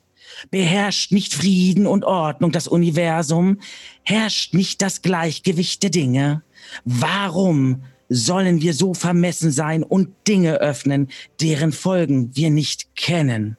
Beherrscht 0.52 1.10
nicht 1.10 1.34
Frieden 1.34 1.88
und 1.88 2.04
Ordnung 2.04 2.52
das 2.52 2.68
Universum? 2.68 3.58
Herrscht 4.04 4.54
nicht 4.54 4.80
das 4.80 5.02
Gleichgewicht 5.02 5.82
der 5.82 5.90
Dinge? 5.90 6.44
Warum 6.84 7.82
sollen 8.08 8.60
wir 8.60 8.72
so 8.72 8.94
vermessen 8.94 9.50
sein 9.50 9.82
und 9.82 10.10
Dinge 10.28 10.60
öffnen, 10.60 11.08
deren 11.40 11.72
Folgen 11.72 12.36
wir 12.36 12.50
nicht 12.50 12.94
kennen? 12.94 13.56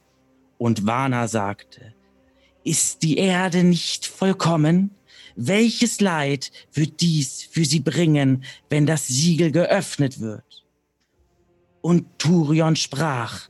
Und 0.58 0.86
Vana 0.86 1.28
sagte, 1.28 1.94
ist 2.64 3.04
die 3.04 3.18
Erde 3.18 3.66
nicht 3.66 4.06
vollkommen? 4.06 4.92
Welches 5.40 6.02
Leid 6.02 6.52
wird 6.74 7.00
dies 7.00 7.44
für 7.44 7.64
sie 7.64 7.80
bringen, 7.80 8.44
wenn 8.72 8.88
das 8.88 9.08
Siegel 9.08 9.52
geöffnet 9.52 10.20
wird? 10.20 10.66
Und 11.82 12.18
Turion 12.18 12.76
sprach, 12.76 13.48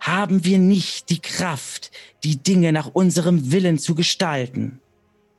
haben 0.00 0.44
wir 0.44 0.58
nicht 0.58 1.08
die 1.08 1.20
Kraft, 1.20 1.92
die 2.24 2.42
Dinge 2.42 2.72
nach 2.72 2.88
unserem 2.88 3.52
Willen 3.52 3.78
zu 3.78 3.94
gestalten? 3.94 4.80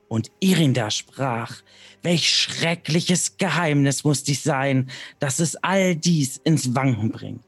Und 0.08 0.30
Irinda 0.40 0.90
sprach, 0.90 1.62
welch 2.00 2.30
schreckliches 2.30 3.36
Geheimnis 3.36 4.02
muss 4.02 4.24
dies 4.24 4.42
sein, 4.42 4.90
dass 5.18 5.40
es 5.40 5.56
all 5.56 5.94
dies 5.94 6.38
ins 6.38 6.74
Wanken 6.74 7.10
bringt. 7.10 7.44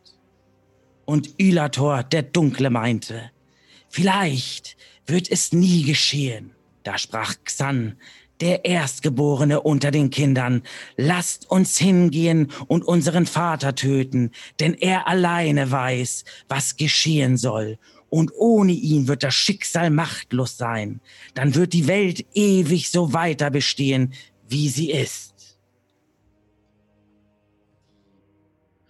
Und 1.07 1.35
Ylator, 1.41 2.03
der 2.03 2.23
Dunkle, 2.23 2.69
meinte, 2.69 3.31
vielleicht 3.89 4.77
wird 5.07 5.31
es 5.31 5.53
nie 5.53 5.85
geschehen. 5.85 6.51
Da 6.83 6.99
sprach 6.99 7.35
Xan, 7.45 7.97
der 8.41 8.65
Erstgeborene 8.65 9.61
unter 9.61 9.91
den 9.91 10.11
Kindern, 10.11 10.63
lasst 10.97 11.51
uns 11.51 11.79
hingehen 11.79 12.51
und 12.67 12.85
unseren 12.85 13.27
Vater 13.27 13.75
töten, 13.75 14.31
denn 14.61 14.75
er 14.75 15.09
alleine 15.09 15.71
weiß, 15.71 16.25
was 16.49 16.77
geschehen 16.77 17.37
soll. 17.37 17.79
Und 18.11 18.33
ohne 18.37 18.73
ihn 18.73 19.09
wird 19.09 19.23
das 19.23 19.35
Schicksal 19.35 19.91
machtlos 19.91 20.57
sein. 20.57 21.01
Dann 21.35 21.55
wird 21.55 21.73
die 21.73 21.89
Welt 21.89 22.25
ewig 22.35 22.91
so 22.91 23.13
weiter 23.13 23.51
bestehen, 23.51 24.13
wie 24.49 24.69
sie 24.69 24.91
ist. 24.93 25.59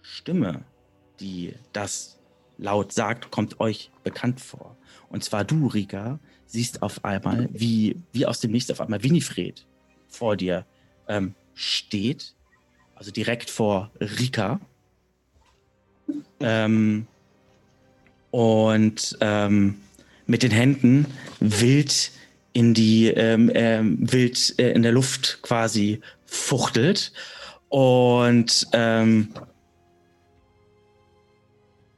Stimme, 0.01 0.65
die 1.19 1.55
das 1.73 2.19
laut 2.57 2.93
sagt, 2.93 3.31
kommt 3.31 3.59
euch 3.59 3.91
bekannt 4.03 4.41
vor. 4.41 4.77
Und 5.09 5.23
zwar 5.23 5.43
du, 5.43 5.67
Rika, 5.67 6.19
siehst 6.55 6.81
auf 6.81 7.03
einmal, 7.03 7.49
wie, 7.51 7.97
wie 8.13 8.25
aus 8.25 8.39
dem 8.39 8.51
Nichts 8.51 8.71
auf 8.71 8.81
einmal 8.81 9.03
Winifred 9.03 9.65
vor 10.07 10.35
dir 10.37 10.65
ähm, 11.07 11.35
steht. 11.53 12.33
Also 12.95 13.11
direkt 13.11 13.49
vor 13.49 13.91
Rika. 13.99 14.59
Ähm, 16.39 17.07
und 18.31 19.17
ähm, 19.21 19.75
mit 20.27 20.43
den 20.43 20.51
Händen 20.51 21.05
wild 21.39 22.11
in 22.53 22.73
die 22.73 23.07
ähm, 23.07 23.51
ähm, 23.53 23.97
wild 23.99 24.57
äh, 24.57 24.71
in 24.71 24.81
der 24.81 24.93
Luft 24.93 25.39
quasi 25.41 25.99
fuchtelt 26.25 27.11
und 27.69 28.67
ähm, 28.71 29.33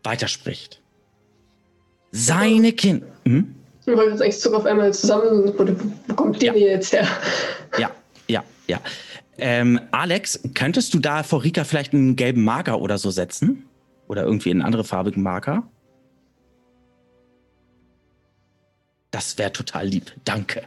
weiterspricht. 0.04 0.82
Seine 2.12 2.74
Kinder. 2.74 3.08
Hm? 3.26 3.56
Wir 3.88 3.96
wollen 3.96 4.12
jetzt 4.12 4.22
eigentlich 4.22 4.40
Zug 4.40 4.54
auf 4.54 4.66
einmal 4.66 4.94
zusammen. 4.94 5.54
Wo, 5.58 6.14
kommt 6.14 6.42
die 6.42 6.48
Ja. 6.48 6.54
jetzt 6.54 6.92
her? 6.92 7.08
Ja, 7.80 7.90
ja, 8.28 8.44
ja. 8.68 8.82
Ähm, 9.38 9.80
Alex, 9.92 10.42
könntest 10.54 10.94
du 10.94 11.00
da 11.00 11.24
vor 11.24 11.42
Rika 11.44 11.64
vielleicht 11.64 11.94
einen 11.94 12.18
gelben 12.18 12.44
Marker 12.44 12.82
oder 12.82 12.98
so 12.98 13.12
setzen? 13.12 13.64
Oder 14.10 14.24
irgendwie 14.24 14.52
einen 14.52 14.62
anderen 14.62 14.86
farbigen 14.86 15.24
Marker? 15.24 15.64
Das 19.12 19.38
wäre 19.38 19.54
total 19.54 19.88
lieb. 19.88 20.12
Danke. 20.26 20.64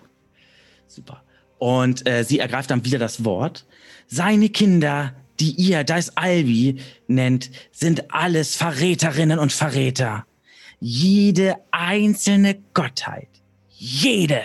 Super. 0.87 1.23
Und 1.59 2.09
äh, 2.09 2.25
sie 2.25 2.39
ergreift 2.39 2.71
dann 2.71 2.87
wieder 2.87 2.99
das 2.99 3.23
Wort. 3.23 3.67
Seine 4.07 4.49
Kinder, 4.49 5.13
die 5.41 5.51
ihr 5.53 5.85
Dais 5.85 6.17
Albi 6.17 6.81
nennt, 7.07 7.51
sind 7.71 8.15
alles 8.15 8.57
Verräterinnen 8.57 9.39
und 9.39 9.53
Verräter. 9.53 10.25
Jede 10.81 11.57
einzelne 11.71 12.59
Gottheit. 12.73 13.29
Jede. 13.69 14.43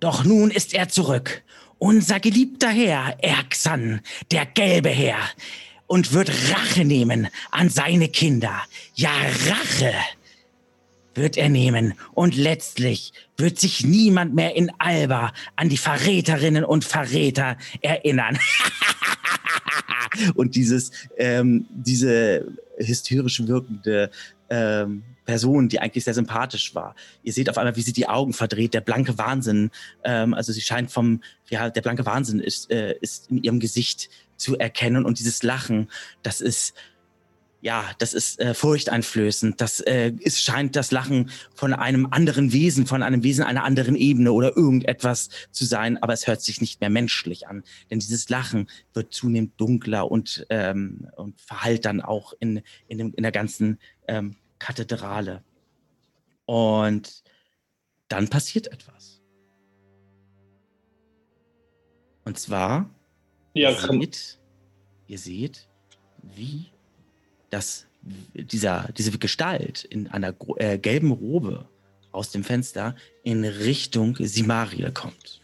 Doch 0.00 0.24
nun 0.24 0.50
ist 0.50 0.72
er 0.72 0.88
zurück. 0.88 1.42
Unser 1.78 2.20
geliebter 2.20 2.70
Herr, 2.70 3.22
Erxan, 3.22 4.00
der 4.30 4.46
gelbe 4.46 4.88
Herr, 4.88 5.18
und 5.86 6.14
wird 6.14 6.30
Rache 6.50 6.86
nehmen 6.86 7.28
an 7.50 7.68
seine 7.68 8.08
Kinder. 8.08 8.62
Ja, 8.94 9.10
Rache 9.46 9.92
wird 11.14 11.36
er 11.36 11.50
nehmen. 11.50 11.94
Und 12.14 12.34
letztlich 12.34 13.12
wird 13.36 13.60
sich 13.60 13.84
niemand 13.84 14.34
mehr 14.34 14.56
in 14.56 14.70
Alba 14.78 15.32
an 15.54 15.68
die 15.68 15.76
Verräterinnen 15.76 16.64
und 16.64 16.84
Verräter 16.84 17.58
erinnern. 17.82 18.38
und 20.34 20.54
dieses, 20.54 20.92
ähm, 21.18 21.66
diese 21.70 22.46
hysterisch 22.78 23.46
wirkende 23.46 24.10
ähm, 24.48 25.02
Person, 25.26 25.68
die 25.68 25.80
eigentlich 25.80 26.04
sehr 26.04 26.14
sympathisch 26.14 26.74
war. 26.74 26.94
Ihr 27.22 27.32
seht 27.32 27.50
auf 27.50 27.58
einmal, 27.58 27.76
wie 27.76 27.82
sie 27.82 27.92
die 27.92 28.08
Augen 28.08 28.32
verdreht, 28.32 28.72
der 28.72 28.80
blanke 28.80 29.18
Wahnsinn. 29.18 29.70
Ähm, 30.04 30.32
also 30.32 30.52
sie 30.52 30.62
scheint 30.62 30.90
vom, 30.90 31.20
ja, 31.50 31.68
der 31.68 31.82
blanke 31.82 32.06
Wahnsinn 32.06 32.40
ist, 32.40 32.70
äh, 32.70 32.94
ist 33.00 33.30
in 33.30 33.42
ihrem 33.42 33.60
Gesicht 33.60 34.08
zu 34.36 34.56
erkennen 34.56 35.04
und 35.04 35.18
dieses 35.18 35.42
Lachen, 35.42 35.90
das 36.22 36.40
ist 36.40 36.74
ja, 37.62 37.90
das 37.98 38.14
ist 38.14 38.38
äh, 38.38 38.54
furchteinflößend. 38.54 39.60
Das 39.60 39.80
äh, 39.80 40.12
ist, 40.20 40.40
scheint 40.40 40.76
das 40.76 40.92
Lachen 40.92 41.30
von 41.52 41.72
einem 41.72 42.06
anderen 42.12 42.52
Wesen, 42.52 42.86
von 42.86 43.02
einem 43.02 43.24
Wesen 43.24 43.44
einer 43.44 43.64
anderen 43.64 43.96
Ebene 43.96 44.30
oder 44.30 44.56
irgendetwas 44.56 45.30
zu 45.50 45.64
sein, 45.64 46.00
aber 46.00 46.12
es 46.12 46.28
hört 46.28 46.42
sich 46.42 46.60
nicht 46.60 46.80
mehr 46.80 46.90
menschlich 46.90 47.48
an. 47.48 47.64
Denn 47.90 47.98
dieses 47.98 48.28
Lachen 48.28 48.68
wird 48.94 49.12
zunehmend 49.12 49.60
dunkler 49.60 50.08
und, 50.08 50.46
ähm, 50.48 51.08
und 51.16 51.40
verhallt 51.40 51.86
dann 51.86 52.00
auch 52.00 52.34
in, 52.38 52.62
in, 52.86 52.98
dem, 52.98 53.14
in 53.14 53.24
der 53.24 53.32
ganzen 53.32 53.80
ähm, 54.06 54.36
Kathedrale. 54.58 55.42
Und 56.44 57.22
dann 58.08 58.28
passiert 58.28 58.68
etwas. 58.68 59.20
Und 62.24 62.38
zwar, 62.38 62.90
Ja, 63.54 63.70
ihr, 63.70 63.76
seht, 63.76 64.38
ihr 65.06 65.18
seht, 65.18 65.68
wie 66.22 66.66
dass 67.50 67.86
dieser, 68.34 68.88
diese 68.96 69.16
Gestalt 69.18 69.84
in 69.84 70.08
einer 70.08 70.34
äh, 70.56 70.78
gelben 70.78 71.10
Robe 71.10 71.68
aus 72.12 72.30
dem 72.30 72.44
Fenster 72.44 72.94
in 73.22 73.44
Richtung 73.44 74.16
Simariel 74.18 74.90
kommt. 74.92 75.40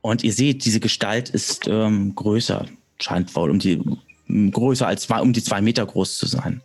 Und 0.00 0.22
ihr 0.22 0.32
seht, 0.32 0.64
diese 0.64 0.80
Gestalt 0.80 1.30
ist 1.30 1.66
ähm, 1.66 2.14
größer, 2.14 2.66
scheint 3.00 3.34
wohl 3.34 3.50
um 3.50 3.58
die 3.58 3.82
größer 4.28 4.86
als 4.86 5.02
zwei, 5.02 5.20
um 5.20 5.32
die 5.32 5.42
zwei 5.42 5.60
Meter 5.60 5.86
groß 5.86 6.18
zu 6.18 6.26
sein. 6.26 6.62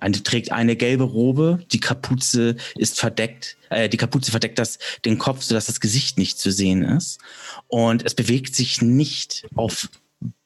Eine, 0.00 0.22
trägt 0.22 0.52
eine 0.52 0.76
gelbe 0.76 1.04
Robe, 1.04 1.60
die 1.72 1.80
Kapuze 1.80 2.56
ist 2.76 2.98
verdeckt, 2.98 3.56
äh, 3.68 3.88
die 3.88 3.96
Kapuze 3.96 4.30
verdeckt 4.30 4.58
das, 4.58 4.78
den 5.04 5.18
Kopf, 5.18 5.42
sodass 5.42 5.66
das 5.66 5.80
Gesicht 5.80 6.18
nicht 6.18 6.38
zu 6.38 6.50
sehen 6.50 6.82
ist. 6.82 7.20
Und 7.68 8.04
es 8.04 8.14
bewegt 8.14 8.54
sich 8.54 8.82
nicht 8.82 9.46
auf 9.54 9.88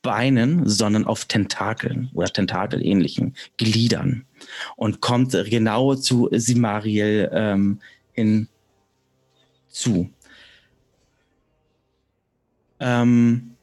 Beinen, 0.03 0.69
sondern 0.69 1.05
auf 1.05 1.25
Tentakeln 1.25 2.11
oder 2.15 2.29
Tentakelähnlichen 2.29 3.35
Gliedern 3.57 4.25
und 4.77 5.01
kommt 5.01 5.33
genau 5.33 5.95
zu 5.95 6.29
Simariel 6.33 7.31
ähm, 7.33 7.81
hin 8.13 8.49
zu. 9.69 10.11
Ähm, 12.79 13.57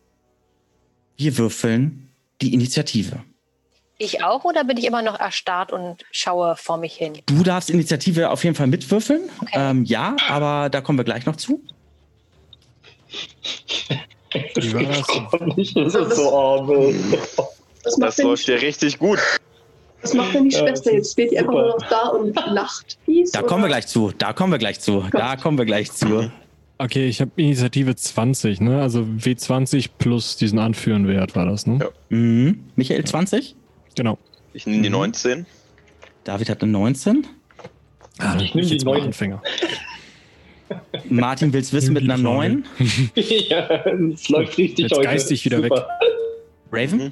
wir 1.15 1.37
würfeln 1.37 2.09
die 2.41 2.53
Initiative. 2.53 3.23
Ich 4.03 4.23
auch 4.23 4.43
oder 4.45 4.63
bin 4.63 4.77
ich 4.77 4.85
immer 4.85 5.03
noch 5.03 5.19
erstarrt 5.19 5.71
und 5.71 6.03
schaue 6.11 6.55
vor 6.55 6.77
mich 6.77 6.95
hin? 6.95 7.19
Du 7.27 7.43
darfst 7.43 7.69
Initiative 7.69 8.31
auf 8.31 8.43
jeden 8.43 8.55
Fall 8.55 8.65
mitwürfeln. 8.65 9.21
Okay. 9.43 9.51
Ähm, 9.53 9.83
ja, 9.83 10.15
aber 10.27 10.71
da 10.71 10.81
kommen 10.81 10.97
wir 10.97 11.03
gleich 11.03 11.27
noch 11.27 11.35
zu. 11.35 11.61
Wie 14.55 14.73
war 14.73 14.81
das? 14.81 15.55
Nicht, 15.55 15.77
das 15.77 15.93
ist 15.93 16.15
so 16.15 16.35
arm. 16.35 16.93
Das 17.83 18.15
denn, 18.15 18.25
läuft 18.25 18.47
ja 18.47 18.55
richtig 18.55 18.97
gut. 18.97 19.19
was 20.01 20.15
macht 20.15 20.33
denn 20.33 20.45
die 20.45 20.55
Schwester 20.55 20.85
das 20.85 20.93
jetzt? 20.93 21.11
Steht 21.11 21.31
die 21.31 21.37
einfach 21.37 21.51
nur 21.51 21.67
noch 21.67 21.87
da 21.87 22.07
und 22.07 22.35
lacht 22.47 22.97
fies? 23.05 23.31
Da 23.31 23.43
kommen 23.43 23.61
wir 23.61 23.65
oder? 23.65 23.67
gleich 23.67 23.87
zu. 23.87 24.11
Da 24.17 24.33
kommen 24.33 24.51
wir 24.51 24.57
gleich 24.57 24.79
zu. 24.79 25.05
Da 25.11 25.35
kommen 25.35 25.59
wir 25.59 25.65
gleich 25.65 25.91
zu. 25.91 26.31
Okay, 26.79 27.07
ich 27.07 27.21
habe 27.21 27.29
Initiative 27.35 27.95
20, 27.95 28.61
ne? 28.61 28.81
Also 28.81 29.01
W20 29.01 29.89
plus 29.99 30.37
diesen 30.37 30.57
Anführenwert 30.57 31.35
war 31.35 31.45
das, 31.45 31.67
ne? 31.67 31.77
Ja. 31.81 31.89
Mhm. 32.09 32.63
Michael 32.75 33.03
20. 33.03 33.55
Genau. 33.95 34.17
Ich 34.53 34.65
nehme 34.67 34.81
die 34.83 34.89
Mhm. 34.89 34.95
19. 34.95 35.45
David 36.23 36.49
hat 36.49 36.61
eine 36.61 36.71
19. 36.71 37.27
Ah, 38.19 38.37
Ich 38.39 38.53
nehm 38.53 38.65
die 38.65 38.73
jetzt 38.73 38.85
mal 38.85 38.95
neun. 38.97 39.07
Anfänger. 39.07 39.41
Martin 41.09 41.51
will's 41.53 41.73
wissen 41.73 41.93
mit 41.93 42.03
einer 42.03 42.17
9. 42.17 42.65
ja, 43.15 43.67
es 44.13 44.29
läuft 44.29 44.57
richtig 44.57 44.83
Jetzt 44.83 44.91
heute. 44.97 45.07
geistig 45.07 45.43
wieder 45.45 45.61
Super. 45.61 45.87
Raven 46.71 46.97
Mhm. 46.99 47.11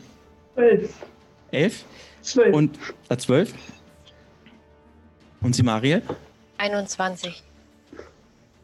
Zwölf. 0.55 0.93
11 1.51 1.85
Zwölf. 2.21 2.55
und 2.55 2.79
äh, 3.09 3.17
12. 3.17 3.53
Und 5.41 5.55
Simariel? 5.55 6.01
21. 6.57 7.41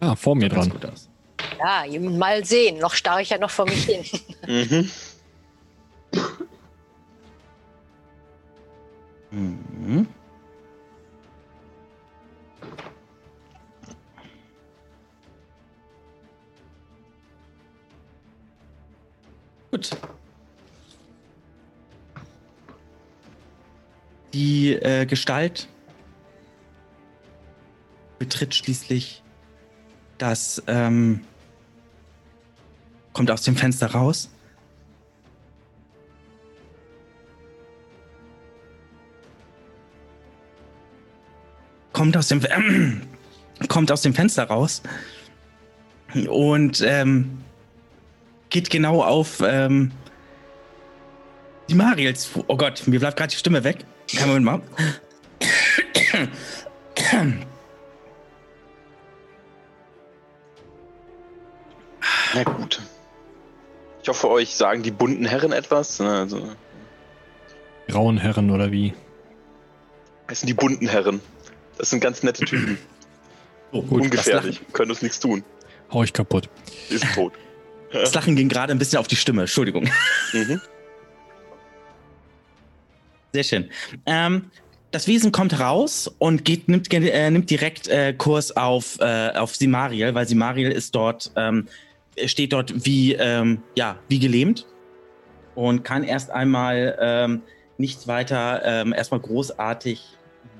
Ah, 0.01 0.15
vor 0.15 0.35
mir 0.35 0.49
dran. 0.49 0.69
gut 0.69 0.85
aus. 0.85 1.09
Ja, 1.57 1.85
mal 2.09 2.43
sehen. 2.45 2.79
Noch 2.79 2.93
starre 2.93 3.21
ich 3.21 3.29
ja 3.29 3.37
noch 3.37 3.49
vor 3.49 3.65
mich 3.65 3.83
hin. 3.85 4.03
Mhm. 4.47 4.91
Mhm. 9.35 10.07
Gut. 19.71 19.89
Die 24.33 24.73
äh, 24.73 25.05
Gestalt 25.05 25.67
betritt 28.19 28.55
schließlich 28.55 29.21
das, 30.17 30.63
ähm, 30.67 31.21
kommt 33.11 33.29
aus 33.31 33.41
dem 33.41 33.57
Fenster 33.57 33.87
raus. 33.87 34.29
Kommt 41.95 42.17
aus 42.17 42.27
dem 42.27 42.41
äh, 42.43 43.65
kommt 43.67 43.91
aus 43.91 44.01
dem 44.01 44.13
Fenster 44.13 44.43
raus 44.43 44.81
und 46.27 46.81
ähm, 46.85 47.39
geht 48.49 48.69
genau 48.69 49.01
auf 49.01 49.41
ähm, 49.45 49.91
die 51.69 51.75
Mariels. 51.75 52.29
Oh 52.47 52.57
Gott, 52.57 52.83
mir 52.85 52.99
bleibt 52.99 53.17
gerade 53.17 53.31
die 53.31 53.37
Stimme 53.37 53.63
weg. 53.63 53.85
Kein 54.13 54.27
Moment 54.27 54.45
mal. 54.45 54.61
Na 62.33 62.43
gut. 62.43 62.81
Ich 64.03 64.09
hoffe, 64.09 64.29
euch 64.29 64.55
sagen 64.55 64.83
die 64.83 64.91
bunten 64.91 65.25
Herren 65.25 65.51
etwas. 65.51 65.99
Ne, 65.99 66.09
Also, 66.09 66.41
Grauen 67.87 68.17
Herren 68.17 68.51
oder 68.51 68.71
wie? 68.71 68.93
das 70.27 70.39
sind 70.39 70.47
die 70.47 70.53
bunten 70.55 70.87
Herren. 70.87 71.21
Das 71.77 71.89
sind 71.89 71.99
ganz 71.99 72.23
nette 72.23 72.45
Typen. 72.45 72.77
Oh, 73.71 73.81
gut, 73.81 74.03
Ungefährlich. 74.03 74.61
Können 74.71 74.91
uns 74.91 75.01
nichts 75.01 75.19
tun. 75.19 75.43
Hau 75.91 76.01
ich 76.01 76.13
kaputt. 76.13 76.49
Die 76.89 76.97
sind 76.97 77.13
tot. 77.13 77.33
Das 77.91 78.13
Lachen, 78.13 78.35
ging 78.35 78.47
gerade 78.47 78.71
ein 78.71 78.79
bisschen 78.79 78.99
auf 78.99 79.07
die 79.07 79.15
Stimme. 79.17 79.41
Entschuldigung. 79.41 79.89
Mhm. 80.33 80.61
Sehr 83.33 83.43
schön. 83.43 83.69
Ähm, 84.05 84.49
das 84.91 85.07
Wesen 85.07 85.33
kommt 85.33 85.59
raus 85.59 86.09
und 86.19 86.45
geht, 86.45 86.69
nimmt, 86.69 86.93
äh, 86.93 87.29
nimmt 87.29 87.49
direkt 87.49 87.89
äh, 87.89 88.13
Kurs 88.13 88.55
auf, 88.55 88.97
äh, 89.01 89.31
auf 89.31 89.55
Simariel, 89.57 90.15
weil 90.15 90.25
Simariel 90.25 90.71
ist 90.71 90.95
dort, 90.95 91.31
ähm, 91.35 91.67
steht 92.25 92.53
dort 92.53 92.85
wie, 92.85 93.13
ähm, 93.13 93.61
ja, 93.75 93.97
wie 94.07 94.19
gelähmt 94.19 94.65
und 95.53 95.83
kann 95.83 96.05
erst 96.05 96.29
einmal 96.29 96.97
ähm, 97.01 97.41
nichts 97.77 98.07
weiter 98.07 98.61
ähm, 98.63 98.93
erstmal 98.93 99.19
großartig 99.19 100.01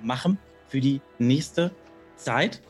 machen 0.04 0.38
für 0.76 0.82
die 0.82 1.00
nächste 1.20 1.72
Zeit. 2.18 2.62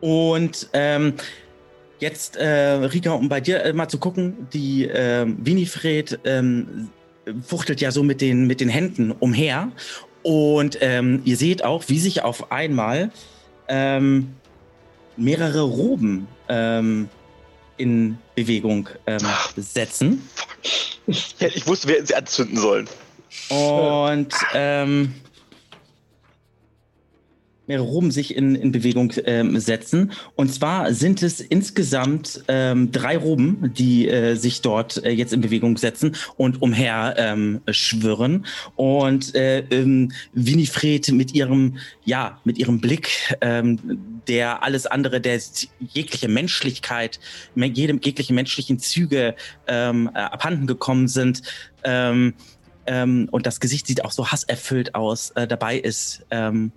Und 0.00 0.70
ähm, 0.72 1.12
jetzt, 1.98 2.36
äh, 2.36 2.46
Rika, 2.46 3.12
um 3.12 3.28
bei 3.28 3.42
dir 3.42 3.62
äh, 3.62 3.74
mal 3.74 3.88
zu 3.88 3.98
gucken, 3.98 4.48
die 4.54 4.86
ähm, 4.86 5.36
Winifred 5.44 6.18
ähm, 6.24 6.88
fuchtelt 7.42 7.82
ja 7.82 7.90
so 7.90 8.02
mit 8.02 8.22
den, 8.22 8.46
mit 8.46 8.62
den 8.62 8.70
Händen 8.70 9.10
umher. 9.10 9.70
Und 10.22 10.78
ähm, 10.80 11.20
ihr 11.26 11.36
seht 11.36 11.62
auch, 11.62 11.84
wie 11.88 11.98
sich 11.98 12.22
auf 12.22 12.50
einmal 12.50 13.10
ähm, 13.68 14.34
mehrere 15.18 15.60
Roben 15.60 16.26
ähm, 16.48 17.10
in 17.76 18.16
Bewegung 18.34 18.88
ähm, 19.06 19.20
setzen. 19.58 20.26
Ich 21.06 21.66
wusste, 21.66 21.88
wir 21.88 21.96
hätten 21.96 22.06
sie 22.06 22.14
anzünden 22.14 22.56
sollen. 22.56 22.88
Und 23.50 24.32
ähm, 24.54 25.12
Roben 27.68 28.12
sich 28.12 28.36
in, 28.36 28.54
in 28.54 28.70
Bewegung 28.70 29.12
ähm, 29.24 29.58
setzen. 29.58 30.12
Und 30.36 30.54
zwar 30.54 30.94
sind 30.94 31.22
es 31.22 31.40
insgesamt 31.40 32.44
ähm, 32.46 32.92
drei 32.92 33.16
Roben, 33.18 33.72
die 33.76 34.08
äh, 34.08 34.36
sich 34.36 34.60
dort 34.60 35.04
äh, 35.04 35.10
jetzt 35.10 35.32
in 35.32 35.40
Bewegung 35.40 35.76
setzen 35.76 36.14
und 36.36 36.62
umher 36.62 37.14
ähm, 37.18 37.60
schwirren. 37.70 38.46
Und 38.76 39.34
äh, 39.34 39.64
ähm, 39.70 40.12
Winifred 40.32 41.10
mit 41.10 41.34
ihrem, 41.34 41.78
ja, 42.04 42.40
mit 42.44 42.58
ihrem 42.58 42.80
Blick, 42.80 43.36
ähm, 43.40 43.78
der 44.28 44.62
alles 44.62 44.86
andere, 44.86 45.20
der 45.20 45.40
jegliche 45.92 46.28
Menschlichkeit, 46.28 47.18
me- 47.54 47.66
jedem 47.66 48.00
jegliche 48.00 48.32
menschlichen 48.32 48.78
Züge 48.78 49.34
ähm, 49.66 50.08
äh, 50.14 50.18
abhanden 50.18 50.66
gekommen 50.66 51.08
sind, 51.08 51.42
ähm, 51.84 52.34
ähm, 52.86 53.28
und 53.32 53.46
das 53.46 53.58
Gesicht 53.58 53.86
sieht 53.88 54.04
auch 54.04 54.12
so 54.12 54.28
hasserfüllt 54.28 54.94
aus, 54.94 55.30
äh, 55.30 55.46
dabei 55.46 55.76
ist, 55.76 56.24
ähm, 56.30 56.70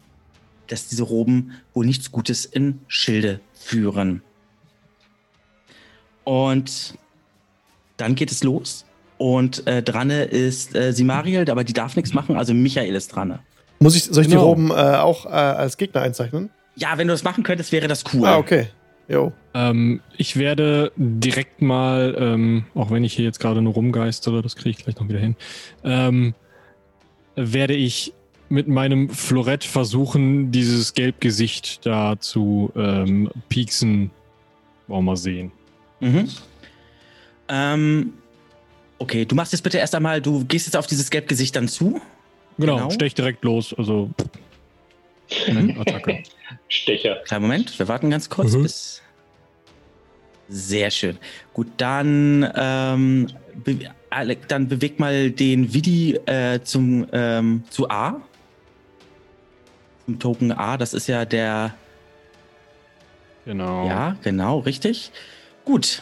dass 0.71 0.87
diese 0.87 1.03
Roben 1.03 1.51
wohl 1.73 1.85
nichts 1.85 2.11
Gutes 2.11 2.45
in 2.45 2.79
Schilde 2.87 3.39
führen. 3.53 4.21
Und 6.23 6.93
dann 7.97 8.15
geht 8.15 8.31
es 8.31 8.43
los. 8.43 8.85
Und 9.17 9.67
äh, 9.67 9.83
dran 9.83 10.09
ist 10.11 10.75
äh, 10.75 10.93
Simariel, 10.93 11.49
aber 11.49 11.63
die 11.63 11.73
darf 11.73 11.95
nichts 11.95 12.13
machen, 12.13 12.37
also 12.37 12.53
Michael 12.53 12.95
ist 12.95 13.09
dran. 13.15 13.39
Muss 13.79 13.95
ich, 13.95 14.03
soll 14.05 14.23
ich 14.23 14.29
Genau. 14.29 14.41
die 14.41 14.45
Roben 14.47 14.71
äh, 14.71 14.73
auch 14.73 15.25
äh, 15.25 15.29
als 15.29 15.75
Gegner 15.77 16.01
einzeichnen? 16.01 16.49
Ja, 16.75 16.97
wenn 16.97 17.07
du 17.07 17.13
das 17.13 17.23
machen 17.23 17.43
könntest, 17.43 17.71
wäre 17.73 17.87
das 17.87 18.03
cool. 18.13 18.25
Ah, 18.25 18.37
okay. 18.37 18.67
Jo. 19.09 19.33
Ähm, 19.53 20.01
ich 20.15 20.37
werde 20.37 20.91
direkt 20.95 21.61
mal, 21.61 22.15
ähm, 22.17 22.65
auch 22.75 22.91
wenn 22.91 23.03
ich 23.03 23.13
hier 23.13 23.25
jetzt 23.25 23.39
gerade 23.39 23.61
nur 23.61 23.73
rumgeistere, 23.73 24.41
das 24.41 24.55
kriege 24.55 24.69
ich 24.69 24.77
gleich 24.85 24.95
noch 24.97 25.09
wieder 25.09 25.19
hin, 25.19 25.35
ähm, 25.83 26.33
werde 27.35 27.73
ich 27.73 28.13
mit 28.49 28.67
meinem 28.67 29.09
Florett 29.09 29.63
versuchen, 29.63 30.51
dieses 30.51 30.93
Gelbgesicht 30.93 31.85
da 31.85 32.19
zu 32.19 32.71
ähm, 32.75 33.29
pieksen. 33.49 34.11
Wollen 34.87 35.05
wir 35.05 35.11
mal 35.11 35.17
sehen. 35.17 35.51
Mhm. 35.99 36.29
Ähm, 37.47 38.13
okay, 38.97 39.25
du 39.25 39.35
machst 39.35 39.51
jetzt 39.53 39.61
bitte 39.61 39.77
erst 39.77 39.95
einmal, 39.95 40.21
du 40.21 40.45
gehst 40.45 40.65
jetzt 40.67 40.75
auf 40.75 40.87
dieses 40.87 41.09
Gelbgesicht 41.09 41.55
dann 41.55 41.67
zu. 41.67 42.01
Genau, 42.57 42.75
Genau. 42.77 42.89
stech 42.89 43.13
direkt 43.13 43.43
los. 43.43 43.73
Also, 43.77 44.09
eine 45.47 45.79
Attacke. 45.79 46.23
Stecher. 46.67 47.17
Kleinen 47.25 47.43
Moment, 47.43 47.77
wir 47.79 47.87
warten 47.87 48.09
ganz 48.09 48.29
kurz 48.29 48.53
Mhm. 48.53 48.63
bis. 48.63 49.01
Sehr 50.49 50.89
schön. 50.89 51.17
Gut, 51.53 51.67
dann, 51.77 52.49
ähm, 52.55 53.27
be 53.63 53.91
Alec, 54.09 54.47
dann 54.47 54.67
beweg 54.67 54.99
mal 54.99 55.29
den 55.29 55.71
Vidi 55.71 56.15
äh, 56.25 56.59
zum, 56.63 57.05
ähm, 57.13 57.63
zu 57.69 57.87
A. 57.91 58.19
Token 60.17 60.51
A, 60.51 60.77
das 60.77 60.95
ist 60.95 61.07
ja 61.07 61.25
der. 61.25 61.75
Genau. 63.45 63.87
Ja, 63.87 64.15
genau, 64.23 64.59
richtig. 64.59 65.11
Gut, 65.65 66.01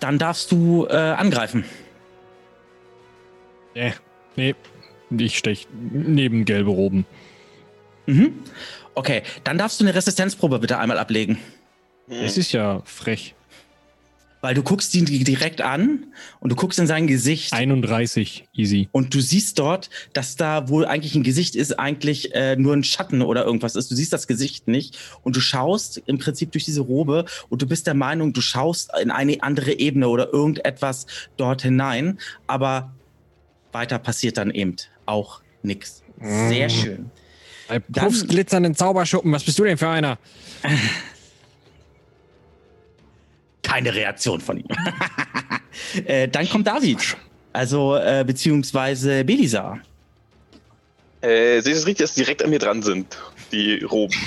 dann 0.00 0.18
darfst 0.18 0.52
du 0.52 0.86
äh, 0.86 0.94
angreifen. 0.94 1.64
Äh, 3.74 3.92
nee, 4.36 4.54
ich 5.10 5.38
stech 5.38 5.68
neben 5.72 6.44
gelbe 6.44 6.70
Roben. 6.70 7.06
Mhm. 8.06 8.34
Okay, 8.94 9.22
dann 9.44 9.56
darfst 9.56 9.80
du 9.80 9.84
eine 9.84 9.94
Resistenzprobe 9.94 10.58
bitte 10.58 10.78
einmal 10.78 10.98
ablegen. 10.98 11.38
Es 12.08 12.36
ist 12.36 12.52
ja 12.52 12.82
frech. 12.84 13.36
Weil 14.42 14.54
du 14.54 14.62
guckst 14.62 14.94
ihn 14.94 15.04
direkt 15.04 15.60
an 15.60 16.06
und 16.40 16.50
du 16.50 16.56
guckst 16.56 16.78
in 16.78 16.86
sein 16.86 17.06
Gesicht. 17.06 17.52
31, 17.52 18.48
easy. 18.54 18.88
Und 18.90 19.14
du 19.14 19.20
siehst 19.20 19.58
dort, 19.58 19.90
dass 20.14 20.36
da 20.36 20.68
wohl 20.70 20.86
eigentlich 20.86 21.14
ein 21.14 21.22
Gesicht 21.22 21.54
ist, 21.56 21.78
eigentlich 21.78 22.34
äh, 22.34 22.56
nur 22.56 22.72
ein 22.74 22.82
Schatten 22.82 23.20
oder 23.20 23.44
irgendwas 23.44 23.76
ist. 23.76 23.90
Du 23.90 23.94
siehst 23.94 24.12
das 24.14 24.26
Gesicht 24.26 24.66
nicht 24.66 24.98
und 25.22 25.36
du 25.36 25.40
schaust 25.40 26.02
im 26.06 26.18
Prinzip 26.18 26.52
durch 26.52 26.64
diese 26.64 26.80
Robe 26.80 27.26
und 27.50 27.60
du 27.60 27.66
bist 27.66 27.86
der 27.86 27.94
Meinung, 27.94 28.32
du 28.32 28.40
schaust 28.40 28.90
in 29.02 29.10
eine 29.10 29.42
andere 29.42 29.78
Ebene 29.78 30.08
oder 30.08 30.32
irgendetwas 30.32 31.06
dort 31.36 31.60
hinein. 31.62 32.18
Aber 32.46 32.94
weiter 33.72 33.98
passiert 33.98 34.38
dann 34.38 34.50
eben 34.50 34.76
auch 35.04 35.42
nichts. 35.62 36.02
Sehr 36.20 36.68
Mhm. 36.68 36.70
schön. 36.70 37.10
Puffs 37.92 38.26
glitzernden 38.26 38.74
Zauberschuppen, 38.74 39.30
was 39.32 39.44
bist 39.44 39.58
du 39.58 39.64
denn 39.64 39.78
für 39.78 39.88
einer? 39.88 40.18
Keine 43.70 43.94
Reaktion 43.94 44.40
von 44.40 44.58
ihm. 44.58 44.66
äh, 46.04 46.28
dann 46.28 46.48
kommt 46.48 46.66
David. 46.66 47.16
Also, 47.52 47.96
äh, 47.96 48.24
beziehungsweise 48.26 49.24
Belisa. 49.24 49.78
Äh, 51.20 51.60
sehe 51.60 51.72
ich 51.72 51.78
es 51.78 51.86
richtig, 51.86 52.06
dass 52.06 52.14
die 52.14 52.22
direkt 52.22 52.42
an 52.42 52.50
mir 52.50 52.58
dran 52.58 52.82
sind, 52.82 53.18
die 53.52 53.82
Roben? 53.84 54.14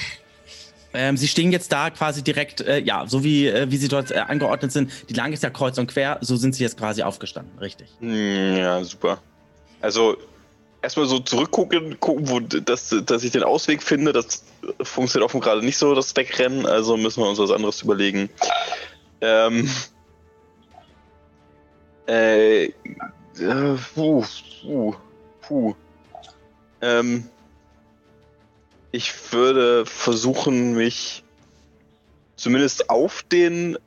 Ähm, 0.95 1.17
sie 1.17 1.27
stehen 1.27 1.51
jetzt 1.51 1.71
da 1.71 1.89
quasi 1.89 2.21
direkt, 2.21 2.61
äh, 2.61 2.77
ja, 2.77 3.07
so 3.07 3.23
wie, 3.23 3.47
äh, 3.47 3.65
wie 3.71 3.77
sie 3.77 3.87
dort 3.87 4.11
äh, 4.11 4.19
angeordnet 4.19 4.71
sind. 4.71 4.91
Die 5.09 5.15
Lang 5.15 5.33
ist 5.33 5.41
ja 5.41 5.49
kreuz 5.49 5.75
und 5.79 5.87
quer, 5.87 6.19
so 6.21 6.35
sind 6.35 6.53
sie 6.53 6.61
jetzt 6.61 6.77
quasi 6.77 7.01
aufgestanden, 7.01 7.57
richtig. 7.57 7.87
Hm, 7.99 8.57
ja, 8.57 8.83
super. 8.83 9.19
Also 9.81 10.15
erstmal 10.83 11.07
so 11.07 11.17
zurückgucken, 11.19 11.99
gucken, 11.99 12.29
wo 12.29 12.39
dass, 12.39 12.95
dass 13.05 13.23
ich 13.23 13.31
den 13.31 13.41
Ausweg 13.41 13.81
finde. 13.81 14.13
Das 14.13 14.43
funktioniert 14.83 15.25
offenbar 15.25 15.55
gerade 15.55 15.65
nicht 15.65 15.77
so, 15.77 15.95
das 15.95 16.15
Wegrennen. 16.15 16.67
Also 16.67 16.95
müssen 16.95 17.23
wir 17.23 17.29
uns 17.29 17.39
was 17.39 17.49
anderes 17.49 17.81
überlegen. 17.81 18.29
Ähm. 19.23 19.69
Äh. 22.07 22.65
äh 22.65 22.71
puh, 23.95 24.25
puh, 24.61 24.95
puh. 25.41 25.75
Ähm. 26.81 27.23
Ich 28.91 29.33
würde 29.33 29.85
versuchen, 29.87 30.75
mich 30.75 31.23
zumindest 32.35 32.89
auf 32.89 33.23
den 33.23 33.77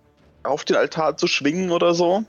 auf 0.42 0.64
den 0.64 0.76
Altar 0.76 1.16
zu 1.16 1.26
schwingen 1.26 1.70
oder 1.70 1.94
so 1.94 2.24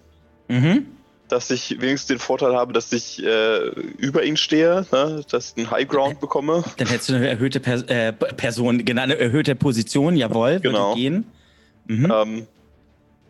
Mhm. 0.49 0.85
dass 1.27 1.51
ich 1.51 1.81
wenigstens 1.81 2.07
den 2.07 2.19
Vorteil 2.19 2.55
habe, 2.55 2.71
dass 2.71 2.93
ich 2.93 3.21
äh, 3.21 3.67
über 3.97 4.23
ihn 4.23 4.37
stehe, 4.37 4.85
ne? 4.91 5.21
dass 5.29 5.51
ich 5.51 5.57
einen 5.57 5.71
High 5.71 5.87
Ground 5.87 6.21
bekomme. 6.21 6.63
Dann 6.77 6.87
hättest 6.87 7.09
du 7.09 7.15
eine 7.15 7.27
erhöhte 7.27 7.59
Pers 7.59 7.83
äh, 7.83 8.13
Person, 8.13 8.85
genau, 8.85 9.01
eine 9.01 9.17
erhöhte 9.17 9.55
Position, 9.55 10.15
jawohl, 10.15 10.61
Genau. 10.61 10.89
würde 10.89 10.99
gehen. 11.01 11.25
Mhm. 11.87 12.11
Ähm, 12.11 12.47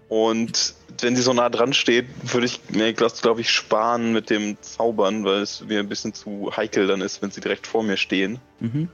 und 0.10 0.74
wenn 1.02 1.16
sie 1.16 1.22
so 1.22 1.34
nah 1.34 1.50
dran 1.50 1.74
steht, 1.74 2.06
würde 2.24 2.46
ich 2.46 2.62
mir 2.70 2.94
das, 2.94 3.22
glaube 3.22 3.42
ich, 3.42 3.50
sparen 3.50 4.14
mit 4.14 4.30
dem 4.30 4.58
Zaubern, 4.62 5.26
weil 5.26 5.42
es 5.42 5.62
mir 5.62 5.80
ein 5.80 5.90
bisschen 5.90 6.14
zu 6.14 6.52
heikel 6.56 6.88
dann 6.88 7.02
ist, 7.02 7.22
wenn 7.22 7.32
sie 7.32 7.42
direkt 7.42 7.68
vor 7.68 7.84
mir 7.84 7.98
stehen. 7.98 8.40
Mhm. 8.60 8.90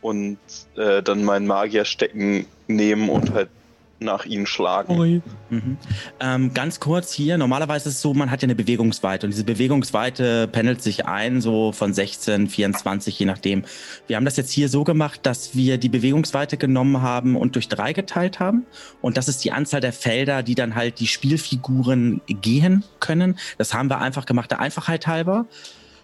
Und 0.00 0.38
äh, 0.76 1.02
dann 1.02 1.24
meinen 1.24 1.46
Magierstecken 1.46 2.46
nehmen 2.68 3.08
und 3.08 3.32
halt 3.32 3.50
nach 3.98 4.26
ihnen 4.26 4.46
schlagen. 4.46 5.22
Mhm. 5.48 5.76
Ähm, 6.20 6.52
ganz 6.54 6.80
kurz 6.80 7.12
hier, 7.12 7.38
normalerweise 7.38 7.88
ist 7.88 7.96
es 7.96 8.02
so, 8.02 8.12
man 8.12 8.30
hat 8.30 8.42
ja 8.42 8.46
eine 8.46 8.54
Bewegungsweite 8.54 9.26
und 9.26 9.30
diese 9.30 9.44
Bewegungsweite 9.44 10.48
pendelt 10.48 10.82
sich 10.82 11.06
ein, 11.06 11.40
so 11.40 11.72
von 11.72 11.94
16, 11.94 12.48
24, 12.48 13.18
je 13.18 13.26
nachdem. 13.26 13.64
Wir 14.06 14.16
haben 14.16 14.24
das 14.24 14.36
jetzt 14.36 14.50
hier 14.50 14.68
so 14.68 14.84
gemacht, 14.84 15.20
dass 15.22 15.54
wir 15.54 15.78
die 15.78 15.88
Bewegungsweite 15.88 16.56
genommen 16.56 17.00
haben 17.00 17.36
und 17.36 17.54
durch 17.54 17.68
drei 17.68 17.92
geteilt 17.92 18.38
haben. 18.38 18.66
Und 19.00 19.16
das 19.16 19.28
ist 19.28 19.44
die 19.44 19.52
Anzahl 19.52 19.80
der 19.80 19.92
Felder, 19.92 20.42
die 20.42 20.54
dann 20.54 20.74
halt 20.74 21.00
die 21.00 21.06
Spielfiguren 21.06 22.20
gehen 22.26 22.84
können. 23.00 23.38
Das 23.56 23.72
haben 23.72 23.88
wir 23.88 23.98
einfach 23.98 24.26
gemacht, 24.26 24.50
der 24.50 24.60
Einfachheit 24.60 25.06
halber. 25.06 25.46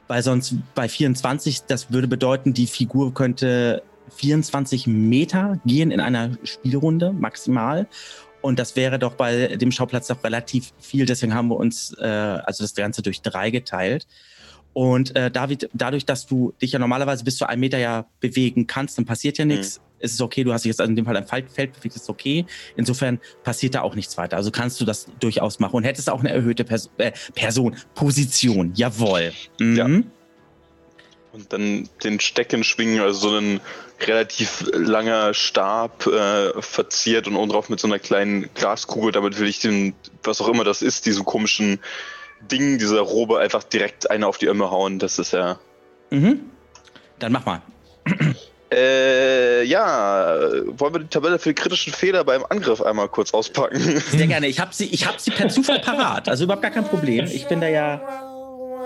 Weil 0.08 0.22
sonst 0.22 0.56
bei 0.74 0.88
24, 0.88 1.62
das 1.68 1.92
würde 1.92 2.08
bedeuten, 2.08 2.52
die 2.52 2.66
Figur 2.66 3.14
könnte 3.14 3.82
24 4.16 4.86
Meter 4.86 5.60
gehen 5.64 5.90
in 5.90 6.00
einer 6.00 6.36
Spielrunde 6.44 7.12
maximal. 7.12 7.86
Und 8.40 8.58
das 8.58 8.74
wäre 8.76 8.98
doch 8.98 9.14
bei 9.14 9.56
dem 9.56 9.70
Schauplatz 9.70 10.08
doch 10.08 10.22
relativ 10.24 10.72
viel. 10.80 11.06
Deswegen 11.06 11.34
haben 11.34 11.48
wir 11.48 11.56
uns 11.56 11.96
äh, 11.98 12.04
also 12.04 12.64
das 12.64 12.74
Ganze 12.74 13.02
durch 13.02 13.22
drei 13.22 13.50
geteilt. 13.50 14.06
Und 14.74 15.14
äh, 15.16 15.30
David, 15.30 15.68
dadurch, 15.74 16.06
dass 16.06 16.26
du 16.26 16.52
dich 16.60 16.72
ja 16.72 16.78
normalerweise 16.78 17.24
bis 17.24 17.36
zu 17.36 17.46
einem 17.46 17.60
Meter 17.60 17.78
ja 17.78 18.06
bewegen 18.20 18.66
kannst, 18.66 18.98
dann 18.98 19.04
passiert 19.04 19.38
ja 19.38 19.44
nichts. 19.44 19.80
Es 19.98 20.12
ist 20.12 20.20
okay, 20.20 20.42
du 20.42 20.52
hast 20.52 20.64
dich 20.64 20.70
jetzt 20.70 20.80
in 20.80 20.96
dem 20.96 21.04
Fall 21.04 21.16
ein 21.16 21.26
Feld 21.26 21.52
Feld 21.52 21.74
bewegt, 21.74 21.94
ist 21.94 22.08
okay. 22.08 22.44
Insofern 22.74 23.20
passiert 23.44 23.76
da 23.76 23.82
auch 23.82 23.94
nichts 23.94 24.18
weiter. 24.18 24.36
Also 24.36 24.50
kannst 24.50 24.80
du 24.80 24.84
das 24.84 25.06
durchaus 25.20 25.60
machen 25.60 25.76
und 25.76 25.84
hättest 25.84 26.10
auch 26.10 26.20
eine 26.20 26.30
erhöhte 26.30 26.64
Pers 26.64 26.90
äh, 26.98 27.12
Person, 27.34 27.76
Position. 27.94 28.72
Jawohl. 28.74 29.32
Mhm. 29.60 29.76
Ja. 29.76 29.88
Und 31.32 31.50
dann 31.52 31.88
den 32.04 32.20
Stecken 32.20 32.62
schwingen, 32.62 33.00
also 33.00 33.30
so 33.30 33.36
ein 33.38 33.60
relativ 34.06 34.64
langer 34.72 35.32
Stab 35.32 36.06
äh, 36.06 36.60
verziert 36.60 37.26
und 37.26 37.36
oben 37.36 37.50
drauf 37.50 37.70
mit 37.70 37.80
so 37.80 37.88
einer 37.88 37.98
kleinen 37.98 38.52
Glaskugel. 38.54 39.12
Damit 39.12 39.38
will 39.38 39.48
ich 39.48 39.60
den, 39.60 39.94
was 40.22 40.42
auch 40.42 40.48
immer 40.48 40.64
das 40.64 40.82
ist, 40.82 41.06
diesen 41.06 41.24
komischen 41.24 41.80
Ding, 42.50 42.78
dieser 42.78 43.00
Robe, 43.00 43.38
einfach 43.38 43.62
direkt 43.62 44.10
eine 44.10 44.26
auf 44.26 44.36
die 44.36 44.46
Ömme 44.46 44.70
hauen. 44.70 44.98
Das 44.98 45.18
ist 45.18 45.32
ja. 45.32 45.58
Mhm. 46.10 46.40
Dann 47.18 47.32
mach 47.32 47.46
mal. 47.46 47.62
Äh, 48.74 49.64
ja, 49.64 50.34
wollen 50.78 50.94
wir 50.94 51.00
die 51.00 51.08
Tabelle 51.08 51.38
für 51.38 51.50
die 51.50 51.54
kritischen 51.54 51.92
Fehler 51.92 52.24
beim 52.24 52.42
Angriff 52.48 52.80
einmal 52.80 53.06
kurz 53.08 53.34
auspacken? 53.34 54.00
Sehr 54.10 54.26
gerne. 54.26 54.46
Ich 54.46 54.60
habe 54.60 54.72
sie, 54.72 54.86
ich 54.86 55.06
hab 55.06 55.20
sie 55.20 55.30
per 55.30 55.50
Zufall 55.50 55.80
parat. 55.80 56.30
Also 56.30 56.44
überhaupt 56.44 56.62
gar 56.62 56.70
kein 56.70 56.86
Problem. 56.86 57.26
Ich 57.26 57.46
bin 57.48 57.60
da 57.60 57.68
ja, 57.68 58.31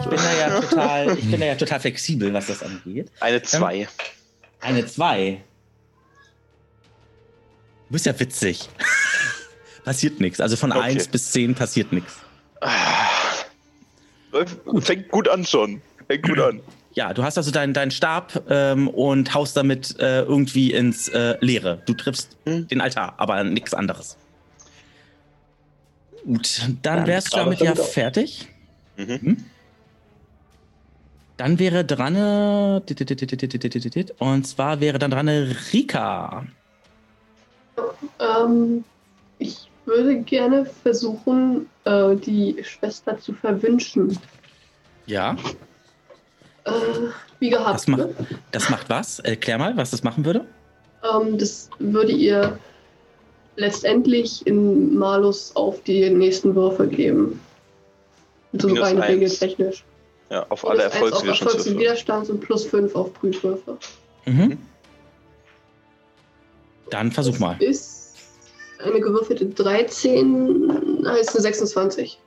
ich 0.00 0.06
bin 0.06 0.18
da 0.18 0.32
ja 0.34 0.60
total, 0.60 1.18
ich 1.18 1.30
bin 1.30 1.40
da 1.40 1.46
ja 1.46 1.54
total 1.54 1.80
flexibel, 1.80 2.32
was 2.32 2.46
das 2.46 2.62
angeht. 2.62 3.10
Eine 3.20 3.42
2. 3.42 3.88
Eine 4.60 4.86
2. 4.86 5.42
Du 7.88 7.92
bist 7.92 8.06
ja 8.06 8.18
witzig. 8.18 8.68
passiert 9.84 10.20
nichts. 10.20 10.40
Also 10.40 10.56
von 10.56 10.72
Okay. 10.72 10.80
1 10.80 11.08
bis 11.08 11.30
10 11.32 11.54
passiert 11.54 11.92
nichts. 11.92 12.16
Fängt 14.80 15.08
gut 15.08 15.28
an 15.28 15.44
schon. 15.46 15.80
Fängt 16.08 16.22
gut 16.24 16.38
an. 16.40 16.60
Ja, 16.94 17.12
du 17.12 17.22
hast 17.22 17.36
also 17.36 17.50
deinen 17.50 17.74
deinen 17.74 17.90
Stab 17.90 18.42
ähm, 18.48 18.88
und 18.88 19.34
haust 19.34 19.56
damit 19.56 19.98
äh, 20.00 20.22
irgendwie 20.22 20.72
ins 20.72 21.08
äh, 21.08 21.36
Leere. 21.40 21.82
Du 21.86 21.94
triffst 21.94 22.36
Hm. 22.46 22.66
den 22.68 22.80
Altar, 22.80 23.14
aber 23.18 23.44
nichts 23.44 23.74
anderes. 23.74 24.16
Gut, 26.24 26.60
dann 26.62 26.78
Dann 26.82 27.06
wärst 27.06 27.32
du 27.32 27.36
damit 27.36 27.60
ja 27.60 27.74
fertig. 27.74 28.48
Mhm. 28.96 29.20
Hm? 29.20 29.44
Dann 31.36 31.58
wäre 31.58 31.84
dran. 31.84 32.16
äh, 32.16 34.06
Und 34.18 34.46
zwar 34.46 34.80
wäre 34.80 34.98
dann 34.98 35.10
dran 35.10 35.28
Rika. 35.28 36.46
Ähm, 38.18 38.84
ich 39.38 39.68
würde 39.84 40.20
gerne 40.20 40.64
versuchen, 40.66 41.66
äh, 41.84 42.16
die 42.16 42.56
Schwester 42.64 43.18
zu 43.18 43.32
verwünschen. 43.34 44.18
Ja, 45.06 45.36
Äh, 46.64 46.70
wie 47.38 47.50
gehabt. 47.50 47.74
das 47.74 47.86
macht, 47.86 47.98
ne? 48.00 48.14
das 48.50 48.70
macht 48.70 48.90
was? 48.90 49.18
Erklär 49.20 49.58
mal, 49.58 49.76
was 49.76 49.92
das 49.92 50.02
machen 50.02 50.24
würde. 50.24 50.44
Ähm, 51.04 51.38
das 51.38 51.70
würde 51.78 52.10
ihr 52.12 52.58
letztendlich 53.56 54.44
in 54.46 54.96
Malus 54.96 55.54
auf 55.54 55.80
die 55.84 56.10
nächsten 56.10 56.54
Würfe 56.56 56.88
geben. 56.88 57.38
So 58.52 58.68
Minus 58.68 58.82
rein 58.88 58.98
regeltechnisch. 58.98 59.84
Ja, 60.30 60.46
auf 60.48 60.66
alle 60.66 60.78
Minus 60.78 60.94
eins 60.94 60.94
auf 60.94 61.02
Erfolgs- 61.02 61.22
und 61.22 61.28
Erfolgswiderstandswürfe. 61.28 61.78
Widerstands 61.78 62.30
und 62.30 62.40
plus 62.40 62.66
5 62.66 62.94
auf 62.94 63.14
Prüfwürfe. 63.14 63.78
Mhm. 64.24 64.58
Dann 66.90 67.12
versuch 67.12 67.38
mal. 67.38 67.56
Ist 67.62 68.16
eine 68.82 69.00
gewürfelte 69.00 69.46
13, 69.46 71.04
heißt 71.06 71.30
eine 71.30 71.40
26. 71.42 72.18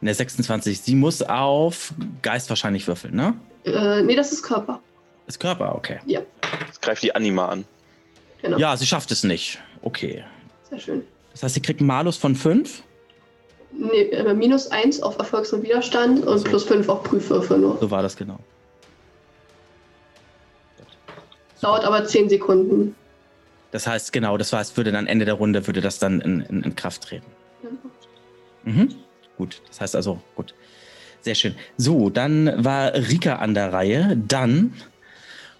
Eine 0.00 0.14
26. 0.14 0.80
Sie 0.80 0.94
muss 0.94 1.22
auf 1.22 1.92
Geist 2.22 2.48
wahrscheinlich 2.48 2.86
würfeln, 2.86 3.14
ne? 3.14 3.34
Äh, 3.64 4.02
nee, 4.02 4.14
das 4.14 4.32
ist 4.32 4.42
Körper. 4.42 4.80
Ist 5.26 5.40
Körper, 5.40 5.74
okay. 5.74 5.98
Jetzt 6.06 6.80
greift 6.80 7.02
die 7.02 7.14
Anima 7.14 7.48
an. 7.48 7.64
Genau. 8.40 8.56
Ja, 8.58 8.76
sie 8.76 8.86
schafft 8.86 9.10
es 9.10 9.24
nicht. 9.24 9.58
Okay. 9.82 10.24
Sehr 10.70 10.78
schön. 10.78 11.04
Das 11.32 11.42
heißt, 11.42 11.54
sie 11.54 11.60
kriegt 11.62 11.80
einen 11.80 11.88
Malus 11.88 12.16
von 12.16 12.34
5. 12.34 12.82
Nee, 13.72 14.02
äh, 14.10 14.34
minus 14.34 14.70
1 14.70 15.02
auf 15.02 15.18
Erfolgs- 15.18 15.52
und 15.52 15.62
Widerstand 15.62 16.26
und 16.26 16.38
So. 16.38 16.44
plus 16.44 16.64
5 16.64 16.88
auf 16.88 17.02
Prüfwürfe 17.02 17.58
nur. 17.58 17.78
So 17.78 17.90
war 17.90 18.02
das 18.02 18.16
genau. 18.16 18.38
Dauert 21.60 21.84
aber 21.84 22.04
10 22.04 22.28
Sekunden. 22.28 22.94
Das 23.72 23.86
heißt, 23.86 24.12
genau, 24.12 24.36
das 24.38 24.52
heißt, 24.52 24.76
würde 24.76 24.92
dann 24.92 25.06
Ende 25.06 25.24
der 25.24 25.34
Runde, 25.34 25.66
würde 25.66 25.80
das 25.80 25.98
dann 25.98 26.20
in, 26.20 26.40
in, 26.42 26.62
in 26.62 26.76
Kraft 26.76 27.02
treten. 27.02 27.26
Mhm. 28.64 28.94
Gut, 29.36 29.60
das 29.68 29.80
heißt 29.80 29.96
also, 29.96 30.20
gut. 30.34 30.54
Sehr 31.20 31.34
schön. 31.34 31.54
So, 31.76 32.10
dann 32.10 32.64
war 32.64 32.94
Rika 32.94 33.36
an 33.36 33.54
der 33.54 33.72
Reihe. 33.72 34.16
Dann 34.28 34.72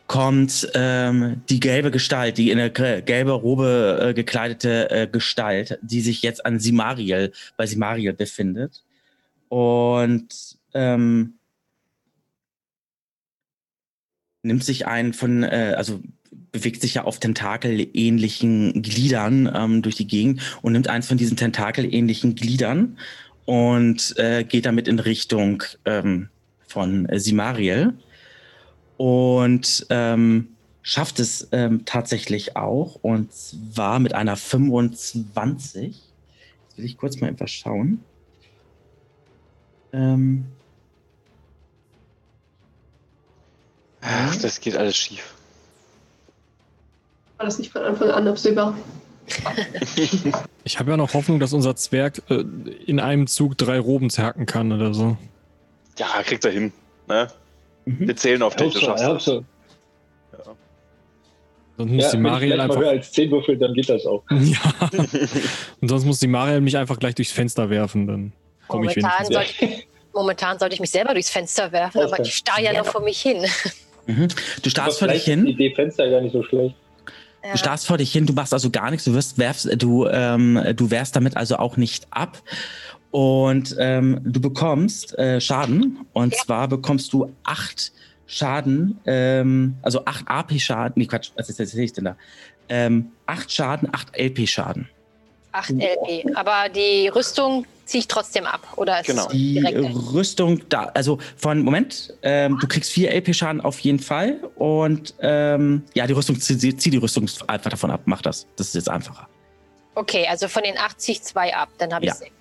kommt 0.09 0.69
ähm, 0.75 1.43
die 1.49 1.61
gelbe 1.61 1.91
Gestalt, 1.91 2.39
die 2.39 2.51
in 2.51 2.59
gel- 2.73 3.03
gelbe 3.03 3.33
Robe 3.33 4.01
äh, 4.03 4.15
gekleidete 4.15 4.91
äh, 4.91 5.07
Gestalt, 5.07 5.79
die 5.83 6.01
sich 6.01 6.23
jetzt 6.23 6.45
an 6.45 6.59
Simariel, 6.59 7.31
bei 7.57 7.67
Simariel 7.67 8.15
befindet. 8.15 8.83
Und 9.49 10.57
ähm, 10.75 11.35
nimmt 14.43 14.65
sich 14.65 14.87
einen 14.87 15.13
von, 15.13 15.43
äh, 15.43 15.75
also 15.77 16.01
bewegt 16.53 16.81
sich 16.81 16.95
ja 16.95 17.05
auf 17.05 17.21
tentakelähnlichen 17.21 18.83
Gliedern 18.83 19.51
ähm, 19.55 19.83
durch 19.83 19.97
die 19.97 20.07
Gegend 20.07 20.41
und 20.63 20.73
nimmt 20.73 20.89
eins 20.89 21.07
von 21.07 21.19
diesen 21.19 21.37
tentakelähnlichen 21.37 22.35
Gliedern 22.35 22.97
und 23.45 24.15
äh, 24.17 24.43
geht 24.45 24.65
damit 24.65 24.89
in 24.89 25.01
Richtung 25.01 25.63
ähm, 25.85 26.31
von 26.67 27.07
äh, 27.11 27.21
Simariel 27.21 27.93
und 28.99 29.87
ähm, 29.89 30.49
schafft 30.83 31.21
es 31.21 31.49
ähm, 31.53 31.85
tatsächlich 31.87 32.57
auch 32.57 32.97
und 32.97 33.33
zwar 33.33 34.01
mit 34.01 34.13
einer 34.13 34.37
25. 34.37 35.97
Jetzt 36.67 36.79
will 36.79 36.85
ich 36.85 36.99
kurz 36.99 37.21
mal 37.21 37.31
etwas 37.31 37.51
schauen. 37.51 38.05
Ähm, 39.93 40.45
Ach, 44.01 44.37
das 44.37 44.61
geht 44.61 44.77
alles 44.77 44.97
schief. 44.97 45.35
War 47.37 47.47
das 47.47 47.59
nicht 47.59 47.73
von 47.73 47.83
Anfang 47.83 48.11
an 48.11 48.29
absehbar? 48.29 48.77
Ich 50.65 50.79
habe 50.79 50.91
ja 50.91 50.99
noch 50.99 51.15
Hoffnung, 51.15 51.41
dass 51.41 51.55
unser 51.55 51.77
Zwerg 51.77 52.21
äh, 52.29 52.45
in 52.85 53.01
einem 53.01 53.27
Zug 53.27 53.57
drei 53.57 53.79
Roben 53.79 54.11
zerhacken 54.11 54.45
kann 54.45 54.71
oder 54.71 54.93
so. 54.93 55.17
Ja, 55.97 56.23
kriegt 56.23 56.45
er 56.45 56.51
hin. 56.51 56.75
Ne? 57.07 57.29
Mhm. 57.89 58.07
Wir 58.09 58.17
zählen 58.17 58.43
auf 58.43 58.57
dich, 58.57 58.73
du 58.75 58.81
Ja, 58.81 58.85
schaffst 58.87 59.03
ja, 59.05 59.15
das. 59.15 59.25
so. 59.25 59.45
Sonst 61.77 61.93
muss 61.93 62.03
Ja, 62.05 62.11
die 62.11 62.17
wenn 62.17 62.25
ich 62.25 62.31
Mariel 62.33 62.61
einfach. 62.61 62.77
höher 62.81 62.89
als 62.91 63.13
10 63.13 63.31
würfel, 63.31 63.57
dann 63.57 63.73
geht 63.75 63.89
das 63.89 64.05
auch. 64.05 64.23
Ja. 64.31 64.59
Und 65.81 65.89
sonst 65.89 66.05
muss 66.05 66.19
die 66.19 66.27
Mariel 66.27 66.61
mich 66.61 66.77
einfach 66.77 66.99
gleich 66.99 67.15
durchs 67.15 67.31
Fenster 67.33 67.71
werfen, 67.71 68.07
dann 68.07 68.33
komme 68.67 68.91
ich 68.91 68.97
Momentan 68.97 69.27
wenigstens. 69.29 69.59
sollte, 69.59 69.75
ich, 69.75 69.89
momentan 70.13 70.59
sollte 70.59 70.75
ich 70.75 70.81
mich 70.81 70.91
selber 70.91 71.13
durchs 71.15 71.31
Fenster 71.31 71.71
werfen, 71.71 72.01
aber 72.01 72.13
Okay. 72.15 72.23
ich 72.23 72.35
starre 72.35 72.63
ja 72.63 72.73
noch 72.73 72.87
vor 72.87 73.01
mich 73.03 73.21
hin. 73.21 73.47
Mhm. 74.07 74.29
Du 74.63 74.71
starrst 74.71 74.99
vor 74.99 75.09
dich 75.09 75.23
hin. 75.25 75.45
Die 75.45 75.53
Idee 75.53 75.73
Fenster 75.75 76.11
gar 76.11 76.21
nicht 76.21 76.33
so 76.33 76.43
schlecht. 76.43 76.75
Ja. 77.45 77.53
Du 77.53 77.59
starrst 77.59 77.87
vor 77.87 77.99
dich 77.99 78.11
hin, 78.11 78.27
du 78.27 78.33
machst 78.33 78.53
also 78.53 78.69
gar 78.71 78.91
nichts, 78.91 79.05
du 79.05 79.15
wirst, 79.15 79.39
werfst, 79.39 79.69
du, 79.81 80.09
ähm, 80.09 80.61
du 80.75 80.91
wehrst 80.91 81.15
damit 81.15 81.37
also 81.37 81.57
auch 81.57 81.77
nicht 81.77 82.09
ab. 82.11 82.43
Und 83.11 83.75
ähm, 83.79 84.21
du 84.25 84.41
bekommst 84.41 85.17
äh, 85.19 85.41
Schaden. 85.41 86.07
Und 86.13 86.35
Ja. 86.35 86.43
zwar 86.45 86.69
bekommst 86.69 87.13
du 87.13 87.33
acht 87.45 87.93
Schaden, 88.27 89.01
ähm, 89.07 89.77
also 89.83 90.05
acht 90.05 90.25
AP-Schaden. 90.29 90.93
Nee, 90.97 91.07
Quatsch, 91.07 91.31
was 91.35 91.49
ist, 91.49 91.59
was 91.59 91.71
sehe 91.71 91.85
ich 91.85 91.93
denn 91.95 92.05
da? 92.05 92.17
Ähm, 92.69 93.13
acht 93.27 93.51
Schaden, 93.51 93.89
acht 93.93 94.15
LP-Schaden. 94.15 94.89
8 95.53 95.71
LP. 95.71 96.37
Aber 96.37 96.69
die 96.69 97.09
Rüstung 97.09 97.65
ziehe 97.87 98.01
ich 98.01 98.09
trotzdem 98.09 98.45
ab. 98.45 98.61
Oder 98.77 99.01
ist 99.01 99.07
Genau. 99.07 99.29
Die? 99.29 99.59
Rüstung 100.13 100.61
da, 100.69 100.85
also 100.95 101.19
von 101.39 101.61
Moment, 101.63 102.13
ähm, 102.23 102.59
du 102.61 102.69
kriegst 102.69 102.93
vier 102.93 103.11
LP-Schaden 103.15 103.63
auf 103.63 103.79
jeden 103.81 103.99
Fall. 103.99 104.37
Und 104.57 105.15
ähm, 105.21 105.85
ja, 105.95 106.07
die 106.07 106.13
Rüstung, 106.13 106.39
zieh, 106.39 106.59
zieh 106.77 106.91
die 106.91 106.99
Rüstung 106.99 107.29
einfach 107.47 107.71
davon 107.71 107.91
ab, 107.91 108.03
mach 108.05 108.21
das. 108.21 108.47
Das 108.57 108.69
ist 108.69 108.75
jetzt 108.75 108.91
einfacher. 108.91 109.27
Okay, 109.95 110.27
also 110.29 110.49
von 110.49 110.63
den 110.63 110.77
8 110.77 111.01
ziehe 111.01 111.17
ich 111.17 111.23
2 111.23 111.57
ab. 111.57 111.71
Dann 111.79 111.95
habe 111.95 112.05
ich 112.05 112.11
Ja. 112.11 112.15
sechs. 112.15 112.33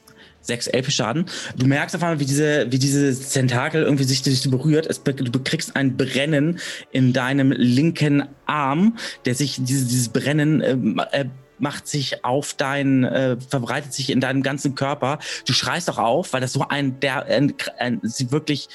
Sechs 0.48 0.68
LP-Schaden. 0.68 1.26
Du 1.56 1.68
merkst 1.68 1.96
auf 1.96 2.02
einmal, 2.02 2.20
wie 2.20 2.26
diese, 2.26 2.72
wie 2.72 2.80
dieses 2.80 3.30
Tentakel 3.30 3.84
irgendwie 3.84 4.06
sich, 4.06 4.24
sich 4.24 4.50
berührt. 4.50 4.88
Es, 4.88 5.04
du 5.04 5.32
bekriegst 5.32 5.76
ein 5.76 5.98
Brennen 5.98 6.60
in 6.92 7.14
deinem 7.14 7.52
linken 7.52 8.24
Arm, 8.46 8.98
der 9.26 9.36
sich, 9.36 9.58
dieses, 9.60 9.88
dieses 9.88 10.10
Brennen 10.10 10.62
ähm, 10.62 11.02
äh, 11.12 11.26
macht 11.60 11.88
sich 11.88 12.24
auf 12.24 12.54
dein, 12.54 13.04
äh, 13.04 13.38
verbreitet 13.50 13.94
sich 13.94 14.10
in 14.10 14.22
deinem 14.22 14.44
ganzen 14.44 14.76
Körper. 14.76 15.20
Du 15.46 15.54
schreist 15.54 15.90
auch 15.90 15.98
auf, 15.98 16.34
weil 16.34 16.42
das 16.42 16.54
so 16.54 16.68
ein, 16.68 17.00
der, 17.00 17.26
ein, 17.26 17.54
ein, 17.80 18.02
ein 18.04 18.32
wirklich 18.32 18.70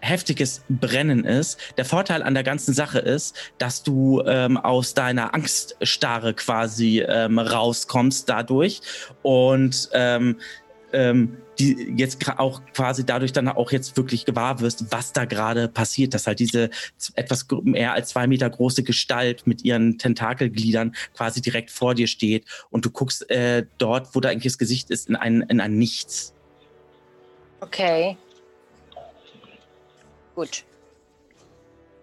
heftiges 0.00 0.62
Brennen 0.68 1.24
ist. 1.24 1.58
Der 1.76 1.84
Vorteil 1.84 2.22
an 2.22 2.34
der 2.34 2.44
ganzen 2.44 2.74
Sache 2.74 2.98
ist, 2.98 3.36
dass 3.58 3.82
du 3.82 4.22
ähm, 4.24 4.56
aus 4.56 4.94
deiner 4.94 5.34
Angststarre 5.34 6.34
quasi 6.34 7.00
ähm, 7.00 7.38
rauskommst 7.38 8.28
dadurch 8.28 8.80
und 9.22 9.88
ähm, 9.92 10.36
ähm, 10.92 11.36
die 11.58 11.94
jetzt 11.96 12.18
auch 12.38 12.60
quasi 12.74 13.04
dadurch 13.04 13.32
dann 13.32 13.48
auch 13.48 13.72
jetzt 13.72 13.96
wirklich 13.96 14.24
gewahr 14.24 14.60
wirst, 14.60 14.92
was 14.92 15.12
da 15.12 15.24
gerade 15.24 15.68
passiert, 15.68 16.14
dass 16.14 16.26
halt 16.26 16.38
diese 16.38 16.70
etwas 17.14 17.46
mehr 17.62 17.94
als 17.94 18.10
zwei 18.10 18.26
Meter 18.26 18.48
große 18.48 18.82
Gestalt 18.82 19.46
mit 19.46 19.64
ihren 19.64 19.98
Tentakelgliedern 19.98 20.94
quasi 21.14 21.40
direkt 21.40 21.70
vor 21.70 21.94
dir 21.94 22.06
steht 22.06 22.44
und 22.70 22.84
du 22.84 22.90
guckst 22.90 23.30
äh, 23.30 23.64
dort, 23.78 24.14
wo 24.14 24.20
da 24.20 24.28
eigentlich 24.28 24.52
das 24.52 24.58
Gesicht 24.58 24.90
ist, 24.90 25.08
in 25.08 25.16
ein, 25.16 25.42
in 25.42 25.60
ein 25.60 25.78
Nichts. 25.78 26.34
Okay. 27.60 28.16
Gut. 30.34 30.64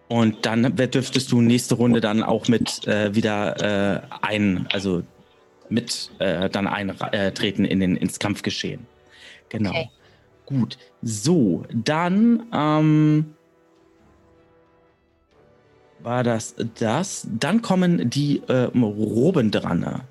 Und 0.08 0.45
dann 0.45 0.76
dürftest 0.76 1.32
du 1.32 1.42
nächste 1.42 1.76
Runde 1.76 2.02
dann 2.02 2.24
auch 2.24 2.48
mit 2.48 2.86
äh, 2.88 3.16
wieder 3.16 4.02
äh, 4.02 4.02
ein, 4.22 4.68
also 4.72 5.03
mit 5.74 6.11
äh, 6.19 6.50
dann 6.50 6.68
eintreten 6.68 7.66
in 7.66 7.80
den, 7.80 7.95
ins 7.95 8.19
Kampfgeschehen. 8.19 8.85
Genau. 9.50 9.72
Okay. 9.72 9.90
Gut. 10.45 10.77
So, 11.02 11.66
dann 11.74 12.43
ähm, 12.53 13.34
war 16.00 16.24
das 16.24 16.56
das. 16.80 17.27
Dann 17.40 17.61
kommen 17.61 18.10
die 18.10 18.42
ähm, 18.50 18.84
Roben 18.84 19.52
dran. 19.52 20.03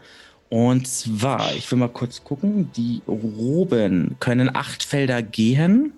Und 0.49 0.87
zwar, 0.87 1.55
ich 1.55 1.71
will 1.71 1.79
mal 1.79 1.89
kurz 1.89 2.25
gucken, 2.25 2.71
die 2.77 3.03
Roben 3.07 4.17
können 4.21 4.55
acht 4.55 4.83
Felder 4.83 5.23
gehen. 5.23 5.93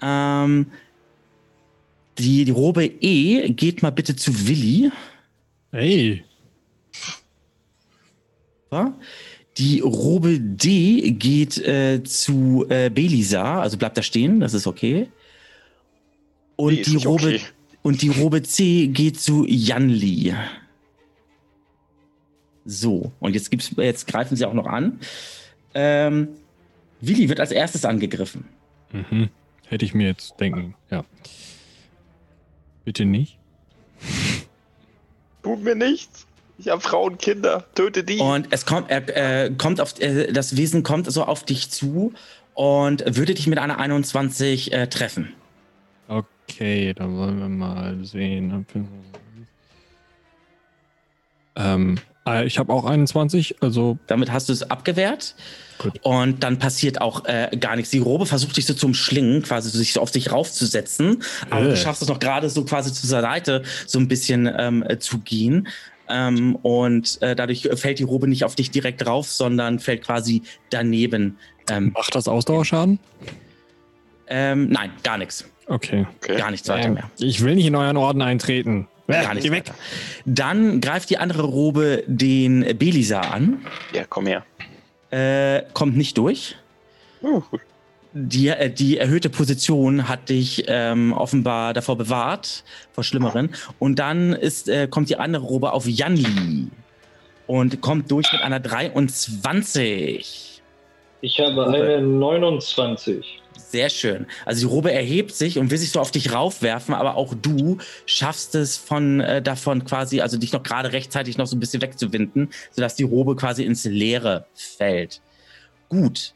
Ähm, 0.00 0.66
die, 2.18 2.44
die 2.44 2.50
Robe 2.50 2.84
E 2.84 3.48
geht 3.50 3.82
mal 3.82 3.90
bitte 3.90 4.16
zu 4.16 4.48
Willi. 4.48 4.90
Hey? 5.70 6.24
Die 9.56 9.80
Robe 9.80 10.38
D 10.38 11.10
geht 11.12 11.58
äh, 11.58 12.02
zu 12.04 12.66
äh, 12.68 12.90
Belisa, 12.90 13.60
also 13.60 13.76
bleibt 13.76 13.96
da 13.98 14.02
stehen, 14.02 14.38
das 14.40 14.54
ist 14.54 14.66
okay. 14.66 15.08
Und 16.54 16.74
Nee, 16.74 16.82
die 16.82 16.96
Robe 16.96 17.26
okay. 17.26 17.40
und 17.82 18.02
die 18.02 18.08
Robe 18.08 18.42
C 18.42 18.86
geht 18.86 19.20
zu 19.20 19.44
Janli. 19.48 20.34
So, 22.64 23.12
und 23.18 23.34
jetzt 23.34 23.50
gibt's, 23.50 23.72
jetzt 23.76 24.06
greifen 24.06 24.36
sie 24.36 24.44
auch 24.44 24.54
noch 24.54 24.66
an. 24.66 25.00
Ähm, 25.74 26.28
Willi 27.00 27.28
wird 27.28 27.40
als 27.40 27.50
erstes 27.50 27.84
angegriffen. 27.84 28.44
mhm. 28.92 29.28
hätte 29.66 29.84
ich 29.84 29.94
mir 29.94 30.06
jetzt 30.06 30.38
denken, 30.38 30.74
ja. 30.90 31.04
Bitte 32.84 33.04
nicht. 33.04 33.38
Tut 35.42 35.62
mir 35.62 35.74
nichts. 35.74 36.27
Ich 36.58 36.68
habe 36.68 36.80
Frauen, 36.80 37.18
Kinder. 37.18 37.64
Töte 37.74 38.02
die. 38.02 38.18
Und 38.18 38.48
es 38.50 38.66
kommt, 38.66 38.90
er, 38.90 39.44
äh, 39.44 39.50
kommt 39.56 39.80
auf, 39.80 40.00
äh, 40.00 40.32
das 40.32 40.56
Wesen 40.56 40.82
kommt 40.82 41.10
so 41.10 41.24
auf 41.24 41.44
dich 41.44 41.70
zu 41.70 42.12
und 42.54 43.04
würde 43.16 43.34
dich 43.34 43.46
mit 43.46 43.58
einer 43.58 43.78
21 43.78 44.72
äh, 44.72 44.88
treffen. 44.88 45.34
Okay, 46.08 46.94
dann 46.94 47.16
wollen 47.16 47.38
wir 47.38 47.48
mal 47.48 48.04
sehen. 48.04 48.66
Ähm, 51.54 51.98
äh, 52.26 52.44
ich 52.46 52.58
habe 52.58 52.72
auch 52.72 52.84
21, 52.84 53.62
also 53.62 53.98
Damit 54.08 54.32
hast 54.32 54.48
du 54.48 54.52
es 54.52 54.68
abgewehrt. 54.68 55.36
Gut. 55.78 56.00
Und 56.02 56.42
dann 56.42 56.58
passiert 56.58 57.00
auch 57.00 57.24
äh, 57.26 57.56
gar 57.56 57.76
nichts. 57.76 57.92
Die 57.92 58.00
Robe 58.00 58.26
versucht 58.26 58.56
dich 58.56 58.66
so 58.66 58.74
zum 58.74 58.94
Schlingen, 58.94 59.42
quasi 59.42 59.70
so 59.70 59.78
sich 59.78 59.92
so 59.92 60.00
auf 60.00 60.10
dich 60.10 60.32
raufzusetzen. 60.32 61.22
Aber 61.50 61.66
Äh. 61.66 61.68
du 61.70 61.76
schaffst 61.76 62.02
es 62.02 62.08
noch 62.08 62.18
gerade 62.18 62.50
so 62.50 62.64
quasi 62.64 62.92
zur 62.92 63.08
Seite 63.08 63.62
so 63.86 64.00
ein 64.00 64.08
bisschen 64.08 64.52
ähm, 64.58 64.82
äh, 64.88 64.98
zu 64.98 65.18
gehen. 65.18 65.68
Ähm, 66.08 66.56
und 66.56 67.20
äh, 67.22 67.36
dadurch 67.36 67.68
fällt 67.74 67.98
die 67.98 68.04
Robe 68.04 68.28
nicht 68.28 68.44
auf 68.44 68.54
dich 68.54 68.70
direkt 68.70 69.04
drauf, 69.04 69.30
sondern 69.30 69.78
fällt 69.78 70.04
quasi 70.04 70.42
daneben. 70.70 71.38
Ähm, 71.70 71.92
macht 71.94 72.14
das 72.14 72.28
Ausdauerschaden? 72.28 72.98
ähm, 74.28 74.68
nein, 74.70 74.90
gar 75.02 75.18
nichts. 75.18 75.44
Okay. 75.66 76.06
okay. 76.16 76.36
Gar 76.36 76.50
nichts 76.50 76.68
weiter 76.68 76.88
Ähm, 76.88 76.94
mehr. 76.94 77.10
Ich 77.18 77.42
will 77.42 77.54
nicht 77.54 77.66
in 77.66 77.74
euren 77.74 77.96
Orden 77.96 78.22
eintreten. 78.22 78.88
Gar 79.06 79.22
Äh, 79.22 79.34
nichts 79.34 79.44
geh 79.44 79.50
weg. 79.50 79.66
weiter. 79.68 79.74
Dann 80.24 80.80
greift 80.80 81.10
die 81.10 81.18
andere 81.18 81.42
Robe 81.42 82.04
den 82.06 82.76
Belisa 82.78 83.20
an. 83.20 83.66
Ja, 83.92 84.04
komm 84.08 84.26
her. 84.26 84.44
Äh, 85.10 85.62
kommt 85.74 85.96
nicht 85.96 86.16
durch. 86.18 86.56
Uh, 87.22 87.42
Die, 88.12 88.48
äh, 88.48 88.70
die 88.70 88.98
erhöhte 88.98 89.30
Position 89.30 90.08
hat 90.08 90.28
dich 90.28 90.64
ähm, 90.66 91.12
offenbar 91.12 91.74
davor 91.74 91.96
bewahrt, 91.96 92.64
vor 92.92 93.04
Schlimmeren. 93.04 93.50
Und 93.78 93.98
dann 93.98 94.32
ist, 94.32 94.68
äh, 94.68 94.88
kommt 94.88 95.10
die 95.10 95.16
andere 95.16 95.44
Robe 95.44 95.72
auf 95.72 95.86
Janli 95.86 96.68
und 97.46 97.80
kommt 97.80 98.10
durch 98.10 98.32
mit 98.32 98.42
einer 98.42 98.60
23. 98.60 100.62
Ich 101.20 101.40
habe 101.40 101.66
eine 101.66 102.00
29. 102.00 103.42
Sehr 103.56 103.90
schön. 103.90 104.26
Also 104.46 104.66
die 104.66 104.72
Robe 104.72 104.92
erhebt 104.92 105.34
sich 105.34 105.58
und 105.58 105.70
will 105.70 105.78
sich 105.78 105.90
so 105.90 106.00
auf 106.00 106.10
dich 106.10 106.32
raufwerfen, 106.32 106.94
aber 106.94 107.16
auch 107.16 107.34
du 107.34 107.78
schaffst 108.06 108.54
es 108.54 108.78
von 108.78 109.20
äh, 109.20 109.42
davon 109.42 109.84
quasi, 109.84 110.20
also 110.20 110.38
dich 110.38 110.52
noch 110.52 110.62
gerade 110.62 110.92
rechtzeitig 110.92 111.36
noch 111.36 111.46
so 111.46 111.56
ein 111.56 111.60
bisschen 111.60 111.82
wegzuwinden, 111.82 112.50
sodass 112.70 112.94
die 112.94 113.02
Robe 113.02 113.36
quasi 113.36 113.64
ins 113.64 113.84
Leere 113.84 114.46
fällt. 114.54 115.20
Gut. 115.88 116.34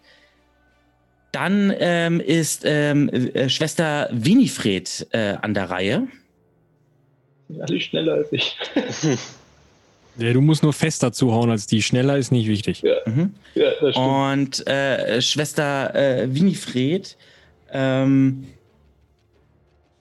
Dann 1.33 1.73
ähm, 1.79 2.21
ist 2.21 2.63
ähm, 2.65 3.09
äh, 3.09 3.49
Schwester 3.49 4.09
Winifred 4.13 5.07
äh, 5.11 5.37
an 5.41 5.55
der 5.55 5.71
Reihe. 5.71 6.07
Sind 7.49 7.63
alle 7.63 7.81
schneller 7.81 8.15
als 8.15 8.33
ich. 8.33 8.57
Ja, 10.19 10.33
du 10.33 10.43
musst 10.43 10.63
nur 10.63 10.73
fester 10.73 11.13
zuhauen 11.13 11.51
als 11.51 11.67
die. 11.67 11.83
Schneller 11.83 12.19
ist 12.19 12.33
nicht 12.33 12.47
wichtig. 12.47 12.83
Mhm. 13.07 13.33
Ja, 13.55 13.71
das 13.81 13.95
stimmt. 13.95 13.97
Und 13.97 14.67
äh, 14.67 15.23
Schwester 15.23 15.95
äh, 15.95 16.35
Winifred 16.35 17.17
ähm, 17.73 18.47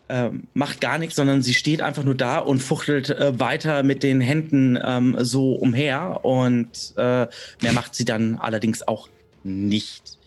ähm, 0.10 0.48
macht 0.54 0.82
gar 0.82 0.98
nichts, 0.98 1.16
sondern 1.16 1.42
sie 1.42 1.54
steht 1.54 1.82
einfach 1.82 2.04
nur 2.04 2.16
da 2.16 2.40
und 2.40 2.60
fuchtelt 2.60 3.10
äh, 3.10 3.40
weiter 3.40 3.84
mit 3.84 4.04
den 4.04 4.20
Händen 4.20 4.78
ähm, 4.84 5.16
so 5.20 5.54
umher. 5.54 6.26
Und 6.26 6.94
äh, 6.98 7.28
mehr 7.62 7.74
macht 7.74 7.96
sie 7.96 8.04
dann 8.04 8.36
allerdings 8.36 8.86
auch 8.86 9.08
nicht. 9.44 10.18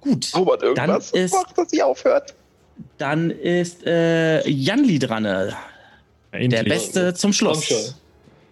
Gut, 0.00 0.24
zaubert 0.24 0.62
irgendwas. 0.62 1.10
Dann 1.12 1.20
ist- 1.24 1.32
Macht, 1.34 1.58
dass 1.58 1.70
sie 1.70 1.82
aufhört. 1.82 2.34
dann 2.98 3.30
ist 3.30 3.86
äh, 3.86 4.46
Janli 4.48 4.98
dran, 4.98 5.24
äh, 5.24 5.50
der 6.32 6.40
Endlich. 6.40 6.64
Beste 6.64 7.14
zum 7.14 7.30
Komm 7.30 7.32
Schluss. 7.32 7.64
schon. 7.64 7.94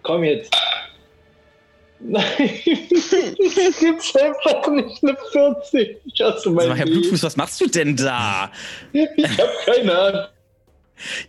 Komm 0.03 0.23
jetzt. 0.23 0.51
Nein, 1.99 2.23
gibt's 3.79 4.15
einfach 4.15 4.67
nicht 4.69 5.01
eine 5.03 5.17
40. 5.31 5.97
Ich 6.05 6.21
hasse 6.21 6.49
mein 6.49 6.67
mal, 6.67 6.77
Herr. 6.77 6.85
Blutfuß, 6.85 7.23
was 7.23 7.35
machst 7.37 7.59
du 7.61 7.67
denn 7.67 7.95
da? 7.95 8.51
Ich 8.91 9.07
habe 9.39 9.49
keine 9.65 9.97
Ahnung. 9.97 10.25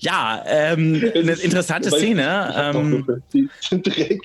Ja, 0.01 0.45
ähm, 0.47 0.95
eine 1.15 1.33
Es 1.33 1.39
ist- 1.39 1.45
interessante 1.45 1.91
Szene. 1.91 2.55
Hab 2.55 2.75
Ähm, 2.75 2.93
Würfel. 3.07 3.23
Die 3.33 3.49
sind 3.61 3.86
Dreck. 3.86 4.20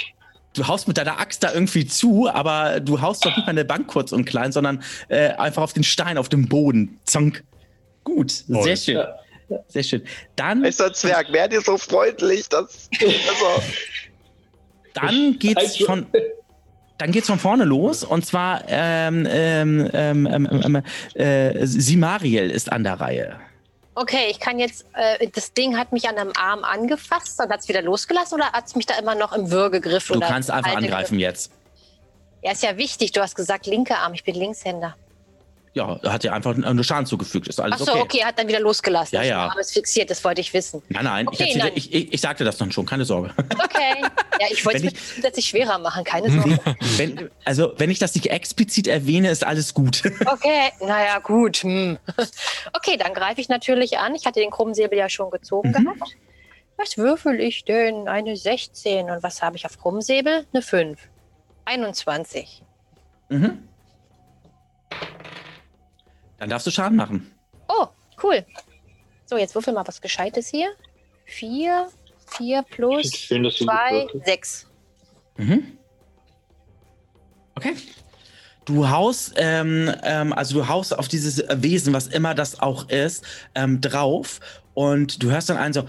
Du 0.54 0.68
haust 0.68 0.88
mit 0.88 0.98
deiner 0.98 1.20
Axt 1.20 1.44
da 1.44 1.54
irgendwie 1.54 1.86
zu, 1.86 2.30
aber 2.30 2.80
du 2.80 3.02
haust 3.02 3.26
doch 3.26 3.36
nicht 3.36 3.46
mal 3.46 3.52
eine 3.52 3.66
Bank 3.66 3.88
kurz 3.88 4.12
und 4.12 4.26
klein, 4.26 4.52
sondern 4.52 4.84
äh, 5.08 5.30
einfach 5.30 5.64
auf 5.64 5.74
den 5.74 5.84
Stein, 5.84 6.18
auf 6.18 6.30
dem 6.30 6.48
Boden. 6.48 7.00
Zonk. 7.06 7.44
Gut, 8.04 8.46
Toll. 8.48 8.64
sehr 8.64 8.76
schön. 8.78 8.96
Ja. 8.96 9.16
Sehr 9.68 9.84
schön. 9.84 10.02
Dann, 10.38 10.62
Meister 10.62 10.94
Zwerg, 10.94 11.28
wer 11.32 11.48
dir 11.50 11.60
so 11.62 11.78
freundlich, 11.78 12.48
dass. 12.48 12.90
Also, 13.02 13.64
dann 14.94 15.38
geht's 15.40 15.58
Also- 15.62 15.86
von. 15.86 16.06
Dann 16.98 17.12
geht's 17.12 17.26
von 17.28 17.40
vorne 17.40 17.64
los 17.66 18.04
und 18.04 18.24
zwar 18.28 18.62
ähm, 18.68 19.28
ähm, 19.28 19.90
ähm, 19.92 20.28
ähm, 20.32 20.48
ähm, 20.64 20.84
äh, 21.20 21.66
Simariel 21.66 22.52
ist 22.52 22.72
an 22.72 22.84
der 22.84 23.00
Reihe. 23.02 23.40
Okay, 23.94 24.28
ich 24.30 24.40
kann 24.40 24.58
jetzt, 24.58 24.86
äh, 24.94 25.28
das 25.28 25.54
Ding 25.54 25.78
hat 25.78 25.92
mich 25.92 26.08
an 26.08 26.18
einem 26.18 26.32
Arm 26.38 26.64
angefasst 26.64 27.40
und 27.42 27.50
hat 27.50 27.60
es 27.60 27.68
wieder 27.68 27.82
losgelassen 27.82 28.36
oder 28.36 28.52
hat 28.54 28.68
es 28.68 28.76
mich 28.76 28.86
da 28.86 28.98
immer 28.98 29.16
noch 29.16 29.34
im 29.34 29.52
Würgegriff? 29.52 30.08
Du 30.08 30.20
kannst 30.20 30.50
einfach 30.50 30.76
angreifen 30.76 31.20
jetzt. 31.20 31.50
Griff? 31.50 31.62
Ja, 32.44 32.52
ist 32.54 32.64
ja 32.64 32.78
wichtig. 32.78 33.12
Du 33.12 33.22
hast 33.22 33.36
gesagt 33.36 33.66
linker 33.66 34.00
Arm, 34.00 34.14
ich 34.14 34.24
bin 34.24 34.36
Linkshänder. 34.36 34.96
Ja, 35.74 36.02
hat 36.04 36.24
dir 36.24 36.34
einfach 36.34 36.54
nur 36.54 36.84
Schaden 36.84 37.06
zugefügt. 37.06 37.48
Ist 37.48 37.60
alles 37.62 37.80
Achso, 37.82 37.94
okay. 37.94 38.02
okay. 38.02 38.24
hat 38.26 38.38
dann 38.38 38.48
wieder 38.50 38.60
losgelassen. 38.60 39.16
Ja, 39.16 39.24
ja. 39.24 39.48
Arm 39.48 39.58
ist 39.58 39.72
fixiert, 39.72 40.10
das 40.10 40.22
wollte 40.26 40.42
ich 40.42 40.54
wissen. 40.54 40.82
Nein, 40.90 41.06
nein, 41.06 41.28
Okay, 41.30 41.36
ich, 41.36 41.42
erzähle, 41.50 41.64
nein. 41.64 41.74
ich, 41.76 41.94
ich, 41.94 42.14
ich 42.14 42.20
sagte 42.22 42.44
das 42.44 42.58
dann 42.58 42.72
schon, 42.74 42.86
keine 42.86 43.06
Sorge. 43.06 43.34
Okay. 43.64 44.02
Ja, 44.42 44.48
ich 44.50 44.66
wollte 44.66 44.80
es 44.80 44.84
mir 44.84 44.94
zusätzlich 44.94 45.46
schwerer 45.46 45.78
machen, 45.80 46.04
keine 46.04 46.30
Sorge. 46.30 46.60
wenn, 46.98 47.30
also, 47.46 47.74
wenn 47.78 47.90
ich 47.90 48.00
das 48.00 48.16
nicht 48.16 48.28
explizit 48.28 48.88
erwähne, 48.88 49.30
ist 49.30 49.46
alles 49.46 49.74
gut. 49.74 50.04
Okay, 50.26 50.72
naja, 50.82 51.20
gut. 51.20 51.58
Hm. 51.58 51.98
Okay, 52.74 52.98
dann 52.98 53.14
greife 53.14 53.40
ich 53.40 53.48
natürlich 53.50 53.98
an. 53.98 54.14
Ich 54.16 54.26
hatte 54.26 54.40
den 54.40 54.50
Krummsäbel 54.52 54.98
ja 54.98 55.10
schon 55.10 55.30
gezogen 55.32 55.70
Mhm. 55.70 55.74
gehabt. 55.86 56.16
Was 56.78 56.98
würfel 56.98 57.40
ich 57.40 57.64
denn? 57.64 58.08
Eine 58.08 58.36
16. 58.36 59.10
Und 59.10 59.24
was 59.24 59.42
habe 59.42 59.56
ich 59.56 59.66
auf 59.66 59.78
Krummsäbel? 59.80 60.46
Eine 60.54 60.62
5. 60.64 61.00
21. 61.66 62.64
Mhm. 63.30 63.60
Dann 66.42 66.50
darfst 66.50 66.66
du 66.66 66.72
Schaden 66.72 66.98
machen. 66.98 67.32
Oh, 67.68 67.86
cool. 68.24 68.44
So, 69.26 69.38
jetzt 69.38 69.54
würfel 69.54 69.76
mal 69.76 69.88
was 69.88 70.02
Gescheites 70.02 70.48
hier. 70.48 70.72
4, 71.26 71.88
4 72.36 72.64
plus 72.64 73.14
Schön, 73.16 73.44
dass 73.44 73.58
du 73.58 73.66
2, 73.66 73.90
gewürfelt 73.92 74.26
6. 74.26 74.68
Mhm. 75.38 75.78
Okay. 77.54 77.76
Du 78.66 78.90
haust, 78.90 79.34
ähm, 79.36 79.94
ähm, 80.02 80.34
also 80.34 80.56
du 80.56 80.68
haust 80.68 80.98
auf 80.98 81.08
dieses 81.08 81.44
Wesen, 81.48 81.94
was 81.94 82.08
immer 82.08 82.34
das 82.34 82.60
auch 82.60 82.90
ist, 82.90 83.24
ähm, 83.54 83.80
drauf 83.80 84.40
und 84.74 85.22
du 85.22 85.30
hörst 85.30 85.52
dann 85.52 85.58
einen 85.58 85.76
so, 85.76 85.88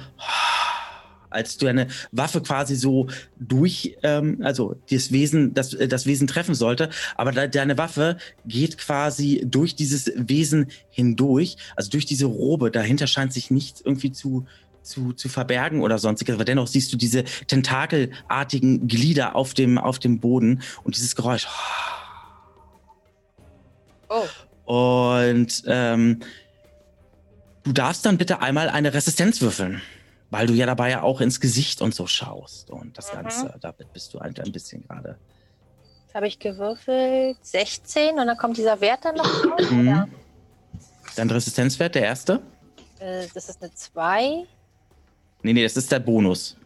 als 1.35 1.59
du 1.59 1.67
eine 1.67 1.89
Waffe 2.11 2.41
quasi 2.41 2.77
so 2.77 3.09
durch, 3.39 3.97
ähm, 4.03 4.39
also 4.43 4.77
das 4.91 5.13
Wesen, 5.13 5.55
das, 5.55 5.75
äh, 5.75 5.89
das 5.89 6.07
Wesen 6.07 6.27
treffen 6.27 6.55
sollte, 6.55 6.91
aber 7.17 7.33
de 7.33 7.49
deine 7.49 7.79
Waffe 7.79 8.17
geht 8.47 8.79
quasi 8.79 9.43
durch 9.45 9.75
dieses 9.75 10.13
Wesen 10.17 10.69
hindurch, 10.91 11.57
also 11.77 11.91
durch 11.91 12.07
diese 12.07 12.27
Robe. 12.27 12.71
Dahinter 12.71 13.07
scheint 13.07 13.33
sich 13.33 13.51
nichts 13.51 13.81
irgendwie 13.81 14.13
zu 14.13 14.47
zu, 14.83 15.13
zu 15.13 15.29
verbergen 15.29 15.81
oder 15.81 15.99
sonstiges, 15.99 16.35
aber 16.35 16.45
dennoch 16.45 16.67
siehst 16.67 16.93
du 16.93 16.97
diese 16.97 17.25
tentakelartigen 17.47 18.89
Glieder 18.89 19.37
auf 19.37 19.55
dem, 19.55 19.79
auf 19.79 19.99
dem 19.99 20.19
Boden 20.19 20.63
und 20.85 20.97
dieses 20.97 21.15
Geräusch. 21.15 21.47
Oh, 24.09 24.27
Und 25.37 25.63
ähm, 25.67 26.21
du 27.65 27.73
darfst 27.73 28.05
dann 28.05 28.19
bitte 28.19 28.41
einmal 28.41 28.69
eine 28.69 28.93
Resistenz 28.93 29.41
würfeln, 29.41 29.81
weil 30.33 30.47
du 30.47 30.55
ja 30.55 30.65
dabei 30.67 30.91
ja 30.91 31.03
auch 31.03 31.21
ins 31.21 31.41
Gesicht 31.41 31.83
und 31.83 31.95
so 31.95 32.07
schaust. 32.07 32.71
Und 32.71 32.97
das 32.97 33.11
Mhm. 33.13 33.17
Ganze, 33.17 33.55
damit 33.61 33.93
bist 33.93 34.15
du 34.15 34.19
ein, 34.19 34.35
ein 34.39 34.51
bisschen 34.51 34.83
gerade. 34.89 35.19
jetzt 36.07 36.15
habe 36.15 36.27
ich 36.27 36.39
gewürfelt 36.39 37.37
16 37.43 38.19
und 38.19 38.27
dann 38.27 38.37
kommt 38.39 38.57
dieser 38.57 38.81
Wert 38.81 39.05
dann 39.05 39.17
noch 39.17 39.43
drauf. 39.43 39.71
Mhm. 39.71 40.11
Dein 41.17 41.31
Resistenzwert, 41.31 41.95
der 41.95 42.03
erste? 42.05 42.41
Äh, 42.99 43.27
Das 43.35 43.49
ist 43.51 43.63
eine 43.63 43.75
2. 43.75 44.45
Nee, 45.43 45.53
nee, 45.53 45.63
das 45.63 45.77
ist 45.77 45.93
der 45.93 45.99
Bonus. 46.01 46.57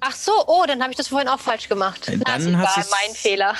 Ach 0.00 0.12
so, 0.14 0.32
oh, 0.46 0.64
dann 0.66 0.82
habe 0.82 0.90
ich 0.90 0.96
das 0.98 1.08
vorhin 1.08 1.28
auch 1.28 1.40
falsch 1.40 1.66
gemacht. 1.68 2.08
Äh, 2.08 2.16
Na, 2.18 2.24
dann 2.24 2.46
egal, 2.48 2.58
hast 2.66 2.76
du's- 2.76 2.90
mein 2.90 3.14
Fehler. 3.14 3.54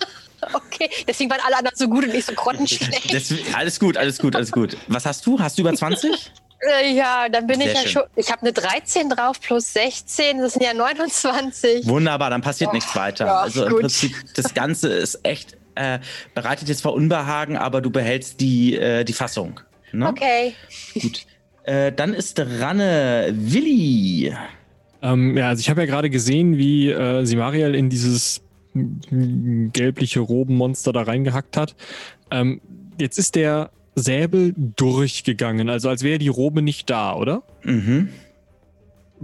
okay, 0.54 0.88
deswegen 1.06 1.28
waren 1.30 1.40
alle 1.44 1.58
anderen 1.58 1.76
so 1.76 1.88
gut 1.88 2.04
und 2.04 2.14
ich 2.14 2.24
so 2.24 2.32
grottenschlecht. 2.32 3.12
Das, 3.12 3.30
alles 3.54 3.78
gut, 3.78 3.98
alles 3.98 4.18
gut, 4.18 4.34
alles 4.34 4.50
gut. 4.50 4.78
Was 4.88 5.04
hast 5.04 5.26
du? 5.26 5.38
Hast 5.38 5.58
du 5.58 5.62
über 5.62 5.74
20? 5.74 6.32
Äh, 6.60 6.92
ja, 6.94 7.28
dann 7.30 7.46
bin 7.46 7.58
Sehr 7.60 7.68
ich 7.68 7.74
ja 7.74 7.80
schön. 7.82 7.90
schon. 7.90 8.02
Ich 8.16 8.30
habe 8.30 8.42
eine 8.42 8.52
13 8.52 9.08
drauf 9.08 9.40
plus 9.40 9.72
16, 9.72 10.38
das 10.40 10.52
sind 10.54 10.62
ja 10.62 10.74
29. 10.74 11.86
Wunderbar, 11.86 12.30
dann 12.30 12.42
passiert 12.42 12.68
Ja, 12.68 12.74
nichts 12.74 12.94
weiter. 12.94 13.26
ja, 13.26 13.36
also 13.40 13.64
im 13.64 13.70
gut. 13.72 13.80
Prinzip, 13.80 14.12
das 14.34 14.52
Ganze 14.52 14.88
ist 14.92 15.20
echt, 15.22 15.56
äh, 15.74 16.00
bereitet 16.34 16.68
jetzt 16.68 16.80
zwar 16.80 16.92
Unbehagen, 16.92 17.56
aber 17.56 17.80
du 17.80 17.90
behältst 17.90 18.40
die, 18.40 18.76
äh, 18.76 19.04
die 19.04 19.12
Fassung. 19.14 19.60
Ne? 19.92 20.06
Okay. 20.08 20.54
Gut. 21.00 21.24
Äh, 21.64 21.92
dann 21.92 22.12
ist 22.14 22.34
dran 22.34 22.78
äh, 22.80 23.32
Willi. 23.34 24.34
Ähm, 25.02 25.36
ja, 25.36 25.48
also 25.48 25.60
ich 25.60 25.70
habe 25.70 25.80
ja 25.80 25.86
gerade 25.86 26.10
gesehen, 26.10 26.58
wie 26.58 26.90
äh, 26.90 27.24
Simariel 27.24 27.74
in 27.74 27.88
dieses 27.90 28.42
gelbliche 28.74 30.20
Robenmonster 30.20 30.92
da 30.92 31.02
reingehackt 31.02 31.56
hat. 31.56 31.74
Ähm, 32.30 32.60
jetzt 32.98 33.18
ist 33.18 33.34
der 33.34 33.70
Säbel 34.00 34.54
durchgegangen, 34.56 35.68
also 35.68 35.88
als 35.88 36.02
wäre 36.02 36.18
die 36.18 36.28
Robe 36.28 36.62
nicht 36.62 36.90
da, 36.90 37.14
oder? 37.14 37.42
Mhm. 37.62 38.08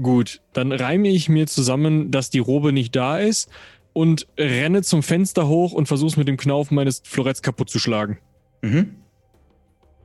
Gut, 0.01 0.41
dann 0.53 0.73
reime 0.73 1.09
ich 1.09 1.29
mir 1.29 1.47
zusammen, 1.47 2.11
dass 2.11 2.29
die 2.31 2.39
Robe 2.39 2.73
nicht 2.73 2.95
da 2.95 3.19
ist 3.19 3.49
und 3.95 4.27
renne 4.39 4.83
zum 4.83 5.03
Fenster 5.03 5.49
hoch 5.49 5.73
und 5.73 5.87
versuche 5.87 6.19
mit 6.19 6.29
dem 6.29 6.37
Knauf 6.37 6.71
meines 6.71 7.01
Floretts 7.05 7.41
kaputt 7.41 7.71
zu 7.71 7.79
schlagen. 7.79 8.19
Mhm. 8.61 8.97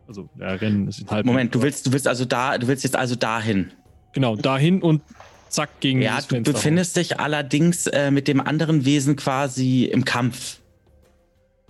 Also, 0.08 0.30
ja, 0.40 0.48
rennen 0.54 0.88
ist 0.88 1.10
halb. 1.12 1.26
Moment, 1.26 1.54
du 1.54 1.62
willst, 1.62 1.88
du 1.88 1.92
willst 1.92 2.08
also 2.08 2.26
da, 2.26 2.58
du 2.58 2.68
willst 2.68 2.84
jetzt 2.84 2.96
also 2.96 3.16
dahin. 3.16 3.72
Genau, 4.14 4.36
dahin 4.36 4.82
und 4.82 5.02
zack 5.50 5.82
gegen 5.82 6.02
Ja, 6.02 6.20
du 6.22 6.28
Fenster. 6.28 6.54
befindest 6.54 6.96
dich 6.96 7.20
allerdings 7.20 7.88
äh, 7.88 8.12
mit 8.12 8.30
dem 8.30 8.40
anderen 8.40 8.86
Wesen 8.86 9.18
quasi 9.18 9.86
im 9.86 10.06
Kampf. 10.06 10.61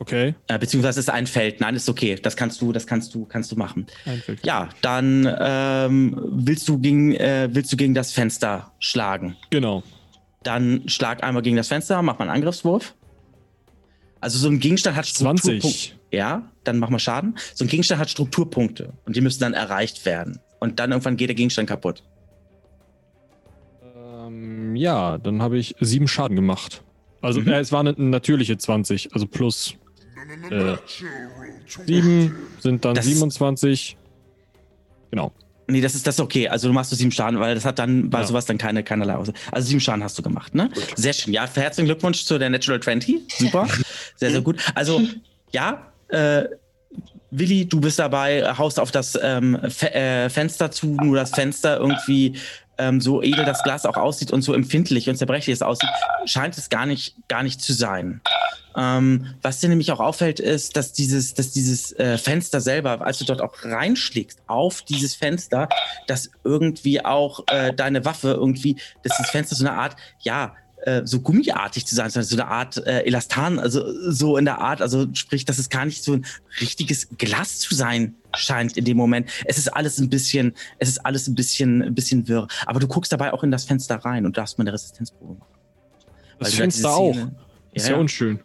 Okay, 0.01 0.33
Äh, 0.47 0.57
beziehungsweise 0.57 0.99
es 0.99 1.05
ist 1.05 1.13
ein 1.13 1.27
Feld. 1.27 1.61
Nein, 1.61 1.75
ist 1.75 1.87
okay. 1.87 2.15
Das 2.19 2.35
kannst 2.35 2.59
du, 2.59 2.71
das 2.71 2.87
kannst 2.87 3.13
du, 3.13 3.25
kannst 3.25 3.51
du 3.51 3.55
machen. 3.55 3.85
einfällt. 4.05 4.43
Ja, 4.43 4.69
dann 4.81 5.31
ähm, 5.39 6.19
willst 6.31 6.67
du 6.67 6.79
gegen, 6.79 7.13
äh, 7.13 7.49
willst 7.51 7.71
du 7.71 7.77
gegen 7.77 7.93
das 7.93 8.11
Fenster 8.11 8.71
schlagen. 8.79 9.35
Genau. 9.51 9.83
Dann 10.41 10.81
schlag 10.89 11.23
einmal 11.23 11.43
gegen 11.43 11.55
das 11.55 11.67
Fenster, 11.67 12.01
mach 12.01 12.17
mal 12.17 12.23
einen 12.25 12.31
Angriffswurf. 12.37 12.95
Also 14.21 14.39
so 14.39 14.47
ein 14.49 14.59
Gegenstand 14.59 14.97
hat 14.97 15.05
Strukturpunkte. 15.05 15.59
20. 15.61 15.95
Ja, 16.11 16.49
dann 16.63 16.79
mach 16.79 16.89
mal 16.89 16.97
Schaden. 16.97 17.37
So 17.53 17.63
ein 17.63 17.67
Gegenstand 17.67 18.01
hat 18.01 18.09
Strukturpunkte 18.09 18.93
und 19.05 19.15
die 19.15 19.21
müssen 19.21 19.39
dann 19.41 19.53
erreicht 19.53 20.03
werden. 20.07 20.39
Und 20.59 20.79
dann 20.79 20.89
irgendwann 20.89 21.15
geht 21.15 21.29
der 21.29 21.35
Gegenstand 21.35 21.69
kaputt. 21.69 22.01
Ähm, 23.95 24.75
ja, 24.75 25.19
dann 25.19 25.43
habe 25.43 25.59
ich 25.59 25.75
sieben 25.79 26.07
Schaden 26.07 26.35
gemacht. 26.35 26.83
Also 27.21 27.39
Mhm. 27.41 27.49
äh, 27.49 27.59
es 27.59 27.71
war 27.71 27.81
eine 27.81 27.93
natürliche 27.97 28.57
20, 28.57 29.13
also 29.13 29.27
plus 29.27 29.75
äh, 30.49 30.77
sieben 31.85 32.35
sind 32.59 32.85
dann 32.85 32.95
Das 32.95 33.05
ist- 33.05 33.13
27. 33.13 33.97
Genau. 35.11 35.31
Nee, 35.67 35.79
das 35.81 35.95
ist 35.95 36.05
das 36.05 36.15
ist 36.15 36.19
okay. 36.21 36.49
Also 36.49 36.67
du 36.67 36.73
machst 36.73 36.91
du 36.91 36.95
sieben 36.95 37.11
Schaden, 37.11 37.39
weil 37.39 37.55
das 37.55 37.63
hat 37.65 37.79
dann 37.79 38.09
bei 38.09 38.19
Ja. 38.19 38.25
sowas 38.27 38.45
dann 38.45 38.57
keine 38.57 38.83
keinerlei 38.83 39.15
Aussage. 39.15 39.37
Also 39.51 39.67
sieben 39.69 39.79
Schaden 39.79 40.03
hast 40.03 40.17
du 40.17 40.21
gemacht, 40.21 40.53
ne? 40.53 40.69
Sehr 40.95 41.13
schön. 41.13 41.33
Ja, 41.33 41.47
herzlichen 41.53 41.85
Glückwunsch 41.85 42.25
zu 42.25 42.37
der 42.37 42.49
Natural 42.49 42.79
20. 42.81 43.21
Super. 43.37 43.67
sehr, 44.17 44.31
sehr 44.31 44.41
gut. 44.41 44.57
Also, 44.75 45.01
ja, 45.51 45.91
äh, 46.09 46.43
Willi, 47.33 47.65
du 47.65 47.79
bist 47.79 47.99
dabei, 47.99 48.43
haust 48.57 48.79
auf 48.79 48.91
das 48.91 49.17
ähm, 49.21 49.57
Fe 49.69 49.93
äh, 49.93 50.29
Fenster 50.29 50.71
zu, 50.71 50.87
nur 50.87 51.15
das 51.15 51.29
Fenster 51.31 51.77
irgendwie 51.77 52.35
ähm, 52.77 52.99
so 52.99 53.21
edel 53.21 53.45
das 53.45 53.63
Glas 53.63 53.85
auch 53.85 53.95
aussieht 53.95 54.31
und 54.31 54.41
so 54.41 54.53
empfindlich 54.53 55.07
und 55.09 55.15
zerbrechlich 55.15 55.53
es 55.53 55.61
aussieht, 55.61 55.89
scheint 56.25 56.57
es 56.57 56.67
gar 56.67 56.85
nicht, 56.85 57.15
gar 57.29 57.43
nicht 57.43 57.61
zu 57.61 57.71
sein. 57.71 58.19
Ähm, 58.75 59.35
was 59.41 59.59
dir 59.59 59.69
nämlich 59.69 59.91
auch 59.91 59.99
auffällt, 59.99 60.39
ist, 60.39 60.77
dass 60.77 60.93
dieses, 60.93 61.33
dass 61.33 61.51
dieses 61.51 61.91
äh, 61.93 62.17
Fenster 62.17 62.61
selber, 62.61 63.01
als 63.01 63.17
du 63.19 63.25
dort 63.25 63.41
auch 63.41 63.63
reinschlägst 63.63 64.39
auf 64.47 64.81
dieses 64.83 65.15
Fenster, 65.15 65.67
dass 66.07 66.29
irgendwie 66.43 67.03
auch 67.03 67.43
äh, 67.47 67.73
deine 67.73 68.05
Waffe 68.05 68.29
irgendwie, 68.29 68.77
dass 69.03 69.17
dieses 69.17 69.31
Fenster 69.31 69.55
so 69.55 69.65
eine 69.65 69.77
Art, 69.77 69.95
ja, 70.19 70.55
äh, 70.83 71.01
so 71.05 71.19
gummiartig 71.19 71.85
zu 71.85 71.95
sein, 71.95 72.09
sondern 72.09 72.27
so 72.27 72.35
eine 72.35 72.47
Art 72.47 72.77
äh, 72.77 73.01
Elastan, 73.01 73.59
also 73.59 73.83
so 74.09 74.37
in 74.37 74.45
der 74.45 74.59
Art, 74.59 74.81
also 74.81 75.07
sprich, 75.13 75.45
dass 75.45 75.59
es 75.59 75.69
gar 75.69 75.85
nicht 75.85 76.03
so 76.03 76.13
ein 76.13 76.25
richtiges 76.59 77.07
Glas 77.17 77.59
zu 77.59 77.75
sein 77.75 78.15
scheint 78.35 78.77
in 78.77 78.85
dem 78.85 78.97
Moment. 78.97 79.29
Es 79.45 79.57
ist 79.57 79.67
alles 79.67 79.99
ein 79.99 80.09
bisschen, 80.09 80.55
es 80.79 80.89
ist 80.89 81.05
alles 81.05 81.27
ein 81.27 81.35
bisschen, 81.35 81.83
ein 81.83 81.93
bisschen 81.93 82.27
wirr. 82.27 82.47
Aber 82.65 82.79
du 82.79 82.87
guckst 82.87 83.11
dabei 83.11 83.33
auch 83.33 83.43
in 83.43 83.51
das 83.51 83.65
Fenster 83.65 83.97
rein 83.97 84.25
und 84.25 84.37
darfst 84.37 84.57
mal 84.57 84.63
eine 84.63 84.73
Resistenzprobe 84.73 85.39
machen. 85.39 85.51
Das 86.39 86.39
du 86.39 86.39
da 86.39 86.45
diese 86.45 86.57
Fenster 86.57 86.95
auch. 86.95 87.15
Ist 87.73 87.87
Ja, 87.87 87.93
ja, 87.95 87.99
unschön. 87.99 88.39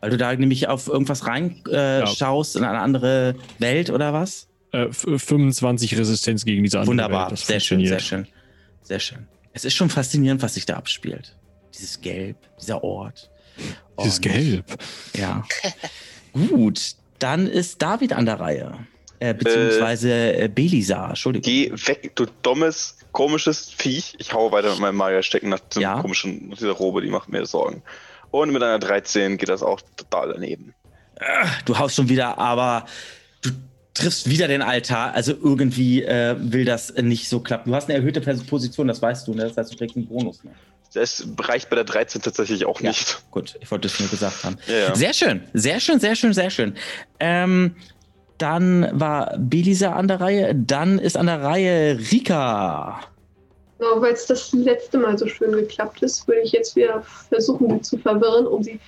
Weil 0.00 0.10
du 0.10 0.16
da 0.16 0.34
nämlich 0.34 0.68
auf 0.68 0.88
irgendwas 0.88 1.26
reinschaust 1.26 1.68
äh, 1.74 2.00
Ja. 2.00 2.06
schaust 2.06 2.56
in 2.56 2.64
eine 2.64 2.78
andere 2.80 3.34
Welt 3.58 3.90
oder 3.90 4.12
was? 4.12 4.46
Äh, 4.72 4.84
f- 4.86 5.06
25 5.16 5.96
Resistenz 5.98 6.44
gegen 6.44 6.62
diese 6.62 6.78
andere 6.78 6.90
Wunderbar, 6.90 7.30
Welt. 7.30 7.38
Sehr 7.38 7.60
schön, 7.60 7.84
sehr 7.86 7.98
schön. 8.00 8.26
Sehr 8.82 9.00
schön. 9.00 9.26
Es 9.52 9.64
ist 9.64 9.74
schon 9.74 9.88
faszinierend, 9.90 10.42
was 10.42 10.54
sich 10.54 10.66
da 10.66 10.74
abspielt. 10.76 11.34
Dieses 11.74 12.00
Gelb, 12.00 12.36
dieser 12.60 12.84
Ort. 12.84 13.30
Dieses 14.00 14.16
Und- 14.16 14.22
Gelb. 14.22 14.64
Ja. 15.16 15.44
Gut, 16.48 16.94
dann 17.18 17.46
ist 17.46 17.80
David 17.80 18.12
an 18.12 18.26
der 18.26 18.38
Reihe. 18.40 18.74
Äh, 19.18 19.32
beziehungsweise 19.32 20.10
äh, 20.36 20.48
Belisa, 20.48 21.08
Entschuldigung. 21.08 21.44
Geh 21.50 21.72
weg, 21.72 22.12
du 22.16 22.26
dummes, 22.42 22.98
komisches 23.12 23.70
Viech. 23.70 24.14
Ich 24.18 24.34
hau 24.34 24.52
weiter 24.52 24.70
mit 24.72 24.80
meinem 24.80 24.96
Magier 24.96 25.22
stecken 25.22 25.48
nach 25.48 25.60
diesem 25.60 25.82
Ja. 25.82 26.02
komischen, 26.02 26.50
nach 26.50 26.58
dieser 26.58 26.72
Robe, 26.72 27.00
die 27.00 27.08
macht 27.08 27.30
mir 27.30 27.46
Sorgen. 27.46 27.82
Und 28.36 28.52
mit 28.52 28.62
einer 28.62 28.78
13 28.78 29.38
geht 29.38 29.48
das 29.48 29.62
auch 29.62 29.80
total 29.96 30.34
daneben. 30.34 30.74
Du 31.64 31.78
haust 31.78 31.96
schon 31.96 32.10
wieder, 32.10 32.36
aber 32.36 32.84
du 33.40 33.48
triffst 33.94 34.28
wieder 34.28 34.46
den 34.46 34.60
Altar. 34.60 35.14
Also 35.14 35.32
irgendwie 35.32 36.02
äh, 36.02 36.36
will 36.38 36.66
das 36.66 36.92
nicht 36.96 37.30
so 37.30 37.40
klappen. 37.40 37.70
Du 37.70 37.74
hast 37.74 37.88
eine 37.88 37.96
erhöhte 37.98 38.20
Position, 38.20 38.88
das 38.88 39.00
weißt 39.00 39.26
du. 39.26 39.32
Ne? 39.32 39.44
Das 39.44 39.56
heißt, 39.56 39.72
du 39.72 39.78
kriegst 39.78 39.96
einen 39.96 40.06
Bonus. 40.06 40.44
Ne? 40.44 40.50
Das 40.92 41.26
reicht 41.38 41.70
bei 41.70 41.76
der 41.76 41.84
13 41.84 42.20
tatsächlich 42.20 42.66
auch 42.66 42.78
Ja. 42.82 42.90
nicht. 42.90 43.22
Gut, 43.30 43.56
ich 43.60 43.70
wollte 43.70 43.88
es 43.88 43.98
nur 43.98 44.10
gesagt 44.10 44.44
haben. 44.44 44.58
Ja, 44.66 44.74
ja. 44.76 44.94
Sehr 44.94 45.14
schön, 45.14 45.42
sehr 45.54 45.80
schön, 45.80 45.98
sehr 45.98 46.14
schön, 46.14 46.34
sehr 46.34 46.50
schön. 46.50 46.74
Ähm, 47.18 47.74
dann 48.36 48.88
war 48.92 49.34
Belisa 49.38 49.92
an 49.92 50.08
der 50.08 50.20
Reihe, 50.20 50.54
dann 50.54 50.98
ist 50.98 51.16
an 51.16 51.24
der 51.26 51.40
Reihe 51.42 51.98
Rika. 52.12 53.00
Genau, 53.78 54.00
weil 54.00 54.14
es 54.14 54.26
das 54.26 54.52
letzte 54.52 54.98
Mal 54.98 55.18
so 55.18 55.26
schön 55.26 55.52
geklappt 55.52 56.02
ist, 56.02 56.26
würde 56.26 56.40
ich 56.40 56.52
jetzt 56.52 56.76
wieder 56.76 57.02
versuchen, 57.02 57.70
sie 57.70 57.80
zu 57.82 57.98
verwirren, 57.98 58.46
um 58.46 58.62
sie 58.62 58.80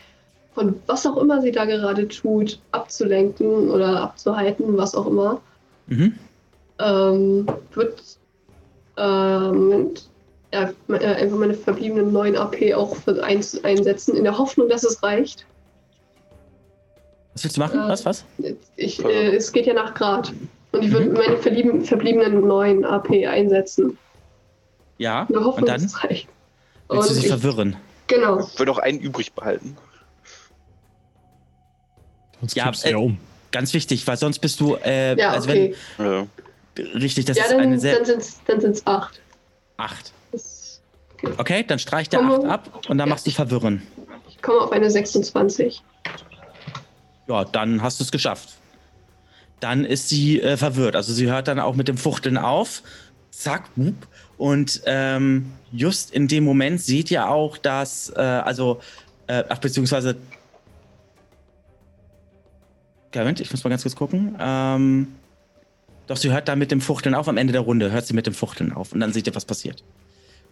von 0.54 0.80
was 0.86 1.06
auch 1.06 1.16
immer 1.18 1.40
sie 1.40 1.52
da 1.52 1.66
gerade 1.66 2.08
tut, 2.08 2.58
abzulenken 2.72 3.70
oder 3.70 4.02
abzuhalten, 4.02 4.76
was 4.76 4.94
auch 4.94 5.06
immer. 5.06 5.40
Mhm. 5.86 6.14
Ähm, 6.80 7.46
wird 7.74 8.02
ähm, 8.96 9.90
ja, 10.52 10.70
äh, 10.88 11.04
einfach 11.04 11.36
meine 11.36 11.54
verbliebenen 11.54 12.12
9 12.12 12.36
AP 12.36 12.74
auch 12.74 12.96
einsetzen, 13.22 14.16
in 14.16 14.24
der 14.24 14.38
Hoffnung, 14.38 14.68
dass 14.68 14.84
es 14.84 15.02
reicht. 15.02 15.46
Was 17.34 17.44
willst 17.44 17.56
du 17.56 17.60
machen? 17.60 17.80
Äh, 17.80 17.88
was, 17.88 18.04
was? 18.04 18.24
Ich, 18.76 19.04
äh, 19.04 19.36
es 19.36 19.52
geht 19.52 19.66
ja 19.66 19.74
nach 19.74 19.94
Grad. 19.94 20.32
Und 20.72 20.84
ich 20.84 20.90
würde 20.90 21.10
meine 21.10 21.36
verblieben, 21.36 21.84
verbliebenen 21.84 22.46
9 22.46 22.84
AP 22.84 23.10
einsetzen. 23.26 23.96
Ja, 24.98 25.22
Hoffnung, 25.28 25.54
und 25.54 25.68
dann 25.68 25.80
willst 25.80 25.94
du 26.04 26.96
Und 26.96 27.02
sie 27.04 27.20
ich, 27.20 27.28
verwirren. 27.28 27.76
genau. 28.06 28.40
Ich 28.40 28.58
würde 28.58 28.72
auch 28.72 28.78
einen 28.78 28.98
übrig 29.00 29.32
behalten. 29.32 29.76
Sonst 32.40 32.54
Ja, 32.56 32.64
kippst 32.64 32.84
äh, 32.84 32.88
du 32.92 32.92
ja 32.98 33.02
um. 33.04 33.18
Ganz 33.50 33.72
wichtig, 33.74 34.06
weil 34.06 34.16
sonst 34.16 34.40
bist 34.40 34.60
du, 34.60 34.74
äh, 34.76 35.16
Ja, 35.18 35.30
also 35.30 35.48
okay. 35.48 35.74
Ja. 35.98 36.26
wenn, 36.76 36.86
richtig, 37.00 37.24
das 37.24 37.36
ja, 37.38 37.44
ist 37.44 37.52
eine 37.52 37.70
dann, 37.70 37.80
sehr, 37.80 37.96
dann 37.96 38.04
sind 38.04 38.20
es 38.20 38.40
dann 38.46 38.60
sind's 38.60 38.86
8. 38.86 39.20
acht. 39.78 40.12
Das, 40.32 40.80
Okay, 41.36 41.64
dann 41.66 41.78
streich 41.80 42.08
der 42.08 42.20
Komme. 42.20 42.34
acht 42.34 42.44
ab 42.44 42.80
und 42.88 42.98
dann 42.98 43.08
Ja. 43.08 43.14
machst 43.14 43.26
du 43.26 43.30
verwirren. 43.30 43.82
ich 44.28 44.40
komme 44.42 44.60
auf 44.60 44.70
eine 44.70 44.90
26. 44.90 45.82
Ja, 47.26 47.44
dann 47.44 47.82
hast 47.82 47.98
du 48.00 48.04
es 48.04 48.12
geschafft. 48.12 48.50
Dann 49.60 49.84
ist 49.84 50.08
sie 50.08 50.40
äh, 50.40 50.56
verwirrt. 50.56 50.94
Also 50.94 51.12
sie 51.12 51.26
hört 51.30 51.48
dann 51.48 51.58
auch 51.58 51.74
mit 51.74 51.88
dem 51.88 51.98
Fuchteln 51.98 52.38
auf. 52.38 52.82
Zack, 53.30 53.64
wup. 53.76 53.94
Und 54.38 54.82
ähm, 54.86 55.52
just 55.72 56.12
in 56.12 56.28
dem 56.28 56.44
Moment 56.44 56.80
seht 56.80 57.10
ihr 57.10 57.28
auch, 57.28 57.58
dass, 57.58 58.10
äh, 58.16 58.20
also, 58.20 58.80
äh, 59.26 59.44
ach, 59.48 59.58
beziehungsweise. 59.58 60.16
Moment, 63.14 63.40
ich 63.40 63.50
muss 63.50 63.64
mal 63.64 63.70
ganz 63.70 63.82
kurz 63.82 63.96
gucken. 63.96 64.36
Ähm, 64.38 65.08
doch, 66.06 66.16
sie 66.16 66.30
hört 66.30 66.46
da 66.46 66.54
mit 66.54 66.70
dem 66.70 66.80
Fuchteln 66.80 67.16
auf. 67.16 67.28
Am 67.28 67.36
Ende 67.36 67.52
der 67.52 67.62
Runde 67.62 67.90
hört 67.90 68.06
sie 68.06 68.14
mit 68.14 68.26
dem 68.26 68.34
Fuchteln 68.34 68.72
auf. 68.72 68.92
Und 68.92 69.00
dann 69.00 69.12
seht 69.12 69.26
ihr, 69.26 69.34
was 69.34 69.44
passiert. 69.44 69.82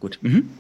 Gut. 0.01 0.19
Mhm. 0.21 0.51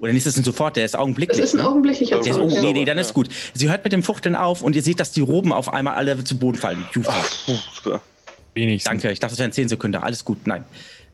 Oder 0.00 0.12
nicht, 0.12 0.26
das 0.26 0.34
sind 0.34 0.44
sofort, 0.44 0.74
der 0.74 0.84
ist 0.84 0.94
Das 0.94 1.00
augenblicklich. 1.00 1.38
ist 1.38 1.54
ein 1.54 1.58
ne? 1.58 1.68
augenblicklicher 1.68 2.20
Der 2.20 2.32
ist, 2.32 2.38
oh, 2.38 2.48
nee, 2.48 2.72
nee, 2.72 2.84
dann 2.84 2.98
ist 2.98 3.14
gut. 3.14 3.28
Sie 3.54 3.70
hört 3.70 3.84
mit 3.84 3.92
dem 3.92 4.02
Fuchteln 4.02 4.34
auf 4.34 4.60
und 4.60 4.74
ihr 4.74 4.82
seht, 4.82 4.98
dass 4.98 5.12
die 5.12 5.20
Roben 5.20 5.52
auf 5.52 5.72
einmal 5.72 5.94
alle 5.94 6.24
zu 6.24 6.36
Boden 6.36 6.58
fallen. 6.58 6.84
Juhu. 6.92 7.06
Wenigstens. 8.54 8.90
Danke, 8.90 9.12
ich 9.12 9.20
dachte, 9.20 9.34
es 9.34 9.38
wären 9.38 9.52
10 9.52 9.68
Sekunden. 9.68 9.96
Alles 9.98 10.24
gut, 10.24 10.46
nein. 10.46 10.64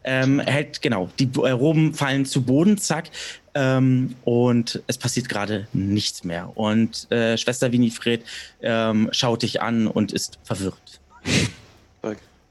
Ähm, 0.05 0.41
hält, 0.41 0.81
genau, 0.81 1.10
die 1.18 1.28
äh, 1.43 1.51
Roben 1.51 1.93
fallen 1.93 2.25
zu 2.25 2.43
Boden, 2.43 2.78
zack. 2.78 3.10
Ähm, 3.55 4.15
und 4.25 4.83
es 4.86 4.97
passiert 4.97 5.28
gerade 5.28 5.67
nichts 5.73 6.25
mehr. 6.25 6.57
Und 6.57 7.10
äh, 7.10 7.36
Schwester 7.36 7.73
Winifred 7.73 8.25
ähm, 8.62 9.09
schaut 9.12 9.43
dich 9.43 9.60
an 9.60 9.86
und 9.86 10.12
ist 10.12 10.39
verwirrt. 10.44 11.01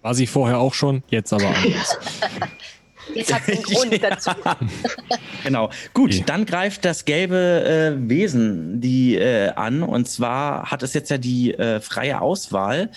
War 0.01 0.13
sie 0.13 0.27
vorher 0.27 0.59
auch 0.59 0.73
schon, 0.73 1.03
jetzt 1.09 1.33
aber 1.33 1.47
anders. 1.55 1.97
Jetzt 3.13 3.33
hat 3.33 3.47
einen 3.49 3.63
Grund 3.63 3.97
dazu. 4.03 4.31
Genau. 5.43 5.69
Gut, 5.93 6.11
Okay. 6.13 6.23
dann 6.25 6.45
greift 6.45 6.83
das 6.83 7.05
gelbe 7.05 7.95
äh, 7.95 8.09
Wesen 8.09 8.81
die 8.81 9.15
äh, 9.15 9.49
an. 9.51 9.81
Und 9.81 10.09
zwar 10.09 10.69
hat 10.71 10.83
es 10.83 10.93
jetzt 10.93 11.09
ja 11.09 11.17
die 11.17 11.53
äh, 11.53 11.79
freie 11.79 12.19
Auswahl. 12.19 12.89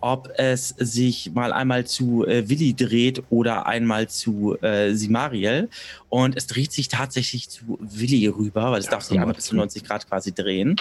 Ob 0.00 0.30
es 0.36 0.68
sich 0.78 1.32
mal 1.32 1.52
einmal 1.52 1.86
zu 1.86 2.26
äh, 2.26 2.48
Willi 2.48 2.74
dreht 2.74 3.22
oder 3.30 3.66
einmal 3.66 4.08
zu 4.08 4.56
äh, 4.62 4.94
Simariel. 4.94 5.68
Und 6.08 6.36
es 6.36 6.46
dreht 6.46 6.72
sich 6.72 6.88
tatsächlich 6.88 7.48
zu 7.48 7.78
Willi 7.80 8.26
rüber, 8.26 8.72
weil 8.72 8.80
es 8.80 8.86
Ja, 8.86 8.92
darf 8.92 9.02
sich 9.04 9.18
einmal 9.18 9.34
bis 9.34 9.46
zu 9.46 9.56
90 9.56 9.84
Grad 9.84 10.08
quasi 10.08 10.32
drehen. 10.32 10.76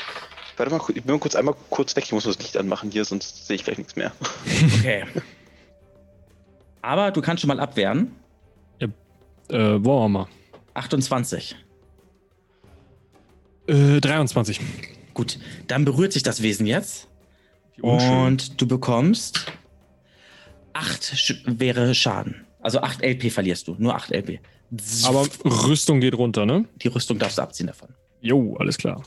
Warte 0.57 0.71
mal, 0.71 0.81
ich 0.89 1.03
bin 1.03 1.13
mal 1.13 1.19
kurz 1.19 1.35
einmal 1.35 1.55
kurz 1.69 1.95
weg, 1.95 2.03
ich 2.05 2.11
muss 2.11 2.25
das 2.25 2.37
Licht 2.39 2.57
anmachen 2.57 2.91
hier, 2.91 3.05
sonst 3.05 3.47
sehe 3.47 3.55
ich 3.55 3.63
gleich 3.63 3.77
nichts 3.77 3.95
mehr. 3.95 4.11
Okay. 4.79 5.05
Aber 6.81 7.11
du 7.11 7.21
kannst 7.21 7.41
schon 7.41 7.49
mal 7.49 7.59
abwehren. 7.59 8.11
Äh, 9.49 9.83
wollen 9.83 9.83
wir 9.83 10.09
mal. 10.09 10.27
28. 10.75 11.55
Äh, 13.67 13.99
23. 13.99 14.61
Gut, 15.13 15.39
dann 15.67 15.83
berührt 15.85 16.13
sich 16.13 16.23
das 16.23 16.41
Wesen 16.41 16.65
jetzt. 16.65 17.08
Und 17.81 18.61
du 18.61 18.67
bekommst 18.67 19.45
8 20.73 21.17
schwere 21.17 21.93
Schaden. 21.95 22.45
Also 22.61 22.81
8 22.81 23.03
LP 23.03 23.31
verlierst 23.31 23.67
du. 23.67 23.75
Nur 23.77 23.95
8 23.95 24.11
LP. 24.11 24.39
Aber 25.05 25.27
Rüstung 25.45 25.99
geht 25.99 26.13
runter, 26.13 26.45
ne? 26.45 26.65
die 26.81 26.89
Rüstung 26.89 27.17
darfst 27.17 27.37
du 27.37 27.41
abziehen 27.41 27.67
davon. 27.67 27.89
Jo, 28.21 28.55
alles 28.57 28.77
klar. 28.77 29.01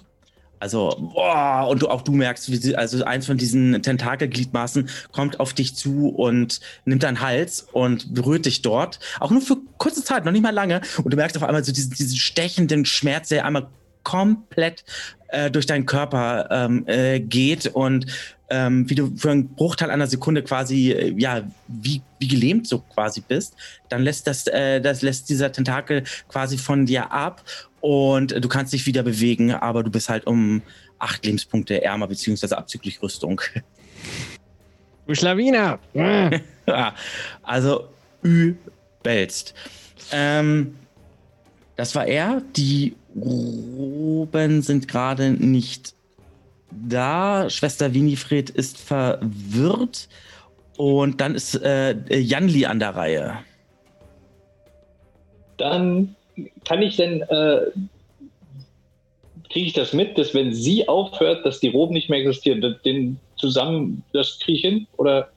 Also, 0.59 1.11
boah, 1.13 1.67
und 1.69 1.83
du, 1.83 1.89
auch 1.89 2.03
du 2.03 2.13
merkst, 2.13 2.49
wie 2.51 2.57
sie, 2.57 2.77
also 2.77 3.05
eins 3.05 3.27
von 3.27 3.37
diesen 3.37 3.83
Tentakelgliedmaßen 3.83 4.89
kommt 5.11 5.41
auf 5.41 5.55
dich 5.55 5.75
zu 5.75 6.09
und 6.09 6.61
nimmt 6.85 7.03
deinen 7.03 7.21
Hals 7.21 7.67
und 7.73 8.15
berührt 8.15 8.47
dich 8.47 8.63
dort. 8.63 9.01
Auch 9.19 9.33
nur 9.33 9.41
für 9.41 9.57
kurze 9.79 10.05
Zeit, 10.05 10.25
noch 10.25 10.31
nicht 10.31 10.43
mal 10.43 10.55
lange. 10.55 10.81
Und 11.03 11.13
du 11.13 11.17
merkst 11.17 11.37
auf 11.37 11.43
einmal 11.43 11.65
so 11.65 11.73
diesen, 11.73 11.91
diesen 11.91 12.17
stechenden 12.17 12.85
Schmerz, 12.85 13.29
der 13.29 13.45
einmal 13.45 13.71
komplett 14.05 14.85
äh, 15.29 15.51
durch 15.51 15.67
deinen 15.67 15.85
Körper 15.85 16.49
ähm, 16.51 16.87
äh, 16.87 17.19
geht 17.19 17.67
und 17.67 18.07
ähm, 18.53 18.89
wie 18.89 18.95
du 18.95 19.17
für 19.17 19.31
einen 19.31 19.49
Bruchteil 19.49 19.91
einer 19.91 20.07
Sekunde 20.07 20.43
quasi, 20.43 20.93
äh, 20.93 21.15
ja, 21.17 21.43
wie, 21.69 22.03
wie 22.19 22.29
gelähmt 22.29 22.69
so 22.69 22.81
quasi 22.81 23.23
bist, 23.27 23.57
dann 23.89 24.03
lässt 24.03 24.27
das, 24.27 24.47
äh, 24.47 24.81
das 24.81 25.01
lässt 25.01 25.31
dieser 25.31 25.51
Tentakel 25.51 26.05
quasi 26.29 26.59
von 26.59 26.85
dir 26.85 27.11
ab 27.11 27.43
und 27.81 28.33
du 28.45 28.49
kannst 28.49 28.75
dich 28.75 28.85
wieder 28.85 29.03
bewegen, 29.03 29.53
aber 29.53 29.83
du 29.83 29.91
bist 29.91 30.11
halt 30.11 30.27
um 30.27 30.61
acht 30.99 31.25
Lebenspunkte 31.25 31.83
ärmer, 31.83 32.07
beziehungsweise 32.07 32.59
abzüglich 32.59 33.03
Rüstung. 33.03 33.41
Du 35.05 35.17
Schlawiner! 35.17 35.81
Ja, 35.95 36.31
also 37.43 37.89
übelst. 38.23 39.53
Ähm, 40.13 40.77
das 41.75 41.97
war 41.97 42.07
er. 42.07 42.41
Die 42.55 42.95
Roben 43.17 44.63
sind 44.63 44.87
gerade 44.87 45.33
nicht 45.33 45.97
da. 46.89 47.49
Schwester 47.51 47.93
Winifred 47.95 48.51
ist 48.51 48.79
verwirrt. 48.79 50.09
Und 50.77 51.21
dann 51.21 51.35
ist 51.35 51.55
äh, 51.63 51.95
Janli 52.19 52.67
an 52.67 52.79
der 52.79 52.97
Reihe. 52.97 53.39
Dann 55.59 56.17
kann 56.65 56.83
ich 56.83 56.97
denn, 56.97 57.23
äh, 57.23 57.59
kriege 59.51 59.67
ich 59.67 59.73
das 59.75 59.93
mit, 59.93 60.17
dass 60.17 60.35
wenn 60.35 60.55
sie 60.55 60.89
aufhört, 60.89 61.45
dass 61.45 61.61
die 61.61 61.69
Roben 61.69 61.93
nicht 61.93 62.09
mehr 62.09 62.21
existieren, 62.21 62.77
den 62.85 63.19
zusammen, 63.37 64.03
das 64.13 64.39
kriege 64.39 64.57
ich 64.57 64.63
hin? 64.63 64.87
Oder 64.97 65.29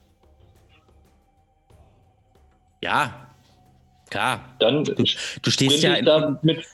Ja, 2.82 3.28
klar. 4.10 4.40
dann 4.58 4.84
Du, 4.84 4.94
du 5.42 5.50
stehst 5.50 5.82
ja 5.82 5.94
in, 5.94 6.38
mit 6.42 6.64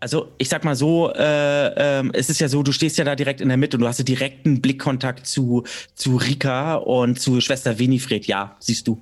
Also 0.00 0.28
ich 0.38 0.48
sag 0.48 0.64
mal 0.64 0.76
so, 0.76 1.10
äh, 1.12 1.98
ähm, 1.98 2.10
es 2.14 2.30
ist 2.30 2.40
ja 2.40 2.48
so, 2.48 2.62
du 2.62 2.70
stehst 2.72 2.98
ja 2.98 3.04
da 3.04 3.16
direkt 3.16 3.40
in 3.40 3.48
der 3.48 3.56
Mitte 3.56 3.76
und 3.76 3.82
du 3.82 3.88
hast 3.88 3.98
ja 3.98 4.04
direkten 4.04 4.60
Blickkontakt 4.60 5.26
zu, 5.26 5.64
zu 5.94 6.16
Rika 6.16 6.76
und 6.76 7.20
zu 7.20 7.40
Schwester 7.40 7.78
Winifred. 7.78 8.26
Ja, 8.26 8.56
siehst 8.60 8.86
du. 8.86 9.00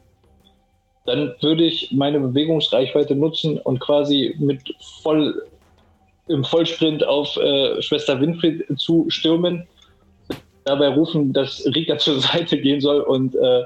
dann 1.05 1.35
würde 1.41 1.65
ich 1.65 1.93
meine 1.93 2.19
Bewegungsreichweite 2.21 3.15
nutzen 3.15 3.59
und 3.59 3.79
quasi 3.81 4.35
mit 4.39 4.75
voll 5.03 5.43
im 6.29 6.45
Vollsprint 6.45 7.07
auf 7.07 7.37
äh, 7.37 7.81
Schwester 7.83 8.21
Winfried 8.21 8.65
zu 8.79 9.07
stürmen, 9.09 9.67
dabei 10.65 10.89
rufen, 10.89 11.33
dass 11.33 11.65
Rika 11.67 11.99
zur 11.99 12.21
Seite 12.21 12.59
gehen 12.59 12.81
soll 12.81 13.01
und 13.01 13.35
äh, 13.37 13.63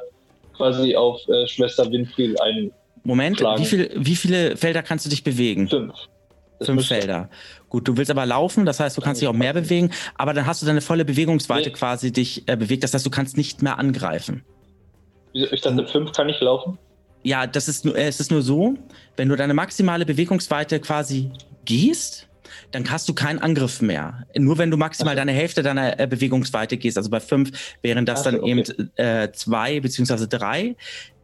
quasi 0.57 0.94
auf 0.94 1.26
äh, 1.28 1.47
Schwester 1.47 1.91
Winfried 1.91 2.41
einen 2.41 2.73
Moment, 3.02 3.41
wie, 3.41 3.65
viel, 3.65 3.91
wie 3.97 4.17
viele 4.17 4.57
Felder 4.57 4.83
kannst 4.83 5.07
du 5.07 5.10
dich 5.10 5.25
bewegen? 5.25 5.68
fünf. 5.68 5.94
Fünf 6.62 6.86
Felder. 6.86 7.30
Gut, 7.68 7.89
du 7.89 7.97
willst 7.97 8.10
aber 8.10 8.26
laufen, 8.26 8.66
das 8.66 8.80
heißt, 8.80 8.97
du 8.97 9.00
kannst 9.00 9.20
dich 9.22 9.28
auch 9.28 9.34
mehr 9.34 9.55
bewegen, 9.55 9.90
aber 10.16 10.34
dann 10.34 10.47
hast 10.47 10.60
du 10.60 10.66
deine 10.66 10.80
volle 10.80 11.05
Bewegungsweite 11.05 11.70
Nee. 11.70 11.74
quasi 11.74 12.12
dich 12.12 12.47
äh, 12.48 12.56
bewegt. 12.56 12.84
Das 12.84 12.92
heißt, 12.92 13.06
du 13.06 13.10
kannst 13.10 13.36
nicht 13.36 13.62
mehr 13.62 13.78
angreifen. 13.78 14.42
Ich 15.32 15.60
dachte, 15.60 15.86
fünf 15.86 16.12
kann 16.12 16.28
ich 16.28 16.40
laufen. 16.40 16.78
Ja, 17.22 17.47
das 17.47 17.68
ist 17.68 17.84
nur, 17.84 17.97
äh, 17.97 18.08
es 18.08 18.20
ist 18.20 18.30
nur 18.30 18.42
so, 18.42 18.74
wenn 19.16 19.28
du 19.28 19.36
deine 19.36 19.55
maximale 19.55 20.05
Bewegungsweite 20.05 20.80
quasi 20.80 21.30
gehst, 21.64 22.28
dann 22.72 22.90
hast 22.90 23.08
du 23.08 23.14
keinen 23.14 23.39
Angriff 23.39 23.80
mehr. 23.80 24.26
Nur 24.36 24.58
wenn 24.58 24.70
du 24.70 24.76
maximal 24.76 25.14
so. 25.14 25.18
deine 25.18 25.32
Hälfte 25.32 25.62
deiner 25.62 25.98
äh, 25.98 26.06
Bewegungsweite 26.06 26.76
gehst, 26.76 26.97
also 26.97 27.10
bei 27.10 27.20
fünf 27.20 27.50
wären 27.82 28.06
das 28.06 28.20
Ach 28.20 28.24
dann 28.24 28.40
okay. 28.40 28.50
eben 28.50 28.89
äh, 28.97 29.32
zwei 29.32 29.80
beziehungsweise 29.80 30.28
drei, 30.28 30.76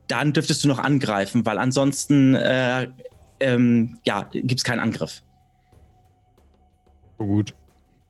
dann 0.08 0.32
dürftest 0.32 0.64
du 0.64 0.68
noch 0.68 0.78
angreifen, 0.78 1.44
weil 1.46 1.58
ansonsten 1.58 2.34
äh, 2.34 2.88
ähm, 3.40 3.98
ja, 4.04 4.28
gibt 4.32 4.58
es 4.58 4.64
keinen 4.64 4.80
Angriff. 4.80 5.22
Gut. 7.18 7.54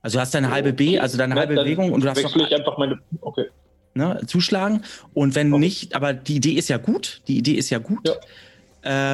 Also 0.03 0.19
du 0.19 0.21
hast 0.21 0.35
deine 0.35 0.51
halbe 0.51 0.73
B, 0.73 0.99
also 0.99 1.19
deine 1.19 1.35
halbe 1.35 1.55
Bewegung 1.55 1.93
und 1.93 2.01
du 2.01 2.07
darfst 2.07 2.23
noch 2.23 2.35
Wechsle 2.35 2.47
ich 2.49 2.55
einfach 2.55 2.79
meine. 2.79 2.99
Okay. 3.21 3.47
ne, 3.95 4.21
zuschlagen. 4.27 4.83
Und 5.15 5.35
wenn 5.35 5.53
Okay. 5.53 5.61
nicht, 5.61 5.95
aber 5.97 6.13
die 6.13 6.37
Idee 6.37 6.53
ist 6.53 6.69
ja 6.69 6.77
gut. 6.79 7.23
Die 7.29 7.39
Idee 7.39 7.55
ist 7.55 7.71
ja 7.71 7.79
gut. 7.79 8.07
Ja. 8.09 8.15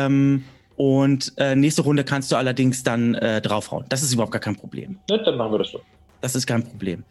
Ähm, 0.07 0.45
und 0.77 1.33
äh, 1.37 1.55
nächste 1.55 1.83
Runde 1.83 2.05
kannst 2.05 2.31
du 2.33 2.37
allerdings 2.37 2.83
dann 2.83 3.15
äh, 3.15 3.41
draufhauen. 3.41 3.87
Das 3.89 4.03
ist 4.03 4.13
überhaupt 4.13 4.33
gar 4.33 4.41
kein 4.41 4.57
Problem. 4.57 4.99
Ne, 5.09 5.23
dann 5.23 5.37
machen 5.37 5.53
wir 5.53 5.59
das 5.59 5.71
so. 5.71 5.81
Das 6.21 6.35
ist 6.35 6.47
kein 6.47 6.63
Problem. 6.63 7.05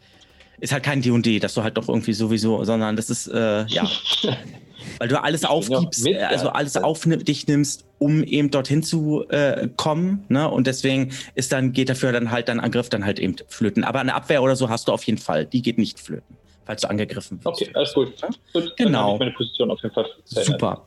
Ist 0.60 0.72
halt 0.72 0.84
kein 0.84 1.02
D&D, 1.02 1.40
dass 1.40 1.54
du 1.54 1.62
halt 1.62 1.76
doch 1.76 1.88
irgendwie 1.88 2.12
sowieso, 2.12 2.62
sondern 2.64 2.94
das 2.94 3.10
ist, 3.10 3.26
äh, 3.26 3.64
ja, 3.66 3.84
weil 4.98 5.08
du 5.08 5.22
alles 5.22 5.44
aufgibst, 5.44 6.04
mit, 6.04 6.14
äh, 6.16 6.22
also 6.22 6.48
alles 6.50 6.76
auf 6.76 7.02
dich 7.06 7.46
nimmst, 7.46 7.84
um 7.98 8.22
eben 8.24 8.50
dorthin 8.50 8.82
zu 8.82 9.24
äh, 9.28 9.68
kommen, 9.76 10.24
ne? 10.28 10.48
Und 10.50 10.66
deswegen 10.66 11.12
ist 11.34 11.52
dann, 11.52 11.72
geht 11.72 11.88
dafür 11.88 12.12
dann 12.12 12.30
halt 12.30 12.48
dein 12.48 12.60
Angriff 12.60 12.88
dann 12.88 13.04
halt 13.04 13.18
eben 13.18 13.36
flöten. 13.48 13.84
Aber 13.84 14.00
eine 14.00 14.14
Abwehr 14.14 14.42
oder 14.42 14.56
so 14.56 14.68
hast 14.68 14.88
du 14.88 14.92
auf 14.92 15.04
jeden 15.04 15.18
Fall. 15.18 15.46
Die 15.46 15.62
geht 15.62 15.78
nicht 15.78 15.98
flöten, 16.00 16.36
falls 16.64 16.82
du 16.82 16.90
angegriffen 16.90 17.38
wirst. 17.44 17.62
Okay, 17.62 17.70
alles 17.74 17.94
gut. 17.94 18.12
Ja? 18.20 18.28
gut 18.52 18.64
Dann 18.78 18.86
Genau. 18.86 19.18
meine 19.18 19.30
Position 19.32 19.70
auf 19.70 19.82
jeden 19.82 19.94
Fall. 19.94 20.06
verändert. 20.26 20.60
Super. 20.60 20.82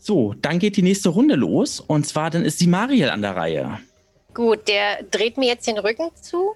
So, 0.00 0.34
dann 0.40 0.58
geht 0.58 0.76
die 0.76 0.82
nächste 0.82 1.08
Runde 1.08 1.34
los. 1.34 1.80
Und 1.80 2.06
zwar, 2.06 2.30
dann 2.30 2.44
ist 2.44 2.60
die 2.60 2.68
Mariel 2.68 3.10
an 3.10 3.22
der 3.22 3.34
Reihe. 3.36 3.78
Gut, 4.34 4.68
der 4.68 5.02
dreht 5.10 5.36
mir 5.36 5.46
jetzt 5.48 5.66
den 5.66 5.78
Rücken 5.78 6.10
zu, 6.20 6.54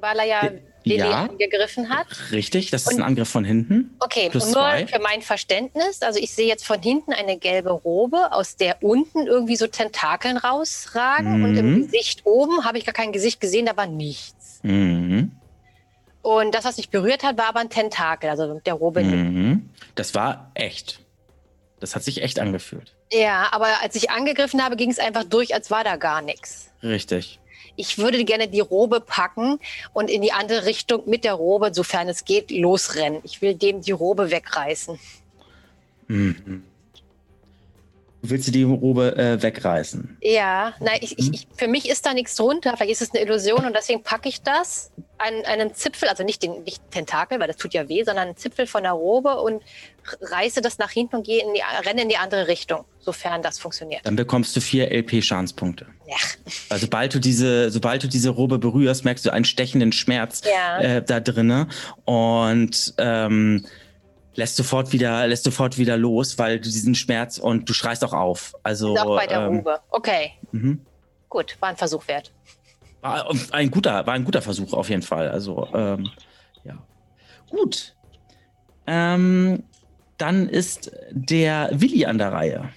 weil 0.00 0.18
er 0.18 0.26
ja 0.26 0.42
Äh, 0.46 0.60
Lilly 0.84 1.00
ja. 1.00 1.24
angegriffen 1.24 1.88
hat. 1.88 2.06
Richtig, 2.30 2.70
das 2.70 2.82
ist 2.82 2.88
Und- 2.92 2.96
ein 3.00 3.02
Angriff 3.02 3.28
von 3.28 3.44
hinten. 3.44 3.96
Okay, 4.00 4.28
Plus 4.30 4.44
und 4.44 4.52
nur 4.52 4.62
zwei. 4.62 4.86
für 4.86 4.98
mein 5.00 5.22
Verständnis, 5.22 6.02
also 6.02 6.18
ich 6.20 6.32
sehe 6.34 6.46
jetzt 6.46 6.66
von 6.66 6.80
hinten 6.82 7.12
eine 7.12 7.38
gelbe 7.38 7.70
Robe, 7.70 8.32
aus 8.32 8.56
der 8.56 8.82
unten 8.82 9.26
irgendwie 9.26 9.56
so 9.56 9.66
Tentakeln 9.66 10.36
rausragen 10.36 11.42
und 11.44 11.56
im 11.56 11.74
Mhm. 11.74 11.82
Gesicht 11.84 12.22
oben 12.24 12.64
habe 12.64 12.78
ich 12.78 12.84
gar 12.84 12.92
kein 12.94 13.12
Gesicht 13.12 13.40
gesehen, 13.40 13.66
da 13.66 13.76
war 13.76 13.86
nichts. 13.86 14.60
Mhm. 14.62 15.32
Und 16.22 16.54
das, 16.54 16.64
was 16.64 16.76
mich 16.78 16.88
berührt 16.90 17.22
hat, 17.22 17.36
war 17.36 17.46
aber 17.48 17.60
ein 17.60 17.68
Tentakel, 17.70 18.30
also 18.30 18.60
der 18.64 18.74
Robe. 18.74 19.02
Mhm. 19.02 19.68
Das 19.94 20.14
war 20.14 20.50
echt. 20.54 21.00
Das 21.80 21.94
hat 21.94 22.02
sich 22.02 22.22
echt 22.22 22.38
angefühlt. 22.40 22.94
Ja, 23.12 23.48
aber 23.52 23.66
als 23.82 23.94
ich 23.94 24.10
angegriffen 24.10 24.64
habe, 24.64 24.76
ging 24.76 24.90
es 24.90 24.98
einfach 24.98 25.24
durch, 25.24 25.54
als 25.54 25.70
war 25.70 25.84
da 25.84 25.96
gar 25.96 26.22
nichts. 26.22 26.70
Richtig. 26.82 27.38
Ich 27.76 27.98
würde 27.98 28.24
gerne 28.24 28.48
die 28.48 28.60
Robe 28.60 29.00
packen 29.00 29.58
und 29.92 30.10
in 30.10 30.22
die 30.22 30.32
andere 30.32 30.64
Richtung 30.64 31.08
mit 31.08 31.24
der 31.24 31.34
Robe, 31.34 31.70
sofern 31.72 32.08
es 32.08 32.24
geht, 32.24 32.50
losrennen. 32.50 33.20
Ich 33.24 33.42
will 33.42 33.54
dem 33.54 33.80
die 33.80 33.92
Robe 33.92 34.30
wegreißen. 34.30 34.98
Mhm. 36.08 36.64
Du 38.24 38.30
willst 38.30 38.48
dir 38.48 38.52
die 38.52 38.62
Robe 38.62 39.14
äh, 39.18 39.42
wegreißen. 39.42 40.16
Ja, 40.22 40.72
nein, 40.80 40.96
ich, 41.02 41.18
ich, 41.18 41.26
Mhm. 41.28 41.34
ich, 41.34 41.46
für 41.58 41.68
mich 41.68 41.90
ist 41.90 42.06
da 42.06 42.14
nichts 42.14 42.34
drunter. 42.36 42.74
Vielleicht 42.74 42.92
ist 42.92 43.02
es 43.02 43.10
eine 43.12 43.20
Illusion 43.22 43.66
und 43.66 43.76
deswegen 43.76 44.02
packe 44.02 44.30
ich 44.30 44.40
das 44.40 44.90
an 45.18 45.44
einen 45.44 45.74
Zipfel, 45.74 46.08
also 46.08 46.24
nicht 46.24 46.42
den 46.42 46.62
nicht 46.64 46.80
Tentakel, 46.90 47.38
weil 47.38 47.48
das 47.48 47.58
tut 47.58 47.74
ja 47.74 47.86
weh, 47.90 48.02
sondern 48.02 48.28
einen 48.28 48.36
Zipfel 48.38 48.66
von 48.66 48.82
der 48.82 48.92
Robe 48.92 49.40
und 49.42 49.62
reiße 50.22 50.62
das 50.62 50.78
nach 50.78 50.90
hinten 50.90 51.16
und 51.16 51.26
gehe 51.26 51.42
in 51.42 51.52
die, 51.52 51.60
renne 51.86 52.00
in 52.02 52.08
die 52.08 52.16
andere 52.16 52.48
Richtung, 52.48 52.86
sofern 52.98 53.42
das 53.42 53.58
funktioniert. 53.58 54.00
Dann 54.06 54.16
bekommst 54.16 54.56
du 54.56 54.60
vier 54.62 54.90
LP-Schadenspunkte. 54.90 55.86
Ja. 56.06 56.16
Weil 56.70 56.78
sobald 56.78 57.14
du 57.14 57.18
diese, 57.20 57.70
sobald 57.70 58.02
du 58.04 58.08
diese 58.08 58.30
Robe 58.30 58.58
berührst, 58.58 59.04
merkst 59.04 59.26
du 59.26 59.32
einen 59.34 59.44
stechenden 59.44 59.92
Schmerz 59.92 60.40
Ja. 60.50 60.80
äh, 60.80 61.02
da 61.02 61.20
drinne 61.20 61.68
und 62.06 62.94
ähm, 62.96 63.66
lässt 64.34 64.56
sofort 64.56 64.92
wieder, 64.92 65.26
lässt 65.26 65.44
sofort 65.44 65.78
wieder 65.78 65.96
los, 65.96 66.38
weil 66.38 66.58
du 66.58 66.68
diesen 66.68 66.94
Schmerz 66.94 67.38
und 67.38 67.68
du 67.68 67.72
schreist 67.74 68.04
auch 68.04 68.12
auf. 68.12 68.54
Also 68.62 68.94
Ist 68.94 69.00
auch 69.02 69.16
bei 69.16 69.26
der 69.26 69.40
ähm, 69.46 69.56
Robe. 69.56 69.80
Okay, 69.90 70.32
mhm. 70.52 70.80
gut, 71.28 71.56
war 71.60 71.70
ein 71.70 71.76
Versuch 71.76 72.06
wert. 72.08 72.32
War 73.00 73.28
ein 73.52 73.70
guter, 73.70 74.06
war 74.06 74.14
ein 74.14 74.24
guter 74.24 74.40
Versuch 74.42 74.72
auf 74.72 74.88
jeden 74.88 75.02
Fall. 75.02 75.28
Also, 75.28 75.68
ähm, 75.74 76.08
ja. 76.64 76.78
Gut. 77.50 77.94
Ähm, 78.86 79.62
Dann 80.16 80.48
ist 80.48 80.90
der 81.10 81.70
Willi 81.72 82.06
an 82.06 82.18
der 82.18 82.32
Reihe. 82.32 82.70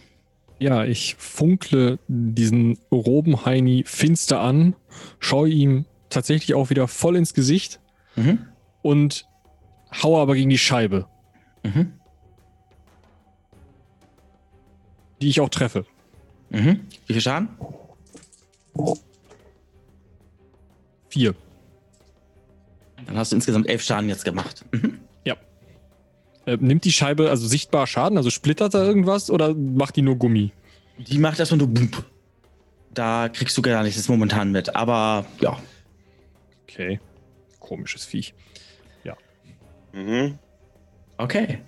Ja, 0.60 0.84
ich 0.84 1.16
funkle 1.16 2.00
diesen 2.08 2.80
Robenheini 2.92 3.84
finster 3.86 4.42
an, 4.42 4.76
schaue 5.20 5.50
ihm 5.50 5.86
tatsächlich 6.10 6.56
auch 6.56 6.70
wieder 6.72 6.88
voll 6.88 7.16
ins 7.16 7.34
Gesicht 7.34 7.80
Mhm. 8.16 8.48
und 8.82 9.28
haue 10.02 10.20
aber 10.20 10.34
gegen 10.34 10.50
die 10.50 10.58
Scheibe, 10.58 11.06
Mhm. 11.68 11.94
die 15.22 15.30
ich 15.30 15.42
auch 15.42 15.50
treffe. 15.50 15.86
Mhm. 16.50 16.88
Wie 17.08 17.14
viel 17.14 17.22
Schaden? 17.22 17.50
Vier. 21.10 21.34
Dann 23.06 23.18
hast 23.18 23.32
du 23.32 23.36
insgesamt 23.36 23.68
elf 23.68 23.82
Schaden 23.82 24.10
jetzt 24.10 24.26
gemacht. 24.26 24.64
Mhm. 24.72 25.00
Äh, 26.48 26.58
nimmt 26.62 26.86
die 26.86 26.94
Scheibe 26.94 27.30
also 27.30 27.46
sichtbar 27.46 27.86
Schaden? 27.88 28.18
Also 28.18 28.30
splittert 28.30 28.74
da 28.74 28.82
irgendwas 28.82 29.30
oder 29.30 29.54
macht 29.54 29.98
die 29.98 30.02
nur 30.02 30.16
Gummi? 30.16 30.54
Die 30.98 31.20
macht 31.20 31.40
erstmal 31.40 31.58
nur 31.58 31.68
Bump. 31.68 32.06
Da 32.94 33.28
kriegst 33.28 33.58
du 33.58 33.62
gar 33.62 33.84
nichts 33.84 34.08
momentan 34.08 34.52
mit. 34.52 34.74
Aber 34.76 35.26
ja, 35.42 35.58
Okay. 36.64 37.00
Komisches 37.60 38.06
Viech. 38.06 38.34
Mhm. 39.94 40.38
Okay. 41.18 41.60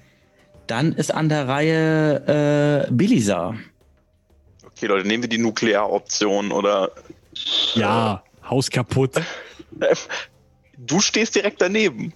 Dann 0.68 0.94
ist 0.94 1.14
an 1.14 1.30
der 1.30 1.48
Reihe 1.48 2.86
äh, 2.88 2.92
Belisa. 2.92 3.56
Okay, 4.66 4.86
Leute, 4.86 5.08
nehmen 5.08 5.24
wir 5.24 5.30
die 5.30 5.40
Nuklearoption 5.40 6.52
oder. 6.52 6.92
Ja, 7.74 8.24
Haus 8.50 8.70
kaputt. 8.70 9.20
Du 10.78 11.00
stehst 11.00 11.36
direkt 11.36 11.62
daneben. 11.62 12.14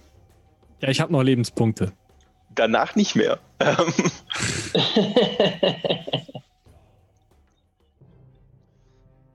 Ja, 0.80 0.88
ich 0.88 1.00
habe 1.00 1.12
noch 1.12 1.22
Lebenspunkte. 1.22 1.92
Danach 2.54 2.94
nicht 2.94 3.14
mehr. 3.16 3.38
Ähm. 3.60 3.92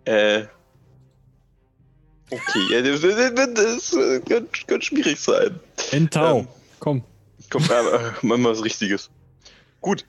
äh. 0.05 0.45
Okay, 2.31 2.59
ja, 2.71 2.81
das, 2.81 3.03
äh, 3.03 4.19
könnte, 4.21 4.65
könnte 4.67 4.85
schwierig 4.85 5.19
sein. 5.19 5.59
Entau. 5.91 6.39
Ähm. 6.39 6.47
Komm. 6.79 7.03
Komm, 7.49 7.63
äh, 7.63 8.11
mal 8.25 8.43
was 8.43 8.63
Richtiges. 8.63 9.09
Gut. 9.81 10.05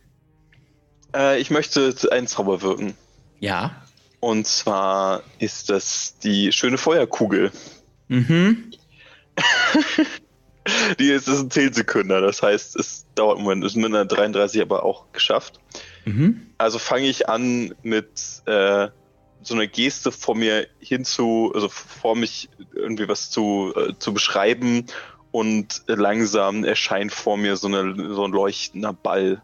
Äh, 1.14 1.40
ich 1.40 1.50
möchte 1.50 1.94
einen 2.10 2.26
Zauber 2.26 2.62
wirken. 2.62 2.94
Ja. 3.40 3.82
Und 4.20 4.46
zwar 4.46 5.22
ist 5.38 5.70
das 5.70 6.18
die 6.22 6.52
schöne 6.52 6.78
Feuerkugel. 6.78 7.52
Mhm. 8.08 8.70
Die 10.98 11.10
ist, 11.10 11.26
ist 11.26 11.40
ein 11.40 11.50
10 11.50 11.72
Sekunden, 11.72 12.08
das 12.10 12.42
heißt, 12.42 12.76
es 12.76 13.06
dauert 13.14 13.36
einen 13.36 13.44
Moment, 13.44 13.64
ist 13.64 13.76
mit 13.76 13.86
einer 13.86 14.04
33 14.04 14.60
aber 14.60 14.84
auch 14.84 15.10
geschafft. 15.12 15.58
Mhm. 16.04 16.46
Also 16.58 16.78
fange 16.78 17.06
ich 17.06 17.28
an 17.28 17.74
mit 17.82 18.42
äh, 18.44 18.88
so 19.42 19.54
einer 19.54 19.66
Geste 19.66 20.12
vor 20.12 20.36
mir 20.36 20.66
hinzu, 20.78 21.50
also 21.54 21.68
vor 21.68 22.14
mich 22.14 22.50
irgendwie 22.74 23.08
was 23.08 23.30
zu, 23.30 23.72
äh, 23.74 23.94
zu 23.98 24.12
beschreiben 24.12 24.84
und 25.32 25.82
langsam 25.86 26.64
erscheint 26.64 27.12
vor 27.12 27.36
mir 27.36 27.56
so, 27.56 27.68
eine, 27.68 27.94
so 28.14 28.24
ein 28.24 28.32
leuchtender 28.32 28.92
Ball 28.92 29.42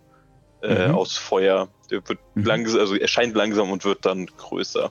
äh, 0.62 0.88
Mhm. 0.88 0.94
aus 0.94 1.16
Feuer. 1.16 1.68
Der 1.90 2.00
wird 2.08 2.18
Mhm. 2.34 2.44
langsam, 2.44 2.80
also 2.80 2.96
erscheint 2.96 3.34
langsam 3.36 3.70
und 3.70 3.84
wird 3.84 4.04
dann 4.04 4.26
größer. 4.26 4.90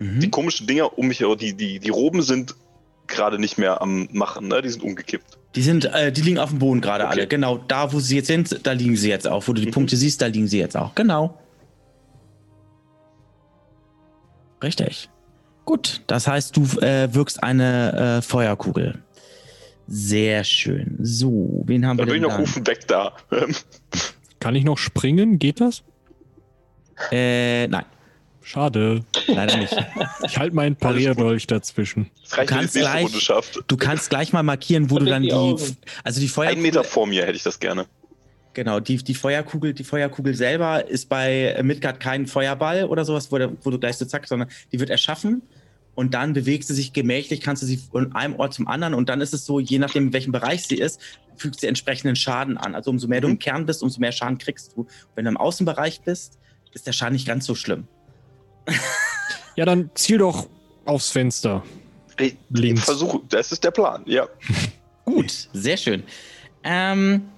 Die 0.00 0.26
Mhm. 0.26 0.30
komischen 0.30 0.66
Dinger 0.66 0.98
um 0.98 1.06
mich, 1.08 1.20
herum, 1.20 1.38
die, 1.38 1.54
die, 1.54 1.78
die 1.78 1.88
Roben 1.88 2.20
sind 2.22 2.54
gerade 3.06 3.38
nicht 3.38 3.58
mehr 3.58 3.80
am 3.80 4.08
Machen, 4.12 4.48
ne? 4.48 4.60
Die 4.60 4.68
sind 4.68 4.82
umgekippt. 4.82 5.38
Die 5.54 5.62
sind, 5.62 5.84
äh, 5.86 6.10
die 6.10 6.20
liegen 6.22 6.38
auf 6.38 6.50
dem 6.50 6.58
Boden 6.58 6.80
gerade 6.80 7.04
Okay. 7.04 7.12
alle. 7.12 7.26
Genau, 7.28 7.58
da 7.58 7.92
wo 7.92 8.00
sie 8.00 8.16
jetzt 8.16 8.26
sind, 8.26 8.66
da 8.66 8.72
liegen 8.72 8.96
sie 8.96 9.08
jetzt 9.08 9.28
auch. 9.28 9.46
Wo 9.46 9.52
du 9.52 9.60
die 9.60 9.68
Mhm. 9.68 9.72
Punkte 9.72 9.96
siehst, 9.96 10.20
da 10.20 10.26
liegen 10.26 10.48
sie 10.48 10.58
jetzt 10.58 10.76
auch. 10.76 10.94
Genau. 10.94 11.38
Richtig. 14.62 15.08
Gut, 15.64 16.02
das 16.08 16.26
heißt, 16.26 16.56
du 16.56 16.62
äh, 16.80 17.14
wirkst 17.14 17.42
eine 17.42 18.18
äh, 18.18 18.22
Feuerkugel. 18.22 19.02
Sehr 19.86 20.44
schön. 20.44 20.96
So, 21.00 21.62
wen 21.66 21.86
haben 21.86 21.98
Da 21.98 22.04
wir 22.06 22.12
will 22.12 22.16
ich 22.16 22.22
denn 22.22 22.28
noch 22.30 22.36
dann? 22.36 22.40
rufen, 22.46 22.66
weg 22.66 22.86
da. 22.86 23.16
Kann 24.40 24.54
ich 24.54 24.64
noch 24.64 24.78
springen? 24.78 25.38
Geht 25.38 25.60
das? 25.60 25.82
Äh, 27.10 27.66
nein, 27.68 27.84
Schade. 28.42 29.04
leider 29.26 29.56
nicht. 29.56 29.74
Ich 30.26 30.38
halte 30.38 30.54
meinen 30.54 30.76
Parierdolch 30.76 31.46
dazwischen. 31.46 32.10
Ich 32.22 32.46
kannst 32.46 32.74
gleich-. 32.74 33.30
Du 33.66 33.76
kannst 33.76 34.10
gleich 34.10 34.32
mal 34.32 34.42
markieren, 34.42 34.90
wo 34.90 34.98
du 34.98 35.06
dann 35.06 35.22
die 35.22 35.28
die, 35.30 35.56
also 36.04 36.20
die 36.20 36.30
Ein 36.42 36.62
Meter 36.62 36.84
vor 36.84 37.06
mir 37.06 37.22
hätte 37.24 37.36
ich 37.36 37.42
das 37.42 37.58
gerne. 37.58 37.86
genau, 38.52 38.80
die, 38.80 38.98
die 38.98 39.14
Feuerkugel, 39.14 39.74
die 39.74 39.84
Feuerkugel 39.84 40.34
selber 40.34 40.86
ist 40.88 41.08
bei 41.08 41.58
Midgard 41.62 42.00
kein 42.00 42.26
Feuerball 42.26 42.84
oder 42.84 43.04
sowas, 43.04 43.32
wo, 43.32 43.38
der, 43.38 43.50
wo 43.64 43.70
du 43.70 43.78
gleich 43.78 43.96
so 43.96 44.04
zack, 44.04 44.26
sondern 44.28 44.48
die 44.72 44.78
wird 44.78 44.90
erschaffen 44.90 45.42
und 45.94 46.14
dann 46.14 46.32
bewegt 46.32 46.64
sie 46.66 46.74
sich 46.74 46.92
gemächlich, 46.92 47.40
kannst 47.40 47.62
du 47.62 47.66
sie 47.66 47.76
von 47.76 48.14
einem 48.14 48.36
Ort 48.36 48.54
zum 48.54 48.66
anderen 48.68 48.94
und 48.94 49.08
dann 49.08 49.20
ist 49.20 49.32
es 49.34 49.46
so, 49.46 49.60
je 49.60 49.78
nachdem, 49.78 50.08
in 50.08 50.12
welchem 50.12 50.32
Bereich 50.32 50.66
sie 50.66 50.76
ist, 50.76 51.00
fügt 51.36 51.60
sie 51.60 51.66
entsprechenden 51.66 52.16
Schaden 52.16 52.56
an. 52.56 52.74
Also 52.74 52.90
umso 52.90 53.08
mehr 53.08 53.20
du 53.20 53.28
Mhm. 53.28 53.34
im 53.34 53.38
Kern 53.38 53.66
bist, 53.66 53.82
umso 53.82 54.00
mehr 54.00 54.12
Schaden 54.12 54.38
kriegst 54.38 54.72
du. 54.76 54.86
Wenn 55.14 55.24
du 55.24 55.30
im 55.30 55.36
Außenbereich 55.36 56.00
bist, 56.02 56.38
ist 56.72 56.86
der 56.86 56.92
Schaden 56.92 57.14
nicht 57.14 57.26
ganz 57.26 57.46
so 57.46 57.54
schlimm. 57.54 57.86
Ja, 59.56 59.64
dann 59.64 59.88
ziel 59.94 60.18
doch 60.18 60.48
aufs 60.84 61.10
Fenster. 61.10 61.62
Ich, 62.18 62.36
Links. 62.50 62.84
Versuch, 62.86 63.22
das 63.28 63.52
ist 63.52 63.62
der 63.62 63.70
Plan, 63.70 64.02
ja. 64.04 64.26
Gut, 65.04 65.48
sehr 65.52 65.76
schön. 65.76 66.02
Ähm, 66.64 67.28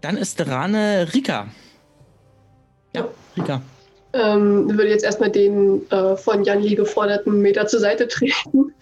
dann 0.00 0.16
ist 0.16 0.36
dran 0.36 0.74
äh, 0.74 1.00
Rika. 1.00 1.48
Ja, 2.94 3.08
Rika. 3.36 3.60
Ähm, 4.14 4.68
würde 4.70 4.88
jetzt 4.90 5.04
erstmal 5.04 5.30
den 5.30 5.82
äh, 5.90 6.16
von 6.16 6.44
Jan 6.44 6.62
Lee 6.62 6.76
geforderten 6.76 7.40
Meter 7.42 7.66
zur 7.66 7.80
Seite 7.80 8.06
treten, 8.08 8.72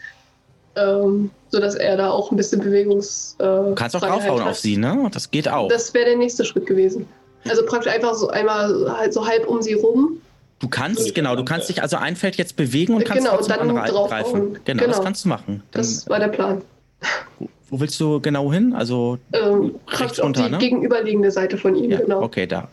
ähm, 0.76 1.30
sodass 1.48 1.74
er 1.74 1.96
da 1.96 2.10
auch 2.10 2.30
ein 2.30 2.36
bisschen 2.36 2.60
Bewegungs. 2.60 3.36
Äh, 3.38 3.44
Du 3.44 3.74
kannst 3.74 3.96
auch 3.96 4.00
draufhauen 4.00 4.42
auf 4.42 4.58
sie, 4.58 4.76
ne? 4.76 5.08
Das 5.12 5.30
geht 5.30 5.48
auch. 5.48 5.68
Das 5.68 5.92
wäre 5.94 6.04
der 6.06 6.16
nächste 6.16 6.44
Schritt 6.44 6.66
gewesen. 6.66 7.06
Also 7.48 7.64
praktisch 7.64 7.92
einfach 7.92 8.14
so 8.14 8.28
einmal 8.28 8.94
halt 8.98 9.12
so 9.14 9.26
halb 9.26 9.46
um 9.48 9.62
sie 9.62 9.74
rum. 9.74 10.18
Du 10.60 10.68
kannst, 10.68 11.12
genau, 11.14 11.34
du 11.34 11.44
kannst 11.44 11.68
dich 11.68 11.82
also 11.82 11.96
ein 11.96 12.14
Feld 12.14 12.36
jetzt 12.36 12.54
bewegen 12.56 12.94
und 12.94 13.04
kannst 13.04 13.24
Genau, 13.24 13.36
trotzdem 13.36 13.56
dann 13.58 13.70
angreifen. 13.70 13.92
draufhauen. 13.94 14.58
Genau, 14.64 14.84
das 14.84 14.92
Genau. 14.96 15.02
kannst 15.04 15.24
du 15.24 15.28
machen. 15.28 15.62
Dann, 15.72 15.82
Das 15.82 16.08
war 16.08 16.20
der 16.20 16.28
Plan. 16.28 16.62
wo 17.68 17.80
willst 17.80 17.98
du 18.00 18.20
genau 18.20 18.52
hin? 18.52 18.72
Also, 18.72 19.18
Ähm, 19.32 19.74
Rechts 19.88 20.22
runter, 20.22 20.44
die 20.44 20.50
ne? 20.52 20.58
gegenüberliegende 20.58 21.30
Seite 21.32 21.56
von 21.56 21.74
ihm, 21.74 21.90
ja, 21.90 21.98
genau. 22.00 22.22
okay, 22.22 22.46
da. 22.46 22.68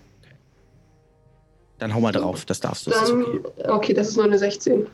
Dann 1.79 1.93
hau 1.93 1.99
mal 1.99 2.11
drauf, 2.11 2.45
das 2.45 2.59
darfst 2.59 2.85
du, 2.87 2.91
das 2.91 3.05
Dann, 3.09 3.21
okay. 3.23 3.39
okay. 3.69 3.93
das 3.93 4.09
ist 4.09 4.15
nur 4.17 4.25
eine 4.25 4.37
16. 4.37 4.85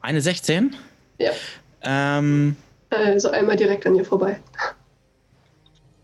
Eine 0.00 0.20
16? 0.20 0.74
Ja. 1.18 1.30
Ähm, 1.82 2.56
Also 2.90 3.30
einmal 3.30 3.56
direkt 3.56 3.86
an 3.86 3.94
ihr 3.94 4.04
vorbei. 4.04 4.38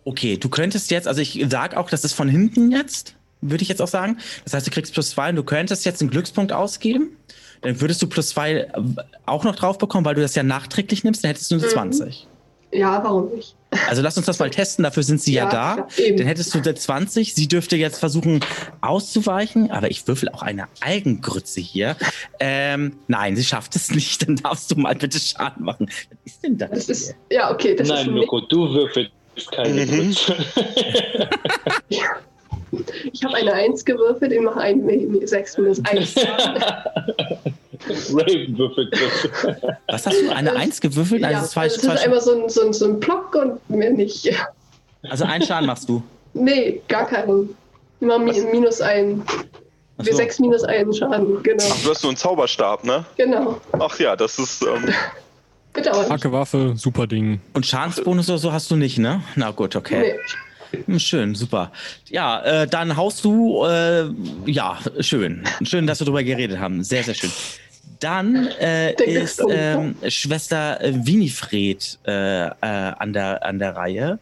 okay, 0.05 0.37
du 0.37 0.49
könntest 0.49 0.91
jetzt, 0.91 1.07
also 1.09 1.21
ich 1.21 1.45
sag 1.51 1.77
auch, 1.77 1.91
das 1.91 2.05
ist 2.05 2.13
von 2.15 2.29
hinten 2.29 2.73
jetzt, 2.73 3.15
würde 3.41 3.63
ich 3.63 3.69
jetzt 3.69 3.83
auch 3.83 3.89
sagen. 3.89 4.19
Das 4.45 4.55
heißt, 4.55 4.67
du 4.67 4.71
kriegst 4.71 4.93
plus 4.93 5.11
zwei 5.11 5.31
und 5.31 5.37
du 5.37 5.45
könntest 5.45 5.85
jetzt 5.85 6.01
einen 6.01 6.11
Glückspunkt 6.11 6.53
ausgeben. 6.53 7.17
Dann 7.63 7.81
würdest 7.81 8.01
du 8.03 8.07
plus 8.07 8.29
zwei 8.31 8.53
äh, 8.53 8.71
auch 9.27 9.45
noch 9.45 9.55
drauf 9.57 9.77
bekommen, 9.79 10.05
weil 10.07 10.15
du 10.15 10.23
das 10.23 10.35
ja 10.35 10.43
nachträglich 10.43 11.05
nimmst, 11.05 11.23
dann 11.25 11.29
hättest 11.31 11.51
du 11.51 11.57
eine 11.57 11.65
Mhm. 11.65 11.71
20. 11.71 12.27
Ja, 12.73 13.03
warum 13.05 13.31
nicht? 13.35 13.55
Also 13.89 14.03
lass 14.03 14.17
uns 14.17 14.27
das 14.27 14.39
mal 14.41 14.51
testen, 14.51 14.83
dafür 14.83 15.03
sind 15.05 15.21
sie 15.23 15.33
ja, 15.33 15.45
da. 15.49 15.75
klar, 15.75 15.89
eben. 15.99 16.17
Dann 16.17 16.27
hättest 16.27 16.53
du 16.55 16.59
eine 16.59 16.75
20. 16.75 17.35
Sie 17.35 17.47
dürfte 17.47 17.77
jetzt 17.77 17.99
versuchen 17.99 18.41
auszuweichen, 18.81 19.71
aber 19.71 19.91
ich 19.91 20.07
würfel 20.09 20.29
auch 20.31 20.43
eine 20.43 20.67
Algengrütze 20.81 21.61
hier. 21.61 21.97
Ähm, 22.41 22.97
nein, 23.07 23.37
sie 23.37 23.45
schafft 23.45 23.77
es 23.77 23.91
nicht. 23.93 24.27
Dann 24.27 24.37
darfst 24.37 24.71
du 24.71 24.77
mal 24.77 24.95
bitte 24.97 25.21
Schaden 25.21 25.65
machen. 25.65 25.89
Was 25.89 26.33
ist 26.33 26.43
denn 26.43 26.59
das? 26.59 26.71
Das 26.71 26.89
ist, 26.89 27.15
ja, 27.31 27.53
okay, 27.53 27.77
das 27.77 27.89
Nein, 27.89 28.07
ist 28.09 28.13
Mirko, 28.13 28.41
du 28.41 28.73
würfelst 28.73 29.13
keine 29.53 29.87
Mhm. 29.87 30.15
Grütze. 30.15 30.37
Ich 33.13 33.25
habe 33.25 33.35
eine 33.35 33.53
1 33.53 33.85
gewürfelt, 33.85 34.33
ich 34.33 34.41
mache 34.41 34.61
ein 34.61 34.83
6 35.25 35.59
minus 35.59 35.85
1. 35.85 36.15
Raven 38.13 38.59
würfelt. 38.59 38.95
Was 39.89 40.07
hast 40.07 40.23
du? 40.23 40.31
Eine 40.31 40.55
1 40.55 40.81
gewürfelt? 40.81 41.25
Also, 41.25 41.41
ja, 41.41 41.45
zwei, 41.45 41.65
das 41.65 41.77
ist 41.77 41.85
zwei, 41.85 41.95
einmal 41.95 42.21
so 42.21 42.43
ein, 42.43 42.49
so, 42.49 42.67
ein, 42.67 42.73
so 42.73 42.85
ein 42.87 43.01
Block 43.01 43.35
und 43.35 43.71
mehr 43.71 43.91
nicht. 43.91 44.31
also 45.03 45.25
einen 45.25 45.45
Schaden 45.45 45.67
machst 45.67 45.89
du. 45.89 46.03
Nee, 46.35 46.81
gar 46.89 47.07
keinen. 47.07 47.55
Immer 48.01 48.19
mi 48.19 48.33
minus 48.53 48.81
ein. 48.81 49.23
Ach 49.99 50.05
Wir 50.05 50.13
so. 50.13 50.19
6 50.19 50.41
minus 50.41 50.65
1 50.65 50.99
Schaden, 50.99 51.43
genau. 51.43 51.65
Ach, 51.71 51.83
du 51.83 51.91
hast 51.91 52.03
nur 52.03 52.11
einen 52.11 52.17
Zauberstab, 52.17 52.85
ne? 52.85 53.05
Genau. 53.17 53.61
Ach 53.79 53.99
ja, 53.99 54.17
das 54.17 54.39
ist. 54.39 54.63
Ähm, 54.63 54.85
nicht. 54.85 54.97
Starke 56.05 56.33
Waffe, 56.33 56.75
super 56.77 57.07
Ding. 57.07 57.41
Und 57.55 57.65
Schadensbonus 57.65 58.29
oder 58.29 58.39
so 58.39 58.53
hast 58.53 58.71
du 58.71 58.77
nicht, 58.77 58.99
ne? 58.99 59.23
Na 59.37 59.51
gut, 59.53 59.77
okay. 59.77 60.01
Nee. 60.01 60.15
Hm, 60.87 60.99
Schön, 60.99 61.35
super. 61.35 61.73
Ja, 62.09 62.43
äh, 62.43 62.67
dann 62.67 62.97
haust 62.97 63.25
du, 63.25 63.65
äh, 63.65 64.09
ja, 64.47 64.79
schön. 65.01 65.45
Schön, 65.63 65.87
dass 65.87 66.01
wir 66.01 66.05
darüber 66.05 66.23
geredet 66.23 66.59
haben. 66.59 66.85
Sehr, 66.85 67.03
sehr 67.03 67.15
schön. 67.15 67.31
Dann 67.99 68.47
äh, 68.61 68.93
ist 69.05 69.43
ähm, 69.51 69.95
Schwester 70.09 70.81
äh, 70.81 70.95
Winifred 71.07 71.99
äh, 72.07 72.47
äh, 72.47 72.51
an, 72.61 73.13
der, 73.13 73.45
an 73.45 73.59
der 73.59 73.77
Reihe. 73.77 74.19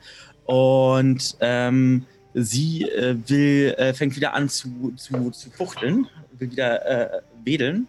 Und 0.46 1.36
ähm, 1.40 2.06
sie 2.34 2.84
äh, 2.84 3.16
will, 3.26 3.74
äh, 3.78 3.94
fängt 3.94 4.16
wieder 4.16 4.34
an 4.34 4.48
zu, 4.48 4.92
zu, 4.96 5.30
zu 5.30 5.50
fuchteln, 5.50 6.08
will 6.38 6.50
wieder 6.50 6.86
äh, 6.86 7.20
wedeln. 7.44 7.86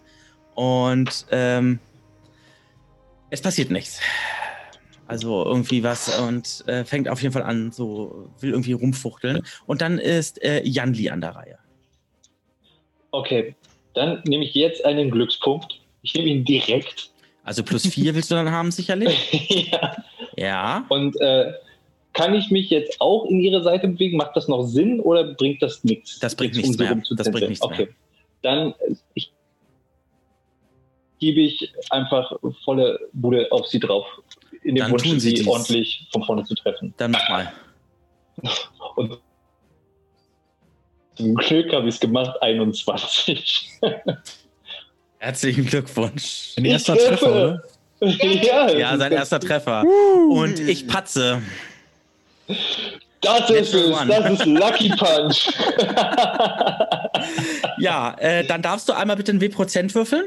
Und 0.54 1.26
ähm, 1.32 1.80
es 3.30 3.42
passiert 3.42 3.72
nichts. 3.72 4.00
Also 5.10 5.44
irgendwie 5.44 5.84
was 5.84 6.20
und 6.20 6.64
äh, 6.68 6.86
fängt 6.86 7.10
auf 7.10 7.22
jeden 7.22 7.34
Fall 7.34 7.42
an, 7.42 7.72
so 7.72 8.30
will 8.40 8.52
irgendwie 8.52 8.74
rumfuchteln. 8.74 9.42
Und 9.66 9.82
dann 9.82 9.98
ist 9.98 10.42
äh, 10.44 10.62
Janli 10.64 11.10
an 11.10 11.22
der 11.22 11.36
Reihe. 11.36 11.58
Okay, 13.10 13.56
dann 13.96 14.22
nehme 14.28 14.46
ich 14.46 14.54
jetzt 14.54 14.86
einen 14.86 15.10
Glückspunkt. 15.10 15.82
Ich 16.04 16.14
nehme 16.14 16.30
ihn 16.30 16.46
direkt. 16.46 17.10
Also 17.44 17.64
plus 17.64 17.88
vier 17.88 18.14
willst 18.14 18.30
du 18.30 18.36
dann 18.36 18.52
haben, 18.52 18.70
sicherlich? 18.70 19.70
ja. 19.72 19.96
Ja. 20.38 20.86
Und 20.90 21.20
äh, 21.20 21.54
kann 22.14 22.36
ich 22.36 22.52
mich 22.52 22.70
jetzt 22.70 23.02
auch 23.02 23.26
in 23.26 23.40
ihre 23.40 23.64
Seite 23.64 23.88
bewegen? 23.88 24.18
Macht 24.18 24.36
das 24.36 24.48
noch 24.48 24.64
Sinn 24.64 25.00
oder 25.00 25.34
bringt 25.34 25.62
das 25.64 25.84
nichts? 25.84 26.20
Das 26.20 26.36
bringt 26.36 26.56
nichts 26.56 26.78
mehr. 26.78 27.02
Das 27.18 27.32
bringt 27.32 27.50
nichts 27.50 27.64
okay. 27.64 27.86
mehr. 27.86 27.94
Dann 28.44 28.74
äh, 28.74 28.96
ich, 29.16 29.32
gebe 31.20 31.42
ich 31.42 31.74
einfach 31.90 32.32
volle 32.64 33.00
Bude 33.14 33.52
auf 33.52 33.68
sie 33.68 33.80
drauf. 33.80 34.06
In 34.64 34.76
dem 34.76 34.84
Dann 34.84 34.92
Wunsch, 34.92 35.04
tun 35.04 35.20
Sie 35.20 35.36
sie 35.36 35.48
ordentlich 35.48 36.08
von 36.12 36.24
vorne 36.24 36.44
zu 36.44 36.56
treffen. 36.56 36.94
Dann 36.98 37.12
mach 37.12 37.30
mal. 37.30 37.52
Und 38.96 39.20
zum 41.16 41.36
Glück 41.36 41.74
habe 41.74 41.88
ich 41.90 41.96
es 41.96 42.00
gemacht, 42.00 42.42
21. 42.42 43.70
Herzlichen 45.18 45.66
Glückwunsch. 45.66 46.54
Ein 46.58 46.66
erster 46.66 46.96
Ich 46.96 47.02
Treffer, 47.04 47.18
treffe. 47.18 47.62
oder? 48.02 48.26
ja, 48.44 48.70
Ja, 48.72 48.98
sein 48.98 49.12
erster 49.12 49.40
Treffer. 49.40 49.84
Und 50.30 50.60
ich 50.60 50.88
patze. 50.88 51.42
Das 53.22 53.50
ist 53.50 53.74
es, 53.74 53.92
das 54.08 54.32
ist 54.32 54.46
Lucky 54.46 54.90
Punch. 54.90 55.50
Ja, 57.80 58.16
äh, 58.20 58.46
dann 58.46 58.62
darfst 58.62 58.88
du 58.90 58.94
einmal 58.94 59.16
bitte 59.16 59.32
einen 59.32 59.42
W-Prozent 59.42 59.94
würfeln. 59.96 60.26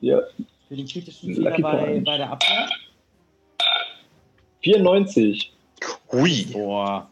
ja, 0.00 0.20
Für 0.68 0.76
den 0.76 0.86
kritischen 0.86 1.34
Fehler 1.34 1.50
bei- 1.58 2.00
bei 2.04 2.16
der 2.18 2.30
Abwehr. 2.30 2.68
94. 4.68 5.52
Hui. 6.12 6.44
Boah. 6.52 7.08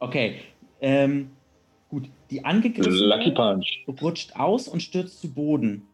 Okay. 0.00 0.40
Ähm, 0.80 1.30
gut. 1.88 2.08
Die 2.30 2.36
Lucky 2.36 2.46
angegriffene 2.46 3.34
Punch. 3.34 3.84
rutscht 4.02 4.36
aus 4.36 4.68
und 4.68 4.82
stürzt 4.82 5.20
zu 5.20 5.28
Boden. 5.28 5.86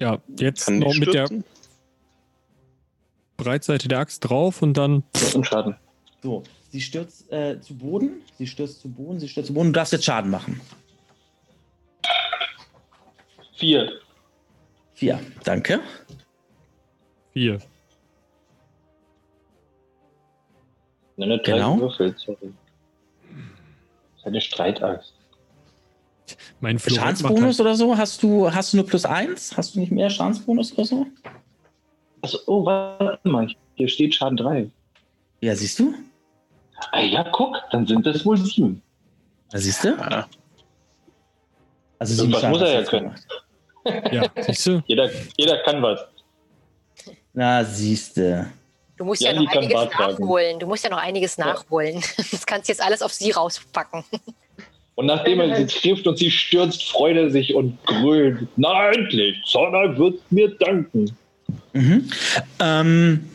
Ja, 0.00 0.18
jetzt 0.38 0.66
Kann 0.66 0.80
noch 0.80 0.94
mit 0.96 1.14
der? 1.14 1.28
Breitseite 3.36 3.88
der 3.88 4.00
Axt 4.00 4.28
drauf 4.28 4.62
und 4.62 4.74
dann 4.74 5.04
Und 5.34 5.46
Schaden. 5.46 5.76
So, 6.22 6.42
sie 6.70 6.80
stürzt 6.80 7.30
äh, 7.30 7.60
zu 7.60 7.76
Boden, 7.76 8.22
sie 8.38 8.46
stürzt 8.46 8.80
zu 8.80 8.88
Boden, 8.88 9.20
sie 9.20 9.28
stürzt 9.28 9.48
zu 9.48 9.54
Boden. 9.54 9.68
Du 9.68 9.72
darfst 9.72 9.92
jetzt 9.92 10.04
Schaden 10.04 10.30
machen. 10.30 10.60
Vier. 13.54 13.92
Vier. 14.94 15.20
Danke. 15.44 15.80
vier. 17.32 17.60
Nein, 21.16 21.28
drei 21.44 21.52
Genau. 21.52 21.76
gewürfelt, 21.76 22.18
sorry. 22.18 22.52
Das 23.22 24.20
ist 24.20 24.26
eine 24.26 24.40
Streitaxt. 24.40 25.12
Mein 26.60 26.78
Schadensbonus 26.78 27.58
halt, 27.58 27.60
oder 27.60 27.74
so? 27.76 27.96
Hast 27.96 28.22
du, 28.22 28.52
hast 28.52 28.72
du 28.72 28.78
nur 28.78 28.86
plus 28.86 29.04
eins? 29.04 29.56
Hast 29.56 29.74
du 29.74 29.80
nicht 29.80 29.92
mehr 29.92 30.10
Schadensbonus 30.10 30.72
oder 30.72 30.84
so? 30.84 31.06
Also, 32.22 32.38
oh, 32.46 32.64
warte 32.64 33.28
mal. 33.28 33.48
Hier 33.74 33.88
steht 33.88 34.14
Schaden 34.14 34.36
3. 34.36 34.68
Ja, 35.40 35.54
siehst 35.54 35.78
du? 35.78 35.94
Ah 36.92 37.00
ja, 37.00 37.22
guck, 37.30 37.56
dann 37.70 37.86
sind 37.86 38.04
das 38.06 38.24
wohl 38.26 38.36
sieben. 38.36 38.82
Da 39.50 39.58
siehst 39.58 39.84
du? 39.84 39.88
Ja. 39.90 40.26
Also 41.98 42.14
sieben 42.14 42.32
Schaden 42.34 42.50
muss 42.50 42.60
er 42.62 42.72
ja 42.72 42.78
jetzt 42.80 42.90
können. 42.90 43.14
ja, 44.12 44.24
siehst 44.42 44.66
du? 44.66 44.82
Jeder, 44.86 45.08
jeder 45.36 45.58
kann 45.62 45.80
was. 45.82 46.00
Na, 47.32 47.62
siehst 47.64 48.16
du. 48.16 48.46
Du 48.96 49.04
musst 49.04 49.22
Ja, 49.22 49.32
ja, 49.32 49.42
noch 49.42 49.52
einiges 49.52 49.90
nachholen. 49.98 50.58
Du 50.58 50.66
musst 50.66 50.84
ja 50.84 50.90
noch 50.90 51.02
einiges 51.02 51.38
nachholen. 51.38 52.02
Das 52.30 52.46
kannst 52.46 52.68
du 52.68 52.72
jetzt 52.72 52.82
alles 52.82 53.02
auf 53.02 53.12
sie 53.12 53.30
rauspacken. 53.30 54.04
Und 54.94 55.06
nachdem 55.06 55.40
er 55.40 55.56
sie 55.56 55.66
trifft 55.66 56.06
und 56.06 56.18
sie 56.18 56.30
stürzt, 56.30 56.84
freut 56.84 57.16
er 57.16 57.30
sich 57.30 57.54
und 57.54 57.78
grölt. 57.84 58.46
Na 58.56 58.90
endlich, 58.90 59.36
Zorna 59.44 59.96
wird 59.98 60.20
mir 60.30 60.48
danken. 60.48 61.14
Mhm. 61.74 62.08
Ähm, 62.60 63.28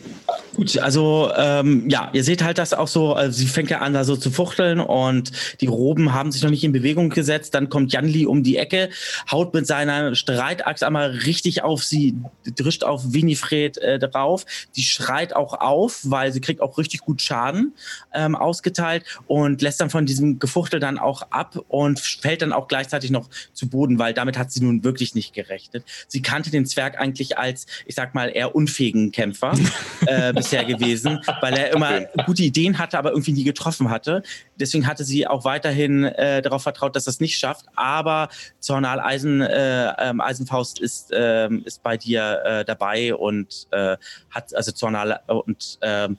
gut, 0.56 0.78
also 0.78 1.32
ähm, 1.36 1.90
ja, 1.90 2.10
ihr 2.14 2.24
seht 2.24 2.44
halt 2.44 2.58
das 2.58 2.74
auch 2.74 2.88
so, 2.88 3.14
also 3.14 3.38
sie 3.38 3.48
fängt 3.48 3.70
ja 3.70 3.80
an, 3.80 3.94
da 3.94 4.04
so 4.04 4.16
zu 4.16 4.32
fuchteln 4.32 4.80
und 4.80 5.32
die 5.62 5.68
Roben 5.68 6.14
haben 6.14 6.32
sich 6.32 6.44
noch 6.44 6.50
nicht 6.50 6.64
in 6.64 6.72
Bewegung 6.72 7.10
gesetzt. 7.10 7.54
Dann 7.54 7.70
kommt 7.70 7.92
Janli 7.94 8.26
um 8.26 8.44
die 8.44 8.58
Ecke, 8.58 8.90
haut 9.32 9.54
mit 9.54 9.68
seiner 9.68 10.16
Streitachs 10.16 10.84
einmal 10.84 11.10
richtig 11.12 11.64
auf 11.64 11.84
sie, 11.84 12.16
drischt 12.46 12.84
auf 12.84 13.14
Winifred 13.14 13.78
äh, 13.78 14.00
drauf. 14.00 14.46
Die 14.76 14.84
schreit 14.84 15.36
auch 15.36 15.54
auf, 15.54 16.02
weil 16.04 16.32
sie 16.32 16.42
kriegt 16.42 16.62
auch 16.62 16.78
richtig 16.78 17.02
gut 17.02 17.22
Schaden 17.22 17.74
ähm, 18.14 18.36
ausgeteilt 18.36 19.04
und 19.28 19.62
lässt 19.62 19.82
dann 19.82 19.90
von 19.90 20.06
diesem 20.06 20.40
Gefuchtel 20.40 20.80
dann 20.80 21.00
auch 21.00 21.24
ab 21.32 21.60
und 21.68 22.00
fällt 22.00 22.42
dann 22.42 22.54
auch 22.54 22.68
gleichzeitig 22.68 23.12
noch 23.12 23.30
zu 23.54 23.70
Boden, 23.70 24.00
weil 24.00 24.14
damit 24.14 24.38
hat 24.38 24.52
sie 24.52 24.64
nun 24.64 24.84
wirklich 24.84 25.16
nicht 25.16 25.34
gerechnet. 25.34 25.84
Sie 26.08 26.22
kannte 26.22 26.52
den 26.52 26.66
Zwerg 26.66 27.00
eigentlich 27.00 27.38
als, 27.38 27.66
ich 27.86 27.96
sag 27.96 28.14
mal, 28.14 28.28
eher 28.28 28.56
unfähigen 28.56 29.12
Kämpfer 29.12 29.54
äh, 30.06 30.21
bisher 30.34 30.66
gewesen, 30.66 31.20
weil 31.42 31.54
er 31.58 31.74
immer 31.74 32.02
gute 32.26 32.44
Ideen 32.44 32.78
hatte, 32.78 32.98
aber 32.98 33.12
irgendwie 33.12 33.34
nie 33.34 33.44
getroffen 33.44 33.90
hatte. 33.90 34.24
Deswegen 34.60 34.88
hatte 34.88 35.04
sie 35.04 35.28
auch 35.28 35.44
weiterhin 35.46 36.04
äh, 36.04 36.42
darauf 36.42 36.64
vertraut, 36.64 36.96
dass 36.96 37.06
das 37.06 37.20
nicht 37.20 37.38
schafft. 37.38 37.66
Aber 37.76 38.30
Zornal 38.60 39.00
Eisen, 39.00 39.42
äh, 39.42 39.94
ähm, 40.00 40.22
Eisenfaust 40.22 40.80
ist, 40.80 41.12
ähm, 41.14 41.64
ist 41.66 41.84
bei 41.84 41.98
dir 41.98 42.42
äh, 42.46 42.66
dabei 42.66 43.16
und 43.16 43.68
äh, 43.72 43.98
hat, 44.30 44.56
also 44.56 44.72
Zornal 44.72 45.20
äh, 45.28 45.34
und 45.34 45.80
ähm, 45.82 46.18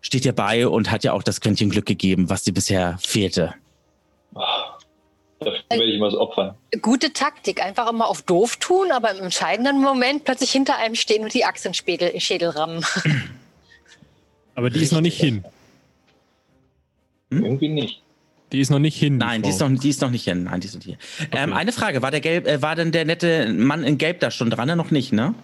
steht 0.00 0.24
dir 0.24 0.32
bei 0.32 0.66
und 0.66 0.90
hat 0.90 1.04
ja 1.04 1.12
auch 1.12 1.22
das 1.22 1.40
Quäntchen 1.40 1.70
Glück 1.70 1.86
gegeben, 1.86 2.30
was 2.30 2.42
dir 2.44 2.54
bisher 2.54 2.98
fehlte. 3.00 3.54
Dafür 5.40 5.62
werde 5.70 5.84
ich 5.84 6.00
was 6.00 6.14
opfern. 6.14 6.54
Gute 6.82 7.12
Taktik. 7.12 7.64
Einfach 7.64 7.88
immer 7.88 8.08
auf 8.08 8.22
doof 8.22 8.56
tun, 8.56 8.92
aber 8.92 9.10
im 9.12 9.24
entscheidenden 9.24 9.80
Moment 9.80 10.24
plötzlich 10.24 10.52
hinter 10.52 10.76
einem 10.76 10.94
stehen 10.94 11.22
und 11.22 11.32
die 11.32 11.44
Axt 11.44 11.64
in 11.64 11.72
den 11.72 12.20
Schädel 12.20 12.50
rammen. 12.50 12.84
Aber 14.54 14.70
die 14.70 14.80
ist 14.82 14.92
noch 14.92 15.00
nicht 15.00 15.18
hin. 15.20 15.44
Hm? 17.32 17.44
Irgendwie 17.44 17.68
nicht. 17.68 18.02
Die 18.52 18.60
ist 18.60 18.70
noch 18.70 18.80
nicht 18.80 18.96
hin. 18.98 19.16
Nein, 19.16 19.42
die 19.42 19.50
ist, 19.50 19.60
noch, 19.60 19.70
die 19.70 19.88
ist 19.88 20.00
noch 20.00 20.10
nicht 20.10 20.24
hin. 20.24 20.44
Nein, 20.44 20.60
die 20.60 20.66
ist 20.66 20.74
noch 20.74 20.84
nicht 20.84 20.98
hin. 20.98 21.28
Ähm, 21.32 21.50
Okay. 21.50 21.60
eine 21.60 21.72
Frage, 21.72 22.02
war 22.02 22.10
der 22.10 22.20
Gelb, 22.20 22.48
äh, 22.48 22.60
war 22.60 22.74
denn 22.74 22.90
der 22.90 23.04
nette 23.04 23.52
Mann 23.52 23.84
in 23.84 23.96
Gelb 23.96 24.18
da 24.20 24.30
schon 24.32 24.50
dran? 24.50 24.66
Ne? 24.66 24.74
Noch 24.74 24.90
nicht, 24.90 25.12
ne? 25.12 25.34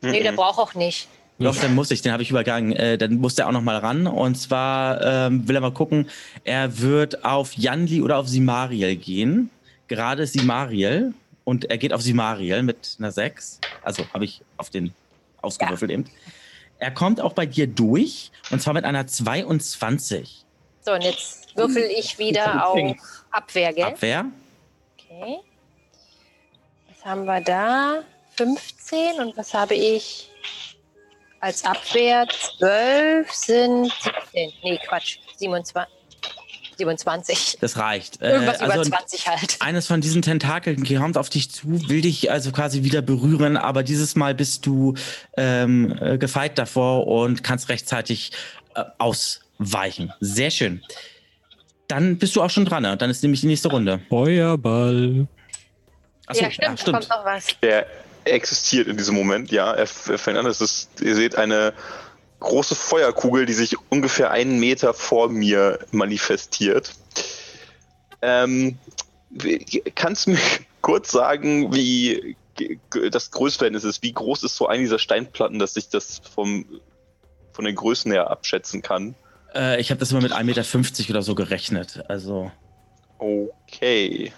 Nee, 0.00 0.22
der 0.22 0.32
braucht 0.32 0.58
auch 0.58 0.74
nicht. 0.74 1.08
Doch, 1.38 1.54
dann 1.56 1.74
muss 1.74 1.90
ich, 1.90 2.00
den 2.00 2.12
habe 2.12 2.22
ich 2.22 2.30
übergangen. 2.30 2.72
Äh, 2.72 2.96
dann 2.96 3.16
muss 3.16 3.34
der 3.34 3.46
auch 3.46 3.52
noch 3.52 3.60
mal 3.60 3.76
ran. 3.76 4.06
Und 4.06 4.36
zwar 4.36 5.02
ähm, 5.26 5.46
will 5.46 5.54
er 5.54 5.60
mal 5.60 5.72
gucken, 5.72 6.08
er 6.44 6.78
wird 6.80 7.26
auf 7.26 7.52
Janli 7.54 8.00
oder 8.00 8.16
auf 8.16 8.26
Simariel 8.28 8.96
gehen. 8.96 9.50
Gerade 9.88 10.26
Simariel. 10.26 11.12
Und 11.44 11.66
er 11.66 11.76
geht 11.76 11.92
auf 11.92 12.00
Simariel 12.00 12.62
mit 12.62 12.96
einer 12.98 13.12
6. 13.12 13.60
Also 13.82 14.04
habe 14.14 14.24
ich 14.24 14.40
auf 14.56 14.70
den 14.70 14.92
ausgewürfelt 15.42 15.90
eben. 15.90 16.06
Er 16.78 16.90
kommt 16.90 17.20
auch 17.20 17.32
bei 17.32 17.46
dir 17.46 17.66
durch. 17.66 18.30
Und 18.50 18.60
zwar 18.60 18.74
mit 18.74 18.84
einer 18.84 19.06
22. 19.06 20.44
So, 20.80 20.92
und 20.92 21.02
jetzt 21.02 21.56
würfel 21.56 21.82
ich 21.82 22.18
wieder 22.18 22.68
auf 22.68 22.78
Abwehr, 23.30 23.72
gell? 23.72 23.84
Abwehr. 23.84 24.26
Okay. 24.94 25.38
Was 26.88 27.04
haben 27.04 27.24
wir 27.24 27.40
da? 27.40 28.02
15 28.36 29.20
und 29.20 29.36
was 29.36 29.54
habe 29.54 29.74
ich 29.74 30.30
als 31.40 31.64
Abwehr? 31.64 32.26
12 32.58 33.32
sind 33.32 33.92
17. 34.32 34.52
Nee, 34.62 34.78
Quatsch. 34.86 35.18
27. 35.36 35.95
27. 36.76 37.58
Das 37.60 37.76
reicht. 37.76 38.20
Äh, 38.22 38.32
Irgendwas 38.32 38.60
über 38.60 38.72
also 38.74 38.90
20 38.90 39.28
halt. 39.28 39.56
eines 39.60 39.86
von 39.86 40.00
diesen 40.00 40.22
Tentakeln 40.22 40.84
kommt 40.84 41.16
auf 41.18 41.28
dich 41.30 41.50
zu, 41.50 41.66
will 41.88 42.00
dich 42.02 42.30
also 42.30 42.52
quasi 42.52 42.82
wieder 42.82 43.02
berühren, 43.02 43.56
aber 43.56 43.82
dieses 43.82 44.14
Mal 44.16 44.34
bist 44.34 44.66
du 44.66 44.94
ähm, 45.36 45.96
äh, 46.00 46.18
gefeit 46.18 46.58
davor 46.58 47.06
und 47.06 47.42
kannst 47.42 47.68
rechtzeitig 47.68 48.32
äh, 48.74 48.82
ausweichen. 48.98 50.12
Sehr 50.20 50.50
schön. 50.50 50.82
Dann 51.88 52.18
bist 52.18 52.34
du 52.36 52.42
auch 52.42 52.50
schon 52.50 52.64
dran, 52.64 52.82
ne? 52.82 52.96
Dann 52.96 53.10
ist 53.10 53.22
nämlich 53.22 53.40
die 53.42 53.46
nächste 53.46 53.68
Runde. 53.68 54.00
Feuerball. 54.08 55.26
Achso, 56.26 56.42
ja, 56.42 56.50
stimmt, 56.50 56.80
da 56.86 56.92
kommt 56.92 57.08
noch 57.08 57.24
was. 57.24 57.46
Der 57.62 57.86
existiert 58.24 58.88
in 58.88 58.96
diesem 58.96 59.14
Moment, 59.14 59.52
ja. 59.52 59.72
Er, 59.72 59.84
f- 59.84 60.08
er 60.10 60.18
fängt 60.18 60.36
an, 60.36 60.46
es 60.46 60.60
ist, 60.60 61.00
ihr 61.00 61.14
seht 61.14 61.36
eine 61.36 61.72
große 62.40 62.74
Feuerkugel, 62.74 63.46
die 63.46 63.52
sich 63.52 63.76
ungefähr 63.90 64.30
einen 64.30 64.58
Meter 64.58 64.94
vor 64.94 65.28
mir 65.28 65.78
manifestiert. 65.90 66.92
Ähm, 68.22 68.78
kannst 69.94 70.26
du 70.26 70.30
mir 70.30 70.38
kurz 70.80 71.10
sagen, 71.10 71.74
wie 71.74 72.36
das 73.10 73.30
Größenverhältnis 73.30 73.84
ist? 73.84 74.02
Wie 74.02 74.12
groß 74.12 74.42
ist 74.44 74.56
so 74.56 74.66
eine 74.66 74.82
dieser 74.82 74.98
Steinplatten, 74.98 75.58
dass 75.58 75.76
ich 75.76 75.88
das 75.88 76.20
vom, 76.34 76.64
von 77.52 77.64
den 77.64 77.74
Größen 77.74 78.10
her 78.12 78.30
abschätzen 78.30 78.82
kann? 78.82 79.14
Äh, 79.54 79.80
ich 79.80 79.90
habe 79.90 79.98
das 79.98 80.10
immer 80.10 80.22
mit 80.22 80.32
1,50 80.32 80.44
Meter 80.44 81.10
oder 81.10 81.22
so 81.22 81.34
gerechnet. 81.34 82.04
Also. 82.08 82.50
Okay. 83.18 84.32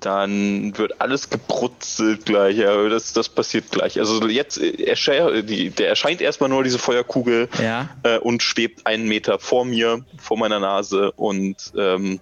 Dann 0.00 0.76
wird 0.76 1.00
alles 1.00 1.30
gebrutzelt 1.30 2.26
gleich. 2.26 2.58
Ja, 2.58 2.88
das, 2.88 3.12
das 3.12 3.28
passiert 3.28 3.70
gleich. 3.70 3.98
Also 3.98 4.26
jetzt 4.28 4.58
erscheint, 4.58 5.48
die, 5.48 5.70
der 5.70 5.88
erscheint 5.88 6.20
erstmal 6.20 6.48
nur 6.50 6.62
diese 6.64 6.78
Feuerkugel 6.78 7.48
Ja. 7.60 7.88
äh, 8.02 8.18
und 8.18 8.42
schwebt 8.42 8.86
einen 8.86 9.08
Meter 9.08 9.38
vor 9.38 9.64
mir, 9.64 10.04
vor 10.18 10.36
meiner 10.38 10.60
Nase. 10.60 11.12
Und 11.12 11.56
ähm, 11.76 12.20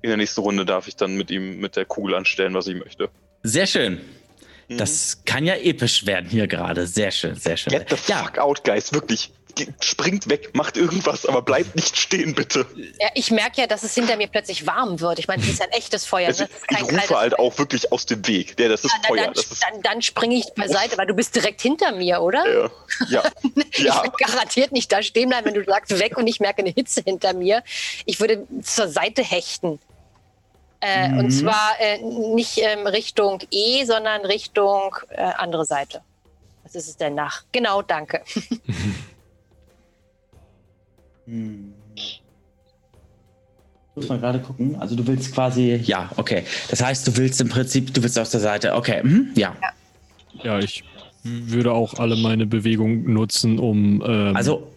in 0.00 0.08
der 0.08 0.16
nächsten 0.16 0.40
Runde 0.40 0.64
darf 0.64 0.88
ich 0.88 0.96
dann 0.96 1.16
mit 1.16 1.30
ihm 1.30 1.58
mit 1.60 1.76
der 1.76 1.84
Kugel 1.84 2.14
anstellen, 2.14 2.54
was 2.54 2.66
ich 2.66 2.76
möchte. 2.76 3.10
Sehr 3.42 3.66
schön. 3.66 4.00
Mhm. 4.68 4.78
Das 4.78 5.22
kann 5.24 5.44
ja 5.44 5.54
episch 5.56 6.06
werden 6.06 6.28
hier 6.30 6.46
gerade. 6.46 6.86
Sehr 6.86 7.10
schön, 7.10 7.34
sehr 7.34 7.56
schön. 7.56 7.72
Get 7.72 7.88
the 7.90 7.96
Ja, 8.06 8.24
fuck 8.24 8.38
out, 8.38 8.64
Guys. 8.64 8.92
Wirklich. 8.92 9.30
Springt 9.80 10.28
weg, 10.28 10.50
macht 10.54 10.76
irgendwas, 10.76 11.26
aber 11.26 11.42
bleibt 11.42 11.74
nicht 11.76 11.96
stehen, 11.98 12.34
bitte. 12.34 12.66
Ja, 13.00 13.08
ich 13.14 13.30
merke 13.30 13.60
ja, 13.60 13.66
dass 13.66 13.82
es 13.82 13.94
hinter 13.94 14.16
mir 14.16 14.28
plötzlich 14.28 14.66
warm 14.66 15.00
wird. 15.00 15.18
Ich 15.18 15.28
meine, 15.28 15.42
das 15.42 15.50
ist 15.52 15.62
ein 15.62 15.70
echtes 15.70 16.04
Feuer. 16.04 16.28
Also, 16.28 16.44
Ne? 16.44 16.50
Das 16.68 16.80
ist 16.80 16.88
ich 16.92 16.94
rufe 17.02 17.16
halt 17.18 17.38
auch 17.38 17.56
wirklich 17.58 17.90
aus 17.92 18.06
dem 18.06 18.26
Weg. 18.26 18.58
Ja, 18.60 18.68
das 18.68 18.84
ist 18.84 18.92
Ja, 19.02 19.08
Feuer. 19.08 19.24
dann, 19.24 19.32
ist, 19.34 19.62
dann, 19.62 19.82
dann 19.82 20.02
springe 20.02 20.36
ich 20.36 20.52
beiseite, 20.54 20.96
weil 20.98 21.06
du 21.06 21.14
bist 21.14 21.34
direkt 21.34 21.60
hinter 21.60 21.92
mir, 21.92 22.20
oder? 22.20 22.70
ja. 23.08 23.22
Ich 23.72 23.78
ja. 23.84 24.02
würde 24.02 24.16
garantiert 24.18 24.72
nicht 24.72 24.90
da 24.90 25.02
stehen 25.02 25.28
bleiben, 25.28 25.46
wenn 25.46 25.54
du 25.54 25.64
sagst, 25.64 25.96
weg 25.98 26.16
und 26.16 26.26
ich 26.26 26.40
merke 26.40 26.62
eine 26.62 26.70
Hitze 26.70 27.00
hinter 27.04 27.32
mir. 27.34 27.62
Ich 28.06 28.18
würde 28.20 28.46
zur 28.62 28.88
Seite 28.88 29.22
hechten. 29.22 29.78
Äh, 30.80 31.08
Mhm. 31.08 31.18
Und 31.18 31.30
zwar 31.32 31.72
äh, 31.80 31.98
nicht 32.00 32.58
ähm, 32.58 32.86
Richtung 32.86 33.40
E, 33.50 33.84
sondern 33.84 34.24
Richtung 34.24 34.94
äh, 35.10 35.22
andere 35.22 35.64
Seite. 35.64 36.02
Was 36.62 36.74
ist 36.76 36.88
es 36.88 36.96
denn 36.96 37.14
nach? 37.14 37.42
Genau, 37.50 37.82
danke. 37.82 38.22
Hm. 41.28 41.74
Muss 43.94 44.08
mal 44.08 44.18
gerade 44.18 44.38
gucken. 44.40 44.76
Also 44.76 44.94
du 44.96 45.06
willst 45.06 45.34
quasi, 45.34 45.74
ja, 45.84 46.10
okay. 46.16 46.44
Das 46.70 46.82
heißt, 46.82 47.06
du 47.06 47.16
willst 47.16 47.40
im 47.40 47.48
Prinzip, 47.48 47.92
du 47.92 48.02
willst 48.02 48.18
aus 48.18 48.30
der 48.30 48.40
Seite. 48.40 48.74
Okay, 48.74 49.02
mhm, 49.02 49.30
ja. 49.34 49.54
Ja, 50.42 50.58
ich 50.58 50.84
würde 51.24 51.72
auch 51.72 51.94
alle 51.94 52.16
meine 52.16 52.46
Bewegungen 52.46 53.12
nutzen, 53.12 53.58
um. 53.58 54.02
Ähm, 54.06 54.36
Also 54.36 54.72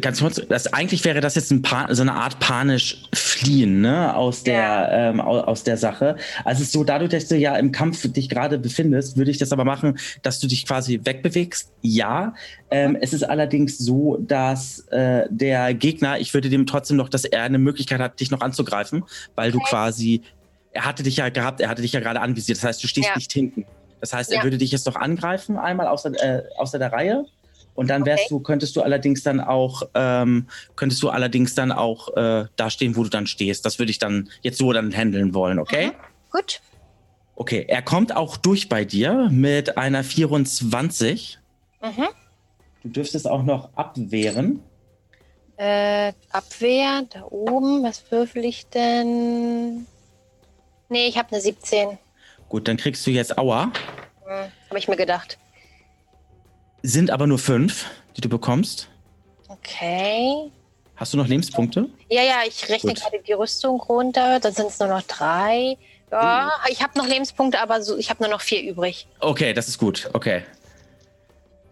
ganz 0.00 0.20
kurz, 0.20 0.40
das, 0.48 0.72
eigentlich 0.72 1.04
wäre 1.04 1.20
das 1.20 1.34
jetzt 1.34 1.50
ein 1.50 1.62
so 1.90 2.02
eine 2.02 2.12
Art 2.12 2.38
panisch 2.38 3.02
fliehen, 3.12 3.80
ne, 3.80 4.14
aus 4.14 4.44
der, 4.44 4.88
ähm, 4.92 5.20
au- 5.20 5.40
aus 5.40 5.64
der 5.64 5.76
Sache. 5.76 6.16
Also 6.44 6.60
es 6.60 6.68
ist 6.68 6.72
so, 6.72 6.84
dadurch, 6.84 7.10
dass 7.10 7.26
du 7.26 7.36
ja 7.36 7.56
im 7.56 7.72
Kampf 7.72 8.10
dich 8.12 8.28
gerade 8.28 8.58
befindest, 8.58 9.16
würde 9.16 9.30
ich 9.30 9.38
das 9.38 9.50
aber 9.52 9.64
machen, 9.64 9.98
dass 10.22 10.38
du 10.38 10.46
dich 10.46 10.64
quasi 10.66 11.00
wegbewegst. 11.02 11.72
Ja. 11.82 12.34
Ähm, 12.70 12.96
es 13.00 13.12
ist 13.12 13.24
allerdings 13.24 13.78
so, 13.78 14.16
dass 14.20 14.80
äh, 14.90 15.24
der 15.30 15.74
Gegner, 15.74 16.20
ich 16.20 16.34
würde 16.34 16.48
dem 16.50 16.66
trotzdem 16.66 16.96
noch, 16.96 17.08
dass 17.08 17.24
er 17.24 17.42
eine 17.42 17.58
Möglichkeit 17.58 18.00
hat, 18.00 18.20
dich 18.20 18.30
noch 18.30 18.42
anzugreifen, 18.42 19.04
weil 19.34 19.50
du 19.50 19.58
quasi, 19.58 20.22
er 20.72 20.84
hatte 20.84 21.02
dich 21.02 21.16
ja 21.16 21.28
gehabt, 21.30 21.60
er 21.60 21.68
hatte 21.68 21.82
dich 21.82 21.92
ja 21.92 22.00
gerade 22.00 22.20
anvisiert. 22.20 22.58
Das 22.58 22.64
heißt, 22.64 22.82
du 22.84 22.86
stehst 22.86 23.08
Ja. 23.08 23.16
nicht 23.16 23.32
hinten. 23.32 23.64
Das 24.00 24.12
heißt, 24.12 24.30
er 24.30 24.38
Ja. 24.38 24.44
würde 24.44 24.56
dich 24.56 24.70
jetzt 24.70 24.86
noch 24.86 24.96
angreifen, 24.96 25.58
einmal 25.58 25.88
außer, 25.88 26.12
äh, 26.22 26.42
außer 26.56 26.78
der 26.78 26.92
Reihe. 26.92 27.24
Und 27.80 27.86
dann 27.88 28.04
wärst 28.04 28.24
Okay. 28.24 28.28
du, 28.28 28.40
könntest 28.40 28.76
du 28.76 28.82
allerdings 28.82 29.22
dann 29.22 29.40
auch, 29.40 29.84
ähm, 29.94 30.48
könntest 30.76 31.02
du 31.02 31.08
allerdings 31.08 31.54
dann 31.54 31.72
auch 31.72 32.14
äh, 32.14 32.44
da 32.56 32.68
stehen, 32.68 32.94
wo 32.94 33.04
du 33.04 33.08
dann 33.08 33.26
stehst. 33.26 33.64
Das 33.64 33.78
würde 33.78 33.90
ich 33.90 33.98
dann 33.98 34.28
jetzt 34.42 34.58
so 34.58 34.70
dann 34.74 34.92
handeln 34.92 35.32
wollen, 35.32 35.58
okay? 35.58 35.86
Mhm. 35.86 35.92
Gut. 36.30 36.60
Okay, 37.36 37.64
er 37.66 37.80
kommt 37.80 38.14
auch 38.14 38.36
durch 38.36 38.68
bei 38.68 38.84
dir 38.84 39.30
mit 39.30 39.78
einer 39.78 40.04
24. 40.04 41.38
Mhm. 41.80 42.08
Du 42.82 42.88
dürftest 42.90 43.26
auch 43.26 43.44
noch 43.44 43.74
abwehren. 43.76 44.62
Äh, 45.56 46.12
Abwehr, 46.32 47.04
da 47.08 47.22
oben. 47.30 47.82
Was 47.82 48.10
würfel 48.10 48.44
ich 48.44 48.66
denn? 48.66 49.86
Nee, 50.90 51.06
ich 51.06 51.16
habe 51.16 51.32
eine 51.32 51.40
17. 51.40 51.96
Gut, 52.50 52.68
dann 52.68 52.76
kriegst 52.76 53.06
du 53.06 53.10
jetzt 53.10 53.38
Aua. 53.38 53.72
Hm, 54.26 54.52
habe 54.68 54.78
ich 54.78 54.86
mir 54.86 54.96
gedacht. 54.96 55.38
Sind 56.82 57.10
aber 57.10 57.26
nur 57.26 57.38
fünf, 57.38 57.86
die 58.16 58.20
du 58.20 58.28
bekommst. 58.28 58.88
Okay. 59.48 60.50
Hast 60.96 61.12
du 61.12 61.16
noch 61.16 61.26
Lebenspunkte? 61.26 61.88
Ja, 62.10 62.22
ja, 62.22 62.36
ich 62.46 62.68
rechne 62.68 62.92
Gut. 62.92 63.00
gerade 63.00 63.18
die 63.26 63.32
Rüstung 63.32 63.80
runter. 63.80 64.38
Dann 64.40 64.52
sind 64.52 64.68
es 64.68 64.78
nur 64.78 64.88
noch 64.88 65.02
drei. 65.02 65.76
Ja, 66.12 66.50
ich 66.68 66.82
habe 66.82 66.98
noch 66.98 67.06
Lebenspunkte, 67.06 67.60
aber 67.60 67.82
so, 67.82 67.96
ich 67.96 68.10
habe 68.10 68.22
nur 68.22 68.30
noch 68.30 68.40
vier 68.40 68.62
übrig. 68.68 69.06
Okay, 69.20 69.54
das 69.54 69.68
ist 69.68 69.78
gut. 69.78 70.10
Okay. 70.12 70.42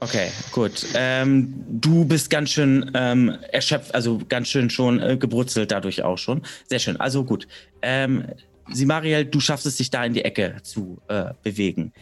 Okay, 0.00 0.30
gut. 0.52 0.86
Ähm, 0.94 1.52
du 1.68 2.04
bist 2.04 2.30
ganz 2.30 2.50
schön 2.50 2.90
ähm, 2.94 3.36
erschöpft, 3.50 3.94
also 3.94 4.20
ganz 4.28 4.48
schön 4.48 4.70
schon 4.70 5.00
äh, 5.00 5.16
gebrutzelt 5.16 5.72
dadurch 5.72 6.04
auch 6.04 6.18
schon. 6.18 6.42
Sehr 6.66 6.78
schön. 6.78 6.98
Also 7.00 7.24
gut. 7.24 7.48
Ähm, 7.82 8.28
Simariel, 8.70 9.24
du 9.24 9.40
schaffst 9.40 9.66
es, 9.66 9.76
dich 9.76 9.90
da 9.90 10.04
in 10.04 10.14
die 10.14 10.24
Ecke 10.24 10.56
zu 10.62 11.02
äh, 11.08 11.32
bewegen. 11.42 11.92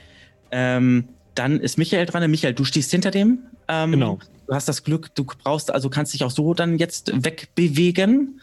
Ähm, 0.51 1.09
dann 1.39 1.61
ist 1.61 1.79
Michael 1.79 2.07
dran. 2.07 2.29
Michael, 2.31 2.55
du 2.55 2.65
stehst 2.65 2.91
hinter 2.91 3.11
dem. 3.11 3.39
Ähm, 3.69 3.93
Genau. 3.93 4.19
Du 4.49 4.55
hast 4.55 4.69
das 4.69 4.85
Glück, 4.85 5.13
du 5.17 5.25
brauchst, 5.25 5.73
also 5.73 5.91
kannst 5.91 6.15
dich 6.15 6.23
auch 6.23 6.31
so 6.31 6.55
dann 6.55 6.79
jetzt 6.79 7.11
wegbewegen. 7.25 8.41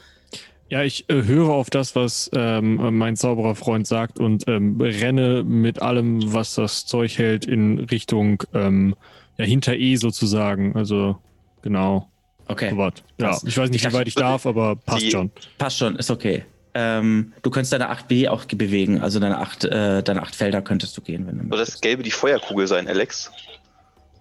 Ja, 0.70 0.84
ich 0.84 1.08
äh, 1.10 1.24
höre 1.24 1.50
auf 1.50 1.70
das, 1.70 1.96
was 1.96 2.30
ähm, 2.34 2.98
mein 2.98 3.16
Zaubererfreund 3.16 3.86
sagt 3.88 4.20
und 4.20 4.44
ähm, 4.48 4.82
renne 4.82 5.44
mit 5.44 5.82
allem, 5.82 6.34
was 6.34 6.56
das 6.56 6.86
Zeug 6.86 7.18
hält, 7.18 7.46
in 7.46 7.80
Richtung 7.80 8.44
ähm, 8.54 8.96
ja, 9.38 9.46
hinter 9.46 9.76
E 9.76 9.96
sozusagen. 9.96 10.76
Also 10.76 11.18
genau. 11.62 12.10
Okay. 12.48 12.72
So. 12.72 12.92
Ja, 13.24 13.38
ich 13.46 13.58
weiß 13.58 13.70
nicht, 13.70 13.86
Ich 13.86 13.90
wie 13.90 13.94
weit 13.94 14.08
ich 14.08 14.16
darf, 14.16 14.46
aber 14.46 14.76
passt 14.76 15.04
Die- 15.04 15.12
schon. 15.12 15.32
Passt 15.58 15.78
schon, 15.78 15.96
ist 15.96 16.12
okay. 16.12 16.44
Ähm, 16.76 17.34
du 17.44 17.52
könntest 17.52 17.72
deine 17.74 17.92
8b 17.92 18.30
auch 18.30 18.46
bewegen, 18.46 19.02
also 19.02 19.20
deine 19.20 19.38
8, 19.40 19.66
äh, 19.66 20.04
deine 20.04 20.24
8 20.24 20.36
Felder 20.36 20.62
könntest 20.62 20.98
du 20.98 21.02
gehen, 21.02 21.28
wenn 21.28 21.36
du 21.38 21.42
Soll 21.42 21.50
möchtest. 21.50 21.74
das 21.76 21.82
Gelbe 21.82 22.04
die 22.04 22.12
Feuerkugel 22.12 22.66
sein, 22.68 22.88
Alex? 22.88 23.32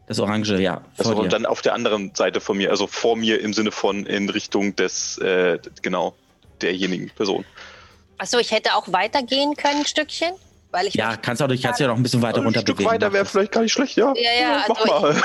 Das 0.07 0.19
Orange, 0.21 0.59
ja. 0.61 0.83
Vor 0.97 1.07
Also 1.07 1.15
dir. 1.15 1.21
und 1.21 1.33
dann 1.33 1.47
auf 1.47 1.63
der 1.63 1.75
anderen 1.75 2.15
Seite 2.15 2.41
von 2.41 2.59
mir, 2.59 2.71
also 2.71 2.87
vor 2.87 3.17
mir 3.17 3.41
im 3.41 3.53
Sinne 3.55 3.71
von 3.71 4.05
in 4.05 4.29
Richtung 4.29 4.77
des, 4.77 5.17
äh, 5.19 5.59
genau, 5.81 6.15
derjenigen 6.61 7.09
Person. 7.11 7.45
Achso, 8.19 8.39
ich 8.39 8.51
hätte 8.51 8.75
auch 8.75 8.93
weitergehen 8.93 9.55
können, 9.57 9.81
ein 9.81 9.87
Stückchen. 9.87 10.33
Weil 10.71 10.87
ich 10.87 10.95
ja, 10.95 11.17
kannst 11.17 11.43
auch, 11.43 11.49
du 11.49 11.59
kannst 11.59 11.81
ja 11.81 11.87
noch 11.87 11.97
ein 11.97 12.03
bisschen 12.03 12.23
weiter 12.23 12.39
ein 12.39 12.45
runter 12.45 12.61
Stück 12.61 12.77
bewegen. 12.77 12.91
weiter 12.93 13.13
wäre 13.13 13.27
vielleicht 13.27 13.53
gar 13.53 13.61
nicht 13.61 13.73
schlecht, 13.73 13.97
ja. 13.97 14.15
Ja, 14.17 14.41
ja, 14.41 14.65
mach 14.69 14.81
also 14.81 14.93
mal. 15.03 15.23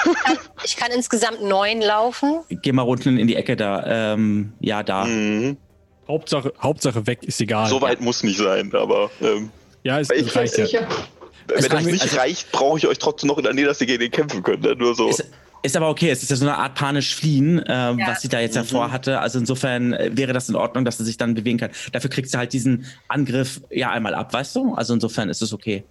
ich 0.66 0.76
kann 0.76 0.92
insgesamt 0.92 1.42
neun 1.42 1.82
laufen. 1.82 2.42
Geh 2.50 2.74
mal 2.74 2.82
unten 2.82 3.18
in 3.18 3.28
die 3.28 3.36
Ecke 3.38 3.56
da. 3.56 4.14
Ähm, 4.14 4.52
ja, 4.60 4.84
da. 4.84 5.06
Mhm. 5.06 5.56
Hauptsache, 6.08 6.54
Hauptsache 6.62 7.06
weg 7.08 7.24
ist 7.24 7.40
egal. 7.42 7.70
So 7.70 7.82
weit 7.82 8.02
muss 8.02 8.24
nicht 8.24 8.38
sein, 8.38 8.74
aber 8.74 9.10
ähm, 9.22 9.50
Ja, 9.84 10.00
es 10.00 10.10
Ich- 10.10 10.36
reicht 10.36 10.58
ja. 10.58 10.66
Sicher. 10.66 10.88
wenn 11.48 11.58
das 11.64 11.72
reicht- 11.72 11.86
nicht 11.88 12.02
also- 12.04 12.18
reicht, 12.18 12.52
brauche 12.52 12.78
ich 12.78 12.88
euch 12.88 12.98
trotzdem 12.98 13.28
noch 13.28 13.38
in 13.38 13.44
der 13.44 13.54
Nähe, 13.54 13.66
dass 13.66 13.80
ihr 13.82 13.88
gegen 13.88 14.02
den 14.02 14.12
kämpfen 14.12 14.44
könnt. 14.44 14.64
Ne? 14.64 14.76
Nur 14.76 14.96
so. 14.96 15.08
Ist, 15.10 15.24
ist 15.64 15.76
aber 15.78 15.90
okay, 15.90 16.10
es 16.10 16.24
ist 16.24 16.30
ja 16.30 16.36
so 16.36 16.46
eine 16.46 16.58
Art 16.58 16.76
panisch 16.76 17.16
fliehen, 17.16 17.64
ähm, 17.68 18.00
was 18.06 18.22
sie 18.22 18.28
da 18.30 18.40
jetzt 18.40 18.56
Mhm. 18.56 18.60
hervor 18.60 18.92
hatte. 18.92 19.20
Also 19.20 19.40
insofern 19.40 19.94
äh, 19.94 20.10
wäre 20.14 20.34
das 20.34 20.50
in 20.50 20.56
Ordnung, 20.56 20.84
dass 20.86 20.98
sie 20.98 21.06
sich 21.06 21.18
dann 21.18 21.34
bewegen 21.36 21.58
kann. 21.58 21.72
Dafür 21.94 22.10
kriegst 22.10 22.34
du 22.34 22.38
halt 22.38 22.52
diesen 22.54 22.86
Angriff 23.08 23.62
ja 23.70 23.92
einmal 23.92 24.14
ab, 24.14 24.34
weißt 24.34 24.56
du? 24.56 24.74
Also 24.76 24.94
insofern 24.94 25.30
ist 25.30 25.42
es 25.42 25.54
okay. 25.54 25.84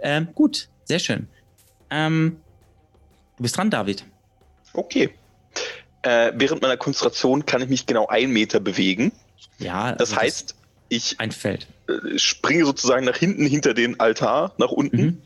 Ähm, 0.00 0.28
gut, 0.34 0.68
sehr 0.84 0.98
schön. 0.98 1.28
Ähm, 1.90 2.36
du 3.36 3.42
bist 3.42 3.56
dran, 3.56 3.70
David. 3.70 4.04
Okay. 4.72 5.10
Äh, 6.02 6.32
während 6.36 6.62
meiner 6.62 6.76
Konzentration 6.78 7.44
kann 7.46 7.60
ich 7.62 7.68
mich 7.68 7.86
genau 7.86 8.06
einen 8.06 8.32
Meter 8.32 8.58
bewegen. 8.60 9.12
Ja, 9.58 9.92
Das 9.92 10.10
also 10.10 10.22
heißt, 10.22 10.54
ich 10.88 11.20
ein 11.20 11.32
Feld. 11.32 11.66
äh, 11.88 12.18
springe 12.18 12.64
sozusagen 12.64 13.04
nach 13.04 13.16
hinten 13.16 13.46
hinter 13.46 13.74
den 13.74 14.00
Altar, 14.00 14.52
nach 14.58 14.70
unten, 14.70 14.96
Mhm. 15.02 15.22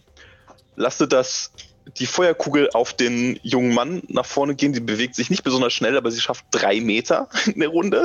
lasse 0.77 1.07
das 1.09 1.51
die 1.99 2.07
Feuerkugel 2.07 2.71
auf 2.73 2.95
den 2.95 3.39
jungen 3.43 3.75
Mann 3.75 4.03
nach 4.09 4.25
vorne 4.27 4.55
gehen. 4.55 4.73
Die 4.73 4.81
bewegt 4.81 5.15
sich 5.15 5.29
nicht 5.31 5.45
besonders 5.45 5.73
schnell, 5.75 5.97
aber 5.99 6.11
sie 6.11 6.21
schafft 6.21 6.47
drei 6.51 6.81
Meter 6.81 7.29
in 7.47 7.61
der 7.61 7.69
Runde. 7.69 8.05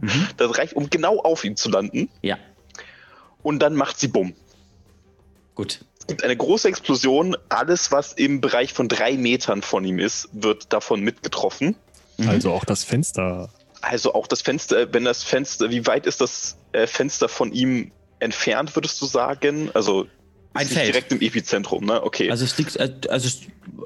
Mhm. 0.00 0.28
Das 0.36 0.56
reicht, 0.58 0.74
um 0.74 0.90
genau 0.90 1.18
auf 1.20 1.44
ihn 1.44 1.56
zu 1.56 1.68
landen. 1.68 2.08
Ja, 2.22 2.38
Und 3.42 3.58
dann 3.60 3.74
macht 3.74 3.98
sie 3.98 4.08
Bumm. 4.08 4.34
gut. 5.54 5.80
Es 5.98 6.06
gibt 6.06 6.22
eine 6.22 6.36
große 6.36 6.68
Explosion. 6.68 7.36
Alles, 7.48 7.90
was 7.90 8.12
im 8.12 8.40
Bereich 8.40 8.72
von 8.72 8.86
drei 8.88 9.16
Metern 9.16 9.62
von 9.62 9.84
ihm 9.84 9.98
ist, 9.98 10.28
wird 10.32 10.72
davon 10.72 11.00
mitgetroffen. 11.00 11.74
Mhm. 12.18 12.28
Also 12.28 12.52
auch 12.52 12.64
das 12.64 12.84
Fenster. 12.84 13.50
Also 13.82 14.14
auch 14.14 14.26
das 14.26 14.42
Fenster, 14.42 14.92
wenn 14.92 15.04
das 15.04 15.22
Fenster, 15.22 15.70
wie 15.70 15.86
weit 15.86 16.06
ist 16.06 16.20
das 16.20 16.56
äh, 16.72 16.86
Fenster 16.86 17.28
von 17.28 17.52
ihm 17.52 17.92
entfernt, 18.18 18.74
würdest 18.74 19.00
du 19.02 19.06
sagen? 19.06 19.70
Also 19.74 20.06
Ein 20.54 20.66
Feld. 20.66 20.88
direkt 20.88 21.12
im 21.12 21.20
Epizentrum, 21.20 21.84
ne? 21.84 22.02
Okay. 22.02 22.30
Also 22.30 22.44
es 22.44 22.56
liegt, 22.58 22.76
äh, 22.76 22.90
also 23.08 23.28
es, 23.28 23.40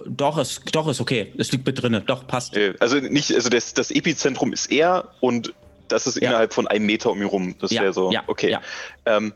doch, 0.07 0.39
es, 0.39 0.61
doch 0.73 0.89
ist 0.89 1.01
okay. 1.01 1.33
Es 1.37 1.51
liegt 1.53 1.67
mit 1.67 1.83
drinne. 1.83 2.01
Doch 2.03 2.27
passt. 2.27 2.57
Äh, 2.57 2.75
also 2.81 2.97
nicht, 2.97 3.33
also 3.35 3.49
das, 3.49 3.75
das 3.75 3.91
Epizentrum 3.91 4.53
ist 4.53 4.71
er 4.71 5.09
und 5.21 5.53
das 5.89 6.07
ist 6.07 6.17
Ja. 6.21 6.29
innerhalb 6.31 6.55
von 6.55 6.69
einem 6.69 6.87
Meter 6.87 7.11
um 7.11 7.21
ihn 7.21 7.27
rum. 7.27 7.57
Das 7.61 7.73
Ja, 7.73 7.83
wäre 7.83 7.93
so, 7.93 8.13
ja, 8.13 8.23
okay. 8.29 8.51
ja. 8.51 8.61
Ähm, 9.07 9.35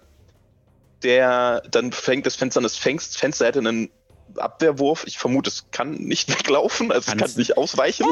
der, 1.03 1.63
dann 1.71 1.93
fängt 1.93 2.25
das 2.27 2.37
Fenster 2.37 2.59
an, 2.59 2.63
das 2.63 2.77
Fenster, 2.77 3.19
Fenster 3.19 3.47
hätte 3.47 3.59
einen 3.59 3.91
Abwehrwurf. 4.37 5.05
Ich 5.07 5.19
vermute, 5.19 5.51
es 5.51 5.67
kann 5.71 5.93
nicht 5.95 6.29
weglaufen, 6.39 6.93
also 6.93 7.11
Kann 7.11 7.21
es 7.21 7.33
kann 7.33 7.39
nicht 7.41 7.57
ausweichen. 7.59 8.07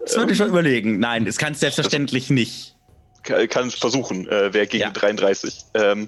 Das 0.00 0.16
würde 0.16 0.32
ich 0.32 0.38
schon 0.38 0.48
überlegen. 0.48 0.98
Nein, 0.98 1.24
das 1.24 1.36
kann 1.36 1.52
es 1.52 1.60
selbstverständlich 1.60 2.30
nicht. 2.30 2.76
Kann, 3.22 3.68
es 3.68 3.74
versuchen, 3.74 4.26
äh, 4.28 4.52
wer 4.52 4.66
gegen 4.66 4.82
ja. 4.82 4.90
33. 4.90 5.64
Ähm, 5.74 6.06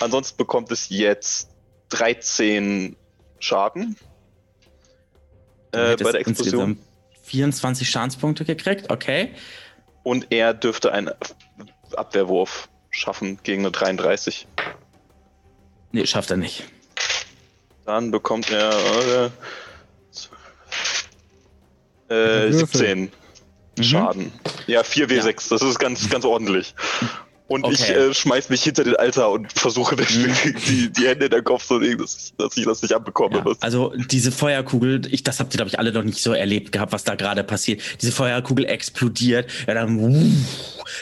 ansonsten 0.00 0.36
bekommt 0.36 0.70
es 0.72 0.88
jetzt 0.88 1.48
13 1.90 2.96
Schaden. 3.38 3.96
Äh, 5.72 5.96
bei 5.96 6.12
der 6.12 6.20
Explosion. 6.20 6.78
24 7.22 7.88
Schadenspunkte 7.88 8.44
gekriegt, 8.44 8.90
okay. 8.90 9.32
Und 10.02 10.26
er 10.30 10.52
dürfte 10.52 10.92
einen 10.92 11.10
Abwehrwurf 11.94 12.68
schaffen 12.90 13.38
gegen 13.44 13.62
eine 13.62 13.70
33. 13.70 14.48
Nee, 15.92 16.06
schafft 16.06 16.30
er 16.32 16.36
nicht. 16.36 16.64
Dann 17.86 18.10
bekommt 18.10 18.50
er 18.50 19.30
äh, 22.08 22.46
äh, 22.48 22.52
17 22.52 23.12
Schaden. 23.82 24.24
Mhm. 24.24 24.32
Ja, 24.66 24.82
4W6, 24.82 25.26
ja. 25.26 25.32
das 25.50 25.62
ist 25.62 25.78
ganz, 25.78 26.08
ganz 26.08 26.24
ordentlich. 26.24 26.74
Und 27.50 27.66
ich 27.66 27.80
Okay. 27.82 27.94
äh, 27.94 28.14
schmeiß 28.14 28.48
mich 28.48 28.62
hinter 28.62 28.84
den 28.84 28.94
Alter 28.94 29.28
und 29.28 29.52
versuche 29.52 29.96
die, 29.96 30.18
Mhm. 30.18 30.34
die, 30.68 30.92
die 30.92 31.08
Hände 31.08 31.24
in 31.24 31.30
den 31.32 31.42
Kopf 31.42 31.66
zu 31.66 31.78
legen, 31.80 31.98
dass 31.98 32.16
ich, 32.16 32.32
dass 32.38 32.56
ich 32.56 32.64
das 32.64 32.80
nicht 32.80 32.92
abbekomme. 32.94 33.42
Ja, 33.44 33.52
also 33.58 33.92
diese 34.08 34.30
Feuerkugel, 34.30 35.02
ich, 35.12 35.24
das 35.24 35.40
habt 35.40 35.52
ihr, 35.52 35.56
glaube 35.56 35.68
ich, 35.70 35.76
alle 35.76 35.90
noch 35.92 36.04
nicht 36.04 36.22
so 36.22 36.32
erlebt 36.32 36.70
gehabt, 36.70 36.92
was 36.92 37.02
da 37.02 37.16
gerade 37.16 37.42
passiert. 37.42 37.82
Diese 38.00 38.12
Feuerkugel 38.12 38.66
explodiert, 38.66 39.50
ja, 39.66 39.74
dann, 39.74 39.98
wuh, 39.98 40.30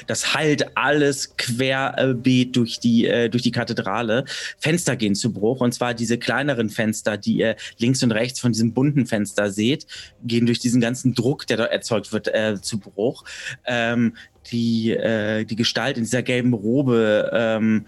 das 0.06 0.32
hallt 0.32 0.74
alles 0.74 1.36
querbeet 1.36 2.56
durch 2.56 2.80
die, 2.80 3.06
äh, 3.06 3.28
durch 3.28 3.42
die 3.42 3.52
Kathedrale. 3.52 4.24
Fenster 4.58 4.96
gehen 4.96 5.14
zu 5.14 5.34
Bruch, 5.34 5.60
und 5.60 5.72
zwar 5.74 5.92
diese 5.92 6.16
kleineren 6.16 6.70
Fenster, 6.70 7.18
die 7.18 7.36
ihr 7.36 7.56
links 7.76 8.02
und 8.02 8.12
rechts 8.12 8.40
von 8.40 8.52
diesem 8.52 8.72
bunten 8.72 9.04
Fenster 9.04 9.50
seht, 9.50 9.86
gehen 10.24 10.46
durch 10.46 10.60
diesen 10.60 10.80
ganzen 10.80 11.14
Druck, 11.14 11.46
der 11.46 11.58
dort 11.58 11.72
erzeugt 11.72 12.10
wird, 12.10 12.28
äh, 12.28 12.56
zu 12.62 12.78
Bruch. 12.78 13.24
Ähm, 13.66 14.14
die, 14.50 14.90
äh, 14.90 15.44
die 15.44 15.56
Gestalt 15.56 15.96
in 15.96 16.04
dieser 16.04 16.22
gelben 16.22 16.52
Robe 16.52 17.30
ähm, 17.32 17.86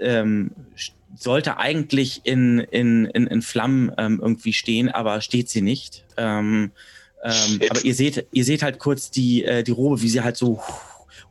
ähm, 0.00 0.50
sollte 1.16 1.58
eigentlich 1.58 2.22
in, 2.24 2.58
in, 2.58 3.06
in, 3.06 3.26
in 3.26 3.42
Flammen 3.42 3.92
ähm, 3.98 4.20
irgendwie 4.22 4.52
stehen, 4.52 4.88
aber 4.88 5.20
steht 5.20 5.48
sie 5.48 5.62
nicht. 5.62 6.04
Ähm, 6.16 6.72
ähm, 7.22 7.60
aber 7.68 7.84
ihr 7.84 7.94
seht, 7.94 8.26
ihr 8.32 8.44
seht 8.44 8.62
halt 8.62 8.78
kurz 8.78 9.10
die, 9.10 9.44
äh, 9.44 9.62
die 9.62 9.70
Robe, 9.70 10.02
wie 10.02 10.08
sie 10.08 10.22
halt 10.22 10.36
so 10.36 10.60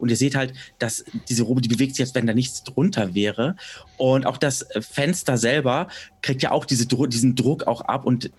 und 0.02 0.10
ihr 0.10 0.18
seht 0.18 0.36
halt, 0.36 0.54
dass 0.80 1.06
diese 1.30 1.44
Robe, 1.44 1.62
die 1.62 1.70
bewegt 1.70 1.96
sich, 1.96 2.04
als 2.04 2.16
wenn 2.16 2.26
da 2.26 2.34
nichts 2.34 2.64
drunter 2.64 3.14
wäre. 3.14 3.56
Und 3.98 4.26
auch 4.26 4.38
das 4.38 4.66
Fenster 4.80 5.38
selber 5.38 5.90
kriegt 6.24 6.42
ja 6.42 6.50
auch 6.52 6.66
diese, 6.66 6.88
Dru 6.88 7.06
diesen 7.06 7.36
Druck 7.36 7.68
auch 7.68 7.82
ab 7.82 8.06
und 8.06 8.32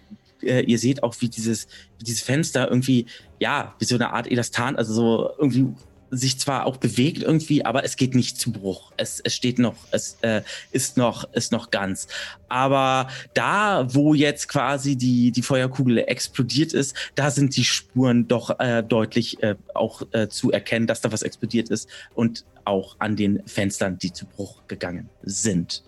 äh, 0.42 0.62
ihr 0.64 0.78
seht 0.78 1.04
auch, 1.04 1.14
wie 1.20 1.28
dieses, 1.28 1.68
wie 1.98 2.04
dieses 2.04 2.22
Fenster 2.22 2.68
irgendwie, 2.68 3.06
ja, 3.38 3.76
wie 3.78 3.84
so 3.84 3.94
eine 3.94 4.12
Art 4.12 4.28
Elastan, 4.28 4.74
also 4.74 4.92
so 4.92 5.30
irgendwie 5.38 5.66
sich 6.12 6.39
zwar 6.39 6.66
auch 6.66 6.76
bewegt 6.76 7.23
irgendwie, 7.23 7.65
aber 7.65 7.84
es 7.84 7.97
geht 7.97 8.15
nicht 8.15 8.39
zu 8.39 8.52
Bruch. 8.52 8.92
Es, 8.97 9.18
es 9.20 9.34
steht 9.34 9.58
noch, 9.58 9.74
es 9.91 10.18
äh, 10.20 10.42
ist 10.70 10.97
noch, 10.97 11.24
ist 11.32 11.50
noch 11.50 11.70
ganz. 11.70 12.07
Aber 12.49 13.08
da, 13.34 13.86
wo 13.94 14.15
jetzt 14.15 14.47
quasi 14.49 14.94
die, 14.97 15.32
die 15.32 15.42
Feuerkugel 15.42 15.99
explodiert 15.99 16.74
ist, 16.74 16.94
da 17.15 17.31
sind 17.31 17.57
die 17.57 17.65
Spuren 17.65 18.28
doch 18.28 18.60
äh, 18.60 18.82
deutlich 18.82 19.42
äh, 19.42 19.57
auch 19.74 20.02
äh, 20.12 20.28
zu 20.28 20.52
erkennen, 20.52 20.86
dass 20.86 21.00
da 21.00 21.10
was 21.10 21.23
explodiert 21.23 21.70
ist 21.70 21.89
und 22.15 22.44
auch 22.65 22.97
an 22.99 23.16
den 23.16 23.42
Fenstern, 23.47 23.99
die 23.99 24.12
zu 24.12 24.26
Bruch 24.26 24.62
gegangen 24.68 25.08
sind. 25.23 25.82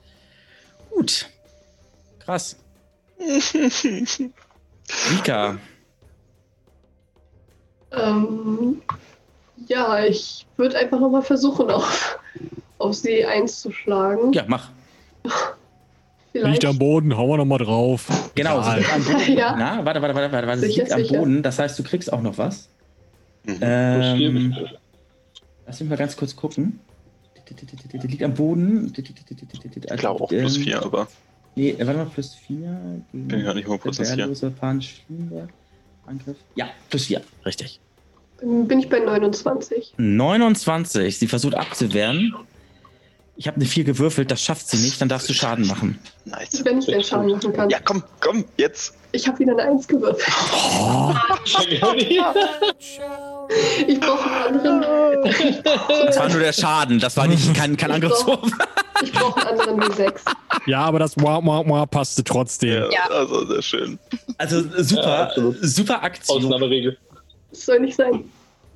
Gut. 0.91 1.29
Krass. 2.19 2.57
Mika, 5.13 5.59
Ähm, 7.97 8.83
ja, 9.69 10.05
ich 10.05 10.47
würde 10.57 10.79
einfach 10.79 11.01
nochmal 11.01 11.23
versuchen, 11.23 11.71
auf, 11.71 12.19
auf 12.79 12.95
sie 12.95 13.25
einzuschlagen. 13.25 14.33
ja, 14.33 14.45
mach. 14.47 14.71
Liegt 16.33 16.65
am 16.65 16.79
Boden, 16.79 17.17
hauen 17.17 17.29
wir 17.31 17.37
nochmal 17.37 17.59
drauf. 17.59 18.09
Genau, 18.35 18.61
sie 18.61 18.71
Egal. 18.71 18.79
liegt 18.81 18.93
am 18.93 19.05
Boden. 19.05 19.37
Ja. 19.39 19.55
Na, 19.57 19.85
warte, 19.85 20.03
warte, 20.03 20.15
warte, 20.17 20.33
warte, 20.33 20.49
warte. 20.49 20.61
Sie 20.63 20.67
Sicher, 20.67 20.83
liegt 20.83 20.93
am 20.93 21.01
sicher. 21.03 21.19
Boden, 21.19 21.43
das 21.45 21.59
heißt, 21.61 21.79
du 21.79 21.85
kriegst 21.85 22.13
auch 22.13 22.23
noch 22.23 22.37
was. 22.39 22.69
Mhm. 23.45 23.59
Ähm, 23.61 24.57
lass 25.67 25.79
mich 25.79 25.89
mal 25.89 25.97
ganz 25.97 26.17
kurz 26.17 26.35
gucken. 26.35 26.81
Die 27.93 28.07
liegt 28.07 28.23
am 28.23 28.35
Boden. 28.35 28.93
ich 28.97 29.97
glaube 29.97 30.25
auch 30.25 30.29
plus 30.29 30.57
4, 30.57 30.83
aber 30.83 31.07
Nee, 31.57 31.77
warte 31.79 31.95
mal, 31.99 32.07
plus 32.07 32.35
4. 32.35 33.03
bin 33.13 33.45
ja 33.45 33.55
nicht 33.55 33.69
sicher. 33.93 34.81
Schienenberg, 34.81 35.51
Angriff. 36.07 36.37
Ja, 36.57 36.71
plus 36.91 37.05
4, 37.05 37.21
richtig. 37.47 37.81
Dann 38.41 38.69
bin 38.69 38.79
ich 38.81 38.89
bei 38.89 38.99
29. 38.99 39.95
29, 39.97 41.19
sie 41.19 41.27
versucht 41.29 41.55
abzuwehren. 41.55 42.35
Ich 43.37 43.49
habe 43.49 43.57
eine 43.57 43.65
4 43.65 43.83
gewürfelt, 43.83 44.31
das 44.31 44.41
schafft 44.43 44.69
sie 44.69 44.77
nicht, 44.77 45.01
dann 45.01 45.09
darfst 45.09 45.29
du 45.29 45.35
Schaden 45.35 45.67
machen. 45.67 45.99
Nice. 46.25 46.65
Wenn 46.65 46.79
ich 46.79 46.87
den 46.87 47.03
Schaden 47.03 47.33
machen 47.33 47.53
kann. 47.53 47.69
Ja, 47.69 47.79
komm, 47.85 48.05
komm, 48.21 48.45
jetzt. 48.57 48.95
Ich 49.11 49.27
habe 49.27 49.39
wieder 49.41 49.53
eine 49.59 49.63
1 49.73 49.89
gewürfelt. 49.89 50.25
Ich 53.87 54.01
brauche 54.01 54.31
einen 54.31 54.61
anderen. 54.61 55.23
Das 56.07 56.19
war 56.19 56.29
nur 56.29 56.41
der 56.41 56.53
Schaden, 56.53 56.99
das 57.01 57.17
war 57.17 57.27
nicht 57.27 57.53
kein, 57.55 57.77
kein 57.77 57.91
Angriffswurf. 57.93 58.51
Ich 59.03 59.13
brauche 59.13 59.47
einen 59.47 59.61
anderen 59.61 59.81
W6. 59.93 60.15
Ja, 60.67 60.83
aber 60.83 60.99
das 61.01 61.17
Wah, 61.17 61.41
Wah, 61.45 61.63
Wah 61.67 61.87
passte 61.87 62.23
trotzdem. 62.25 62.71
Ja, 62.71 62.91
Ja. 62.91 63.09
also 63.11 63.47
sehr 63.47 63.63
schön. 63.63 63.99
Also 64.39 64.61
Ja, 64.61 64.83
super, 64.83 65.19
absolut. 65.25 65.57
super 65.61 66.03
Aktion. 66.03 66.45
Ausnahmeregel. 66.45 66.97
Das 67.55 67.67
soll 67.67 67.81
nicht 67.81 67.97
sein. 67.97 68.25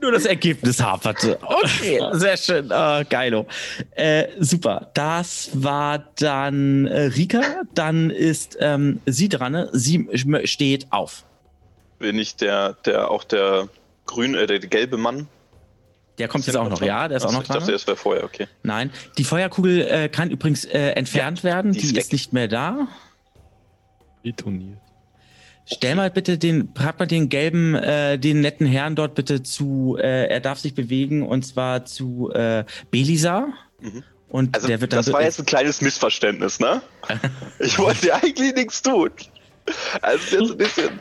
Nur 0.00 0.12
das 0.12 0.24
Ergebnis 0.26 0.81
haperte. 0.81 1.39
Okay, 1.42 2.00
sehr 2.12 2.36
schön. 2.36 2.70
Ah, 2.70 3.02
geilo. 3.02 3.47
Äh, 3.97 4.28
super. 4.39 4.90
Das 4.94 5.50
war 5.55 5.98
dann 6.20 6.86
äh, 6.86 7.00
Rika. 7.07 7.62
Dann 7.74 8.10
ist 8.10 8.57
ähm, 8.60 9.00
sie 9.07 9.28
dran. 9.28 9.68
Sie 9.73 10.08
steht 10.44 10.86
auf. 10.90 11.24
Bin 11.98 12.16
ich 12.16 12.36
der, 12.36 12.74
der 12.84 13.10
auch 13.10 13.24
der 13.24 13.68
grüne, 14.07 14.39
äh, 14.39 14.47
der 14.47 14.60
gelbe 14.60 14.97
Mann? 14.98 15.26
Der 16.18 16.28
kommt 16.28 16.47
jetzt 16.47 16.57
auch 16.57 16.68
noch. 16.68 16.81
Ja, 16.81 17.08
der 17.08 17.16
ist 17.16 17.24
auch 17.24 17.28
Achso, 17.31 17.39
noch 17.39 17.42
Ich 17.42 17.48
dachte, 17.48 17.60
dran. 17.65 17.73
das 17.73 17.86
wäre 17.89 17.97
vorher, 17.97 18.23
okay. 18.24 18.47
Nein. 18.62 18.92
Die 19.18 19.24
Feuerkugel 19.24 19.81
äh, 19.82 20.08
kann 20.08 20.31
übrigens 20.31 20.65
äh, 20.65 20.90
entfernt 20.90 21.42
werden. 21.42 21.73
die 21.73 21.81
Die, 21.81 21.86
ist 21.86 21.97
ist 21.97 22.12
nicht 22.12 22.32
mehr 22.32 22.47
da. 22.47 22.86
Detoniert. 24.24 24.78
Stell 25.71 25.95
mal 25.95 26.11
bitte 26.11 26.39
den, 26.39 26.71
frag 26.75 26.99
mal 26.99 27.07
den 27.07 27.29
gelben, 27.29 27.75
äh, 27.75 28.19
den 28.19 28.41
netten 28.41 28.67
Herrn 28.67 28.95
dort 28.97 29.15
bitte 29.15 29.43
zu, 29.43 29.97
äh, 30.01 30.27
er 30.27 30.41
darf 30.41 30.59
sich 30.59 30.75
bewegen 30.75 31.27
und 31.27 31.45
zwar 31.47 31.85
zu 31.85 32.31
äh, 32.33 32.65
Belisa. 32.91 33.49
Mhm. 33.81 34.03
Und 34.29 34.55
Also, 34.55 34.69
der 34.69 34.81
wird 34.81 34.93
dann 34.93 34.99
das 34.99 35.13
war 35.13 35.23
jetzt 35.23 35.39
ein 35.39 35.47
kleines 35.47 35.81
Missverständnis, 35.81 36.61
ne? 36.61 36.83
Ich 37.59 37.79
wollte 37.79 38.15
eigentlich 38.15 38.55
nichts 38.55 38.83
tun. 38.83 39.11
Also 40.03 40.39
jetzt 40.39 40.51
ein 40.53 40.57
bisschen. 40.57 41.01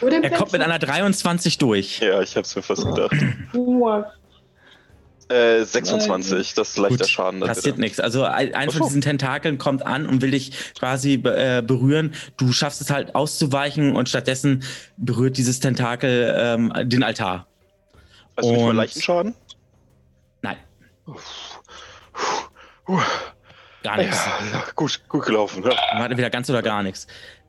Er 0.00 0.30
kommt 0.30 0.52
mit 0.52 0.60
einer 0.60 0.78
23 0.78 1.58
durch. 1.58 1.98
Ja, 2.00 2.20
ich 2.20 2.36
hab's 2.36 2.54
mir 2.54 2.62
fast 2.62 2.84
gedacht. 2.84 3.14
Äh, 5.28 5.64
26, 5.64 6.54
das 6.54 6.70
ist 6.70 6.76
leichter 6.78 6.98
Gut, 6.98 7.08
Schaden. 7.08 7.40
Passiert 7.40 7.78
nichts. 7.78 7.98
Also 7.98 8.24
ein, 8.24 8.52
von 8.70 8.82
so. 8.82 8.84
diesen 8.84 9.00
Tentakeln 9.00 9.56
kommt 9.58 9.84
an 9.84 10.06
und 10.06 10.20
will 10.22 10.30
dich 10.32 10.52
quasi 10.78 11.14
äh, 11.14 11.62
berühren. 11.66 12.14
Du 12.36 12.52
schaffst 12.52 12.80
es 12.82 12.90
halt 12.90 13.14
auszuweichen 13.14 13.96
und 13.96 14.08
stattdessen 14.08 14.62
berührt 14.96 15.36
dieses 15.38 15.60
Tentakel 15.60 16.34
ähm, 16.38 16.72
den 16.88 17.02
Altar. 17.02 17.46
Also 18.36 18.50
nicht 18.50 18.60
mal 18.60 18.70
Und- 18.70 18.76
leichten 18.76 19.00
Schaden? 19.00 19.34
Nein, 20.42 20.56
Puh. 22.84 23.00
gar 23.82 23.96
nichts. 23.96 24.18
Ja, 24.26 24.58
ja, 24.58 24.64
gut, 24.74 25.00
gut 25.08 25.24
gelaufen. 25.24 25.62
Ja. 25.64 25.70
Dann 25.92 26.00
war 26.00 26.10
wieder 26.18 26.30
ganz 26.30 26.50
oder 26.50 26.60
gar 26.62 26.82
nichts. 26.82 27.06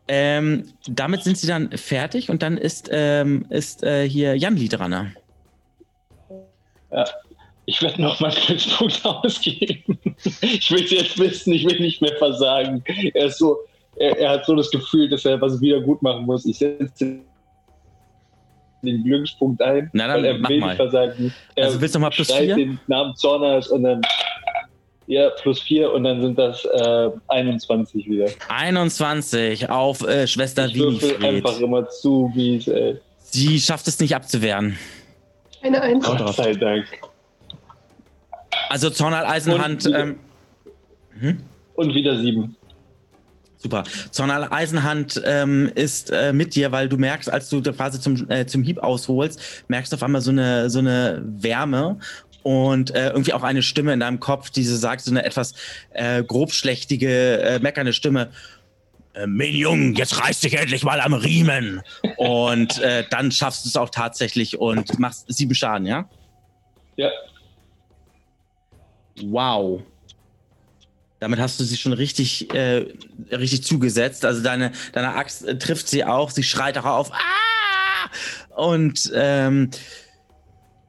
Ähm, 0.07 0.71
damit 0.87 1.23
sind 1.23 1.37
sie 1.37 1.47
dann 1.47 1.71
fertig 1.71 2.29
und 2.29 2.41
dann 2.43 2.57
ist, 2.57 2.89
ähm, 2.91 3.47
ist 3.49 3.83
äh, 3.83 4.07
hier 4.07 4.37
Janli 4.37 4.69
dran. 4.69 4.91
ne? 4.91 5.13
Ich 7.67 7.81
werde 7.81 8.01
noch 8.01 8.19
mal 8.19 8.31
einen 8.47 8.59
Punkt 8.77 9.01
ausgeben. 9.05 9.97
Ich 10.41 10.69
will 10.71 10.83
es 10.83 10.91
jetzt 10.91 11.19
wissen, 11.19 11.53
ich 11.53 11.65
will 11.65 11.79
nicht 11.79 12.01
mehr 12.01 12.15
versagen. 12.17 12.83
Er 13.13 13.25
ist 13.25 13.39
so, 13.39 13.57
er, 13.95 14.17
er 14.19 14.29
hat 14.31 14.45
so 14.45 14.55
das 14.55 14.69
Gefühl, 14.69 15.09
dass 15.09 15.25
er 15.25 15.41
was 15.41 15.59
wieder 15.61 15.81
gut 15.81 16.01
machen 16.01 16.25
muss. 16.25 16.45
Ich 16.45 16.57
setze 16.59 17.19
den 18.83 19.03
Glückspunkt 19.03 19.61
ein, 19.63 19.89
Na 19.93 20.07
dann, 20.07 20.17
weil 20.17 20.25
er 20.25 20.37
mach 20.37 20.49
will 20.49 20.59
mal. 20.59 20.67
nicht 20.67 20.75
versagen. 20.77 21.33
Er 21.55 21.65
Also 21.65 21.81
willst 21.81 21.95
du 21.95 21.99
mal 21.99 22.11
plus 22.11 22.31
vier? 22.31 22.55
den 22.55 22.79
Namen 22.87 23.15
Zornas 23.15 23.67
und 23.69 23.83
dann 23.83 24.01
ja, 25.07 25.29
plus 25.41 25.59
vier 25.61 25.91
und 25.91 26.03
dann 26.03 26.21
sind 26.21 26.37
das 26.37 26.65
äh, 26.65 27.09
21 27.27 28.07
wieder. 28.09 28.25
21 28.47 29.69
auf 29.69 30.01
äh, 30.07 30.25
Schwester 30.27 30.65
Ich 30.67 30.77
würfel 30.77 31.15
einfach 31.15 31.29
Winifred. 31.59 31.61
immer 31.61 31.87
zu, 31.89 32.31
wie 32.35 32.57
es, 32.57 32.67
ey. 32.67 32.97
Sie 33.19 33.59
schafft 33.59 33.87
es 33.87 33.99
nicht 33.99 34.15
abzuwehren. 34.15 34.77
Eine 35.61 35.81
Eins. 35.81 36.07
Haut 36.07 36.17
Gott 36.17 36.27
drauf. 36.27 36.35
sei 36.35 36.53
Dank. 36.53 36.85
Also 38.69 38.89
Zornal 38.89 39.25
Eisenhand. 39.25 39.85
Und- 39.85 39.93
Ähm, 39.93 40.15
hm? 41.19 41.41
Und 41.75 41.93
wieder 41.93 42.17
sieben. 42.19 42.55
Super. 43.57 43.83
Zornal 44.11 44.47
Eisenhand 44.51 45.21
ähm, 45.25 45.71
ist 45.75 46.11
äh, 46.11 46.33
mit 46.33 46.55
dir, 46.55 46.71
weil 46.71 46.87
du 46.87 46.97
merkst, 46.97 47.29
als 47.31 47.49
du 47.49 47.61
quasi 47.63 47.99
zum, 47.99 48.29
äh, 48.29 48.45
zum 48.45 48.61
Hieb 48.63 48.77
ausholst, 48.77 49.39
merkst 49.69 49.91
du 49.91 49.95
auf 49.95 50.03
einmal 50.03 50.21
so 50.21 50.29
eine, 50.31 50.69
so 50.69 50.79
eine 50.79 51.21
Wärme 51.25 51.97
und 52.43 52.93
äh, 52.93 53.07
irgendwie 53.09 53.33
auch 53.33 53.41
eine 53.43 53.63
Stimme 53.63 53.91
in 53.93 54.01
deinem 54.01 54.19
Kopf, 54.19 54.51
die 54.51 54.63
so 54.63 54.75
sagt, 54.75 55.01
so 55.01 55.09
eine 55.09 55.25
etwas 55.25 55.53
äh, 55.93 56.23
grobschlächtige, 56.23 57.39
äh, 57.41 57.59
meckernde 57.59 57.93
Stimme. 57.93 58.29
Äh, 59.13 59.25
Jung, 59.47 59.95
jetzt 59.95 60.21
reiß 60.21 60.41
dich 60.41 60.53
endlich 60.59 60.83
mal 60.83 61.01
am 61.01 61.13
Riemen. 61.13 61.81
Und 62.17 62.77
äh, 62.79 63.03
dann 63.09 63.31
schaffst 63.31 63.65
du 63.65 63.69
es 63.69 63.77
auch 63.77 63.89
tatsächlich 63.89 64.59
und 64.59 64.99
machst 64.99 65.25
sieben 65.27 65.55
Schaden, 65.55 65.87
ja? 65.87 66.07
Ja. 66.97 67.09
Wow. 69.21 69.81
Damit 71.19 71.39
hast 71.39 71.59
du 71.59 71.63
sie 71.63 71.77
schon 71.77 71.93
richtig, 71.93 72.53
äh, 72.53 72.85
richtig 73.31 73.63
zugesetzt. 73.63 74.25
Also 74.25 74.43
deine, 74.43 74.71
deine 74.91 75.15
Axt 75.15 75.45
äh, 75.45 75.57
trifft 75.57 75.87
sie 75.87 76.03
auch. 76.03 76.29
Sie 76.29 76.43
schreit 76.43 76.77
auch 76.77 76.85
auf. 76.85 77.11
Ah! 77.11 78.09
Und 78.55 79.11
ähm, 79.15 79.71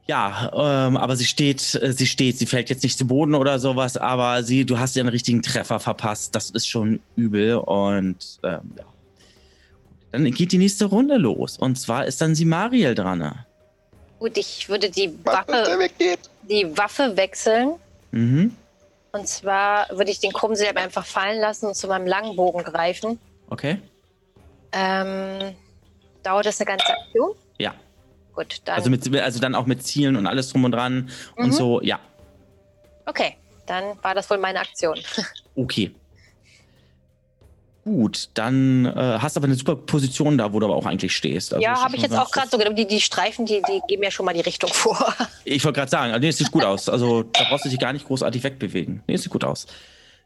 ja, 0.07 0.51
ähm, 0.87 0.97
aber 0.97 1.15
sie 1.15 1.25
steht, 1.25 1.75
äh, 1.75 1.93
sie 1.93 2.07
steht. 2.07 2.37
Sie 2.37 2.45
fällt 2.45 2.69
jetzt 2.69 2.83
nicht 2.83 2.97
zu 2.97 3.07
Boden 3.07 3.35
oder 3.35 3.59
sowas, 3.59 3.97
aber 3.97 4.43
sie, 4.43 4.65
du 4.65 4.79
hast 4.79 4.95
ihr 4.95 5.01
einen 5.01 5.09
richtigen 5.09 5.41
Treffer 5.41 5.79
verpasst. 5.79 6.35
Das 6.35 6.49
ist 6.49 6.67
schon 6.67 6.99
übel. 7.15 7.55
Und 7.55 8.39
ähm, 8.43 8.61
ja. 8.77 8.83
Dann 10.11 10.31
geht 10.31 10.51
die 10.51 10.57
nächste 10.57 10.85
Runde 10.85 11.17
los. 11.17 11.57
Und 11.57 11.77
zwar 11.77 12.05
ist 12.05 12.21
dann 12.21 12.35
sie 12.35 12.45
Mariel 12.45 12.95
dran. 12.95 13.45
Gut, 14.19 14.37
ich 14.37 14.67
würde 14.69 14.89
die 14.89 15.13
Waffe, 15.23 15.79
weggeht? 15.79 16.19
die 16.49 16.65
Waffe 16.77 17.15
wechseln. 17.15 17.75
Mhm. 18.11 18.55
Und 19.11 19.27
zwar 19.27 19.87
würde 19.89 20.11
ich 20.11 20.19
den 20.19 20.31
Krummsäbel 20.33 20.77
einfach 20.77 21.05
fallen 21.05 21.39
lassen 21.39 21.67
und 21.67 21.75
zu 21.75 21.87
meinem 21.87 22.07
Langbogen 22.07 22.63
greifen. 22.63 23.19
Okay. 23.49 23.81
Ähm, 24.71 25.55
dauert 26.23 26.45
das 26.45 26.59
eine 26.59 26.67
ganze 26.67 26.87
Aktion? 26.87 27.31
Ja. 27.57 27.73
Gut, 28.33 28.61
dann. 28.65 28.75
Also, 28.75 28.89
mit, 28.89 29.15
also 29.15 29.39
dann 29.39 29.55
auch 29.55 29.65
mit 29.65 29.83
Zielen 29.83 30.15
und 30.15 30.27
alles 30.27 30.49
drum 30.49 30.65
und 30.65 30.71
dran 30.73 31.09
und 31.35 31.47
Mhm. 31.47 31.51
so, 31.51 31.81
ja. 31.81 31.99
okay, 33.05 33.37
dann 33.65 33.97
war 34.03 34.13
das 34.13 34.29
wohl 34.29 34.37
meine 34.37 34.59
Aktion. 34.59 34.99
Okay. 35.55 35.91
Gut, 37.87 38.31
dann 38.33 38.85
äh, 38.85 38.91
hast 38.91 39.37
du 39.37 39.39
aber 39.39 39.45
eine 39.45 39.55
super 39.55 39.77
Position 39.77 40.37
da, 40.37 40.51
wo 40.51 40.59
du 40.59 40.65
aber 40.65 40.75
auch 40.75 40.85
eigentlich 40.85 41.15
stehst. 41.15 41.53
Also 41.53 41.63
ja, 41.63 41.81
habe 41.81 41.95
ich 41.95 42.01
jetzt 42.01 42.17
auch 42.17 42.31
gerade 42.31 42.49
so 42.49 42.57
gedacht. 42.57 42.77
Die, 42.77 42.85
die 42.85 42.99
Streifen, 42.99 43.45
die, 43.45 43.61
die 43.65 43.79
geben 43.87 44.03
ja 44.03 44.11
schon 44.11 44.25
mal 44.25 44.33
die 44.33 44.41
Richtung 44.41 44.69
vor. 44.73 45.13
Ich 45.45 45.63
wollte 45.63 45.79
gerade 45.79 45.89
sagen, 45.89 46.11
also, 46.11 46.19
nee, 46.19 46.27
es 46.27 46.37
sieht 46.37 46.51
gut 46.51 46.65
aus. 46.65 46.89
Also 46.89 47.23
da 47.23 47.45
brauchst 47.47 47.63
du 47.63 47.69
dich 47.69 47.79
gar 47.79 47.93
nicht 47.93 48.05
großartig 48.05 48.43
wegbewegen. 48.43 49.03
Nee, 49.07 49.13
es 49.13 49.23
sieht 49.23 49.31
gut 49.31 49.45
aus. 49.45 49.67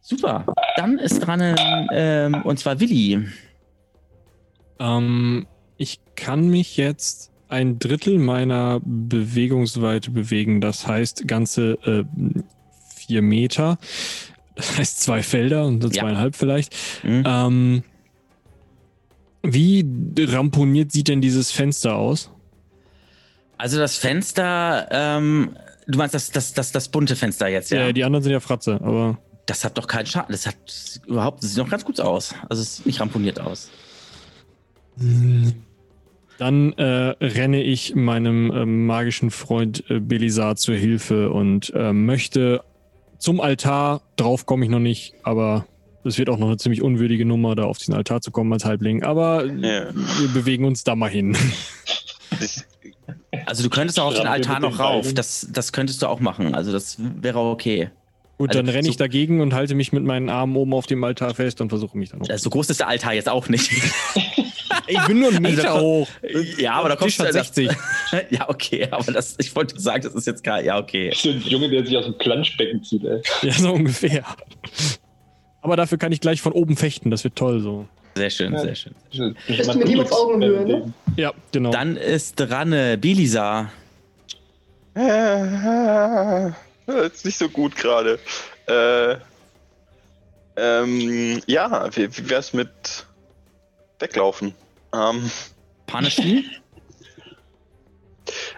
Super. 0.01 0.47
Dann 0.75 0.97
ist 0.97 1.19
dran, 1.19 1.55
ähm, 1.91 2.41
und 2.45 2.57
zwar 2.57 2.79
Willi. 2.79 3.27
Ähm, 4.79 5.45
ich 5.77 5.99
kann 6.15 6.47
mich 6.47 6.77
jetzt 6.77 7.29
ein 7.47 7.77
Drittel 7.77 8.17
meiner 8.17 8.79
Bewegungsweite 8.83 10.09
bewegen. 10.09 10.61
Das 10.61 10.87
heißt, 10.87 11.27
ganze 11.27 11.73
äh, 11.85 12.05
vier 12.95 13.21
Meter. 13.21 13.77
Das 14.55 14.77
heißt, 14.77 14.99
zwei 15.01 15.23
Felder 15.23 15.65
und 15.65 15.83
Ja. 15.83 16.01
zweieinhalb 16.03 16.35
vielleicht. 16.35 16.75
Hm? 17.01 17.23
Ähm, 17.25 17.83
wie 19.43 19.85
ramponiert 20.19 20.91
sieht 20.91 21.07
denn 21.07 21.21
dieses 21.21 21.51
Fenster 21.51 21.95
aus? 21.95 22.29
Also 23.57 23.77
das 23.79 23.97
Fenster, 23.97 24.87
ähm, 24.91 25.55
du 25.87 25.97
meinst 25.97 26.13
das, 26.15 26.31
das, 26.31 26.53
das, 26.53 26.71
das 26.71 26.89
bunte 26.89 27.15
Fenster 27.15 27.47
jetzt, 27.47 27.71
ja? 27.71 27.87
Ja. 27.87 27.91
die 27.93 28.03
anderen 28.03 28.23
sind 28.23 28.31
ja 28.33 28.39
Fratze, 28.39 28.79
aber 28.83 29.17
Das 29.45 29.63
hat 29.63 29.77
doch 29.77 29.87
keinen 29.87 30.05
Schaden. 30.05 30.31
Das 30.31 30.45
hat 30.45 30.55
überhaupt, 31.07 31.43
das 31.43 31.49
sieht 31.51 31.57
noch 31.63 31.69
ganz 31.69 31.83
gut 31.85 31.99
aus. 31.99 32.35
Also 32.49 32.61
es 32.61 32.77
sieht 32.77 32.85
nicht 32.87 32.99
ramponiert 33.01 33.39
aus. 33.39 33.69
Dann 36.37 36.73
äh, 36.73 36.83
renne 37.23 37.61
ich 37.63 37.95
meinem 37.95 38.51
ähm, 38.51 38.85
magischen 38.85 39.31
Freund 39.31 39.83
äh, 39.89 39.99
Belisar 39.99 40.55
zur 40.55 40.75
Hilfe 40.75 41.29
und 41.31 41.71
äh, 41.75 41.93
möchte 41.93 42.63
zum 43.21 43.39
Altar. 43.39 44.01
Drauf 44.17 44.45
komme 44.45 44.65
ich 44.65 44.71
noch 44.71 44.79
nicht, 44.79 45.13
aber 45.23 45.65
es 46.03 46.17
wird 46.17 46.29
auch 46.29 46.37
noch 46.37 46.47
eine 46.47 46.57
ziemlich 46.57 46.81
unwürdige 46.81 47.25
Nummer, 47.25 47.55
da 47.55 47.63
auf 47.63 47.77
diesen 47.77 47.93
Altar 47.93 48.21
zu 48.21 48.31
kommen 48.31 48.51
als 48.51 48.65
Halbling. 48.65 49.03
Aber 49.03 49.45
Ja. 49.45 49.87
wir 49.93 50.27
bewegen 50.33 50.65
uns 50.65 50.83
da 50.83 50.95
mal 50.95 51.09
hin. 51.09 51.37
Also 53.45 53.63
du 53.63 53.69
könntest 53.69 53.99
auch 53.99 54.07
auf 54.07 54.15
den 54.15 54.27
Altar 54.27 54.59
noch 54.59 54.71
den 54.77 54.81
rauf. 54.81 55.13
Das, 55.13 55.47
das 55.51 55.71
könntest 55.71 56.01
du 56.01 56.07
auch 56.07 56.19
machen. 56.19 56.55
Also 56.55 56.71
das 56.71 56.97
wäre 56.99 57.39
okay. 57.39 57.89
Gut, 58.37 58.49
Also, 58.49 58.59
dann 58.61 58.69
renne 58.69 58.87
ich 58.87 58.95
so- 58.95 58.99
dagegen 58.99 59.39
und 59.41 59.53
halte 59.53 59.75
mich 59.75 59.91
mit 59.93 60.03
meinen 60.03 60.29
Armen 60.29 60.55
oben 60.55 60.73
auf 60.73 60.87
dem 60.87 61.03
Altar 61.03 61.35
fest 61.35 61.61
und 61.61 61.69
versuche 61.69 61.95
mich 61.97 62.09
dann 62.09 62.21
hoch. 62.21 62.29
Äh, 62.29 62.37
So 62.39 62.49
groß 62.49 62.69
ist 62.71 62.79
der 62.79 62.87
Altar 62.87 63.13
jetzt 63.13 63.29
auch 63.29 63.47
nicht. 63.49 63.69
Ich 64.87 64.99
bin 65.07 65.19
nur 65.19 65.29
einen 65.29 65.45
Also 65.45 65.57
Meter 65.57 65.63
da- 65.73 65.79
hoch. 65.81 66.07
ja, 66.57 66.73
aber 66.73 66.89
da 66.89 66.95
kommst 66.95 67.17
Tisch 67.17 67.31
du 67.31 67.37
hat 67.39 67.55
60. 67.55 67.69
Ja, 68.29 68.49
okay, 68.49 68.87
aber 68.91 69.11
das, 69.11 69.35
ich 69.39 69.55
wollte 69.55 69.79
sagen, 69.79 70.03
das 70.03 70.13
ist 70.15 70.27
jetzt 70.27 70.43
gar, 70.43 70.61
ja, 70.61 70.77
okay. 70.79 71.11
So 71.15 71.29
ein 71.29 71.41
Junge, 71.41 71.69
der 71.69 71.85
sich 71.85 71.95
aus 71.97 72.05
dem 72.05 72.17
Planschbecken 72.17 72.83
zieht, 72.83 73.03
ey. 73.05 73.21
Ja, 73.41 73.53
so 73.53 73.71
ungefähr. 73.73 74.23
Aber 75.61 75.75
dafür 75.75 75.97
kann 75.97 76.11
ich 76.11 76.19
gleich 76.21 76.41
von 76.41 76.51
oben 76.53 76.75
fechten. 76.75 77.11
Das 77.11 77.23
wird 77.23 77.35
toll 77.35 77.61
so. 77.61 77.87
Sehr 78.15 78.29
schön, 78.29 78.53
Ja. 78.53 78.59
sehr 78.59 78.75
schön. 78.75 78.93
Bist 79.47 79.73
du 79.73 79.77
mit 79.77 79.87
ihm 79.89 79.99
auf 80.01 80.11
Augenhöhe, 80.11 80.65
ne? 80.65 80.93
Ja, 81.15 81.33
genau. 81.51 81.71
Dann 81.71 81.95
ist 81.97 82.35
dran 82.35 82.73
äh, 82.73 82.97
Belisa. 82.99 83.71
äh, 84.95 86.47
ist 87.07 87.25
nicht 87.25 87.37
so 87.37 87.47
gut 87.47 87.75
gerade. 87.75 88.19
Äh, 88.67 89.15
ähm, 90.57 91.41
ja, 91.47 91.89
wie, 91.95 92.15
wie 92.17 92.29
wär's 92.29 92.51
mit 92.53 92.69
weglaufen? 93.99 94.53
Ähm, 94.93 95.31
Punishly? 95.87 96.45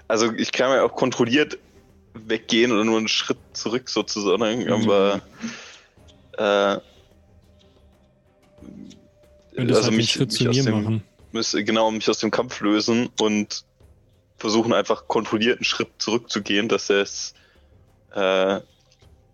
also 0.07 0.31
ich 0.33 0.51
kann 0.51 0.71
ja 0.71 0.83
auch 0.83 0.95
kontrolliert 0.95 1.57
weggehen 2.13 2.71
oder 2.71 2.83
nur 2.83 2.97
einen 2.97 3.07
Schritt 3.07 3.39
zurück 3.53 3.89
sozusagen, 3.89 4.71
aber 4.71 5.21
äh, 6.37 6.79
Könntest 9.55 9.77
also 9.77 9.89
halt 9.89 9.97
mich, 9.97 10.11
Schritt 10.11 10.31
mich 10.31 10.37
zu 10.37 10.49
aus 10.49 10.55
mir 10.55 10.63
dem, 10.63 10.83
machen. 10.83 11.03
müsste 11.31 11.63
genau 11.63 11.91
mich 11.91 12.09
aus 12.09 12.19
dem 12.19 12.31
Kampf 12.31 12.59
lösen 12.61 13.09
und 13.19 13.65
versuchen 14.37 14.73
einfach 14.73 15.07
kontrolliert 15.07 15.59
einen 15.59 15.65
Schritt 15.65 15.89
zurückzugehen, 15.99 16.67
dass 16.67 16.89
er 16.89 17.01
es, 17.01 17.33
äh, 18.13 18.59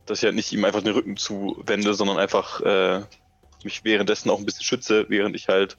dass 0.05 0.19
ich 0.19 0.23
halt 0.23 0.35
nicht 0.35 0.51
ihm 0.51 0.65
einfach 0.65 0.83
den 0.83 0.93
Rücken 0.93 1.17
zuwende, 1.17 1.93
sondern 1.93 2.17
einfach 2.17 2.61
äh, 2.61 3.01
mich 3.63 3.83
währenddessen 3.83 4.29
auch 4.29 4.39
ein 4.39 4.45
bisschen 4.45 4.63
schütze, 4.63 5.05
während 5.09 5.35
ich 5.35 5.47
halt 5.47 5.77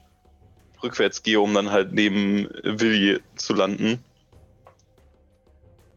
rückwärts 0.82 1.22
gehe, 1.22 1.40
um 1.40 1.52
dann 1.54 1.70
halt 1.70 1.92
neben 1.92 2.48
Willi 2.62 3.18
zu 3.36 3.54
landen. 3.54 4.02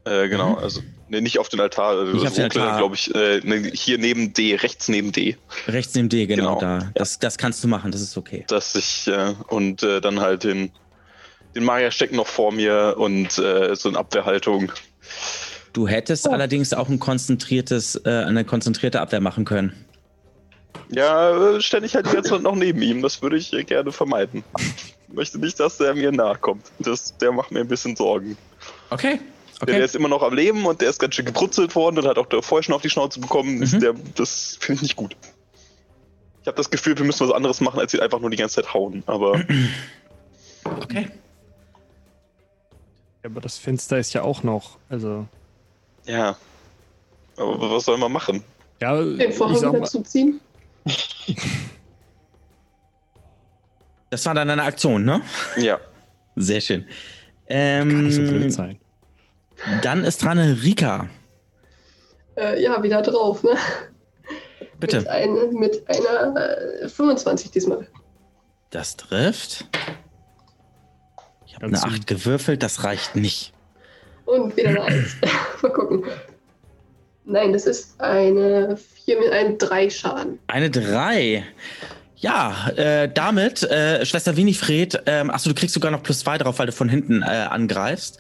Äh, 0.06 0.28
genau, 0.28 0.52
Mhm. 0.52 0.58
also 0.58 0.82
ne, 1.08 1.22
nicht 1.22 1.40
auf 1.40 1.48
den 1.50 1.62
Altar, 1.62 1.98
also 1.98 2.12
Nicht 2.14 2.28
auf 2.28 2.34
den 2.34 2.44
Altar. 2.44 2.78
glaube 2.78 2.96
ich, 2.96 3.14
äh, 3.16 3.40
ne, 3.44 3.72
hier 3.74 3.98
neben 3.98 4.34
D, 4.34 4.56
rechts 4.56 4.90
neben 4.90 5.12
D. 5.14 5.38
Rechts 5.68 5.96
neben 5.96 6.10
D, 6.10 6.26
genau, 6.26 6.58
Genau. 6.58 6.80
da. 6.80 6.92
Das, 6.96 7.20
das 7.20 7.38
kannst 7.38 7.64
du 7.64 7.68
machen, 7.70 7.92
das 7.92 8.02
ist 8.02 8.18
okay. 8.18 8.44
dass 8.48 8.76
ich 8.76 9.08
äh, 9.08 9.34
und 9.48 9.82
äh, 9.84 10.02
dann 10.02 10.20
halt 10.20 10.44
den 10.44 10.72
den 11.56 11.64
Magier 11.66 11.92
stecken 11.92 12.16
noch 12.16 12.26
vor 12.26 12.52
mir 12.52 12.96
und 12.98 13.38
äh, 13.38 13.76
so 13.76 13.88
eine 13.88 14.00
Abwehrhaltung. 14.00 14.72
Du 15.72 15.88
hättest 15.88 16.28
allerdings 16.28 16.74
auch 16.74 16.90
ein 16.90 17.00
konzentriertes, 17.00 17.96
äh, 18.06 18.10
eine 18.10 18.44
konzentrierte 18.44 19.00
Abwehr 19.00 19.22
machen 19.22 19.46
können. 19.46 19.72
Ja, 20.90 21.56
äh, 21.56 21.62
stelle 21.62 21.86
ich 21.86 21.96
halt 21.96 22.12
jetzt 22.14 22.32
noch 22.32 22.56
neben 22.56 22.82
ihm. 22.82 23.02
Das 23.02 23.22
würde 23.22 23.38
ich 23.38 23.52
äh, 23.54 23.64
gerne 23.64 23.92
vermeiden. 23.92 24.44
Ich 25.08 25.14
möchte 25.14 25.40
nicht, 25.40 25.60
dass 25.60 25.78
der 25.78 25.94
mir 25.96 26.12
nahe 26.12 26.38
kommt. 26.38 26.72
Das, 26.80 27.16
der 27.18 27.32
macht 27.32 27.52
mir 27.52 27.62
ein 27.62 27.68
bisschen 27.68 27.96
Sorgen. 27.96 28.38
Okay. 28.90 29.20
Der, 29.62 29.66
der 29.68 29.76
Okay. 29.76 29.86
ist 29.86 29.96
immer 29.96 30.10
noch 30.10 30.22
am 30.24 30.34
Leben 30.34 30.66
und 30.66 30.82
der 30.82 30.90
ist 30.90 31.00
ganz 31.00 31.16
schön 31.16 31.26
gebrutzelt 31.26 31.74
worden 31.76 32.00
und 32.00 32.08
hat 32.08 32.18
auch 32.18 32.28
vorher 32.44 32.64
schon 32.64 32.76
auf 32.76 32.82
die 32.82 32.90
Schnauze 32.90 33.20
bekommen. 33.20 33.60
Mhm. 33.60 33.80
Der, 33.80 33.94
das 34.16 34.58
finde 34.60 34.78
ich 34.78 34.82
nicht 34.84 34.96
gut. 34.96 35.16
Ich 36.42 36.48
habe 36.48 36.58
das 36.58 36.70
Gefühl, 36.70 36.98
wir 36.98 37.06
müssen 37.06 37.28
was 37.28 37.34
anderes 37.36 37.62
machen, 37.62 37.80
als 37.80 37.94
ihn 37.94 38.02
einfach 38.02 38.20
nur 38.20 38.30
die 38.30 38.36
ganze 38.38 38.56
Zeit 38.56 38.74
hauen. 38.74 39.04
Aber 39.06 39.42
Okay. 40.82 41.08
Aber 43.26 43.40
das 43.42 43.58
Fenster 43.58 43.98
ist 43.98 44.14
ja 44.14 44.22
auch 44.24 44.44
noch. 44.44 44.78
Also. 44.90 45.26
ja. 46.06 46.36
Aber 47.38 47.72
was 47.72 47.86
soll 47.86 47.98
man 47.98 48.12
machen? 48.12 48.44
Ja, 48.80 48.96
Den 49.02 49.20
ich 49.32 49.36
Vorhang 49.36 49.80
mal, 49.80 49.84
zuziehen. 49.88 50.40
Das 54.10 54.26
war 54.28 54.36
dann 54.36 54.48
eine 54.48 54.62
Aktion, 54.62 55.04
ne? 55.06 55.22
Ja. 55.58 55.80
Sehr 56.36 56.62
schön. 56.62 56.86
kann 57.48 58.04
nicht 58.04 58.14
so 58.16 58.22
blöd 58.22 58.44
Ähm, 58.44 58.50
sein. 58.52 58.80
dann 59.82 60.04
ist 60.04 60.24
dran 60.24 60.38
Rika. 60.38 61.10
Äh, 62.38 62.62
ja, 62.62 62.84
wieder 62.84 63.02
drauf, 63.02 63.42
ne? 63.42 63.56
Mit, 64.60 64.80
Bitte. 64.80 65.10
eine, 65.10 65.48
mit 65.52 65.84
einer 65.90 66.36
äh, 66.84 66.90
25 66.90 67.50
diesmal. 67.50 67.88
Das 68.70 68.98
trifft. 68.98 69.66
Ich 71.48 71.56
habe 71.56 71.66
eine 71.66 71.74
Ganz 71.74 71.84
8 71.84 72.06
gewürfelt, 72.06 72.62
das 72.62 72.84
reicht 72.84 73.16
nicht. 73.16 73.52
Und 74.26 74.56
wieder 74.56 74.70
eine 74.70 74.84
1. 74.84 75.16
Mal 75.64 75.72
gucken. 75.74 76.04
Nein, 77.26 77.54
das 77.54 77.66
ist 77.66 78.00
eine 78.02 78.78
4 79.06 79.20
mit 79.20 79.32
einem 79.32 79.58
3 79.58 79.90
Schaden. 79.90 80.40
Eine 80.48 80.70
3. 80.70 81.44
Ja, 82.18 82.70
äh, 82.78 83.10
damit, 83.14 83.64
äh, 83.64 84.06
Schwester 84.06 84.38
Winifred, 84.38 85.02
ähm, 85.06 85.30
achso, 85.30 85.50
du 85.50 85.56
kriegst 85.56 85.74
sogar 85.74 85.92
noch 85.92 86.04
plus 86.04 86.20
zwei 86.20 86.38
drauf, 86.38 86.58
weil 86.58 86.68
du 86.68 86.72
von 86.72 86.88
hinten 86.88 87.22
äh, 87.22 87.26
angreifst. 87.26 88.18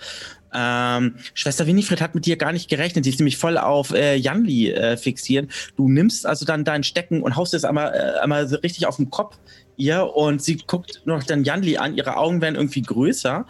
Ähm, 0.54 1.16
Schwester 1.34 1.66
Winifred 1.66 2.02
hat 2.02 2.14
mit 2.14 2.26
dir 2.26 2.38
gar 2.38 2.52
nicht 2.52 2.70
gerechnet. 2.70 3.06
Sie 3.06 3.10
ist 3.10 3.20
nämlich 3.20 3.38
voll 3.38 3.58
auf 3.58 3.92
äh, 3.92 4.16
Janli 4.16 4.72
äh, 4.72 4.98
fixieren. 4.98 5.50
Du 5.78 5.90
nimmst 5.90 6.26
also 6.26 6.46
dann 6.46 6.64
dein 6.64 6.84
Stecken 6.84 7.24
und 7.24 7.36
haust 7.36 7.54
es 7.54 7.64
einmal, 7.64 7.94
äh, 7.94 8.20
einmal 8.20 8.48
so 8.48 8.58
richtig 8.58 8.86
auf 8.86 8.98
den 8.98 9.10
Kopf 9.10 9.38
ihr 9.78 10.06
und 10.16 10.42
sie 10.44 10.58
guckt 10.58 11.02
noch 11.06 11.24
dann 11.24 11.44
Janli 11.44 11.78
an. 11.78 11.96
Ihre 11.96 12.18
Augen 12.18 12.42
werden 12.42 12.56
irgendwie 12.56 12.82
größer. 12.82 13.46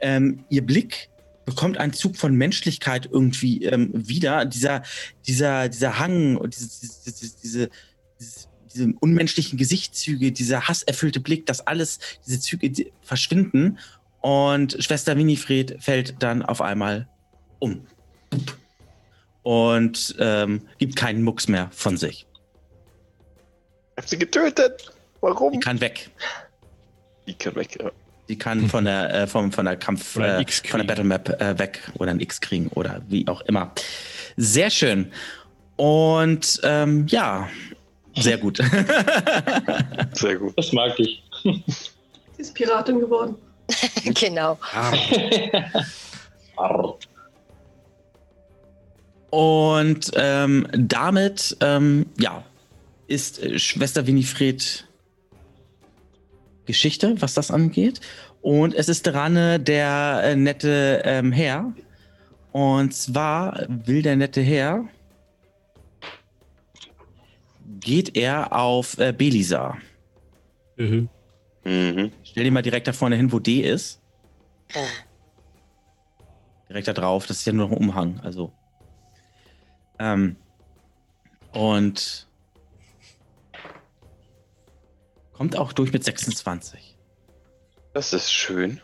Ähm, 0.00 0.44
ihr 0.48 0.64
Blick 0.64 1.08
bekommt 1.44 1.78
einen 1.78 1.92
Zug 1.92 2.16
von 2.16 2.34
Menschlichkeit 2.34 3.08
irgendwie 3.10 3.64
ähm, 3.64 3.90
wieder. 3.92 4.44
Dieser, 4.44 4.82
dieser, 5.26 5.68
dieser 5.68 5.98
Hang 5.98 6.36
und 6.36 6.56
diese, 6.56 6.68
diese, 6.80 7.12
diese, 7.42 7.70
diese, 8.18 8.48
diese 8.72 8.92
unmenschlichen 9.00 9.58
Gesichtszüge, 9.58 10.32
dieser 10.32 10.68
hasserfüllte 10.68 11.20
Blick, 11.20 11.46
dass 11.46 11.60
alles, 11.60 11.98
diese 12.26 12.40
Züge 12.40 12.70
die 12.70 12.92
verschwinden 13.02 13.78
und 14.20 14.76
Schwester 14.80 15.16
Winifred 15.16 15.76
fällt 15.80 16.22
dann 16.22 16.42
auf 16.42 16.62
einmal 16.62 17.08
um. 17.58 17.86
Und 19.42 20.16
ähm, 20.18 20.62
gibt 20.78 20.96
keinen 20.96 21.22
Mucks 21.22 21.46
mehr 21.46 21.68
von 21.72 21.98
sich. 21.98 22.26
Ich 23.92 23.96
hab 23.98 24.08
sie 24.08 24.18
getötet. 24.18 24.90
Warum? 25.20 25.52
Die 25.52 25.60
kann 25.60 25.80
weg. 25.80 26.10
Die 27.26 27.34
kann 27.34 27.54
weg, 27.54 27.78
ja. 27.78 27.90
Die 28.28 28.38
kann 28.38 28.68
von 28.68 28.84
der, 28.84 29.14
äh, 29.14 29.26
vom, 29.26 29.52
von 29.52 29.66
der 29.66 29.76
Kampf, 29.76 30.16
äh, 30.16 30.44
von 30.66 30.80
der 30.80 30.86
Battle 30.86 31.04
Map 31.04 31.28
äh, 31.40 31.58
weg 31.58 31.80
oder 31.98 32.10
ein 32.10 32.20
X 32.20 32.40
kriegen 32.40 32.68
oder 32.68 33.02
wie 33.08 33.26
auch 33.28 33.42
immer. 33.42 33.72
Sehr 34.36 34.70
schön. 34.70 35.12
Und 35.76 36.60
ähm, 36.62 37.06
ja, 37.08 37.48
sehr 38.16 38.38
gut. 38.38 38.58
Sehr 40.12 40.36
gut. 40.36 40.52
Das 40.56 40.72
mag 40.72 40.98
ich. 40.98 41.22
Sie 41.42 41.62
ist 42.38 42.54
Piratin 42.54 43.00
geworden. 43.00 43.34
genau. 44.14 44.56
Arr. 46.56 46.96
Und 49.30 50.12
ähm, 50.14 50.68
damit, 50.72 51.56
ähm, 51.60 52.06
ja, 52.20 52.44
ist 53.08 53.42
äh, 53.42 53.58
Schwester 53.58 54.06
Winifred 54.06 54.86
Geschichte, 56.66 57.20
was 57.20 57.34
das 57.34 57.50
angeht. 57.50 58.00
Und 58.42 58.74
es 58.74 58.88
ist 58.88 59.02
dran 59.02 59.36
äh, 59.36 59.60
der 59.60 60.20
äh, 60.24 60.36
nette 60.36 61.02
ähm, 61.04 61.32
Herr. 61.32 61.72
Und 62.52 62.94
zwar 62.94 63.66
will 63.68 64.02
der 64.02 64.16
nette 64.16 64.40
Herr, 64.40 64.84
geht 67.80 68.16
er 68.16 68.52
auf 68.52 68.98
äh, 68.98 69.12
Belisa. 69.12 69.76
Mhm. 70.76 71.08
Mhm. 71.64 72.12
Stell 72.22 72.44
dir 72.44 72.52
mal 72.52 72.62
direkt 72.62 72.86
da 72.86 72.92
vorne 72.92 73.16
hin, 73.16 73.32
wo 73.32 73.38
D 73.38 73.60
ist. 73.60 74.00
Direkt 76.68 76.88
da 76.88 76.92
drauf, 76.92 77.26
das 77.26 77.38
ist 77.38 77.46
ja 77.46 77.52
nur 77.52 77.68
noch 77.68 77.76
ein 77.76 77.88
Umhang, 77.88 78.20
also. 78.20 78.52
Ähm, 79.98 80.36
und 81.52 82.26
kommt 85.36 85.56
auch 85.56 85.72
durch 85.72 85.92
mit 85.92 86.04
26. 86.04 86.96
Das 87.92 88.12
ist 88.12 88.32
schön. 88.32 88.80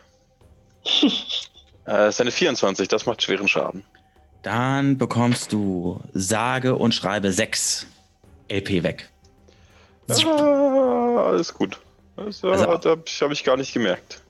äh, 1.85 2.11
eine 2.17 2.31
24, 2.31 2.87
das 2.87 3.05
macht 3.05 3.21
schweren 3.23 3.47
Schaden. 3.47 3.83
Dann 4.43 4.97
bekommst 4.97 5.51
du 5.53 6.01
sage 6.13 6.75
und 6.75 6.93
schreibe 6.93 7.31
6 7.31 7.87
LP 8.49 8.83
weg. 8.83 9.09
Ah, 10.09 11.25
alles 11.27 11.53
gut. 11.53 11.79
Das, 12.15 12.43
äh, 12.43 12.47
Also- 12.47 12.67
habe 12.67 13.03
ich, 13.05 13.21
hab 13.21 13.31
ich 13.31 13.43
gar 13.43 13.57
nicht 13.57 13.73
gemerkt. 13.73 14.21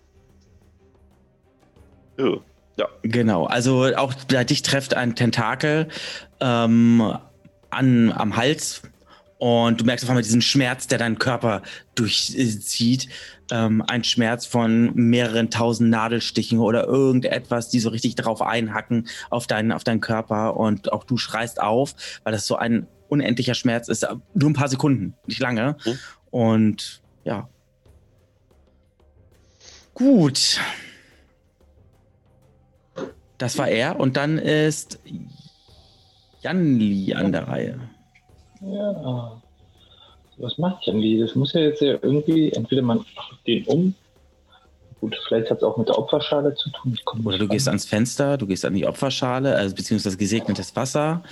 Ja. 2.77 2.87
Genau, 3.01 3.45
also 3.45 3.85
auch 3.95 4.13
bei 4.31 4.43
dich 4.43 4.61
trifft 4.61 4.93
ein 4.93 5.15
Tentakel 5.15 5.87
ähm, 6.39 7.17
an, 7.69 8.11
am 8.11 8.35
Hals 8.35 8.83
und 9.41 9.81
du 9.81 9.85
merkst 9.85 10.05
auf 10.05 10.09
einmal 10.11 10.21
diesen 10.21 10.43
Schmerz, 10.43 10.85
der 10.85 10.99
deinen 10.99 11.17
Körper 11.17 11.63
durchzieht. 11.95 13.07
Ähm, 13.49 13.81
ein 13.87 14.03
Schmerz 14.03 14.45
von 14.45 14.93
mehreren 14.93 15.49
tausend 15.49 15.89
Nadelstichen 15.89 16.59
oder 16.59 16.85
irgendetwas, 16.85 17.67
die 17.67 17.79
so 17.79 17.89
richtig 17.89 18.13
drauf 18.13 18.43
einhacken 18.43 19.07
auf 19.31 19.47
deinen, 19.47 19.71
auf 19.71 19.83
deinen 19.83 19.99
Körper 19.99 20.57
und 20.57 20.93
auch 20.93 21.05
du 21.05 21.17
schreist 21.17 21.59
auf, 21.59 21.95
weil 22.23 22.33
das 22.33 22.45
so 22.45 22.55
ein 22.55 22.85
unendlicher 23.09 23.55
Schmerz 23.55 23.87
ist. 23.87 24.07
Nur 24.35 24.51
ein 24.51 24.53
paar 24.53 24.69
Sekunden, 24.69 25.15
nicht 25.25 25.39
lange. 25.39 25.75
Mhm. 25.85 25.99
Und 26.29 27.01
ja. 27.23 27.49
Gut. 29.95 30.59
Das 33.39 33.57
war 33.57 33.69
er 33.69 33.99
und 33.99 34.17
dann 34.17 34.37
ist 34.37 34.99
Janli 36.41 37.15
an 37.15 37.31
der 37.31 37.47
Reihe. 37.47 37.79
Ja. 38.61 39.41
Was 40.37 40.57
macht 40.57 40.85
Janli? 40.85 41.19
Das 41.19 41.35
muss 41.35 41.53
ja 41.53 41.61
jetzt 41.61 41.81
ja 41.81 41.97
irgendwie, 42.01 42.51
entweder 42.51 42.81
man 42.81 42.99
macht 43.15 43.47
den 43.47 43.65
um. 43.65 43.95
Gut, 44.99 45.17
vielleicht 45.27 45.49
hat 45.49 45.57
es 45.57 45.63
auch 45.63 45.77
mit 45.77 45.87
der 45.87 45.97
Opferschale 45.97 46.53
zu 46.55 46.69
tun. 46.69 46.93
Ich 46.93 47.25
Oder 47.25 47.37
du 47.37 47.43
nicht 47.43 47.51
gehst 47.51 47.67
ans 47.67 47.85
Fenster, 47.85 48.37
du 48.37 48.45
gehst 48.45 48.63
an 48.65 48.73
die 48.73 48.85
Opferschale, 48.85 49.55
also 49.55 49.75
beziehungsweise 49.75 50.15
gesegnetes 50.15 50.75
Wasser. 50.75 51.23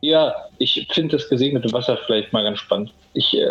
Ja, 0.00 0.34
ich 0.58 0.88
finde 0.92 1.16
das 1.16 1.28
gesegnete 1.28 1.72
Wasser 1.72 1.98
vielleicht 2.06 2.32
mal 2.32 2.42
ganz 2.42 2.58
spannend. 2.58 2.94
Ich, 3.12 3.36
äh, 3.36 3.46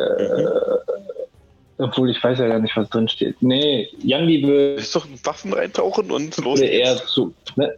obwohl 1.77 2.09
ich 2.09 2.24
weiß 2.24 2.40
ja 2.40 2.48
gar 2.48 2.59
nicht, 2.59 2.75
was 2.75 2.90
drin 2.90 3.08
steht. 3.08 3.41
Nee, 3.41 3.90
Janli 4.01 4.41
würde 4.41 4.82
Ist 4.82 4.95
doch 4.95 5.06
Waffen 5.24 5.53
reintauchen 5.53 6.11
und 6.11 6.35
los 6.38 6.59
eher 6.59 6.95
zu. 6.95 7.33
Ne? 7.56 7.75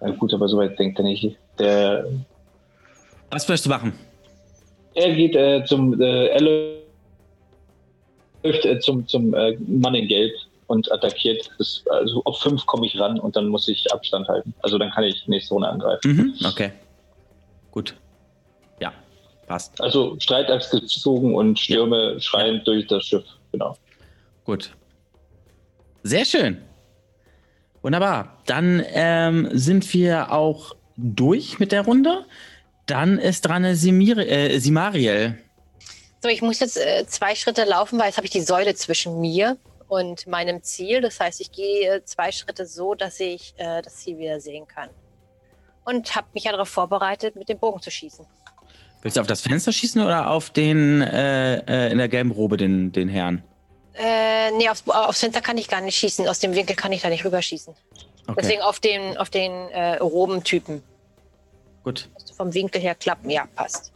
Na 0.00 0.10
gut, 0.12 0.32
aber 0.32 0.48
soweit 0.48 0.78
denkt 0.78 0.98
er 0.98 1.04
nicht. 1.04 1.36
Der, 1.58 2.06
Was 3.30 3.48
möchtest 3.48 3.66
du 3.66 3.70
machen? 3.70 3.92
er 4.94 5.14
geht 5.14 5.34
äh, 5.36 5.64
zum. 5.64 6.00
Äh, 6.00 6.26
er 6.28 6.40
läuft 8.42 8.64
äh, 8.64 8.78
zum, 8.80 9.06
zum 9.06 9.34
äh, 9.34 9.56
Mann 9.66 9.94
in 9.94 10.08
Gelb 10.08 10.32
und 10.66 10.90
attackiert. 10.92 11.50
Das, 11.58 11.84
also 11.90 12.22
auf 12.24 12.38
fünf 12.40 12.64
komme 12.66 12.86
ich 12.86 12.98
ran 12.98 13.18
und 13.18 13.36
dann 13.36 13.48
muss 13.48 13.68
ich 13.68 13.92
Abstand 13.92 14.28
halten. 14.28 14.54
Also 14.62 14.78
dann 14.78 14.90
kann 14.90 15.04
ich 15.04 15.26
nächste 15.26 15.54
Runde 15.54 15.68
angreifen. 15.68 16.00
Mhm, 16.10 16.34
okay. 16.46 16.72
Gut. 17.70 17.94
Ja, 18.80 18.92
passt. 19.46 19.80
Also 19.80 20.16
Streitaxt 20.18 20.70
gezogen 20.70 21.34
und 21.34 21.58
Stürme 21.58 22.20
schreiend 22.20 22.66
durch 22.66 22.86
das 22.86 23.04
Schiff. 23.04 23.24
Genau. 23.52 23.76
Gut. 24.44 24.70
Sehr 26.02 26.24
schön. 26.24 26.58
Wunderbar. 27.82 28.38
Dann 28.46 28.82
ähm, 28.92 29.48
sind 29.52 29.92
wir 29.92 30.32
auch 30.32 30.76
durch 30.96 31.58
mit 31.58 31.72
der 31.72 31.82
Runde. 31.82 32.24
Dann 32.86 33.18
ist 33.18 33.42
dran 33.42 33.74
Simir 33.74 34.18
äh, 34.18 34.58
Simariel. 34.58 35.38
So, 36.22 36.28
ich 36.28 36.42
muss 36.42 36.60
jetzt 36.60 36.76
äh, 36.76 37.06
zwei 37.06 37.34
Schritte 37.34 37.64
laufen, 37.64 37.98
weil 37.98 38.06
jetzt 38.06 38.16
habe 38.16 38.26
ich 38.26 38.32
die 38.32 38.40
Säule 38.40 38.74
zwischen 38.74 39.20
mir 39.20 39.56
und 39.88 40.26
meinem 40.26 40.62
Ziel. 40.62 41.00
Das 41.00 41.20
heißt, 41.20 41.40
ich 41.40 41.52
gehe 41.52 42.02
zwei 42.04 42.32
Schritte 42.32 42.66
so, 42.66 42.94
dass 42.94 43.20
ich 43.20 43.54
äh, 43.56 43.82
das 43.82 43.96
Ziel 43.96 44.18
wieder 44.18 44.40
sehen 44.40 44.66
kann. 44.66 44.88
Und 45.84 46.16
habe 46.16 46.26
mich 46.32 46.44
ja 46.44 46.52
darauf 46.52 46.68
vorbereitet, 46.68 47.36
mit 47.36 47.48
dem 47.48 47.58
Bogen 47.58 47.80
zu 47.80 47.90
schießen. 47.90 48.24
Willst 49.02 49.18
du 49.18 49.20
auf 49.20 49.26
das 49.26 49.42
Fenster 49.42 49.70
schießen 49.70 50.00
oder 50.00 50.30
auf 50.30 50.48
den 50.48 51.02
äh, 51.02 51.56
äh, 51.56 51.92
in 51.92 51.98
der 51.98 52.08
gelben 52.08 52.30
Robe, 52.30 52.56
den, 52.56 52.90
den 52.90 53.08
Herrn? 53.08 53.42
Äh, 53.92 54.50
nee, 54.52 54.68
aufs, 54.68 54.88
aufs 54.88 55.20
Fenster 55.20 55.42
kann 55.42 55.58
ich 55.58 55.68
gar 55.68 55.82
nicht 55.82 55.96
schießen. 55.96 56.26
Aus 56.26 56.38
dem 56.38 56.54
Winkel 56.54 56.74
kann 56.74 56.90
ich 56.92 57.02
da 57.02 57.10
nicht 57.10 57.24
rüberschießen. 57.24 57.74
Okay, 58.26 58.36
Deswegen 58.40 58.62
auf 58.62 58.80
den, 58.80 59.16
auf 59.18 59.30
den 59.30 59.52
äh, 59.70 59.96
Robentypen. 59.96 60.82
gut. 61.82 62.08
Vom 62.36 62.52
Winkel 62.52 62.80
her 62.80 62.94
klappen. 62.96 63.30
Ja, 63.30 63.46
passt. 63.54 63.92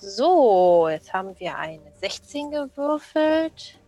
So, 0.00 0.88
jetzt 0.90 1.12
haben 1.12 1.34
wir 1.38 1.56
eine 1.56 1.80
16 2.00 2.50
gewürfelt. 2.50 3.78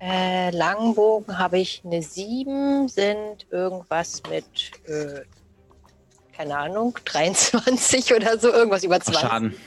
Äh, 0.00 0.50
Langbogen 0.50 1.38
habe 1.38 1.58
ich 1.58 1.80
eine 1.84 2.02
7, 2.02 2.88
sind 2.88 3.46
irgendwas 3.50 4.22
mit, 4.28 4.44
äh, 4.86 5.22
keine 6.36 6.56
Ahnung, 6.58 6.98
23 7.04 8.14
oder 8.14 8.38
so, 8.38 8.52
irgendwas 8.52 8.84
über 8.84 8.96
Ach, 8.96 9.02
20. 9.04 9.20
Schaden. 9.20 9.60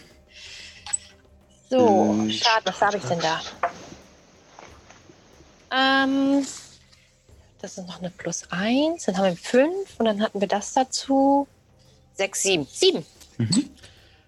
So, 1.70 2.10
Hm. 2.10 2.30
Schaden, 2.30 2.66
was 2.66 2.82
habe 2.82 2.98
ich 2.98 3.04
denn 3.04 3.20
da? 3.20 3.42
Ähm, 5.74 6.46
das 7.62 7.78
ist 7.78 7.88
noch 7.88 8.00
eine 8.00 8.10
plus 8.10 8.44
1, 8.50 9.06
dann 9.06 9.18
haben 9.18 9.26
wir 9.26 9.36
5 9.36 9.72
und 10.00 10.06
dann 10.06 10.22
hatten 10.22 10.42
wir 10.42 10.48
das 10.48 10.74
dazu. 10.74 11.48
6, 12.14 12.44
7. 12.44 12.68
7. 12.70 13.06
Mhm. 13.38 13.70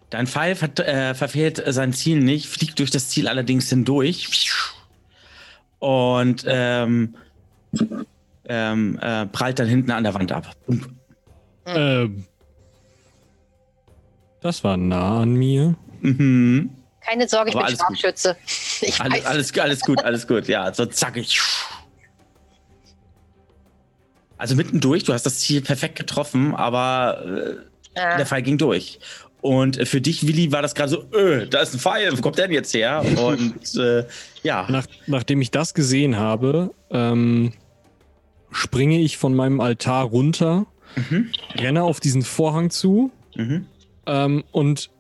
Dein 0.10 0.28
Pfeil 0.28 0.56
ver 0.56 0.70
äh, 0.88 1.16
verfehlt 1.16 1.62
sein 1.66 1.92
Ziel 1.92 2.20
nicht, 2.20 2.48
fliegt 2.48 2.80
durch 2.80 2.92
das 2.92 3.10
Ziel 3.10 3.28
allerdings 3.28 3.70
hindurch 3.70 4.30
und 5.80 6.46
ähm, 6.48 7.16
ähm, 8.46 9.00
äh, 9.02 9.26
prallt 9.26 9.60
dann 9.60 9.68
hinten 9.68 9.92
an 9.92 10.04
der 10.04 10.14
Wand 10.14 10.32
ab. 10.32 10.56
Ähm, 11.66 12.26
das 14.42 14.64
war 14.64 14.78
nah 14.78 15.22
an 15.22 15.34
mir. 15.34 15.76
Mhm. 16.02 16.70
Keine 17.02 17.28
Sorge, 17.28 17.50
ich 17.50 17.56
Aber 17.56 17.66
bin 17.66 17.76
alles 17.76 17.80
gut. 17.80 18.00
Scharfschütze. 18.00 18.38
Ich 18.82 19.00
Alles, 19.00 19.26
alles, 19.26 19.58
alles 19.58 19.80
gut, 19.80 20.04
alles 20.04 20.28
gut. 20.28 20.48
Ja, 20.48 20.74
so 20.74 20.86
zackig. 20.86 21.40
Also 24.38 24.56
mittendurch, 24.56 25.04
du 25.04 25.14
hast 25.14 25.26
das 25.26 25.40
Ziel 25.40 25.62
perfekt 25.62 25.96
getroffen, 25.96 26.54
aber 26.56 27.58
äh, 27.96 28.18
der 28.18 28.26
Pfeil 28.26 28.42
ging 28.42 28.58
durch. 28.58 29.00
Und 29.42 29.88
für 29.88 30.00
dich, 30.00 30.26
Willi, 30.26 30.52
war 30.52 30.62
das 30.62 30.74
gerade 30.74 30.90
so, 30.90 31.04
öh, 31.14 31.46
da 31.48 31.60
ist 31.62 31.74
ein 31.74 31.80
Pfeil, 31.80 32.18
wo 32.18 32.22
kommt 32.22 32.38
der 32.38 32.48
denn 32.48 32.56
jetzt 32.56 32.74
her? 32.74 33.04
Und 33.18 33.76
äh, 33.76 34.06
ja, 34.42 34.66
Nach, 34.70 34.88
nachdem 35.06 35.42
ich 35.42 35.52
das 35.52 35.74
gesehen 35.74 36.18
habe, 36.18 36.72
ähm, 36.90 37.52
springe 38.52 39.02
ich 39.02 39.18
von 39.18 39.36
meinem 39.36 39.60
Altar 39.60 40.06
runter, 40.06 40.66
Mhm. 40.96 41.32
renne 41.56 41.84
auf 41.84 42.00
diesen 42.00 42.22
Vorhang 42.22 42.70
zu 42.70 43.12
mhm. 43.36 43.66
ähm, 44.06 44.44
und 44.52 44.92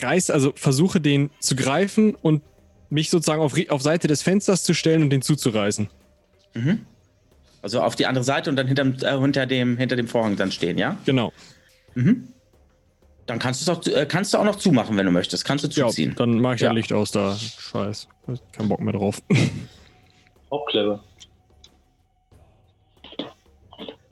reiß, 0.00 0.30
also 0.30 0.52
versuche 0.54 1.00
den 1.00 1.30
zu 1.40 1.56
greifen 1.56 2.14
und 2.14 2.42
mich 2.90 3.10
sozusagen 3.10 3.40
auf, 3.42 3.54
auf 3.68 3.82
Seite 3.82 4.08
des 4.08 4.22
Fensters 4.22 4.62
zu 4.62 4.74
stellen 4.74 5.02
und 5.02 5.10
den 5.10 5.22
zuzureißen. 5.22 5.88
Mhm. 6.54 6.86
Also 7.62 7.80
auf 7.82 7.96
die 7.96 8.06
andere 8.06 8.24
Seite 8.24 8.50
und 8.50 8.56
dann 8.56 8.66
hinterm, 8.66 8.94
äh, 9.02 9.18
hinter, 9.20 9.46
dem, 9.46 9.76
hinter 9.76 9.96
dem 9.96 10.08
Vorhang 10.08 10.36
dann 10.36 10.52
stehen, 10.52 10.78
ja? 10.78 10.96
Genau. 11.04 11.32
Mhm. 11.94 12.28
Dann 13.26 13.38
kannst, 13.38 13.60
du's 13.60 13.68
auch, 13.68 13.86
äh, 13.86 14.06
kannst 14.06 14.32
du 14.32 14.38
auch 14.38 14.44
noch 14.44 14.56
zumachen, 14.56 14.96
wenn 14.96 15.04
du 15.04 15.12
möchtest. 15.12 15.44
Kannst 15.44 15.64
du 15.64 15.68
Ja, 15.68 15.88
zuziehen. 15.88 16.14
dann 16.16 16.40
mache 16.40 16.54
ich 16.54 16.60
Ja. 16.62 16.70
ein 16.70 16.76
Licht 16.76 16.92
aus 16.92 17.10
da. 17.10 17.36
Scheiß. 17.36 18.08
Kein 18.52 18.68
Bock 18.68 18.80
mehr 18.80 18.94
drauf. 18.94 19.20
Auch 20.50 20.64
clever. 20.66 21.02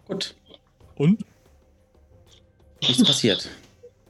Gut, 0.06 0.34
Und? 0.96 1.24
nichts 2.82 3.02
passiert. 3.04 3.48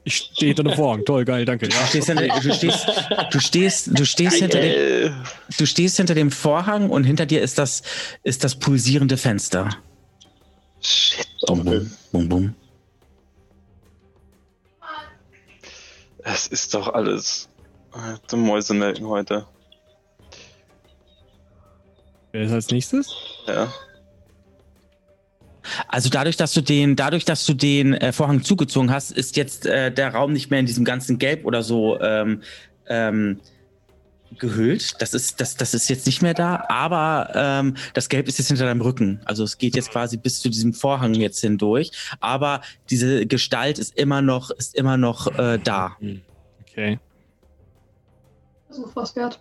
Ich 0.07 0.15
stehe 0.15 0.53
hinter 0.53 0.63
dem 0.63 0.73
Vorhang. 0.73 1.03
Toll, 1.03 1.25
geil, 1.25 1.43
danke. 1.43 1.67
Du 1.67 1.75
stehst, 1.75 2.07
hinter, 2.07 2.27
du 2.39 2.53
stehst, 2.53 2.87
du 3.29 3.39
stehst, 3.41 3.99
du 3.99 4.05
stehst 4.05 4.37
hinter 4.37 4.61
dem, 4.61 5.13
du 5.57 5.65
stehst 5.65 5.97
hinter 5.97 6.15
dem 6.15 6.31
Vorhang 6.31 6.89
und 6.89 7.03
hinter 7.03 7.25
dir 7.25 7.41
ist 7.41 7.57
das, 7.57 7.81
ist 8.23 8.45
das 8.45 8.55
pulsierende 8.55 9.17
Fenster. 9.17 9.69
shit. 10.79 11.27
Bum, 11.45 11.65
bum, 11.65 11.91
bum, 12.13 12.29
bum. 12.29 12.55
Es 16.19 16.47
ist 16.47 16.73
doch 16.73 16.87
alles. 16.93 17.49
äh, 17.93 18.15
Die 18.31 18.37
Mäuse 18.37 18.73
melken 18.73 19.07
heute. 19.07 19.45
Wer 22.31 22.43
ist 22.43 22.51
als 22.53 22.69
nächstes? 22.69 23.13
Ja. 23.45 23.73
Also 25.87 26.09
dadurch, 26.09 26.37
dass 26.37 26.53
du 26.53 26.61
den, 26.61 26.95
dadurch, 26.95 27.25
dass 27.25 27.45
du 27.45 27.53
den 27.53 27.93
äh, 27.93 28.11
Vorhang 28.11 28.43
zugezogen 28.43 28.91
hast, 28.91 29.11
ist 29.11 29.37
jetzt 29.37 29.65
äh, 29.65 29.91
der 29.91 30.13
Raum 30.13 30.33
nicht 30.33 30.49
mehr 30.51 30.59
in 30.59 30.65
diesem 30.65 30.85
ganzen 30.85 31.17
Gelb 31.17 31.45
oder 31.45 31.63
so 31.63 31.99
ähm, 31.99 32.41
ähm, 32.87 33.39
gehüllt. 34.37 35.01
Das 35.01 35.13
ist, 35.13 35.39
das, 35.39 35.55
das 35.55 35.73
ist 35.73 35.89
jetzt 35.89 36.05
nicht 36.05 36.21
mehr 36.21 36.33
da, 36.33 36.65
aber 36.69 37.31
ähm, 37.33 37.75
das 37.93 38.09
Gelb 38.09 38.27
ist 38.27 38.37
jetzt 38.37 38.47
hinter 38.47 38.65
deinem 38.65 38.81
Rücken. 38.81 39.21
Also 39.25 39.43
es 39.43 39.57
geht 39.57 39.75
jetzt 39.75 39.91
quasi 39.91 40.17
bis 40.17 40.39
zu 40.39 40.49
diesem 40.49 40.73
Vorhang 40.73 41.13
jetzt 41.13 41.39
hindurch. 41.41 41.91
Aber 42.19 42.61
diese 42.89 43.25
Gestalt 43.25 43.79
ist 43.79 43.97
immer 43.97 44.21
noch, 44.21 44.51
ist 44.51 44.75
immer 44.75 44.97
noch 44.97 45.37
äh, 45.37 45.59
da. 45.63 45.97
Okay. 46.61 46.99
Versuch 48.67 48.95
was 48.95 49.15
wert. 49.15 49.39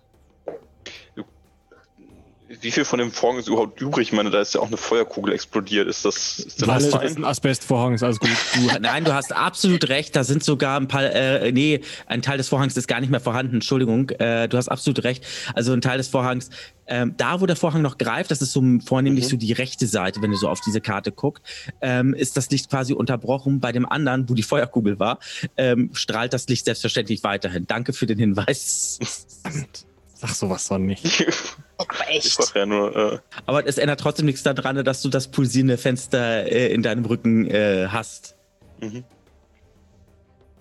Wie 2.61 2.71
viel 2.71 2.85
von 2.85 2.99
dem 2.99 3.11
Vorhang 3.13 3.39
ist 3.39 3.49
überhaupt 3.49 3.81
übrig? 3.81 4.09
Ich 4.09 4.13
meine, 4.13 4.31
da 4.31 4.41
ist 4.41 4.55
ja 4.55 4.61
auch 4.61 4.69
eine 4.69 4.77
Feuerkugel 4.77 5.33
explodiert. 5.33 5.89
Ist 5.89 6.05
das, 6.05 6.39
ist 6.39 6.63
das 6.63 6.91
das 6.91 7.17
ein 7.17 7.25
Asbestvorhang, 7.25 7.95
ist 7.95 8.03
alles 8.03 8.19
gut. 8.19 8.31
Du, 8.55 8.69
nein, 8.81 9.05
du 9.05 9.13
hast 9.15 9.35
absolut 9.35 9.89
recht. 9.89 10.15
Da 10.17 10.25
sind 10.25 10.45
sogar 10.45 10.79
ein 10.79 10.89
paar, 10.89 11.05
äh, 11.05 11.53
nee, 11.53 11.81
ein 12.07 12.23
Teil 12.23 12.39
des 12.39 12.49
Vorhangs 12.49 12.77
ist 12.77 12.89
gar 12.89 13.01
nicht 13.01 13.11
mehr 13.11 13.21
vorhanden. 13.21 13.57
Entschuldigung, 13.57 14.11
äh, 14.11 14.49
du 14.49 14.57
hast 14.57 14.69
absolut 14.69 15.05
recht. 15.05 15.25
Also 15.55 15.73
ein 15.73 15.81
Teil 15.81 15.99
des 15.99 16.09
Vorhangs, 16.09 16.51
ähm, 16.87 17.15
da 17.17 17.41
wo 17.41 17.47
der 17.47 17.57
Vorhang 17.57 17.83
noch 17.83 17.99
greift, 17.99 18.31
das 18.31 18.41
ist 18.43 18.53
so 18.53 18.63
vornehmlich 18.85 19.25
Mhm. 19.25 19.31
so 19.31 19.37
die 19.37 19.53
rechte 19.53 19.87
Seite, 19.87 20.23
wenn 20.23 20.31
du 20.31 20.37
so 20.37 20.49
auf 20.49 20.61
diese 20.61 20.81
Karte 20.81 21.11
guckst, 21.13 21.43
ähm, 21.81 22.15
ist 22.15 22.37
das 22.37 22.51
Licht 22.51 22.71
quasi 22.71 22.93
unterbrochen. 22.93 23.61
Bei 23.61 23.73
dem 23.73 23.87
anderen, 23.87 24.29
wo 24.29 24.35
die 24.35 24.43
Feuerkugel 24.43 24.99
war, 24.99 25.19
ähm, 25.57 25.91
strahlt 25.95 26.33
das 26.33 26.47
Licht 26.49 26.65
selbstverständlich 26.65 27.25
weiterhin. 27.25 27.67
Danke 27.67 27.93
für 27.93 28.07
den 28.07 28.19
Hinweis. 28.19 28.99
Sag 30.19 30.31
sowas 30.31 30.67
doch 30.69 30.79
nicht. 30.79 31.05
Aber 31.79 31.89
Ich 32.11 32.17
echt. 32.25 32.33
sag 32.43 32.57
ja 32.57 32.65
nur, 32.67 32.97
äh, 32.97 33.19
Aber 33.45 33.67
es 33.67 33.77
ändert 33.79 34.01
trotzdem 34.01 34.25
nichts 34.27 34.43
daran, 34.43 34.83
dass 34.85 35.03
du 35.03 35.09
das 35.11 35.29
pulsierende 35.29 35.77
Fenster 35.77 36.51
äh, 36.51 36.73
in 36.73 36.83
deinem 36.83 37.05
Rücken 37.05 37.47
äh, 37.51 37.87
hast. 37.89 38.35
mhm. 38.81 39.05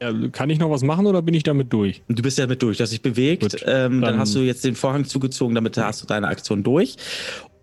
Ja, 0.01 0.11
kann 0.33 0.49
ich 0.49 0.59
noch 0.59 0.69
was 0.69 0.83
machen 0.83 1.07
oder 1.07 1.21
bin 1.21 1.33
ich 1.33 1.43
damit 1.43 1.71
durch? 1.71 2.03
Du 2.09 2.21
bist 2.21 2.37
ja 2.37 2.47
mit 2.47 2.61
durch, 2.61 2.75
du 2.77 2.83
hast 2.83 2.91
dich 2.91 3.01
bewegt. 3.01 3.43
Gut, 3.43 3.61
ähm, 3.65 4.01
dann, 4.01 4.01
dann- 4.01 4.19
hast 4.19 4.35
du 4.35 4.39
jetzt 4.39 4.65
den 4.65 4.75
Vorhang 4.75 5.05
zugezogen, 5.05 5.55
damit 5.55 5.77
hast 5.77 6.01
du 6.03 6.05
deine 6.05 6.27
Aktion 6.27 6.63
durch. 6.63 6.97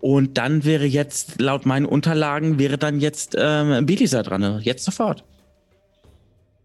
Und 0.01 0.39
dann 0.39 0.65
wäre 0.65 0.85
jetzt, 0.85 1.39
laut 1.39 1.67
meinen 1.67 1.85
Unterlagen, 1.85 2.57
wäre 2.57 2.79
dann 2.79 2.99
jetzt 2.99 3.35
ähm, 3.37 3.85
Belisa 3.85 4.23
dran. 4.23 4.41
ne? 4.41 4.59
Jetzt 4.63 4.83
sofort. 4.83 5.23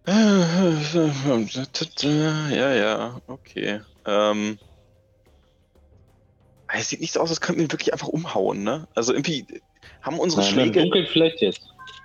Ja, 2.00 2.73
ja, 2.73 3.20
okay. 3.26 3.81
Ähm, 4.07 4.58
es 6.75 6.89
sieht 6.89 7.01
nicht 7.01 7.13
so 7.15 7.21
aus, 7.21 7.31
als 7.31 7.41
könnten 7.41 7.61
wir 7.61 7.67
ihn 7.67 7.73
wirklich 7.73 7.93
einfach 7.93 8.09
umhauen, 8.09 8.63
ne? 8.63 8.87
Also 8.95 9.13
irgendwie 9.13 9.47
haben 10.03 10.19
unsere 10.19 10.43
Nein, 10.43 10.51
Schläge. 10.51 10.81
Dunkeln 10.83 11.07
vielleicht 11.07 11.41
jetzt. 11.41 11.63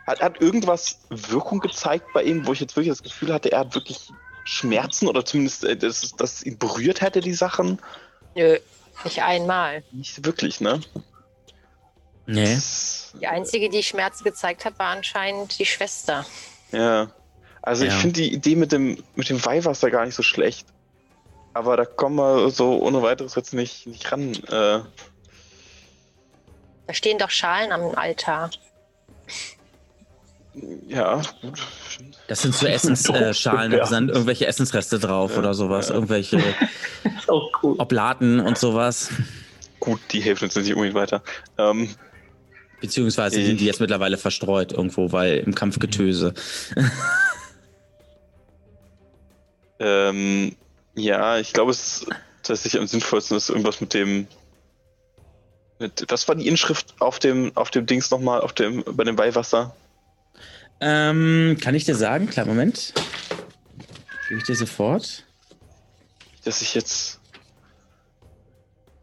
Hat, 0.07 0.21
hat 0.21 0.41
irgendwas 0.41 0.99
Wirkung 1.09 1.59
gezeigt 1.59 2.05
bei 2.13 2.23
ihm, 2.23 2.45
wo 2.45 2.53
ich 2.53 2.59
jetzt 2.59 2.75
wirklich 2.75 2.89
das 2.91 3.03
Gefühl 3.03 3.33
hatte, 3.33 3.51
er 3.51 3.59
hat 3.59 3.75
wirklich 3.75 4.09
Schmerzen 4.45 5.07
oder 5.07 5.23
zumindest, 5.25 5.63
äh, 5.63 5.75
dass, 5.77 6.11
dass 6.15 6.35
es 6.35 6.45
ihn 6.45 6.57
berührt 6.57 7.01
hätte, 7.01 7.21
die 7.21 7.33
Sachen? 7.33 7.79
Nö, 8.35 8.57
nicht 9.03 9.21
einmal. 9.21 9.83
Nicht 9.91 10.25
wirklich, 10.25 10.59
ne? 10.61 10.81
Nee. 12.25 12.57
Die 13.19 13.27
einzige, 13.27 13.69
die 13.69 13.83
Schmerzen 13.83 14.23
gezeigt 14.23 14.65
hat, 14.65 14.79
war 14.79 14.87
anscheinend 14.95 15.59
die 15.59 15.65
Schwester. 15.65 16.25
Ja. 16.71 17.11
Also 17.61 17.85
ich 17.85 17.91
Ja. 17.91 17.97
finde 17.99 18.21
die 18.21 18.33
Idee 18.33 18.55
mit 18.55 18.71
dem, 18.71 19.01
mit 19.15 19.29
dem 19.29 19.43
Weihwasser 19.45 19.89
gar 19.91 20.05
nicht 20.05 20.15
so 20.15 20.23
schlecht. 20.23 20.67
Aber 21.53 21.77
da 21.77 21.85
kommen 21.85 22.15
wir 22.15 22.49
so 22.49 22.81
ohne 22.81 23.01
weiteres 23.01 23.35
jetzt 23.35 23.53
nicht, 23.53 23.85
nicht 23.87 24.11
ran. 24.11 24.33
Äh, 24.33 24.79
Da 26.87 26.93
stehen 26.93 27.17
doch 27.19 27.29
Schalen 27.29 27.71
am 27.71 27.95
Altar. 27.95 28.49
ja, 30.87 31.21
gut. 31.41 31.59
Das 32.27 32.41
sind 32.41 32.55
so 32.55 32.65
Essensschalen, 32.67 33.71
äh, 33.73 33.77
da 33.77 33.85
sind 33.85 34.09
irgendwelche 34.09 34.45
Essensreste 34.47 34.99
drauf 34.99 35.31
Ja, 35.33 35.39
oder 35.39 35.53
sowas, 35.53 35.89
ja. 35.89 35.95
irgendwelche 35.95 36.41
cool. 37.63 37.75
Oblaten 37.79 38.39
und 38.39 38.57
sowas. 38.57 39.09
Gut, 39.79 39.99
die 40.11 40.21
helfen 40.21 40.45
uns 40.45 40.55
nicht 40.55 40.71
unbedingt 40.73 40.95
weiter. 40.95 41.21
Ähm, 41.57 41.89
Beziehungsweise 42.81 43.39
Ich- 43.39 43.45
sind 43.47 43.59
die 43.61 43.65
jetzt 43.65 43.79
mittlerweile 43.79 44.17
verstreut 44.17 44.71
irgendwo, 44.73 45.11
weil 45.11 45.37
im 45.37 45.55
Kampfgetöse. 45.55 46.33
ähm, 49.79 50.55
ja, 50.95 51.37
ich 51.37 51.53
glaube, 51.53 51.71
es 51.71 52.01
ist 52.01 52.07
tatsächlich 52.43 52.81
am 52.81 52.87
sinnvollsten, 52.87 53.37
ist 53.37 53.49
irgendwas 53.49 53.81
mit 53.81 53.93
dem. 53.93 54.27
Mit, 55.79 56.05
was 56.09 56.27
war 56.27 56.35
die 56.35 56.47
Inschrift 56.47 56.93
auf 56.99 57.19
dem, 57.19 57.51
auf 57.55 57.71
dem 57.71 57.85
Dings 57.85 58.11
nochmal, 58.11 58.41
auf 58.41 58.53
dem, 58.53 58.83
bei 58.85 59.03
dem 59.03 59.17
Weihwasser? 59.17 59.75
Ähm, 60.79 61.57
kann 61.61 61.75
ich 61.75 61.85
dir 61.85 61.95
sagen? 61.95 62.29
Klar, 62.29 62.45
Moment. 62.45 62.93
Gebe 64.27 64.39
ich 64.39 64.45
dir 64.45 64.55
sofort. 64.55 65.25
Dass 66.43 66.61
ich 66.61 66.75
jetzt. 66.75 67.19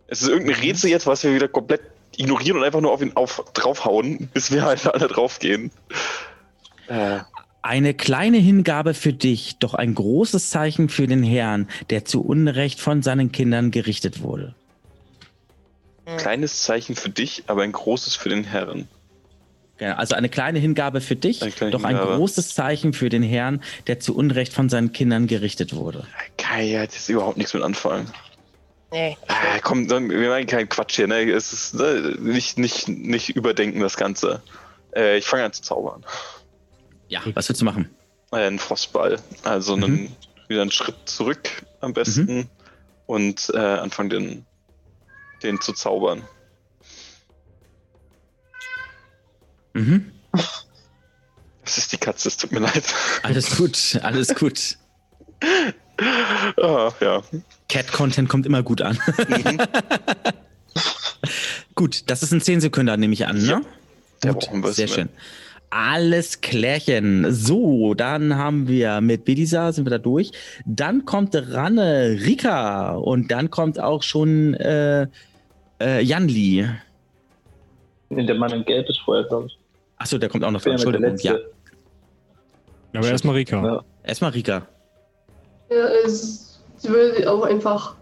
Es 0.07 0.23
ist 0.23 0.29
irgendein 0.29 0.61
Rätsel 0.61 0.91
jetzt, 0.91 1.07
was 1.07 1.23
wir 1.23 1.35
wieder 1.35 1.49
komplett 1.49 1.83
ignorieren 2.17 2.59
und 2.59 2.65
einfach 2.65 2.81
nur 2.81 2.93
auf 2.93 3.01
ihn 3.01 3.17
auf, 3.17 3.45
draufhauen, 3.55 4.29
bis 4.35 4.51
wir 4.51 4.65
halt 4.65 4.87
alle 4.87 5.09
draufgehen. 5.09 5.71
Äh, 6.89 7.21
Eine 7.63 7.93
kleine 7.93 8.39
Hingabe 8.39 8.95
für 8.95 9.13
dich, 9.13 9.59
doch 9.59 9.75
ein 9.75 9.95
großes 9.95 10.51
Zeichen 10.51 10.89
für 10.89 11.07
den 11.07 11.23
Herrn, 11.23 11.69
der 11.91 12.05
zu 12.05 12.23
Unrecht 12.23 12.81
von 12.81 13.03
seinen 13.03 13.33
Kindern 13.33 13.71
gerichtet 13.71 14.23
wurde. 14.23 14.55
kleines 16.17 16.63
Zeichen 16.63 16.97
für 16.97 17.11
dich, 17.11 17.45
aber 17.49 17.63
ein 17.63 17.73
großes 17.73 18.17
für 18.17 18.31
den 18.31 18.45
Herrn. 18.45 18.89
Ja, 19.79 19.95
also 19.95 20.15
eine 20.15 20.29
kleine 20.29 20.59
Hingabe 20.59 21.01
für 21.01 21.17
dich, 21.17 21.41
doch 21.41 21.85
ein 21.85 21.97
Hingabe. 21.97 22.17
großes 22.17 22.55
Zeichen 22.55 22.93
für 22.93 23.09
den 23.09 23.23
Herrn, 23.23 23.63
der 23.87 23.99
zu 23.99 24.15
Unrecht 24.15 24.53
von 24.53 24.69
seinen 24.69 24.93
Kindern 24.93 25.27
gerichtet 25.27 25.75
wurde. 25.75 26.07
Kann 26.37 26.61
ich 26.61 26.73
jetzt 26.73 27.09
überhaupt 27.09 27.39
nichts 27.39 27.55
mit 27.55 27.63
anfangen. 27.63 28.11
Nee. 28.93 29.17
Ah, 29.29 29.59
komm, 29.63 29.87
dann, 29.87 30.11
wir 30.11 30.29
meinen 30.29 30.47
keinen 30.47 30.69
Quatsch 30.69 30.97
hier, 30.97 31.07
ne? 31.07 31.31
Es 31.31 31.53
ist 31.53 31.75
ne, 31.75 32.17
nicht, 32.19 32.59
nicht, 32.59 32.89
nicht 32.89 33.31
überdenken 33.31 33.81
das 33.81 33.97
Ganze. 33.97 34.43
Äh, 34.95 35.19
ich 35.19 35.27
fange 35.27 35.45
an 35.45 35.53
zu 35.53 35.63
zaubern. 35.63 36.05
Ja, 37.11 37.21
was 37.35 37.49
willst 37.49 37.61
du 37.61 37.65
machen? 37.65 37.91
Ein 38.31 38.59
Frostball. 38.59 39.21
Also 39.43 39.77
Mhm. 39.77 39.85
einen, 39.85 40.17
wieder 40.49 40.63
einen 40.63 40.71
Schritt 40.71 40.97
zurück 41.05 41.51
am 41.81 41.93
besten 41.93 42.49
und 43.07 43.51
äh, 43.53 43.59
anfangen 43.59 44.11
den, 44.11 44.47
den 45.43 45.61
zu 45.61 45.73
zaubern. 45.73 46.23
Mhm. 49.75 50.13
Das 51.65 51.79
ist 51.79 51.93
die 51.93 51.99
Katze, 51.99 52.29
es 52.29 52.37
tut 52.37 52.53
mir 52.53 52.61
leid. 52.61 52.85
Alles 53.23 53.57
gut, 53.57 53.99
alles 54.03 54.35
gut. 54.35 54.77
Ah, 56.61 56.93
ja. 57.01 57.23
Cat-Content 57.69 58.29
kommt 58.29 58.47
immer 58.47 58.63
gut 58.63 58.83
an. 58.83 58.99
Mhm. 59.29 59.59
gut, 61.75 62.05
das 62.09 62.23
ist 62.23 62.33
ein 62.33 62.41
10 62.41 62.61
Sekunden, 62.61 62.99
nehme 62.99 63.13
ich 63.15 63.27
an, 63.27 63.39
ne? 63.39 63.63
Ja. 64.25 64.33
Gut, 64.33 64.49
sehr 64.75 64.89
schön. 64.89 65.09
Alles 65.71 66.41
klärchen. 66.41 67.33
So, 67.33 67.95
dann 67.95 68.37
haben 68.37 68.67
wir 68.67 69.01
mit 69.01 69.25
Bedisa 69.25 69.71
sind 69.73 69.85
wir 69.87 69.91
da 69.91 69.99
durch. 69.99 70.33
Dann 70.67 71.05
kommt 71.05 71.35
Ranne 71.35 72.17
Rika 72.27 72.95
und 72.97 73.31
dann 73.31 73.51
kommt 73.51 73.79
auch 73.79 74.03
schon 74.03 74.55
äh, 74.55 75.07
äh, 75.81 76.03
Janli. 76.03 76.67
Nee, 78.09 78.27
Der 78.27 78.35
Mann 78.35 78.53
in 78.53 78.65
Gelb 78.65 78.89
ist 78.89 78.99
vorher, 79.05 79.25
glaube 79.25 79.47
ich. 79.47 79.59
Achso, 79.99 80.19
der 80.19 80.29
kommt 80.29 80.43
auch 80.45 80.51
noch 80.51 80.65
ja 80.65 80.73
Entschuldigung. 80.73 81.17
Ja. 81.19 81.37
Aber 82.95 83.09
erstmal 83.09 83.37
Rika. 83.37 83.65
Ja. 83.65 83.85
erstmal 84.03 84.31
Rika. 84.33 84.67
Ja, 85.71 85.87
es, 86.05 86.61
sie 86.79 86.89
würde 86.89 87.15
sich 87.15 87.27
auch 87.29 87.43
einfach 87.43 87.95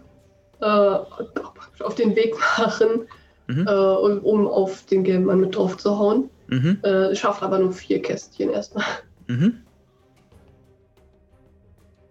äh, 0.61 0.65
auf 0.65 1.95
den 1.95 2.15
Weg 2.15 2.33
machen, 2.57 3.07
Mhm. 3.47 3.67
äh, 3.67 3.71
um, 3.71 4.19
um 4.19 4.47
auf 4.47 4.85
den 4.85 5.03
gelben 5.03 5.25
Mann 5.25 5.39
mit 5.41 5.55
drauf 5.55 5.77
zu 5.77 5.97
hauen. 5.97 6.29
Mhm. 6.49 6.79
Äh, 6.83 7.15
schafft 7.15 7.43
aber 7.43 7.59
nur 7.59 7.71
vier 7.71 8.01
Kästchen 8.01 8.49
erstmal. 8.49 8.85
Mhm. 9.27 9.61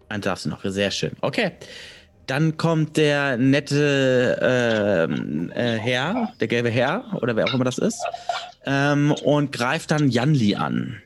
Dann 0.07 0.21
darfst 0.21 0.45
du 0.45 0.49
noch. 0.49 0.61
Sehr 0.63 0.91
schön. 0.91 1.11
Okay. 1.21 1.51
Dann 2.25 2.57
kommt 2.57 2.95
der 2.97 3.37
nette 3.37 4.37
ähm, 5.09 5.51
äh, 5.51 5.77
Herr, 5.77 6.31
der 6.39 6.47
gelbe 6.47 6.69
Herr, 6.69 7.05
oder 7.21 7.35
wer 7.35 7.45
auch 7.45 7.53
immer 7.53 7.63
das 7.65 7.79
ist, 7.79 7.99
ähm, 8.65 9.11
und 9.23 9.51
greift 9.51 9.89
dann 9.89 10.09
Janli 10.09 10.55
an. 10.55 11.01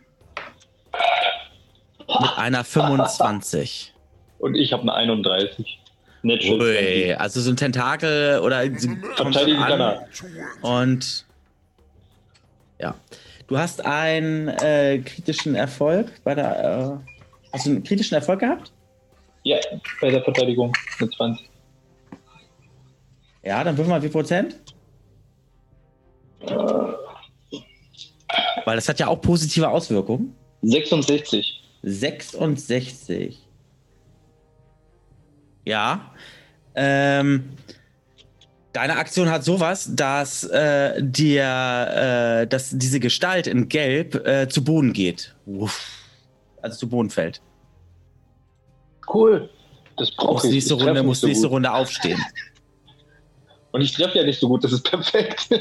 Mit 2.08 2.38
einer 2.38 2.64
25. 2.66 3.94
Und 4.40 4.56
ich 4.56 4.74
habe 4.74 4.84
eine 4.84 4.94
31. 4.94 5.80
Nicht 6.24 6.44
schön. 6.44 6.62
Ui, 6.62 7.14
also 7.14 7.40
so 7.40 7.50
ein 7.52 7.58
Tentakel 7.58 8.40
oder 8.40 8.64
sie 8.78 8.98
kommt 9.16 9.38
an 9.38 10.00
und. 10.62 11.26
Du 13.48 13.58
hast 13.58 13.86
einen 13.86 14.48
äh, 14.48 15.00
kritischen 15.00 15.56
Erfolg 15.56 16.12
bei 16.24 16.36
der. 16.36 17.02
Äh, 17.04 17.52
hast 17.52 17.66
du 17.66 17.72
einen 17.72 17.84
kritischen 17.84 18.16
Erfolg 18.16 18.40
gehabt? 18.40 18.72
Ja, 19.44 19.58
bei 20.00 20.10
der 20.10 20.24
Verteidigung 20.24 20.72
eine 21.00 21.10
20. 21.10 21.50
Ja, 23.44 23.64
dann 23.64 23.78
würfel 23.78 23.90
mal 23.90 24.02
wie 24.02 24.08
Prozent. 24.10 24.56
Weil 28.66 28.76
das 28.76 28.88
hat 28.88 29.00
ja 29.00 29.08
auch 29.08 29.20
positive 29.22 29.68
Auswirkungen. 29.68 30.36
66. 30.62 31.62
66. 31.82 33.38
Ja. 35.66 36.14
Ähm, 36.76 37.50
deine 38.74 38.98
Aktion 38.98 39.30
hat 39.30 39.44
sowas, 39.44 39.90
dass 39.94 40.44
äh, 40.46 41.02
dir, 41.02 42.42
äh, 42.44 42.48
dass 42.48 42.72
diese 42.74 43.00
Gestalt 43.00 43.48
in 43.48 43.70
Gelb 43.70 44.16
äh, 44.28 44.48
zu 44.50 44.64
Boden 44.64 44.94
geht. 44.94 45.36
Uff. 45.46 45.88
Also 46.62 46.78
zu 46.80 46.90
Boden 46.90 47.10
fällt. 47.10 47.42
Cool. 49.14 49.50
Das 49.98 50.12
brauche 50.12 50.48
ich. 50.48 50.54
nächste 50.54 50.74
Ich 50.76 50.80
Runde, 50.80 50.94
nicht 50.94 51.04
muss 51.06 51.22
so 51.22 51.28
nächste 51.28 51.48
gut. 51.48 51.56
Runde 51.56 51.72
aufstehen. 51.72 52.20
Und 53.72 53.82
ich 53.82 53.92
treffe 53.94 54.20
ja 54.20 54.24
nicht 54.24 54.40
so 54.40 54.48
gut, 54.48 54.64
das 54.64 54.72
ist 54.72 54.84
perfekt. 54.84 55.50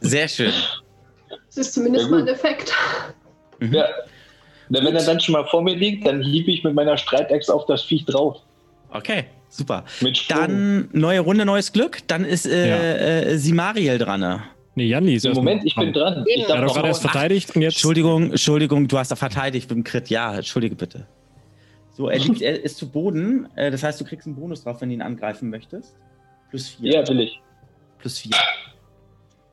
Sehr 0.00 0.28
schön. 0.28 0.52
Das 1.28 1.56
ist 1.58 1.74
zumindest 1.74 2.06
Ja, 2.06 2.10
mal 2.10 2.22
ein 2.22 2.28
Effekt. 2.28 2.72
ja. 3.60 3.86
Na, 4.68 4.82
Wenn 4.84 4.96
er 4.96 5.04
dann 5.04 5.20
schon 5.20 5.34
mal 5.34 5.46
vor 5.46 5.62
mir 5.62 5.76
liegt, 5.76 6.06
dann 6.06 6.22
hiebe 6.22 6.50
ich 6.50 6.64
mit 6.64 6.74
meiner 6.74 6.96
Streitachs 6.96 7.48
auf 7.50 7.66
das 7.66 7.82
Viech 7.84 8.04
drauf. 8.06 8.38
Okay, 8.90 9.26
super. 9.48 9.84
Dann 10.28 10.88
neue 10.92 11.20
Runde, 11.20 11.44
neues 11.44 11.72
Glück. 11.72 11.98
Dann 12.06 12.24
ist 12.24 12.46
äh, 12.46 12.68
Ja. 12.68 12.76
äh, 13.30 13.38
Simariel 13.38 13.98
dran. 13.98 14.20
ne? 14.20 14.42
Nee, 14.74 14.86
Janli 14.88 15.14
ist 15.14 15.26
Moment, 15.34 15.64
ich 15.64 15.74
bin 15.74 15.92
dran. 15.92 16.24
Ich 16.28 16.42
Er 16.42 16.48
darf 16.48 16.56
hat 16.58 16.62
doch 16.62 16.66
noch 16.68 16.74
gerade 16.74 16.88
erst 16.88 17.00
verteidigt 17.00 17.56
und 17.56 17.62
jetzt. 17.62 17.74
Entschuldigung, 17.76 18.30
Entschuldigung, 18.30 18.86
du 18.88 18.98
hast 18.98 19.10
da 19.10 19.16
verteidigt 19.16 19.70
mit 19.70 19.76
dem 19.78 19.84
Crit. 19.84 20.10
Ja, 20.10 20.34
entschuldige 20.36 20.74
bitte. 20.74 21.06
So, 21.92 22.08
er, 22.10 22.18
liegt, 22.18 22.42
er 22.42 22.62
ist 22.62 22.76
zu 22.76 22.90
Boden. 22.90 23.48
Äh, 23.56 23.70
das 23.70 23.82
heißt, 23.82 23.98
du 23.98 24.04
kriegst 24.04 24.26
einen 24.26 24.36
Bonus 24.36 24.64
drauf, 24.64 24.82
wenn 24.82 24.90
du 24.90 24.94
ihn 24.94 25.00
angreifen 25.00 25.48
möchtest. 25.48 25.96
Plus 26.50 26.68
4. 26.68 26.92
Ja, 26.92 27.08
will 27.08 27.20
ich. 27.20 27.40
Plus 27.98 28.18
4. 28.18 28.32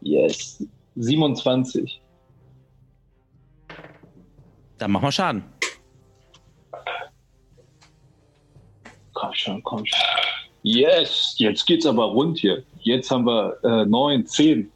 Yes. 0.01 0.61
27. 0.97 2.01
Dann 4.77 4.91
mach 4.91 5.01
mal 5.01 5.11
Schaden. 5.11 5.43
Komm 9.23 9.33
schon, 9.33 9.63
komm 9.63 9.85
schon. 9.85 9.99
Yes, 10.63 11.35
jetzt 11.37 11.65
geht's 11.65 11.85
aber 11.85 12.05
rund 12.05 12.39
hier. 12.39 12.63
Jetzt 12.81 13.09
haben 13.09 13.25
wir 13.25 13.57
äh, 13.63 13.85
9, 13.85 14.25
10. 14.25 14.69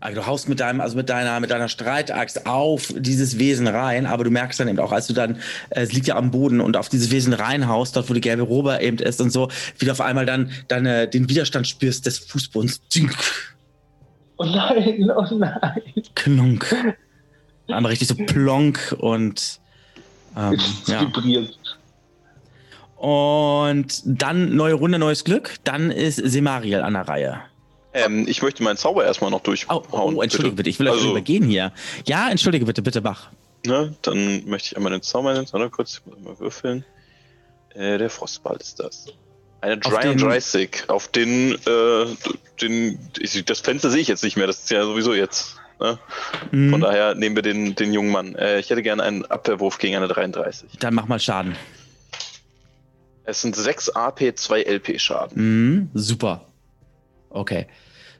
Also 0.00 0.20
du 0.20 0.26
haust 0.26 0.48
mit 0.48 0.60
deinem, 0.60 0.80
also 0.80 0.96
mit 0.96 1.08
deiner, 1.08 1.38
mit 1.40 1.50
deiner 1.50 1.68
Streitaxt 1.68 2.46
auf 2.46 2.92
dieses 2.96 3.38
Wesen 3.38 3.66
rein, 3.66 4.06
aber 4.06 4.24
du 4.24 4.30
merkst 4.30 4.60
dann 4.60 4.68
eben 4.68 4.78
auch, 4.78 4.92
als 4.92 5.06
du 5.06 5.14
dann, 5.14 5.36
äh, 5.70 5.82
es 5.82 5.92
liegt 5.92 6.06
ja 6.06 6.16
am 6.16 6.30
Boden 6.30 6.60
und 6.60 6.76
auf 6.76 6.88
dieses 6.88 7.10
Wesen 7.10 7.32
reinhaust, 7.32 7.96
dort 7.96 8.08
wo 8.08 8.14
die 8.14 8.20
gelbe 8.20 8.42
Robe 8.42 8.78
eben 8.80 8.98
ist 8.98 9.20
und 9.20 9.30
so, 9.30 9.48
wie 9.78 9.86
du 9.86 9.92
auf 9.92 10.00
einmal 10.00 10.26
dann 10.26 10.50
deine, 10.68 11.08
den 11.08 11.28
Widerstand 11.28 11.66
spürst 11.66 12.06
des 12.06 12.18
Fußbodens. 12.18 12.80
Oh 14.38 14.44
nein, 14.44 15.10
oh 15.14 15.34
nein. 15.34 15.82
Klunk. 16.14 16.74
Einmal 17.68 17.90
richtig 17.90 18.08
so 18.08 18.14
plonk 18.14 18.96
und 18.98 19.60
ähm, 20.36 20.54
Es 20.54 20.86
ja. 20.88 21.00
vibriert. 21.00 21.58
Und 23.06 24.00
dann 24.04 24.54
neue 24.54 24.74
Runde, 24.74 24.96
neues 25.00 25.24
Glück. 25.24 25.56
Dann 25.64 25.90
ist 25.90 26.16
Semariel 26.16 26.82
an 26.82 26.92
der 26.92 27.08
Reihe. 27.08 27.40
Ähm, 27.94 28.26
ich 28.28 28.42
möchte 28.42 28.62
meinen 28.62 28.76
Zauber 28.76 29.04
erstmal 29.04 29.32
noch 29.32 29.40
durchhauen. 29.40 29.84
Oh, 29.90 30.12
oh 30.14 30.22
entschuldige 30.22 30.54
bitte. 30.54 30.70
Ich 30.70 30.78
will 30.78 30.86
euch 30.86 30.98
Also- 30.98 31.10
übergehen 31.10 31.42
hier. 31.44 31.72
Ja, 32.06 32.30
entschuldige 32.30 32.64
bitte, 32.64 32.80
bitte, 32.80 33.02
Bach. 33.02 33.30
Ne, 33.66 33.94
dann 34.02 34.44
möchte 34.46 34.68
ich 34.68 34.76
einmal 34.76 34.92
den 34.92 35.02
Zauber 35.02 35.32
nennen. 35.34 35.48
Warte 35.50 35.68
kurz, 35.70 35.94
ich 35.94 36.06
muss 36.06 36.20
mal 36.24 36.38
würfeln. 36.38 36.84
Äh, 37.74 37.98
der 37.98 38.08
Frostball 38.08 38.56
ist 38.60 38.78
das. 38.78 39.06
Eine 39.60 39.80
Auf 39.84 39.98
den- 39.98 40.18
33 40.18 40.84
auf 40.88 41.08
den, 41.08 41.54
äh, 41.54 42.06
den, 42.60 42.98
ich, 43.18 43.44
das 43.44 43.58
Fenster 43.60 43.90
sehe 43.90 44.00
ich 44.00 44.08
jetzt 44.08 44.22
nicht 44.22 44.36
mehr, 44.36 44.46
das 44.46 44.60
ist 44.60 44.70
ja 44.70 44.84
sowieso 44.84 45.12
jetzt. 45.12 45.56
Ne? 45.80 45.98
Mhm. 46.52 46.70
Von 46.70 46.80
daher 46.82 47.16
nehmen 47.16 47.34
wir 47.34 47.42
den, 47.42 47.74
den 47.74 47.92
jungen 47.92 48.12
Mann. 48.12 48.36
Äh, 48.36 48.60
ich 48.60 48.70
hätte 48.70 48.82
gerne 48.82 49.02
einen 49.02 49.24
Abwehrwurf 49.24 49.78
gegen 49.78 49.96
eine 49.96 50.06
33. 50.06 50.78
Dann 50.78 50.94
mach 50.94 51.06
mal 51.08 51.18
Schaden. 51.18 51.56
Es 53.24 53.42
sind 53.42 53.54
6 53.54 53.90
AP, 53.90 54.32
2 54.34 54.62
LP 54.62 54.98
Schaden. 54.98 55.36
Mhm, 55.36 55.90
super. 55.94 56.46
Okay. 57.30 57.66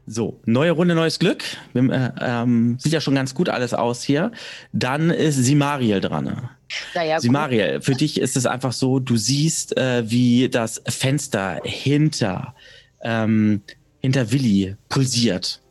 So, 0.07 0.41
neue 0.47 0.73
Runde, 0.73 0.95
neues 0.95 1.19
Glück. 1.19 1.45
Wir, 1.73 1.91
äh, 1.91 2.11
ähm, 2.21 2.77
sieht 2.79 2.93
ja 2.93 3.01
schon 3.01 3.15
ganz 3.15 3.35
gut 3.35 3.49
alles 3.49 3.73
aus 3.73 4.03
hier. 4.03 4.33
Dann 4.73 5.11
ist 5.11 5.37
Simariel 5.37 6.01
dran. 6.01 6.51
Naja, 6.95 7.17
gut. 7.17 7.23
Simariel, 7.23 7.81
für 7.81 7.95
dich 7.95 8.21
ist 8.21 8.37
es 8.37 8.47
einfach 8.47 8.73
so, 8.73 8.99
du 8.99 9.17
siehst, 9.17 9.77
äh, 9.77 10.11
wie 10.11 10.49
das 10.49 10.83
Fenster 10.89 11.61
hinter, 11.63 12.55
ähm, 13.03 13.63
hinter 14.01 14.33
Willi 14.33 14.77
pulsiert. 14.89 15.62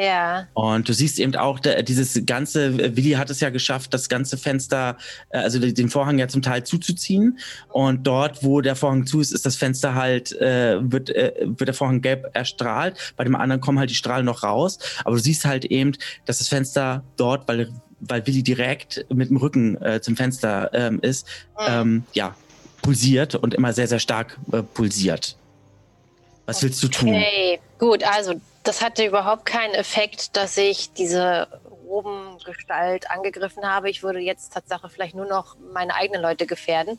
Ja. 0.00 0.46
Und 0.54 0.88
du 0.88 0.94
siehst 0.94 1.18
eben 1.18 1.36
auch, 1.36 1.60
da, 1.60 1.82
dieses 1.82 2.18
ganze, 2.24 2.96
Willi 2.96 3.10
hat 3.12 3.28
es 3.28 3.40
ja 3.40 3.50
geschafft, 3.50 3.92
das 3.92 4.08
ganze 4.08 4.38
Fenster, 4.38 4.96
äh, 5.28 5.38
also 5.38 5.58
den 5.58 5.90
Vorhang 5.90 6.18
ja 6.18 6.26
zum 6.26 6.40
Teil 6.40 6.64
zuzuziehen. 6.64 7.38
Und 7.68 8.06
dort, 8.06 8.42
wo 8.42 8.62
der 8.62 8.76
Vorhang 8.76 9.04
zu 9.04 9.20
ist, 9.20 9.30
ist 9.30 9.44
das 9.44 9.56
Fenster 9.56 9.94
halt, 9.94 10.32
äh, 10.40 10.78
wird, 10.80 11.10
äh, 11.10 11.34
wird 11.42 11.68
der 11.68 11.74
Vorhang 11.74 12.00
gelb 12.00 12.30
erstrahlt. 12.32 12.96
Bei 13.18 13.24
dem 13.24 13.36
anderen 13.36 13.60
kommen 13.60 13.78
halt 13.78 13.90
die 13.90 13.94
Strahlen 13.94 14.24
noch 14.24 14.42
raus. 14.42 14.78
Aber 15.04 15.16
du 15.16 15.22
siehst 15.22 15.44
halt 15.44 15.66
eben, 15.66 15.92
dass 16.24 16.38
das 16.38 16.48
Fenster 16.48 17.04
dort, 17.18 17.46
weil, 17.46 17.68
weil 18.00 18.26
Willi 18.26 18.42
direkt 18.42 19.04
mit 19.12 19.28
dem 19.28 19.36
Rücken 19.36 19.76
äh, 19.82 20.00
zum 20.00 20.16
Fenster 20.16 20.70
ähm, 20.72 21.00
ist, 21.02 21.26
ähm, 21.68 22.04
ja, 22.14 22.34
pulsiert 22.80 23.34
und 23.34 23.52
immer 23.52 23.74
sehr, 23.74 23.86
sehr 23.86 23.98
stark 23.98 24.38
äh, 24.50 24.62
pulsiert. 24.62 25.36
Was 26.46 26.62
willst 26.62 26.82
du 26.82 26.88
tun? 26.88 27.10
Okay, 27.10 27.60
gut, 27.78 28.02
also 28.02 28.40
das 28.62 28.82
hatte 28.82 29.04
überhaupt 29.04 29.46
keinen 29.46 29.74
Effekt, 29.74 30.36
dass 30.36 30.56
ich 30.56 30.92
diese 30.92 31.48
Robengestalt 31.86 33.10
angegriffen 33.10 33.64
habe. 33.64 33.90
Ich 33.90 34.02
würde 34.02 34.20
jetzt 34.20 34.52
Tatsache 34.52 34.88
vielleicht 34.88 35.14
nur 35.14 35.26
noch 35.26 35.56
meine 35.72 35.94
eigenen 35.94 36.22
Leute 36.22 36.46
gefährden. 36.46 36.98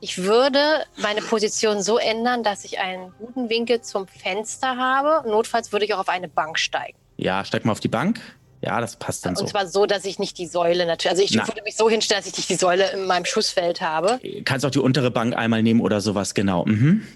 Ich 0.00 0.18
würde 0.18 0.60
meine 0.96 1.20
Position 1.20 1.82
so 1.82 1.98
ändern, 1.98 2.44
dass 2.44 2.64
ich 2.64 2.78
einen 2.78 3.12
guten 3.18 3.50
Winkel 3.50 3.80
zum 3.80 4.06
Fenster 4.06 4.76
habe. 4.76 5.28
Notfalls 5.28 5.72
würde 5.72 5.84
ich 5.84 5.94
auch 5.94 5.98
auf 5.98 6.08
eine 6.08 6.28
Bank 6.28 6.58
steigen. 6.58 6.96
Ja, 7.16 7.44
steig 7.44 7.64
mal 7.64 7.72
auf 7.72 7.80
die 7.80 7.88
Bank. 7.88 8.20
Ja, 8.60 8.80
das 8.80 8.96
passt 8.96 9.24
dann 9.26 9.32
Und 9.32 9.38
so. 9.38 9.44
zwar 9.46 9.66
so, 9.66 9.86
dass 9.86 10.04
ich 10.04 10.18
nicht 10.18 10.38
die 10.38 10.46
Säule 10.46 10.86
natürlich. 10.86 11.10
Also 11.10 11.22
ich 11.22 11.34
Na. 11.34 11.46
würde 11.46 11.62
mich 11.62 11.76
so 11.76 11.88
hinstellen, 11.90 12.20
dass 12.22 12.28
ich 12.30 12.36
nicht 12.36 12.48
die 12.48 12.54
Säule 12.56 12.90
in 12.92 13.06
meinem 13.06 13.24
Schussfeld 13.24 13.80
habe. 13.80 14.20
Kannst 14.44 14.64
auch 14.66 14.70
die 14.70 14.78
untere 14.80 15.10
Bank 15.10 15.36
einmal 15.36 15.62
nehmen 15.62 15.80
oder 15.80 16.00
sowas, 16.00 16.34
genau. 16.34 16.64
Mhm. 16.64 17.06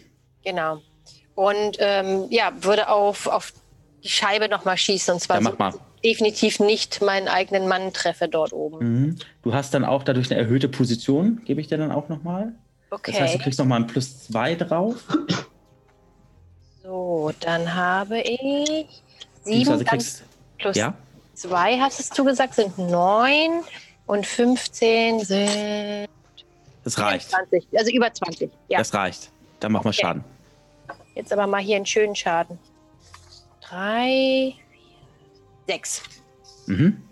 Genau. 0.45 0.81
Und 1.43 1.77
ähm, 1.81 2.27
ja, 2.31 2.53
würde 2.61 2.89
auf, 2.89 3.27
auf 3.27 3.53
die 4.05 4.09
Scheibe 4.09 4.49
nochmal 4.49 4.77
schießen. 4.77 5.15
Und 5.15 5.21
zwar 5.21 5.37
Ja, 5.37 5.43
mach 5.43 5.51
so, 5.53 5.57
mal. 5.57 5.75
definitiv 6.05 6.61
nicht 6.61 7.03
meinen 7.03 7.29
eigenen 7.29 7.67
Mann 7.69 7.93
treffe 7.93 8.29
dort 8.29 8.53
oben. 8.53 8.79
Mhm. 9.07 9.17
Du 9.43 9.53
hast 9.55 9.75
dann 9.75 9.85
auch 9.85 10.03
dadurch 10.05 10.31
eine 10.31 10.41
erhöhte 10.41 10.69
Position, 10.69 11.43
gebe 11.45 11.61
ich 11.61 11.67
dir 11.69 11.79
dann 11.79 11.91
auch 11.93 12.09
nochmal. 12.09 12.53
Okay. 12.91 13.13
Das 13.13 13.21
heißt, 13.21 13.35
du 13.35 13.39
kriegst 13.39 13.59
nochmal 13.59 13.81
ein 13.81 13.87
plus 13.87 14.25
zwei 14.25 14.55
drauf. 14.55 15.03
So, 16.83 17.33
dann 17.41 17.75
habe 17.75 18.21
ich 18.21 18.39
sieben 18.39 18.91
Beziehungsweise 19.45 19.85
dann 19.85 19.99
kriegst, 19.99 20.23
plus 20.59 20.77
ja, 20.77 20.95
zwei, 21.35 21.79
hattest 21.81 22.17
du 22.19 22.25
gesagt, 22.25 22.55
sind 22.55 22.77
neun 22.79 23.63
und 24.07 24.27
15 24.27 25.21
sind 25.21 26.09
das 26.85 26.99
reicht. 26.99 27.31
20, 27.31 27.67
also 27.77 27.91
über 27.93 28.13
20. 28.13 28.51
Ja, 28.69 28.79
Das 28.79 28.93
reicht. 28.93 29.31
Dann 29.61 29.71
mach 29.73 29.85
mal 29.85 29.91
Okay. 29.91 30.01
Schaden. 30.03 30.25
Jetzt 31.15 31.33
aber 31.33 31.47
mal 31.47 31.61
hier 31.61 31.77
einen 31.77 31.87
schönen 31.87 32.15
Schaden. 32.15 32.59
Drei, 33.61 34.55
vier, 34.71 35.35
sechs. 35.67 36.03
Mhm. 36.67 37.03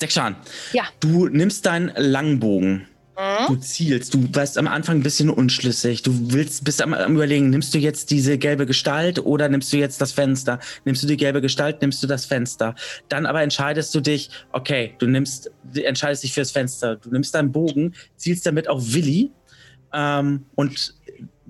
Sechs 0.00 0.14
Schaden. 0.14 0.36
Ja. 0.72 0.84
Du 1.00 1.28
nimmst 1.28 1.66
deinen 1.66 1.92
Langbogen. 1.96 2.88
Mhm. 3.16 3.46
Du 3.46 3.56
zielst, 3.56 4.12
du 4.12 4.28
warst 4.34 4.58
am 4.58 4.66
Anfang 4.66 4.98
ein 4.98 5.02
bisschen 5.02 5.30
unschlüssig. 5.30 6.02
Du 6.02 6.32
willst, 6.32 6.64
bist 6.64 6.82
am, 6.82 6.92
am 6.94 7.14
überlegen, 7.14 7.50
nimmst 7.50 7.72
du 7.72 7.78
jetzt 7.78 8.10
diese 8.10 8.38
gelbe 8.38 8.66
Gestalt 8.66 9.20
oder 9.20 9.48
nimmst 9.48 9.72
du 9.72 9.76
jetzt 9.76 10.00
das 10.00 10.12
Fenster? 10.12 10.58
Nimmst 10.84 11.02
du 11.04 11.06
die 11.06 11.16
gelbe 11.16 11.40
Gestalt, 11.40 11.80
nimmst 11.80 12.02
du 12.02 12.08
das 12.08 12.26
Fenster? 12.26 12.74
Dann 13.08 13.24
aber 13.26 13.42
entscheidest 13.42 13.94
du 13.94 14.00
dich, 14.00 14.30
okay, 14.52 14.94
du 14.98 15.06
nimmst, 15.06 15.50
du 15.72 15.84
entscheidest 15.84 16.24
dich 16.24 16.32
fürs 16.32 16.50
Fenster. 16.50 16.96
Du 16.96 17.10
nimmst 17.10 17.34
deinen 17.34 17.52
Bogen, 17.52 17.94
zielst 18.16 18.46
damit 18.46 18.68
auf 18.68 18.92
Willi 18.92 19.30
ähm, 19.92 20.46
und 20.56 20.94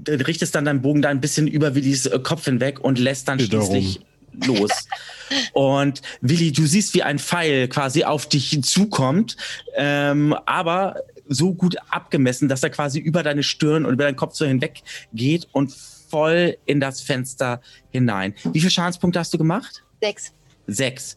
richtest 0.09 0.55
dann 0.55 0.65
deinen 0.65 0.83
Bogen 0.83 1.03
da 1.03 1.09
ein 1.09 1.21
bisschen 1.21 1.47
über 1.47 1.75
Willis 1.75 2.07
äh, 2.07 2.19
Kopf 2.19 2.45
hinweg 2.45 2.81
und 2.81 2.99
lässt 2.99 3.29
dann 3.29 3.39
Wiederum. 3.39 3.67
schließlich 3.67 4.01
los. 4.47 4.71
Und 5.53 6.03
Willi, 6.21 6.53
du 6.53 6.67
siehst, 6.67 6.93
wie 6.95 7.03
ein 7.03 7.19
Pfeil 7.19 7.69
quasi 7.69 8.05
auf 8.05 8.29
dich 8.29 8.63
zukommt, 8.63 9.37
ähm, 9.77 10.35
aber 10.45 10.97
so 11.29 11.55
gut 11.55 11.77
abgemessen, 11.89 12.49
dass 12.49 12.63
er 12.63 12.71
quasi 12.71 12.99
über 12.99 13.23
deine 13.23 13.43
Stirn 13.43 13.87
und 13.87 13.95
über 13.95 14.05
deinen 14.05 14.17
Kopf 14.17 14.35
so 14.35 14.45
hinweg 14.45 14.83
geht 15.13 15.49
und 15.53 15.73
voll 15.73 16.59
in 16.67 16.81
das 16.81 17.01
Fenster 17.01 17.61
hinein. 17.91 18.35
Wie 18.53 18.61
viele 18.61 18.71
Schadenspunkte 18.71 19.19
hast 19.19 19.33
du 19.33 19.39
gemacht? 19.39 19.83
Sechs. 20.03 20.33
Sechs. 20.67 21.17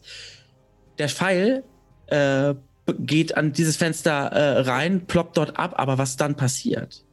Der 0.98 1.08
Pfeil 1.08 1.62
äh, 2.06 2.54
geht 2.98 3.36
an 3.36 3.52
dieses 3.52 3.76
Fenster 3.76 4.28
äh, 4.32 4.60
rein, 4.60 5.06
ploppt 5.06 5.36
dort 5.36 5.58
ab, 5.58 5.74
aber 5.76 5.98
was 5.98 6.16
dann 6.16 6.36
passiert, 6.36 7.04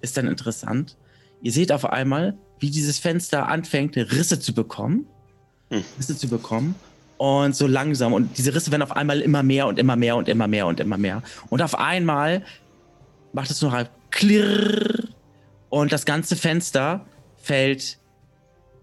ist 0.00 0.16
dann 0.16 0.26
interessant. 0.26 0.96
Ihr 1.42 1.52
seht 1.52 1.72
auf 1.72 1.84
einmal, 1.84 2.36
wie 2.58 2.70
dieses 2.70 2.98
Fenster 2.98 3.48
anfängt, 3.48 3.96
Risse 3.96 4.38
zu 4.40 4.54
bekommen. 4.54 5.06
Hm. 5.70 5.84
Risse 5.98 6.16
zu 6.16 6.28
bekommen. 6.28 6.74
Und 7.16 7.54
so 7.54 7.66
langsam. 7.66 8.12
Und 8.12 8.38
diese 8.38 8.54
Risse 8.54 8.70
werden 8.70 8.82
auf 8.82 8.96
einmal 8.96 9.20
immer 9.20 9.42
mehr 9.42 9.66
und 9.66 9.78
immer 9.78 9.96
mehr 9.96 10.16
und 10.16 10.28
immer 10.28 10.48
mehr 10.48 10.66
und 10.66 10.80
immer 10.80 10.96
mehr. 10.96 11.22
Und 11.50 11.62
auf 11.62 11.78
einmal 11.78 12.42
macht 13.32 13.50
es 13.50 13.60
nur 13.60 13.72
ein 13.72 13.88
Klirr. 14.10 15.08
Und 15.68 15.92
das 15.92 16.04
ganze 16.04 16.36
Fenster 16.36 17.06
fällt 17.36 18.00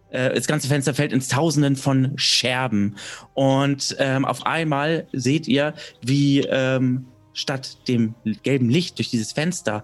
äh, 0.09 0.33
das 0.33 0.47
ganze 0.47 0.67
Fenster 0.67 0.93
fällt 0.93 1.11
ins 1.11 1.27
Tausenden 1.27 1.75
von 1.75 2.13
Scherben. 2.17 2.95
Und 3.33 3.95
ähm, 3.99 4.25
auf 4.25 4.45
einmal 4.45 5.07
seht 5.13 5.47
ihr, 5.47 5.73
wie 6.01 6.41
ähm, 6.41 7.07
statt 7.33 7.77
dem 7.87 8.15
gelben 8.43 8.69
Licht 8.69 8.97
durch 8.97 9.09
dieses 9.09 9.31
Fenster, 9.31 9.83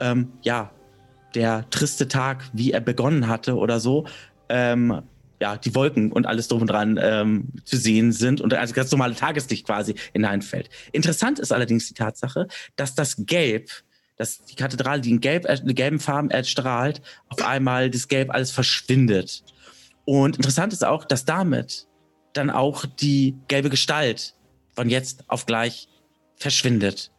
ähm, 0.00 0.32
ja, 0.42 0.70
der 1.34 1.68
triste 1.70 2.08
Tag, 2.08 2.44
wie 2.52 2.72
er 2.72 2.80
begonnen 2.80 3.28
hatte 3.28 3.56
oder 3.56 3.80
so, 3.80 4.06
ähm, 4.48 5.02
ja, 5.40 5.56
die 5.56 5.74
Wolken 5.74 6.12
und 6.12 6.26
alles 6.26 6.46
drum 6.46 6.60
und 6.60 6.68
dran 6.68 7.00
ähm, 7.02 7.48
zu 7.64 7.76
sehen 7.76 8.12
sind 8.12 8.40
und 8.40 8.54
also 8.54 8.74
ganz 8.74 8.92
normale 8.92 9.16
Tageslicht 9.16 9.66
quasi 9.66 9.96
hineinfällt. 10.12 10.70
Interessant 10.92 11.40
ist 11.40 11.52
allerdings 11.52 11.88
die 11.88 11.94
Tatsache, 11.94 12.46
dass 12.76 12.94
das 12.94 13.16
Gelb, 13.18 13.70
dass 14.16 14.44
die 14.44 14.54
Kathedrale, 14.54 15.00
die 15.00 15.10
in 15.10 15.20
gelb, 15.20 15.46
äh, 15.46 15.58
gelben 15.74 15.98
Farben 15.98 16.30
erstrahlt, 16.30 17.02
auf 17.28 17.44
einmal 17.44 17.90
das 17.90 18.06
Gelb 18.06 18.30
alles 18.30 18.52
verschwindet. 18.52 19.42
Und 20.04 20.36
interessant 20.36 20.72
ist 20.72 20.84
auch, 20.84 21.04
dass 21.04 21.24
damit 21.24 21.88
dann 22.34 22.48
auch 22.48 22.86
die 22.86 23.36
gelbe 23.48 23.68
Gestalt 23.68 24.34
von 24.76 24.88
jetzt 24.88 25.24
auf 25.28 25.44
gleich 25.46 25.88
verschwindet. 26.36 27.10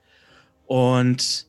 Und 0.66 1.46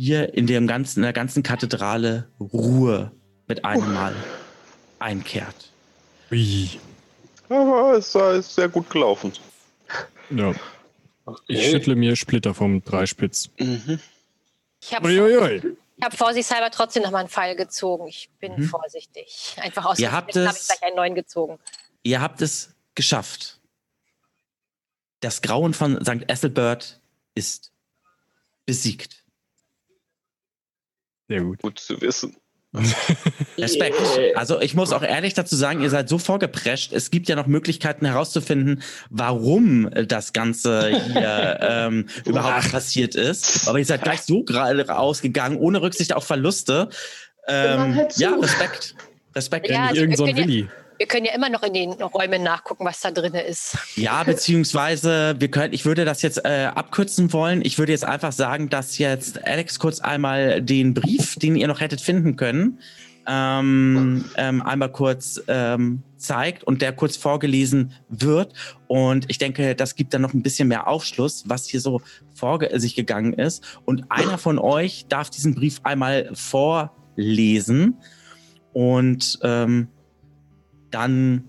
hier 0.00 0.32
in 0.32 0.46
dem 0.46 0.66
ganzen, 0.66 1.00
in 1.00 1.02
der 1.02 1.12
ganzen 1.12 1.42
Kathedrale 1.42 2.26
Ruhe 2.40 3.12
mit 3.46 3.64
einem 3.66 3.92
Mal 3.92 4.14
einkehrt. 4.98 5.70
Ui. 6.30 6.70
Aber 7.50 7.94
es 7.98 8.14
ist 8.14 8.54
sehr 8.54 8.68
gut 8.70 8.88
gelaufen. 8.88 9.32
Ja. 10.30 10.54
Ich 11.48 11.68
schüttle 11.70 11.96
mir 11.96 12.16
Splitter 12.16 12.54
vom 12.54 12.82
Dreispitz. 12.82 13.50
Mhm. 13.58 14.00
Ich 14.80 14.94
habe 14.94 15.62
hab 16.02 16.16
vorsichtshalber 16.16 16.70
trotzdem 16.70 17.02
noch 17.02 17.10
mal 17.10 17.18
einen 17.18 17.28
Pfeil 17.28 17.54
gezogen. 17.56 18.06
Ich 18.08 18.30
bin 18.40 18.54
Mhm. 18.56 18.62
vorsichtig. 18.64 19.54
Einfach 19.60 19.84
aus 19.84 19.98
Ihr 19.98 20.12
habt 20.12 20.28
Respekt 20.28 20.46
habe 20.48 20.56
ich 20.56 20.62
es- 20.62 20.68
gleich 20.68 20.82
einen 20.82 20.96
neuen 20.96 21.14
gezogen. 21.14 21.58
Ihr 22.04 22.22
habt 22.22 22.40
es 22.40 22.74
geschafft. 22.94 23.60
Das 25.20 25.42
Grauen 25.42 25.74
von 25.74 26.02
St. 26.02 26.24
Ethelbert 26.28 27.00
ist 27.34 27.70
besiegt. 28.64 29.19
Sehr 31.30 31.42
gut. 31.42 31.62
Gut 31.62 31.78
zu 31.78 32.00
wissen. 32.00 32.36
Respekt. 33.58 33.96
Also 34.34 34.60
ich 34.60 34.74
muss 34.74 34.92
auch 34.92 35.02
ehrlich 35.02 35.34
dazu 35.34 35.54
sagen, 35.54 35.80
ihr 35.80 35.90
seid 35.90 36.08
so 36.08 36.18
vorgeprescht. 36.18 36.92
Es 36.92 37.12
gibt 37.12 37.28
ja 37.28 37.36
noch 37.36 37.46
Möglichkeiten 37.46 38.04
herauszufinden, 38.04 38.82
warum 39.10 39.88
das 40.08 40.32
Ganze 40.32 40.88
hier 40.88 41.58
ähm, 41.62 42.06
überhaupt 42.24 42.72
passiert 42.72 43.14
ist. 43.14 43.68
Aber 43.68 43.78
ihr 43.78 43.84
seid 43.84 44.02
gleich 44.02 44.22
so 44.22 44.42
gerade 44.42 44.88
rausgegangen, 44.88 45.56
ohne 45.56 45.82
Rücksicht 45.82 46.14
auf 46.14 46.24
Verluste. 46.24 46.88
Ähm, 47.46 47.94
halt 47.94 48.16
ja, 48.16 48.34
Respekt. 48.34 48.96
Respekt. 49.36 49.68
Ja, 49.68 49.86
also 49.86 50.00
irgend 50.00 50.16
so 50.16 50.24
ein 50.24 50.36
Willi. 50.36 50.68
Wir 51.00 51.06
können 51.06 51.24
ja 51.24 51.32
immer 51.34 51.48
noch 51.48 51.62
in 51.62 51.72
den 51.72 51.92
Räumen 51.92 52.42
nachgucken, 52.42 52.84
was 52.84 53.00
da 53.00 53.10
drin 53.10 53.32
ist. 53.32 53.78
Ja, 53.96 54.22
beziehungsweise 54.22 55.34
wir 55.38 55.50
können, 55.50 55.72
ich 55.72 55.86
würde 55.86 56.04
das 56.04 56.20
jetzt 56.20 56.44
äh, 56.44 56.68
abkürzen 56.74 57.32
wollen. 57.32 57.64
Ich 57.64 57.78
würde 57.78 57.92
jetzt 57.92 58.04
einfach 58.04 58.32
sagen, 58.32 58.68
dass 58.68 58.98
jetzt 58.98 59.42
Alex 59.46 59.78
kurz 59.78 60.00
einmal 60.00 60.60
den 60.60 60.92
Brief, 60.92 61.36
den 61.36 61.56
ihr 61.56 61.68
noch 61.68 61.80
hättet 61.80 62.02
finden 62.02 62.36
können, 62.36 62.80
ähm, 63.26 64.26
ähm, 64.36 64.60
einmal 64.60 64.92
kurz 64.92 65.40
ähm, 65.48 66.02
zeigt 66.18 66.64
und 66.64 66.82
der 66.82 66.92
kurz 66.92 67.16
vorgelesen 67.16 67.94
wird. 68.10 68.52
Und 68.86 69.24
ich 69.30 69.38
denke, 69.38 69.74
das 69.74 69.94
gibt 69.94 70.12
dann 70.12 70.20
noch 70.20 70.34
ein 70.34 70.42
bisschen 70.42 70.68
mehr 70.68 70.86
Aufschluss, 70.86 71.44
was 71.46 71.64
hier 71.64 71.80
so 71.80 72.02
vor 72.34 72.58
sich 72.74 72.94
gegangen 72.94 73.32
ist. 73.32 73.64
Und 73.86 74.04
einer 74.10 74.36
von 74.36 74.58
euch 74.58 75.06
darf 75.08 75.30
diesen 75.30 75.54
Brief 75.54 75.80
einmal 75.82 76.30
vorlesen 76.34 77.96
und 78.74 79.38
ähm, 79.42 79.88
dann 80.90 81.48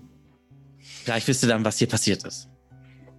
Vielleicht 0.82 1.26
wisst 1.26 1.42
ihr 1.42 1.48
dann, 1.48 1.64
was 1.64 1.78
hier 1.78 1.88
passiert 1.88 2.24
ist. 2.24 2.48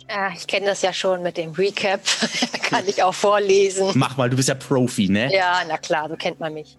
Ah, 0.07 0.31
ich 0.35 0.47
kenne 0.47 0.67
das 0.67 0.81
ja 0.81 0.93
schon 0.93 1.21
mit 1.21 1.37
dem 1.37 1.51
Recap. 1.51 2.01
Kann 2.61 2.87
ich 2.87 3.01
auch 3.03 3.13
vorlesen. 3.13 3.91
Mach 3.95 4.17
mal, 4.17 4.29
du 4.29 4.35
bist 4.35 4.49
ja 4.49 4.55
Profi, 4.55 5.09
ne? 5.09 5.33
Ja, 5.33 5.61
na 5.67 5.77
klar, 5.77 6.09
so 6.09 6.15
kennt 6.15 6.39
man 6.39 6.53
mich. 6.53 6.77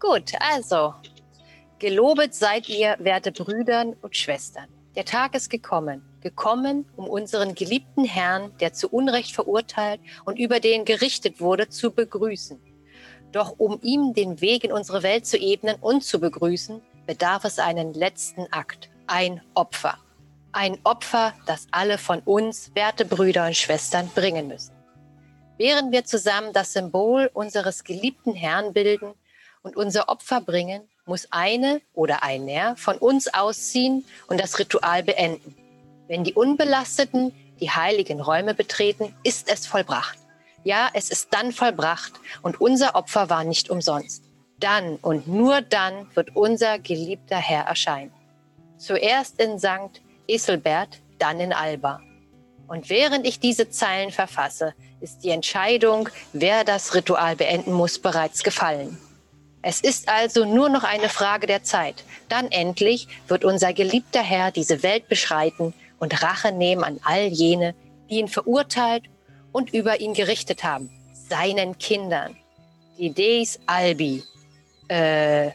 Gut, 0.00 0.32
also. 0.40 0.94
Gelobet 1.78 2.34
seid 2.34 2.68
ihr, 2.68 2.96
werte 2.98 3.32
Brüdern 3.32 3.94
und 4.02 4.16
Schwestern. 4.16 4.66
Der 4.94 5.04
Tag 5.04 5.34
ist 5.34 5.50
gekommen. 5.50 6.02
Gekommen, 6.22 6.86
um 6.96 7.06
unseren 7.08 7.54
geliebten 7.54 8.04
Herrn, 8.04 8.50
der 8.60 8.72
zu 8.72 8.88
Unrecht 8.88 9.32
verurteilt 9.32 10.00
und 10.24 10.38
über 10.38 10.58
den 10.58 10.84
gerichtet 10.84 11.40
wurde, 11.40 11.68
zu 11.68 11.90
begrüßen. 11.90 12.58
Doch 13.32 13.54
um 13.58 13.78
ihm 13.82 14.14
den 14.14 14.40
Weg 14.40 14.64
in 14.64 14.72
unsere 14.72 15.02
Welt 15.02 15.26
zu 15.26 15.36
ebnen 15.36 15.76
und 15.80 16.02
zu 16.02 16.18
begrüßen, 16.18 16.80
bedarf 17.06 17.44
es 17.44 17.58
einen 17.58 17.94
letzten 17.94 18.52
Akt. 18.52 18.90
Ein 19.06 19.40
Opfer. 19.54 19.98
Ein 20.52 20.78
Opfer, 20.84 21.34
das 21.46 21.66
alle 21.70 21.98
von 21.98 22.20
uns, 22.20 22.70
werte 22.74 23.04
Brüder 23.04 23.46
und 23.46 23.56
Schwestern, 23.56 24.08
bringen 24.14 24.48
müssen. 24.48 24.72
Während 25.58 25.92
wir 25.92 26.04
zusammen 26.04 26.52
das 26.52 26.72
Symbol 26.72 27.30
unseres 27.32 27.84
geliebten 27.84 28.34
Herrn 28.34 28.72
bilden 28.72 29.14
und 29.62 29.76
unser 29.76 30.08
Opfer 30.08 30.40
bringen, 30.40 30.82
muss 31.06 31.28
eine 31.30 31.80
oder 31.94 32.22
einer 32.22 32.76
von 32.76 32.98
uns 32.98 33.32
ausziehen 33.32 34.04
und 34.26 34.40
das 34.40 34.58
Ritual 34.58 35.02
beenden. 35.02 35.56
Wenn 36.08 36.24
die 36.24 36.34
Unbelasteten 36.34 37.32
die 37.60 37.70
heiligen 37.70 38.20
Räume 38.20 38.54
betreten, 38.54 39.14
ist 39.22 39.50
es 39.50 39.66
vollbracht. 39.66 40.18
Ja, 40.64 40.90
es 40.92 41.10
ist 41.10 41.32
dann 41.32 41.52
vollbracht 41.52 42.12
und 42.42 42.60
unser 42.60 42.96
Opfer 42.96 43.30
war 43.30 43.44
nicht 43.44 43.70
umsonst. 43.70 44.25
Dann 44.60 44.96
und 44.96 45.28
nur 45.28 45.60
dann 45.60 46.08
wird 46.14 46.34
unser 46.34 46.78
geliebter 46.78 47.36
Herr 47.36 47.64
erscheinen. 47.64 48.12
Zuerst 48.78 49.40
in 49.40 49.58
St. 49.58 50.00
Iselbert, 50.26 51.00
dann 51.18 51.40
in 51.40 51.52
Alba. 51.52 52.00
Und 52.68 52.90
während 52.90 53.26
ich 53.26 53.38
diese 53.38 53.70
Zeilen 53.70 54.10
verfasse, 54.10 54.74
ist 55.00 55.22
die 55.24 55.30
Entscheidung, 55.30 56.08
wer 56.32 56.64
das 56.64 56.94
Ritual 56.94 57.36
beenden 57.36 57.72
muss, 57.72 57.98
bereits 57.98 58.42
gefallen. 58.42 58.98
Es 59.62 59.80
ist 59.80 60.08
also 60.08 60.44
nur 60.44 60.68
noch 60.68 60.84
eine 60.84 61.08
Frage 61.08 61.46
der 61.46 61.62
Zeit. 61.62 62.04
Dann 62.28 62.50
endlich 62.50 63.08
wird 63.28 63.44
unser 63.44 63.72
geliebter 63.72 64.22
Herr 64.22 64.50
diese 64.52 64.82
Welt 64.82 65.08
beschreiten 65.08 65.74
und 65.98 66.22
Rache 66.22 66.52
nehmen 66.52 66.84
an 66.84 67.00
all 67.04 67.26
jene, 67.26 67.74
die 68.08 68.18
ihn 68.18 68.28
verurteilt 68.28 69.04
und 69.52 69.72
über 69.72 70.00
ihn 70.00 70.14
gerichtet 70.14 70.64
haben. 70.64 70.90
seinen 71.28 71.78
Kindern. 71.78 72.36
Die 72.98 73.06
Idee 73.06 73.42
ist 73.42 73.60
Albi. 73.66 74.22
Äh, 74.88 75.50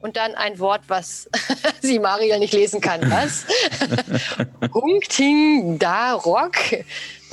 und 0.00 0.16
dann 0.16 0.34
ein 0.34 0.58
Wort, 0.58 0.82
was 0.88 1.28
sie 1.80 1.98
Mariel 1.98 2.38
nicht 2.38 2.52
lesen 2.52 2.80
kann. 2.80 3.10
Was? 3.10 3.44
Hungting 4.74 5.78
Darok. 5.78 6.56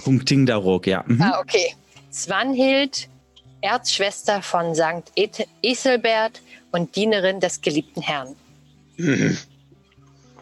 Hungting 0.06 0.46
Darok, 0.46 0.88
ja. 0.88 1.04
Mhm. 1.06 1.22
Ah, 1.22 1.40
okay. 1.40 1.76
Swanhild, 2.12 3.10
Erzschwester 3.62 4.42
von 4.42 4.76
St. 4.76 5.12
Eselbert 5.62 6.42
und 6.72 6.96
Dienerin 6.96 7.40
des 7.40 7.62
geliebten 7.62 8.02
Herrn. 8.02 8.36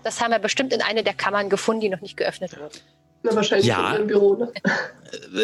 Das 0.03 0.21
haben 0.21 0.31
wir 0.31 0.39
bestimmt 0.39 0.73
in 0.73 0.81
einer 0.81 1.03
der 1.03 1.13
Kammern 1.13 1.49
gefunden, 1.49 1.81
die 1.81 1.89
noch 1.89 2.01
nicht 2.01 2.17
geöffnet 2.17 2.59
wurde. 2.59 2.79
Na, 3.23 3.35
wahrscheinlich 3.35 3.67
Ja. 3.67 3.95
in 3.95 4.07
Büro. 4.07 4.35
Ne? 4.35 4.51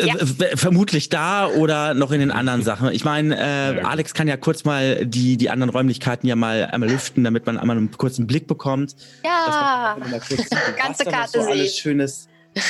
Äh, 0.02 0.08
Ja. 0.08 0.16
Vermutlich 0.56 1.10
da 1.10 1.48
oder 1.48 1.94
noch 1.94 2.12
in 2.12 2.20
den 2.20 2.32
anderen 2.32 2.64
Sachen. 2.64 2.90
Ich 2.92 3.04
meine, 3.06 3.38
äh, 3.38 3.82
Alex 3.82 4.14
kann 4.14 4.28
ja 4.28 4.38
kurz 4.38 4.64
mal 4.66 5.06
die, 5.06 5.38
die 5.38 5.50
anderen 5.50 5.70
Räumlichkeiten 5.70 6.28
ja 6.28 6.36
mal 6.36 6.66
einmal 6.72 6.90
lüften, 6.90 7.24
damit 7.24 7.46
man 7.46 7.58
einmal 7.58 7.78
einen 7.78 7.92
kurzen 7.92 8.26
Blick 8.28 8.48
bekommt. 8.48 8.96
Ja, 9.24 9.98
kurz 10.28 10.50
Ganze 10.78 11.04
da 11.04 11.12
noch 11.12 11.18
Karte 11.18 11.42
so 11.44 11.50
alles. 11.50 11.78
Schönes 11.78 12.28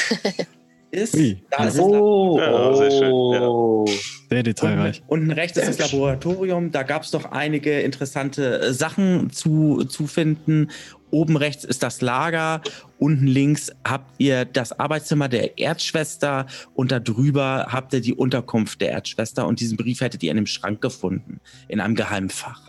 ist. 0.91 1.15
Ui. 1.15 1.41
Da 1.51 1.65
ist 1.65 1.79
Oh, 1.79 2.39
Ja, 2.39 2.75
sehr 2.75 2.91
schön, 2.91 3.31
ja. 3.33 3.47
oh. 3.47 3.85
Sehr 4.29 4.43
detailreich. 4.43 5.03
Unten 5.07 5.31
rechts 5.31 5.57
ist 5.57 5.79
das 5.79 5.91
Laboratorium. 5.91 6.71
Da 6.73 6.83
gab 6.83 7.03
es 7.03 7.11
doch 7.11 7.31
einige 7.31 7.79
interessante 7.79 8.59
äh, 8.59 8.73
Sachen 8.73 9.29
zu, 9.31 9.85
zu 9.85 10.05
finden. 10.07 10.69
Oben 11.11 11.37
rechts 11.37 11.63
ist 11.63 11.83
das 11.83 12.01
Lager. 12.01 12.61
Unten 12.99 13.27
links 13.27 13.71
habt 13.87 14.11
ihr 14.17 14.45
das 14.45 14.77
Arbeitszimmer 14.79 15.29
der 15.29 15.59
Erzschwester. 15.59 16.45
Und 16.73 16.91
da 16.91 16.99
drüber 16.99 17.67
habt 17.69 17.93
ihr 17.93 18.01
die 18.01 18.13
Unterkunft 18.13 18.81
der 18.81 18.91
Erzschwester. 18.91 19.47
Und 19.47 19.59
diesen 19.59 19.77
Brief 19.77 20.01
hättet 20.01 20.21
ihr 20.23 20.31
in 20.31 20.37
dem 20.37 20.47
Schrank 20.47 20.81
gefunden. 20.81 21.39
In 21.67 21.79
einem 21.79 21.95
Geheimfach. 21.95 22.61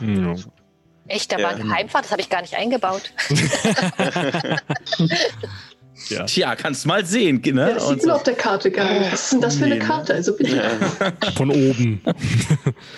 Ja. 0.00 0.34
echt, 1.08 1.30
da 1.30 1.36
war 1.36 1.42
Ja. 1.52 1.56
ein 1.58 1.62
Geheimfach, 1.68 2.02
das 2.02 2.10
habe 2.10 2.20
ich 2.22 2.28
gar 2.30 2.40
nicht 2.40 2.56
eingebaut. 2.56 3.12
ja. 6.08 6.24
Tja, 6.24 6.56
kannst 6.56 6.86
mal 6.86 7.04
sehen. 7.04 7.40
Ne? 7.44 7.68
Ja, 7.68 7.74
das 7.74 7.88
sieht 7.88 7.98
man 7.98 8.06
so. 8.06 8.12
auf 8.12 8.22
der 8.24 8.34
Karte 8.34 8.70
gar 8.70 8.98
nicht. 8.98 9.12
Was 9.12 9.24
ist 9.24 9.32
denn 9.34 9.40
das 9.40 9.56
für 9.56 9.64
eine 9.66 9.74
ne? 9.76 9.80
Karte? 9.80 10.14
Also 10.14 10.36
bitte. 10.36 10.62
Von 11.36 11.50
oben. 11.50 12.00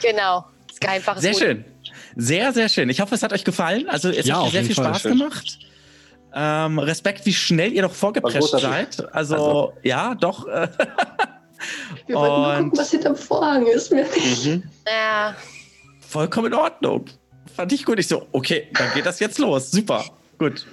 Genau, 0.02 0.46
das 0.68 0.80
Geheimfach 0.80 1.16
ist 1.16 1.22
Sehr 1.22 1.32
gut. 1.32 1.40
schön. 1.40 1.64
Sehr, 2.16 2.52
sehr 2.52 2.68
schön. 2.68 2.88
Ich 2.88 3.00
hoffe, 3.00 3.14
es 3.14 3.22
hat 3.22 3.32
euch 3.32 3.44
gefallen. 3.44 3.88
Also 3.88 4.08
es 4.08 4.26
Ja, 4.26 4.42
hat 4.44 4.50
sehr 4.52 4.64
viel 4.64 4.74
Fall. 4.74 4.86
Spaß 4.86 5.02
Schön. 5.02 5.18
gemacht. 5.18 5.58
Ähm, 6.34 6.78
Respekt, 6.78 7.24
wie 7.26 7.32
schnell 7.32 7.72
ihr 7.72 7.82
doch 7.82 7.92
vorgeprescht 7.94 8.48
seid. 8.50 8.96
großartig. 8.96 9.14
Also, 9.14 9.72
ja, 9.82 10.14
doch. 10.14 10.46
Äh, 10.48 10.68
Wir 12.06 12.16
wollten 12.16 12.42
nur 12.42 12.54
gucken, 12.64 12.78
was 12.78 12.90
hinterm 12.90 13.16
Vorhang 13.16 13.66
ist. 13.66 13.90
Mhm. 13.92 14.62
Ja, 14.86 15.34
vollkommen 16.06 16.48
in 16.48 16.54
Ordnung. 16.54 17.06
Fand 17.54 17.72
ich 17.72 17.84
gut. 17.84 17.98
Ich 17.98 18.08
so, 18.08 18.26
okay, 18.32 18.68
dann 18.74 18.92
geht 18.94 19.06
das 19.06 19.18
jetzt 19.20 19.38
los. 19.38 19.70
Super. 19.70 20.04
Gut. 20.38 20.66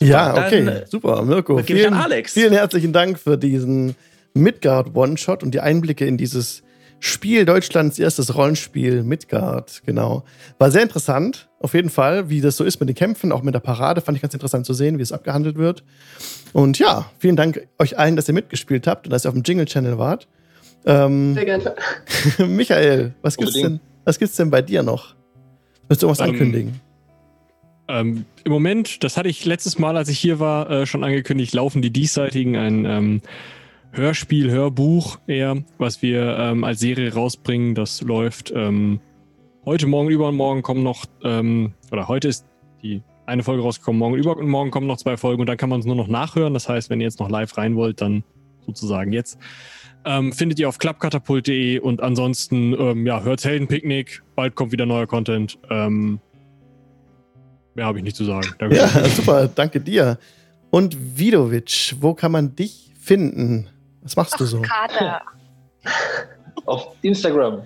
Ja, 0.00 0.32
Dann, 0.32 0.44
okay, 0.46 0.84
super. 0.90 1.22
Mirko, 1.22 1.58
vielen, 1.62 1.94
an 1.94 2.00
Alex. 2.02 2.32
vielen 2.32 2.52
herzlichen 2.52 2.92
Dank 2.92 3.18
für 3.18 3.38
diesen 3.38 3.94
Midgard 4.34 4.94
One-Shot 4.94 5.42
und 5.42 5.52
die 5.52 5.60
Einblicke 5.60 6.04
in 6.06 6.16
dieses 6.18 6.62
Spiel, 7.06 7.44
Deutschlands 7.44 7.98
erstes 7.98 8.34
Rollenspiel, 8.34 9.02
Midgard, 9.02 9.82
genau. 9.84 10.24
War 10.58 10.70
sehr 10.70 10.80
interessant, 10.80 11.50
auf 11.60 11.74
jeden 11.74 11.90
Fall, 11.90 12.30
wie 12.30 12.40
das 12.40 12.56
so 12.56 12.64
ist 12.64 12.80
mit 12.80 12.88
den 12.88 12.96
Kämpfen, 12.96 13.30
auch 13.30 13.42
mit 13.42 13.54
der 13.54 13.60
Parade, 13.60 14.00
fand 14.00 14.16
ich 14.16 14.22
ganz 14.22 14.32
interessant 14.32 14.64
zu 14.64 14.72
sehen, 14.72 14.96
wie 14.96 15.02
es 15.02 15.12
abgehandelt 15.12 15.58
wird. 15.58 15.84
Und 16.54 16.78
ja, 16.78 17.10
vielen 17.18 17.36
Dank 17.36 17.68
euch 17.78 17.98
allen, 17.98 18.16
dass 18.16 18.26
ihr 18.26 18.32
mitgespielt 18.32 18.86
habt 18.86 19.06
und 19.06 19.10
dass 19.10 19.26
ihr 19.26 19.28
auf 19.28 19.34
dem 19.34 19.42
Jingle-Channel 19.42 19.98
wart. 19.98 20.28
Ähm, 20.86 21.34
Sehr 21.34 21.44
gerne. 21.44 21.74
Michael, 22.38 23.12
was 23.20 23.36
gibt's, 23.36 23.52
denn, 23.52 23.64
Unbedingt. 23.64 23.82
was 24.06 24.18
gibt's 24.18 24.36
denn 24.36 24.50
bei 24.50 24.62
dir 24.62 24.82
noch? 24.82 25.14
Willst 25.88 26.02
du 26.02 26.08
was 26.08 26.20
Ähm, 26.20 26.30
ankündigen? 26.30 26.80
Ähm, 27.86 28.24
Im 28.44 28.52
Moment, 28.52 29.04
das 29.04 29.18
hatte 29.18 29.28
ich 29.28 29.44
letztes 29.44 29.78
Mal, 29.78 29.98
als 29.98 30.08
ich 30.08 30.18
hier 30.18 30.40
war, 30.40 30.70
äh, 30.70 30.86
schon 30.86 31.04
angekündigt, 31.04 31.52
laufen 31.52 31.82
die 31.82 31.90
diesseitigen 31.90 32.56
ein 32.56 32.86
ähm, 32.86 33.20
Hörspiel, 33.94 34.50
Hörbuch 34.50 35.18
eher, 35.28 35.62
was 35.78 36.02
wir 36.02 36.36
ähm, 36.36 36.64
als 36.64 36.80
Serie 36.80 37.14
rausbringen. 37.14 37.76
Das 37.76 38.00
läuft 38.00 38.52
ähm, 38.54 39.00
heute, 39.64 39.86
morgen, 39.86 40.10
übermorgen 40.10 40.62
kommen 40.62 40.82
noch, 40.82 41.06
ähm, 41.22 41.74
oder 41.92 42.08
heute 42.08 42.26
ist 42.26 42.44
die 42.82 43.02
eine 43.26 43.44
Folge 43.44 43.62
rausgekommen, 43.62 44.00
morgen, 44.00 44.16
übermorgen 44.16 44.72
kommen 44.72 44.88
noch 44.88 44.96
zwei 44.96 45.16
Folgen 45.16 45.40
und 45.40 45.48
dann 45.48 45.56
kann 45.56 45.70
man 45.70 45.78
es 45.78 45.86
nur 45.86 45.94
noch 45.94 46.08
nachhören. 46.08 46.54
Das 46.54 46.68
heißt, 46.68 46.90
wenn 46.90 47.00
ihr 47.00 47.04
jetzt 47.04 47.20
noch 47.20 47.30
live 47.30 47.56
rein 47.56 47.76
wollt, 47.76 48.00
dann 48.00 48.24
sozusagen 48.66 49.12
jetzt. 49.12 49.38
Ähm, 50.04 50.32
findet 50.32 50.58
ihr 50.58 50.68
auf 50.68 50.78
klappkatapult.de 50.78 51.78
und 51.78 52.02
ansonsten, 52.02 52.74
ähm, 52.76 53.06
ja, 53.06 53.22
hört 53.22 53.44
Heldenpicknick. 53.44 54.22
Bald 54.34 54.56
kommt 54.56 54.72
wieder 54.72 54.86
neuer 54.86 55.06
Content. 55.06 55.56
Ähm, 55.70 56.18
mehr 57.76 57.86
habe 57.86 57.98
ich 57.98 58.04
nicht 58.04 58.16
zu 58.16 58.24
sagen. 58.24 58.48
Danke. 58.58 58.76
Ja, 58.76 58.88
super, 59.08 59.46
danke 59.46 59.80
dir. 59.80 60.18
Und 60.70 61.16
Vidovic, 61.16 61.94
wo 62.00 62.12
kann 62.14 62.32
man 62.32 62.56
dich 62.56 62.92
finden? 62.98 63.68
Was 64.04 64.16
machst 64.16 64.38
du 64.38 64.44
so? 64.44 64.60
Kater. 64.62 65.22
Auf 66.66 66.94
Instagram. 67.02 67.62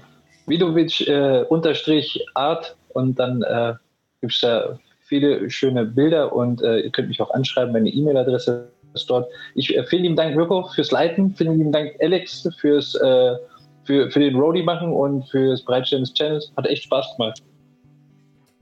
Vidovic 0.46 1.06
äh, 1.06 1.42
unterstrich 1.48 2.24
Art 2.34 2.76
und 2.94 3.18
dann 3.18 3.42
äh, 3.42 3.74
gibt 4.20 4.32
es 4.32 4.40
da 4.40 4.78
viele 5.02 5.50
schöne 5.50 5.84
Bilder 5.84 6.32
und 6.32 6.62
äh, 6.62 6.80
ihr 6.80 6.90
könnt 6.90 7.08
mich 7.08 7.20
auch 7.20 7.30
anschreiben, 7.32 7.72
meine 7.72 7.88
E-Mail-Adresse 7.90 8.70
ist 8.94 9.10
dort. 9.10 9.30
Ich, 9.54 9.76
äh, 9.76 9.84
vielen 9.84 10.02
lieben 10.02 10.16
Dank, 10.16 10.36
Mirko, 10.36 10.68
fürs 10.74 10.90
Leiten. 10.90 11.34
Vielen 11.34 11.58
lieben 11.58 11.72
Dank, 11.72 11.92
Alex, 12.00 12.48
fürs, 12.60 12.94
äh, 12.94 13.36
für, 13.84 14.10
für 14.10 14.20
den 14.20 14.36
Roadie 14.36 14.62
machen 14.62 14.92
und 14.92 15.28
fürs 15.28 15.64
Bereitstellen 15.64 16.04
des 16.04 16.14
Channels. 16.14 16.52
Hat 16.56 16.66
echt 16.66 16.84
Spaß 16.84 17.16
gemacht. 17.16 17.42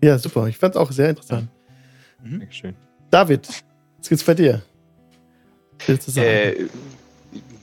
Ja, 0.02 0.18
super. 0.18 0.46
Ich 0.46 0.56
fand 0.56 0.74
es 0.74 0.80
auch 0.80 0.90
sehr 0.90 1.10
interessant. 1.10 1.48
Dankeschön. 2.22 2.74
David, 3.10 3.48
was 3.98 4.08
gibt's 4.08 4.24
bei 4.24 4.34
dir? 4.34 4.62
Willst 5.86 6.08
du 6.08 6.12
sagen? 6.12 6.70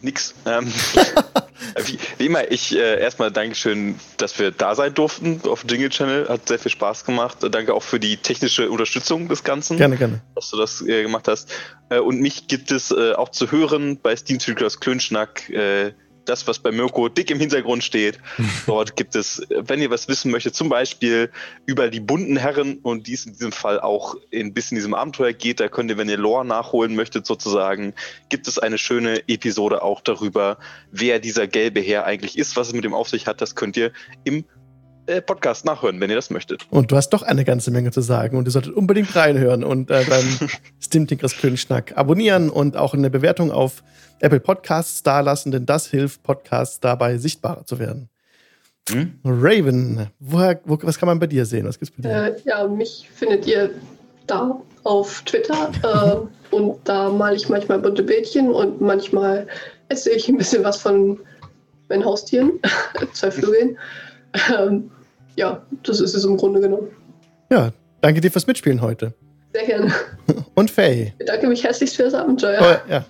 Äh, 0.03 0.05
nix. 0.05 0.33
Ähm, 0.45 0.67
wie, 1.85 1.97
wie 2.17 2.25
immer, 2.25 2.51
ich 2.51 2.75
äh, 2.75 2.99
erstmal 2.99 3.31
Dankeschön, 3.31 3.95
dass 4.17 4.37
wir 4.37 4.51
da 4.51 4.75
sein 4.75 4.93
durften 4.93 5.41
auf 5.47 5.65
Jingle 5.67 5.89
Channel. 5.89 6.29
Hat 6.29 6.47
sehr 6.47 6.59
viel 6.59 6.71
Spaß 6.71 7.05
gemacht. 7.05 7.37
Danke 7.41 7.73
auch 7.73 7.83
für 7.83 7.99
die 7.99 8.17
technische 8.17 8.69
Unterstützung 8.69 9.27
des 9.27 9.43
Ganzen, 9.43 9.77
gerne, 9.77 9.97
gerne. 9.97 10.21
dass 10.35 10.49
du 10.49 10.57
das 10.57 10.81
äh, 10.81 11.03
gemacht 11.03 11.27
hast. 11.27 11.51
Äh, 11.89 11.99
und 11.99 12.19
mich 12.19 12.47
gibt 12.47 12.71
es 12.71 12.91
äh, 12.91 13.13
auch 13.13 13.29
zu 13.29 13.51
hören 13.51 13.99
bei 14.01 14.15
Steam 14.15 14.39
Speakers 14.39 14.79
Klönschnack. 14.79 15.49
Das, 16.25 16.47
was 16.47 16.59
bei 16.59 16.71
Mirko 16.71 17.09
dick 17.09 17.31
im 17.31 17.39
Hintergrund 17.39 17.83
steht. 17.83 18.19
Dort 18.67 18.95
gibt 18.95 19.15
es, 19.15 19.45
wenn 19.49 19.81
ihr 19.81 19.89
was 19.89 20.07
wissen 20.07 20.31
möchtet, 20.31 20.55
zum 20.55 20.69
Beispiel 20.69 21.31
über 21.65 21.89
die 21.89 21.99
bunten 21.99 22.37
Herren 22.37 22.79
und 22.79 23.07
die 23.07 23.13
es 23.13 23.25
in 23.25 23.33
diesem 23.33 23.51
Fall 23.51 23.79
auch 23.79 24.15
ein 24.33 24.53
bisschen 24.53 24.77
in 24.77 24.81
diesem 24.81 24.93
Abenteuer 24.93 25.33
geht, 25.33 25.59
da 25.59 25.67
könnt 25.67 25.89
ihr, 25.89 25.97
wenn 25.97 26.09
ihr 26.09 26.17
Lore 26.17 26.45
nachholen 26.45 26.95
möchtet, 26.95 27.25
sozusagen, 27.25 27.93
gibt 28.29 28.47
es 28.47 28.59
eine 28.59 28.77
schöne 28.77 29.27
Episode 29.27 29.81
auch 29.81 30.01
darüber, 30.01 30.57
wer 30.91 31.19
dieser 31.19 31.47
gelbe 31.47 31.81
Herr 31.81 32.05
eigentlich 32.05 32.37
ist, 32.37 32.55
was 32.55 32.67
es 32.67 32.73
mit 32.73 32.83
dem 32.83 32.93
auf 32.93 33.09
sich 33.09 33.27
hat. 33.27 33.41
Das 33.41 33.55
könnt 33.55 33.77
ihr 33.77 33.91
im 34.23 34.45
äh, 35.05 35.21
Podcast 35.21 35.65
nachhören, 35.65 35.99
wenn 35.99 36.09
ihr 36.09 36.15
das 36.15 36.29
möchtet. 36.29 36.65
Und 36.69 36.91
du 36.91 36.95
hast 36.95 37.09
doch 37.09 37.23
eine 37.23 37.43
ganze 37.45 37.71
Menge 37.71 37.91
zu 37.91 38.01
sagen 38.01 38.37
und 38.37 38.47
ihr 38.47 38.51
solltet 38.51 38.73
unbedingt 38.73 39.15
reinhören 39.15 39.63
und 39.63 39.91
äh, 39.91 40.03
beim 40.07 40.49
Steam 40.81 41.07
Tinkers 41.07 41.35
Klönschnack 41.35 41.97
abonnieren 41.97 42.49
und 42.49 42.77
auch 42.77 42.93
eine 42.93 43.09
Bewertung 43.09 43.51
auf 43.51 43.83
Apple 44.19 44.39
Podcasts 44.39 45.03
dalassen, 45.03 45.51
denn 45.51 45.65
das 45.65 45.87
hilft 45.87 46.23
Podcasts 46.23 46.79
dabei 46.79 47.17
sichtbarer 47.17 47.65
zu 47.65 47.79
werden. 47.79 48.09
Hm? 48.89 49.19
Raven, 49.23 50.07
woher, 50.19 50.59
wo, 50.65 50.77
was 50.81 50.97
kann 50.97 51.07
man 51.07 51.19
bei 51.19 51.27
dir 51.27 51.45
sehen? 51.45 51.67
Was 51.67 51.79
gibt's 51.79 51.93
bei 51.95 52.03
dir? 52.03 52.35
Äh, 52.35 52.41
ja, 52.45 52.67
mich 52.67 53.09
findet 53.13 53.47
ihr 53.47 53.71
da 54.27 54.61
auf 54.83 55.21
Twitter 55.23 55.71
äh, 56.51 56.55
und 56.55 56.77
da 56.83 57.09
male 57.09 57.35
ich 57.35 57.49
manchmal 57.49 57.79
bunte 57.79 58.03
Bildchen 58.03 58.51
und 58.51 58.81
manchmal 58.81 59.47
erzähle 59.89 60.17
ich 60.17 60.27
ein 60.27 60.37
bisschen 60.37 60.63
was 60.63 60.77
von 60.77 61.19
meinen 61.89 62.05
Haustieren, 62.05 62.59
zwei 63.13 63.31
Vögeln. 63.31 63.77
Ähm, 64.57 64.91
ja, 65.35 65.61
das 65.83 65.99
ist 65.99 66.13
es 66.13 66.25
im 66.25 66.37
Grunde 66.37 66.59
genommen. 66.59 66.87
Ja, 67.51 67.71
danke 68.01 68.21
dir 68.21 68.31
fürs 68.31 68.47
Mitspielen 68.47 68.81
heute. 68.81 69.13
Sehr 69.53 69.65
gerne. 69.65 69.93
Und 70.55 70.71
Faye. 70.71 71.07
Ich 71.07 71.17
bedanke 71.17 71.47
mich 71.47 71.63
herzlichst 71.63 71.95
für 71.95 72.03
das 72.03 72.13
Abenteuer. 72.13 72.59
Oh, 72.61 72.91
ja. 72.91 73.05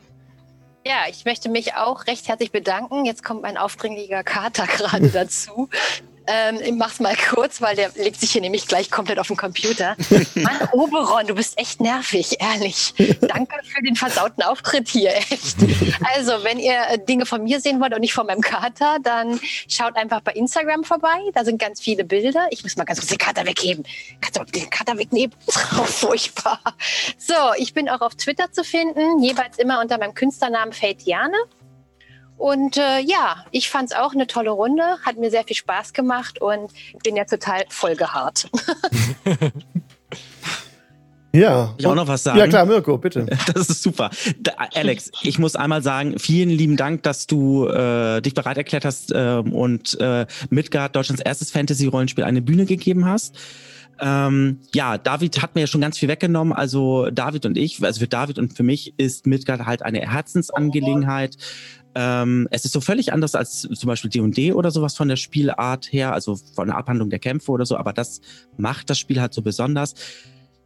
Ja, 0.86 1.04
ich 1.10 1.24
möchte 1.24 1.48
mich 1.48 1.76
auch 1.76 2.08
recht 2.08 2.28
herzlich 2.28 2.52
bedanken. 2.52 3.06
Jetzt 3.06 3.24
kommt 3.24 3.42
mein 3.42 3.58
aufdringlicher 3.58 4.24
Kater 4.24 4.68
gerade 4.78 5.10
dazu. 5.10 5.70
Ähm, 6.28 6.60
ich 6.64 6.72
mach's 6.74 7.00
mal 7.00 7.16
kurz, 7.16 7.62
weil 7.62 7.76
der 7.76 7.92
legt 7.96 8.20
sich 8.20 8.32
hier 8.32 8.42
nämlich 8.42 8.68
gleich 8.68 8.90
komplett 8.90 9.20
auf 9.20 9.28
den 9.28 9.38
Computer. 9.38 9.96
Mann, 10.36 10.70
Oberon, 10.72 11.28
du 11.28 11.36
bist 11.36 11.58
echt 11.58 11.82
nervig, 11.82 12.38
ehrlich. 12.40 12.94
Danke 13.22 13.56
für 13.64 13.82
den 13.82 13.96
versauten 13.96 14.44
Auftritt 14.44 14.88
hier, 14.88 15.16
echt. 15.16 15.58
Also, 16.16 16.44
wenn 16.44 16.60
ihr 16.60 16.78
äh, 16.90 17.00
Dinge 17.00 17.26
von 17.26 17.44
mir 17.44 17.60
sehen 17.60 17.80
wollt 17.82 17.94
und 17.94 18.02
nicht 18.02 18.14
von 18.14 18.26
meinem 18.26 18.42
Kater, 18.42 18.98
dann 19.02 19.40
schaut 19.68 19.96
einfach 19.96 20.22
bei 20.22 20.32
Instagram 20.34 20.84
vorbei. 20.84 21.20
Da 21.34 21.44
sind 21.44 21.60
ganz 21.60 21.82
viele 21.82 22.04
Bilder. 22.04 22.48
Ich 22.52 22.64
muss 22.64 22.78
mal 22.78 22.86
ganz 22.86 23.00
kurz 23.00 23.10
den 23.10 23.18
Kater 23.18 23.46
wegheben. 23.46 23.84
Kannst 24.22 24.40
du 24.40 24.44
den 24.46 24.70
Kater 24.70 24.98
wegnehmen? 24.98 25.36
Oh, 25.76 25.86
furchtbar. 25.86 26.60
So, 27.18 27.34
ich 27.58 27.74
bin 27.74 27.90
auch 27.90 28.02
auf 28.02 28.16
Twitter 28.16 28.52
zu 28.52 28.64
finden, 28.64 29.24
jeweils 29.24 29.58
immer 29.58 29.80
unter 29.82 29.98
meinem 29.98 30.14
Künstlernamen 30.14 30.72
Fatiane. 30.72 31.36
Und 32.44 32.76
äh, 32.76 33.00
ja, 33.00 33.46
ich 33.52 33.70
fand 33.70 33.92
es 33.92 33.96
auch 33.96 34.12
eine 34.12 34.28
tolle 34.28 34.50
Runde, 34.50 34.84
hat 35.06 35.18
mir 35.18 35.32
sehr 35.32 35.46
viel 35.46 35.56
Spaß 35.56 35.94
gemacht 35.94 36.42
und 36.42 36.74
bin 37.02 37.16
ja 37.16 37.24
total 37.24 37.64
vollgeharrt. 37.70 38.50
Ja. 41.36 41.74
Ich 41.80 41.88
auch 41.88 41.96
noch 41.96 42.08
was 42.08 42.22
sagen. 42.22 42.38
Ja, 42.38 42.46
klar, 42.46 42.68
Mirko, 42.68 42.96
bitte. 43.00 43.26
Das 43.56 43.68
ist 43.68 43.82
super. 43.82 44.12
Da, 44.40 44.52
Alex, 44.76 45.10
ich 45.24 45.40
muss 45.40 45.56
einmal 45.56 45.82
sagen, 45.82 46.20
vielen 46.20 46.52
lieben 46.52 46.78
Dank, 46.78 47.02
dass 47.02 47.26
du 47.26 47.66
äh, 47.66 48.22
dich 48.22 48.36
bereit 48.36 48.58
erklärt 48.58 48.86
hast 48.86 49.12
ähm, 49.16 49.52
und 49.52 50.00
äh, 50.00 50.28
Midgard, 50.52 50.96
Deutschlands 50.96 51.24
erstes 51.24 51.50
Fantasy-Rollenspiel, 51.50 52.24
eine 52.24 52.44
Bühne 52.44 52.66
gegeben 52.66 53.06
hast. 53.06 53.36
Ähm, 54.00 54.60
ja, 54.76 54.98
David 54.98 55.42
hat 55.42 55.56
mir 55.56 55.62
ja 55.62 55.68
schon 55.68 55.82
ganz 55.82 55.98
viel 55.98 56.10
weggenommen. 56.10 56.54
Also 56.54 57.10
David 57.10 57.48
und 57.48 57.58
ich, 57.58 57.84
also 57.84 58.00
für 58.00 58.08
David 58.08 58.38
und 58.38 58.56
für 58.56 58.64
mich 58.64 58.94
ist 58.98 59.26
Midgard 59.26 59.66
halt 59.66 59.82
eine 59.82 60.02
Herzensangelegenheit. 60.02 61.38
Ähm, 61.96 62.48
es 62.52 62.66
ist 62.66 62.74
so 62.74 62.82
völlig 62.82 63.14
anders 63.14 63.36
als 63.36 63.62
zum 63.62 63.88
Beispiel 63.88 64.10
D&D 64.10 64.54
oder 64.54 64.72
sowas 64.72 64.96
von 64.96 65.08
der 65.08 65.16
Spielart 65.16 65.92
her, 65.92 66.14
also 66.14 66.38
von 66.56 66.68
der 66.68 66.78
Abhandlung 66.78 67.10
der 67.10 67.20
Kämpfe 67.20 67.52
oder 67.52 67.66
so, 67.66 67.78
aber 67.78 67.94
das 67.94 68.22
macht 68.58 68.90
das 68.90 69.00
Spiel 69.00 69.22
halt 69.22 69.34
so 69.34 69.42
besonders. 69.42 69.94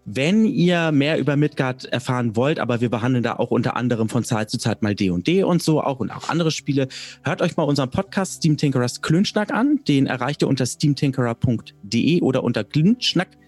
Wenn 0.10 0.46
ihr 0.46 0.94
mehr 0.94 1.20
über 1.20 1.36
Midgard 1.36 1.84
erfahren 1.84 2.38
wollt, 2.38 2.60
aber 2.60 2.80
wir 2.80 2.90
behandeln 2.90 3.24
da 3.24 3.36
auch 3.36 3.52
unter 3.52 3.76
anderem 3.76 4.08
von 4.08 4.24
Zeit 4.24 4.50
zu 4.50 4.58
Zeit 4.58 4.82
mal 4.82 4.96
D&D 4.96 5.44
und 5.44 5.62
so 5.62 5.82
auch 5.82 6.00
und 6.00 6.12
auch 6.12 6.30
andere 6.30 6.52
Spiele, 6.52 6.88
hört 7.24 7.42
euch 7.42 7.58
mal 7.58 7.64
unseren 7.64 7.90
Podcast 7.90 8.36
Steam 8.36 8.56
Tinkerers 8.56 9.02
Klönschnack 9.02 9.52
an. 9.52 9.82
Den 9.86 10.06
erreicht 10.06 10.44
ihr 10.44 10.48
unter 10.48 10.66
steamtinkerer.de 10.66 12.22
oder 12.22 12.46
unter 12.46 12.64
klönschnack.de, 12.64 13.47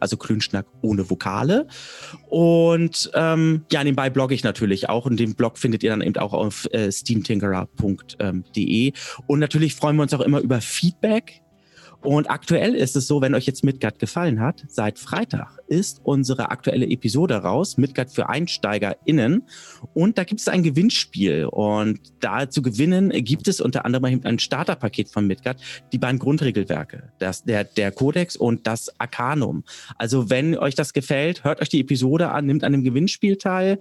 also 0.00 0.16
Klönschnack 0.16 0.66
ohne 0.82 1.10
Vokale. 1.10 1.66
Und 2.28 3.10
ähm, 3.14 3.64
ja, 3.70 3.84
nebenbei 3.84 4.10
blogge 4.10 4.34
ich 4.34 4.44
natürlich 4.44 4.88
auch 4.88 5.06
und 5.06 5.18
den 5.18 5.34
Blog 5.34 5.58
findet 5.58 5.82
ihr 5.82 5.90
dann 5.90 6.00
eben 6.00 6.16
auch 6.16 6.32
auf 6.32 6.66
äh, 6.72 6.90
steamtinkerer.de. 6.90 8.92
Und 9.26 9.38
natürlich 9.38 9.74
freuen 9.74 9.96
wir 9.96 10.02
uns 10.02 10.14
auch 10.14 10.20
immer 10.20 10.40
über 10.40 10.60
Feedback 10.60 11.41
und 12.02 12.30
aktuell 12.30 12.74
ist 12.74 12.96
es 12.96 13.06
so, 13.06 13.20
wenn 13.20 13.34
euch 13.34 13.46
jetzt 13.46 13.64
Midgard 13.64 13.98
gefallen 13.98 14.40
hat, 14.40 14.64
seit 14.68 14.98
Freitag 14.98 15.58
ist 15.68 16.00
unsere 16.02 16.50
aktuelle 16.50 16.86
Episode 16.86 17.36
raus, 17.36 17.78
Midgard 17.78 18.10
für 18.10 18.28
EinsteigerInnen. 18.28 19.44
Und 19.94 20.18
da 20.18 20.24
gibt 20.24 20.40
es 20.40 20.48
ein 20.48 20.62
Gewinnspiel. 20.64 21.46
Und 21.46 22.00
da 22.20 22.50
zu 22.50 22.60
gewinnen 22.60 23.10
gibt 23.10 23.46
es 23.46 23.60
unter 23.60 23.84
anderem 23.84 24.20
ein 24.24 24.38
Starterpaket 24.38 25.10
von 25.10 25.26
Midgard, 25.26 25.60
die 25.92 25.98
beiden 25.98 26.18
Grundregelwerke, 26.18 27.12
das, 27.18 27.44
der, 27.44 27.64
der 27.64 27.92
Codex 27.92 28.36
und 28.36 28.66
das 28.66 28.98
Arcanum. 28.98 29.62
Also 29.96 30.28
wenn 30.28 30.58
euch 30.58 30.74
das 30.74 30.92
gefällt, 30.92 31.44
hört 31.44 31.62
euch 31.62 31.68
die 31.68 31.80
Episode 31.80 32.30
an, 32.30 32.46
nimmt 32.46 32.64
an 32.64 32.72
dem 32.72 32.82
Gewinnspiel 32.82 33.36
teil. 33.36 33.78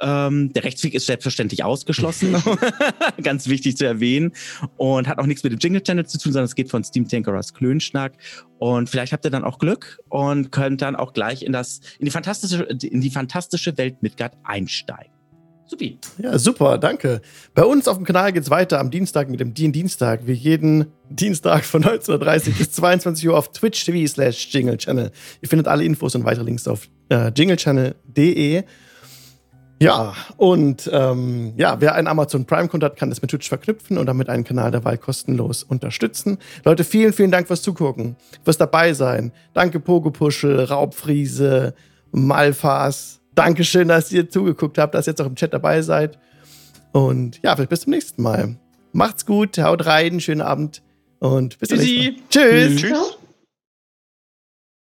Ähm, 0.00 0.52
der 0.52 0.64
Rechtsweg 0.64 0.94
ist 0.94 1.06
selbstverständlich 1.06 1.64
ausgeschlossen, 1.64 2.36
ganz 3.22 3.48
wichtig 3.48 3.76
zu 3.76 3.86
erwähnen 3.86 4.32
und 4.76 5.08
hat 5.08 5.18
auch 5.18 5.26
nichts 5.26 5.42
mit 5.42 5.52
dem 5.52 5.58
Jingle 5.58 5.82
Channel 5.82 6.06
zu 6.06 6.18
tun, 6.18 6.32
sondern 6.32 6.44
es 6.44 6.54
geht 6.54 6.70
von 6.70 6.84
Steam 6.84 7.08
Tankerers 7.08 7.54
Klönschnack 7.54 8.12
und 8.58 8.88
vielleicht 8.88 9.12
habt 9.12 9.24
ihr 9.24 9.30
dann 9.30 9.44
auch 9.44 9.58
Glück 9.58 9.98
und 10.08 10.52
könnt 10.52 10.82
dann 10.82 10.96
auch 10.96 11.12
gleich 11.12 11.42
in 11.42 11.52
das 11.52 11.80
in 11.98 12.04
die 12.04 12.10
fantastische 12.10 12.62
in 12.62 13.00
die 13.00 13.10
fantastische 13.10 13.76
Welt 13.76 14.02
Midgard 14.02 14.36
einsteigen. 14.44 15.12
Supi. 15.68 15.98
Ja, 16.18 16.38
super, 16.38 16.78
danke. 16.78 17.20
Bei 17.54 17.62
uns 17.62 17.88
auf 17.88 17.98
dem 17.98 18.06
Kanal 18.06 18.32
geht 18.32 18.42
es 18.42 18.50
weiter 18.50 18.80
am 18.80 18.90
Dienstag 18.90 19.28
mit 19.28 19.38
dem 19.38 19.52
DIN 19.52 19.70
Dienstag, 19.72 20.26
wie 20.26 20.32
jeden 20.32 20.86
Dienstag 21.10 21.64
von 21.64 21.84
19.30 21.84 22.56
bis 22.56 22.72
22 22.72 23.28
Uhr 23.28 23.36
auf 23.36 23.52
Twitch 23.52 23.84
TV 23.84 24.10
slash 24.10 24.48
Jingle 24.50 24.78
Channel. 24.78 25.10
Ihr 25.42 25.48
findet 25.48 25.68
alle 25.68 25.84
Infos 25.84 26.14
und 26.14 26.24
weitere 26.24 26.44
Links 26.44 26.66
auf 26.66 26.88
äh, 27.10 27.30
jinglechannel.de. 27.36 28.64
Ja, 29.80 30.14
und 30.36 30.90
ähm, 30.92 31.52
ja, 31.56 31.80
wer 31.80 31.94
einen 31.94 32.08
Amazon 32.08 32.44
Prime-Konto 32.46 32.84
hat, 32.84 32.96
kann 32.96 33.10
das 33.10 33.22
mit 33.22 33.30
Twitch 33.30 33.48
verknüpfen 33.48 33.96
und 33.96 34.06
damit 34.06 34.28
einen 34.28 34.42
Kanal 34.42 34.72
der 34.72 34.84
Wahl 34.84 34.98
kostenlos 34.98 35.62
unterstützen. 35.62 36.38
Leute, 36.64 36.82
vielen, 36.82 37.12
vielen 37.12 37.30
Dank 37.30 37.46
fürs 37.46 37.62
Zugucken, 37.62 38.16
fürs 38.42 38.58
dabei 38.58 38.92
sein. 38.92 39.30
Danke 39.54 39.78
Pogopuschel, 39.78 40.64
Raubfriese, 40.64 41.74
Malfas. 42.10 43.20
Dankeschön, 43.36 43.86
dass 43.86 44.10
ihr 44.10 44.28
zugeguckt 44.28 44.78
habt, 44.78 44.94
dass 44.94 45.06
ihr 45.06 45.12
jetzt 45.12 45.20
auch 45.20 45.26
im 45.26 45.36
Chat 45.36 45.52
dabei 45.52 45.82
seid. 45.82 46.18
Und 46.90 47.40
ja, 47.42 47.54
vielleicht 47.54 47.70
bis 47.70 47.82
zum 47.82 47.92
nächsten 47.92 48.22
Mal. 48.22 48.56
Macht's 48.92 49.26
gut, 49.26 49.58
haut 49.58 49.86
rein, 49.86 50.18
schönen 50.18 50.40
Abend 50.40 50.82
und 51.20 51.56
bis 51.60 51.68
zum 51.68 51.78
nächsten 51.78 52.04
Mal. 52.04 52.14
Tschüss. 52.30 52.80
Tschüss. 52.80 53.17